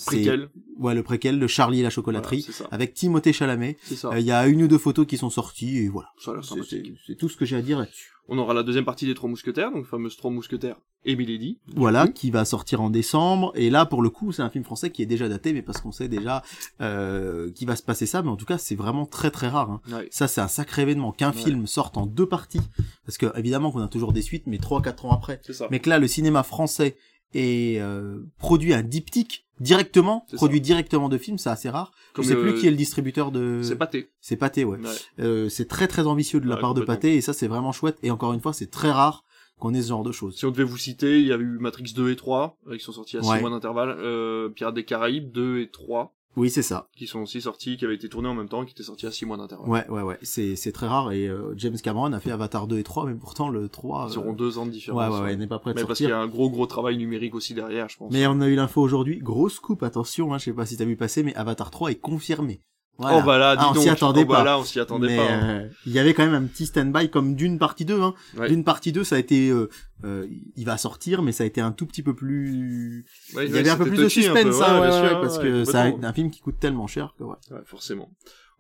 Préquel. 0.06 0.50
Ouais, 0.78 0.96
le 0.96 1.04
préquel 1.04 1.40
de 1.40 1.48
Charlie 1.48 1.80
et 1.80 1.84
la 1.84 1.90
chocolaterie, 1.90 2.46
Voilà, 2.60 2.70
avec 2.74 2.94
Timothée 2.94 3.34
Chalamet. 3.34 3.78
C'est 3.84 3.96
ça. 3.96 4.10
Euh, 4.12 4.20
Il 4.20 4.26
y 4.26 4.32
a 4.32 4.48
une 4.48 4.64
ou 4.64 4.68
deux 4.68 4.78
photos 4.78 5.06
qui 5.06 5.18
sont 5.18 5.30
sorties, 5.30 5.78
et 5.78 5.88
voilà. 5.90 6.10
C'est- 6.64 7.16
tout 7.16 7.30
ce 7.30 7.38
que 7.38 7.46
j'ai 7.46 7.56
à 7.56 7.62
dire 7.62 7.80
là-dessus. 7.80 8.12
On 8.28 8.38
aura 8.40 8.54
la 8.56 8.64
deuxième 8.64 8.86
partie 8.86 9.06
des 9.06 9.14
Trois 9.14 9.30
Mousquetaires, 9.30 9.72
donc 9.72 9.86
fameuse 9.86 10.18
Trois 10.18 10.32
Mousquetaires 10.32 10.78
et 11.08 11.16
Milady. 11.16 11.60
Voilà, 11.76 12.08
qui 12.08 12.32
va 12.32 12.44
sortir 12.44 12.82
en 12.82 12.90
décembre. 12.90 13.52
Et 13.56 13.70
là, 13.70 13.86
pour 13.86 14.02
le 14.02 14.10
coup, 14.10 14.32
c'est 14.32 14.42
un 14.42 14.50
film 14.50 14.64
français 14.64 14.90
qui 14.90 15.04
est 15.04 15.06
déjà 15.06 15.30
daté, 15.30 15.54
mais 15.54 15.62
parce 15.62 15.80
qu'on 15.80 15.92
sait 15.92 16.08
déjà 16.08 16.42
euh, 16.82 17.52
qu'il 17.52 17.68
va 17.68 17.76
se 17.76 17.84
passer 17.84 18.08
ça. 18.08 18.24
Mais 18.24 18.30
en 18.30 18.36
tout 18.36 18.46
cas, 18.46 18.58
c'est 18.58 18.74
vraiment 18.76 19.06
très 19.06 19.30
très 19.30 19.48
rare. 19.48 19.70
Hein. 19.70 19.82
Ouais. 19.92 20.08
Ça, 20.10 20.28
c'est 20.28 20.42
un 20.42 20.48
sacré 20.48 20.82
événement 20.82 21.12
qu'un 21.12 21.32
Ouais. 21.32 21.38
film 21.38 21.68
sorte 21.68 21.98
en 21.98 22.08
deux 22.08 22.26
parties. 22.26 22.62
Parce 23.06 23.20
que 23.20 23.28
évidemment 23.38 23.72
qu'on 23.72 23.82
a 23.82 23.88
toujours 23.88 24.12
des 24.14 24.24
suites, 24.24 24.48
mais 24.48 24.58
trois, 24.58 24.82
quatre 24.82 25.06
ans 25.06 25.12
après. 25.12 25.40
Ça. 25.52 25.68
Mais 25.70 25.80
que 25.80 25.90
là, 25.90 26.00
le 26.00 26.08
cinéma 26.08 26.42
français 26.42 26.98
est 27.36 27.80
euh, 27.80 28.24
produit 28.40 28.74
un 28.74 28.82
diptyque 28.82 29.45
directement, 29.60 30.26
produit 30.34 30.62
directement 30.62 31.10
de 31.10 31.18
films, 31.18 31.38
c'est 31.38 31.50
assez 31.50 31.70
rare. 31.70 31.92
Comme 32.14 32.24
je 32.26 32.30
sais 32.30 32.36
le- 32.36 32.42
plus 32.42 32.60
qui 32.60 32.68
est 32.68 32.72
le 32.72 32.78
distributeur 32.78 33.32
de. 33.32 33.62
C'est 33.64 33.76
pâté. 33.78 34.10
C'est 34.22 34.36
Pathé, 34.38 34.64
ouais. 34.66 34.78
Ouais. 34.80 34.90
Euh, 35.20 35.50
c'est 35.50 35.68
très 35.68 35.88
très 35.88 36.08
ambitieux 36.08 36.40
de 36.40 36.48
la 36.48 36.56
Ouais, 36.56 36.62
part 36.62 36.74
de. 36.74 36.82
Pathé 36.82 37.16
et 37.16 37.22
ça 37.22 37.34
c'est 37.34 37.48
vraiment 37.48 37.72
chouette. 37.72 37.98
Et 38.04 38.12
encore 38.12 38.34
une 38.34 38.42
fois, 38.42 38.54
c'est 38.54 38.70
très 38.72 38.92
rare 38.92 39.24
qu'on 39.60 39.74
ait 39.74 39.82
ce 39.82 39.88
genre 39.90 40.04
de 40.04 40.12
choses. 40.12 40.36
Si 40.36 40.46
on 40.46 40.52
devait 40.52 40.64
vous 40.66 40.78
citer, 40.78 41.20
il 41.20 41.26
y 41.28 41.32
a 41.32 41.38
eu 41.38 41.58
Matrix 41.60 41.94
2 41.96 42.10
et 42.12 42.16
3, 42.18 42.58
euh, 42.68 42.76
qui 42.78 42.84
sont 42.84 42.92
sortis 42.92 43.18
à 43.18 43.22
6 43.24 43.30
Ouais. 43.30 43.40
mois 43.42 43.50
d'intervalle. 43.50 43.96
Euh, 44.00 44.50
Pirates 44.50 44.76
des 44.76 44.84
Caraïbes 44.84 45.32
2 45.32 45.60
et 45.60 45.70
3, 45.70 46.14
Oui, 46.38 46.50
c'est 46.50 46.62
ça. 46.62 46.88
qui 46.96 47.08
sont 47.08 47.20
aussi 47.22 47.42
sortis, 47.42 47.78
qui 47.78 47.86
avaient 47.86 47.96
été 47.96 48.10
tournés 48.10 48.28
en 48.28 48.34
même 48.34 48.50
temps, 48.50 48.66
qui 48.66 48.72
étaient 48.72 48.84
sortis 48.84 49.06
à 49.08 49.12
6 49.12 49.26
mois 49.26 49.38
d'intervalle. 49.38 49.70
Ouais, 49.70 49.88
ouais, 49.90 50.02
ouais. 50.02 50.18
C'est 50.22 50.56
c'est 50.56 50.72
très 50.72 50.88
rare 50.88 51.12
et 51.12 51.28
euh, 51.28 51.54
James 51.58 51.78
Cameron 51.82 52.12
a 52.14 52.20
fait 52.20 52.32
Avatar 52.32 52.68
2 52.68 52.78
et 52.78 52.84
3, 52.84 53.06
mais 53.06 53.16
pourtant 53.16 53.50
le 53.50 53.70
3. 53.70 54.10
Ils 54.12 54.18
auront 54.18 54.34
deux 54.34 54.58
ans 54.58 54.66
de 54.66 54.70
Ouais, 54.70 54.74
différence. 54.76 55.14
ouais, 55.14 55.22
ouais, 55.22 55.34
il 55.34 55.40
n'est 55.40 55.48
pas 55.48 55.60
prêt 55.60 55.74
de 55.74 55.80
Mais 55.80 55.86
parce 55.86 55.98
qu'il 55.98 56.08
y 56.08 56.10
sortir. 56.10 56.22
a 56.22 56.24
un 56.24 56.28
gros 56.28 56.50
gros 56.50 56.66
travail 56.68 56.98
numérique 56.98 57.36
aussi 57.36 57.54
derrière, 57.54 57.88
je 57.90 57.98
pense. 57.98 58.12
Mais 58.12 58.28
on 58.28 58.42
a 58.42 58.48
eu 58.48 58.56
l'info 58.56 58.82
aujourd'hui, 58.82 59.20
grosse 59.20 59.60
coupe, 59.60 59.84
attention, 59.84 60.34
hein, 60.34 60.38
je 60.38 60.46
sais 60.46 60.54
pas 60.54 60.66
si 60.66 60.76
t'as 60.78 60.86
vu 60.86 60.96
passer, 60.98 61.24
mais 61.24 61.34
Avatar 61.36 61.72
3 61.72 61.92
est 61.92 61.96
confirmé. 61.96 62.62
Voilà. 62.98 63.18
Oh 63.18 63.24
bah 63.26 63.38
là, 63.38 63.56
dis 63.58 63.64
Ah, 63.66 63.72
on 63.76 63.80
s'y 63.80 63.90
attendait 63.90 64.22
oh 64.24 64.26
bah 64.26 64.36
pas. 64.38 64.44
là, 64.46 64.60
on 64.60 64.64
s'y 64.64 64.80
attendait 64.80 65.08
mais 65.08 65.18
pas. 65.18 65.24
hein. 65.34 65.50
euh, 65.64 65.68
il 65.86 65.92
y 65.92 66.00
avait 66.00 66.14
quand 66.14 66.24
même 66.26 66.34
un 66.34 66.48
petit 66.48 66.66
stand-by 66.66 67.10
comme 67.10 67.36
d'une 67.36 67.60
partie 67.60 67.84
2. 67.86 68.02
Hein. 68.02 68.14
Ouais. 68.38 68.48
D'une 68.48 68.64
partie 68.64 68.92
2, 68.94 69.04
ça 69.04 69.16
a 69.16 69.20
été... 69.20 69.50
euh, 69.50 69.70
euh, 70.06 70.28
il 70.56 70.66
va 70.66 70.78
sortir, 70.78 71.22
mais 71.22 71.32
ça 71.32 71.44
a 71.44 71.48
été 71.48 71.60
un 71.62 71.72
tout 71.72 71.86
petit 71.86 72.04
peu 72.04 72.14
plus... 72.14 73.06
Ouais, 73.36 73.46
il 73.46 73.50
y 73.50 73.54
ouais, 73.54 73.60
avait 73.60 73.70
un 73.70 73.78
peu 73.78 73.86
plus 73.86 73.98
de 73.98 74.08
suspense, 74.08 74.62
hein, 74.62 74.76
Ouais, 74.76 74.82
ouais, 74.82 74.88
bien 74.90 75.10
sûr, 75.10 75.22
parce 75.22 75.40
que 75.40 75.66
c'est 75.66 75.78
un, 75.78 76.14
film 76.14 76.32
qui 76.32 76.40
coûte 76.42 76.60
tellement 76.60 76.88
cher 76.88 77.14
que 77.18 77.24
ouais. 77.24 77.36
Ouais, 77.52 77.60
forcément. 77.66 78.10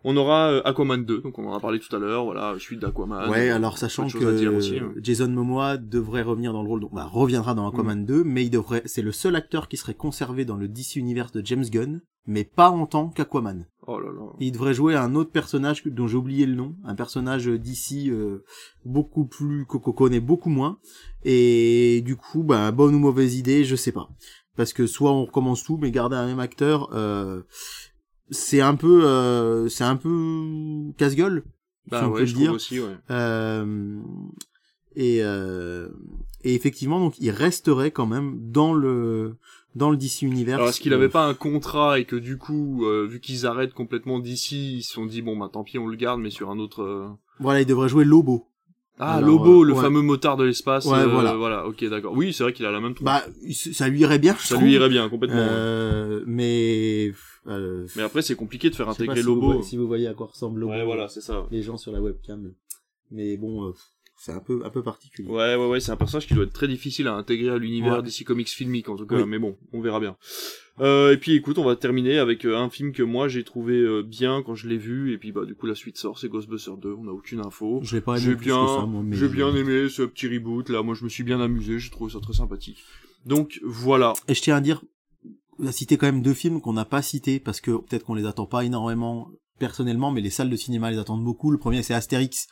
On 0.07 0.15
aura 0.17 0.51
euh, 0.51 0.61
Aquaman 0.65 1.03
2, 1.03 1.21
donc 1.21 1.39
on 1.39 1.47
en 1.47 1.55
a 1.55 1.59
parlé 1.59 1.79
tout 1.79 1.93
à 1.95 1.97
l'heure, 1.97 2.25
voilà, 2.25 2.53
suite 2.59 2.79
d'Aquaman. 2.79 3.27
ouais, 3.29 3.49
alors 3.49 3.79
sachant 3.79 4.07
que 4.07 4.45
aussi, 4.55 4.77
hein. 4.77 4.91
Jason 5.01 5.29
Momoa 5.29 5.77
devrait 5.77 6.21
revenir 6.21 6.53
dans 6.53 6.61
le 6.61 6.67
rôle, 6.69 6.81
donc 6.81 6.93
bah, 6.93 7.05
reviendra 7.11 7.55
dans 7.55 7.67
Aquaman 7.67 8.01
Mm. 8.01 8.05
2, 8.05 8.23
mais 8.23 8.43
il 8.45 8.51
devrait, 8.51 8.83
c'est 8.85 9.01
le 9.01 9.11
seul 9.11 9.35
acteur 9.35 9.67
qui 9.67 9.77
serait 9.77 9.95
conservé 9.95 10.45
dans 10.45 10.57
le 10.57 10.67
DC 10.67 10.97
Universe 10.97 11.31
de 11.31 11.43
James 11.43 11.65
Gunn, 11.65 12.01
mais 12.27 12.43
pas 12.43 12.69
en 12.69 12.85
tant 12.85 13.09
qu'Aquaman. 13.09 13.65
Oh 13.87 13.99
là 13.99 14.09
là. 14.11 14.21
Il 14.39 14.51
devrait 14.51 14.73
jouer 14.73 14.95
un 14.95 15.13
autre 15.15 15.31
personnage 15.31 15.83
dont 15.85 16.07
j'ai 16.07 16.17
oublié 16.17 16.45
le 16.45 16.55
nom, 16.55 16.75
un 16.83 16.95
personnage 16.95 17.45
d'ici 17.47 18.09
euh, 18.09 18.43
beaucoup 18.83 19.25
plus 19.25 19.65
qu'on 19.65 19.79
connaît 19.91 20.19
beaucoup 20.19 20.49
moins. 20.49 20.79
Et 21.23 22.01
du 22.05 22.15
coup, 22.15 22.43
bah, 22.43 22.71
bonne 22.71 22.95
ou 22.95 22.99
mauvaise 22.99 23.35
idée, 23.35 23.63
je 23.63 23.75
sais 23.75 23.91
pas. 23.91 24.09
Parce 24.55 24.73
que 24.73 24.87
soit 24.87 25.11
on 25.11 25.25
recommence 25.25 25.63
tout, 25.63 25.77
mais 25.77 25.91
garder 25.91 26.15
un 26.15 26.25
même 26.25 26.39
acteur, 26.39 26.89
euh, 26.93 27.41
c'est 28.31 28.61
un 28.61 28.75
peu, 28.75 29.05
euh, 29.05 29.67
c'est 29.67 29.83
un 29.83 29.97
peu 29.97 30.91
casse-gueule, 30.97 31.43
Bah 31.87 31.99
si 31.99 32.05
on 32.05 32.11
ouais, 32.11 32.19
peut 32.21 32.25
je 32.25 32.33
le 32.33 32.37
dire. 32.39 32.45
trouve 32.47 32.55
aussi, 32.55 32.79
ouais. 32.79 32.95
Euh, 33.11 33.99
et, 34.95 35.19
euh, 35.21 35.89
et 36.43 36.55
effectivement, 36.55 36.99
donc 36.99 37.19
il 37.19 37.29
resterait 37.31 37.91
quand 37.91 38.07
même 38.07 38.39
dans 38.49 38.73
le 38.73 39.35
dans 39.75 39.91
le 39.91 39.97
DC 39.97 40.21
Universe. 40.23 40.55
Alors 40.57 40.69
est-ce 40.69 40.79
qu'il 40.79 40.93
avait 40.93 41.09
pas 41.09 41.25
un 41.25 41.33
contrat 41.33 41.99
et 41.99 42.05
que 42.05 42.15
du 42.15 42.37
coup, 42.37 42.85
euh, 42.85 43.05
vu 43.07 43.19
qu'ils 43.19 43.45
arrêtent 43.45 43.73
complètement 43.73 44.19
d'ici, 44.19 44.77
ils 44.77 44.83
se 44.83 44.93
sont 44.93 45.05
dit 45.05 45.21
bon 45.21 45.37
bah 45.37 45.49
tant 45.51 45.63
pis 45.63 45.77
on 45.77 45.87
le 45.87 45.97
garde 45.97 46.19
mais 46.21 46.29
sur 46.31 46.49
un 46.49 46.59
autre. 46.59 46.81
euh, 46.81 47.07
Voilà, 47.39 47.61
il 47.61 47.65
devrait 47.65 47.89
jouer 47.89 48.05
Lobo. 48.05 48.47
Ah 48.97 49.15
Alors, 49.15 49.29
Lobo, 49.29 49.61
euh, 49.63 49.65
le 49.67 49.73
ouais. 49.73 49.81
fameux 49.81 50.01
motard 50.01 50.37
de 50.37 50.45
l'espace. 50.45 50.85
Ouais, 50.85 50.99
euh, 50.99 51.07
voilà. 51.07 51.35
Voilà, 51.35 51.67
ok 51.67 51.83
d'accord. 51.89 52.13
Oui 52.15 52.31
c'est 52.31 52.43
vrai 52.43 52.53
qu'il 52.53 52.65
a 52.65 52.71
la 52.71 52.79
même 52.79 52.93
tronche. 52.95 53.05
Bah, 53.05 53.23
ça 53.73 53.89
lui 53.89 53.99
irait 53.99 54.19
bien, 54.19 54.35
je 54.39 54.47
ça 54.47 54.55
trouve. 54.55 54.65
lui 54.67 54.73
irait 54.73 54.87
bien 54.87 55.09
complètement. 55.09 55.35
ouais. 55.41 55.47
Euh, 55.49 56.23
mais 56.25 57.11
euh, 57.47 57.85
Mais 57.97 58.03
après 58.03 58.21
c'est 58.21 58.35
compliqué 58.35 58.69
de 58.69 58.75
faire 58.75 58.87
intégrer 58.87 59.17
si 59.17 59.23
vous 59.23 59.27
Lobo. 59.35 59.47
voyez- 59.47 59.63
si 59.63 59.75
vous 59.75 59.87
voyez 59.87 60.07
à 60.07 60.13
quoi 60.13 60.27
ressemble 60.27 60.61
Lobo, 60.61 60.71
Ouais 60.71 60.85
voilà 60.85 61.09
c'est 61.09 61.19
ça. 61.21 61.45
les 61.51 61.61
gens 61.61 61.75
sur 61.75 61.91
la 61.91 61.99
webcam. 62.01 62.53
Mais 63.11 63.35
bon, 63.35 63.65
euh, 63.67 63.71
c'est 64.17 64.31
un 64.31 64.39
peu 64.39 64.61
un 64.65 64.69
peu 64.69 64.81
particulier. 64.81 65.27
Ouais, 65.29 65.55
ouais, 65.55 65.67
ouais, 65.67 65.79
c'est 65.79 65.91
un 65.91 65.97
personnage 65.97 66.27
qui 66.27 66.33
doit 66.33 66.45
être 66.45 66.53
très 66.53 66.67
difficile 66.67 67.07
à 67.07 67.13
intégrer 67.15 67.49
à 67.49 67.57
l'univers 67.57 67.97
Ouais. 67.97 68.03
d'ici 68.03 68.23
comics 68.23 68.47
filmique 68.49 68.89
en 68.89 68.95
tout 68.95 69.05
cas, 69.05 69.17
Oui. 69.17 69.23
mais 69.27 69.39
bon, 69.39 69.57
on 69.73 69.81
verra 69.81 69.99
bien. 69.99 70.15
Euh, 70.81 71.13
et 71.13 71.17
puis 71.17 71.33
écoute, 71.33 71.57
on 71.57 71.63
va 71.63 71.75
terminer 71.77 72.17
avec 72.17 72.45
euh, 72.45 72.57
un 72.57 72.69
film 72.69 72.91
que 72.91 73.01
moi 73.03 73.27
j'ai 73.29 73.43
trouvé 73.45 73.75
euh, 73.75 74.03
bien 74.03 74.43
quand 74.43 74.55
je 74.55 74.67
l'ai 74.67 74.77
vu, 74.77 75.13
et 75.13 75.17
puis 75.17 75.31
bah 75.31 75.45
du 75.45 75.55
coup 75.55 75.67
la 75.67 75.75
suite 75.75 75.97
sort, 75.97 76.19
c'est 76.19 76.27
Ghostbusters 76.27 76.77
2, 76.77 76.93
on 76.97 77.07
a 77.07 77.11
aucune 77.11 77.39
info. 77.39 77.79
Je 77.83 77.95
l'ai 77.95 78.01
pas 78.01 78.17
J'ai 78.17 78.27
aimé 78.27 78.35
plus 78.35 78.45
bien, 78.47 78.61
que 78.65 78.81
ça, 78.81 78.85
moi, 78.85 79.01
mais 79.03 79.15
j'ai 79.15 79.29
bien 79.29 79.55
aimé 79.55 79.87
ce 79.89 80.01
petit 80.03 80.27
reboot 80.27 80.69
là, 80.69 80.81
moi 80.83 80.95
je 80.95 81.03
me 81.05 81.09
suis 81.09 81.23
bien 81.23 81.39
amusé, 81.39 81.79
j'ai 81.79 81.89
trouvé 81.89 82.11
ça 82.11 82.19
très 82.19 82.33
sympathique. 82.33 82.83
Donc 83.25 83.59
voilà, 83.63 84.13
Et 84.27 84.33
je 84.33 84.41
tiens 84.41 84.57
à 84.57 84.61
dire, 84.61 84.83
on 85.59 85.65
a 85.67 85.71
cité 85.71 85.97
quand 85.97 86.07
même 86.07 86.21
deux 86.21 86.33
films 86.33 86.59
qu'on 86.61 86.73
n'a 86.73 86.83
pas 86.85 87.01
cités 87.01 87.39
parce 87.39 87.61
que 87.61 87.71
peut-être 87.71 88.03
qu'on 88.03 88.13
les 88.15 88.25
attend 88.25 88.45
pas 88.45 88.65
énormément 88.65 89.29
personnellement, 89.57 90.11
mais 90.11 90.19
les 90.19 90.29
salles 90.29 90.49
de 90.49 90.55
cinéma 90.57 90.91
les 90.91 90.97
attendent 90.97 91.23
beaucoup. 91.23 91.49
Le 91.51 91.57
premier 91.57 91.81
c'est 91.83 91.93
Astérix 91.93 92.47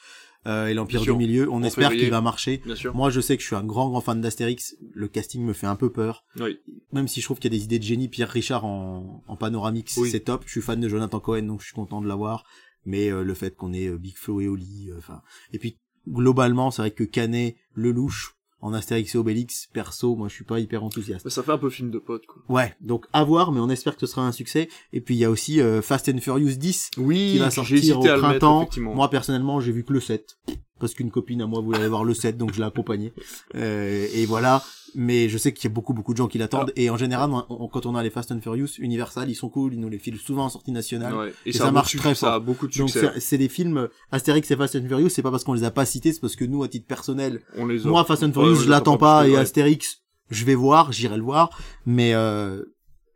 euh, 0.48 0.68
et 0.68 0.74
l'Empire 0.74 1.02
du. 1.02 1.14
Milieu. 1.14 1.50
On 1.50 1.56
En 1.56 1.64
espère 1.64 1.92
qu'il 1.92 2.10
va 2.10 2.22
marcher. 2.22 2.62
bien 2.66 2.76
sûr. 2.76 2.94
Moi, 2.96 3.10
je 3.10 3.22
sais 3.22 3.36
que 3.38 3.42
je 3.42 3.48
suis 3.48 3.56
un 3.56 3.64
grand 3.64 3.90
grand 3.90 4.02
fan 4.02 4.20
d'Astérix. 4.22 4.76
Le 4.94 5.08
casting 5.08 5.44
me 5.44 5.54
fait 5.54 5.68
un 5.68 5.76
peu 5.76 5.92
peur, 5.92 6.26
Oui. 6.40 6.60
même 6.92 7.08
si 7.08 7.22
je 7.22 7.26
trouve 7.26 7.40
qu'il 7.40 7.52
y 7.54 7.56
a 7.56 7.58
des 7.58 7.64
idées 7.66 7.80
de 7.80 7.84
génie. 7.84 8.08
Pierre 8.10 8.30
Richard 8.30 8.66
en, 8.66 9.24
en 9.28 9.36
panoramique, 9.38 9.90
Oui. 9.98 10.10
c'est 10.10 10.22
top. 10.22 10.44
Je 10.46 10.52
suis 10.52 10.62
fan 10.62 10.80
de 10.80 10.90
Jonathan 10.90 11.20
Cohen, 11.20 11.44
donc 11.44 11.62
je 11.62 11.66
suis 11.66 11.76
content 11.76 12.02
de 12.02 12.08
l'avoir. 12.08 12.44
Mais 12.86 13.10
euh, 13.12 13.24
le 13.24 13.34
fait 13.34 13.56
qu'on 13.56 13.72
ait 13.72 13.88
euh, 13.88 13.98
Big 13.98 14.18
Flo 14.18 14.42
et 14.42 14.48
Oli, 14.50 14.90
euh, 14.92 14.98
enfin, 14.98 15.22
et 15.54 15.60
puis 15.60 15.78
globalement, 16.10 16.70
c'est 16.70 16.82
vrai 16.82 16.92
que 16.92 17.04
Canet, 17.06 17.56
Lelouch 17.76 18.36
en 18.64 18.74
Astérix 18.74 19.14
et 19.14 19.18
Obélix, 19.18 19.68
perso, 19.74 20.16
moi 20.16 20.30
je 20.30 20.36
suis 20.36 20.46
pas 20.46 20.60
hyper 20.60 20.86
enthousiaste. 20.86 21.28
Ça 21.28 21.44
fait 21.44 21.52
un 21.52 21.58
peu 21.58 21.70
film 21.70 21.92
de 21.92 22.00
pote 22.00 22.26
quoi. 22.26 22.42
Ouais, 22.48 22.74
donc 22.80 23.06
à 23.12 23.24
voir, 23.26 23.52
mais 23.52 23.60
on 23.60 23.70
espère 23.70 23.96
que 23.96 24.00
ce 24.00 24.08
sera 24.08 24.26
un 24.26 24.32
succès. 24.32 24.70
Et 24.94 25.02
puis 25.02 25.16
il 25.16 25.18
y 25.18 25.26
a 25.26 25.30
aussi 25.30 25.60
euh, 25.60 25.82
Fast 25.82 26.08
and 26.08 26.20
Furious 26.20 26.56
10 26.56 26.92
Oui, 26.98 27.32
qui 27.34 27.38
va 27.40 27.52
sortir 27.52 28.00
au 28.00 28.04
mettre, 28.04 28.20
printemps. 28.20 28.70
Moi 28.78 29.10
personnellement, 29.10 29.60
j'ai 29.60 29.74
vu 29.74 29.84
que 29.84 29.92
le 29.92 30.00
7 30.00 30.38
parce 30.80 30.94
qu'une 30.94 31.12
copine 31.12 31.42
à 31.42 31.48
moi 31.48 31.62
voulait 31.62 31.78
aller 31.80 31.88
voir 31.88 32.04
le 32.04 32.14
7, 32.14 32.38
donc 32.38 32.54
je 32.54 32.60
l'ai 32.60 32.66
accompagné. 32.66 33.14
Euh, 33.56 34.08
et 34.14 34.26
voilà. 34.26 34.64
Mais 34.96 35.28
je 35.28 35.40
sais 35.40 35.54
qu'il 35.54 35.64
y 35.68 35.72
a 35.72 35.74
beaucoup 35.74 35.94
beaucoup 35.94 36.14
de 36.14 36.18
gens 36.18 36.28
qui 36.28 36.38
l'attendent. 36.38 36.70
Ah. 36.76 36.80
Et 36.80 36.90
en 36.92 36.98
général, 36.98 37.32
on- 37.32 37.44
on- 37.50 37.68
quand 37.68 37.88
on 37.88 37.96
a 37.96 38.04
les 38.04 38.12
Fast 38.12 38.32
and 38.32 38.42
Furious, 38.42 38.68
Universal, 38.78 39.28
ils 39.28 39.34
sont 39.34 39.50
cool, 39.50 39.74
ils 39.74 39.80
nous 39.80 39.90
les 39.90 39.98
filent 39.98 40.20
souvent 40.20 40.46
en 40.46 40.50
sortie 40.50 40.72
nationale. 40.72 41.16
Ouais. 41.16 41.34
Et, 41.48 41.50
Et 41.50 41.54
ça, 41.54 41.72
marche 41.72 41.96
très 41.98 42.14
Ça 42.14 42.28
a 42.28 42.32
fort. 42.34 42.42
beaucoup 42.42 42.68
de 42.68 42.74
Donc 42.78 42.90
succès. 42.92 43.10
c'est 43.16 43.20
c'est 43.20 43.38
des 43.40 43.50
films 43.50 43.90
Astérix 44.12 44.52
et 44.52 44.56
Fast 44.56 44.76
and 44.76 44.86
Furious, 44.88 45.10
c'est 45.10 45.24
pas 45.24 45.32
parce 45.32 45.44
qu'on 45.44 45.54
les 45.54 45.64
a 45.64 45.72
pas 45.72 45.86
cités, 45.86 46.14
c'est 46.14 46.20
parce 46.20 46.36
que 46.36 46.46
nous 46.46 46.62
à 46.62 46.68
titre 46.68 46.86
personnel, 46.86 47.42
On 47.58 47.66
les 47.66 47.86
a. 47.88 47.90
moi 47.90 48.04
Fast 48.06 48.22
and 48.24 48.34
Furious, 48.34 48.56
je 48.56 48.70
l'attends 48.70 48.92
attend 48.94 48.98
pas 49.00 49.28
et 49.28 49.32
ouais. 49.32 49.38
Astérix, 49.38 50.02
je 50.30 50.46
vais 50.46 50.54
voir, 50.56 50.92
j'irai 50.92 51.18
le 51.18 51.24
voir, 51.24 51.50
mais 51.88 52.14
euh, 52.14 52.64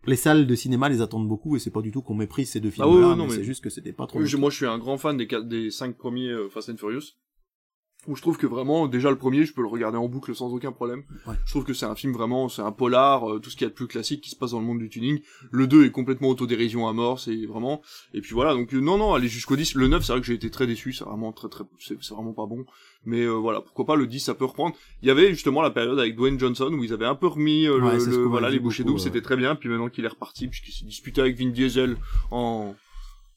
les 0.08 0.16
salles 0.16 0.48
de 0.48 0.56
cinéma 0.56 0.90
les 0.90 1.02
attendent 1.02 1.28
beaucoup 1.28 1.56
et 1.58 1.60
c'est 1.60 1.70
pas 1.70 1.82
du 1.82 1.92
tout 1.92 2.02
qu'on 2.02 2.16
méprise 2.16 2.50
ces 2.50 2.60
deux 2.60 2.72
films 2.72 2.88
Ah 2.90 2.92
là, 2.92 2.96
ouais, 2.96 3.02
non, 3.02 3.16
mais, 3.18 3.28
mais- 3.28 3.36
c'est 3.36 3.44
juste 3.44 3.64
que 3.64 3.70
c'était 3.70 3.94
pas 3.94 4.08
trop. 4.08 4.18
Oui, 4.20 4.26
je- 4.26 4.38
moi, 4.38 4.50
je 4.50 4.56
suis 4.56 4.66
un 4.66 4.80
grand 4.80 4.98
fan 4.98 5.16
des, 5.16 5.28
quatre- 5.28 5.48
des 5.48 5.70
cinq 5.70 5.96
premiers 5.96 6.30
euh, 6.30 6.50
Fast 6.50 6.70
and 6.70 6.78
Furious. 6.78 7.02
Où 8.08 8.16
je 8.16 8.22
trouve 8.22 8.38
que 8.38 8.48
vraiment, 8.48 8.88
déjà 8.88 9.10
le 9.10 9.18
premier, 9.18 9.46
je 9.46 9.54
peux 9.54 9.62
le 9.62 9.68
regarder 9.68 9.98
en 9.98 10.08
boucle 10.08 10.34
sans 10.34 10.54
aucun 10.54 10.72
problème. 10.72 11.04
Ouais. 11.26 11.36
Je 11.46 11.52
trouve 11.52 11.66
que 11.66 11.74
c'est 11.74 11.86
un 11.86 11.96
film 11.96 12.14
vraiment, 12.14 12.48
c'est 12.48 12.62
un 12.62 12.72
polar, 12.72 13.30
euh, 13.30 13.40
tout 13.40 13.50
ce 13.50 13.56
qu'il 13.56 13.66
y 13.66 13.68
a 13.68 13.70
de 13.70 13.76
plus 13.76 13.88
classique 13.88 14.22
qui 14.22 14.30
se 14.30 14.36
passe 14.36 14.52
dans 14.52 14.60
le 14.60 14.66
monde 14.66 14.80
du 14.80 14.90
tuning. 14.90 15.20
Le 15.52 15.68
2 15.68 15.86
est 15.86 15.92
complètement 15.92 16.30
autodérision 16.30 16.88
à 16.88 16.94
mort, 16.94 17.20
c'est 17.20 17.46
vraiment. 17.46 17.82
Et 18.14 18.22
puis 18.22 18.34
voilà, 18.34 18.54
donc 18.54 18.74
euh, 18.74 18.80
non, 18.80 18.98
non, 18.98 19.14
aller 19.14 19.28
jusqu'au 19.28 19.56
10. 19.56 19.76
Le 19.76 19.88
9, 19.88 20.04
c'est 20.04 20.14
vrai 20.14 20.22
que 20.22 20.28
j'ai 20.28 20.34
été 20.36 20.50
très 20.50 20.68
déçu, 20.68 20.94
c'est 20.94 21.04
vraiment 21.04 21.34
très, 21.34 21.50
très, 21.50 21.66
c'est 21.80 21.98
vraiment 22.12 22.34
pas 22.34 22.46
bon. 22.46 22.66
Mais 23.06 23.22
euh, 23.22 23.34
voilà, 23.34 23.62
pourquoi 23.62 23.86
pas 23.86 23.96
le 23.96 24.08
10, 24.08 24.20
ça 24.22 24.36
peut 24.36 24.46
reprendre. 24.46 24.76
Il 25.02 25.08
y 25.08 25.12
avait 25.12 25.30
justement 25.30 25.62
la 25.62 25.70
période 25.70 26.00
avec 26.00 26.16
Dwayne 26.16 26.40
Johnson 26.40 26.72
où 26.74 26.84
ils 26.84 26.94
avaient 26.94 27.06
un 27.06 27.16
peu 27.16 27.28
remis 27.28 27.68
Ouais, 27.68 27.98
le, 27.98 28.24
voilà 28.24 28.50
les 28.50 28.60
bouchées 28.60 28.84
doubles, 28.84 29.00
c'était 29.00 29.22
très 29.22 29.36
bien. 29.36 29.56
Puis 29.56 29.70
maintenant 29.70 29.90
qu'il 29.90 30.06
est 30.06 30.10
reparti, 30.10 30.48
puisqu'il 30.48 30.72
s'est 30.72 30.86
disputé 30.86 31.22
avec 31.22 31.38
Vin 31.38 31.50
Diesel 31.50 31.98
en 32.32 32.74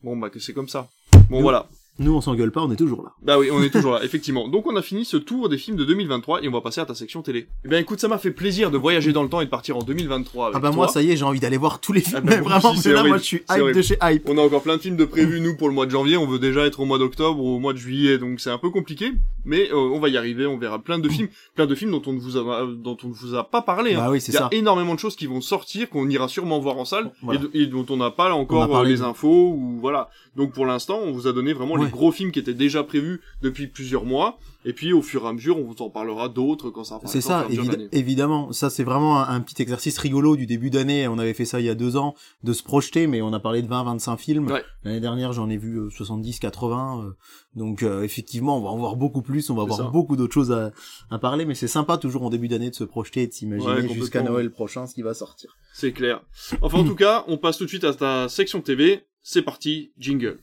Bon 0.02 0.16
bah 0.16 0.30
que 0.30 0.38
c'est 0.38 0.55
comme 0.55 0.68
ça. 0.68 0.88
Bon 1.28 1.42
voilà. 1.42 1.68
Nous 1.99 2.15
on 2.15 2.21
s'engueule 2.23 2.51
pas, 2.51 2.62
on 2.62 2.71
est 2.71 2.77
toujours 2.77 3.03
là. 3.03 3.11
Bah 3.23 3.39
oui, 3.39 3.51
on 3.53 3.62
est 3.62 3.69
toujours 3.69 3.93
là, 3.93 4.01
effectivement. 4.05 4.49
Donc 4.49 4.67
on 4.67 4.75
a 4.77 4.81
fini 4.83 5.05
ce 5.05 5.19
tour 5.19 5.51
des 5.51 5.59
films 5.59 5.77
de 5.77 5.85
2023 5.85 6.43
et 6.43 6.49
on 6.49 6.53
va 6.53 6.62
passer 6.62 6.81
à 6.81 6.87
ta 6.87 6.95
section 6.95 7.21
télé. 7.21 7.49
Eh 7.65 7.69
bien 7.69 7.79
écoute, 7.79 8.01
ça 8.01 8.09
m'a 8.09 8.17
fait 8.17 8.31
plaisir 8.31 8.71
de 8.71 8.79
voyager 8.79 9.12
dans 9.12 9.23
le 9.23 9.29
temps 9.29 9.43
et 9.43 9.45
de 9.45 9.51
partir 9.51 9.77
en 9.77 9.83
2023 9.83 10.47
avec 10.47 10.57
Ah 10.57 10.61
bah 10.61 10.69
toi. 10.69 10.77
moi 10.77 10.89
ça 10.89 11.03
y 11.03 11.11
est, 11.11 11.17
j'ai 11.19 11.25
envie 11.25 11.41
d'aller 11.41 11.59
voir 11.59 11.79
tous 11.81 11.93
les 11.93 12.01
films, 12.01 12.17
Ah 12.17 12.27
bah, 12.27 12.41
vraiment 12.41 12.73
mais 12.73 12.81
c'est 12.81 12.93
là 12.95 13.05
moi 13.05 13.19
je 13.19 13.23
suis 13.23 13.43
hype 13.51 13.75
de 13.75 13.83
chez 13.83 13.97
hype. 14.03 14.27
On 14.29 14.39
a 14.39 14.43
encore 14.43 14.62
plein 14.62 14.77
de 14.77 14.83
films 14.83 14.97
de 14.97 15.05
prévus 15.05 15.41
nous 15.43 15.57
pour 15.57 15.69
le 15.69 15.75
mois 15.75 15.85
de 15.85 15.91
janvier, 15.91 16.17
on 16.17 16.27
veut 16.27 16.39
déjà 16.39 16.65
être 16.65 16.81
au 16.81 16.87
mois 16.87 16.99
d'octobre 16.99 17.39
ou 17.43 17.57
au 17.57 17.59
mois 17.59 17.75
de 17.75 17.79
juillet, 17.79 18.17
donc 18.17 18.41
c'est 18.41 18.51
un 18.51 18.59
peu 18.59 18.71
compliqué, 18.71 19.12
mais 19.45 19.71
euh, 19.71 19.77
on 19.77 20.01
va 20.01 20.09
y 20.09 20.17
arriver, 20.17 20.47
on 20.47 20.57
verra 20.57 20.79
plein 20.79 20.99
de 20.99 21.09
films, 21.11 21.29
plein 21.55 21.67
de 21.67 21.75
films 21.75 21.91
dont 21.91 22.03
on 22.07 22.15
ne 22.15 22.19
vous 22.21 22.39
a 22.39 22.67
dont 22.67 22.97
on 23.05 23.09
ne 23.09 23.12
vous 23.12 23.35
a 23.35 23.45
pas 23.45 23.61
parlé. 23.61 23.93
hein. 23.95 23.99
Bah 23.99 24.11
oui, 24.11 24.23
c'est 24.23 24.33
Il 24.33 24.37
y 24.37 24.39
a 24.39 24.41
ça. 24.43 24.49
énormément 24.53 24.95
de 24.95 24.99
choses 25.01 25.17
qui 25.17 25.27
vont 25.27 25.43
sortir, 25.43 25.91
qu'on 25.91 26.09
ira 26.09 26.29
sûrement 26.29 26.61
voir 26.61 26.79
en 26.79 26.87
salle, 26.87 27.11
Voilà. 27.23 27.41
et, 27.41 27.43
de- 27.43 27.51
et 27.53 27.67
dont 27.67 27.85
on 27.91 27.99
n'a 27.99 28.11
pas 28.11 28.29
là 28.31 28.37
encore 28.37 28.75
euh, 28.75 28.85
les 28.85 29.03
infos, 29.03 29.51
ou 29.53 29.79
voilà. 29.81 30.09
Donc 30.37 30.53
pour 30.53 30.65
l'instant, 30.65 30.99
on 31.05 31.11
vous 31.12 31.27
a 31.27 31.33
donné 31.33 31.53
vraiment 31.53 31.77
les 31.81 31.86
Ouais. 31.86 31.93
gros 31.93 32.12
films 32.12 32.32
qui 32.32 32.39
étaient 32.39 32.55
déjà 32.55 32.85
prévus 32.85 33.20
depuis 33.43 33.66
plusieurs 33.66 34.05
mois, 34.05 34.39
et 34.65 34.73
puis 34.73 34.93
au 34.93 35.01
fur 35.02 35.24
et 35.24 35.28
à 35.28 35.32
mesure, 35.32 35.59
on 35.59 35.65
vous 35.65 35.81
en 35.82 35.90
parlera 35.90 36.28
d'autres 36.28 36.70
quand 36.70 36.85
ça 36.85 36.97
apparaîtra 36.97 37.12
C'est 37.20 37.27
ça, 37.27 37.47
évidemment. 37.93 38.52
Ça, 38.52 38.69
c'est 38.70 38.85
vraiment 38.85 39.19
un, 39.20 39.28
un 39.35 39.40
petit 39.40 39.61
exercice 39.62 39.97
rigolo 39.98 40.36
du 40.36 40.47
début 40.47 40.70
d'année. 40.70 41.09
On 41.09 41.19
avait 41.19 41.35
fait 41.35 41.44
ça 41.44 41.61
il 41.61 41.66
y 41.66 41.69
a 41.70 41.74
deux 41.74 41.97
ans, 41.97 42.15
de 42.44 42.52
se 42.52 42.62
projeter, 42.62 43.07
mais 43.07 43.23
on 43.23 43.32
a 43.32 43.40
parlé 43.40 43.62
de 43.62 43.69
20-25 43.69 44.16
films. 44.19 44.47
Ouais. 44.51 44.62
L'année 44.85 45.01
dernière, 45.01 45.32
j'en 45.32 45.48
ai 45.48 45.57
vu 45.57 45.77
euh, 45.78 45.89
70-80. 45.89 47.05
euh, 47.07 47.11
donc, 47.57 47.82
euh, 47.82 48.02
effectivement, 48.02 48.59
on 48.59 48.62
va 48.62 48.69
en 48.70 48.77
voir 48.77 48.97
beaucoup 48.97 49.23
plus. 49.23 49.51
On 49.51 49.55
va 49.55 49.62
avoir 49.62 49.78
ça. 49.78 49.85
beaucoup 49.85 50.16
d'autres 50.16 50.35
choses 50.35 50.52
à, 50.52 50.73
à 51.11 51.19
parler, 51.19 51.44
mais 51.44 51.55
c'est 51.55 51.69
sympa 51.69 51.97
toujours 51.98 52.23
en 52.23 52.31
début 52.31 52.48
d'année 52.48 52.70
de 52.70 52.74
se 52.74 52.85
projeter 52.85 53.23
et 53.23 53.27
de 53.27 53.32
s'imaginer 53.32 53.89
jusqu'à 53.93 54.23
Noël 54.23 54.51
prochain 54.51 54.86
ce 54.86 54.94
qui 54.94 55.02
va 55.02 55.15
sortir. 55.15 55.57
C'est 55.73 55.93
clair. 55.93 56.23
Enfin, 56.62 56.78
en 56.78 56.85
tout 56.85 56.94
cas, 56.97 57.24
on 57.28 57.39
passe 57.39 57.59
tout 57.59 57.65
de 57.65 57.69
suite 57.69 57.85
à 57.85 57.94
ta 57.94 58.28
section 58.28 58.61
TV. 58.61 59.05
C'est 59.23 59.43
parti, 59.43 59.93
jingle. 59.98 60.39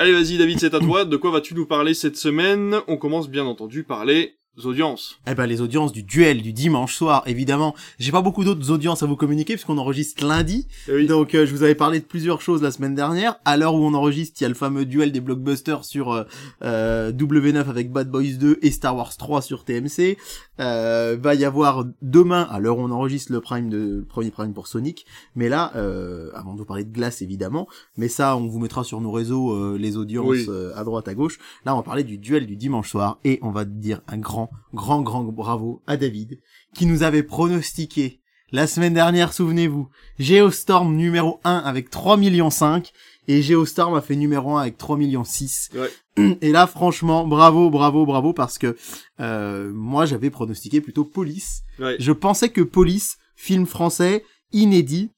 Allez, 0.00 0.12
vas-y, 0.12 0.38
David, 0.38 0.60
c'est 0.60 0.74
à 0.74 0.78
toi. 0.78 1.04
De 1.04 1.16
quoi 1.16 1.32
vas-tu 1.32 1.56
nous 1.56 1.66
parler 1.66 1.92
cette 1.92 2.16
semaine? 2.16 2.76
On 2.86 2.96
commence 2.96 3.28
bien 3.28 3.44
entendu 3.44 3.82
par 3.82 4.04
les 4.04 4.38
audiences. 4.66 5.18
Eh 5.26 5.34
ben 5.34 5.46
les 5.46 5.60
audiences 5.60 5.92
du 5.92 6.02
duel 6.02 6.42
du 6.42 6.52
dimanche 6.52 6.94
soir, 6.94 7.22
évidemment. 7.26 7.74
J'ai 7.98 8.12
pas 8.12 8.22
beaucoup 8.22 8.44
d'autres 8.44 8.70
audiences 8.70 9.02
à 9.02 9.06
vous 9.06 9.16
communiquer 9.16 9.54
puisqu'on 9.54 9.78
enregistre 9.78 10.24
lundi. 10.26 10.66
Eh 10.88 10.94
oui. 10.94 11.06
Donc 11.06 11.34
euh, 11.34 11.46
je 11.46 11.52
vous 11.54 11.62
avais 11.62 11.74
parlé 11.74 12.00
de 12.00 12.04
plusieurs 12.04 12.40
choses 12.40 12.62
la 12.62 12.70
semaine 12.70 12.94
dernière. 12.94 13.36
À 13.44 13.56
l'heure 13.56 13.74
où 13.74 13.84
on 13.84 13.94
enregistre, 13.94 14.36
il 14.40 14.44
y 14.44 14.46
a 14.46 14.48
le 14.48 14.54
fameux 14.54 14.84
duel 14.84 15.12
des 15.12 15.20
blockbusters 15.20 15.84
sur 15.84 16.12
euh, 16.12 16.24
euh, 16.62 17.12
W9 17.12 17.68
avec 17.68 17.92
Bad 17.92 18.10
Boys 18.10 18.36
2 18.38 18.58
et 18.62 18.70
Star 18.70 18.96
Wars 18.96 19.16
3 19.16 19.42
sur 19.42 19.64
TMC. 19.64 20.16
Euh, 20.60 21.16
va 21.20 21.34
y 21.36 21.44
avoir 21.44 21.84
demain, 22.02 22.42
à 22.50 22.58
l'heure 22.58 22.78
où 22.78 22.82
on 22.82 22.90
enregistre 22.90 23.32
le 23.32 23.40
prime 23.40 23.68
de 23.70 23.78
le 23.98 24.04
premier 24.04 24.30
prime 24.30 24.52
pour 24.52 24.66
Sonic. 24.66 25.06
Mais 25.36 25.48
là, 25.48 25.72
euh, 25.76 26.30
avant 26.34 26.52
de 26.54 26.58
vous 26.58 26.64
parler 26.64 26.84
de 26.84 26.92
glace 26.92 27.22
évidemment, 27.22 27.68
mais 27.96 28.08
ça 28.08 28.36
on 28.36 28.46
vous 28.48 28.58
mettra 28.58 28.82
sur 28.84 29.00
nos 29.00 29.12
réseaux 29.12 29.52
euh, 29.52 29.76
les 29.78 29.96
audiences 29.96 30.26
Oui. 30.28 30.48
à 30.74 30.82
droite 30.84 31.06
à 31.08 31.14
gauche. 31.14 31.38
Là 31.64 31.74
on 31.74 31.78
va 31.78 31.82
parler 31.84 32.02
du 32.04 32.18
duel 32.18 32.46
du 32.46 32.56
dimanche 32.56 32.90
soir 32.90 33.18
et 33.24 33.38
on 33.42 33.50
va 33.50 33.64
dire 33.64 34.00
un 34.08 34.18
grand, 34.18 34.47
grand, 34.74 35.02
grand 35.02 35.24
bravo 35.24 35.82
à 35.86 35.96
David 35.96 36.40
qui 36.74 36.86
nous 36.86 37.02
avait 37.02 37.22
pronostiqué 37.22 38.20
la 38.50 38.66
semaine 38.66 38.94
dernière, 38.94 39.34
souvenez-vous, 39.34 39.90
Geostorm 40.18 40.94
numéro 40.96 41.38
1 41.44 41.58
avec 41.58 41.90
3 41.90 42.16
millions 42.16 42.48
5 42.48 42.92
et 43.26 43.42
Geostorm 43.42 43.94
a 43.94 44.00
fait 44.00 44.16
numéro 44.16 44.56
1 44.56 44.62
avec 44.62 44.78
3 44.78 44.96
millions 44.96 45.24
6. 45.24 45.68
Ouais. 45.74 46.36
Et 46.40 46.50
là, 46.50 46.66
franchement, 46.66 47.26
bravo, 47.26 47.68
bravo, 47.68 48.06
bravo, 48.06 48.32
parce 48.32 48.56
que 48.56 48.74
euh, 49.20 49.70
moi, 49.74 50.06
j'avais 50.06 50.30
pronostiqué 50.30 50.80
plutôt 50.80 51.04
Police. 51.04 51.60
Ouais. 51.78 51.96
Je 51.98 52.10
pensais 52.10 52.48
que 52.48 52.62
Police, 52.62 53.18
film 53.36 53.66
français, 53.66 54.24
inédit, 54.52 55.10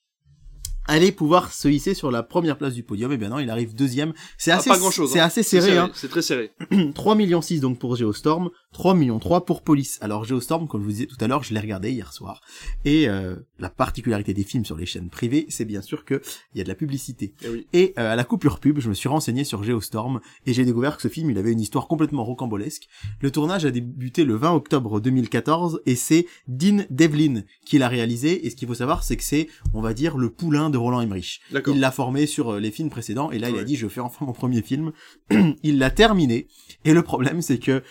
allait 0.86 1.12
pouvoir 1.12 1.52
se 1.52 1.68
hisser 1.68 1.94
sur 1.94 2.10
la 2.10 2.24
première 2.24 2.58
place 2.58 2.74
du 2.74 2.82
podium. 2.82 3.12
Et 3.12 3.16
bien 3.16 3.28
non, 3.28 3.38
il 3.38 3.48
arrive 3.48 3.76
deuxième. 3.76 4.12
C'est 4.38 4.50
Ah, 4.50 4.56
assez, 4.56 4.70
c'est 4.70 5.20
hein. 5.20 5.24
assez 5.24 5.42
C'est 5.44 5.60
serré, 5.60 5.78
hein. 5.78 5.90
C'est 5.94 6.10
très 6.10 6.22
serré. 6.22 6.50
3 6.94 7.14
millions 7.14 7.40
6 7.42 7.60
donc 7.60 7.78
pour 7.78 7.94
Geostorm, 7.94 8.50
3 8.72 8.94
millions 8.94 9.18
3 9.18 9.44
pour 9.44 9.62
Police. 9.62 9.98
Alors 10.00 10.24
Geostorm, 10.24 10.68
comme 10.68 10.80
je 10.80 10.86
vous 10.86 10.92
disais 10.92 11.06
tout 11.06 11.16
à 11.20 11.26
l'heure, 11.26 11.42
je 11.42 11.52
l'ai 11.52 11.60
regardé 11.60 11.90
hier 11.90 12.12
soir. 12.12 12.40
Et 12.84 13.08
euh, 13.08 13.36
la 13.58 13.68
particularité 13.68 14.32
des 14.32 14.44
films 14.44 14.64
sur 14.64 14.76
les 14.76 14.86
chaînes 14.86 15.10
privées, 15.10 15.46
c'est 15.48 15.64
bien 15.64 15.82
sûr 15.82 16.04
que 16.04 16.22
il 16.54 16.58
y 16.58 16.60
a 16.60 16.64
de 16.64 16.68
la 16.68 16.74
publicité. 16.74 17.34
Eh 17.44 17.48
oui. 17.48 17.66
Et 17.72 17.94
euh, 17.98 18.12
à 18.12 18.16
la 18.16 18.24
coupure 18.24 18.60
pub, 18.60 18.78
je 18.78 18.88
me 18.88 18.94
suis 18.94 19.08
renseigné 19.08 19.44
sur 19.44 19.64
Geostorm 19.64 20.20
et 20.46 20.52
j'ai 20.52 20.64
découvert 20.64 20.96
que 20.96 21.02
ce 21.02 21.08
film, 21.08 21.30
il 21.30 21.38
avait 21.38 21.52
une 21.52 21.60
histoire 21.60 21.88
complètement 21.88 22.24
rocambolesque. 22.24 22.88
Le 23.20 23.30
tournage 23.30 23.64
a 23.64 23.70
débuté 23.70 24.24
le 24.24 24.36
20 24.36 24.52
octobre 24.52 25.00
2014 25.00 25.82
et 25.86 25.96
c'est 25.96 26.26
Dean 26.46 26.84
Devlin 26.90 27.42
qui 27.64 27.78
l'a 27.78 27.88
réalisé. 27.88 28.46
Et 28.46 28.50
ce 28.50 28.56
qu'il 28.56 28.68
faut 28.68 28.74
savoir, 28.74 29.02
c'est 29.02 29.16
que 29.16 29.24
c'est, 29.24 29.48
on 29.74 29.80
va 29.80 29.94
dire, 29.94 30.16
le 30.16 30.30
poulain 30.30 30.70
de 30.70 30.78
Roland 30.78 31.00
Emmerich. 31.00 31.40
Il 31.66 31.80
l'a 31.80 31.90
formé 31.90 32.26
sur 32.26 32.50
euh, 32.50 32.60
les 32.60 32.70
films 32.70 32.90
précédents 32.90 33.30
et 33.30 33.38
là 33.38 33.50
il 33.50 33.58
a 33.58 33.64
dit 33.64 33.76
je 33.76 33.88
fais 33.88 34.00
enfin 34.00 34.24
mon 34.24 34.32
premier 34.32 34.62
film. 34.62 34.92
il 35.62 35.78
l'a 35.78 35.90
terminé 35.90 36.46
et 36.84 36.92
le 36.92 37.02
problème 37.02 37.42
c'est 37.42 37.58
que 37.58 37.82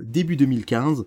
début 0.00 0.36
2015 0.36 1.04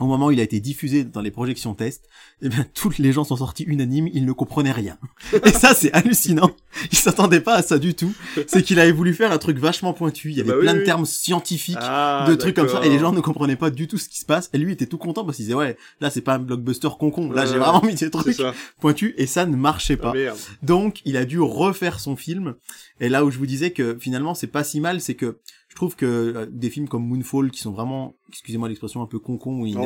au 0.00 0.06
moment 0.06 0.26
où 0.26 0.30
il 0.30 0.40
a 0.40 0.42
été 0.42 0.60
diffusé 0.60 1.04
dans 1.04 1.20
les 1.20 1.30
projections 1.30 1.74
test, 1.74 2.08
eh 2.42 2.48
bien, 2.48 2.64
toutes 2.74 2.98
les 2.98 3.12
gens 3.12 3.24
sont 3.24 3.36
sortis 3.36 3.64
unanimes, 3.64 4.08
ils 4.12 4.24
ne 4.24 4.32
comprenaient 4.32 4.72
rien. 4.72 4.98
Et 5.44 5.50
ça, 5.50 5.74
c'est 5.74 5.92
hallucinant. 5.92 6.50
Ils 6.92 6.98
s'attendaient 6.98 7.40
pas 7.40 7.54
à 7.56 7.62
ça 7.62 7.78
du 7.78 7.94
tout. 7.94 8.12
C'est 8.46 8.62
qu'il 8.62 8.78
avait 8.80 8.92
voulu 8.92 9.12
faire 9.14 9.32
un 9.32 9.38
truc 9.38 9.58
vachement 9.58 9.92
pointu. 9.92 10.30
Il 10.30 10.36
y 10.36 10.40
avait 10.40 10.50
Bah 10.50 10.56
oui, 10.56 10.62
plein 10.62 10.74
de 10.74 10.78
oui. 10.80 10.84
termes 10.84 11.06
scientifiques, 11.06 11.76
Ah, 11.80 12.24
de 12.28 12.34
trucs 12.34 12.54
comme 12.56 12.68
ça, 12.68 12.84
et 12.84 12.88
les 12.88 12.98
gens 12.98 13.12
ne 13.12 13.20
comprenaient 13.20 13.56
pas 13.56 13.70
du 13.70 13.88
tout 13.88 13.98
ce 13.98 14.08
qui 14.08 14.18
se 14.18 14.24
passe. 14.26 14.50
Et 14.52 14.58
lui 14.58 14.72
était 14.72 14.86
tout 14.86 14.98
content 14.98 15.24
parce 15.24 15.36
qu'il 15.36 15.46
disait, 15.46 15.54
ouais, 15.56 15.76
là, 16.00 16.10
c'est 16.10 16.20
pas 16.20 16.34
un 16.34 16.38
blockbuster 16.38 16.88
concon. 16.98 17.30
Là, 17.32 17.42
Ouais, 17.42 17.48
j'ai 17.52 17.58
vraiment 17.58 17.82
mis 17.82 17.94
des 17.94 18.10
trucs 18.10 18.40
pointus, 18.80 19.14
et 19.16 19.26
ça 19.26 19.46
ne 19.46 19.56
marchait 19.56 19.96
Ah, 20.00 20.02
pas. 20.02 20.12
merde. 20.12 20.38
Donc, 20.62 21.00
il 21.04 21.16
a 21.16 21.24
dû 21.24 21.40
refaire 21.40 22.00
son 22.00 22.16
film. 22.16 22.54
Et 23.00 23.08
là 23.08 23.24
où 23.24 23.30
je 23.30 23.38
vous 23.38 23.46
disais 23.46 23.70
que 23.72 23.96
finalement, 24.00 24.34
c'est 24.34 24.46
pas 24.48 24.64
si 24.64 24.80
mal, 24.80 25.00
c'est 25.00 25.14
que 25.14 25.38
je 25.68 25.74
trouve 25.76 25.94
que 25.96 26.06
euh, 26.06 26.46
des 26.50 26.70
films 26.70 26.88
comme 26.88 27.06
Moonfall, 27.06 27.50
qui 27.50 27.60
sont 27.60 27.70
vraiment, 27.72 28.16
excusez-moi 28.30 28.68
l'expression 28.68 29.02
un 29.02 29.06
peu 29.06 29.18
concon, 29.18 29.60
où 29.60 29.66
il 29.66 29.76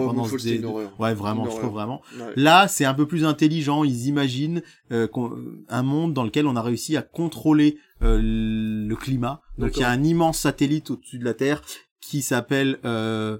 Des- 0.44 0.56
une. 0.56 0.62
Ouais, 0.98 1.14
vraiment, 1.14 1.44
Une 1.44 1.50
je 1.52 1.56
trouve 1.58 1.72
vraiment. 1.72 2.00
Ouais. 2.18 2.32
Là, 2.36 2.68
c'est 2.68 2.84
un 2.84 2.94
peu 2.94 3.06
plus 3.06 3.24
intelligent. 3.24 3.84
Ils 3.84 4.06
imaginent 4.08 4.62
euh, 4.90 5.06
qu'on- 5.06 5.36
un 5.68 5.82
monde 5.82 6.12
dans 6.14 6.24
lequel 6.24 6.46
on 6.46 6.56
a 6.56 6.62
réussi 6.62 6.96
à 6.96 7.02
contrôler 7.02 7.78
euh, 8.02 8.18
le 8.22 8.96
climat. 8.96 9.42
Donc, 9.58 9.76
il 9.76 9.80
y 9.80 9.84
a 9.84 9.90
un 9.90 10.02
immense 10.02 10.38
satellite 10.40 10.90
au-dessus 10.90 11.18
de 11.18 11.24
la 11.24 11.34
Terre 11.34 11.62
qui 12.00 12.20
s'appelle 12.22 12.78
euh, 12.84 13.38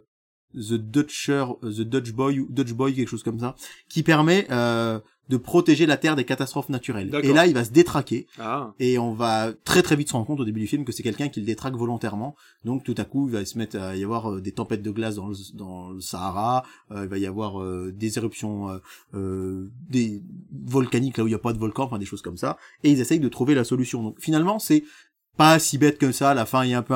The 0.55 0.75
Dutcher, 0.75 1.45
The 1.63 1.81
Dutch 1.83 2.13
Boy, 2.13 2.47
Dutch 2.49 2.73
Boy, 2.73 2.95
quelque 2.95 3.09
chose 3.09 3.23
comme 3.23 3.39
ça, 3.41 3.55
qui 3.89 4.03
permet 4.03 4.47
euh, 4.51 4.99
de 5.29 5.37
protéger 5.37 5.87
la 5.87 5.97
Terre 5.97 6.17
des 6.17 6.25
catastrophes 6.25 6.69
naturelles. 6.69 7.11
Et 7.23 7.33
là, 7.33 7.47
il 7.47 7.55
va 7.55 7.65
se 7.65 7.71
détraquer 7.71 8.27
Ah. 8.39 8.75
et 8.79 8.99
on 8.99 9.15
va 9.15 9.53
très 9.65 9.81
très 9.83 9.97
vite 9.97 10.09
se 10.09 10.13
rendre 10.13 10.27
compte 10.27 10.41
au 10.41 10.45
début 10.45 10.61
du 10.61 10.67
film 10.67 10.85
que 10.85 10.93
c'est 10.93 11.05
quelqu'un 11.05 11.29
qui 11.29 11.41
le 11.41 11.47
détraque 11.47 11.75
volontairement. 11.75 12.35
Donc 12.65 12.85
tout 12.85 12.95
à 12.99 13.05
coup, 13.05 13.29
il 13.29 13.33
va 13.33 13.45
se 13.45 13.57
mettre 13.57 13.79
à 13.79 13.97
y 13.97 14.05
avoir 14.05 14.31
euh, 14.31 14.41
des 14.41 14.53
tempêtes 14.53 14.83
de 14.83 14.91
glace 14.91 15.15
dans 15.15 15.29
le, 15.29 15.35
dans 15.55 15.91
le 15.91 16.01
Sahara, 16.01 16.65
euh, 16.91 17.05
il 17.05 17.09
va 17.09 17.19
y 17.19 17.27
avoir 17.27 17.63
euh, 17.63 17.93
des 17.97 18.19
éruptions 18.19 18.69
euh, 18.69 18.79
euh, 19.15 19.71
des 19.89 20.23
volcaniques 20.67 21.17
là 21.17 21.25
où 21.25 21.29
il 21.29 21.31
n'y 21.31 21.35
a 21.37 21.39
pas 21.39 21.53
de 21.53 21.59
volcan, 21.59 21.85
enfin 21.85 21.99
des 21.99 22.05
choses 22.07 22.23
comme 22.23 22.37
ça. 22.37 22.59
Et 22.83 22.91
ils 22.91 23.01
essayent 23.01 23.21
de 23.21 23.29
trouver 23.29 23.55
la 23.55 23.65
solution. 23.65 24.03
Donc 24.03 24.17
finalement, 24.19 24.59
c'est 24.59 24.85
pas 25.37 25.59
si 25.59 25.79
bête 25.79 25.99
que 25.99 26.13
ça. 26.13 26.35
La 26.35 26.47
fin 26.47 26.63
est 26.63 26.75
un 26.75 26.83
peu 26.83 26.95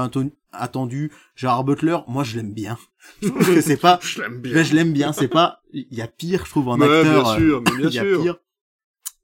attendue. 0.52 1.10
Gérard 1.34 1.64
Butler, 1.64 1.98
moi 2.08 2.24
je 2.24 2.36
l'aime 2.36 2.52
bien. 2.52 2.78
C'est 3.62 3.80
pas 3.80 3.98
Je 4.02 4.20
l'aime 4.22 4.40
bien. 4.40 4.54
mais 4.54 4.64
je 4.64 4.74
l'aime 4.74 4.92
bien, 4.92 5.12
c'est 5.12 5.28
pas, 5.28 5.60
il 5.72 5.86
y 5.92 6.02
a 6.02 6.08
pire, 6.08 6.44
je 6.44 6.50
trouve, 6.50 6.68
en 6.68 6.78
Ouais, 6.80 6.86
acteur. 6.98 7.22
bien 7.24 7.32
euh, 7.32 7.36
sûr, 7.38 7.62
mais 7.64 7.70
bien 7.76 7.90
y 7.90 7.98
a 7.98 8.02
sûr. 8.02 8.22
pire. 8.22 8.36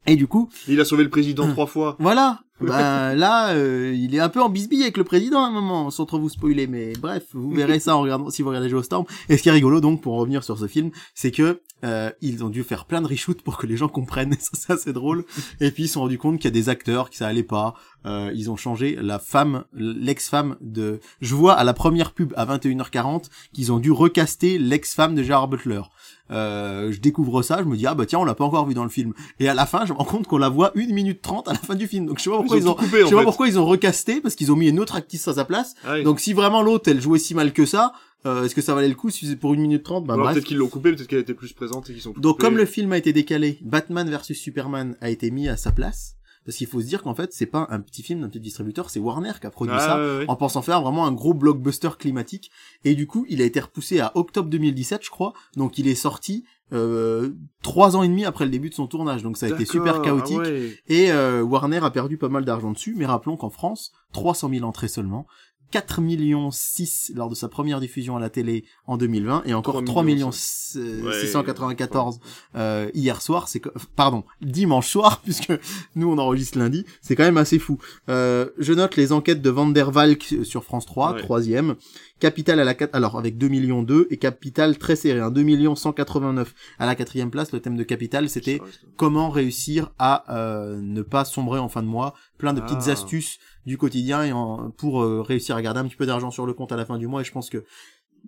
Et 0.07 0.17
du 0.17 0.27
coup, 0.27 0.49
Il 0.69 0.81
a 0.81 0.85
sauvé 0.85 1.05
le 1.05 1.11
président 1.11 1.49
trois 1.51 1.67
fois. 1.67 1.97
voilà. 1.99 2.41
Ben 2.67 3.15
là, 3.15 3.51
euh, 3.51 3.95
il 3.95 4.15
est 4.15 4.21
un 4.21 4.29
peu 4.29 4.41
en 4.41 4.49
bisbille 4.49 4.83
avec 4.83 4.97
le 4.97 5.05
président 5.05 5.45
à 5.45 5.49
un 5.49 5.51
moment, 5.51 5.91
sans 5.91 6.07
trop 6.07 6.19
vous 6.19 6.29
spoiler. 6.29 6.67
Mais 6.67 6.93
bref, 7.01 7.25
vous 7.33 7.51
verrez 7.55 7.81
ça 7.81 7.97
en 7.97 8.03
regardant 8.03 8.31
si 8.31 8.43
vous 8.43 8.49
regardez 8.49 8.69
Geostorm. 8.69 9.05
Et 9.29 9.37
ce 9.37 9.43
qui 9.43 9.49
est 9.49 9.53
rigolo, 9.53 9.81
donc, 9.81 10.01
pour 10.01 10.15
en 10.15 10.19
revenir 10.19 10.45
sur 10.45 10.59
ce 10.59 10.67
film, 10.67 10.91
c'est 11.15 11.31
que 11.31 11.61
euh, 11.85 12.11
ils 12.21 12.45
ont 12.45 12.49
dû 12.49 12.63
faire 12.63 12.85
plein 12.85 13.03
de 13.03 13.09
reshoots 13.09 13.43
pour 13.43 13.59
que 13.59 13.67
les 13.67 13.77
gens 13.77 13.89
comprennent. 13.89 14.33
Et 14.35 14.39
ça, 14.41 14.51
c'est 14.55 14.73
assez 14.73 14.93
drôle. 14.93 15.25
Et 15.61 15.71
puis 15.71 15.85
ils 15.85 15.89
se 15.89 15.95
sont 15.95 16.01
rendus 16.01 16.19
compte 16.19 16.37
qu'il 16.37 16.45
y 16.45 16.49
a 16.49 16.51
des 16.53 16.69
acteurs 16.69 17.11
qui 17.11 17.19
ça 17.19 17.27
allait 17.27 17.43
pas. 17.43 17.75
Euh, 18.07 18.33
ils 18.35 18.51
ont 18.51 18.57
changé 18.57 18.97
la 19.01 19.19
femme, 19.19 19.65
l'ex-femme 19.73 20.57
de. 20.61 21.01
Je 21.21 21.35
vois 21.35 21.55
à 21.55 21.65
la 21.65 21.75
première 21.75 22.13
pub 22.13 22.33
à 22.37 22.47
21h40 22.47 23.25
qu'ils 23.53 23.73
ont 23.73 23.79
dû 23.79 23.91
recaster 23.91 24.59
l'ex-femme 24.59 25.15
de 25.15 25.23
Gerard 25.23 25.49
Butler. 25.49 25.83
Euh, 26.31 26.93
je 26.93 27.01
découvre 27.01 27.43
ça, 27.43 27.59
je 27.59 27.65
me 27.65 27.77
dis 27.77 27.87
ah 27.87 27.95
bah 27.95 28.07
tiens 28.07 28.19
on 28.21 28.25
l'a 28.25 28.35
pas 28.35 28.45
encore 28.45 28.67
vu 28.67 28.75
dans 28.75 28.85
le 28.85 28.91
film. 28.91 29.13
Et 29.41 29.49
à 29.49 29.55
la 29.55 29.67
fin, 29.67 29.85
je 29.85 29.93
me 29.93 29.99
rends 29.99 30.05
compte 30.05 30.27
qu'on 30.27 30.39
la 30.39 30.49
voit 30.49 30.73
1 30.77 30.87
minute 30.93 31.21
30 31.21 31.49
à 31.49 31.53
la 31.53 31.59
fin 31.59 31.75
du 31.75 31.87
film. 31.87 32.07
Donc 32.07 32.19
je 32.19 32.25
sais 32.25 32.31
pas 32.31 32.37
pourquoi 32.37 32.57
ils, 32.57 32.63
Ils 32.63 32.69
ont 32.69 32.75
coupé, 32.75 33.01
je 33.01 33.07
sais 33.07 33.13
pas 33.13 33.19
fait. 33.19 33.25
pourquoi 33.25 33.49
ils 33.49 33.59
ont 33.59 33.67
recasté 33.67 34.21
parce 34.21 34.35
qu'ils 34.35 34.51
ont 34.53 34.57
mis 34.57 34.69
une 34.69 34.81
autre 34.81 34.97
actrice 34.97 35.27
à 35.29 35.35
sa 35.35 35.45
place. 35.45 35.75
Ah 35.85 35.95
oui. 35.95 36.05
Donc 36.05 36.21
si 36.21 36.33
vraiment 36.33 36.63
l'autre 36.63 36.89
elle 36.91 37.01
jouait 37.01 37.19
si 37.19 37.35
mal 37.35 37.53
que 37.53 37.67
ça, 37.67 37.93
euh, 38.25 38.45
est-ce 38.45 38.55
que 38.55 38.63
ça 38.63 38.75
valait 38.75 38.89
le 38.89 38.95
coup 38.95 39.11
si 39.11 39.27
c'est 39.27 39.37
pour 39.37 39.53
1 39.53 39.57
minute 39.57 39.83
30 39.83 40.07
Bah 40.07 40.17
peut-être 40.17 40.45
qu'ils 40.45 40.57
l'ont 40.57 40.69
coupé, 40.69 40.93
peut-être 40.93 41.09
qu'elle 41.09 41.19
était 41.19 41.35
plus 41.35 41.53
présente 41.53 41.91
et 41.91 41.93
qu'ils 41.93 42.03
sont 42.03 42.13
Donc 42.13 42.37
coupés. 42.37 42.45
comme 42.47 42.57
le 42.57 42.67
film 42.67 42.93
a 42.93 42.99
été 42.99 43.13
décalé, 43.13 43.59
Batman 43.63 44.09
vs 44.09 44.33
Superman 44.35 44.97
a 45.01 45.11
été 45.11 45.31
mis 45.31 45.49
à 45.49 45.57
sa 45.57 45.73
place. 45.73 46.15
Parce 46.45 46.57
qu'il 46.57 46.67
faut 46.67 46.81
se 46.81 46.87
dire 46.87 47.03
qu'en 47.03 47.15
fait, 47.15 47.33
c'est 47.33 47.47
pas 47.47 47.67
un 47.71 47.81
petit 47.81 48.03
film 48.03 48.21
d'un 48.21 48.29
petit 48.29 48.41
distributeur, 48.41 48.91
c'est 48.91 48.99
Warner 48.99 49.33
qui 49.41 49.47
a 49.47 49.51
produit 49.51 49.75
Ah, 49.77 49.81
ça 49.81 49.97
ouais, 49.97 50.19
ouais. 50.19 50.25
en 50.29 50.37
pensant 50.37 50.63
faire 50.63 50.83
vraiment 50.83 51.07
un 51.07 51.13
gros 51.13 51.35
blockbuster 51.35 51.91
climatique. 51.99 52.51
Et 52.85 52.95
du 52.95 53.07
coup, 53.07 53.25
il 53.29 53.41
a 53.41 53.45
été 53.45 53.61
repoussé 53.61 54.01
à 54.01 54.13
octobre 54.17 54.49
2017, 54.49 55.05
je 55.05 55.11
crois. 55.11 55.33
Donc 55.57 55.79
il 55.79 55.87
est 55.87 55.95
sorti 55.95 56.45
euh, 56.73 57.31
trois 57.63 57.97
ans 57.97 58.03
et 58.03 58.09
demi 58.09 58.25
après 58.25 58.45
le 58.45 58.51
début 58.51 58.71
de 58.71 58.75
son 58.75 58.87
tournage. 58.87 59.23
Donc 59.23 59.37
ça 59.37 59.47
a 59.47 59.51
été 59.51 59.65
super 59.65 59.97
ah 59.97 60.01
chaotique. 60.01 60.39
ouais. 60.39 60.79
Et 60.89 61.13
euh, 61.13 61.43
Warner 61.43 61.81
a 61.85 61.91
perdu 61.91 62.17
pas 62.17 62.29
mal 62.29 62.45
d'argent 62.45 62.73
dessus. 62.73 62.95
Mais 62.97 63.07
rappelons 63.07 63.37
qu'en 63.37 63.51
France, 63.51 63.93
300 64.13 64.49
000 64.51 64.65
entrées 64.65 64.89
seulement. 64.89 65.27
4 65.73 66.01
millions 66.01 66.51
6 66.53 67.13
lors 67.17 67.29
de 67.29 67.35
sa 67.35 67.49
première 67.49 67.81
diffusion 67.81 68.17
à 68.17 68.21
la 68.21 68.31
télé 68.31 68.65
en 68.87 68.97
2020 68.97 69.43
et 69.47 69.55
encore 69.55 69.75
3 69.75 69.85
3 69.85 70.03
millions 70.05 70.31
millions, 70.31 71.07
Ouais. 71.07 71.21
694 71.21 72.21
euh, 72.55 72.91
hier 72.95 73.21
soir, 73.21 73.49
c'est 73.49 73.61
pardon, 73.97 74.23
dimanche 74.41 74.89
soir 74.89 75.21
puisque 75.25 75.53
nous 75.97 76.09
on 76.11 76.19
enregistre 76.19 76.59
lundi, 76.59 76.85
c'est 77.01 77.17
quand 77.17 77.25
même 77.25 77.37
assez 77.39 77.59
fou. 77.59 77.79
Euh, 78.09 78.51
je 78.59 78.73
note 78.73 78.97
les 78.97 79.13
enquêtes 79.13 79.43
de 79.43 79.51
Van 79.51 79.67
der 79.67 79.91
Valk 79.91 80.35
sur 80.45 80.63
France 80.65 80.87
3, 80.87 81.15
Ouais. 81.15 81.23
troisième. 81.23 81.75
Capital 82.23 82.61
à 82.61 82.65
la 82.65 82.75
4, 82.75 82.95
alors 82.95 83.19
avec 83.19 83.37
2 83.37 83.49
millions 83.49 83.83
2 83.83 84.07
et 84.11 84.17
Capital 84.17 84.79
très 84.79 84.95
serré, 84.95 85.19
hein, 85.19 85.33
2 85.33 85.43
millions 85.43 85.75
189 85.75 86.55
à 86.79 86.87
la 86.87 86.95
quatrième 86.95 87.31
place. 87.33 87.51
Le 87.51 87.59
thème 87.59 87.77
de 87.77 87.83
Capital 87.83 88.29
c'était 88.29 88.61
comment 88.97 89.29
réussir 89.29 89.91
à 89.99 90.25
euh, 90.33 90.79
ne 90.81 91.03
pas 91.03 91.25
sombrer 91.25 91.59
en 91.59 91.69
fin 91.69 91.83
de 91.83 91.89
mois, 91.89 92.15
plein 92.39 92.53
de 92.55 92.61
petites 92.61 92.87
Ah. 92.87 92.93
astuces 92.93 93.39
du 93.67 93.77
quotidien 93.77 94.23
et 94.23 94.31
en- 94.33 94.71
pour 94.71 95.03
euh, 95.03 95.21
réussir 95.21 95.57
à 95.57 95.63
garder 95.63 95.81
un 95.81 95.85
petit 95.89 95.97
peu 95.97 96.07
d'argent 96.07 96.31
sur 96.31 96.47
le 96.47 96.53
compte 96.55 96.71
à 96.71 96.77
la 96.77 96.85
fin 96.87 96.97
du 96.97 97.09
mois 97.09 97.23
et 97.23 97.25
je 97.25 97.33
pense 97.33 97.51
que 97.51 97.65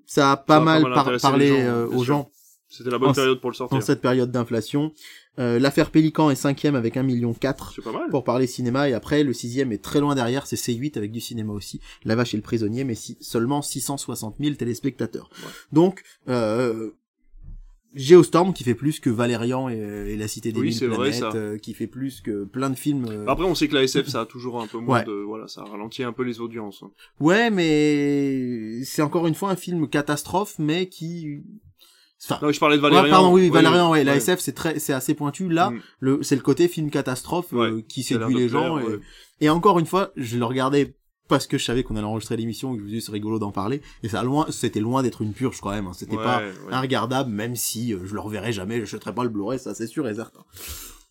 ça 0.06 0.32
a 0.32 0.36
pas 0.36 0.58
Ça 0.58 0.64
mal, 0.64 0.82
par- 0.92 1.10
parlé 1.22 1.48
gens, 1.48 1.54
euh, 1.60 1.86
aux 1.86 1.92
sûr. 2.02 2.04
gens 2.04 2.30
C'était 2.76 2.90
la 2.90 2.98
bonne 2.98 3.10
En- 3.10 3.14
période 3.14 3.40
pour 3.40 3.50
le 3.50 3.56
sortir. 3.56 3.82
cette 3.82 4.00
période 4.00 4.30
d'inflation. 4.30 4.92
Euh, 5.38 5.58
L'affaire 5.58 5.90
Pélican 5.90 6.30
est 6.30 6.34
cinquième 6.34 6.74
avec 6.74 6.96
1 6.96 7.02
million 7.02 7.32
4 7.34 7.72
C'est 7.74 7.82
pas 7.82 7.92
mal. 7.92 8.08
pour 8.10 8.24
parler 8.24 8.46
cinéma 8.46 8.88
et 8.88 8.92
après 8.92 9.22
le 9.24 9.32
sixième 9.32 9.72
est 9.72 9.82
très 9.82 10.00
loin 10.00 10.14
derrière 10.14 10.46
c'est 10.46 10.56
C8 10.56 10.96
avec 10.96 11.10
du 11.10 11.20
cinéma 11.20 11.52
aussi 11.52 11.80
La 12.04 12.14
Vache 12.14 12.34
et 12.34 12.36
le 12.36 12.42
Prisonnier 12.42 12.84
mais 12.84 12.94
si, 12.94 13.16
seulement 13.20 13.60
660 13.60 14.36
000 14.38 14.54
téléspectateurs 14.54 15.28
Ouais. 15.42 15.50
donc 15.72 16.02
euh, 16.28 16.90
Geostorm 17.94 18.52
qui 18.52 18.64
fait 18.64 18.74
plus 18.74 18.98
que 18.98 19.08
Valérian 19.10 19.68
et, 19.68 19.74
et 19.76 20.16
La 20.16 20.26
Cité 20.26 20.50
des 20.50 20.58
Oui, 20.58 20.66
Mille 20.66 20.74
c'est 20.74 20.86
vrai, 20.86 21.10
Planètes 21.10 21.14
ça. 21.20 21.32
euh, 21.34 21.58
qui 21.58 21.74
fait 21.74 21.86
plus 21.86 22.20
que 22.20 22.44
plein 22.44 22.70
de 22.70 22.74
films 22.74 23.06
euh, 23.08 23.24
Après, 23.28 23.44
on 23.44 23.54
sait 23.54 23.68
que 23.68 23.74
la 23.74 23.84
SF, 23.84 24.08
ça 24.08 24.22
a 24.22 24.26
toujours 24.26 24.60
un 24.60 24.66
peu 24.66 24.78
moins 24.78 25.00
Ouais. 25.00 25.04
de, 25.04 25.12
voilà, 25.12 25.46
ça 25.46 25.62
ralentit 25.62 26.02
un 26.02 26.12
peu 26.12 26.24
les 26.24 26.40
audiences. 26.40 26.82
hein. 26.82 26.90
ouais 27.20 27.50
mais 27.50 28.82
c'est 28.84 29.02
encore 29.02 29.26
une 29.28 29.34
fois 29.34 29.50
un 29.50 29.56
film 29.56 29.88
catastrophe 29.88 30.56
mais 30.58 30.88
qui 30.88 31.42
enfin 32.30 32.38
Non, 32.46 32.52
je 32.52 32.58
parlais 32.60 32.76
de 32.78 32.82
Ouais, 32.82 32.90
Valérian. 32.90 33.10
pardon, 33.10 33.32
oui, 33.32 33.42
oui, 33.42 33.46
Ouais, 33.48 33.52
Valérian, 33.62 33.90
ouais, 33.90 34.04
la 34.04 34.12
ouais. 34.12 34.18
SF, 34.18 34.40
c'est 34.40 34.52
très, 34.52 34.78
c'est 34.78 34.92
assez 34.92 35.14
pointu. 35.14 35.48
Là, 35.48 35.70
Mm. 35.70 35.80
le, 36.00 36.22
c'est 36.22 36.36
le 36.36 36.42
côté 36.42 36.68
film 36.68 36.90
catastrophe 36.90 37.52
euh, 37.52 37.76
Ouais, 37.76 37.82
qui 37.82 38.02
séduit 38.02 38.34
les 38.34 38.48
gens. 38.48 38.78
et, 38.78 38.82
ouais. 38.84 38.98
et 39.40 39.50
encore 39.50 39.78
une 39.78 39.86
fois, 39.86 40.10
je 40.16 40.36
le 40.38 40.44
regardais 40.44 40.96
parce 41.28 41.46
que 41.46 41.56
je 41.56 41.64
savais 41.64 41.82
qu'on 41.82 41.96
allait 41.96 42.04
enregistrer 42.06 42.36
l'émission 42.36 42.72
et 42.74 42.76
que 42.76 42.80
je 42.80 42.84
me 42.84 42.90
disais 42.90 43.06
c'est 43.06 43.12
rigolo 43.12 43.38
d'en 43.38 43.50
parler. 43.50 43.80
Et 44.02 44.08
ça 44.10 44.22
loin, 44.22 44.46
c'était 44.50 44.80
loin 44.80 45.02
d'être 45.02 45.22
une 45.22 45.32
purge 45.32 45.58
quand 45.62 45.70
même. 45.70 45.86
hein. 45.86 45.92
C'était 45.94 46.16
Ouais, 46.16 46.22
pas 46.22 46.42
ouais. 46.70 46.78
regardable, 46.78 47.30
même 47.30 47.56
si 47.56 47.94
euh, 47.94 48.00
je 48.04 48.12
le 48.14 48.20
reverrai 48.20 48.52
jamais, 48.52 48.80
je 48.80 48.84
jeterai 48.84 49.14
pas 49.14 49.22
le 49.22 49.30
Blu-ray, 49.30 49.58
ça 49.58 49.74
c'est 49.74 49.86
sûr 49.86 50.06
et 50.06 50.14
certain. 50.14 50.40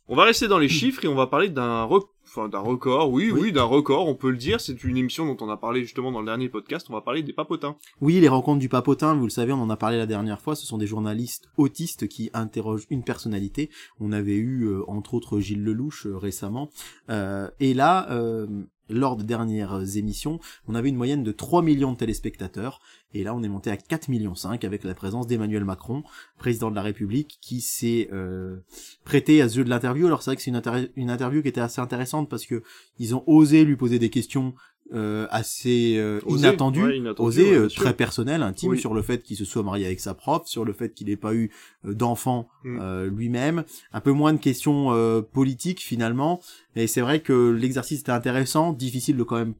On 0.07 0.15
va 0.15 0.25
rester 0.25 0.47
dans 0.47 0.59
les 0.59 0.69
chiffres 0.69 1.03
et 1.05 1.07
on 1.07 1.15
va 1.15 1.27
parler 1.27 1.49
d'un 1.49 1.83
rec- 1.83 2.03
enfin, 2.35 2.49
d'un 2.49 2.59
record. 2.59 3.11
Oui, 3.11 3.31
Oui. 3.31 3.39
oui, 3.43 3.51
d'un 3.51 3.63
record, 3.63 4.07
on 4.07 4.15
peut 4.15 4.29
le 4.31 4.37
dire. 4.37 4.59
C'est 4.59 4.83
une 4.83 4.97
émission 4.97 5.25
dont 5.25 5.37
on 5.45 5.49
a 5.49 5.57
parlé 5.57 5.81
justement 5.83 6.11
dans 6.11 6.19
le 6.19 6.25
dernier 6.25 6.49
podcast. 6.49 6.87
On 6.89 6.93
va 6.93 7.01
parler 7.01 7.23
des 7.23 7.33
papotins. 7.33 7.75
Oui, 8.01 8.19
les 8.19 8.27
rencontres 8.27 8.59
du 8.59 8.69
papotin, 8.69 9.13
vous 9.15 9.25
le 9.25 9.29
savez, 9.29 9.51
on 9.53 9.61
en 9.61 9.69
a 9.69 9.77
parlé 9.77 9.97
la 9.97 10.05
dernière 10.05 10.41
fois, 10.41 10.55
ce 10.55 10.65
sont 10.65 10.77
des 10.77 10.87
journalistes 10.87 11.49
autistes 11.57 12.07
qui 12.07 12.29
interrogent 12.33 12.87
une 12.89 13.03
personnalité. 13.03 13.69
On 13.99 14.11
avait 14.11 14.35
eu, 14.35 14.63
euh, 14.65 14.81
entre 14.89 15.13
autres, 15.13 15.39
Gilles 15.39 15.63
Lelouch 15.63 16.05
euh, 16.07 16.17
récemment. 16.17 16.69
Euh, 17.09 17.49
et 17.59 17.73
là, 17.73 18.09
euh, 18.11 18.47
lors 18.89 19.15
des 19.15 19.23
dernières 19.23 19.97
émissions, 19.97 20.39
on 20.67 20.75
avait 20.75 20.89
une 20.89 20.97
moyenne 20.97 21.23
de 21.23 21.31
3 21.31 21.61
millions 21.61 21.93
de 21.93 21.97
téléspectateurs. 21.97 22.81
Et 23.13 23.23
là, 23.23 23.33
on 23.35 23.43
est 23.43 23.47
monté 23.49 23.69
à 23.69 23.77
4 23.77 24.07
millions 24.09 24.35
5 24.35 24.63
avec 24.63 24.83
la 24.83 24.93
présence 24.93 25.27
d'Emmanuel 25.27 25.63
Macron, 25.65 26.03
président 26.37 26.69
de 26.71 26.75
la 26.75 26.81
République, 26.81 27.37
qui 27.41 27.61
s'est 27.61 28.09
euh, 28.11 28.57
prêté 29.05 29.41
à 29.41 29.49
ce 29.49 29.55
jeu 29.57 29.63
de 29.63 29.69
l'interview. 29.69 30.07
Alors 30.07 30.23
c'est 30.23 30.31
vrai 30.31 30.35
que 30.35 30.41
c'est 30.41 30.49
une, 30.51 30.55
inter- 30.57 30.89
une 30.95 31.09
interview 31.09 31.41
qui 31.41 31.47
était 31.47 31.61
assez 31.61 31.81
intéressante 31.81 32.29
parce 32.29 32.45
que 32.45 32.63
ils 32.99 33.15
ont 33.15 33.23
osé 33.27 33.65
lui 33.65 33.75
poser 33.75 33.99
des 33.99 34.09
questions 34.09 34.53
euh, 34.93 35.27
assez 35.31 35.95
euh, 35.97 36.19
Osé, 36.25 36.39
inattendues, 36.47 36.83
ouais, 36.83 36.99
euh, 37.53 37.67
très 37.69 37.93
personnelles, 37.93 38.43
intimes, 38.43 38.71
Oui. 38.71 38.79
sur 38.79 38.93
le 38.93 39.01
fait 39.01 39.23
qu'il 39.23 39.37
se 39.37 39.45
soit 39.45 39.63
marié 39.63 39.85
avec 39.85 39.99
sa 40.01 40.13
prof, 40.13 40.45
sur 40.45 40.65
le 40.65 40.73
fait 40.73 40.93
qu'il 40.93 41.07
n'ait 41.07 41.15
pas 41.15 41.33
eu 41.33 41.51
euh, 41.85 41.93
d'enfant 41.93 42.49
Mm. 42.65 42.79
euh, 42.81 43.09
lui-même, 43.09 43.63
un 43.93 44.01
peu 44.01 44.11
moins 44.11 44.33
de 44.33 44.37
questions 44.39 44.91
euh, 44.93 45.21
politiques 45.21 45.79
finalement. 45.81 46.41
Et 46.75 46.87
c'est 46.87 47.01
vrai 47.01 47.21
que 47.21 47.51
l'exercice 47.51 48.01
était 48.01 48.11
intéressant, 48.11 48.73
difficile 48.73 49.15
de 49.17 49.23
quand 49.23 49.37
même 49.37 49.53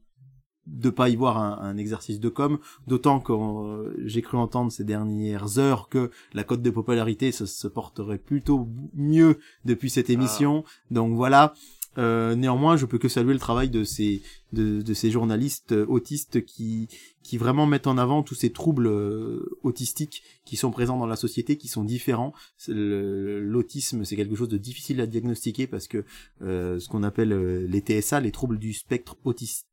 de 0.66 0.90
pas 0.90 1.08
y 1.08 1.16
voir 1.16 1.38
un, 1.38 1.58
un 1.60 1.76
exercice 1.76 2.20
de 2.20 2.28
com, 2.28 2.58
d'autant 2.86 3.20
que 3.20 3.32
euh, 3.32 3.94
j'ai 4.06 4.22
cru 4.22 4.38
entendre 4.38 4.72
ces 4.72 4.84
dernières 4.84 5.58
heures 5.58 5.88
que 5.88 6.10
la 6.32 6.44
cote 6.44 6.62
de 6.62 6.70
popularité 6.70 7.32
se, 7.32 7.46
se 7.46 7.68
porterait 7.68 8.18
plutôt 8.18 8.68
mieux 8.94 9.38
depuis 9.64 9.90
cette 9.90 10.10
émission. 10.10 10.64
Donc 10.90 11.14
voilà. 11.14 11.54
Euh, 11.96 12.34
néanmoins, 12.34 12.76
je 12.76 12.86
peux 12.86 12.98
que 12.98 13.08
saluer 13.08 13.32
le 13.32 13.38
travail 13.38 13.70
de 13.70 13.84
ces 13.84 14.22
de, 14.52 14.82
de 14.82 14.94
ces 14.94 15.10
journalistes 15.10 15.72
euh, 15.72 15.86
autistes 15.86 16.44
qui 16.44 16.88
qui 17.22 17.38
vraiment 17.38 17.66
mettent 17.66 17.86
en 17.86 17.98
avant 17.98 18.22
tous 18.22 18.34
ces 18.34 18.50
troubles 18.50 18.86
euh, 18.86 19.58
autistiques 19.62 20.22
qui 20.44 20.56
sont 20.56 20.70
présents 20.70 20.98
dans 20.98 21.06
la 21.06 21.16
société, 21.16 21.56
qui 21.56 21.68
sont 21.68 21.84
différents. 21.84 22.34
L'autisme, 22.68 24.04
c'est 24.04 24.16
quelque 24.16 24.36
chose 24.36 24.48
de 24.48 24.58
difficile 24.58 25.00
à 25.00 25.06
diagnostiquer 25.06 25.66
parce 25.66 25.86
que 25.86 26.04
euh, 26.42 26.78
ce 26.78 26.88
qu'on 26.88 27.02
appelle 27.02 27.64
les 27.64 27.80
TSA, 27.80 28.20
les 28.20 28.32
troubles 28.32 28.58
du 28.58 28.72
spectre 28.72 29.16
autistique, 29.24 29.66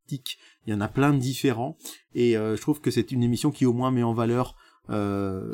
il 0.65 0.71
y 0.71 0.73
en 0.73 0.81
a 0.81 0.88
plein 0.88 1.13
de 1.13 1.19
différents. 1.19 1.77
Et 2.15 2.33
je 2.33 2.61
trouve 2.61 2.81
que 2.81 2.91
c'est 2.91 3.11
une 3.11 3.23
émission 3.23 3.51
qui 3.51 3.65
au 3.65 3.73
moins 3.73 3.91
met 3.91 4.03
en 4.03 4.13
valeur 4.13 4.55
euh, 4.89 5.49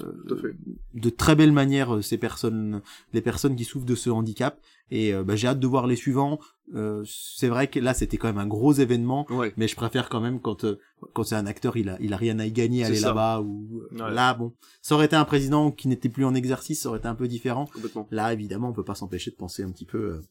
de 0.94 1.10
très 1.10 1.36
belle 1.36 1.52
manière 1.52 2.04
ces 2.04 2.18
personnes, 2.18 2.82
les 3.14 3.22
personnes 3.22 3.56
qui 3.56 3.66
souffrent 3.66 3.86
de 3.86 3.96
ce 3.96 4.10
handicap. 4.10 4.60
Et 4.90 5.14
euh, 5.14 5.24
bah, 5.24 5.36
j'ai 5.36 5.48
hâte 5.48 5.60
de 5.60 5.68
voir 5.68 5.86
les 5.86 5.96
suivants. 5.98 6.40
Euh, 6.74 7.04
c'est 7.06 7.50
vrai 7.50 7.68
que 7.68 7.80
là 7.80 7.94
c'était 7.94 8.18
quand 8.18 8.28
même 8.28 8.38
un 8.38 8.48
gros 8.48 8.74
événement, 8.74 9.28
mais 9.58 9.68
je 9.68 9.76
préfère 9.76 10.10
quand 10.10 10.22
même 10.22 10.40
quand 10.40 10.64
euh, 10.64 10.80
quand 11.14 11.24
c'est 11.24 11.36
un 11.36 11.46
acteur, 11.46 11.78
il 11.78 11.90
a 11.90 11.98
il 12.00 12.14
a 12.14 12.18
rien 12.18 12.40
à 12.40 12.46
y 12.46 12.52
gagner 12.52 12.84
aller 12.84 13.00
là-bas 13.00 13.42
ou 13.42 13.84
là 13.92 14.34
bon, 14.34 14.54
ça 14.82 14.96
aurait 14.96 15.06
été 15.06 15.16
un 15.16 15.26
président 15.26 15.72
qui 15.72 15.88
n'était 15.88 16.10
plus 16.10 16.26
en 16.26 16.34
exercice, 16.34 16.82
ça 16.82 16.90
aurait 16.90 17.00
été 17.00 17.08
un 17.08 17.16
peu 17.16 17.28
différent. 17.28 17.70
Là 18.12 18.34
évidemment, 18.34 18.70
on 18.70 18.74
peut 18.74 18.84
pas 18.84 18.96
s'empêcher 18.96 19.32
de 19.32 19.36
penser 19.36 19.64
un 19.64 19.72
petit 19.72 19.86
peu 19.86 20.22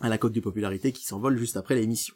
à 0.00 0.08
la 0.08 0.18
cote 0.18 0.32
de 0.32 0.40
popularité 0.40 0.92
qui 0.92 1.04
s'envole 1.04 1.36
juste 1.36 1.56
après 1.56 1.74
l'émission 1.74 2.14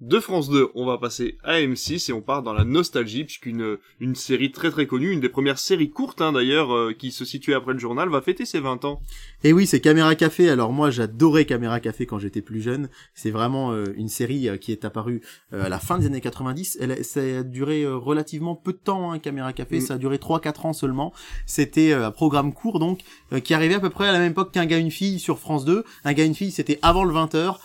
de 0.00 0.18
France 0.18 0.48
2, 0.48 0.70
on 0.74 0.86
va 0.86 0.96
passer 0.96 1.36
à 1.44 1.60
M6 1.60 2.10
et 2.10 2.14
on 2.14 2.22
part 2.22 2.42
dans 2.42 2.54
la 2.54 2.64
nostalgie 2.64 3.24
puisqu'une 3.24 3.76
une 4.00 4.14
série 4.14 4.50
très 4.50 4.70
très 4.70 4.86
connue, 4.86 5.10
une 5.10 5.20
des 5.20 5.28
premières 5.28 5.58
séries 5.58 5.90
courtes 5.90 6.22
hein, 6.22 6.32
d'ailleurs 6.32 6.74
euh, 6.74 6.94
qui 6.98 7.10
se 7.10 7.26
situait 7.26 7.52
après 7.52 7.74
le 7.74 7.78
journal, 7.78 8.08
va 8.08 8.22
fêter 8.22 8.46
ses 8.46 8.60
20 8.60 8.86
ans. 8.86 9.02
Et 9.44 9.52
oui, 9.52 9.66
c'est 9.66 9.80
Caméra 9.80 10.14
Café. 10.14 10.48
Alors 10.48 10.72
moi, 10.72 10.90
j'adorais 10.90 11.44
Caméra 11.44 11.80
Café 11.80 12.06
quand 12.06 12.18
j'étais 12.18 12.40
plus 12.40 12.62
jeune. 12.62 12.88
C'est 13.14 13.30
vraiment 13.30 13.72
euh, 13.72 13.92
une 13.94 14.08
série 14.08 14.48
euh, 14.48 14.56
qui 14.56 14.72
est 14.72 14.86
apparue 14.86 15.20
à 15.52 15.68
la 15.68 15.78
fin 15.78 15.98
des 15.98 16.06
années 16.06 16.20
90. 16.22 16.78
Elle, 16.80 17.04
ça 17.04 17.20
a 17.20 17.42
duré 17.42 17.86
relativement 17.86 18.54
peu 18.54 18.72
de 18.72 18.78
temps, 18.78 19.12
hein, 19.12 19.18
Caméra 19.18 19.52
Café. 19.52 19.78
Mm. 19.78 19.80
Ça 19.82 19.94
a 19.94 19.98
duré 19.98 20.16
3-4 20.16 20.68
ans 20.68 20.72
seulement. 20.72 21.12
C'était 21.44 21.92
un 21.92 22.10
programme 22.10 22.54
court 22.54 22.78
donc 22.78 23.00
qui 23.44 23.52
arrivait 23.52 23.74
à 23.74 23.80
peu 23.80 23.90
près 23.90 24.08
à 24.08 24.12
la 24.12 24.18
même 24.18 24.32
époque 24.32 24.52
qu'un 24.52 24.66
gars 24.66 24.78
une 24.78 24.90
fille 24.90 25.18
sur 25.18 25.38
France 25.38 25.64
2. 25.64 25.84
Un 26.04 26.12
gars 26.12 26.24
une 26.24 26.34
fille, 26.34 26.50
c'était 26.50 26.78
avant 26.82 27.04
le 27.04 27.12
20h. 27.12 27.58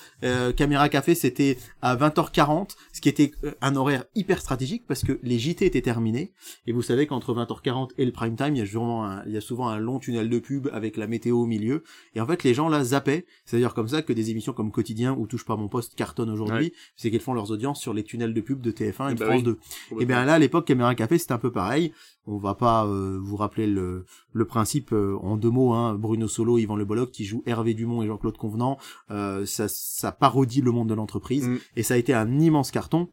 Caméra 0.55 0.89
Café, 0.89 1.15
c'était 1.15 1.57
à 1.81 1.95
20h 1.95 2.31
40 2.31 2.75
ce 2.93 3.01
qui 3.01 3.09
était 3.09 3.31
euh, 3.43 3.51
un 3.61 3.75
horaire 3.75 4.05
hyper 4.15 4.39
stratégique 4.39 4.85
parce 4.87 5.03
que 5.03 5.19
les 5.23 5.37
JT 5.37 5.65
étaient 5.65 5.81
terminés. 5.81 6.31
Et 6.67 6.71
vous 6.71 6.81
savez 6.81 7.07
qu'entre 7.07 7.33
20h40 7.33 7.91
et 7.97 8.05
le 8.05 8.11
prime 8.11 8.35
time, 8.35 8.55
il 8.55 8.59
y 8.59 8.61
a 8.61 8.65
souvent 8.65 9.03
un, 9.03 9.23
il 9.25 9.33
y 9.33 9.37
a 9.37 9.41
souvent 9.41 9.67
un 9.67 9.77
long 9.77 9.99
tunnel 9.99 10.29
de 10.29 10.39
pub 10.39 10.69
avec 10.73 10.97
la 10.97 11.07
météo 11.07 11.41
au 11.41 11.45
milieu. 11.45 11.83
Et 12.15 12.21
en 12.21 12.25
fait, 12.25 12.43
les 12.43 12.53
gens 12.53 12.69
là 12.69 12.83
zappaient. 12.83 13.25
C'est-à-dire 13.45 13.73
comme 13.73 13.87
ça 13.87 14.01
que 14.01 14.13
des 14.13 14.31
émissions 14.31 14.53
comme 14.53 14.71
Quotidien 14.71 15.13
ou 15.13 15.27
Touche 15.27 15.45
pas 15.45 15.55
mon 15.55 15.67
poste 15.67 15.95
cartonnent 15.95 16.29
aujourd'hui. 16.29 16.73
C'est 16.95 17.11
qu'elles 17.11 17.21
font 17.21 17.33
leurs 17.33 17.51
audiences 17.51 17.81
sur 17.81 17.93
les 17.93 18.03
tunnels 18.03 18.33
de 18.33 18.41
pub 18.41 18.61
de 18.61 18.71
TF1 18.71 19.09
et, 19.09 19.11
eh 19.11 19.15
de 19.15 19.19
bah 19.19 19.25
France 19.27 19.43
2. 19.43 19.59
Et 19.99 20.05
bien 20.05 20.25
là, 20.25 20.35
à 20.35 20.39
l'époque, 20.39 20.65
Caméra 20.65 20.95
Café, 20.95 21.17
c'était 21.17 21.33
un 21.33 21.37
peu 21.37 21.51
pareil. 21.51 21.91
On 22.27 22.37
va 22.37 22.55
pas 22.55 22.87
euh, 22.87 23.19
vous 23.21 23.35
rappeler 23.35 23.67
le, 23.67 24.05
le 24.33 24.45
principe 24.45 24.91
euh, 24.93 25.17
en 25.21 25.37
deux 25.37 25.51
mots. 25.51 25.73
Hein. 25.73 25.93
Bruno 25.95 26.27
Solo, 26.27 26.57
Yvan 26.57 26.75
Le 26.75 26.85
Bolloc, 26.85 27.11
qui 27.11 27.23
joue 27.23 27.43
Hervé 27.45 27.73
Dumont 27.73 28.01
et 28.01 28.07
Jean-Claude 28.07 28.37
Convenant. 28.37 28.77
Euh, 29.11 29.45
ça, 29.45 30.04
ça 30.05 30.11
parodie 30.11 30.61
le 30.61 30.71
monde 30.71 30.89
de 30.89 30.93
l'entreprise. 30.93 31.47
Mm. 31.47 31.57
Et 31.77 31.83
ça 31.83 31.95
a 31.95 31.97
été 31.97 32.13
un 32.13 32.39
immense 32.39 32.69
carton 32.69 33.09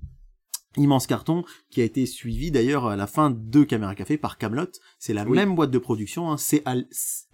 immense 0.76 1.06
carton 1.06 1.44
qui 1.70 1.80
a 1.80 1.84
été 1.84 2.06
suivi 2.06 2.50
d'ailleurs 2.50 2.86
à 2.86 2.96
la 2.96 3.06
fin 3.06 3.30
de 3.30 3.64
Caméra 3.64 3.94
Café 3.94 4.16
par 4.16 4.38
Camelot. 4.38 4.70
C'est 4.98 5.12
la 5.12 5.24
même 5.24 5.54
boîte 5.54 5.70
de 5.70 5.78
production, 5.78 6.30
hein, 6.30 6.36
c'est 6.36 6.64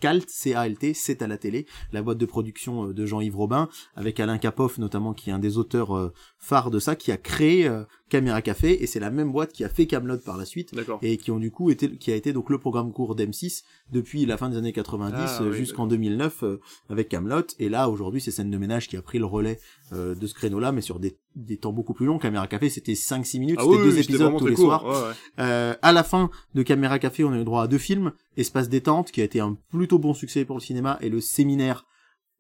Calt, 0.01 0.29
C-A-L-T, 0.29 0.95
c'est 0.95 1.23
à 1.23 1.27
la 1.27 1.39
télé, 1.39 1.67
la 1.93 2.03
boîte 2.03 2.19
de 2.19 2.27
production 2.27 2.89
euh, 2.89 2.95
de 2.95 3.07
Jean-Yves 3.07 3.37
Robin, 3.37 3.69
avec 3.95 4.19
Alain 4.21 4.39
Capoff 4.39 4.79
notamment, 4.79 5.15
qui 5.15 5.31
est 5.31 5.33
un 5.33 5.39
des 5.39 5.59
auteurs 5.59 5.97
euh, 5.97 6.13
phares 6.39 6.71
de 6.71 6.79
ça, 6.79 6.97
qui 6.97 7.13
a 7.13 7.17
créé 7.17 7.69
euh, 7.69 7.85
Caméra 8.09 8.43
Café, 8.43 8.83
et 8.83 8.87
c'est 8.87 9.01
la 9.01 9.11
même 9.11 9.33
boîte 9.33 9.53
qui 9.53 9.65
a 9.65 9.69
fait 9.69 9.87
Camelot 9.87 10.19
par 10.19 10.37
la 10.37 10.45
suite, 10.45 10.75
et 11.03 11.17
qui 11.17 11.31
ont 11.31 11.39
du 11.39 11.51
coup 11.51 11.71
été, 11.71 11.91
qui 11.97 12.13
a 12.13 12.17
été 12.17 12.33
donc 12.33 12.51
le 12.51 12.59
programme 12.59 12.93
court 12.93 13.15
d'M6 13.15 13.65
depuis 13.93 14.27
la 14.27 14.37
fin 14.37 14.49
des 14.49 14.57
années 14.57 14.73
90 14.73 15.15
ah 15.17 15.53
jusqu'en 15.53 15.87
2009 15.87 16.45
avec 16.89 17.09
Camelot, 17.09 17.43
et 17.59 17.69
là 17.69 17.89
aujourd'hui 17.89 18.21
c'est 18.21 18.31
Scène 18.31 18.51
de 18.51 18.59
ménage 18.59 18.89
qui 18.89 18.97
a 18.97 19.03
pris 19.03 19.19
le 19.19 19.27
relais 19.27 19.59
de 19.93 20.27
ce 20.27 20.35
créneau-là, 20.35 20.73
mais 20.73 20.81
sur 20.81 20.99
des, 20.99 21.17
des 21.37 21.57
temps 21.57 21.73
beaucoup 21.73 21.95
plus 21.95 22.07
longs. 22.07 22.19
Caméra 22.19 22.47
Café 22.47 22.69
c'était 22.69 22.93
5-6 22.93 23.39
minutes, 23.41 23.59
ah 23.61 23.65
c'était 23.65 23.83
deux 23.85 23.99
épisodes 23.99 24.37
tous 24.39 24.47
les 24.47 24.57
soirs. 24.57 25.15
Euh, 25.39 25.75
à 25.83 25.93
la 25.93 26.03
fin 26.03 26.31
de 26.55 26.63
Caméra 26.63 26.99
Café, 26.99 27.25
on 27.25 27.33
a 27.33 27.39
eu 27.39 27.45
droit 27.45 27.63
à 27.63 27.69
deux 27.69 27.79
films, 27.79 28.13
Espace 28.37 28.69
détente, 28.69 29.11
qui 29.11 29.21
a 29.21 29.25
été 29.25 29.41
un 29.41 29.57
plutôt 29.71 29.99
bon 29.99 30.15
succès 30.15 30.45
pour 30.45 30.57
le 30.57 30.63
cinéma, 30.63 30.99
et 31.01 31.09
le 31.09 31.21
séminaire, 31.21 31.87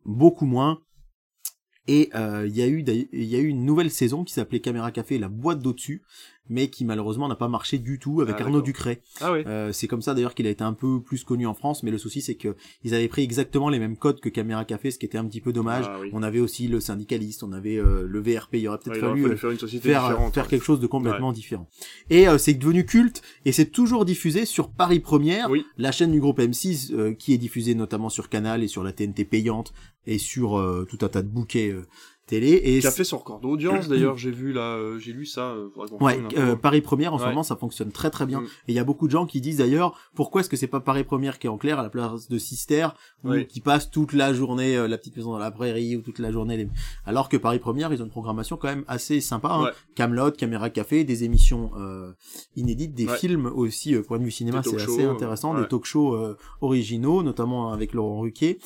beaucoup 0.05 0.47
moins. 0.47 0.81
Et 1.89 2.11
euh, 2.15 2.47
il 2.47 2.55
y 2.55 2.63
a 2.63 2.67
eu 2.67 2.85
il 3.13 3.25
y 3.25 3.35
a 3.35 3.39
eu 3.39 3.47
une 3.47 3.65
nouvelle 3.65 3.91
saison 3.91 4.23
qui 4.23 4.35
s'appelait 4.35 4.61
Caméra 4.61 4.93
Café, 4.93 5.19
la 5.19 5.29
boîte 5.29 5.61
d'au-dessus, 5.61 6.03
mais 6.49 6.69
qui 6.69 6.85
malheureusement 6.85 7.29
n'a 7.29 7.37
pas 7.37 7.49
marché 7.49 7.79
du 7.79 7.99
tout 7.99 8.21
avec 8.21 8.37
ah, 8.39 8.45
Arnaud 8.45 8.63
Ducret. 8.63 9.03
Ah 9.21 9.33
oui. 9.33 9.43
Euh, 9.47 9.73
c'est 9.73 9.89
comme 9.89 10.03
ça 10.03 10.15
d'ailleurs 10.15 10.35
qu'il 10.35 10.47
a 10.47 10.51
été 10.51 10.65
un 10.65 10.73
peu 10.73 11.01
plus 11.01 11.25
connu 11.25 11.47
en 11.47 11.55
France, 11.55 11.83
mais 11.83 11.91
le 11.91 11.99
souci 11.99 12.21
c'est 12.21 12.35
que 12.35 12.57
ils 12.85 12.95
avaient 12.95 13.09
pris 13.09 13.23
exactement 13.23 13.69
les 13.69 13.79
mêmes 13.79 13.97
codes 13.97 14.21
que 14.21 14.29
Caméra 14.29 14.65
Café, 14.65 14.91
ce 14.91 14.99
qui 14.99 15.07
était 15.07 15.19
un 15.19 15.25
petit 15.25 15.41
peu 15.41 15.53
dommage. 15.53 15.85
Ah 15.89 16.01
on 16.13 16.23
avait 16.23 16.41
aussi 16.41 16.69
le 16.69 16.81
syndicaliste, 16.81 17.43
on 17.43 17.53
avait 17.53 17.77
euh, 17.77 18.07
le 18.07 18.21
VRP, 18.21 18.55
il 18.55 18.69
aurait 18.69 18.79
peut-être 18.79 19.01
fallu 19.01 19.37
faire, 19.37 19.51
une 19.51 19.59
société 19.59 19.89
faire, 19.89 20.33
faire 20.33 20.49
quelque 20.49 20.65
chose 20.65 20.81
de 20.81 20.87
complètement 20.87 21.33
différent. 21.33 21.69
Et 22.11 22.29
euh, 22.29 22.39
c'est 22.39 22.55
devenu 22.55 22.85
culte 22.85 23.23
et 23.45 23.53
c'est 23.53 23.67
toujours 23.67 24.05
diffusé 24.05 24.45
sur 24.45 24.71
Paris 24.71 25.01
Première, 25.01 25.49
la 25.77 25.93
chaîne 25.93 26.13
du 26.13 26.21
groupe 26.21 26.39
M6 26.39 26.93
euh, 26.93 27.15
qui 27.15 27.33
est 27.33 27.39
diffusée 27.39 27.75
notamment 27.75 28.09
sur 28.09 28.29
Canal 28.29 28.63
et 28.63 28.69
sur 28.69 28.83
la 28.83 28.93
TNT 28.93 29.25
payante 29.25 29.73
et 30.07 30.19
sur 30.19 30.87
tout 30.89 30.99
un 31.03 31.09
tas 31.09 31.21
de 31.21 31.29
bouquets 31.29 31.75
télé 32.29 32.61
et 32.63 32.79
qui 32.81 32.87
a 32.87 32.91
fait 32.91 33.05
son 33.05 33.19
record 33.19 33.41
d'audience 33.41 33.89
d'ailleurs 33.89 34.17
j'ai 34.17 34.31
vu 34.31 34.53
là 34.53 34.77
euh, 34.77 34.99
j'ai 34.99 35.13
lu 35.13 35.27
ça 35.27 35.51
euh, 35.53 35.69
ouais 36.01 36.21
euh, 36.37 36.55
Paris 36.55 36.83
Première 36.83 37.15
en 37.15 37.19
ce 37.19 37.25
moment 37.25 37.43
ça 37.43 37.57
fonctionne 37.57 37.91
très 37.91 38.11
très 38.11 38.27
bien. 38.27 38.43
Mm. 38.43 38.45
et 38.45 38.73
il 38.73 38.75
y 38.75 38.79
a 38.79 38.85
beaucoup 38.85 39.07
de 39.07 39.13
gens 39.13 39.27
qui 39.27 39.41
disent 39.41 39.57
d'ailleurs 39.57 39.99
pourquoi 40.15 40.43
est-ce 40.43 40.49
que 40.49 40.57
c'est 40.57 40.69
pas 40.69 40.81
Paris 40.81 41.05
Première 41.05 41.39
qui 41.39 41.47
est 41.47 41.51
en 41.51 41.59
clair 41.59 41.79
à 41.81 41.83
la 41.83 41.91
place 41.91 42.29
de 42.29 42.39
Sister 42.39 42.89
ou 43.25 43.33
qui 43.49 43.61
passe 43.61 43.91
toute 43.91 44.13
la 44.13 44.33
journée 44.33 44.87
la 44.87 44.99
petite 44.99 45.17
maison 45.17 45.33
dans 45.33 45.39
la 45.39 45.51
prairie 45.51 45.97
ou 45.97 46.03
toute 46.03 46.19
la 46.19 46.31
journée 46.31 46.69
alors 47.07 47.29
que 47.29 47.37
Paris 47.37 47.59
Première 47.59 47.93
ils 47.93 48.01
ont 48.03 48.05
une 48.05 48.11
programmation 48.11 48.57
quand 48.57 48.69
même 48.69 48.85
assez 48.87 49.21
sympa 49.21 49.49
hein. 49.51 49.71
Camelot 49.95 50.33
Caméra 50.33 50.71
Café 50.71 51.05
des 51.05 51.25
émissions 51.25 51.73
inédites 52.55 52.95
des 52.95 53.09
films 53.09 53.47
aussi 53.47 53.95
point 53.97 54.19
de 54.19 54.25
vue 54.25 54.31
cinéma 54.31 54.63
c'est 54.63 54.81
assez 54.81 55.05
intéressant 55.05 55.59
des 55.59 55.67
talk 55.67 55.85
shows 55.85 56.17
originaux 56.61 57.23
notamment 57.23 57.73
avec 57.73 57.95
Laurent 57.95 58.21
Ruquier. 58.21 58.59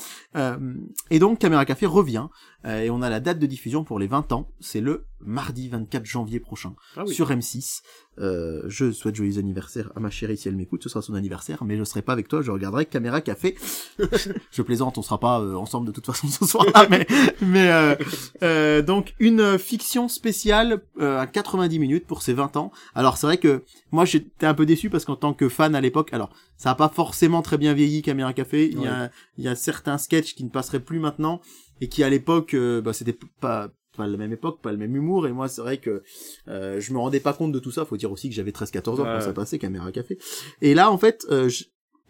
Et 1.11 1.19
donc 1.19 1.39
Caméra 1.39 1.65
Café 1.65 1.87
revient 1.87 2.27
et 2.65 2.91
on 2.91 3.03
a 3.03 3.11
la 3.11 3.21
date 3.21 3.39
de 3.39 3.47
diffusion 3.47 3.85
pour 3.85 3.99
les 3.99 4.07
20 4.07 4.33
ans, 4.33 4.49
c'est 4.61 4.81
le 4.81 5.07
mardi 5.25 5.69
24 5.69 6.05
janvier 6.05 6.41
prochain 6.41 6.75
ah 6.97 7.07
sur 7.07 7.31
M6. 7.31 7.83
Euh, 8.19 8.63
je 8.67 8.93
souhaite 8.93 9.15
joyeux 9.15 9.39
anniversaire 9.39 9.91
à 9.97 10.01
ma 10.01 10.11
chérie 10.11 10.37
si 10.37 10.47
elle 10.47 10.57
m'écoute, 10.57 10.83
ce 10.83 10.91
sera 10.91 11.01
son 11.01 11.15
anniversaire, 11.15 11.65
mais 11.65 11.79
je 11.79 11.85
serai 11.85 12.03
pas 12.03 12.13
avec 12.13 12.29
toi, 12.29 12.43
je 12.43 12.51
regarderai 12.51 12.85
Caméra 12.85 13.23
Café. 13.23 13.57
je 14.51 14.63
plaisante, 14.63 14.99
on 14.99 15.03
sera 15.03 15.19
pas 15.19 15.41
euh, 15.41 15.55
ensemble 15.55 15.87
de 15.87 15.93
toute 15.93 16.05
façon 16.05 16.29
ce 16.29 16.45
soir-là, 16.45 16.87
mais, 16.91 17.07
mais 17.41 17.71
euh, 17.71 17.95
euh 18.43 18.83
donc 18.83 19.15
une 19.19 19.59
fiction 19.59 20.09
spéciale 20.09 20.83
à 21.01 21.27
90 21.27 21.79
minutes 21.79 22.07
pour 22.07 22.23
ses 22.23 22.35
20 22.35 22.57
ans. 22.57 22.71
Alors 22.95 23.17
c'est 23.17 23.27
vrai 23.27 23.39
que 23.39 23.63
moi 23.93 24.05
j'étais 24.05 24.47
un 24.47 24.55
peu 24.55 24.67
déçu 24.67 24.91
parce 24.91 25.05
qu'en 25.05 25.17
tant 25.17 25.33
que 25.33 25.49
fan 25.49 25.75
à 25.75 25.81
l'époque, 25.81 26.13
alors 26.13 26.31
ça 26.59 26.71
a 26.71 26.75
pas 26.75 26.89
forcément 26.89 27.41
très 27.41 27.59
bien 27.59 27.73
vieilli 27.73 28.03
Caméra 28.03 28.33
Café, 28.35 28.69
il 28.71 28.83
y 28.83 28.87
a 28.87 29.11
il 29.39 29.45
y 29.45 29.49
a 29.49 29.55
certains 29.55 29.97
sketchs 29.97 30.35
qui 30.35 30.45
ne 30.45 30.51
passeraient 30.51 30.81
plus 30.81 30.99
maintenant 30.99 31.41
et 31.83 31.89
qui 31.89 32.03
à 32.03 32.09
l'époque 32.09 32.57
bah, 32.57 32.93
c'était 32.93 33.17
pas 33.41 33.71
pas 33.97 34.07
la 34.07 34.17
même 34.17 34.33
époque, 34.33 34.61
pas 34.61 34.73
le 34.73 34.79
même 34.79 34.95
humour, 34.97 35.27
et 35.27 35.33
moi 35.33 35.49
c'est 35.49 35.61
vrai 35.61 35.79
que 35.79 36.03
euh, 36.49 36.81
je 36.81 36.93
me 36.93 36.99
rendais 36.99 37.21
pas 37.21 37.33
compte 37.33 37.53
de 37.53 37.59
tout 37.59 37.71
ça, 37.71 37.85
faut 37.85 37.97
dire 37.97 38.11
aussi 38.11 38.29
que 38.29 38.35
j'avais 38.35 38.51
13-14 38.51 39.01
ans 39.01 39.05
quand 39.05 39.21
ça 39.21 39.33
passait, 39.33 39.59
Caméra 39.59 39.93
Café. 39.93 40.19
Et 40.61 40.75
là 40.75 40.91
en 40.91 40.99
fait, 40.99 41.27
euh, 41.31 41.51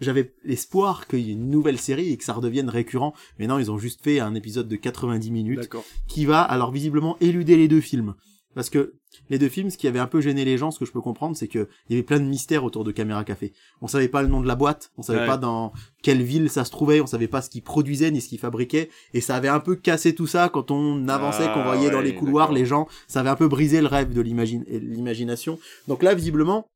j'avais 0.01 0.35
l'espoir 0.45 1.07
qu'il 1.07 1.21
y 1.21 1.31
ait 1.31 1.35
une 1.35 1.51
nouvelle 1.51 1.79
série 1.79 2.13
et 2.13 2.17
que 2.17 2.25
ça 2.25 2.33
redevienne 2.33 2.69
récurrent, 2.69 3.15
mais 3.39 3.47
non, 3.47 3.59
ils 3.59 3.71
ont 3.71 3.79
juste 3.79 4.03
fait 4.03 4.21
un 4.21 4.35
épisode 4.35 4.69
de 4.69 4.77
90 4.77 5.31
minutes 5.31 5.69
qui 6.09 6.25
va 6.25 6.43
alors 6.43 6.71
visiblement 6.71 7.17
éluder 7.21 7.57
les 7.57 7.69
deux 7.69 7.81
films. 7.81 8.15
Parce 8.55 8.71
que 8.71 8.95
les 9.31 9.39
deux 9.39 9.49
films, 9.49 9.71
ce 9.71 9.79
qui 9.79 9.89
avait 9.89 9.99
un 9.99 10.07
peu 10.07 10.21
gêné 10.21 10.45
les 10.45 10.59
gens, 10.59 10.71
ce 10.71 10.79
que 10.79 10.85
je 10.85 10.93
peux 10.93 11.01
comprendre, 11.01 11.37
c'est 11.37 11.49
que 11.49 11.69
il 11.89 11.93
y 11.93 11.97
avait 11.97 12.03
plein 12.03 12.21
de 12.21 12.25
mystères 12.25 12.65
autour 12.65 12.85
de 12.85 12.93
Caméra 12.93 13.25
Café. 13.25 13.53
On 13.81 13.87
savait 13.87 14.09
pas 14.09 14.23
le 14.23 14.29
nom 14.29 14.41
de 14.41 14.47
la 14.47 14.57
boîte, 14.57 14.91
on 14.97 15.03
savait 15.03 15.27
pas 15.27 15.37
dans 15.37 15.73
quelle 16.03 16.23
ville 16.23 16.51
ça 16.51 16.65
se 16.65 16.71
trouvait, 16.71 17.01
on 17.01 17.07
savait 17.07 17.29
pas 17.29 17.43
ce 17.43 17.51
qu'ils 17.51 17.63
produisaient 17.63 18.11
ni 18.11 18.21
ce 18.21 18.29
qu'ils 18.29 18.39
fabriquaient, 18.39 18.91
et 19.15 19.21
ça 19.21 19.37
avait 19.37 19.49
un 19.49 19.61
peu 19.61 19.77
cassé 19.77 20.15
tout 20.15 20.27
ça 20.27 20.49
quand 20.49 20.71
on 20.71 21.09
avançait, 21.09 21.51
qu'on 21.53 21.63
voyait 21.63 21.91
dans 21.91 22.01
les 22.01 22.15
couloirs 22.15 22.53
les 22.53 22.67
gens, 22.67 22.87
ça 23.09 23.21
avait 23.21 23.31
un 23.31 23.37
peu 23.37 23.49
brisé 23.49 23.81
le 23.81 23.87
rêve 23.87 24.13
de 24.13 24.21
l'imagination. 24.21 25.59
Donc 25.89 26.03
là, 26.03 26.15
visiblement, 26.15 26.67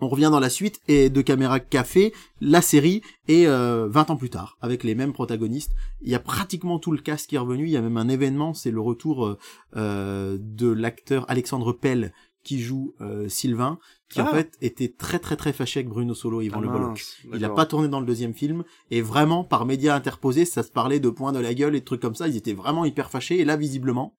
on 0.00 0.08
revient 0.08 0.28
dans 0.30 0.40
la 0.40 0.50
suite 0.50 0.80
et 0.88 1.10
de 1.10 1.22
Caméra 1.22 1.60
Café, 1.60 2.12
la 2.40 2.60
série 2.60 3.02
est 3.28 3.46
euh, 3.46 3.88
20 3.88 4.10
ans 4.10 4.16
plus 4.16 4.30
tard 4.30 4.58
avec 4.60 4.84
les 4.84 4.94
mêmes 4.94 5.12
protagonistes. 5.12 5.72
Il 6.02 6.10
y 6.10 6.14
a 6.14 6.18
pratiquement 6.20 6.78
tout 6.78 6.92
le 6.92 6.98
cast 6.98 7.28
qui 7.28 7.36
est 7.36 7.38
revenu. 7.38 7.64
Il 7.64 7.70
y 7.70 7.76
a 7.76 7.80
même 7.80 7.96
un 7.96 8.08
événement, 8.08 8.54
c'est 8.54 8.70
le 8.70 8.80
retour 8.80 9.26
euh, 9.26 9.38
euh 9.76 10.38
de 10.40 10.68
l'acteur 10.68 11.24
Alexandre 11.28 11.72
Pell 11.72 12.12
qui 12.42 12.60
joue 12.60 12.94
euh, 13.00 13.28
Sylvain, 13.28 13.78
qui 14.08 14.20
en 14.20 14.26
Ah. 14.26 14.34
fait 14.34 14.56
était 14.60 14.88
très 14.88 15.18
très 15.18 15.34
très 15.34 15.52
fâché 15.52 15.80
avec 15.80 15.88
Bruno 15.88 16.14
Solo 16.14 16.40
et 16.40 16.46
Yvan 16.46 16.58
Ah, 16.58 16.62
Le 16.62 16.68
Bolloc. 16.68 17.04
Il 17.24 17.34
a 17.34 17.38
d'accord. 17.38 17.56
pas 17.56 17.66
tourné 17.66 17.88
dans 17.88 17.98
le 17.98 18.06
deuxième 18.06 18.34
film 18.34 18.62
et 18.92 19.02
vraiment 19.02 19.42
par 19.42 19.66
médias 19.66 19.96
interposés, 19.96 20.44
ça 20.44 20.62
se 20.62 20.70
parlait 20.70 21.00
de 21.00 21.10
points 21.10 21.32
de 21.32 21.40
la 21.40 21.54
gueule 21.54 21.74
et 21.74 21.80
de 21.80 21.84
trucs 21.84 22.00
comme 22.02 22.14
ça. 22.14 22.28
Ils 22.28 22.36
étaient 22.36 22.52
vraiment 22.52 22.84
hyper 22.84 23.10
fâchés 23.10 23.40
et 23.40 23.44
là 23.44 23.56
visiblement 23.56 24.14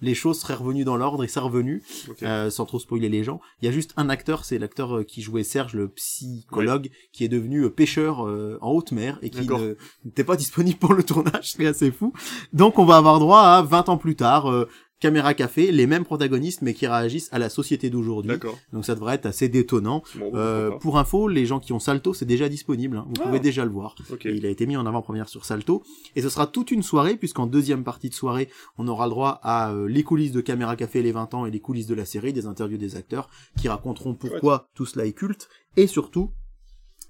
les 0.00 0.14
choses 0.14 0.40
seraient 0.40 0.54
revenues 0.54 0.84
dans 0.84 0.96
l'ordre 0.96 1.24
et 1.24 1.28
ça 1.28 1.40
revenu 1.40 1.82
euh, 2.22 2.50
sans 2.50 2.64
trop 2.64 2.78
spoiler 2.78 3.08
les 3.08 3.24
gens. 3.24 3.40
Il 3.60 3.66
y 3.66 3.68
a 3.68 3.72
juste 3.72 3.92
un 3.96 4.08
acteur, 4.08 4.44
c'est 4.44 4.58
l'acteur 4.58 4.98
euh, 4.98 5.04
qui 5.04 5.22
jouait 5.22 5.44
Serge, 5.44 5.74
le 5.74 5.88
psychologue, 5.88 6.90
qui 7.12 7.24
est 7.24 7.28
devenu 7.28 7.64
euh, 7.64 7.70
pêcheur 7.70 8.26
euh, 8.26 8.58
en 8.60 8.70
haute 8.70 8.92
mer 8.92 9.18
et 9.22 9.30
qui 9.30 9.48
n'était 10.04 10.24
pas 10.24 10.36
disponible 10.42 10.78
pour 10.78 10.94
le 10.94 11.02
tournage, 11.02 11.52
c'est 11.52 11.66
assez 11.66 11.90
fou. 11.90 12.12
Donc 12.52 12.78
on 12.78 12.84
va 12.84 12.96
avoir 12.96 13.18
droit 13.18 13.40
à 13.40 13.62
20 13.62 13.88
ans 13.88 13.98
plus 13.98 14.16
tard, 14.16 14.50
euh, 14.50 14.68
Caméra 15.02 15.34
Café, 15.34 15.72
les 15.72 15.86
mêmes 15.88 16.04
protagonistes 16.04 16.62
mais 16.62 16.74
qui 16.74 16.86
réagissent 16.86 17.28
à 17.32 17.38
la 17.40 17.48
société 17.48 17.90
d'aujourd'hui. 17.90 18.28
D'accord. 18.30 18.56
Donc 18.72 18.84
ça 18.84 18.94
devrait 18.94 19.16
être 19.16 19.26
assez 19.26 19.48
détonnant. 19.48 20.04
Bon, 20.14 20.30
Euh, 20.34 20.70
pour 20.70 20.96
info, 20.96 21.26
les 21.26 21.44
gens 21.44 21.58
qui 21.58 21.72
ont 21.72 21.80
Salto, 21.80 22.14
c'est 22.14 22.24
déjà 22.24 22.48
disponible. 22.48 22.96
hein. 22.98 23.04
Vous 23.08 23.14
Ah. 23.20 23.24
pouvez 23.26 23.40
déjà 23.40 23.64
le 23.64 23.70
voir. 23.72 23.96
il 24.24 24.46
a 24.46 24.48
été 24.48 24.64
mis 24.66 24.76
en 24.76 24.86
avant-première 24.86 25.28
sur 25.28 25.44
Salto. 25.44 25.82
Et 26.14 26.22
ce 26.22 26.28
sera 26.28 26.46
toute 26.46 26.70
une 26.70 26.84
soirée, 26.84 27.16
puisqu'en 27.16 27.46
deuxième 27.48 27.82
partie 27.82 28.08
de 28.10 28.14
soirée, 28.14 28.48
on 28.78 28.86
aura 28.86 29.06
le 29.06 29.10
droit 29.10 29.40
à 29.42 29.72
euh, 29.72 29.88
les 29.88 30.04
coulisses 30.04 30.30
de 30.32 30.40
Caméra 30.40 30.76
Café 30.76 31.02
les 31.02 31.10
20 31.12 31.34
ans 31.34 31.46
et 31.46 31.50
les 31.50 31.60
coulisses 31.60 31.88
de 31.88 31.94
la 31.96 32.04
série, 32.04 32.32
des 32.32 32.46
interviews 32.46 32.78
des 32.78 32.94
acteurs, 32.94 33.28
qui 33.60 33.68
raconteront 33.68 34.14
pourquoi 34.14 34.68
tout 34.74 34.86
cela 34.86 35.04
est 35.04 35.12
culte. 35.12 35.48
Et 35.76 35.86
surtout, 35.88 36.30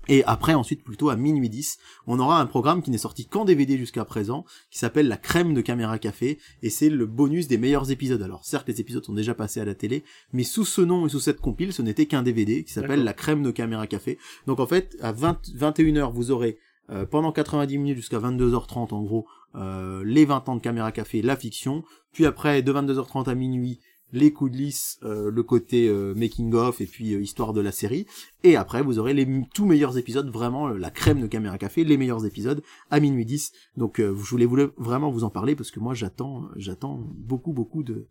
et 0.08 0.24
après, 0.24 0.54
ensuite, 0.54 0.82
plutôt 0.82 1.10
à 1.10 1.16
minuit 1.16 1.48
10, 1.48 1.78
on 2.06 2.18
aura 2.18 2.40
un 2.40 2.46
programme 2.46 2.82
qui 2.82 2.90
n'est 2.90 2.98
sorti 2.98 3.26
qu'en 3.26 3.44
DVD 3.44 3.78
jusqu'à 3.78 4.04
présent, 4.04 4.44
qui 4.70 4.78
s'appelle 4.78 5.08
La 5.08 5.16
Crème 5.16 5.54
de 5.54 5.60
Caméra 5.60 5.98
Café, 5.98 6.38
et 6.62 6.70
c'est 6.70 6.88
le 6.88 7.06
bonus 7.06 7.46
des 7.46 7.58
meilleurs 7.58 7.90
épisodes. 7.90 8.22
Alors, 8.22 8.44
certes, 8.44 8.68
les 8.68 8.80
épisodes 8.80 9.04
sont 9.04 9.14
déjà 9.14 9.34
passés 9.34 9.60
à 9.60 9.64
la 9.64 9.74
télé, 9.74 10.02
mais 10.32 10.42
sous 10.42 10.64
ce 10.64 10.80
nom 10.80 11.06
et 11.06 11.08
sous 11.08 11.20
cette 11.20 11.40
compile, 11.40 11.72
ce 11.72 11.82
n'était 11.82 12.06
qu'un 12.06 12.22
DVD 12.22 12.64
qui 12.64 12.72
s'appelle. 12.72 13.04
La 13.04 13.12
Crème 13.12 13.42
de 13.42 13.50
Caméra 13.50 13.86
Café. 13.86 14.18
Donc, 14.46 14.60
en 14.60 14.66
fait, 14.66 14.96
à 15.00 15.12
20, 15.12 15.50
21h, 15.56 16.12
vous 16.12 16.30
aurez, 16.30 16.58
euh, 16.90 17.06
pendant 17.06 17.32
90 17.32 17.78
minutes 17.78 17.96
jusqu'à 17.96 18.18
22h30, 18.18 18.92
en 18.92 19.02
gros, 19.02 19.26
euh, 19.54 20.02
les 20.04 20.24
20 20.24 20.48
ans 20.48 20.56
de 20.56 20.60
Caméra 20.60 20.92
Café, 20.92 21.22
la 21.22 21.36
fiction, 21.36 21.84
puis 22.12 22.26
après, 22.26 22.62
de 22.62 22.72
22h30 22.72 23.28
à 23.28 23.34
minuit, 23.34 23.80
les 24.12 24.32
coups 24.32 24.52
de 24.52 24.56
lisse, 24.56 24.98
euh, 25.02 25.30
le 25.30 25.43
côté 25.43 25.89
euh, 25.89 26.14
making 26.14 26.52
of 26.55 26.80
et 26.80 26.86
puis 26.86 27.14
euh, 27.14 27.20
histoire 27.20 27.52
de 27.52 27.60
la 27.60 27.72
série. 27.72 28.06
Et 28.44 28.56
après, 28.56 28.82
vous 28.82 28.98
aurez 28.98 29.14
les 29.14 29.26
tout 29.55 29.66
meilleurs 29.66 29.97
épisodes, 29.98 30.28
vraiment 30.30 30.68
euh, 30.68 30.78
la 30.78 30.90
crème 30.90 31.20
de 31.20 31.26
Caméra 31.26 31.59
Café, 31.59 31.84
les 31.84 31.97
meilleurs 31.97 32.26
épisodes 32.26 32.62
à 32.90 33.01
minuit 33.01 33.24
10. 33.24 33.52
Donc, 33.76 33.98
je 33.98 34.10
voulais, 34.10 34.44
voulais 34.44 34.68
vraiment 34.76 35.10
vous 35.10 35.24
en 35.24 35.30
parler 35.30 35.56
parce 35.56 35.70
que 35.70 35.80
moi, 35.80 35.94
j'attends, 35.94 36.48
j'attends 36.56 37.01
beaucoup, 37.14 37.52
beaucoup 37.52 37.82
de 37.82 38.06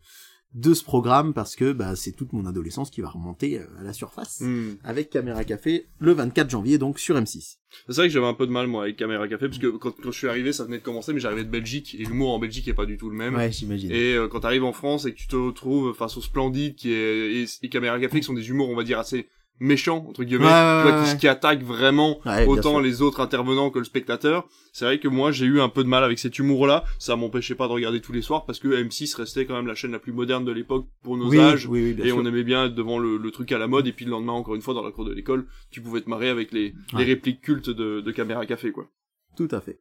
de 0.54 0.74
ce 0.74 0.84
programme 0.84 1.32
parce 1.32 1.56
que 1.56 1.72
bah, 1.72 1.96
c'est 1.96 2.12
toute 2.12 2.32
mon 2.32 2.44
adolescence 2.46 2.90
qui 2.90 3.00
va 3.00 3.08
remonter 3.08 3.58
euh, 3.58 3.64
à 3.80 3.82
la 3.82 3.92
surface 3.92 4.40
Hmm. 4.42 4.72
avec 4.84 5.08
Caméra 5.10 5.44
Café 5.44 5.86
le 5.98 6.12
24 6.12 6.50
janvier, 6.50 6.78
donc 6.78 6.98
sur 6.98 7.16
M6. 7.16 7.56
C'est 7.86 7.96
vrai 7.96 8.08
que 8.08 8.12
j'avais 8.12 8.26
un 8.26 8.34
peu 8.34 8.46
de 8.46 8.52
mal 8.52 8.66
moi 8.66 8.82
avec 8.82 8.96
Caméra 8.96 9.26
Café 9.28 9.46
parce 9.48 9.58
que 9.58 9.68
quand, 9.68 9.92
quand 9.92 10.10
je 10.10 10.18
suis 10.18 10.28
arrivé, 10.28 10.52
ça 10.52 10.64
venait 10.64 10.78
de 10.78 10.82
commencer, 10.82 11.12
mais 11.14 11.20
j'arrivais 11.20 11.44
de 11.44 11.50
Belgique 11.50 11.94
et 11.98 12.04
l'humour 12.04 12.32
en 12.34 12.38
Belgique 12.38 12.68
est 12.68 12.74
pas 12.74 12.84
du 12.86 12.98
tout 12.98 13.08
le 13.08 13.16
même. 13.16 13.34
Ouais, 13.34 13.50
j'imagine. 13.50 13.90
Et 13.90 14.14
euh, 14.14 14.28
quand 14.28 14.40
t'arrives 14.40 14.64
en 14.64 14.72
France 14.74 15.06
et 15.06 15.12
que 15.12 15.18
tu 15.18 15.26
te 15.26 15.36
retrouves 15.36 15.94
face 15.94 16.16
au 16.16 16.20
Splendide 16.20 16.74
qui 16.74 16.92
est 16.92 17.42
et, 17.42 17.46
et 17.62 17.68
Caméra 17.70 17.98
Café 17.98 18.20
qui 18.20 18.26
sont 18.26 18.34
des 18.34 18.48
humours 18.50 18.68
on 18.68 18.76
va 18.76 18.84
dire 18.84 18.98
assez 18.98 19.28
méchants 19.62 20.04
entre 20.08 20.24
guillemets, 20.24 20.44
Ouais, 20.44 20.50
ouais, 20.50 20.82
tu 20.84 20.92
vois, 20.92 21.02
ouais, 21.12 21.16
qui, 21.18 21.28
attaquent 21.28 21.62
vraiment 21.62 22.20
autant 22.46 22.78
les 22.80 23.00
autres 23.02 23.20
intervenants 23.20 23.70
que 23.70 23.78
le 23.78 23.84
spectateur. 23.84 24.46
C'est 24.72 24.84
vrai 24.84 24.98
que 24.98 25.08
moi 25.08 25.32
j'ai 25.32 25.44
eu 25.46 25.60
un 25.60 25.68
peu 25.68 25.84
de 25.84 25.88
mal 25.88 26.02
avec 26.04 26.18
cet 26.18 26.38
humour-là. 26.38 26.84
Ça 26.98 27.14
m'empêchait 27.16 27.54
pas 27.54 27.68
de 27.68 27.72
regarder 27.72 28.00
tous 28.00 28.12
les 28.12 28.22
soirs 28.22 28.44
parce 28.46 28.58
que 28.58 28.68
M6 28.68 29.16
restait 29.16 29.46
quand 29.46 29.54
même 29.54 29.66
la 29.66 29.74
chaîne 29.74 29.92
la 29.92 29.98
plus 29.98 30.12
moderne 30.12 30.44
de 30.44 30.52
l'époque 30.52 30.86
pour 31.02 31.16
nos 31.16 31.28
oui, 31.28 31.38
âges. 31.38 31.66
oui, 31.66 31.82
oui, 31.84 31.92
bien 31.94 32.04
et 32.04 32.08
sûr. 32.08 32.16
on 32.18 32.26
aimait 32.26 32.42
bien 32.44 32.66
être 32.66 32.74
devant 32.74 32.98
le, 32.98 33.16
le 33.18 33.30
truc 33.30 33.52
à 33.52 33.58
la 33.58 33.66
mode 33.68 33.86
et 33.86 33.92
puis 33.92 34.04
le 34.04 34.10
lendemain 34.10 34.32
encore 34.32 34.54
une 34.54 34.62
fois 34.62 34.74
dans 34.74 34.82
la 34.84 34.90
cour 34.90 35.04
de 35.04 35.12
l'école 35.12 35.46
tu 35.70 35.80
pouvais 35.80 36.00
te 36.00 36.08
marrer 36.10 36.28
avec 36.28 36.52
les, 36.52 36.74
Ouais. 36.94 37.00
les 37.00 37.04
répliques 37.04 37.40
cultes 37.42 37.70
de, 37.70 38.00
de 38.00 38.10
Caméra 38.12 38.44
Café 38.46 38.72
quoi. 38.72 38.88
Tout 39.36 39.48
à 39.50 39.60
fait. 39.60 39.78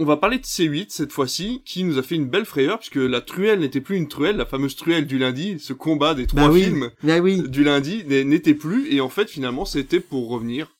On 0.00 0.04
va 0.04 0.16
parler 0.16 0.38
de 0.38 0.44
C8 0.44 0.86
cette 0.88 1.12
fois-ci, 1.12 1.62
qui 1.64 1.84
nous 1.84 1.98
a 1.98 2.02
fait 2.02 2.16
une 2.16 2.28
belle 2.28 2.44
frayeur, 2.46 2.78
puisque 2.78 2.96
la 2.96 3.20
truelle 3.20 3.60
n'était 3.60 3.80
plus 3.80 3.96
une 3.96 4.08
truelle, 4.08 4.36
la 4.36 4.46
fameuse 4.46 4.74
truelle 4.74 5.06
du 5.06 5.18
lundi, 5.18 5.60
ce 5.60 5.72
combat 5.72 6.14
des 6.14 6.26
trois 6.26 6.48
Bah 6.48 6.50
oui, 6.50 6.64
films 6.64 6.90
bah 7.04 7.18
oui, 7.20 7.48
du 7.48 7.62
lundi 7.62 8.04
n'était 8.04 8.54
plus, 8.54 8.92
et 8.92 9.00
en 9.00 9.08
fait 9.08 9.30
finalement 9.30 9.64
c'était 9.64 10.00
pour 10.00 10.28
revenir. 10.28 10.76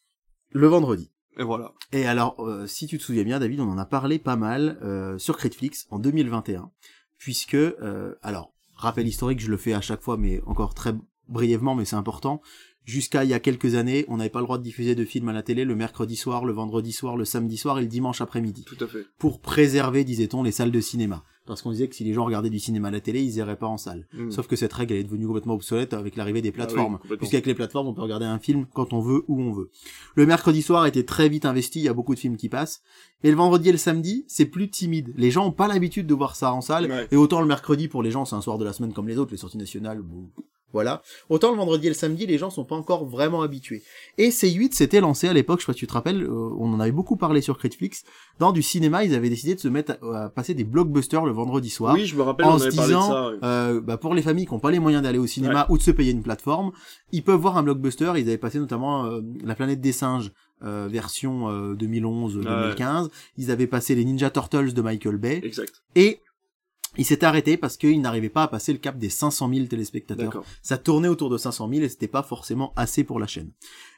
le 0.51 0.67
vendredi. 0.67 1.11
Et 1.39 1.43
voilà. 1.43 1.73
Et 1.93 2.07
alors, 2.07 2.37
euh, 2.41 2.67
si 2.67 2.87
tu 2.87 2.99
te 2.99 3.03
souviens 3.03 3.25
bien, 3.25 3.41
David, 3.41 3.61
on 3.61 3.69
en 3.69 3.79
a 3.79 3.87
parlé 3.87 4.19
pas 4.21 4.37
mal 4.37 4.79
euh, 4.83 5.19
sur 5.19 5.37
Critflix 5.37 5.87
en 5.91 5.99
2021, 5.99 6.71
puisque, 7.19 7.55
euh, 7.55 8.15
alors, 8.23 8.53
rappel 8.77 9.07
historique, 9.07 9.41
je 9.41 9.51
le 9.51 9.57
fais 9.57 9.75
à 9.75 9.81
chaque 9.81 10.01
fois, 10.03 10.17
mais 10.17 10.41
encore 10.47 10.75
très 10.75 10.95
brièvement, 11.29 11.75
mais 11.75 11.85
c'est 11.85 11.97
important. 11.97 12.41
Jusqu'à 12.85 13.25
il 13.25 13.31
y 13.31 13.35
a 13.35 13.41
quelques 13.41 13.77
années, 13.77 14.05
on 14.09 14.19
n'avait 14.19 14.29
pas 14.31 14.41
le 14.41 14.45
droit 14.45 14.59
de 14.59 14.63
diffuser 14.63 14.95
de 14.95 15.05
films 15.07 15.29
à 15.29 15.33
la 15.33 15.43
télé 15.43 15.65
le 15.65 15.75
mercredi 15.75 16.17
soir, 16.17 16.45
le 16.45 16.53
vendredi 16.53 16.93
soir, 16.93 17.17
le 17.17 17.25
samedi 17.25 17.57
soir 17.57 17.79
et 17.79 17.83
le 17.83 17.87
dimanche 17.89 18.21
après-midi, 18.21 18.65
Tout 18.67 18.77
à 18.85 18.87
fait. 18.87 19.07
pour 19.19 19.41
préserver, 19.41 20.05
disait-on, 20.05 20.43
les 20.43 20.53
salles 20.53 20.71
de 20.71 20.81
cinéma. 20.81 21.25
Parce 21.47 21.61
qu'on 21.61 21.73
disait 21.73 21.89
que 21.89 21.95
si 21.95 22.05
les 22.05 22.15
gens 22.15 22.25
regardaient 22.25 22.49
du 22.51 22.59
cinéma 22.59 22.89
à 22.89 22.91
la 22.91 23.01
télé, 23.01 23.23
ils 23.23 23.37
iraient 23.37 23.57
pas 23.59 23.67
en 23.67 23.77
salle. 23.77 24.07
Mm. 24.15 24.31
Sauf 24.31 24.47
que 24.47 24.57
cette 24.57 24.73
règle 24.73 24.95
elle 24.95 25.01
est 25.01 25.05
devenue 25.05 25.27
complètement 25.27 25.55
obsolète 25.55 25.93
avec 25.93 26.17
l'arrivée 26.17 26.41
des 26.43 26.49
Ah 26.49 26.53
oui, 26.53 26.55
plateformes. 26.57 26.93
complètement. 26.95 27.17
Puisqu'avec 27.19 27.47
les 27.47 27.55
plateformes, 27.55 27.87
on 27.89 27.95
peut 27.95 28.01
regarder 28.03 28.25
un 28.27 28.39
film 28.39 28.67
quand 28.75 28.93
on 28.95 29.01
veut, 29.01 29.25
où 29.29 29.41
on 29.41 29.53
veut. 29.53 29.71
Le 30.15 30.25
mercredi 30.27 30.63
soir 30.63 30.87
était 30.87 31.05
très 31.05 31.29
vite 31.29 31.45
investi, 31.45 31.81
il 31.81 31.85
y 31.85 31.89
a 31.89 31.95
beaucoup 31.95 32.15
de 32.15 32.21
films 32.21 32.37
qui 32.39 32.49
passent. 32.49 32.83
Et 33.23 33.31
le 33.31 33.37
vendredi 33.37 33.69
et 33.71 33.73
le 33.73 33.79
samedi, 33.79 34.25
c'est 34.29 34.47
plus 34.47 34.71
timide. 34.71 35.13
Les 35.17 35.31
gens 35.31 35.47
ont 35.47 35.53
pas 35.53 35.69
l'habitude 35.69 36.07
de 36.07 36.15
voir 36.15 36.35
ça 36.37 36.53
en 36.53 36.61
salle. 36.63 36.91
Ouais. 36.91 37.09
Et 37.11 37.17
autant 37.17 37.41
le 37.43 37.47
mercredi, 37.47 37.89
pour 37.89 38.03
les 38.03 38.11
gens, 38.11 38.25
c'est 38.25 38.37
un 38.37 38.41
soir 38.43 38.57
de 38.59 38.65
la 38.65 38.73
semaine 38.73 38.93
comme 38.95 39.09
les 39.09 39.19
autres, 39.19 39.33
les 39.33 39.39
sorties 39.39 39.59
nationales, 39.59 40.01
bon, 40.03 40.29
voilà. 40.75 41.01
Autant 41.31 41.51
le 41.53 41.57
vendredi 41.57 41.87
et 41.87 41.91
le 41.91 41.95
samedi, 41.95 42.27
les 42.27 42.37
gens 42.37 42.51
sont 42.51 42.65
pas 42.65 42.75
encore 42.75 43.07
vraiment 43.07 43.41
habitués. 43.41 43.83
Et 44.19 44.29
C8 44.29 44.75
s'était 44.75 45.01
lancé 45.01 45.29
à 45.29 45.33
l'époque, 45.33 45.61
je 45.61 45.65
sais 45.65 45.73
pas 45.73 45.73
si 45.73 45.79
tu 45.79 45.87
te 45.87 45.93
rappelles, 45.95 46.23
euh, 46.25 46.51
on 46.59 46.71
en 46.75 46.81
avait 46.81 46.93
beaucoup 46.93 47.17
parlé 47.17 47.41
sur 47.41 47.57
Critflix. 47.57 48.03
Dans 48.39 48.53
du 48.53 48.63
cinéma, 48.63 49.05
ils 49.05 49.15
avaient 49.15 49.31
décidé 49.31 49.55
de 49.55 49.61
se 49.61 49.69
mettre 49.69 49.97
à, 50.03 50.25
à 50.25 50.29
passer 50.29 50.53
des 50.53 50.65
blockbusters 50.65 51.25
le 51.25 51.33
vendredi 51.33 51.71
soir 51.71 51.95
Oui, 51.95 52.05
je 52.05 52.17
me 52.17 52.23
rappelle, 52.23 52.45
en 52.47 52.57
on 52.57 52.59
se 52.59 52.65
avait 52.67 52.77
parlé 52.77 52.93
de 52.93 52.99
disant, 52.99 53.09
ça. 53.13 53.33
euh, 53.45 53.81
bah 53.81 53.97
pour 53.97 54.15
les 54.15 54.23
familles 54.23 54.47
qui 54.47 54.53
n'ont 54.53 54.61
pas 54.61 54.71
les 54.73 54.81
moyens 54.81 55.03
d'aller 55.03 55.19
au 55.19 55.27
cinéma 55.27 55.67
ou 55.71 55.79
de 55.79 55.83
se 55.83 55.91
payer 55.93 56.11
une 56.13 56.23
plateforme, 56.23 56.73
ils 57.13 57.23
peuvent 57.23 57.41
voir 57.41 57.57
un 57.57 57.63
blockbuster. 57.63 58.13
Ils 58.17 58.29
avaient 58.29 58.37
passé 58.37 58.59
notamment 58.59 59.07
euh, 59.07 59.21
La 59.45 59.55
planète 59.55 59.81
des 59.81 59.93
singes, 59.93 60.33
euh, 60.65 60.89
version 60.91 61.49
euh, 61.51 61.75
2011-2015. 61.75 63.09
Ils 63.37 63.51
avaient 63.51 63.67
passé 63.67 63.95
les 63.95 64.05
Ninja 64.05 64.31
Turtles 64.31 64.73
de 64.73 64.83
Michael 64.83 65.17
Bay. 65.17 65.41
Exact. 65.45 65.83
Et 65.95 66.21
ils 66.97 67.05
s'étaient 67.05 67.27
arrêtés 67.27 67.57
parce 67.57 67.77
qu'ils 67.77 68.01
n'arrivaient 68.01 68.29
pas 68.29 68.45
à 68.45 68.49
passer 68.49 68.73
le 68.73 68.79
cap 68.79 68.99
des 68.99 69.09
500 69.09 69.51
000 69.53 69.67
téléspectateurs. 69.67 70.43
Ça 70.63 70.79
tournait 70.79 71.09
autour 71.09 71.31
de 71.31 71.39
500 71.39 71.69
000 71.69 71.83
et 71.83 71.89
c'était 71.89 72.09
pas 72.09 72.23
forcément 72.23 72.73
assez 72.77 73.05
pour 73.05 73.19
la 73.19 73.27
chaîne. 73.27 73.51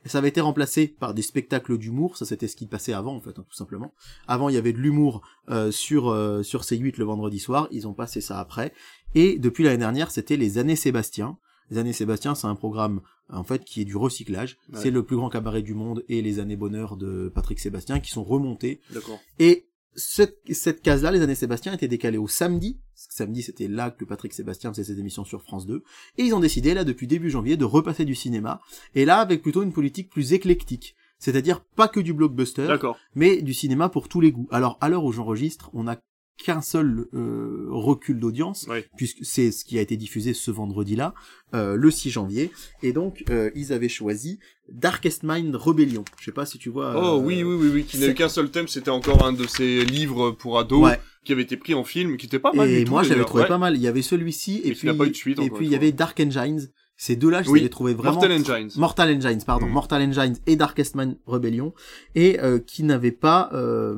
Et 0.05 0.09
ça 0.09 0.19
avait 0.19 0.29
été 0.29 0.41
remplacé 0.41 0.89
par 0.89 1.15
des 1.15 1.23
spectacles 1.23 1.79
d'humour, 1.79 2.17
ça 2.17 2.25
c'était 2.25 2.49
ce 2.49 2.57
qui 2.57 2.67
passait 2.67 2.93
avant 2.93 3.15
en 3.15 3.21
fait, 3.21 3.39
hein, 3.39 3.45
tout 3.49 3.57
simplement. 3.57 3.93
Avant 4.29 4.49
il 4.49 4.55
y 4.55 4.59
avait 4.59 4.73
de 4.73 4.79
l'humour 4.79 5.23
euh, 5.51 5.71
sur 5.71 6.09
euh, 6.09 6.43
sur 6.43 6.63
C8 6.63 6.99
le 6.99 7.05
vendredi 7.05 7.39
soir, 7.39 7.69
ils 7.71 7.87
ont 7.87 7.95
passé 7.95 8.21
ça 8.21 8.39
après. 8.39 8.73
Et 9.15 9.39
depuis 9.39 9.65
l'année 9.65 9.79
dernière, 9.79 10.11
c'était 10.11 10.37
les 10.37 10.59
années 10.59 10.77
Sébastien. 10.77 11.39
Les 11.71 11.79
années 11.79 11.93
Sébastien, 11.93 12.35
c'est 12.35 12.47
un 12.47 12.55
programme 12.55 13.01
en 13.29 13.43
fait 13.43 13.65
qui 13.65 13.81
est 13.81 13.85
du 13.85 13.97
recyclage. 13.97 14.59
Ouais. 14.73 14.79
C'est 14.81 14.91
le 14.91 15.03
plus 15.03 15.17
grand 15.17 15.29
cabaret 15.29 15.63
du 15.63 15.75
monde 15.75 16.05
et 16.09 16.23
les 16.23 16.39
années 16.39 16.57
bonheur 16.57 16.97
de 16.97 17.31
Patrick 17.35 17.59
Sébastien 17.59 17.99
qui 18.01 18.11
sont 18.11 18.25
remontés 18.25 18.81
D'accord. 18.93 19.19
et 19.39 19.67
cette, 19.97 20.39
cette 20.53 20.83
case-là, 20.83 21.11
les 21.11 21.23
années 21.23 21.35
Sébastien, 21.35 21.73
était 21.73 21.89
décalée 21.89 22.19
au 22.19 22.29
samedi. 22.29 22.79
Samedi, 22.95 23.43
c'était 23.43 23.69
là 23.69 23.91
que 23.91 24.05
Patrick 24.05 24.33
Sébastien 24.33 24.73
faisait 24.73 24.85
ses 24.85 25.01
émissions 25.01 25.25
sur 25.25 25.43
France 25.43 25.67
2. 25.67 25.83
Et 26.19 26.25
ils 26.25 26.35
ont 26.35 26.41
décidé, 26.41 26.75
là, 26.75 26.85
depuis 26.85 27.07
début 27.07 27.31
janvier, 27.31 27.57
de 27.57 27.65
repasser 27.65 28.05
du 28.05 28.15
cinéma. 28.15 28.61
Et 28.95 29.05
là, 29.05 29.19
avec 29.19 29.43
plutôt 29.43 29.63
une 29.63 29.73
politique 29.73 30.11
plus 30.11 30.33
éclectique. 30.33 30.95
C'est-à-dire 31.19 31.61
pas 31.61 31.89
que 31.89 32.01
du 32.01 32.13
blockbuster, 32.13 32.77
mais 33.15 33.41
du 33.41 33.55
cinéma 33.55 33.89
pour 33.89 34.09
tous 34.09 34.21
les 34.21 34.33
goûts. 34.33 34.49
Alors, 34.51 34.77
à 34.81 34.89
l'heure 34.89 35.05
où 35.05 35.13
j'enregistre, 35.13 35.71
on 35.73 35.85
n'a 35.85 35.99
qu'un 36.43 36.61
seul 36.61 37.07
euh, 37.15 37.67
recul 37.71 38.19
d'audience, 38.19 38.69
puisque 38.97 39.25
c'est 39.25 39.51
ce 39.51 39.65
qui 39.65 39.79
a 39.79 39.81
été 39.81 39.97
diffusé 39.97 40.35
ce 40.35 40.51
vendredi-là, 40.51 41.15
euh, 41.55 41.77
le 41.77 41.91
6 41.91 42.11
janvier. 42.11 42.51
Et 42.83 42.93
donc, 42.93 43.25
euh, 43.31 43.51
ils 43.55 43.73
avaient 43.73 43.89
choisi 43.89 44.39
Darkest 44.71 45.23
Mind 45.23 45.55
Rebellion. 45.55 46.05
Je 46.19 46.25
sais 46.27 46.33
pas 46.33 46.45
si 46.47 46.59
tu 46.59 46.69
vois... 46.69 46.93
Oh 46.97 47.19
euh, 47.19 47.23
oui, 47.25 47.43
oui, 47.43 47.55
oui, 47.59 47.71
oui, 47.73 47.85
qui 47.85 47.99
n'a 47.99 48.07
c'est- 48.07 48.13
eu 48.13 48.15
qu'un 48.15 48.29
seul 48.29 48.51
thème, 48.51 48.69
c'était 48.69 48.91
encore 48.91 49.25
un 49.25 49.33
de 49.33 49.47
ces 49.47 49.85
livres 49.85 50.31
pour 50.33 50.59
ados 50.59 50.83
Ouais. 50.85 51.01
qui 51.25 51.33
avait 51.33 51.43
été 51.43 51.57
pris 51.57 51.75
en 51.75 51.85
film, 51.85 52.17
qui 52.17 52.27
était 52.27 52.39
pas 52.39 52.53
mal 52.53 52.69
Et 52.69 52.85
du 52.85 52.91
moi, 52.91 53.03
j'avais 53.03 53.25
trouvé 53.25 53.43
Ouais. 53.45 53.49
pas 53.49 53.59
mal. 53.59 53.77
Il 53.77 53.83
y 53.83 53.89
avait 53.89 54.03
celui-ci, 54.03 54.61
et 54.65 54.73
puis, 54.73 54.89
suite, 55.15 55.39
et 55.41 55.51
puis 55.51 55.67
il 55.67 55.73
y 55.73 55.75
avait 55.75 55.93
Dark 55.93 56.19
Engines. 56.21 56.69
Ces 56.99 57.15
deux-là, 57.17 57.43
je 57.43 57.51
Oui. 57.51 57.61
les 57.61 57.67
ai 57.67 57.71
trouvés 57.71 57.93
vraiment... 57.93 58.15
Mortal 58.15 58.33
Engines. 58.33 58.71
Mortal 58.77 59.15
Engines, 59.15 59.43
pardon. 59.47 59.67
Mm. 59.67 59.71
Mortal 59.73 60.03
Engines 60.03 60.37
et 60.47 60.57
Darkest 60.57 60.95
Mind 60.95 61.19
Rebellion. 61.27 61.75
Et 62.15 62.41
euh, 62.41 62.59
qui 62.59 62.85
n'avaient 62.85 63.11
pas... 63.13 63.51
euh, 63.53 63.97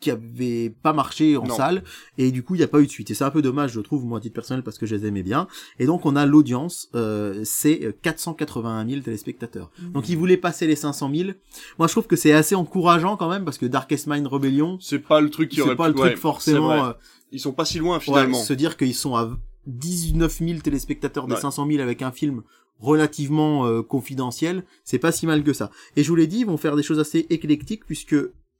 qui 0.00 0.10
avaient 0.10 0.70
pas 0.82 0.92
marché 0.92 1.36
en 1.36 1.44
Non. 1.46 1.54
salle. 1.56 1.82
Et 2.18 2.30
du 2.32 2.42
coup, 2.42 2.54
il 2.54 2.58
n'y 2.58 2.64
a 2.64 2.68
pas 2.68 2.80
eu 2.80 2.86
de 2.86 2.90
suite. 2.90 3.10
Et 3.10 3.14
c'est 3.14 3.24
un 3.24 3.30
peu 3.30 3.42
dommage, 3.42 3.72
je 3.72 3.80
trouve, 3.80 4.04
moi, 4.04 4.18
à 4.18 4.20
titre 4.20 4.34
personnel, 4.34 4.62
parce 4.64 4.76
que 4.76 4.86
je 4.86 4.94
les 4.96 5.06
aimais 5.06 5.22
bien. 5.22 5.46
Et 5.78 5.86
donc, 5.86 6.04
on 6.04 6.16
a 6.16 6.26
l'audience, 6.26 6.88
euh, 6.96 7.40
c'est 7.44 7.84
euh, 7.84 7.92
481 8.02 8.86
000 8.88 9.00
téléspectateurs. 9.02 9.70
Mm. 9.80 9.92
Donc, 9.92 10.08
ils 10.08 10.16
voulaient 10.18 10.36
passer 10.36 10.66
les 10.66 10.76
500 10.76 11.10
000. 11.14 11.30
Moi, 11.78 11.86
je 11.86 11.92
trouve 11.92 12.06
que 12.08 12.16
c'est 12.16 12.32
assez 12.32 12.54
encourageant 12.56 13.16
quand 13.16 13.28
même, 13.30 13.44
parce 13.44 13.56
que 13.58 13.66
Darkest 13.66 14.08
Mind 14.08 14.26
Rebellion, 14.26 14.78
C'est 14.80 14.98
pas 14.98 15.20
le 15.20 15.30
truc 15.30 15.48
qui 15.50 15.56
c'est 15.56 15.62
aurait 15.62 15.76
pas 15.76 15.88
le 15.88 15.94
truc 15.94 16.10
ouais, 16.10 16.16
forcément... 16.16 16.72
euh, 16.86 16.92
Ils 17.32 17.40
sont 17.40 17.52
pas 17.52 17.64
si 17.64 17.78
loin 17.78 17.96
Ouais, 17.98 18.02
finalement. 18.04 18.38
se 18.42 18.52
dire 18.52 18.76
qu'ils 18.76 18.94
sont 18.94 19.14
à 19.14 19.30
19 19.66 20.38
000 20.38 20.60
téléspectateurs 20.60 21.26
des 21.26 21.34
Ouais. 21.34 21.40
500 21.40 21.66
000 21.68 21.80
avec 21.82 22.02
un 22.02 22.12
film 22.12 22.42
relativement 22.78 23.66
euh, 23.66 23.82
confidentiel, 23.82 24.64
c'est 24.84 24.98
pas 24.98 25.12
si 25.12 25.26
mal 25.26 25.42
que 25.42 25.52
ça. 25.52 25.70
Et 25.96 26.02
je 26.02 26.08
vous 26.08 26.14
l'ai 26.16 26.26
dit, 26.26 26.40
ils 26.40 26.46
vont 26.46 26.56
faire 26.58 26.76
des 26.76 26.82
choses 26.82 26.98
assez 26.98 27.26
éclectiques 27.30 27.84
puisque 27.86 28.16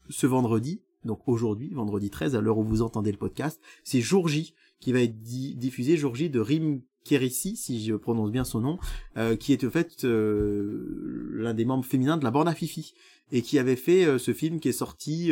ce 0.09 0.27
vendredi, 0.27 0.81
donc 1.05 1.21
aujourd'hui, 1.27 1.71
vendredi 1.75 2.11
13, 2.11 2.35
à 2.35 2.41
l'heure 2.41 2.59
où 2.59 2.65
vous 2.65 2.83
entendez 2.83 3.13
le 3.13 3.19
podcast, 3.19 3.61
c'est 3.85 4.01
Jour 4.01 4.29
J 4.29 4.55
qui 4.81 4.93
va 4.93 5.01
être 5.01 5.21
di- 5.23 5.55
diffusé, 5.55 5.97
Jour 5.97 6.15
J 6.15 6.31
de 6.31 6.41
Rim 6.41 6.81
Kérissi, 7.05 7.57
si 7.57 7.85
je 7.85 7.95
prononce 7.95 8.31
bien 8.33 8.45
son 8.45 8.61
nom, 8.61 8.79
euh, 9.17 9.37
qui 9.37 9.53
est 9.53 9.65
en 9.65 9.71
fait 9.71 10.05
euh, 10.05 11.29
l'un 11.33 11.55
des 11.55 11.65
membres 11.65 11.85
féminins 11.85 12.17
de 12.17 12.25
la 12.25 12.31
bande 12.31 12.49
à 12.49 12.55
Fifi, 12.55 12.95
et 13.33 13.43
qui 13.43 13.59
avait 13.59 13.77
fait 13.77 14.05
euh, 14.05 14.19
ce 14.19 14.33
film 14.33 14.61
qui 14.61 14.69
est 14.69 14.73
sorti, 14.73 15.31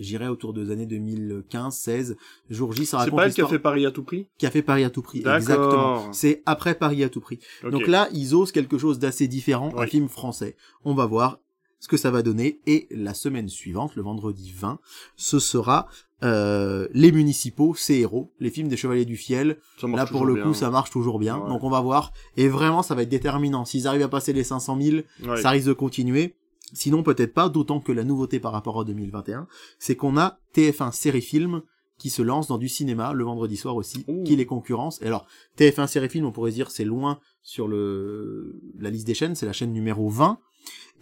j'irais 0.00 0.26
autour 0.28 0.52
des 0.52 0.70
années 0.72 0.86
2015-16, 0.86 2.16
Jour 2.48 2.72
J, 2.72 2.86
ça 2.86 2.90
C'est 2.90 2.96
raconte 3.04 3.16
pas 3.16 3.26
elle 3.26 3.34
qui 3.34 3.42
a 3.42 3.46
fait 3.46 3.58
Paris 3.58 3.86
à 3.86 3.90
tout 3.90 4.02
prix? 4.02 4.26
Qui 4.38 4.46
a 4.46 4.50
fait 4.50 4.62
Paris 4.62 4.84
à 4.84 4.90
tout 4.90 5.02
prix. 5.02 5.18
Exactement. 5.18 6.12
C'est 6.12 6.42
après 6.46 6.74
Paris 6.74 7.04
à 7.04 7.08
tout 7.08 7.20
prix. 7.20 7.38
Donc 7.70 7.86
là, 7.86 8.08
ils 8.12 8.34
osent 8.34 8.52
quelque 8.52 8.78
chose 8.78 8.98
d'assez 8.98 9.28
différent, 9.28 9.70
un 9.76 9.82
Oui. 9.82 9.88
film 9.88 10.08
français. 10.08 10.56
On 10.84 10.94
va 10.94 11.06
voir 11.06 11.38
ce 11.78 11.88
que 11.88 11.96
ça 11.96 12.10
va 12.10 12.22
donner. 12.22 12.60
Et 12.66 12.86
la 12.90 13.14
semaine 13.14 13.48
suivante, 13.48 13.94
le 13.96 14.02
vendredi 14.02 14.52
20, 14.54 14.78
ce 15.16 15.38
sera 15.38 15.86
euh, 16.22 16.86
les 16.92 17.12
municipaux, 17.12 17.74
ces 17.74 17.94
héros, 18.00 18.30
les 18.40 18.50
films 18.50 18.68
des 18.68 18.76
Chevaliers 18.76 19.06
du 19.06 19.16
Fiel. 19.16 19.56
Là, 19.82 20.04
pour 20.04 20.26
le 20.26 20.34
bien. 20.34 20.42
coup, 20.44 20.52
ça 20.52 20.68
marche 20.68 20.90
toujours 20.90 21.18
bien. 21.18 21.38
Ouais. 21.38 21.48
Donc 21.48 21.64
on 21.64 21.70
va 21.70 21.80
voir. 21.80 22.12
Et 22.36 22.48
vraiment, 22.48 22.82
ça 22.82 22.94
va 22.94 23.02
être 23.02 23.08
déterminant. 23.08 23.64
S'ils 23.64 23.86
arrivent 23.86 24.02
à 24.02 24.08
passer 24.08 24.34
les 24.34 24.44
500 24.44 24.78
000, 24.80 24.96
Ouais. 25.26 25.40
ça 25.40 25.48
risque 25.50 25.68
de 25.68 25.72
continuer. 25.72 26.34
Sinon, 26.72 27.02
peut-être 27.02 27.34
pas, 27.34 27.48
d'autant 27.48 27.80
que 27.80 27.92
la 27.92 28.04
nouveauté 28.04 28.40
par 28.40 28.52
rapport 28.52 28.80
à 28.80 28.84
2021, 28.84 29.46
c'est 29.78 29.96
qu'on 29.96 30.16
a 30.16 30.38
TF1 30.54 30.92
série 30.92 31.22
film 31.22 31.62
qui 31.98 32.08
se 32.10 32.22
lance 32.22 32.48
dans 32.48 32.56
du 32.58 32.68
cinéma 32.68 33.12
le 33.12 33.24
vendredi 33.24 33.56
soir 33.56 33.76
aussi, 33.76 34.04
Ouh. 34.08 34.24
qui 34.24 34.34
les 34.34 34.46
concurrence. 34.46 35.00
Et 35.02 35.06
alors, 35.06 35.26
TF1 35.58 35.86
série 35.86 36.08
film, 36.08 36.24
on 36.24 36.32
pourrait 36.32 36.50
se 36.50 36.56
dire 36.56 36.70
c'est 36.70 36.84
loin 36.84 37.20
sur 37.42 37.68
le 37.68 38.60
la 38.78 38.90
liste 38.90 39.06
des 39.06 39.14
chaînes, 39.14 39.34
c'est 39.34 39.46
la 39.46 39.52
chaîne 39.52 39.72
numéro 39.72 40.08
20. 40.08 40.38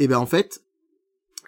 Et 0.01 0.09
ben 0.09 0.19
en 0.19 0.27
fait, 0.27 0.63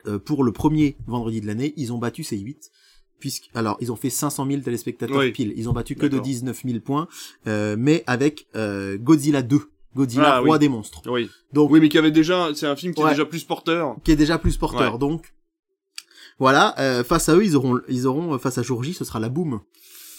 euh, 0.07 0.19
pour 0.19 0.45
le 0.45 0.53
premier 0.53 0.97
vendredi 1.07 1.41
de 1.41 1.47
l'année, 1.47 1.75
ils 1.77 1.93
ont 1.93 1.99
battu 1.99 2.23
ces 2.25 2.39
8 2.39 2.71
puisque 3.19 3.51
alors 3.55 3.77
ils 3.81 3.93
ont 3.93 3.97
fait 3.97 4.09
500 4.11 4.47
000 4.47 4.63
téléspectateurs 4.63 5.19
Oui. 5.19 5.31
pile, 5.33 5.53
ils 5.57 5.69
ont 5.69 5.73
battu 5.73 5.95
que 5.95 6.03
de 6.03 6.09
D'accord. 6.09 6.23
19 6.25 6.63
000 6.65 6.81
points, 6.81 7.07
euh, 7.47 7.77
mais 7.79 8.03
avec 8.07 8.47
euh, 8.57 8.97
Godzilla 8.99 9.43
2, 9.43 9.61
Godzilla 9.97 10.37
Ah, 10.37 10.39
roi 10.41 10.53
oui. 10.55 10.59
des 10.61 10.69
monstres. 10.69 11.03
Oui. 11.07 11.29
Donc 11.53 11.71
Oui, 11.71 11.81
mais 11.81 11.89
qui 11.89 11.99
avait 11.99 12.11
déjà, 12.13 12.49
c'est 12.55 12.67
un 12.67 12.77
film 12.77 12.95
qui 12.95 13.03
Ouais. 13.03 13.09
est 13.11 13.15
déjà 13.15 13.25
plus 13.27 13.45
porteur. 13.45 13.97
qui 14.05 14.13
est 14.13 14.17
déjà 14.17 14.39
plus 14.39 14.57
porteur. 14.57 14.93
Ouais. 14.95 14.99
Donc 14.99 15.33
voilà, 16.39 16.75
euh, 16.79 17.05
face 17.05 17.29
à 17.29 17.37
eux, 17.37 17.45
ils 17.45 17.57
auront, 17.57 17.81
ils 17.89 18.07
auront 18.07 18.35
euh, 18.35 18.39
face 18.39 18.57
à 18.59 18.63
Jour 18.63 18.83
J, 18.83 18.95
ce 18.95 19.05
sera 19.05 19.21
la 19.21 19.29
Boom. 19.29 19.61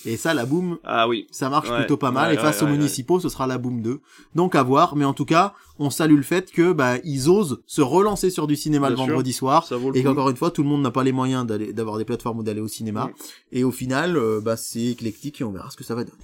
Et 0.04 0.18
ça, 0.18 0.34
la 0.34 0.46
Boom, 0.48 0.80
Ah 0.84 1.08
oui. 1.08 1.28
ça 1.32 1.48
marche 1.50 1.70
Ouais, 1.70 1.78
plutôt 1.78 1.96
pas 1.98 2.10
mal. 2.10 2.34
et 2.34 2.38
face 2.38 2.64
aux 2.64 2.68
municipaux, 2.68 3.20
ce 3.20 3.30
sera 3.30 3.46
la 3.46 3.60
Boom 3.60 3.84
2. 3.84 4.02
Donc 4.34 4.56
à 4.56 4.64
voir. 4.64 4.96
Mais 4.96 5.06
en 5.06 5.14
tout 5.14 5.26
cas, 5.26 5.54
on 5.78 5.92
salue 5.92 6.16
le 6.16 6.24
fait 6.24 6.52
que 6.52 6.74
bah 6.74 6.96
ils 7.04 7.30
osent 7.30 7.62
se 7.68 7.82
relancer 7.82 8.32
sur 8.32 8.48
du 8.48 8.56
cinéma 8.56 8.90
le 8.90 8.96
sûr. 8.96 9.06
vendredi 9.06 9.32
soir. 9.32 9.66
Ça 9.68 9.78
vaut 9.78 9.92
le 9.92 9.98
Et 9.98 10.04
qu'encore 10.04 10.30
une 10.32 10.38
fois, 10.38 10.50
tout 10.50 10.64
le 10.64 10.70
monde 10.70 10.82
n'a 10.82 10.90
pas 10.90 11.04
les 11.04 11.12
moyens 11.12 11.46
d'aller, 11.46 11.72
d'avoir 11.72 12.00
des 12.00 12.06
plateformes 12.06 12.40
ou 12.40 12.44
d'aller 12.44 12.62
au 12.62 12.68
cinéma. 12.68 13.06
Mm. 13.06 13.12
Et 13.52 13.64
au 13.64 13.72
final, 13.72 14.18
euh, 14.18 14.42
bah 14.42 14.58
c'est 14.58 14.82
éclectique 14.86 15.40
et 15.42 15.44
on 15.44 15.52
verra 15.52 15.70
ce 15.70 15.78
que 15.78 15.84
ça 15.84 15.94
va 15.94 16.04
donner. 16.04 16.18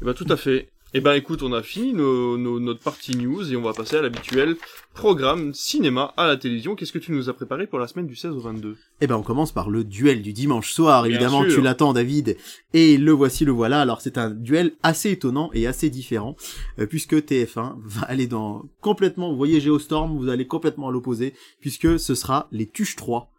Eh 0.00 0.04
ben, 0.06 0.14
tout 0.14 0.26
à 0.30 0.36
fait. 0.38 0.70
Eh 0.94 1.00
ben, 1.02 1.12
écoute, 1.12 1.42
on 1.42 1.52
a 1.52 1.62
fini 1.62 1.92
nos, 1.92 2.38
nos- 2.38 2.60
notre 2.60 2.80
partie 2.80 3.14
news 3.14 3.52
et 3.52 3.56
on 3.56 3.62
va 3.62 3.74
passer 3.74 3.96
à 3.96 4.02
l'habituel 4.02 4.56
programme 4.94 5.52
cinéma 5.52 6.14
à 6.16 6.26
la 6.26 6.38
télévision. 6.38 6.74
Qu'est-ce 6.74 6.92
que 6.92 6.98
tu 6.98 7.12
nous 7.12 7.28
as 7.28 7.34
préparé 7.34 7.66
pour 7.66 7.78
la 7.78 7.86
semaine 7.86 8.06
du 8.06 8.16
16 8.16 8.30
au 8.32 8.40
22 8.40 8.74
Eh 9.02 9.06
ben, 9.06 9.16
on 9.16 9.22
commence 9.22 9.52
par 9.52 9.68
le 9.68 9.84
duel 9.84 10.22
du 10.22 10.32
dimanche 10.32 10.72
soir. 10.72 11.02
Bien 11.02 11.10
Évidemment, 11.12 11.42
sûr. 11.44 11.56
tu 11.56 11.60
l'attends, 11.60 11.92
David. 11.92 12.38
Et 12.72 12.96
le 12.96 13.12
voici, 13.12 13.44
le 13.44 13.52
voilà. 13.52 13.82
Alors, 13.82 14.00
c'est 14.00 14.16
un 14.16 14.30
duel 14.30 14.72
assez 14.82 15.10
étonnant 15.10 15.50
et 15.52 15.66
assez 15.66 15.90
différent, 15.90 16.36
euh, 16.78 16.86
puisque 16.86 17.14
TF1 17.14 17.74
va 17.84 18.02
aller 18.06 18.26
dans 18.26 18.64
complètement, 18.80 19.30
vous 19.30 19.36
voyez 19.36 19.60
Geostorm, 19.60 20.16
vous 20.16 20.30
allez 20.30 20.46
complètement 20.46 20.88
à 20.88 20.90
l'opposé, 20.92 21.34
puisque 21.60 22.00
ce 22.00 22.14
sera 22.14 22.48
les 22.50 22.66
Tuches 22.66 22.96
3 22.96 23.30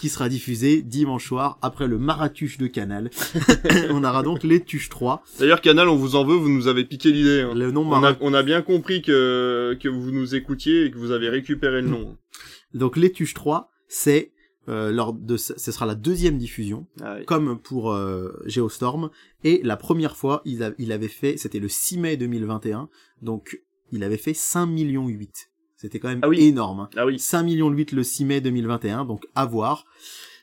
qui 0.00 0.08
sera 0.08 0.28
diffusé 0.28 0.82
dimanche 0.82 1.26
soir 1.28 1.58
après 1.62 1.86
le 1.86 1.98
Maratuche 1.98 2.58
de 2.58 2.66
Canal. 2.66 3.10
on 3.90 4.04
aura 4.04 4.22
donc 4.22 4.42
les 4.42 4.60
Tuches 4.62 4.88
3. 4.88 5.22
D'ailleurs, 5.38 5.60
Canal, 5.60 5.88
on 5.88 5.96
vous 5.96 6.16
en 6.16 6.24
veut, 6.24 6.34
vous 6.36 6.48
nous 6.48 6.68
avez 6.68 6.84
piqué 6.84 7.10
l'idée. 7.12 7.40
hein. 7.42 7.54
Le 7.54 7.70
nom 7.70 7.88
On 7.90 8.02
a, 8.04 8.16
on 8.20 8.34
a 8.34 8.42
bien 8.42 8.62
compris 8.62 9.02
que, 9.02 9.76
que 9.80 9.88
vous 9.88 10.10
nous 10.10 10.34
écoutiez 10.34 10.84
et 10.86 10.90
que 10.90 10.98
vous 10.98 11.10
avez 11.10 11.28
récupéré 11.28 11.82
le 11.82 11.88
nom. 11.88 12.16
Donc 12.74 12.96
les 12.96 13.12
Tuches 13.12 13.34
3, 13.34 13.70
c'est 13.88 14.32
euh, 14.68 14.92
lors 14.92 15.12
de 15.12 15.36
ce 15.36 15.54
ce 15.56 15.72
sera 15.72 15.86
la 15.86 15.96
deuxième 15.96 16.38
diffusion 16.38 16.86
Ah 17.02 17.16
oui. 17.18 17.24
comme 17.24 17.58
pour 17.58 17.92
euh, 17.92 18.30
Geostorm. 18.46 19.10
Et 19.44 19.60
la 19.64 19.76
première 19.76 20.16
fois, 20.16 20.40
il, 20.44 20.62
a- 20.62 20.72
il 20.78 20.92
avait 20.92 21.08
fait, 21.08 21.36
c'était 21.36 21.58
le 21.58 21.68
6 21.68 21.98
mai 21.98 22.16
2021, 22.16 22.88
donc 23.22 23.60
il 23.90 24.04
avait 24.04 24.16
fait 24.16 24.34
5 24.34 24.66
millions 24.66 25.08
8. 25.08 25.50
C'était 25.82 25.98
quand 25.98 26.08
même 26.08 26.20
Ah 26.22 26.28
oui. 26.28 26.40
énorme. 26.44 26.78
hein. 26.80 26.90
Ah 26.96 27.04
oui. 27.06 27.18
5 27.18 27.42
millions 27.42 27.68
8 27.68 27.90
le 27.92 28.04
6 28.04 28.24
mai 28.24 28.40
2021, 28.40 29.04
donc 29.04 29.26
à 29.34 29.44
voir. 29.46 29.84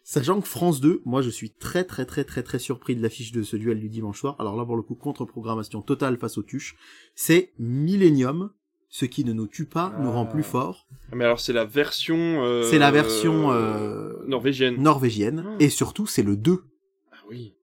Sachant 0.03 0.41
que 0.41 0.47
France 0.47 0.81
2, 0.81 1.01
moi 1.05 1.21
je 1.21 1.29
suis 1.29 1.51
très 1.51 1.83
très 1.85 2.05
très 2.05 2.25
très 2.25 2.43
très 2.43 2.59
surpris 2.59 2.95
de 2.95 3.01
l'affiche 3.01 3.31
de 3.31 3.41
ce 3.43 3.55
duel 3.55 3.79
du 3.79 3.87
dimanche 3.89 4.19
soir. 4.19 4.35
Alors 4.39 4.57
là 4.57 4.65
pour 4.65 4.75
le 4.75 4.81
coup, 4.81 4.95
contre-programmation 4.95 5.81
totale 5.81 6.17
face 6.17 6.37
aux 6.37 6.43
tuches. 6.43 6.75
C'est 7.15 7.53
Millennium, 7.57 8.51
ce 8.89 9.05
qui 9.05 9.23
ne 9.23 9.31
nous 9.33 9.47
tue 9.47 9.65
pas, 9.65 9.95
nous 10.01 10.09
Ah. 10.09 10.13
rend 10.13 10.25
plus 10.25 10.43
fort. 10.43 10.87
Mais 11.13 11.23
alors, 11.23 11.39
c'est 11.39 11.53
la 11.53 11.63
version... 11.63 12.43
euh, 12.43 12.63
C'est 12.63 12.79
la 12.79 12.91
version, 12.91 13.51
euh, 13.51 14.13
norvégienne. 14.27 14.75
Norvégienne. 14.81 15.45
Ah. 15.47 15.55
Et 15.59 15.69
surtout, 15.69 16.05
c'est 16.07 16.23
le 16.23 16.35
2. 16.35 16.63
Ah 17.13 17.15
oui. 17.29 17.53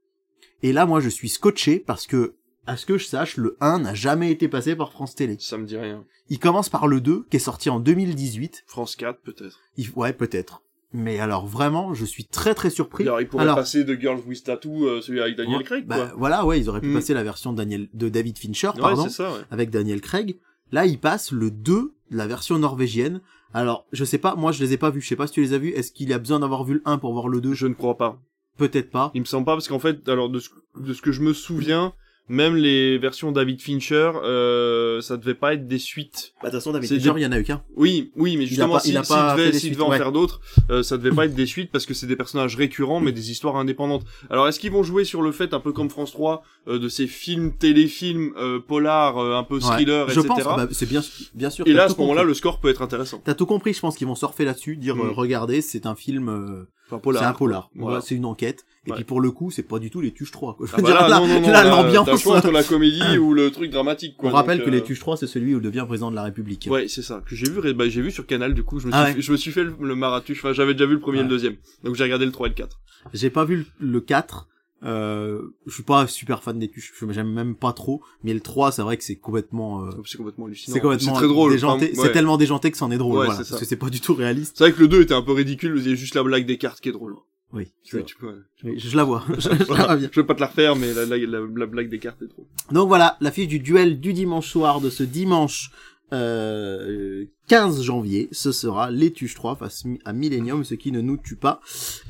Et 0.62 0.72
là, 0.72 0.86
moi, 0.86 1.00
je 1.00 1.08
suis 1.10 1.28
scotché 1.28 1.78
parce 1.80 2.06
que, 2.06 2.36
à 2.66 2.76
ce 2.76 2.86
que 2.86 2.98
je 2.98 3.06
sache, 3.06 3.36
le 3.36 3.56
1 3.60 3.80
n'a 3.80 3.94
jamais 3.94 4.30
été 4.30 4.48
passé 4.48 4.74
par 4.76 4.92
France 4.92 5.14
Télé. 5.14 5.36
Ça 5.40 5.58
me 5.58 5.66
dit 5.66 5.76
rien. 5.76 6.04
Il 6.28 6.38
commence 6.38 6.68
par 6.68 6.86
le 6.88 7.00
2, 7.00 7.24
qui 7.30 7.36
est 7.36 7.40
sorti 7.40 7.70
en 7.70 7.78
2018. 7.80 8.64
France 8.66 8.96
4, 8.96 9.20
peut-être. 9.20 9.60
Il- 9.76 9.90
Ouais, 9.96 10.12
peut-être. 10.12 10.62
Mais 10.92 11.18
alors, 11.18 11.46
vraiment, 11.46 11.94
je 11.94 12.04
suis 12.04 12.24
très 12.24 12.54
très 12.54 12.70
surpris. 12.70 13.04
Alors, 13.04 13.20
il 13.20 13.28
pourrait 13.28 13.42
Alors- 13.44 13.56
passer 13.56 13.84
de 13.84 13.94
Girls 13.94 14.20
with 14.26 14.42
Tattoo, 14.44 14.86
euh, 14.86 15.00
celui 15.02 15.20
avec 15.20 15.36
Daniel 15.36 15.58
Ouais, 15.58 15.64
Craig, 15.64 15.86
bah, 15.86 15.96
quoi. 15.96 16.12
Voilà, 16.16 16.46
ouais, 16.46 16.58
ils 16.58 16.68
auraient 16.68 16.80
pu 16.80 16.88
Mm. 16.88 16.94
passer 16.94 17.14
la 17.14 17.22
version 17.22 17.52
Daniel, 17.52 17.88
de 17.92 18.08
David 18.08 18.38
Fincher, 18.38 18.68
Ouais, 18.68 18.80
pardon, 18.80 19.08
ça, 19.08 19.30
ouais. 19.30 19.40
avec 19.50 19.70
Daniel 19.70 20.00
Craig. 20.00 20.38
Là, 20.72 20.86
il 20.86 20.98
passe 20.98 21.32
le 21.32 21.50
2, 21.50 21.94
la 22.10 22.26
version 22.26 22.58
norvégienne. 22.58 23.20
Alors, 23.52 23.86
je 23.92 24.04
sais 24.04 24.18
pas, 24.18 24.34
moi, 24.36 24.52
je 24.52 24.62
les 24.64 24.72
ai 24.72 24.76
pas 24.76 24.90
vus. 24.90 25.00
Je 25.00 25.08
sais 25.08 25.16
pas 25.16 25.26
si 25.26 25.34
tu 25.34 25.40
les 25.42 25.52
as 25.52 25.58
vus. 25.58 25.70
Est-ce 25.70 25.92
qu'il 25.92 26.08
y 26.08 26.12
a 26.12 26.18
besoin 26.18 26.40
d'avoir 26.40 26.64
vu 26.64 26.74
le 26.74 26.82
1 26.84 26.98
pour 26.98 27.12
voir 27.12 27.28
le 27.28 27.40
2 27.40 27.54
Je 27.54 27.66
ne 27.66 27.74
crois 27.74 27.96
pas. 27.96 28.18
Peut-être 28.56 28.90
pas. 28.90 29.10
Il 29.14 29.20
me 29.20 29.26
semble 29.26 29.44
pas 29.44 29.52
parce 29.54 29.68
qu'en 29.68 29.78
fait, 29.78 30.08
alors 30.08 30.28
de 30.30 30.38
ce, 30.40 30.48
de 30.80 30.92
ce 30.94 31.02
que 31.02 31.12
je 31.12 31.20
me 31.20 31.32
souviens, 31.34 31.92
même 32.28 32.56
les 32.56 32.98
versions 32.98 33.30
David 33.32 33.60
Fincher, 33.60 34.10
euh, 34.24 35.00
ça 35.00 35.16
devait 35.16 35.34
pas 35.34 35.54
être 35.54 35.66
des 35.68 35.78
suites. 35.78 36.32
Bah, 36.42 36.48
de 36.48 36.52
toute 36.52 36.60
façon, 36.60 36.72
David 36.72 36.88
Fincher, 36.88 37.12
des- 37.14 37.20
il 37.20 37.22
y 37.22 37.26
en 37.26 37.32
a 37.32 37.38
eu 37.38 37.44
qu'un. 37.44 37.62
Oui, 37.76 38.10
oui, 38.16 38.36
mais 38.36 38.46
justement, 38.46 38.78
s'il 38.78 38.94
fait 38.94 39.00
devait, 39.36 39.50
des 39.52 39.58
suites, 39.58 39.72
devait 39.74 39.82
en 39.84 39.90
ouais. 39.90 39.96
faire 39.98 40.12
d'autres, 40.12 40.40
euh, 40.70 40.82
ça 40.82 40.96
devait 40.98 41.14
pas 41.14 41.26
être 41.26 41.34
des 41.34 41.46
suites 41.46 41.70
parce 41.70 41.86
que 41.86 41.94
c'est 41.94 42.06
des 42.06 42.16
personnages 42.16 42.56
récurrents 42.56 43.00
mais 43.00 43.12
des 43.12 43.30
histoires 43.30 43.56
indépendantes. 43.56 44.04
Alors 44.30 44.48
est-ce 44.48 44.58
qu'ils 44.58 44.72
vont 44.72 44.82
jouer 44.82 45.04
sur 45.04 45.22
le 45.22 45.32
fait, 45.32 45.54
un 45.54 45.60
peu 45.60 45.72
comme 45.72 45.90
France 45.90 46.12
3, 46.12 46.42
euh, 46.68 46.78
de 46.78 46.88
ces 46.88 47.06
films, 47.06 47.52
téléfilms, 47.56 48.32
euh, 48.36 48.58
polars, 48.60 49.18
euh, 49.18 49.36
un 49.36 49.44
peu 49.44 49.60
thriller, 49.60 50.08
je 50.08 50.20
etc. 50.20 50.28
pense, 50.28 50.44
bah, 50.44 50.68
c'est 50.72 50.88
bien, 50.88 51.02
bien 51.34 51.50
sûr. 51.50 51.66
Et 51.66 51.72
là, 51.72 51.84
à 51.84 51.88
ce 51.88 51.96
moment-là, 51.98 52.22
le 52.24 52.34
score 52.34 52.58
peut 52.60 52.68
être 52.70 52.82
intéressant. 52.82 53.20
T'as 53.24 53.34
tout 53.34 53.46
compris, 53.46 53.72
je 53.72 53.80
pense 53.80 53.96
qu'ils 53.96 54.06
vont 54.06 54.14
surfer 54.14 54.44
là-dessus, 54.44 54.76
dire 54.76 54.96
Mm. 54.96 55.00
euh, 55.00 55.10
regardez, 55.12 55.60
c'est 55.60 55.86
un 55.86 55.94
film, 55.94 56.28
euh, 56.28 56.64
c'est 56.88 56.94
un 56.94 56.98
polar, 56.98 57.70
c'est 58.02 58.14
une 58.14 58.24
enquête. 58.24 58.64
Et 58.86 58.90
Ouais. 58.90 58.96
puis 58.96 59.04
pour 59.04 59.20
le 59.20 59.30
coup, 59.32 59.50
c'est 59.50 59.62
pas 59.64 59.78
du 59.78 59.90
tout 59.90 60.00
les 60.00 60.12
Tuches 60.12 60.30
3. 60.30 60.56
Quoi. 60.56 60.66
Je 60.70 60.72
Ah 60.74 60.80
bah 60.80 60.82
dire, 60.88 61.08
là, 61.08 61.20
non, 61.20 61.26
là, 61.40 61.64
là, 61.64 61.64
l'ambiance. 61.64 62.06
T'as 62.06 62.16
choix 62.16 62.38
entre 62.38 62.50
la 62.52 62.62
comédie 62.62 63.18
ou 63.18 63.34
le 63.34 63.50
truc 63.50 63.70
dramatique, 63.70 64.16
quoi. 64.16 64.30
On 64.30 64.32
rappelle 64.32 64.58
donc, 64.58 64.66
que 64.66 64.70
euh, 64.70 64.74
les 64.74 64.82
Tuches 64.82 65.00
3, 65.00 65.16
c'est 65.16 65.26
celui 65.26 65.54
où 65.54 65.58
il 65.58 65.62
devient 65.62 65.84
président 65.86 66.10
de 66.10 66.16
la 66.16 66.22
République. 66.22 66.68
Ouais, 66.70 66.86
c'est 66.88 67.02
ça. 67.02 67.22
Que 67.28 67.34
j'ai 67.34 67.50
vu, 67.50 67.74
bah, 67.74 67.88
j'ai 67.88 68.00
vu 68.02 68.10
sur 68.10 68.26
Canal, 68.26 68.54
du 68.54 68.62
coup, 68.62 68.78
je 68.78 68.86
me 68.86 68.92
suis, 68.92 69.00
Ah 69.00 69.06
fait, 69.06 69.14
ouais. 69.16 69.20
je 69.22 69.32
me 69.32 69.36
suis 69.36 69.50
fait 69.50 69.64
le, 69.64 69.74
le 69.80 69.94
Maratuche. 69.96 70.38
Enfin, 70.38 70.52
j'avais 70.52 70.74
déjà 70.74 70.86
vu 70.86 70.94
le 70.94 71.00
premier 71.00 71.18
et 71.18 71.22
le 71.22 71.26
Ouais. 71.26 71.30
deuxième. 71.30 71.56
Donc 71.84 71.96
j'ai 71.96 72.04
regardé 72.04 72.24
le 72.26 72.32
3 72.32 72.46
et 72.46 72.50
le 72.50 72.54
4. 72.54 72.80
J'ai 73.14 73.30
pas 73.30 73.44
vu 73.44 73.66
le, 73.80 73.86
le 73.92 74.00
4. 74.00 74.48
Euh, 74.84 75.40
je 75.66 75.72
suis 75.74 75.82
pas 75.82 76.06
super 76.06 76.42
fan 76.42 76.58
des 76.58 76.68
Tuches, 76.68 76.92
j'aime 77.10 77.32
même 77.32 77.54
pas 77.56 77.72
trop. 77.72 78.02
Mais 78.22 78.34
le 78.34 78.40
3, 78.40 78.72
c'est 78.72 78.82
vrai 78.82 78.96
que 78.96 79.02
c'est 79.04 79.16
complètement, 79.16 79.84
euh, 79.84 79.90
C'est 80.04 80.18
complètement 80.18 80.44
hallucinant. 80.46 80.74
c'est 80.74 80.80
complètement 80.80 81.12
très 81.14 81.26
drôle. 81.26 81.50
déjanté. 81.50 81.86
Enfin, 81.86 81.94
C'est 81.94 82.00
ouais. 82.08 82.12
tellement 82.12 82.36
déjanté 82.36 82.70
que 82.70 82.76
c'en 82.76 82.90
est 82.90 82.98
drôle, 82.98 83.18
Ouais, 83.18 83.24
voilà. 83.26 83.38
Parce 83.40 83.58
que 83.58 83.64
c'est 83.64 83.76
pas 83.76 83.88
du 83.90 84.00
tout 84.00 84.14
réaliste. 84.14 84.54
C'est 84.58 84.64
vrai 84.64 84.72
que 84.72 84.80
le 84.80 84.86
2 84.88 85.00
était 85.02 85.14
un 85.14 85.22
peu 85.22 85.32
ridicule, 85.32 85.74
il 85.78 85.88
y 85.88 85.92
a 85.92 85.96
juste 85.96 86.14
la 86.14 86.22
blague 86.22 86.46
des 86.46 86.58
cartes 86.58 86.80
qui 86.80 86.90
est 86.90 86.92
drôle. 86.92 87.16
Oui, 87.52 87.72
Tu 87.84 88.02
tu 88.04 88.16
peux, 88.16 88.42
je, 88.62 88.70
je 88.76 88.96
la 88.96 89.04
vois. 89.04 89.24
je, 89.38 89.40
je 89.40 89.48
la 89.72 89.86
vois 89.86 89.96
bien. 89.96 90.08
Je 90.12 90.20
veux 90.20 90.26
pas 90.26 90.34
te 90.34 90.40
la 90.40 90.46
refaire, 90.46 90.76
mais 90.76 90.92
la, 90.92 91.06
la, 91.06 91.16
la, 91.16 91.40
la 91.56 91.66
blague 91.66 91.88
des 91.88 91.98
cartes 91.98 92.20
est 92.22 92.26
drôle. 92.26 92.46
Donc 92.72 92.88
voilà, 92.88 93.16
l'affiche 93.20 93.48
du 93.48 93.60
duel 93.60 94.00
du 94.00 94.12
dimanche 94.12 94.48
soir 94.50 94.80
de 94.80 94.90
ce 94.90 95.02
dimanche 95.04 95.70
euh, 96.12 97.24
15 97.48 97.82
janvier, 97.82 98.28
ce 98.32 98.52
sera 98.52 98.90
les 98.90 99.12
Tuches 99.12 99.34
3 99.34 99.56
face 99.56 99.84
à 100.04 100.12
Millennium, 100.12 100.64
ce 100.64 100.74
qui 100.74 100.92
ne 100.92 101.00
nous 101.00 101.16
tue 101.16 101.36
pas, 101.36 101.60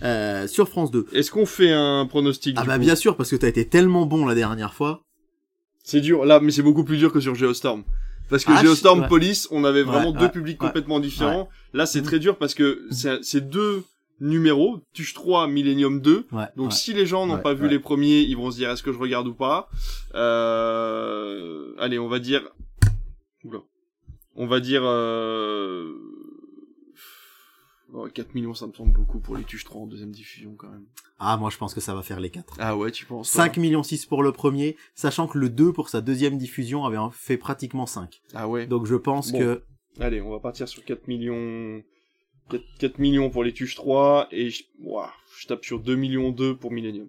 euh, 0.02 0.46
sur 0.46 0.68
France 0.68 0.90
2. 0.90 1.06
Est-ce 1.12 1.30
qu'on 1.30 1.46
fait 1.46 1.72
un 1.72 2.06
pronostic 2.06 2.56
Ah 2.58 2.64
bah 2.64 2.78
bien 2.78 2.94
sûr, 2.96 3.16
parce 3.16 3.30
que 3.30 3.36
t'as 3.36 3.48
été 3.48 3.66
tellement 3.66 4.06
bon 4.06 4.26
la 4.26 4.34
dernière 4.34 4.74
fois. 4.74 5.02
C'est 5.82 6.00
dur, 6.00 6.24
là, 6.24 6.40
mais 6.40 6.50
c'est 6.50 6.62
beaucoup 6.62 6.84
plus 6.84 6.96
dur 6.98 7.12
que 7.12 7.20
sur 7.20 7.34
Geostorm. 7.34 7.84
Parce 8.28 8.44
que 8.44 8.50
Ah, 8.54 8.62
Geostorm, 8.64 9.02
ouais. 9.02 9.08
Police, 9.08 9.46
on 9.52 9.62
avait 9.64 9.84
vraiment 9.84 10.10
Ouais, 10.10 10.18
deux 10.18 10.24
ouais, 10.24 10.32
publics 10.32 10.58
complètement 10.58 10.98
différents. 10.98 11.48
Là, 11.72 11.86
c'est 11.86 12.02
très 12.02 12.18
dur 12.18 12.38
parce 12.38 12.54
que 12.54 12.86
c'est 13.22 13.48
deux 13.48 13.84
numéros, 14.20 14.80
Tuche 14.92 15.14
3, 15.14 15.46
Millennium 15.48 16.00
2. 16.00 16.26
Ouais. 16.32 16.44
Donc 16.56 16.70
ouais. 16.70 16.74
si 16.74 16.92
les 16.94 17.06
gens 17.06 17.26
n'ont 17.26 17.36
Ouais, 17.36 17.42
pas 17.42 17.54
vu 17.54 17.68
les 17.68 17.78
premiers, 17.78 18.20
ils 18.20 18.36
vont 18.36 18.50
se 18.50 18.56
dire 18.56 18.70
est-ce 18.70 18.82
que 18.82 18.92
je 18.92 18.98
regarde 18.98 19.26
ou 19.28 19.34
pas? 19.34 19.68
Euh... 20.14 21.74
Allez, 21.78 21.98
on 21.98 22.08
va 22.08 22.18
dire... 22.18 22.42
Oula. 23.44 23.58
On 24.34 24.46
va 24.46 24.60
dire... 24.60 24.82
Euh... 24.84 25.92
oh, 27.92 28.08
4 28.12 28.34
millions, 28.34 28.54
ça 28.54 28.66
me 28.66 28.72
semble 28.72 28.92
beaucoup 28.92 29.18
pour 29.20 29.36
les 29.36 29.44
Tuche 29.44 29.64
3 29.64 29.82
en 29.82 29.86
deuxième 29.86 30.10
diffusion 30.12 30.54
quand 30.56 30.68
même. 30.68 30.84
Ah, 31.18 31.36
moi 31.36 31.50
je 31.50 31.56
pense 31.56 31.72
que 31.74 31.80
ça 31.80 31.94
va 31.94 32.02
faire 32.02 32.20
les 32.20 32.30
4. 32.30 32.56
Ah 32.58 32.76
ouais, 32.76 32.90
tu 32.90 33.06
penses 33.06 33.32
toi? 33.32 33.44
5 33.44 33.56
millions 33.58 33.82
6 33.82 34.06
pour 34.06 34.22
le 34.22 34.32
premier, 34.32 34.76
sachant 34.94 35.26
que 35.26 35.38
le 35.38 35.48
2 35.48 35.72
pour 35.72 35.88
sa 35.88 36.00
deuxième 36.00 36.36
diffusion 36.38 36.84
avait 36.84 36.98
fait 37.12 37.36
pratiquement 37.38 37.86
5. 37.86 38.20
Ah 38.34 38.48
ouais. 38.48 38.66
Donc 38.66 38.86
je 38.86 38.96
pense 38.96 39.32
Bon. 39.32 39.38
que 39.38 39.62
Allez, 39.98 40.20
on 40.20 40.30
va 40.30 40.40
partir 40.40 40.68
sur 40.68 40.84
4 40.84 41.08
millions... 41.08 41.82
4, 42.50 42.62
4 42.78 42.98
millions 42.98 43.30
pour 43.30 43.44
les 43.44 43.52
Tuche 43.52 43.74
3 43.74 44.28
et 44.30 44.50
je... 44.50 44.62
Tape 45.48 45.64
sur 45.64 45.80
2 45.80 45.94
millions 45.96 46.30
2 46.30 46.56
pour 46.56 46.72
Millennium. 46.72 47.08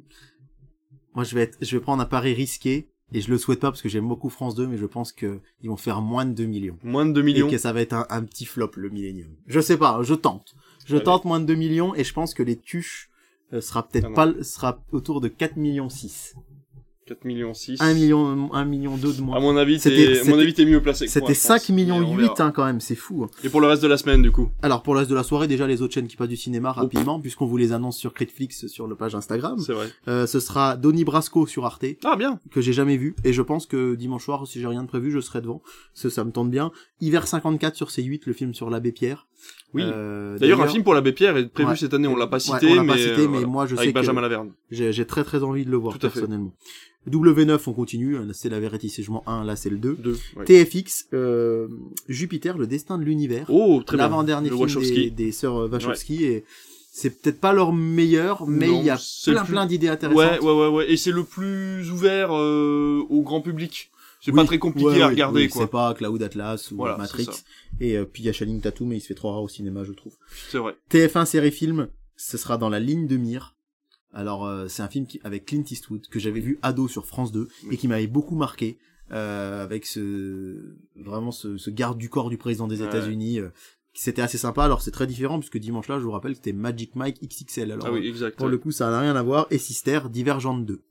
moi 1.15 1.23
je 1.23 1.33
vais 1.35 1.43
être, 1.43 1.57
je 1.61 1.75
vais 1.75 1.81
prendre 1.81 2.03
un 2.03 2.05
pari 2.05 2.33
risqué 2.33 2.89
et 3.13 3.21
je 3.21 3.29
le 3.29 3.37
souhaite 3.37 3.59
pas 3.59 3.71
parce 3.71 3.81
que 3.81 3.89
j'aime 3.89 4.07
beaucoup 4.07 4.29
France 4.29 4.53
2 4.55 4.67
mais 4.67 4.77
je 4.77 4.85
pense 4.85 5.11
que 5.11 5.39
ils 5.61 5.69
vont 5.69 5.77
faire 5.77 6.01
moins 6.01 6.25
de 6.25 6.33
2 6.33 6.45
millions. 6.45 6.77
Moins 6.83 7.05
de 7.05 7.13
2 7.13 7.21
millions. 7.21 7.47
Et 7.47 7.51
que 7.51 7.57
ça 7.57 7.73
va 7.73 7.81
être 7.81 7.93
un, 7.93 8.05
un 8.09 8.23
petit 8.23 8.45
flop 8.45 8.71
le 8.75 8.89
Millennium. 8.89 9.29
Je 9.47 9.59
sais 9.59 9.77
pas, 9.77 10.01
je 10.03 10.13
tente. 10.13 10.55
Je 10.85 10.97
tente 10.97 11.25
moins 11.25 11.39
de 11.39 11.45
2 11.45 11.55
millions 11.55 11.95
et 11.95 12.03
je 12.03 12.13
pense 12.13 12.33
que 12.33 12.43
les 12.43 12.57
tuches 12.57 13.09
euh, 13.53 13.61
sera 13.61 13.87
peut-être 13.87 14.09
Ah 14.11 14.13
pas 14.13 14.43
sera 14.43 14.83
autour 14.91 15.21
de 15.21 15.29
4 15.29 15.55
millions 15.55 15.89
6. 15.89 16.35
4 17.07 17.25
millions 17.25 17.53
6. 17.53 17.81
1 17.81 17.93
million 17.93 18.53
1 18.53 18.65
million 18.65 18.97
2 18.97 19.13
de 19.13 19.21
moins. 19.21 19.37
À 19.37 19.39
mon 19.39 19.55
avis, 19.57 19.79
C'était- 19.79 20.21
mon 20.25 20.37
avis, 20.37 20.53
t'es 20.53 20.65
mieux 20.65 20.81
placé 20.81 21.05
que 21.05 21.11
C'était 21.11 21.33
je 21.33 21.39
5 21.39 21.53
pense. 21.59 21.69
millions 21.69 21.99
Mais 21.99 22.05
on 22.05 22.15
8 22.17 22.21
verra. 22.23 22.43
hein, 22.43 22.51
quand 22.51 22.65
même, 22.65 22.79
c'est 22.81 22.95
fou. 22.95 23.23
hein. 23.23 23.29
Et 23.43 23.49
pour 23.49 23.61
le 23.61 23.67
reste 23.67 23.81
de 23.81 23.87
la 23.87 23.97
semaine, 23.97 24.21
du 24.21 24.31
coup. 24.31 24.49
Alors 24.61 24.83
pour 24.83 24.93
le 24.93 24.99
reste 24.99 25.09
de 25.09 25.15
la 25.15 25.23
soirée, 25.23 25.47
déjà 25.47 25.65
les 25.67 25.81
autres 25.81 25.93
chaînes 25.93 26.07
qui 26.07 26.15
passent 26.17 26.27
du 26.27 26.35
cinéma 26.37 26.71
rapidement, 26.71 27.19
puisqu'on 27.19 27.45
vous 27.45 27.57
les 27.57 27.71
annonce 27.71 27.97
sur 27.97 28.13
Critflix 28.13 28.67
sur 28.67 28.87
le 28.87 28.95
page 28.95 29.15
Instagram. 29.15 29.57
C'est 29.59 29.73
vrai. 29.73 29.87
Euh, 30.07 30.27
ce 30.27 30.39
sera 30.39 30.75
Donnie 30.75 31.05
Brasco 31.05 31.47
sur 31.47 31.65
Arte, 31.65 31.85
Ah, 32.03 32.15
bien. 32.17 32.39
que 32.51 32.59
j'ai 32.61 32.73
jamais 32.73 32.97
vu, 32.97 33.15
et 33.23 33.31
je 33.33 33.41
pense 33.41 33.65
que 33.65 33.95
dimanche 33.95 34.25
soir, 34.25 34.45
si 34.45 34.59
j'ai 34.59 34.67
rien 34.67 34.83
de 34.83 34.87
prévu, 34.87 35.09
je 35.11 35.19
serai 35.21 35.41
devant. 35.41 35.61
Ça, 35.93 36.09
ça 36.09 36.23
me 36.25 36.31
tente 36.31 36.51
bien. 36.51 36.71
Hiver 36.99 37.25
54 37.27 37.75
sur 37.75 37.89
C8, 37.89 38.21
le 38.25 38.33
film 38.33 38.53
sur 38.53 38.69
l'abbé 38.69 38.91
Pierre. 38.91 39.27
Oui. 39.73 39.83
Euh, 39.85 40.37
D'ailleurs, 40.37 40.61
un 40.61 40.67
film 40.67 40.83
pour 40.83 40.93
l'abbé 40.93 41.11
Pierre 41.11 41.35
est 41.37 41.47
prévu 41.47 41.69
Ouais. 41.71 41.75
cette 41.75 41.93
année. 41.93 42.07
On 42.07 42.15
l'a 42.15 42.27
pas 42.27 42.37
Ouais, 42.37 42.39
cité, 42.59 42.67
on 42.71 42.75
l'a 42.75 42.83
mais, 42.83 42.93
pas 42.93 42.97
cité, 42.97 43.11
euh, 43.11 43.17
mais 43.17 43.25
voilà. 43.27 43.47
moi 43.47 43.65
je 43.67 43.75
avec 43.75 43.87
sais 43.87 43.91
Benjamin 43.93 44.21
Laverne. 44.21 44.51
j'ai 44.71 45.05
très 45.05 45.23
très 45.23 45.43
envie 45.43 45.65
de 45.65 45.69
le 45.71 45.77
voir 45.77 45.93
Tout 45.95 45.99
personnellement. 45.99 46.53
W9 47.09 47.59
on 47.67 47.73
continue, 47.73 48.17
c'est 48.33 48.49
la 48.49 48.59
vérité 48.59 48.89
Jugement 48.89 49.23
1, 49.27 49.45
là 49.45 49.55
c'est 49.55 49.69
le 49.69 49.77
2. 49.77 49.95
Deux. 49.99 50.17
ouais. 50.35 50.45
TFX, 50.45 51.07
euh, 51.13 51.67
Jupiter, 52.09 52.57
le 52.57 52.67
destin 52.67 52.97
de 52.97 53.03
l'univers. 53.03 53.45
Oh, 53.49 53.81
très 53.85 53.95
bien. 53.97 54.05
L'avant-dernier 54.05 54.49
Le 54.49 54.55
film 54.55 54.67
Wachowski. 54.67 55.11
des, 55.11 55.25
des 55.25 55.31
sœurs 55.31 55.69
Wachowski 55.71 56.25
et 56.25 56.43
c'est 56.91 57.21
peut-être 57.21 57.39
pas 57.39 57.53
leur 57.53 57.71
meilleur, 57.73 58.47
mais 58.47 58.69
il 58.69 58.83
y 58.83 58.89
a 58.89 58.97
c'est 58.99 59.31
plein 59.31 59.43
plus- 59.43 59.51
plein 59.53 59.65
d'idées 59.67 59.87
intéressantes. 59.89 60.17
Ouais, 60.17 60.39
ouais, 60.41 60.51
ouais, 60.61 60.67
ouais. 60.69 60.91
Et 60.91 60.97
c'est 60.97 61.11
le 61.11 61.23
plus 61.23 61.89
ouvert 61.91 62.29
euh, 62.35 63.01
au 63.09 63.21
grand 63.21 63.39
public. 63.41 63.89
C'est 64.21 64.31
Oui, 64.31 64.37
pas 64.37 64.45
très 64.45 64.57
compliqué 64.59 64.87
ouais, 64.89 65.01
à 65.01 65.07
regarder, 65.09 65.41
oui, 65.43 65.49
quoi. 65.49 65.61
C'est 65.63 65.71
pas 65.71 65.93
Cloud 65.93 66.21
Atlas 66.23 66.71
ou 66.71 66.77
Voilà, 66.77 66.97
Matrix. 66.97 67.27
Et 67.79 67.97
euh, 67.97 68.05
puis 68.05 68.23
il 68.23 68.25
y 68.25 68.29
a 68.29 68.33
Channing 68.33 68.59
Tatum, 68.61 68.87
mais 68.87 68.97
il 68.97 69.01
se 69.01 69.07
fait 69.07 69.13
trop 69.15 69.31
rare 69.31 69.43
au 69.43 69.47
cinéma, 69.47 69.83
je 69.83 69.93
trouve. 69.93 70.15
C'est 70.49 70.57
vrai. 70.57 70.75
TF1 70.89 71.25
série 71.25 71.51
film, 71.51 71.89
ce 72.15 72.37
sera 72.37 72.57
dans 72.57 72.69
la 72.69 72.79
ligne 72.79 73.07
de 73.07 73.17
mire. 73.17 73.55
Alors 74.13 74.45
euh, 74.45 74.67
c'est 74.67 74.81
un 74.81 74.87
film 74.87 75.05
qui, 75.05 75.19
avec 75.23 75.45
Clint 75.45 75.63
Eastwood 75.69 76.07
que 76.07 76.17
j'avais 76.19 76.39
vu 76.39 76.57
ado 76.63 76.87
sur 76.87 77.05
France 77.05 77.31
2 77.31 77.47
Oui. 77.65 77.73
et 77.73 77.77
qui 77.77 77.87
m'avait 77.87 78.07
beaucoup 78.07 78.35
marqué 78.35 78.79
euh, 79.11 79.61
avec 79.63 79.85
ce 79.85 80.75
vraiment 80.95 81.31
ce, 81.31 81.57
ce 81.57 81.69
garde 81.69 81.97
du 81.97 82.09
corps 82.09 82.29
du 82.29 82.37
président 82.37 82.67
des 82.67 82.81
Ouais. 82.81 82.87
États-Unis. 82.87 83.39
euh, 83.39 83.49
c'était 83.93 84.21
assez 84.21 84.37
sympa. 84.37 84.63
Alors 84.63 84.81
c'est 84.81 84.91
très 84.91 85.07
différent 85.07 85.39
puisque 85.39 85.57
dimanche 85.57 85.87
là, 85.89 85.99
je 85.99 86.03
vous 86.05 86.11
rappelle, 86.11 86.35
c'était 86.35 86.53
Magic 86.53 86.95
Mike 86.95 87.21
XXL. 87.21 87.71
Alors 87.71 87.87
ah 87.87 87.91
oui, 87.91 88.07
exact. 88.07 88.37
pour 88.37 88.45
ouais. 88.45 88.51
le 88.51 88.57
coup, 88.57 88.71
ça 88.71 88.89
n'a 88.89 88.99
rien 89.01 89.15
à 89.15 89.21
voir. 89.23 89.45
Et 89.51 89.57
Sister, 89.57 90.01
Divergente 90.09 90.65
2. 90.65 90.81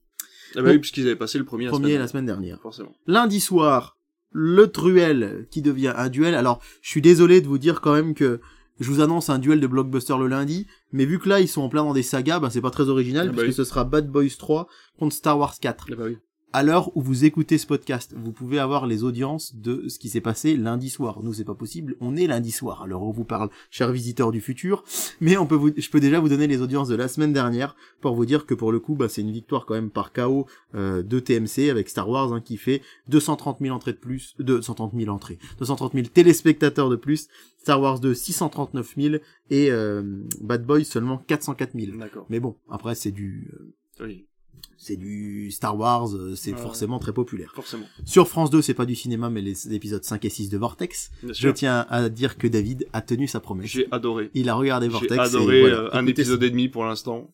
Ah 0.57 0.63
bah 0.63 0.71
oui, 0.71 0.79
puisqu'ils 0.79 1.07
avaient 1.07 1.17
passé 1.17 1.39
le 1.39 1.45
premier, 1.45 1.69
Premier 1.69 1.93
la 1.95 2.01
la 2.01 2.09
semaine. 2.09 2.25
semaine 2.25 2.27
dernière. 2.27 2.61
Forcément. 2.61 2.95
Lundi 3.07 3.41
soir, 3.41 3.97
le 4.33 4.67
truel 4.69 5.47
qui 5.51 5.63
devient 5.63 5.93
un 5.97 6.09
duel. 6.09 6.35
Alors, 6.35 6.61
je 6.83 6.91
suis 6.91 7.03
désolé 7.03 7.41
de 7.41 7.47
vous 7.47 7.59
dire 7.59 7.81
quand 7.81 7.93
même 7.93 8.15
que 8.15 8.41
je 8.81 8.91
vous 8.91 9.01
annonce 9.01 9.31
un 9.31 9.39
duel 9.39 9.61
de 9.61 9.67
blockbuster 9.67 10.17
le 10.19 10.27
lundi, 10.29 10.67
mais 10.93 11.05
vu 11.07 11.19
que 11.19 11.29
là 11.29 11.41
ils 11.41 11.49
sont 11.49 11.63
en 11.63 11.69
plein 11.71 11.83
dans 11.85 11.95
des 11.95 12.03
sagas, 12.03 12.41
ben 12.41 12.51
c'est 12.51 12.61
pas 12.61 12.71
très 12.71 12.89
original 12.91 13.29
Ah 13.29 13.33
bah 13.33 13.43
puisque 13.43 13.59
oui. 13.59 13.65
ce 13.65 13.65
sera 13.65 13.85
Bad 13.85 14.09
Boys 14.11 14.29
3 14.39 14.67
contre 14.99 15.15
Star 15.15 15.39
Wars 15.39 15.55
4. 15.61 15.87
Ah 15.93 15.95
bah 15.97 16.05
oui. 16.07 16.19
À 16.53 16.63
l'heure 16.63 16.97
où 16.97 17.03
vous 17.03 17.27
écoutez 17.27 17.59
ce 17.59 17.67
podcast, 17.67 18.15
vous 18.17 18.33
pouvez 18.33 18.59
avoir 18.59 18.87
les 18.87 19.05
audiences 19.05 19.55
de 19.57 19.89
ce 19.89 19.99
qui 19.99 20.09
s'est 20.09 20.23
passé 20.23 20.57
lundi 20.57 20.89
soir. 20.89 21.23
Nous, 21.23 21.35
c'est 21.35 21.45
pas 21.45 21.55
possible. 21.55 21.97
On 22.01 22.17
est 22.17 22.27
lundi 22.27 22.51
soir. 22.51 22.87
Où 22.89 22.95
on 22.95 23.11
vous 23.11 23.25
parle, 23.25 23.51
chers 23.71 23.93
visiteurs 23.93 24.33
du 24.33 24.41
futur. 24.41 24.83
Mais 25.21 25.37
on 25.37 25.47
peut 25.47 25.55
vous, 25.55 25.71
je 25.77 25.91
peux 25.91 26.01
déjà 26.01 26.19
vous 26.19 26.31
donner 26.31 26.47
les 26.47 26.63
audiences 26.63 26.89
de 26.89 26.95
la 26.95 27.09
semaine 27.09 27.35
dernière 27.35 27.77
pour 28.01 28.15
vous 28.15 28.25
dire 28.25 28.47
que 28.47 28.55
pour 28.55 28.73
le 28.73 28.81
coup, 28.81 28.95
bah, 28.95 29.09
c'est 29.09 29.21
une 29.21 29.33
victoire 29.33 29.67
quand 29.67 29.75
même 29.75 29.91
par 29.91 30.13
KO 30.13 30.47
euh, 30.75 31.03
de 31.03 31.21
TMC 31.21 31.69
avec 31.71 31.91
Star 31.91 32.09
Wars 32.09 32.33
hein, 32.33 32.41
qui 32.41 32.57
fait 32.57 32.81
230 33.09 33.59
000 33.61 33.75
entrées 33.75 33.93
de 33.93 33.99
plus, 33.99 34.35
230 34.39 34.93
000 34.97 35.15
entrées, 35.15 35.39
230 35.59 35.93
000 35.93 36.07
téléspectateurs 36.07 36.89
de 36.89 36.97
plus. 36.97 37.29
Star 37.59 37.83
Wars 37.83 37.99
2 37.99 38.15
639 38.15 38.95
000 38.97 39.15
et 39.51 39.71
euh, 39.73 40.23
Bad 40.41 40.65
Boys 40.65 40.85
seulement 40.85 41.19
404 41.19 41.79
000. 41.79 41.99
D'accord. 41.99 42.25
Mais 42.31 42.41
bon, 42.41 42.57
après 42.71 42.95
c'est 42.95 43.11
du, 43.11 43.53
euh, 44.01 44.07
Oui, 44.07 44.27
c'est 44.79 44.97
du 44.97 45.51
Star 45.51 45.77
Wars, 45.79 46.15
euh, 46.15 46.35
c'est 46.37 46.53
Ouais. 46.53 46.59
forcément 46.59 46.99
très 46.99 47.13
populaire. 47.13 47.53
forcément. 47.55 47.87
Sur 48.05 48.29
France 48.29 48.51
2, 48.51 48.63
c'est 48.63 48.75
pas 48.75 48.87
du 48.87 48.95
cinéma, 48.95 49.31
mais 49.31 49.41
les 49.41 49.75
épisodes 49.75 50.05
5 50.05 50.25
et 50.25 50.29
6 50.29 50.49
de 50.49 50.59
Vortex. 50.59 51.11
Bien 51.23 51.33
Je 51.33 51.39
sûr. 51.41 51.55
tiens 51.55 51.87
à 51.89 52.09
dire 52.09 52.37
que 52.39 52.47
David 52.47 52.87
a 52.93 53.01
tenu 53.01 53.27
sa 53.27 53.41
promesse. 53.41 53.67
J'ai 53.71 53.89
adoré. 53.91 54.31
Il 54.35 54.49
a 54.49 54.55
regardé 54.55 54.87
J'ai 54.87 54.93
Vortex. 54.93 55.19
adoré 55.19 55.59
et 55.59 55.61
voilà. 55.63 55.77
euh, 55.79 55.89
un 55.93 56.07
épisode 56.07 56.43
et 56.43 56.51
demi 56.51 56.69
pour 56.69 56.85
l'instant. 56.85 57.31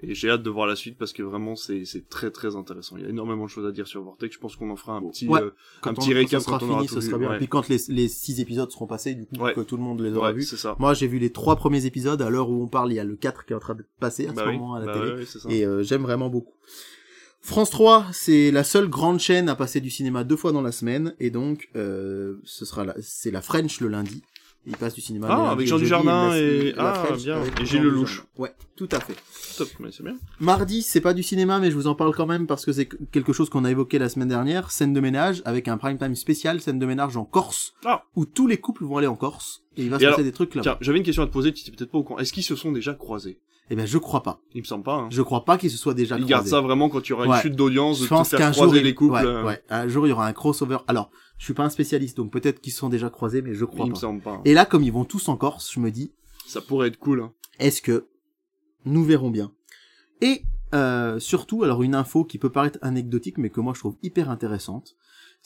Et 0.00 0.14
j'ai 0.14 0.30
hâte 0.30 0.42
de 0.42 0.50
voir 0.50 0.66
la 0.66 0.76
suite 0.76 0.98
parce 0.98 1.12
que 1.12 1.22
vraiment 1.22 1.56
c'est 1.56 1.84
très 2.10 2.30
très 2.30 2.54
intéressant. 2.56 2.96
Il 2.96 3.02
y 3.04 3.06
a 3.06 3.08
énormément 3.08 3.44
de 3.44 3.50
choses 3.50 3.66
à 3.66 3.72
dire 3.72 3.86
sur 3.86 4.02
Vortex. 4.02 4.34
Je 4.34 4.40
pense 4.40 4.56
qu'on 4.56 4.70
en 4.70 4.76
fera 4.76 4.94
un 4.94 5.02
petit 5.08 5.26
Ouais. 5.28 5.40
euh, 5.42 5.50
quand 5.80 5.90
un 5.90 5.94
petit 5.94 6.10
quand 6.10 6.16
récap 6.16 6.42
sera 6.42 6.58
quand 6.58 6.66
on 6.66 6.70
aura 6.70 6.78
fini, 6.80 6.88
tout 6.88 6.94
ce 7.00 7.00
sera 7.00 7.18
bien. 7.18 7.30
Ouais. 7.30 7.38
Puis 7.38 7.48
quand 7.48 7.68
les, 7.68 7.78
les 7.88 8.08
6 8.08 8.40
épisodes 8.40 8.70
seront 8.70 8.86
passés, 8.86 9.14
du 9.14 9.26
coup, 9.26 9.36
Ouais. 9.38 9.54
que 9.54 9.60
tout 9.60 9.76
le 9.76 9.82
monde 9.82 10.00
les 10.00 10.12
aura 10.12 10.32
vus. 10.32 10.42
ça. 10.44 10.76
Moi, 10.78 10.94
j'ai 10.94 11.06
vu 11.06 11.18
les 11.18 11.30
trois 11.30 11.56
premiers 11.56 11.86
épisodes. 11.86 12.20
À 12.22 12.30
l'heure 12.30 12.50
où 12.50 12.62
on 12.62 12.68
parle, 12.68 12.92
il 12.92 12.96
y 12.96 13.00
a 13.00 13.04
le 13.04 13.16
4 13.16 13.44
qui 13.46 13.52
est 13.52 13.56
en 13.56 13.60
train 13.60 13.74
de 13.74 13.84
passer 14.00 14.26
à 14.28 14.32
Bah 14.32 14.42
ce 14.44 14.48
oui, 14.50 14.58
moment 14.58 14.74
à 14.74 14.80
la 14.80 14.86
bah 14.86 14.92
télé. 14.94 15.56
Et 15.56 15.64
euh, 15.66 15.82
j'aime 15.82 16.02
vraiment 16.02 16.28
beaucoup. 16.28 16.54
France 17.40 17.70
3, 17.70 18.06
c'est 18.12 18.50
la 18.50 18.64
seule 18.64 18.88
grande 18.88 19.20
chaîne 19.20 19.48
à 19.48 19.54
passer 19.54 19.80
du 19.80 19.88
cinéma 19.90 20.24
deux 20.24 20.34
fois 20.36 20.50
dans 20.50 20.62
la 20.62 20.72
semaine, 20.72 21.14
et 21.20 21.30
donc 21.30 21.68
euh, 21.76 22.40
ce 22.42 22.64
sera 22.64 22.86
c'est 23.00 23.30
la 23.30 23.40
French 23.40 23.80
le 23.80 23.86
lundi. 23.88 24.22
Il 24.66 24.76
passe 24.76 24.94
du 24.94 25.00
cinéma. 25.00 25.28
Ah, 25.30 25.50
avec 25.52 25.68
Jean 25.68 25.78
Dujardin 25.78 26.30
la- 26.30 26.38
et- 26.38 26.74
ah, 26.76 27.06
bien. 27.16 27.38
Et 27.60 27.64
Gilles. 27.66 27.82
Lelouch. 27.82 28.24
Ouais, 28.36 28.52
tout 28.74 28.88
à 28.90 28.98
fait. 29.00 29.14
Top, 29.56 29.68
mais 29.78 29.90
c'est 29.92 30.02
bien. 30.02 30.16
Mardi, 30.40 30.82
c'est 30.82 31.00
pas 31.00 31.14
du 31.14 31.22
cinéma, 31.22 31.58
mais 31.60 31.70
je 31.70 31.76
vous 31.76 31.86
en 31.86 31.94
parle 31.94 32.14
quand 32.14 32.26
même 32.26 32.46
parce 32.48 32.64
que 32.66 32.72
c'est 32.72 32.88
quelque 33.12 33.32
chose 33.32 33.48
qu'on 33.48 33.64
a 33.64 33.70
évoqué 33.70 33.98
la 33.98 34.08
semaine 34.08 34.28
dernière. 34.28 34.70
Scène 34.72 34.92
de 34.92 35.00
ménage 35.00 35.40
avec 35.44 35.68
un 35.68 35.78
prime 35.78 35.98
time 35.98 36.14
spécial, 36.16 36.60
scène 36.60 36.78
de 36.80 36.86
ménage 36.86 37.16
en 37.16 37.24
Corse, 37.24 37.74
Ah. 37.84 38.02
où 38.16 38.26
tous 38.26 38.46
les 38.48 38.56
couples 38.58 38.84
vont 38.84 38.96
aller 38.98 39.06
en 39.06 39.14
Corse 39.16 39.62
et 39.76 39.84
il 39.84 39.90
va 39.90 39.96
Et 39.98 40.00
se 40.00 40.06
passer 40.06 40.24
des 40.24 40.32
trucs 40.32 40.54
là. 40.56 40.62
Tiens, 40.62 40.76
j'avais 40.80 40.98
une 40.98 41.04
question 41.04 41.22
à 41.22 41.26
te 41.26 41.32
poser, 41.32 41.52
tu 41.52 41.62
étais 41.62 41.70
peut-être 41.76 41.90
pas 41.92 41.98
au 41.98 42.02
courant. 42.02 42.18
Est-ce 42.18 42.32
qu'ils 42.32 42.42
se 42.42 42.56
sont 42.56 42.72
déjà 42.72 42.92
croisés? 42.92 43.38
Eh 43.70 43.74
ben, 43.76 43.84
je 43.86 43.98
crois 43.98 44.22
pas. 44.22 44.40
Il 44.54 44.60
me 44.60 44.66
semble 44.66 44.84
pas. 44.84 44.94
Hein. 44.94 45.08
Je 45.10 45.22
crois 45.22 45.44
pas 45.44 45.58
qu'ils 45.58 45.70
se 45.72 45.76
soient 45.76 45.92
déjà 45.94 46.14
Ils 46.16 46.18
croisés. 46.24 46.30
gardent 46.30 46.46
ça 46.46 46.60
vraiment 46.60 46.88
quand 46.88 47.00
il 47.06 47.10
y 47.10 47.12
aura 47.14 47.24
une 47.24 47.32
Ouais. 47.32 47.40
chute 47.40 47.56
d'audience, 47.56 48.00
de 48.00 48.06
pense 48.06 48.28
faire 48.30 48.38
qu'un 48.38 48.52
jour, 48.52 48.72
les 48.72 48.94
couples. 48.94 49.14
ouais, 49.14 49.24
euh, 49.26 49.44
ouais, 49.44 49.62
un 49.70 49.88
jour 49.88 50.06
il 50.06 50.10
y 50.10 50.12
aura 50.12 50.26
un 50.26 50.32
crossover. 50.32 50.78
Alors, 50.86 51.10
je 51.38 51.44
suis 51.44 51.54
pas 51.54 51.64
un 51.64 51.70
spécialiste, 51.70 52.16
donc 52.16 52.30
peut-être 52.32 52.60
qu'ils 52.60 52.72
se 52.72 52.78
sont 52.78 52.88
déjà 52.88 53.10
croisés, 53.10 53.42
mais 53.42 53.54
je 53.54 53.64
crois 53.64 53.86
Il 53.86 53.88
me 53.88 53.94
pas. 53.94 54.00
semble 54.00 54.22
pas. 54.22 54.32
hein. 54.34 54.42
Et 54.44 54.54
là, 54.54 54.66
comme 54.66 54.84
ils 54.84 54.92
vont 54.92 55.04
tous 55.04 55.28
en 55.28 55.36
Corse, 55.36 55.70
je 55.72 55.80
me 55.80 55.90
dis, 55.90 56.12
Ça 56.46 56.60
pourrait 56.60 56.88
être 56.88 56.98
cool. 56.98 57.22
Hein. 57.22 57.32
est-ce 57.58 57.82
que 57.82 58.06
nous 58.84 59.02
verrons 59.04 59.30
bien? 59.30 59.50
Et 60.20 60.42
euh, 60.74 61.18
surtout, 61.18 61.64
alors 61.64 61.82
une 61.82 61.94
info 61.96 62.24
qui 62.24 62.38
peut 62.38 62.50
paraître 62.50 62.78
anecdotique, 62.82 63.36
mais 63.38 63.50
que 63.50 63.60
moi 63.60 63.72
je 63.74 63.80
trouve 63.80 63.96
hyper 64.02 64.30
intéressante, 64.30 64.94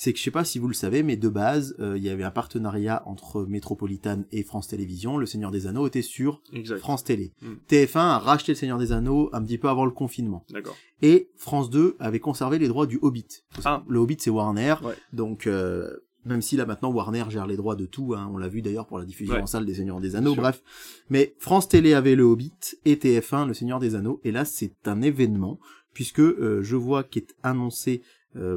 c'est 0.02 0.14
que 0.14 0.18
je 0.18 0.24
sais 0.24 0.30
pas 0.30 0.46
si 0.46 0.58
vous 0.58 0.66
le 0.66 0.72
savez, 0.72 1.02
mais 1.02 1.18
de 1.18 1.28
base, 1.28 1.76
euh, 1.78 1.98
il 1.98 2.02
y 2.02 2.08
avait 2.08 2.24
un 2.24 2.30
partenariat 2.30 3.02
entre 3.04 3.44
Métropolitane 3.44 4.24
et 4.32 4.42
France 4.42 4.66
Télévisions. 4.66 5.18
Le 5.18 5.26
Seigneur 5.26 5.50
des 5.50 5.66
Anneaux 5.66 5.86
était 5.86 6.00
sur 6.00 6.40
Exact. 6.54 6.78
France 6.78 7.04
Télé. 7.04 7.34
Mm. 7.42 7.52
TF1 7.68 7.98
a 7.98 8.18
racheté 8.18 8.52
le 8.52 8.56
Seigneur 8.56 8.78
des 8.78 8.92
Anneaux 8.92 9.28
un 9.34 9.42
petit 9.42 9.58
peu 9.58 9.68
avant 9.68 9.84
le 9.84 9.90
confinement. 9.90 10.46
D'accord. 10.48 10.74
Et 11.02 11.28
France 11.36 11.68
2 11.68 11.96
avait 12.00 12.18
conservé 12.18 12.58
les 12.58 12.66
droits 12.66 12.86
du 12.86 12.98
Hobbit. 13.02 13.26
Ah. 13.66 13.84
Le 13.90 13.98
Hobbit, 13.98 14.16
c'est 14.20 14.30
Warner. 14.30 14.76
Ouais. 14.82 14.94
Donc, 15.12 15.46
euh, 15.46 15.94
même 16.24 16.40
si 16.40 16.56
là 16.56 16.64
maintenant 16.64 16.90
Warner 16.90 17.24
gère 17.28 17.46
les 17.46 17.58
droits 17.58 17.76
de 17.76 17.84
tout, 17.84 18.14
hein, 18.16 18.30
on 18.32 18.38
l'a 18.38 18.48
vu 18.48 18.62
d'ailleurs 18.62 18.86
pour 18.86 18.98
la 18.98 19.04
diffusion 19.04 19.34
Ouais. 19.34 19.42
en 19.42 19.46
salle 19.46 19.66
des 19.66 19.74
Seigneurs 19.74 20.00
des 20.00 20.16
Anneaux, 20.16 20.34
bref. 20.34 20.62
Mais 21.10 21.34
France 21.38 21.68
Télé 21.68 21.92
avait 21.92 22.14
le 22.16 22.22
Hobbit 22.22 22.54
et 22.86 22.94
TF1 22.96 23.46
le 23.46 23.52
Seigneur 23.52 23.78
des 23.78 23.94
Anneaux. 23.96 24.22
Et 24.24 24.32
là, 24.32 24.46
c'est 24.46 24.72
un 24.86 25.02
événement 25.02 25.60
puisque 25.92 26.20
euh, 26.20 26.62
je 26.62 26.76
vois 26.76 27.04
qu'est 27.04 27.34
annoncé 27.42 28.00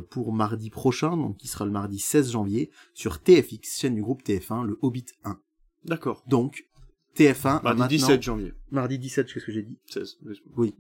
pour 0.10 0.34
mardi 0.34 0.70
prochain, 0.70 1.18
donc 1.18 1.38
qui 1.38 1.48
sera 1.48 1.66
le 1.66 1.72
mardi 1.72 2.00
16 2.00 2.32
janvier, 2.32 2.70
sur 2.94 3.20
TFX, 3.20 3.80
chaîne 3.80 3.96
du 3.96 4.02
groupe 4.02 4.24
TF1, 4.24 4.66
le 4.66 4.78
Hobbit 4.82 5.06
1. 5.24 5.40
D'accord. 5.86 6.24
Donc, 6.28 6.66
TF1 7.18 7.60
a 7.60 7.62
Mardi 7.62 7.80
maintenant... 7.80 8.08
17 8.08 8.24
janvier. 8.24 8.54
Mardi 8.72 9.00
17, 9.00 9.32
qu'est-ce 9.32 9.46
que 9.46 9.52
j'ai 9.52 9.64
dit 9.64 9.78
16. 9.90 10.18
oui. 10.58 10.74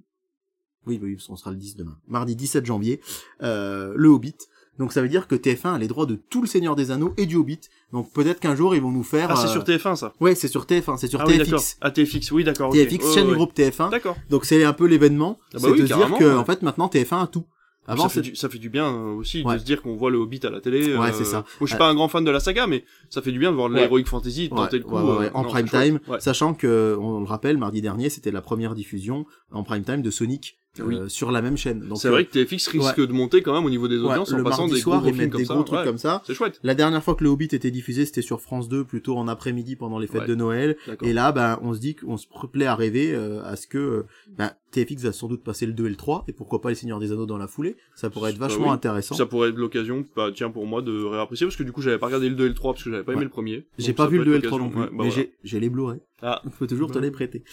Oui, 0.85 0.99
oui, 1.01 1.17
on 1.29 1.37
sera 1.37 1.51
le 1.51 1.57
10 1.57 1.77
demain. 1.77 1.97
Mardi 2.07 2.35
17 2.35 2.65
janvier, 2.65 2.99
euh, 3.41 3.93
le 3.95 4.09
Hobbit. 4.09 4.35
Donc 4.79 4.91
ça 4.91 5.01
veut 5.01 5.07
dire 5.07 5.27
que 5.27 5.35
TF1 5.35 5.75
a 5.75 5.77
les 5.77 5.87
droits 5.87 6.05
de 6.05 6.15
tout 6.15 6.41
le 6.41 6.47
Seigneur 6.47 6.75
des 6.75 6.91
Anneaux 6.91 7.13
et 7.15 7.25
du 7.25 7.35
Hobbit. 7.37 7.61
Donc 7.93 8.11
peut-être 8.11 8.39
qu'un 8.39 8.55
jour 8.55 8.75
ils 8.75 8.81
vont 8.81 8.91
nous 8.91 9.03
faire. 9.03 9.29
Ah, 9.31 9.35
c'est 9.37 9.47
euh, 9.47 9.51
sur 9.51 9.63
TF1 9.63 9.95
ça. 9.95 10.13
Ouais, 10.19 10.35
c'est 10.35 10.47
sur 10.49 10.65
TF1, 10.65 10.97
c'est 10.97 11.07
sur 11.07 11.21
ah 11.21 11.25
oui. 11.27 11.37
TFX. 11.37 11.77
Ah 11.79 11.91
TFX, 11.91 12.31
oui, 12.31 12.43
d'accord. 12.43 12.73
TFX, 12.73 13.05
Ouais, 13.05 13.13
chaîne 13.13 13.27
du 13.29 13.35
groupe 13.35 13.55
TF1. 13.55 13.91
D'accord. 13.91 14.17
Donc 14.29 14.43
c'est 14.45 14.63
un 14.63 14.73
peu 14.73 14.85
l'événement, 14.87 15.39
Ah 15.41 15.47
bah 15.53 15.59
c'est 15.61 15.69
oui, 15.71 15.81
de 15.81 15.85
dire 15.85 16.13
que 16.17 16.23
ouais. 16.25 16.33
en 16.33 16.43
fait 16.43 16.61
maintenant 16.63 16.87
TF1 16.87 17.23
a 17.23 17.27
tout. 17.27 17.45
Avant 17.87 18.03
ça, 18.03 18.09
fait 18.09 18.21
du, 18.21 18.35
ça 18.35 18.47
fait 18.49 18.59
du 18.59 18.69
bien 18.69 18.85
euh, 18.87 19.13
aussi 19.15 19.43
Ouais. 19.43 19.55
de 19.55 19.59
se 19.59 19.65
dire 19.65 19.81
qu'on 19.81 19.95
voit 19.95 20.09
le 20.09 20.17
Hobbit 20.17 20.39
à 20.43 20.49
la 20.49 20.61
télé. 20.61 20.95
Ouais, 20.95 21.09
euh, 21.09 21.11
c'est 21.13 21.25
ça. 21.25 21.37
Moi, 21.39 21.45
je 21.61 21.65
suis 21.67 21.77
pas 21.77 21.89
un 21.89 21.93
grand 21.95 22.07
fan 22.07 22.23
de 22.23 22.31
la 22.31 22.39
saga, 22.39 22.65
mais 22.67 22.85
ça 23.09 23.21
fait 23.21 23.31
du 23.31 23.39
bien 23.39 23.51
de 23.51 23.55
voir 23.57 23.69
de 23.69 23.73
Ouais. 23.75 23.81
l'heroic 23.81 24.05
fantasy, 24.05 24.49
de 24.49 24.55
tenter 24.55 24.77
le 24.77 24.83
coup. 24.85 24.95
ouais, 24.95 25.01
ouais, 25.01 25.17
ouais, 25.17 25.25
euh, 25.27 25.31
en 25.33 25.43
non, 25.43 25.49
prime 25.49 25.67
time, 25.69 25.99
sachant 26.19 26.53
que 26.53 26.97
on 26.99 27.19
le 27.19 27.25
rappelle, 27.25 27.57
mardi 27.57 27.81
dernier, 27.81 28.09
c'était 28.09 28.31
la 28.31 28.41
première 28.41 28.73
diffusion 28.75 29.25
en 29.51 29.63
prime 29.63 29.83
time 29.83 30.01
de 30.01 30.09
Sonic 30.11 30.57
euh, 30.79 31.07
sur 31.07 31.31
la 31.31 31.41
même 31.43 31.55
chaîne. 31.57 31.87
C'est 31.95 32.07
euh, 32.07 32.11
vrai 32.11 32.25
que 32.25 32.31
TFX 32.31 32.67
risque 32.69 32.99
de 32.99 33.11
monter 33.13 33.41
quand 33.43 33.53
même 33.53 33.65
au 33.65 33.69
niveau 33.69 33.87
des 33.87 33.97
audiences 33.99 34.31
le 34.31 34.41
en 34.41 34.43
passant 34.43 34.63
mardi 34.63 34.75
des 34.75 34.81
soir, 34.81 35.01
gros, 35.01 35.09
ils 35.09 35.13
films 35.15 35.29
comme 35.29 35.41
des 35.41 35.45
ça. 35.45 35.53
gros 35.53 35.63
trucs 35.63 35.83
comme 35.83 35.97
ça. 35.99 36.23
C'est 36.25 36.33
chouette. 36.33 36.59
La 36.63 36.73
dernière 36.73 37.03
fois 37.03 37.13
que 37.13 37.23
le 37.23 37.29
Hobbit 37.29 37.49
était 37.51 37.69
diffusé, 37.69 38.05
c'était 38.05 38.23
sur 38.23 38.41
France 38.41 38.69
2, 38.69 38.83
plutôt 38.83 39.15
en 39.17 39.27
après-midi 39.27 39.75
pendant 39.75 39.99
les 39.99 40.07
fêtes 40.07 40.25
de 40.27 40.33
Noël. 40.35 40.75
Et 41.03 41.13
là, 41.13 41.31
ben, 41.31 41.59
on 41.61 41.73
se 41.75 41.79
dit 41.79 41.95
qu'on 41.95 42.17
se 42.17 42.25
plaît 42.51 42.65
à 42.65 42.75
rêver 42.75 43.13
euh, 43.13 43.43
à 43.43 43.55
ce 43.55 43.67
que 43.67 43.77
euh, 43.77 44.05
ben, 44.35 44.51
TFX 44.73 45.03
va 45.03 45.11
sans 45.13 45.27
doute 45.27 45.43
passer 45.43 45.65
le 45.65 45.73
2 45.73 45.85
et 45.85 45.89
le 45.89 45.95
3, 45.95 46.25
et 46.27 46.33
pourquoi 46.33 46.59
pas 46.61 46.69
les 46.69 46.75
Seigneurs 46.75 46.99
des 46.99 47.11
Anneaux 47.11 47.25
dans 47.25 47.37
la 47.37 47.47
foulée. 47.47 47.77
Ça 47.95 48.09
pourrait 48.09 48.31
être 48.31 48.37
Bah 48.37 48.47
vachement 48.47 48.67
oui. 48.67 48.73
intéressant. 48.73 49.15
Ça 49.15 49.25
pourrait 49.25 49.49
être 49.49 49.55
l'occasion, 49.55 50.05
bah, 50.15 50.29
tiens, 50.35 50.49
pour 50.49 50.65
moi, 50.67 50.81
de 50.81 51.03
réapprécier, 51.03 51.45
parce 51.47 51.55
que 51.55 51.63
du 51.63 51.71
coup, 51.71 51.81
j'avais 51.81 51.97
pas 51.97 52.07
regardé 52.07 52.27
le 52.29 52.35
2 52.35 52.45
et 52.45 52.49
le 52.49 52.53
3, 52.53 52.73
parce 52.73 52.83
que 52.83 52.91
j'avais 52.91 53.03
pas 53.03 53.13
aimé 53.13 53.23
le 53.23 53.29
premier. 53.29 53.65
J'ai 53.77 53.93
pas 53.93 54.07
vu 54.07 54.17
peut 54.17 54.25
le 54.25 54.31
2 54.31 54.37
et 54.37 54.41
le 54.41 54.47
3 54.47 54.59
non 54.59 54.69
plus, 54.69 54.79
mais 54.79 54.85
bah, 54.87 54.91
voilà. 54.95 55.09
j'ai 55.11 55.33
j'ai 55.43 55.59
les 55.59 55.69
Blu-ray. 55.69 55.99
Ah, 56.21 56.41
Faut 56.51 56.67
toujours 56.67 56.89
te 56.89 56.95
Bah. 56.95 57.01
les 57.01 57.11
prêter. 57.11 57.43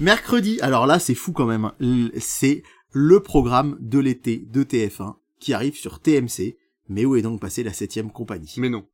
Mercredi, 0.00 0.60
alors 0.60 0.86
là, 0.86 0.98
c'est 0.98 1.14
fou 1.14 1.32
quand 1.32 1.46
même. 1.46 1.64
hein. 1.64 1.74
C'est 2.18 2.62
le 2.92 3.20
programme 3.20 3.76
de 3.80 3.98
l'été 3.98 4.38
de 4.50 4.62
TF1 4.62 5.14
qui 5.40 5.52
arrive 5.52 5.74
sur 5.76 6.00
TMC. 6.00 6.56
Mais 6.88 7.04
où 7.04 7.16
est 7.16 7.22
donc 7.22 7.40
passée 7.40 7.64
la 7.64 7.72
septième 7.72 8.12
compagnie? 8.12 8.54
Mais 8.58 8.68
non. 8.68 8.86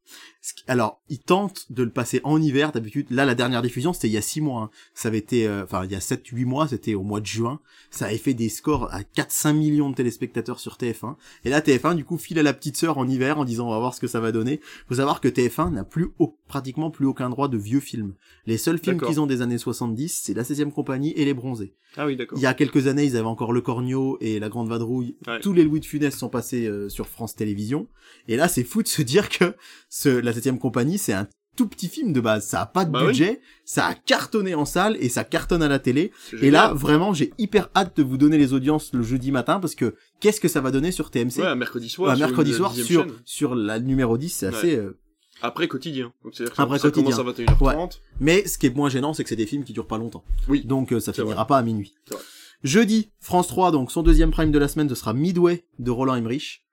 Alors, 0.67 1.01
ils 1.09 1.21
tentent 1.21 1.71
de 1.71 1.83
le 1.85 1.91
passer 1.91 2.21
en 2.25 2.41
hiver 2.43 2.73
d'habitude. 2.73 3.07
Là, 3.11 3.25
la 3.25 3.35
dernière 3.35 3.63
diffusion, 3.63 3.93
c'était 3.93 4.09
il 4.09 4.13
y 4.13 4.17
a 4.17 4.23
six 4.23 4.41
mois. 4.41 4.63
hein. 4.63 4.71
Ça 4.95 5.09
avait 5.09 5.19
été, 5.19 5.47
euh, 5.47 5.63
enfin, 5.65 5.85
il 5.85 5.93
y 5.93 5.95
a 5.95 6.01
7-8 6.01 6.45
mois, 6.45 6.67
c'était 6.69 6.95
au 6.95 7.03
mois 7.03 7.21
de 7.21 7.27
juin. 7.27 7.61
Ça 7.91 8.07
avait 8.07 8.19
fait 8.19 8.35
des 8.35 8.49
scores 8.49 8.93
à 8.93 9.03
4-5 9.03 9.53
millions 9.55 9.91
de 9.91 9.95
téléspectateurs 9.95 10.59
sur 10.59 10.77
TF1. 10.77 11.17
Et 11.45 11.51
là, 11.51 11.61
TF1, 11.61 11.95
du 11.95 12.05
coup, 12.05 12.19
file 12.19 12.39
à 12.41 12.43
la 12.43 12.53
petite 12.55 12.77
sœur 12.77 12.99
en 12.99 13.07
hiver 13.07 13.39
en 13.39 13.45
disant 13.45 13.69
on 13.69 13.71
va 13.71 13.79
voir 13.79 13.95
ce 13.95 14.01
que 14.01 14.07
ça 14.09 14.19
va 14.21 14.33
donner. 14.33 14.61
Faut 14.89 14.97
savoir 14.97 15.21
que 15.21 15.29
TF1 15.29 15.71
n'a 15.73 15.85
plus, 15.85 16.09
au- 16.19 16.37
pratiquement 16.49 16.91
plus 16.91 17.07
aucun 17.07 17.31
droit 17.31 17.49
de 17.49 17.57
vieux 17.57 17.81
films. 17.81 18.15
Les 18.47 18.59
seuls 18.59 18.79
films 18.79 18.99
qu'ils 19.09 19.21
ont 19.21 19.27
des 19.27 19.43
années 19.43 19.59
70, 19.59 20.21
c'est 20.25 20.35
la 20.35 20.43
16e 20.43 20.73
compagnie 20.73 21.13
et 21.13 21.25
les 21.25 21.35
bronzés. 21.35 21.75
Ah 21.97 22.07
oui, 22.07 22.17
d'accord. 22.17 22.39
Il 22.39 22.43
y 22.43 22.47
a 22.47 22.55
quelques 22.55 22.87
années, 22.87 23.05
ils 23.05 23.17
avaient 23.17 23.27
encore 23.27 23.53
Le 23.53 23.61
Cornio 23.61 24.17
et 24.21 24.39
La 24.41 24.49
Grande 24.49 24.69
Vadrouille. 24.69 25.17
Ouais. 25.27 25.41
Tous 25.41 25.53
les 25.53 25.63
Louis 25.65 25.79
de 25.81 25.85
Funès 25.85 26.17
sont 26.17 26.31
passés 26.31 26.67
euh, 26.67 26.89
sur 26.89 27.07
France 27.07 27.37
Télévisions. 27.37 27.87
Et 28.29 28.37
là, 28.37 28.49
c'est 28.49 28.65
fou 28.65 28.83
de 28.83 28.89
se 28.89 29.03
dire 29.03 29.29
que 29.29 29.55
ce, 29.91 30.09
la 30.09 30.32
septième 30.33 30.59
compagnie, 30.59 30.99
c'est 30.99 31.13
un 31.13 31.27
tout 31.57 31.67
petit 31.69 31.89
film 31.89 32.13
de 32.15 32.21
base. 32.21 32.47
Ça 32.47 32.63
a 32.63 32.67
pas 32.67 32.85
de 32.87 32.91
Bah 32.91 33.01
oui. 33.03 33.09
budget, 33.09 33.41
ça 33.67 33.87
a 33.87 33.95
cartonné 33.95 34.55
en 34.55 34.65
salle 34.65 34.97
et 35.01 35.09
ça 35.11 35.23
cartonne 35.25 35.63
à 35.63 35.69
la 35.69 35.79
télé. 35.79 36.11
Et 36.41 36.51
là, 36.51 36.73
vraiment, 36.73 37.13
j'ai 37.13 37.33
hyper 37.39 37.69
hâte 37.77 37.97
de 37.99 38.03
vous 38.03 38.17
donner 38.17 38.39
les 38.39 38.55
audiences 38.55 38.93
le 38.95 39.03
jeudi 39.03 39.31
matin 39.33 39.61
parce 39.61 39.75
que 39.75 39.95
qu'est-ce 40.21 40.41
que 40.41 40.49
ça 40.49 40.61
va 40.63 40.71
donner 40.71 40.93
sur 40.93 41.11
TMC 41.11 41.41
Ouais, 41.43 41.55
mercredi 41.55 41.89
soir. 41.91 42.17
Sur 42.17 42.27
mercredi 42.27 42.51
une 42.53 42.57
soir 42.57 42.75
sur 42.75 43.03
chaîne. 43.05 43.13
sur 43.27 43.55
la 43.55 43.79
numéro 43.81 44.17
10, 44.17 44.31
c'est 44.31 44.49
Ouais. 44.49 44.55
assez. 44.55 44.77
euh, 44.77 44.99
Après 45.43 45.67
quotidien. 45.69 46.13
Donc, 46.25 46.35
Après 46.57 46.79
ça 46.79 46.91
quotidien. 46.91 47.17
commence 47.17 47.19
à 47.19 47.43
21h30. 47.43 48.01
Mais 48.21 48.47
ce 48.47 48.57
qui 48.59 48.67
est 48.67 48.75
moins 48.75 48.89
gênant, 48.89 49.13
c'est 49.13 49.23
que 49.25 49.29
c'est 49.29 49.37
des 49.37 49.47
films 49.47 49.65
qui 49.65 49.73
durent 49.75 49.87
pas 49.89 49.99
longtemps. 49.99 50.25
Oui. 50.49 50.65
Donc 50.65 50.93
euh, 50.93 51.01
ça 51.01 51.13
finira 51.13 51.47
pas 51.47 51.59
à 51.59 51.63
minuit. 51.63 51.95
Jeudi, 52.65 53.11
France 53.21 53.49
3, 53.49 53.73
donc 53.73 53.91
son 53.91 54.03
deuxième 54.03 54.31
prime 54.31 54.53
de 54.53 54.59
la 54.59 54.69
semaine, 54.69 54.89
ce 54.89 54.95
sera 54.95 55.13
Midway 55.15 55.65
de 55.81 55.91
Roland 55.91 56.15
Emmerich. 56.15 56.65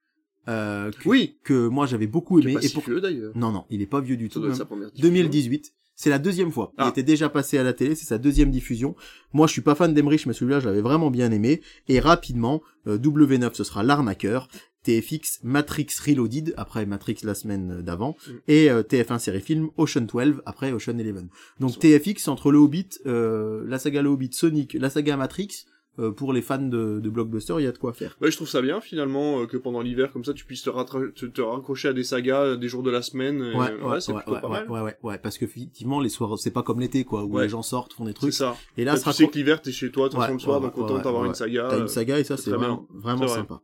Euh, 0.47 0.91
que, 0.91 1.07
Oui. 1.09 1.37
que 1.43 1.67
moi 1.67 1.85
j'avais 1.85 2.07
beaucoup 2.07 2.39
Qui 2.39 2.47
est 2.47 2.51
aimé. 2.51 2.59
pas 2.59 2.65
et 2.65 2.67
si 2.69 2.73
pour... 2.73 2.83
vieux, 2.83 3.01
d'ailleurs. 3.01 3.31
Non, 3.35 3.51
non, 3.51 3.65
il 3.69 3.81
est 3.81 3.85
pas 3.87 4.01
vieux 4.01 4.17
du 4.17 4.29
tout. 4.29 4.39
doit 4.39 4.47
être 4.49 4.53
même. 4.53 4.57
sa 4.59 4.65
première 4.65 4.87
diffusion. 4.91 5.09
2018. 5.09 5.73
C'est 5.95 6.09
la 6.09 6.17
deuxième 6.17 6.49
fois. 6.49 6.71
Il 6.77 6.83
Ah. 6.85 6.87
était 6.89 7.03
déjà 7.03 7.27
passé 7.27 7.57
à 7.57 7.63
la 7.63 7.73
télé, 7.73 7.93
c'est 7.93 8.05
sa 8.05 8.17
deuxième 8.17 8.51
diffusion. 8.51 8.95
Moi, 9.33 9.47
je 9.47 9.51
suis 9.51 9.61
pas 9.61 9.75
fan 9.75 9.93
d'Emmerich, 9.93 10.25
mais 10.27 10.33
celui-là, 10.33 10.61
je 10.61 10.65
l'avais 10.65 10.79
vraiment 10.81 11.11
bien 11.11 11.29
aimé. 11.33 11.59
Et 11.89 11.99
rapidement, 11.99 12.61
euh, 12.87 12.97
W9, 12.97 13.53
ce 13.53 13.65
sera 13.65 13.83
l'arnaqueur. 13.83 14.47
TFX, 14.83 15.41
Matrix 15.43 15.87
Reloaded, 16.07 16.53
après 16.55 16.85
Matrix 16.85 17.17
la 17.23 17.33
semaine 17.35 17.81
d'avant. 17.81 18.15
Mm. 18.25 18.31
Et 18.47 18.71
euh, 18.71 18.81
TF1 18.81 19.19
série 19.19 19.41
film, 19.41 19.69
Ocean 19.75 20.05
12, 20.05 20.41
après 20.45 20.71
Ocean 20.71 20.93
11. 20.97 21.25
Donc 21.59 21.77
TFX, 21.79 22.29
entre 22.29 22.49
le 22.53 22.59
Hobbit, 22.59 22.87
euh, 23.05 23.65
la 23.67 23.77
saga 23.77 24.01
le 24.01 24.07
Hobbit, 24.07 24.29
Sonic, 24.31 24.75
la 24.75 24.89
saga 24.89 25.17
Matrix, 25.17 25.65
euh, 25.97 26.11
pour 26.11 26.31
les 26.33 26.41
fans 26.41 26.59
de, 26.61 26.99
de 26.99 27.09
blockbuster, 27.09 27.55
il 27.59 27.63
y 27.63 27.67
a 27.67 27.71
de 27.71 27.77
quoi 27.77 27.93
faire. 27.93 28.15
Ouais, 28.21 28.29
je 28.31 28.35
trouve 28.35 28.47
ça 28.47 28.61
bien 28.61 28.79
finalement 28.79 29.41
euh, 29.41 29.45
que 29.47 29.57
pendant 29.57 29.81
l'hiver 29.81 30.11
comme 30.13 30.23
ça 30.23 30.33
tu 30.33 30.45
puisses 30.45 30.61
te, 30.63 30.69
rattra- 30.69 31.11
te, 31.13 31.25
te 31.25 31.41
raccrocher 31.41 31.87
à 31.89 31.93
des 31.93 32.03
sagas 32.03 32.41
euh, 32.43 32.55
des 32.57 32.67
jours 32.67 32.83
de 32.83 32.91
la 32.91 33.01
semaine. 33.01 33.41
et, 33.41 33.55
Ouais, 33.57 33.71
euh, 33.71 33.89
ouais, 33.89 34.01
c'est 34.01 34.11
ouais, 34.13 34.19
plutôt 34.19 34.33
ouais, 34.35 34.41
pas 34.41 34.47
ouais, 34.47 34.53
mal. 34.61 34.69
ouais, 34.71 34.81
ouais, 34.81 34.95
ouais, 35.03 35.17
parce 35.17 35.37
que 35.37 35.45
effectivement, 35.45 35.99
les 35.99 36.09
soirs, 36.09 36.37
c'est 36.37 36.51
pas 36.51 36.63
comme 36.63 36.79
l'été, 36.79 37.03
quoi, 37.05 37.23
où 37.25 37.39
les 37.39 37.49
gens 37.49 37.63
sortent, 37.63 37.93
font 37.93 38.05
des 38.05 38.11
C'est 38.11 38.15
trucs. 38.15 38.33
ça. 38.33 38.55
Et 38.77 38.83
là, 38.85 38.95
ce 38.97 39.03
tu 39.03 39.11
sais 39.13 39.27
que 39.27 39.33
l'hiver 39.37 39.61
t'es 39.61 39.71
chez 39.71 39.91
toi, 39.91 40.09
façon 40.09 40.33
le 40.33 40.39
soir, 40.39 40.61
donc 40.61 40.77
autant 40.77 41.21
ouais. 41.21 41.27
une 41.27 41.33
saga. 41.33 41.67
T'as 41.69 41.75
euh, 41.77 41.81
une 41.81 41.87
saga 41.87 42.19
et 42.19 42.23
ça 42.23 42.37
c'est 42.37 42.43
c'est 42.43 42.49
vraiment, 42.51 42.87
vraiment 42.93 43.21
C'est 43.21 43.25
vrai. 43.27 43.35
sympa. 43.39 43.61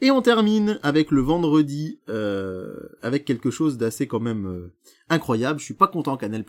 Et 0.00 0.12
on 0.12 0.22
termine 0.22 0.78
avec 0.84 1.10
le 1.10 1.20
vendredi 1.20 1.98
euh, 2.08 2.72
avec 3.02 3.24
quelque 3.24 3.50
chose 3.50 3.78
d'assez 3.78 4.06
quand 4.06 4.20
même 4.20 4.46
euh, 4.46 4.72
incroyable. 5.10 5.58
Je 5.60 5.64
suis 5.64 5.74
pas 5.74 5.86
content 5.86 6.16
Canal+. 6.16 6.44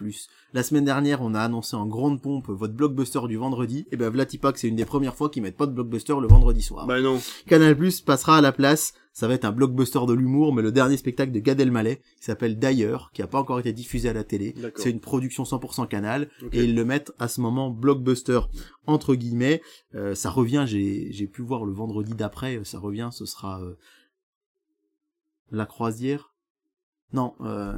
La 0.54 0.64
semaine 0.64 0.86
dernière, 0.86 1.22
on 1.22 1.34
a 1.34 1.42
annoncé 1.42 1.76
en 1.76 1.86
grande 1.86 2.22
pompe 2.22 2.48
votre 2.50 2.74
blockbuster 2.74 3.22
du 3.28 3.38
vendredi. 3.38 3.88
Et 3.92 3.98
ben 3.98 4.10
Vlatipak, 4.10 4.58
c'est 4.58 4.68
une 4.68 4.76
des 4.76 4.86
premières 4.86 5.16
fois 5.16 5.30
qu'ils 5.30 5.44
mettent 5.44 5.58
pas 5.58 5.68
de 5.68 5.74
blockbuster 5.74 6.16
le 6.22 6.28
vendredi 6.28 6.62
soir. 6.62 6.88
Bah 6.88 7.02
non. 7.02 7.20
Canal+ 7.48 7.76
passera 8.06 8.38
à 8.38 8.42
la 8.42 8.52
place. 8.52 8.94
Ça 9.12 9.28
va 9.28 9.34
être 9.34 9.44
un 9.44 9.52
blockbuster 9.52 10.00
de 10.08 10.14
l'humour, 10.14 10.54
mais 10.54 10.62
le 10.62 10.72
dernier 10.72 10.96
spectacle 10.96 11.32
de 11.32 11.40
Gad 11.40 11.60
Elmaleh, 11.60 11.98
qui 11.98 12.24
s'appelle 12.24 12.58
D'ailleurs, 12.58 13.12
qui 13.14 13.22
a 13.22 13.28
pas 13.28 13.40
encore 13.40 13.60
été 13.60 13.74
diffusé 13.74 14.08
à 14.08 14.14
la 14.14 14.24
télé. 14.24 14.54
D'accord. 14.54 14.82
C'est 14.82 14.92
une 14.92 15.02
production 15.02 15.44
100% 15.44 15.88
Canal 15.88 16.30
et 16.54 16.64
ils 16.64 16.76
le 16.76 16.86
mettent 16.86 17.12
à 17.20 17.28
ce 17.28 17.42
moment 17.42 17.70
blockbuster 17.70 18.40
entre 18.88 19.16
guillemets. 19.16 19.62
Euh, 19.96 20.16
ça 20.16 20.30
revient, 20.30 20.64
j'ai 20.68 21.12
j'ai 21.12 21.28
pu 21.28 21.42
voir 21.42 21.66
le 21.66 21.74
vendredi 21.74 22.14
d'après, 22.14 22.62
ça 22.64 22.80
revient, 22.80 23.10
ce 23.12 23.26
sera 23.26 23.62
euh, 23.62 23.78
La 25.52 25.66
Croisière. 25.66 26.29
Non, 27.12 27.34
euh, 27.42 27.74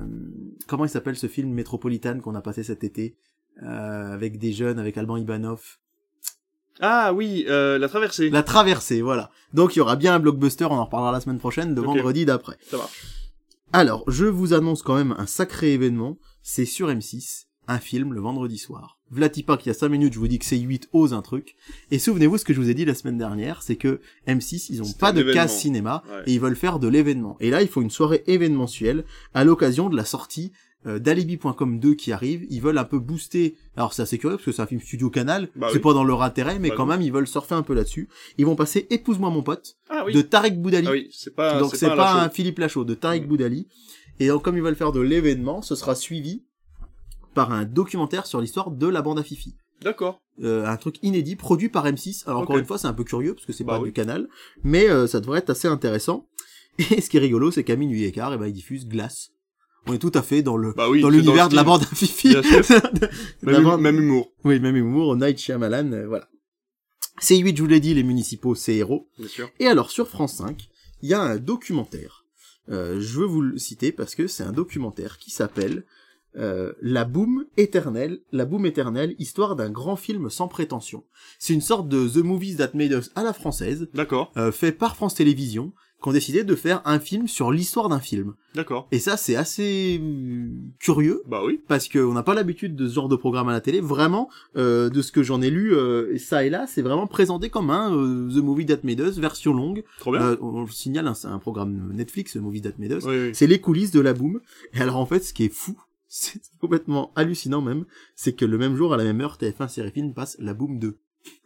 comment 0.67 0.85
il 0.85 0.89
s'appelle 0.89 1.15
ce 1.15 1.27
film 1.27 1.51
Métropolitane 1.51 2.21
qu'on 2.21 2.35
a 2.35 2.41
passé 2.41 2.63
cet 2.63 2.83
été 2.83 3.15
euh, 3.63 4.13
avec 4.13 4.37
des 4.37 4.51
jeunes, 4.51 4.79
avec 4.79 4.97
Alban 4.97 5.17
Ivanov. 5.17 5.77
Ah 6.79 7.13
oui, 7.13 7.45
euh, 7.47 7.77
la 7.77 7.87
traversée. 7.87 8.29
La 8.29 8.43
Traversée, 8.43 9.01
voilà. 9.01 9.29
Donc 9.53 9.75
il 9.75 9.79
y 9.79 9.81
aura 9.81 9.95
bien 9.95 10.15
un 10.15 10.19
blockbuster, 10.19 10.65
on 10.65 10.73
en 10.73 10.85
reparlera 10.85 11.11
la 11.11 11.21
semaine 11.21 11.37
prochaine, 11.37 11.75
de 11.75 11.81
vendredi 11.81 12.25
d'après. 12.25 12.57
Ça 12.69 12.77
marche. 12.77 13.03
Alors, 13.73 14.03
je 14.07 14.25
vous 14.25 14.53
annonce 14.53 14.81
quand 14.81 14.95
même 14.95 15.15
un 15.17 15.25
sacré 15.25 15.73
événement. 15.73 16.17
C'est 16.41 16.65
sur 16.65 16.89
M6, 16.89 17.45
un 17.71 17.79
film 17.79 18.13
le 18.13 18.21
vendredi 18.21 18.57
soir. 18.57 18.97
Vlatipak, 19.09 19.65
il 19.65 19.69
y 19.69 19.71
a 19.71 19.73
5 19.73 19.89
minutes, 19.89 20.13
je 20.13 20.19
vous 20.19 20.27
dis 20.27 20.39
que 20.39 20.45
C8 20.45 20.83
ose 20.93 21.13
un 21.13 21.21
truc. 21.21 21.55
Et 21.91 21.99
souvenez-vous 21.99 22.37
ce 22.37 22.45
que 22.45 22.53
je 22.53 22.61
vous 22.61 22.69
ai 22.69 22.73
dit 22.73 22.85
la 22.85 22.93
semaine 22.95 23.17
dernière, 23.17 23.61
c'est 23.61 23.75
que 23.75 23.99
M6, 24.27 24.67
ils 24.69 24.81
ont 24.81 24.93
pas 24.93 25.11
de 25.11 25.23
case 25.33 25.55
cinéma 25.57 26.03
Ouais. 26.09 26.23
et 26.27 26.33
ils 26.33 26.39
veulent 26.39 26.55
faire 26.55 26.79
de 26.79 26.87
l'événement. 26.87 27.35
Et 27.41 27.49
là, 27.49 27.61
il 27.61 27.67
faut 27.67 27.81
une 27.81 27.89
soirée 27.89 28.23
événementielle 28.27 29.03
à 29.33 29.43
l'occasion 29.43 29.89
de 29.89 29.97
la 29.97 30.05
sortie 30.05 30.51
euh, 30.87 30.97
d'Alibi.com 30.97 31.79
2 31.79 31.93
qui 31.93 32.11
arrive. 32.11 32.45
Ils 32.49 32.61
veulent 32.61 32.77
un 32.77 32.85
peu 32.85 32.99
booster. 32.99 33.55
Alors 33.75 33.93
c'est 33.93 34.01
assez 34.01 34.17
curieux 34.17 34.37
parce 34.37 34.45
que 34.45 34.51
c'est 34.51 34.61
un 34.61 34.65
film 34.67 34.81
studio 34.81 35.09
canal. 35.09 35.49
Bah 35.55 35.67
c'est 35.69 35.75
oui. 35.75 35.81
pas 35.83 35.93
dans 35.93 36.03
leur 36.05 36.23
intérêt, 36.23 36.57
mais 36.57 36.69
Bah 36.69 36.75
quand 36.77 36.85
même, 36.87 37.01
ils 37.01 37.11
veulent 37.11 37.27
surfer 37.27 37.53
un 37.55 37.61
peu 37.63 37.73
là-dessus. 37.75 38.07
Ils 38.39 38.45
vont 38.45 38.55
passer 38.55 38.87
Épouse-moi 38.89 39.29
mon 39.29 39.43
pote 39.43 39.77
Ah 39.89 40.03
oui. 40.05 40.13
de 40.13 40.21
Tarek 40.21 40.59
Boudali. 40.61 40.87
Ah 40.87 40.91
oui, 40.91 41.09
c'est 41.11 41.35
pas. 41.35 41.59
Donc 41.59 41.75
c'est 41.75 41.87
pas, 41.87 42.13
un 42.13 42.17
Lachaud. 42.23 42.33
Philippe 42.33 42.59
Lachaud, 42.59 42.83
de 42.85 42.93
Tariq 42.95 43.25
Mm. 43.25 43.27
Boudali. 43.27 43.67
Et 44.19 44.27
donc 44.29 44.43
comme 44.43 44.55
ils 44.57 44.63
veulent 44.63 44.75
faire 44.75 44.91
de 44.91 45.01
l'événement, 45.01 45.61
ce 45.61 45.75
sera 45.75 45.93
suivi 45.95 46.43
par 47.33 47.51
un 47.51 47.65
documentaire 47.65 48.25
sur 48.25 48.41
l'histoire 48.41 48.71
de 48.71 48.87
la 48.87 49.01
bande 49.01 49.19
à 49.19 49.23
Fifi. 49.23 49.55
D'accord. 49.81 50.21
Euh, 50.43 50.65
un 50.65 50.77
truc 50.77 50.97
inédit 51.01 51.35
produit 51.35 51.69
par 51.69 51.85
M6. 51.85 52.23
Alors 52.27 52.41
encore 52.41 52.57
une 52.57 52.65
fois, 52.65 52.77
c'est 52.77 52.87
un 52.87 52.93
peu 52.93 53.03
curieux 53.03 53.33
parce 53.33 53.45
que 53.45 53.53
c'est 53.53 53.63
Bah 53.63 53.73
pas 53.73 53.79
oui. 53.79 53.89
du 53.89 53.93
canal, 53.93 54.27
mais 54.63 54.87
euh, 54.89 55.07
ça 55.07 55.19
devrait 55.19 55.39
être 55.39 55.49
assez 55.49 55.67
intéressant. 55.67 56.27
Et 56.91 57.01
ce 57.01 57.09
qui 57.09 57.17
est 57.17 57.21
rigolo, 57.21 57.51
c'est 57.51 57.63
qu'à 57.63 57.75
minuit 57.75 58.03
et 58.05 58.11
quart, 58.11 58.33
eh 58.33 58.37
ben, 58.37 58.47
ils 58.47 58.53
diffusent 58.53 58.87
Glace. 58.87 59.31
On 59.87 59.93
est 59.93 59.97
tout 59.99 60.11
à 60.13 60.21
fait 60.21 60.41
dans 60.43 60.57
le 60.57 60.73
Bah 60.73 60.89
oui. 60.89 61.01
dans 61.01 61.09
l'univers 61.09 61.49
de 61.49 61.55
la 61.55 61.63
bande 61.63 61.81
à 61.83 61.95
Fifi. 61.95 62.35
Même, 63.41 63.63
bande- 63.63 63.81
même 63.81 63.97
humour. 63.99 64.31
Oui, 64.43 64.59
même 64.59 64.75
humour, 64.75 65.15
Night 65.15 65.37
Shyamalan, 65.39 65.91
euh, 65.91 66.07
voilà. 66.07 66.27
C8, 67.21 67.55
je 67.55 67.61
vous 67.61 67.67
l'ai 67.67 67.79
dit, 67.79 67.93
les 67.93 68.03
municipaux, 68.03 68.55
c'est 68.55 68.75
héros. 68.75 69.09
Bien 69.17 69.27
sûr. 69.27 69.49
Et 69.59 69.67
alors 69.67 69.91
sur 69.91 70.07
France 70.07 70.35
5, 70.35 70.69
il 71.01 71.09
y 71.09 71.13
a 71.13 71.21
un 71.21 71.37
documentaire. 71.37 72.25
Euh, 72.69 72.99
je 73.01 73.19
veux 73.19 73.25
vous 73.25 73.41
le 73.41 73.57
citer 73.57 73.91
parce 73.91 74.15
que 74.15 74.27
c'est 74.27 74.43
un 74.43 74.51
documentaire 74.51 75.17
qui 75.17 75.31
s'appelle 75.31 75.83
euh, 76.37 76.73
La 76.81 77.03
Boom 77.05 77.45
éternelle, 77.57 78.19
La 78.31 78.45
Boom 78.45 78.65
éternelle, 78.65 79.15
histoire 79.19 79.55
d'un 79.55 79.69
grand 79.69 79.95
film 79.95 80.29
sans 80.29 80.47
prétention. 80.47 81.03
C'est 81.39 81.53
une 81.53 81.61
sorte 81.61 81.87
de 81.89 82.07
The 82.07 82.23
Movies 82.23 82.57
That 82.57 82.71
Made 82.73 82.91
Us 82.93 83.11
à 83.15 83.23
la 83.23 83.33
française, 83.33 83.89
D'accord. 83.93 84.31
euh, 84.37 84.51
fait 84.51 84.71
par 84.71 84.95
France 84.95 85.15
Télévisions, 85.15 85.73
qui 86.01 86.09
ont 86.09 86.13
décidé 86.13 86.43
de 86.43 86.55
faire 86.55 86.81
un 86.85 86.99
film 86.99 87.27
sur 87.27 87.51
l'histoire 87.51 87.87
d'un 87.87 87.99
film. 87.99 88.33
D'accord. 88.55 88.87
Et 88.91 88.97
ça, 88.97 89.17
c'est 89.17 89.35
assez 89.35 89.99
euh, 90.01 90.47
curieux 90.79 91.21
Bah 91.27 91.41
oui. 91.45 91.61
parce 91.67 91.87
qu'on 91.87 92.13
n'a 92.13 92.23
pas 92.23 92.33
l'habitude 92.33 92.75
de 92.75 92.87
ce 92.87 92.95
genre 92.95 93.07
de 93.07 93.15
programme 93.15 93.49
à 93.49 93.51
la 93.51 93.61
télé. 93.61 93.81
Vraiment, 93.81 94.27
euh, 94.57 94.89
de 94.89 95.01
ce 95.03 95.11
que 95.11 95.21
j'en 95.21 95.43
ai 95.43 95.51
lu, 95.51 95.75
euh, 95.75 96.17
ça 96.17 96.43
et 96.43 96.49
là, 96.49 96.65
c'est 96.67 96.81
vraiment 96.81 97.05
présenté 97.05 97.51
comme 97.51 97.69
un 97.69 97.95
euh, 97.95 98.29
The 98.31 98.37
Movie 98.43 98.65
That 98.65 98.79
Made 98.83 98.99
Us 98.99 99.19
version 99.19 99.53
longue. 99.53 99.83
Trop 99.99 100.13
bien. 100.13 100.37
On 100.41 100.61
le 100.61 100.71
signale, 100.71 101.07
hein, 101.07 101.13
c'est 101.13 101.27
un 101.27 101.37
programme 101.37 101.91
Netflix, 101.93 102.33
The 102.33 102.37
Movie 102.37 102.61
That 102.63 102.71
Made 102.79 102.93
Us. 102.93 103.03
Oui, 103.05 103.15
oui. 103.27 103.29
C'est 103.33 103.45
les 103.45 103.59
coulisses 103.61 103.91
de 103.91 103.99
la 104.01 104.13
boom. 104.13 104.39
Et 104.73 104.81
alors 104.81 104.97
en 104.97 105.05
fait, 105.05 105.19
ce 105.23 105.33
qui 105.35 105.43
est 105.45 105.53
fou, 105.53 105.77
c'est 106.13 106.41
complètement 106.59 107.13
hallucinant 107.15 107.61
même, 107.61 107.85
c'est 108.15 108.33
que 108.33 108.43
le 108.43 108.57
même 108.57 108.75
jour, 108.75 108.93
à 108.93 108.97
la 108.97 109.05
même 109.05 109.21
heure, 109.21 109.37
TF1 109.39 109.69
Série 109.69 109.91
Film 109.91 110.13
passe 110.13 110.35
la 110.39 110.53
boom 110.53 110.77
2. 110.77 110.97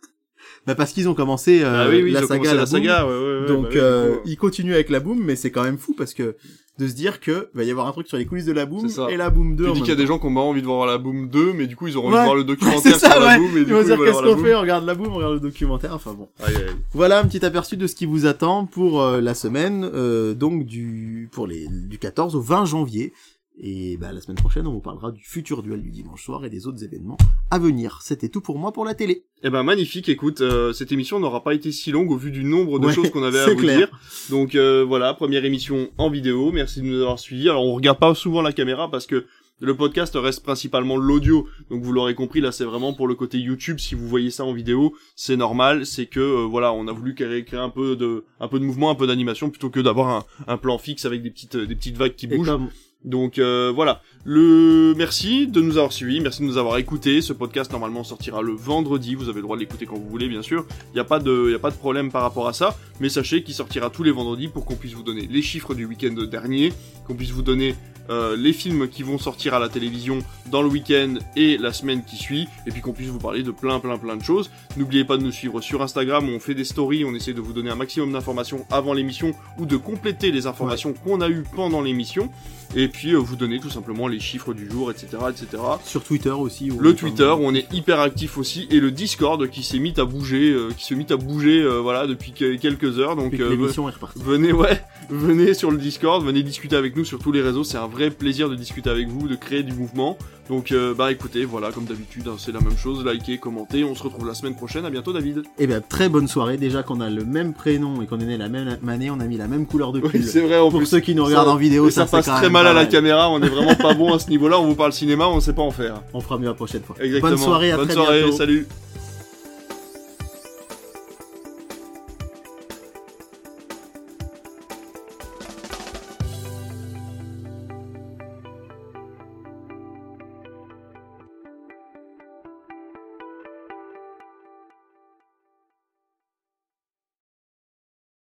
bah 0.66 0.74
parce 0.74 0.92
qu'ils 0.92 1.08
ont 1.08 1.14
commencé 1.14 1.62
euh, 1.62 1.86
ah 1.86 1.88
oui, 1.90 2.02
oui, 2.02 2.12
la 2.12 2.22
ils 2.22 2.24
ont 2.24 2.28
saga, 2.28 2.50
commencé 2.50 2.56
la, 2.56 2.56
la 2.56 2.66
Boom. 2.66 2.72
saga, 2.72 3.06
ouais, 3.08 3.14
ouais, 3.14 3.40
ouais, 3.42 3.48
Donc 3.48 3.74
bah 3.74 3.80
euh, 3.80 4.16
ils 4.26 4.38
continuent 4.38 4.74
avec 4.74 4.90
la 4.90 5.00
boom, 5.00 5.24
mais 5.24 5.36
c'est 5.36 5.52
quand 5.52 5.64
même 5.64 5.78
fou 5.78 5.94
parce 5.96 6.16
que 6.16 6.36
de 6.80 6.88
se 6.88 6.94
dire 6.94 7.20
que 7.20 7.50
va 7.54 7.64
y 7.64 7.70
avoir 7.72 7.88
un 7.88 7.92
truc 7.92 8.08
sur 8.08 8.18
les 8.18 8.26
coulisses 8.26 8.46
de 8.46 8.52
la 8.52 8.66
boom 8.66 8.90
et 9.10 9.18
la 9.18 9.30
boom 9.30 9.56
2. 9.56 9.66
Tu 9.66 9.72
dis 9.74 9.80
qu'il 9.82 9.90
y 9.90 9.92
a 9.92 9.96
des 9.96 10.08
gens 10.08 10.18
qui 10.18 10.26
ont 10.26 10.34
pas 10.34 10.42
envie 10.42 10.62
de 10.62 10.66
voir 10.66 10.86
la 10.88 10.98
Boom 10.98 11.30
2, 11.30 11.54
mais 11.54 11.68
du 11.68 11.76
coup 11.76 11.88
ils 11.88 11.96
auront 11.96 12.08
envie 12.08 12.18
de 12.18 12.24
voir 12.24 12.36
le 12.36 12.44
documentaire 12.46 13.00
ça, 13.00 13.12
sur 13.12 13.22
la. 13.22 13.38
Boom, 13.38 13.56
et 13.56 13.60
Ils 13.60 13.66
du 13.66 13.72
vont 13.72 13.80
coup 13.80 13.86
dire 13.86 13.98
qu'est-ce 13.98 14.22
qu'on 14.24 14.38
fait, 14.44 14.56
on 14.56 14.62
regarde 14.62 14.86
la 14.86 14.96
boom, 14.96 15.08
on 15.10 15.16
regarde 15.16 15.34
le 15.36 15.40
documentaire, 15.40 15.94
enfin 15.94 16.14
bon. 16.14 16.28
Aïe, 16.44 16.56
aïe, 16.56 16.64
aïe. 16.64 16.76
Voilà 16.92 17.20
un 17.20 17.26
petit 17.26 17.46
aperçu 17.46 17.78
de 17.78 17.86
ce 17.86 17.94
qui 17.96 18.06
vous 18.08 18.26
attend 18.26 18.66
pour 18.66 19.02
euh, 19.02 19.22
la 19.22 19.36
semaine, 19.36 19.90
euh, 19.94 20.34
donc 20.34 20.66
du 20.66 21.30
pour 21.32 21.46
les 21.46 21.68
du 21.70 22.00
14 22.00 22.36
au 22.36 22.42
20 22.42 22.66
janvier. 22.66 23.14
Et 23.58 23.96
bah, 23.98 24.12
la 24.12 24.20
semaine 24.20 24.36
prochaine, 24.38 24.68
on 24.68 24.72
vous 24.74 24.82
parlera 24.82 25.12
du 25.12 25.24
futur 25.24 25.64
duel 25.64 25.82
du 25.82 25.90
dimanche 25.90 26.24
soir 26.24 26.44
et 26.44 26.50
des 26.50 26.68
autres 26.68 26.84
événements 26.84 27.18
à 27.52 27.58
venir. 27.60 28.00
C'était 28.02 28.28
tout 28.30 28.42
pour 28.42 28.58
moi 28.60 28.74
pour 28.74 28.84
la 28.84 28.96
télé. 28.96 29.24
Eh 29.44 29.50
ben 29.50 29.64
magnifique, 29.64 30.10
écoute, 30.10 30.42
euh, 30.42 30.74
cette 30.74 30.92
émission 30.92 31.20
n'aura 31.20 31.42
pas 31.44 31.54
été 31.54 31.72
si 31.72 31.92
longue 31.92 32.12
au 32.12 32.18
vu 32.18 32.32
du 32.32 32.44
nombre 32.44 32.80
de 32.80 32.88
Ouais, 32.88 32.94
choses 32.94 33.12
qu'on 33.12 33.24
avait 33.24 33.40
à 33.40 33.50
vous 33.50 33.56
clair. 33.56 33.78
dire. 33.78 34.00
Donc 34.30 34.56
euh, 34.56 34.84
voilà, 34.86 35.14
première 35.14 35.46
émission 35.46 35.90
en 35.98 36.10
vidéo, 36.10 36.52
merci 36.52 36.82
de 36.82 36.86
nous 36.88 37.02
avoir 37.02 37.18
suivis. 37.20 37.48
Alors 37.50 37.66
on 37.66 37.74
regarde 37.76 37.98
pas 38.00 38.14
souvent 38.14 38.42
la 38.42 38.52
caméra 38.52 38.92
parce 38.92 39.06
que 39.08 39.26
le 39.62 39.74
podcast 39.74 40.14
reste 40.18 40.44
principalement 40.44 40.98
l'audio, 40.98 41.48
donc 41.70 41.82
vous 41.82 41.94
l'aurez 41.94 42.14
compris, 42.14 42.42
là 42.42 42.52
c'est 42.52 42.66
vraiment 42.66 42.92
pour 42.94 43.08
le 43.08 43.16
côté 43.16 43.38
YouTube. 43.38 43.80
Si 43.80 43.96
vous 43.96 44.06
voyez 44.06 44.30
ça 44.30 44.44
en 44.44 44.52
vidéo, 44.52 44.94
c'est 45.16 45.38
normal, 45.38 45.86
c'est 45.86 46.08
que 46.08 46.20
euh, 46.20 46.46
voilà, 46.46 46.74
on 46.74 46.90
a 46.90 46.92
voulu 46.92 47.16
créer, 47.16 47.46
créer 47.46 47.60
un 47.62 47.70
peu 47.70 47.96
de, 47.96 48.26
un 48.42 48.50
peu 48.50 48.60
de 48.60 48.66
mouvement, 48.66 48.90
un 48.90 48.96
peu 48.96 49.08
d'animation, 49.08 49.50
plutôt 49.50 49.70
que 49.70 49.80
d'avoir 49.80 50.10
un, 50.10 50.26
un 50.54 50.58
plan 50.58 50.78
fixe 50.78 51.06
avec 51.06 51.22
des 51.22 51.30
petites, 51.32 51.56
des 51.56 51.74
petites 51.76 51.96
vagues 51.96 52.16
qui 52.16 52.26
Et 52.26 52.36
bougent. 52.36 52.48
comme 52.48 52.68
Donc 53.06 53.38
euh, 53.38 53.72
voilà, 53.74 54.02
le 54.24 54.96
merci 54.98 55.46
de 55.48 55.62
nous 55.62 55.78
avoir 55.78 55.94
suivis, 55.94 56.20
merci 56.22 56.42
de 56.42 56.48
nous 56.48 56.58
avoir 56.58 56.78
écoutés. 56.78 57.22
Ce 57.22 57.34
podcast 57.34 57.72
normalement 57.72 58.04
sortira 58.04 58.42
le 58.42 58.54
vendredi, 58.54 59.14
vous 59.14 59.30
avez 59.30 59.36
le 59.36 59.44
droit 59.44 59.56
de 59.56 59.62
l'écouter 59.62 59.86
quand 59.86 59.96
vous 59.96 60.10
voulez 60.10 60.28
bien 60.28 60.42
sûr. 60.42 60.66
Il 60.92 60.96
n'y 60.96 61.00
a 61.00 61.04
pas 61.04 61.20
de 61.20 61.56
a 61.56 61.60
pas 61.60 61.70
de 61.70 61.76
problème 61.76 62.12
par 62.12 62.24
rapport 62.24 62.48
à 62.48 62.54
ça, 62.54 62.76
mais 63.00 63.10
sachez 63.10 63.44
qu'il 63.44 63.54
sortira 63.54 63.92
tous 63.92 64.02
les 64.02 64.12
vendredis 64.12 64.48
pour 64.48 64.66
qu'on 64.66 64.76
puisse 64.76 64.94
vous 64.94 65.04
donner 65.04 65.28
les 65.30 65.44
chiffres 65.44 65.76
du 65.76 65.86
week-end 65.86 66.14
dernier, 66.14 66.74
qu'on 67.06 67.14
puisse 67.14 67.30
vous 67.30 67.44
donner 67.44 67.76
euh, 68.10 68.36
les 68.36 68.54
films 68.54 68.88
qui 68.88 69.04
vont 69.04 69.18
sortir 69.18 69.54
à 69.54 69.60
la 69.60 69.70
télévision 69.70 70.20
dans 70.52 70.62
le 70.62 70.68
week-end 70.68 71.16
et 71.36 71.58
la 71.58 71.74
semaine 71.74 72.04
qui 72.04 72.16
suit, 72.16 72.48
et 72.66 72.72
puis 72.72 72.82
qu'on 72.82 72.94
puisse 72.94 73.10
vous 73.10 73.20
parler 73.20 73.44
de 73.44 73.52
plein 73.52 73.80
plein 73.80 74.00
plein 74.00 74.16
de 74.16 74.24
choses. 74.24 74.50
N'oubliez 74.78 75.06
pas 75.06 75.18
de 75.18 75.24
nous 75.24 75.32
suivre 75.32 75.62
sur 75.62 75.84
Instagram, 75.84 76.28
on 76.28 76.40
fait 76.40 76.56
des 76.56 76.66
stories, 76.66 77.06
on 77.06 77.14
essaie 77.14 77.34
de 77.34 77.42
vous 77.42 77.54
donner 77.54 77.70
un 77.70 77.76
maximum 77.76 78.14
d'informations 78.14 78.66
avant 78.72 78.94
l'émission 78.94 79.34
ou 79.60 79.68
de 79.68 79.78
compléter 79.78 80.32
les 80.32 80.48
informations 80.48 80.94
qu'on 80.94 81.22
a 81.22 81.30
eues 81.30 81.44
pendant 81.56 81.82
l'émission, 81.82 82.32
et 82.76 82.88
puis 82.88 83.12
euh, 83.14 83.18
vous 83.18 83.36
donner 83.36 83.60
tout 83.60 83.70
simplement 83.70 84.08
les 84.08 84.20
chiffres 84.20 84.54
du 84.54 84.70
jour, 84.70 84.92
etc. 84.92 85.08
etc. 85.30 85.48
sur 85.84 86.04
Twitter 86.04 86.30
aussi. 86.32 86.72
Le 86.80 86.94
Twitter 86.96 87.26
où 87.38 87.42
on 87.46 87.54
est 87.54 87.72
hyper 87.74 88.00
actif 88.00 88.38
aussi 88.38 88.68
et 88.72 88.80
le 88.80 88.92
Discord 88.92 89.50
qui 89.50 89.64
s'est 89.64 89.80
mis 89.80 89.94
à 89.98 90.06
bouger, 90.06 90.52
euh, 90.52 90.70
qui 90.78 90.86
se 90.86 90.94
mit 90.94 91.06
à 91.10 91.18
bouger 91.18 91.62
euh, 91.62 91.80
voilà 91.80 92.08
depuis 92.08 92.32
que- 92.32 92.56
quelques 92.56 93.00
heures 93.00 93.16
donc 93.16 93.34
l'émission 93.34 93.88
est 93.90 93.94
repartie. 93.94 94.20
venez 94.24 94.52
ouais 94.54 94.82
venez 95.10 95.54
sur 95.54 95.72
le 95.72 95.78
Discord, 95.78 96.24
venez 96.26 96.42
discuter 96.44 96.76
avec 96.76 96.96
nous 96.96 97.06
sur 97.06 97.20
tous 97.20 97.32
les 97.32 97.42
réseaux, 97.42 97.64
c'est 97.64 97.78
un 97.78 97.88
vrai 97.88 98.10
plaisir 98.10 98.50
de 98.50 98.56
discuter 98.56 98.90
avec 98.90 99.08
vous, 99.08 99.28
de 99.28 99.36
créer 99.36 99.64
du 99.64 99.74
mouvement. 99.74 100.18
Donc 100.50 100.72
euh, 100.72 100.94
bah 100.94 101.12
écoutez 101.12 101.44
voilà 101.44 101.72
comme 101.72 101.86
d'habitude 101.86 102.28
hein, 102.28 102.36
c'est 102.38 102.52
la 102.52 102.60
même 102.60 102.78
chose, 102.78 103.04
likez, 103.04 103.40
commentez, 103.40 103.84
on 103.84 103.96
se 103.96 104.04
retrouve 104.04 104.28
la 104.28 104.36
semaine 104.36 104.56
prochaine, 104.56 104.86
à 104.86 104.92
bientôt 104.92 105.12
David. 105.12 105.42
Eh 105.58 105.66
bien, 105.66 105.82
très 105.82 106.08
bonne 106.08 106.28
soirée. 106.28 106.58
Déjà 106.58 106.84
qu'on 106.84 107.02
a 107.02 107.10
le 107.10 107.26
même 107.26 107.54
prénom 107.54 108.02
et 108.04 108.06
qu'on 108.06 108.20
est 108.20 108.26
né 108.26 108.38
la 108.38 108.48
même 108.48 108.78
année, 108.88 109.10
on 109.10 109.20
a 109.20 109.26
mis 109.26 109.38
la 109.38 109.48
même 109.48 109.66
couleur 109.66 109.92
de 109.92 110.00
Oui 110.02 110.10
pull. 110.10 110.24
c'est 110.24 110.42
vrai 110.42 110.60
en 110.60 110.70
Pour 110.70 110.80
plus. 110.82 110.86
ceux 110.86 111.00
qui 111.00 111.16
nous 111.16 111.24
ça- 111.24 111.30
regardent 111.30 111.48
en 111.50 111.56
vidéo, 111.56 111.90
ça, 111.90 112.06
passe 112.06 112.26
très 112.28 112.50
mal 112.52 112.68
à 112.68 112.74
la 112.74 112.86
caméra, 112.86 113.30
on 113.32 113.42
est 113.42 113.50
vraiment 113.50 113.76
pas 113.76 113.96
bon 113.96 114.14
à 114.14 114.20
ce 114.20 114.30
niveau-là, 114.30 114.60
on 114.60 114.66
vous 114.68 114.76
parle 114.76 114.94
cinéma, 114.94 115.28
on 115.28 115.40
sait 115.40 115.54
pas 115.54 115.64
en 115.64 115.72
faire. 115.72 116.02
On 116.14 116.22
fera 116.22 116.38
mieux 116.38 116.46
la 116.46 116.54
prochaine 116.54 116.82
fois. 116.84 116.96
Exactement. 117.00 117.32
Bonne 117.32 117.40
soirée, 117.44 117.72
à 117.72 117.78
Bonne 117.78 117.88
très 117.88 117.96
soirée, 117.96 118.22
bientôt. 118.22 118.38
salut. 118.38 118.68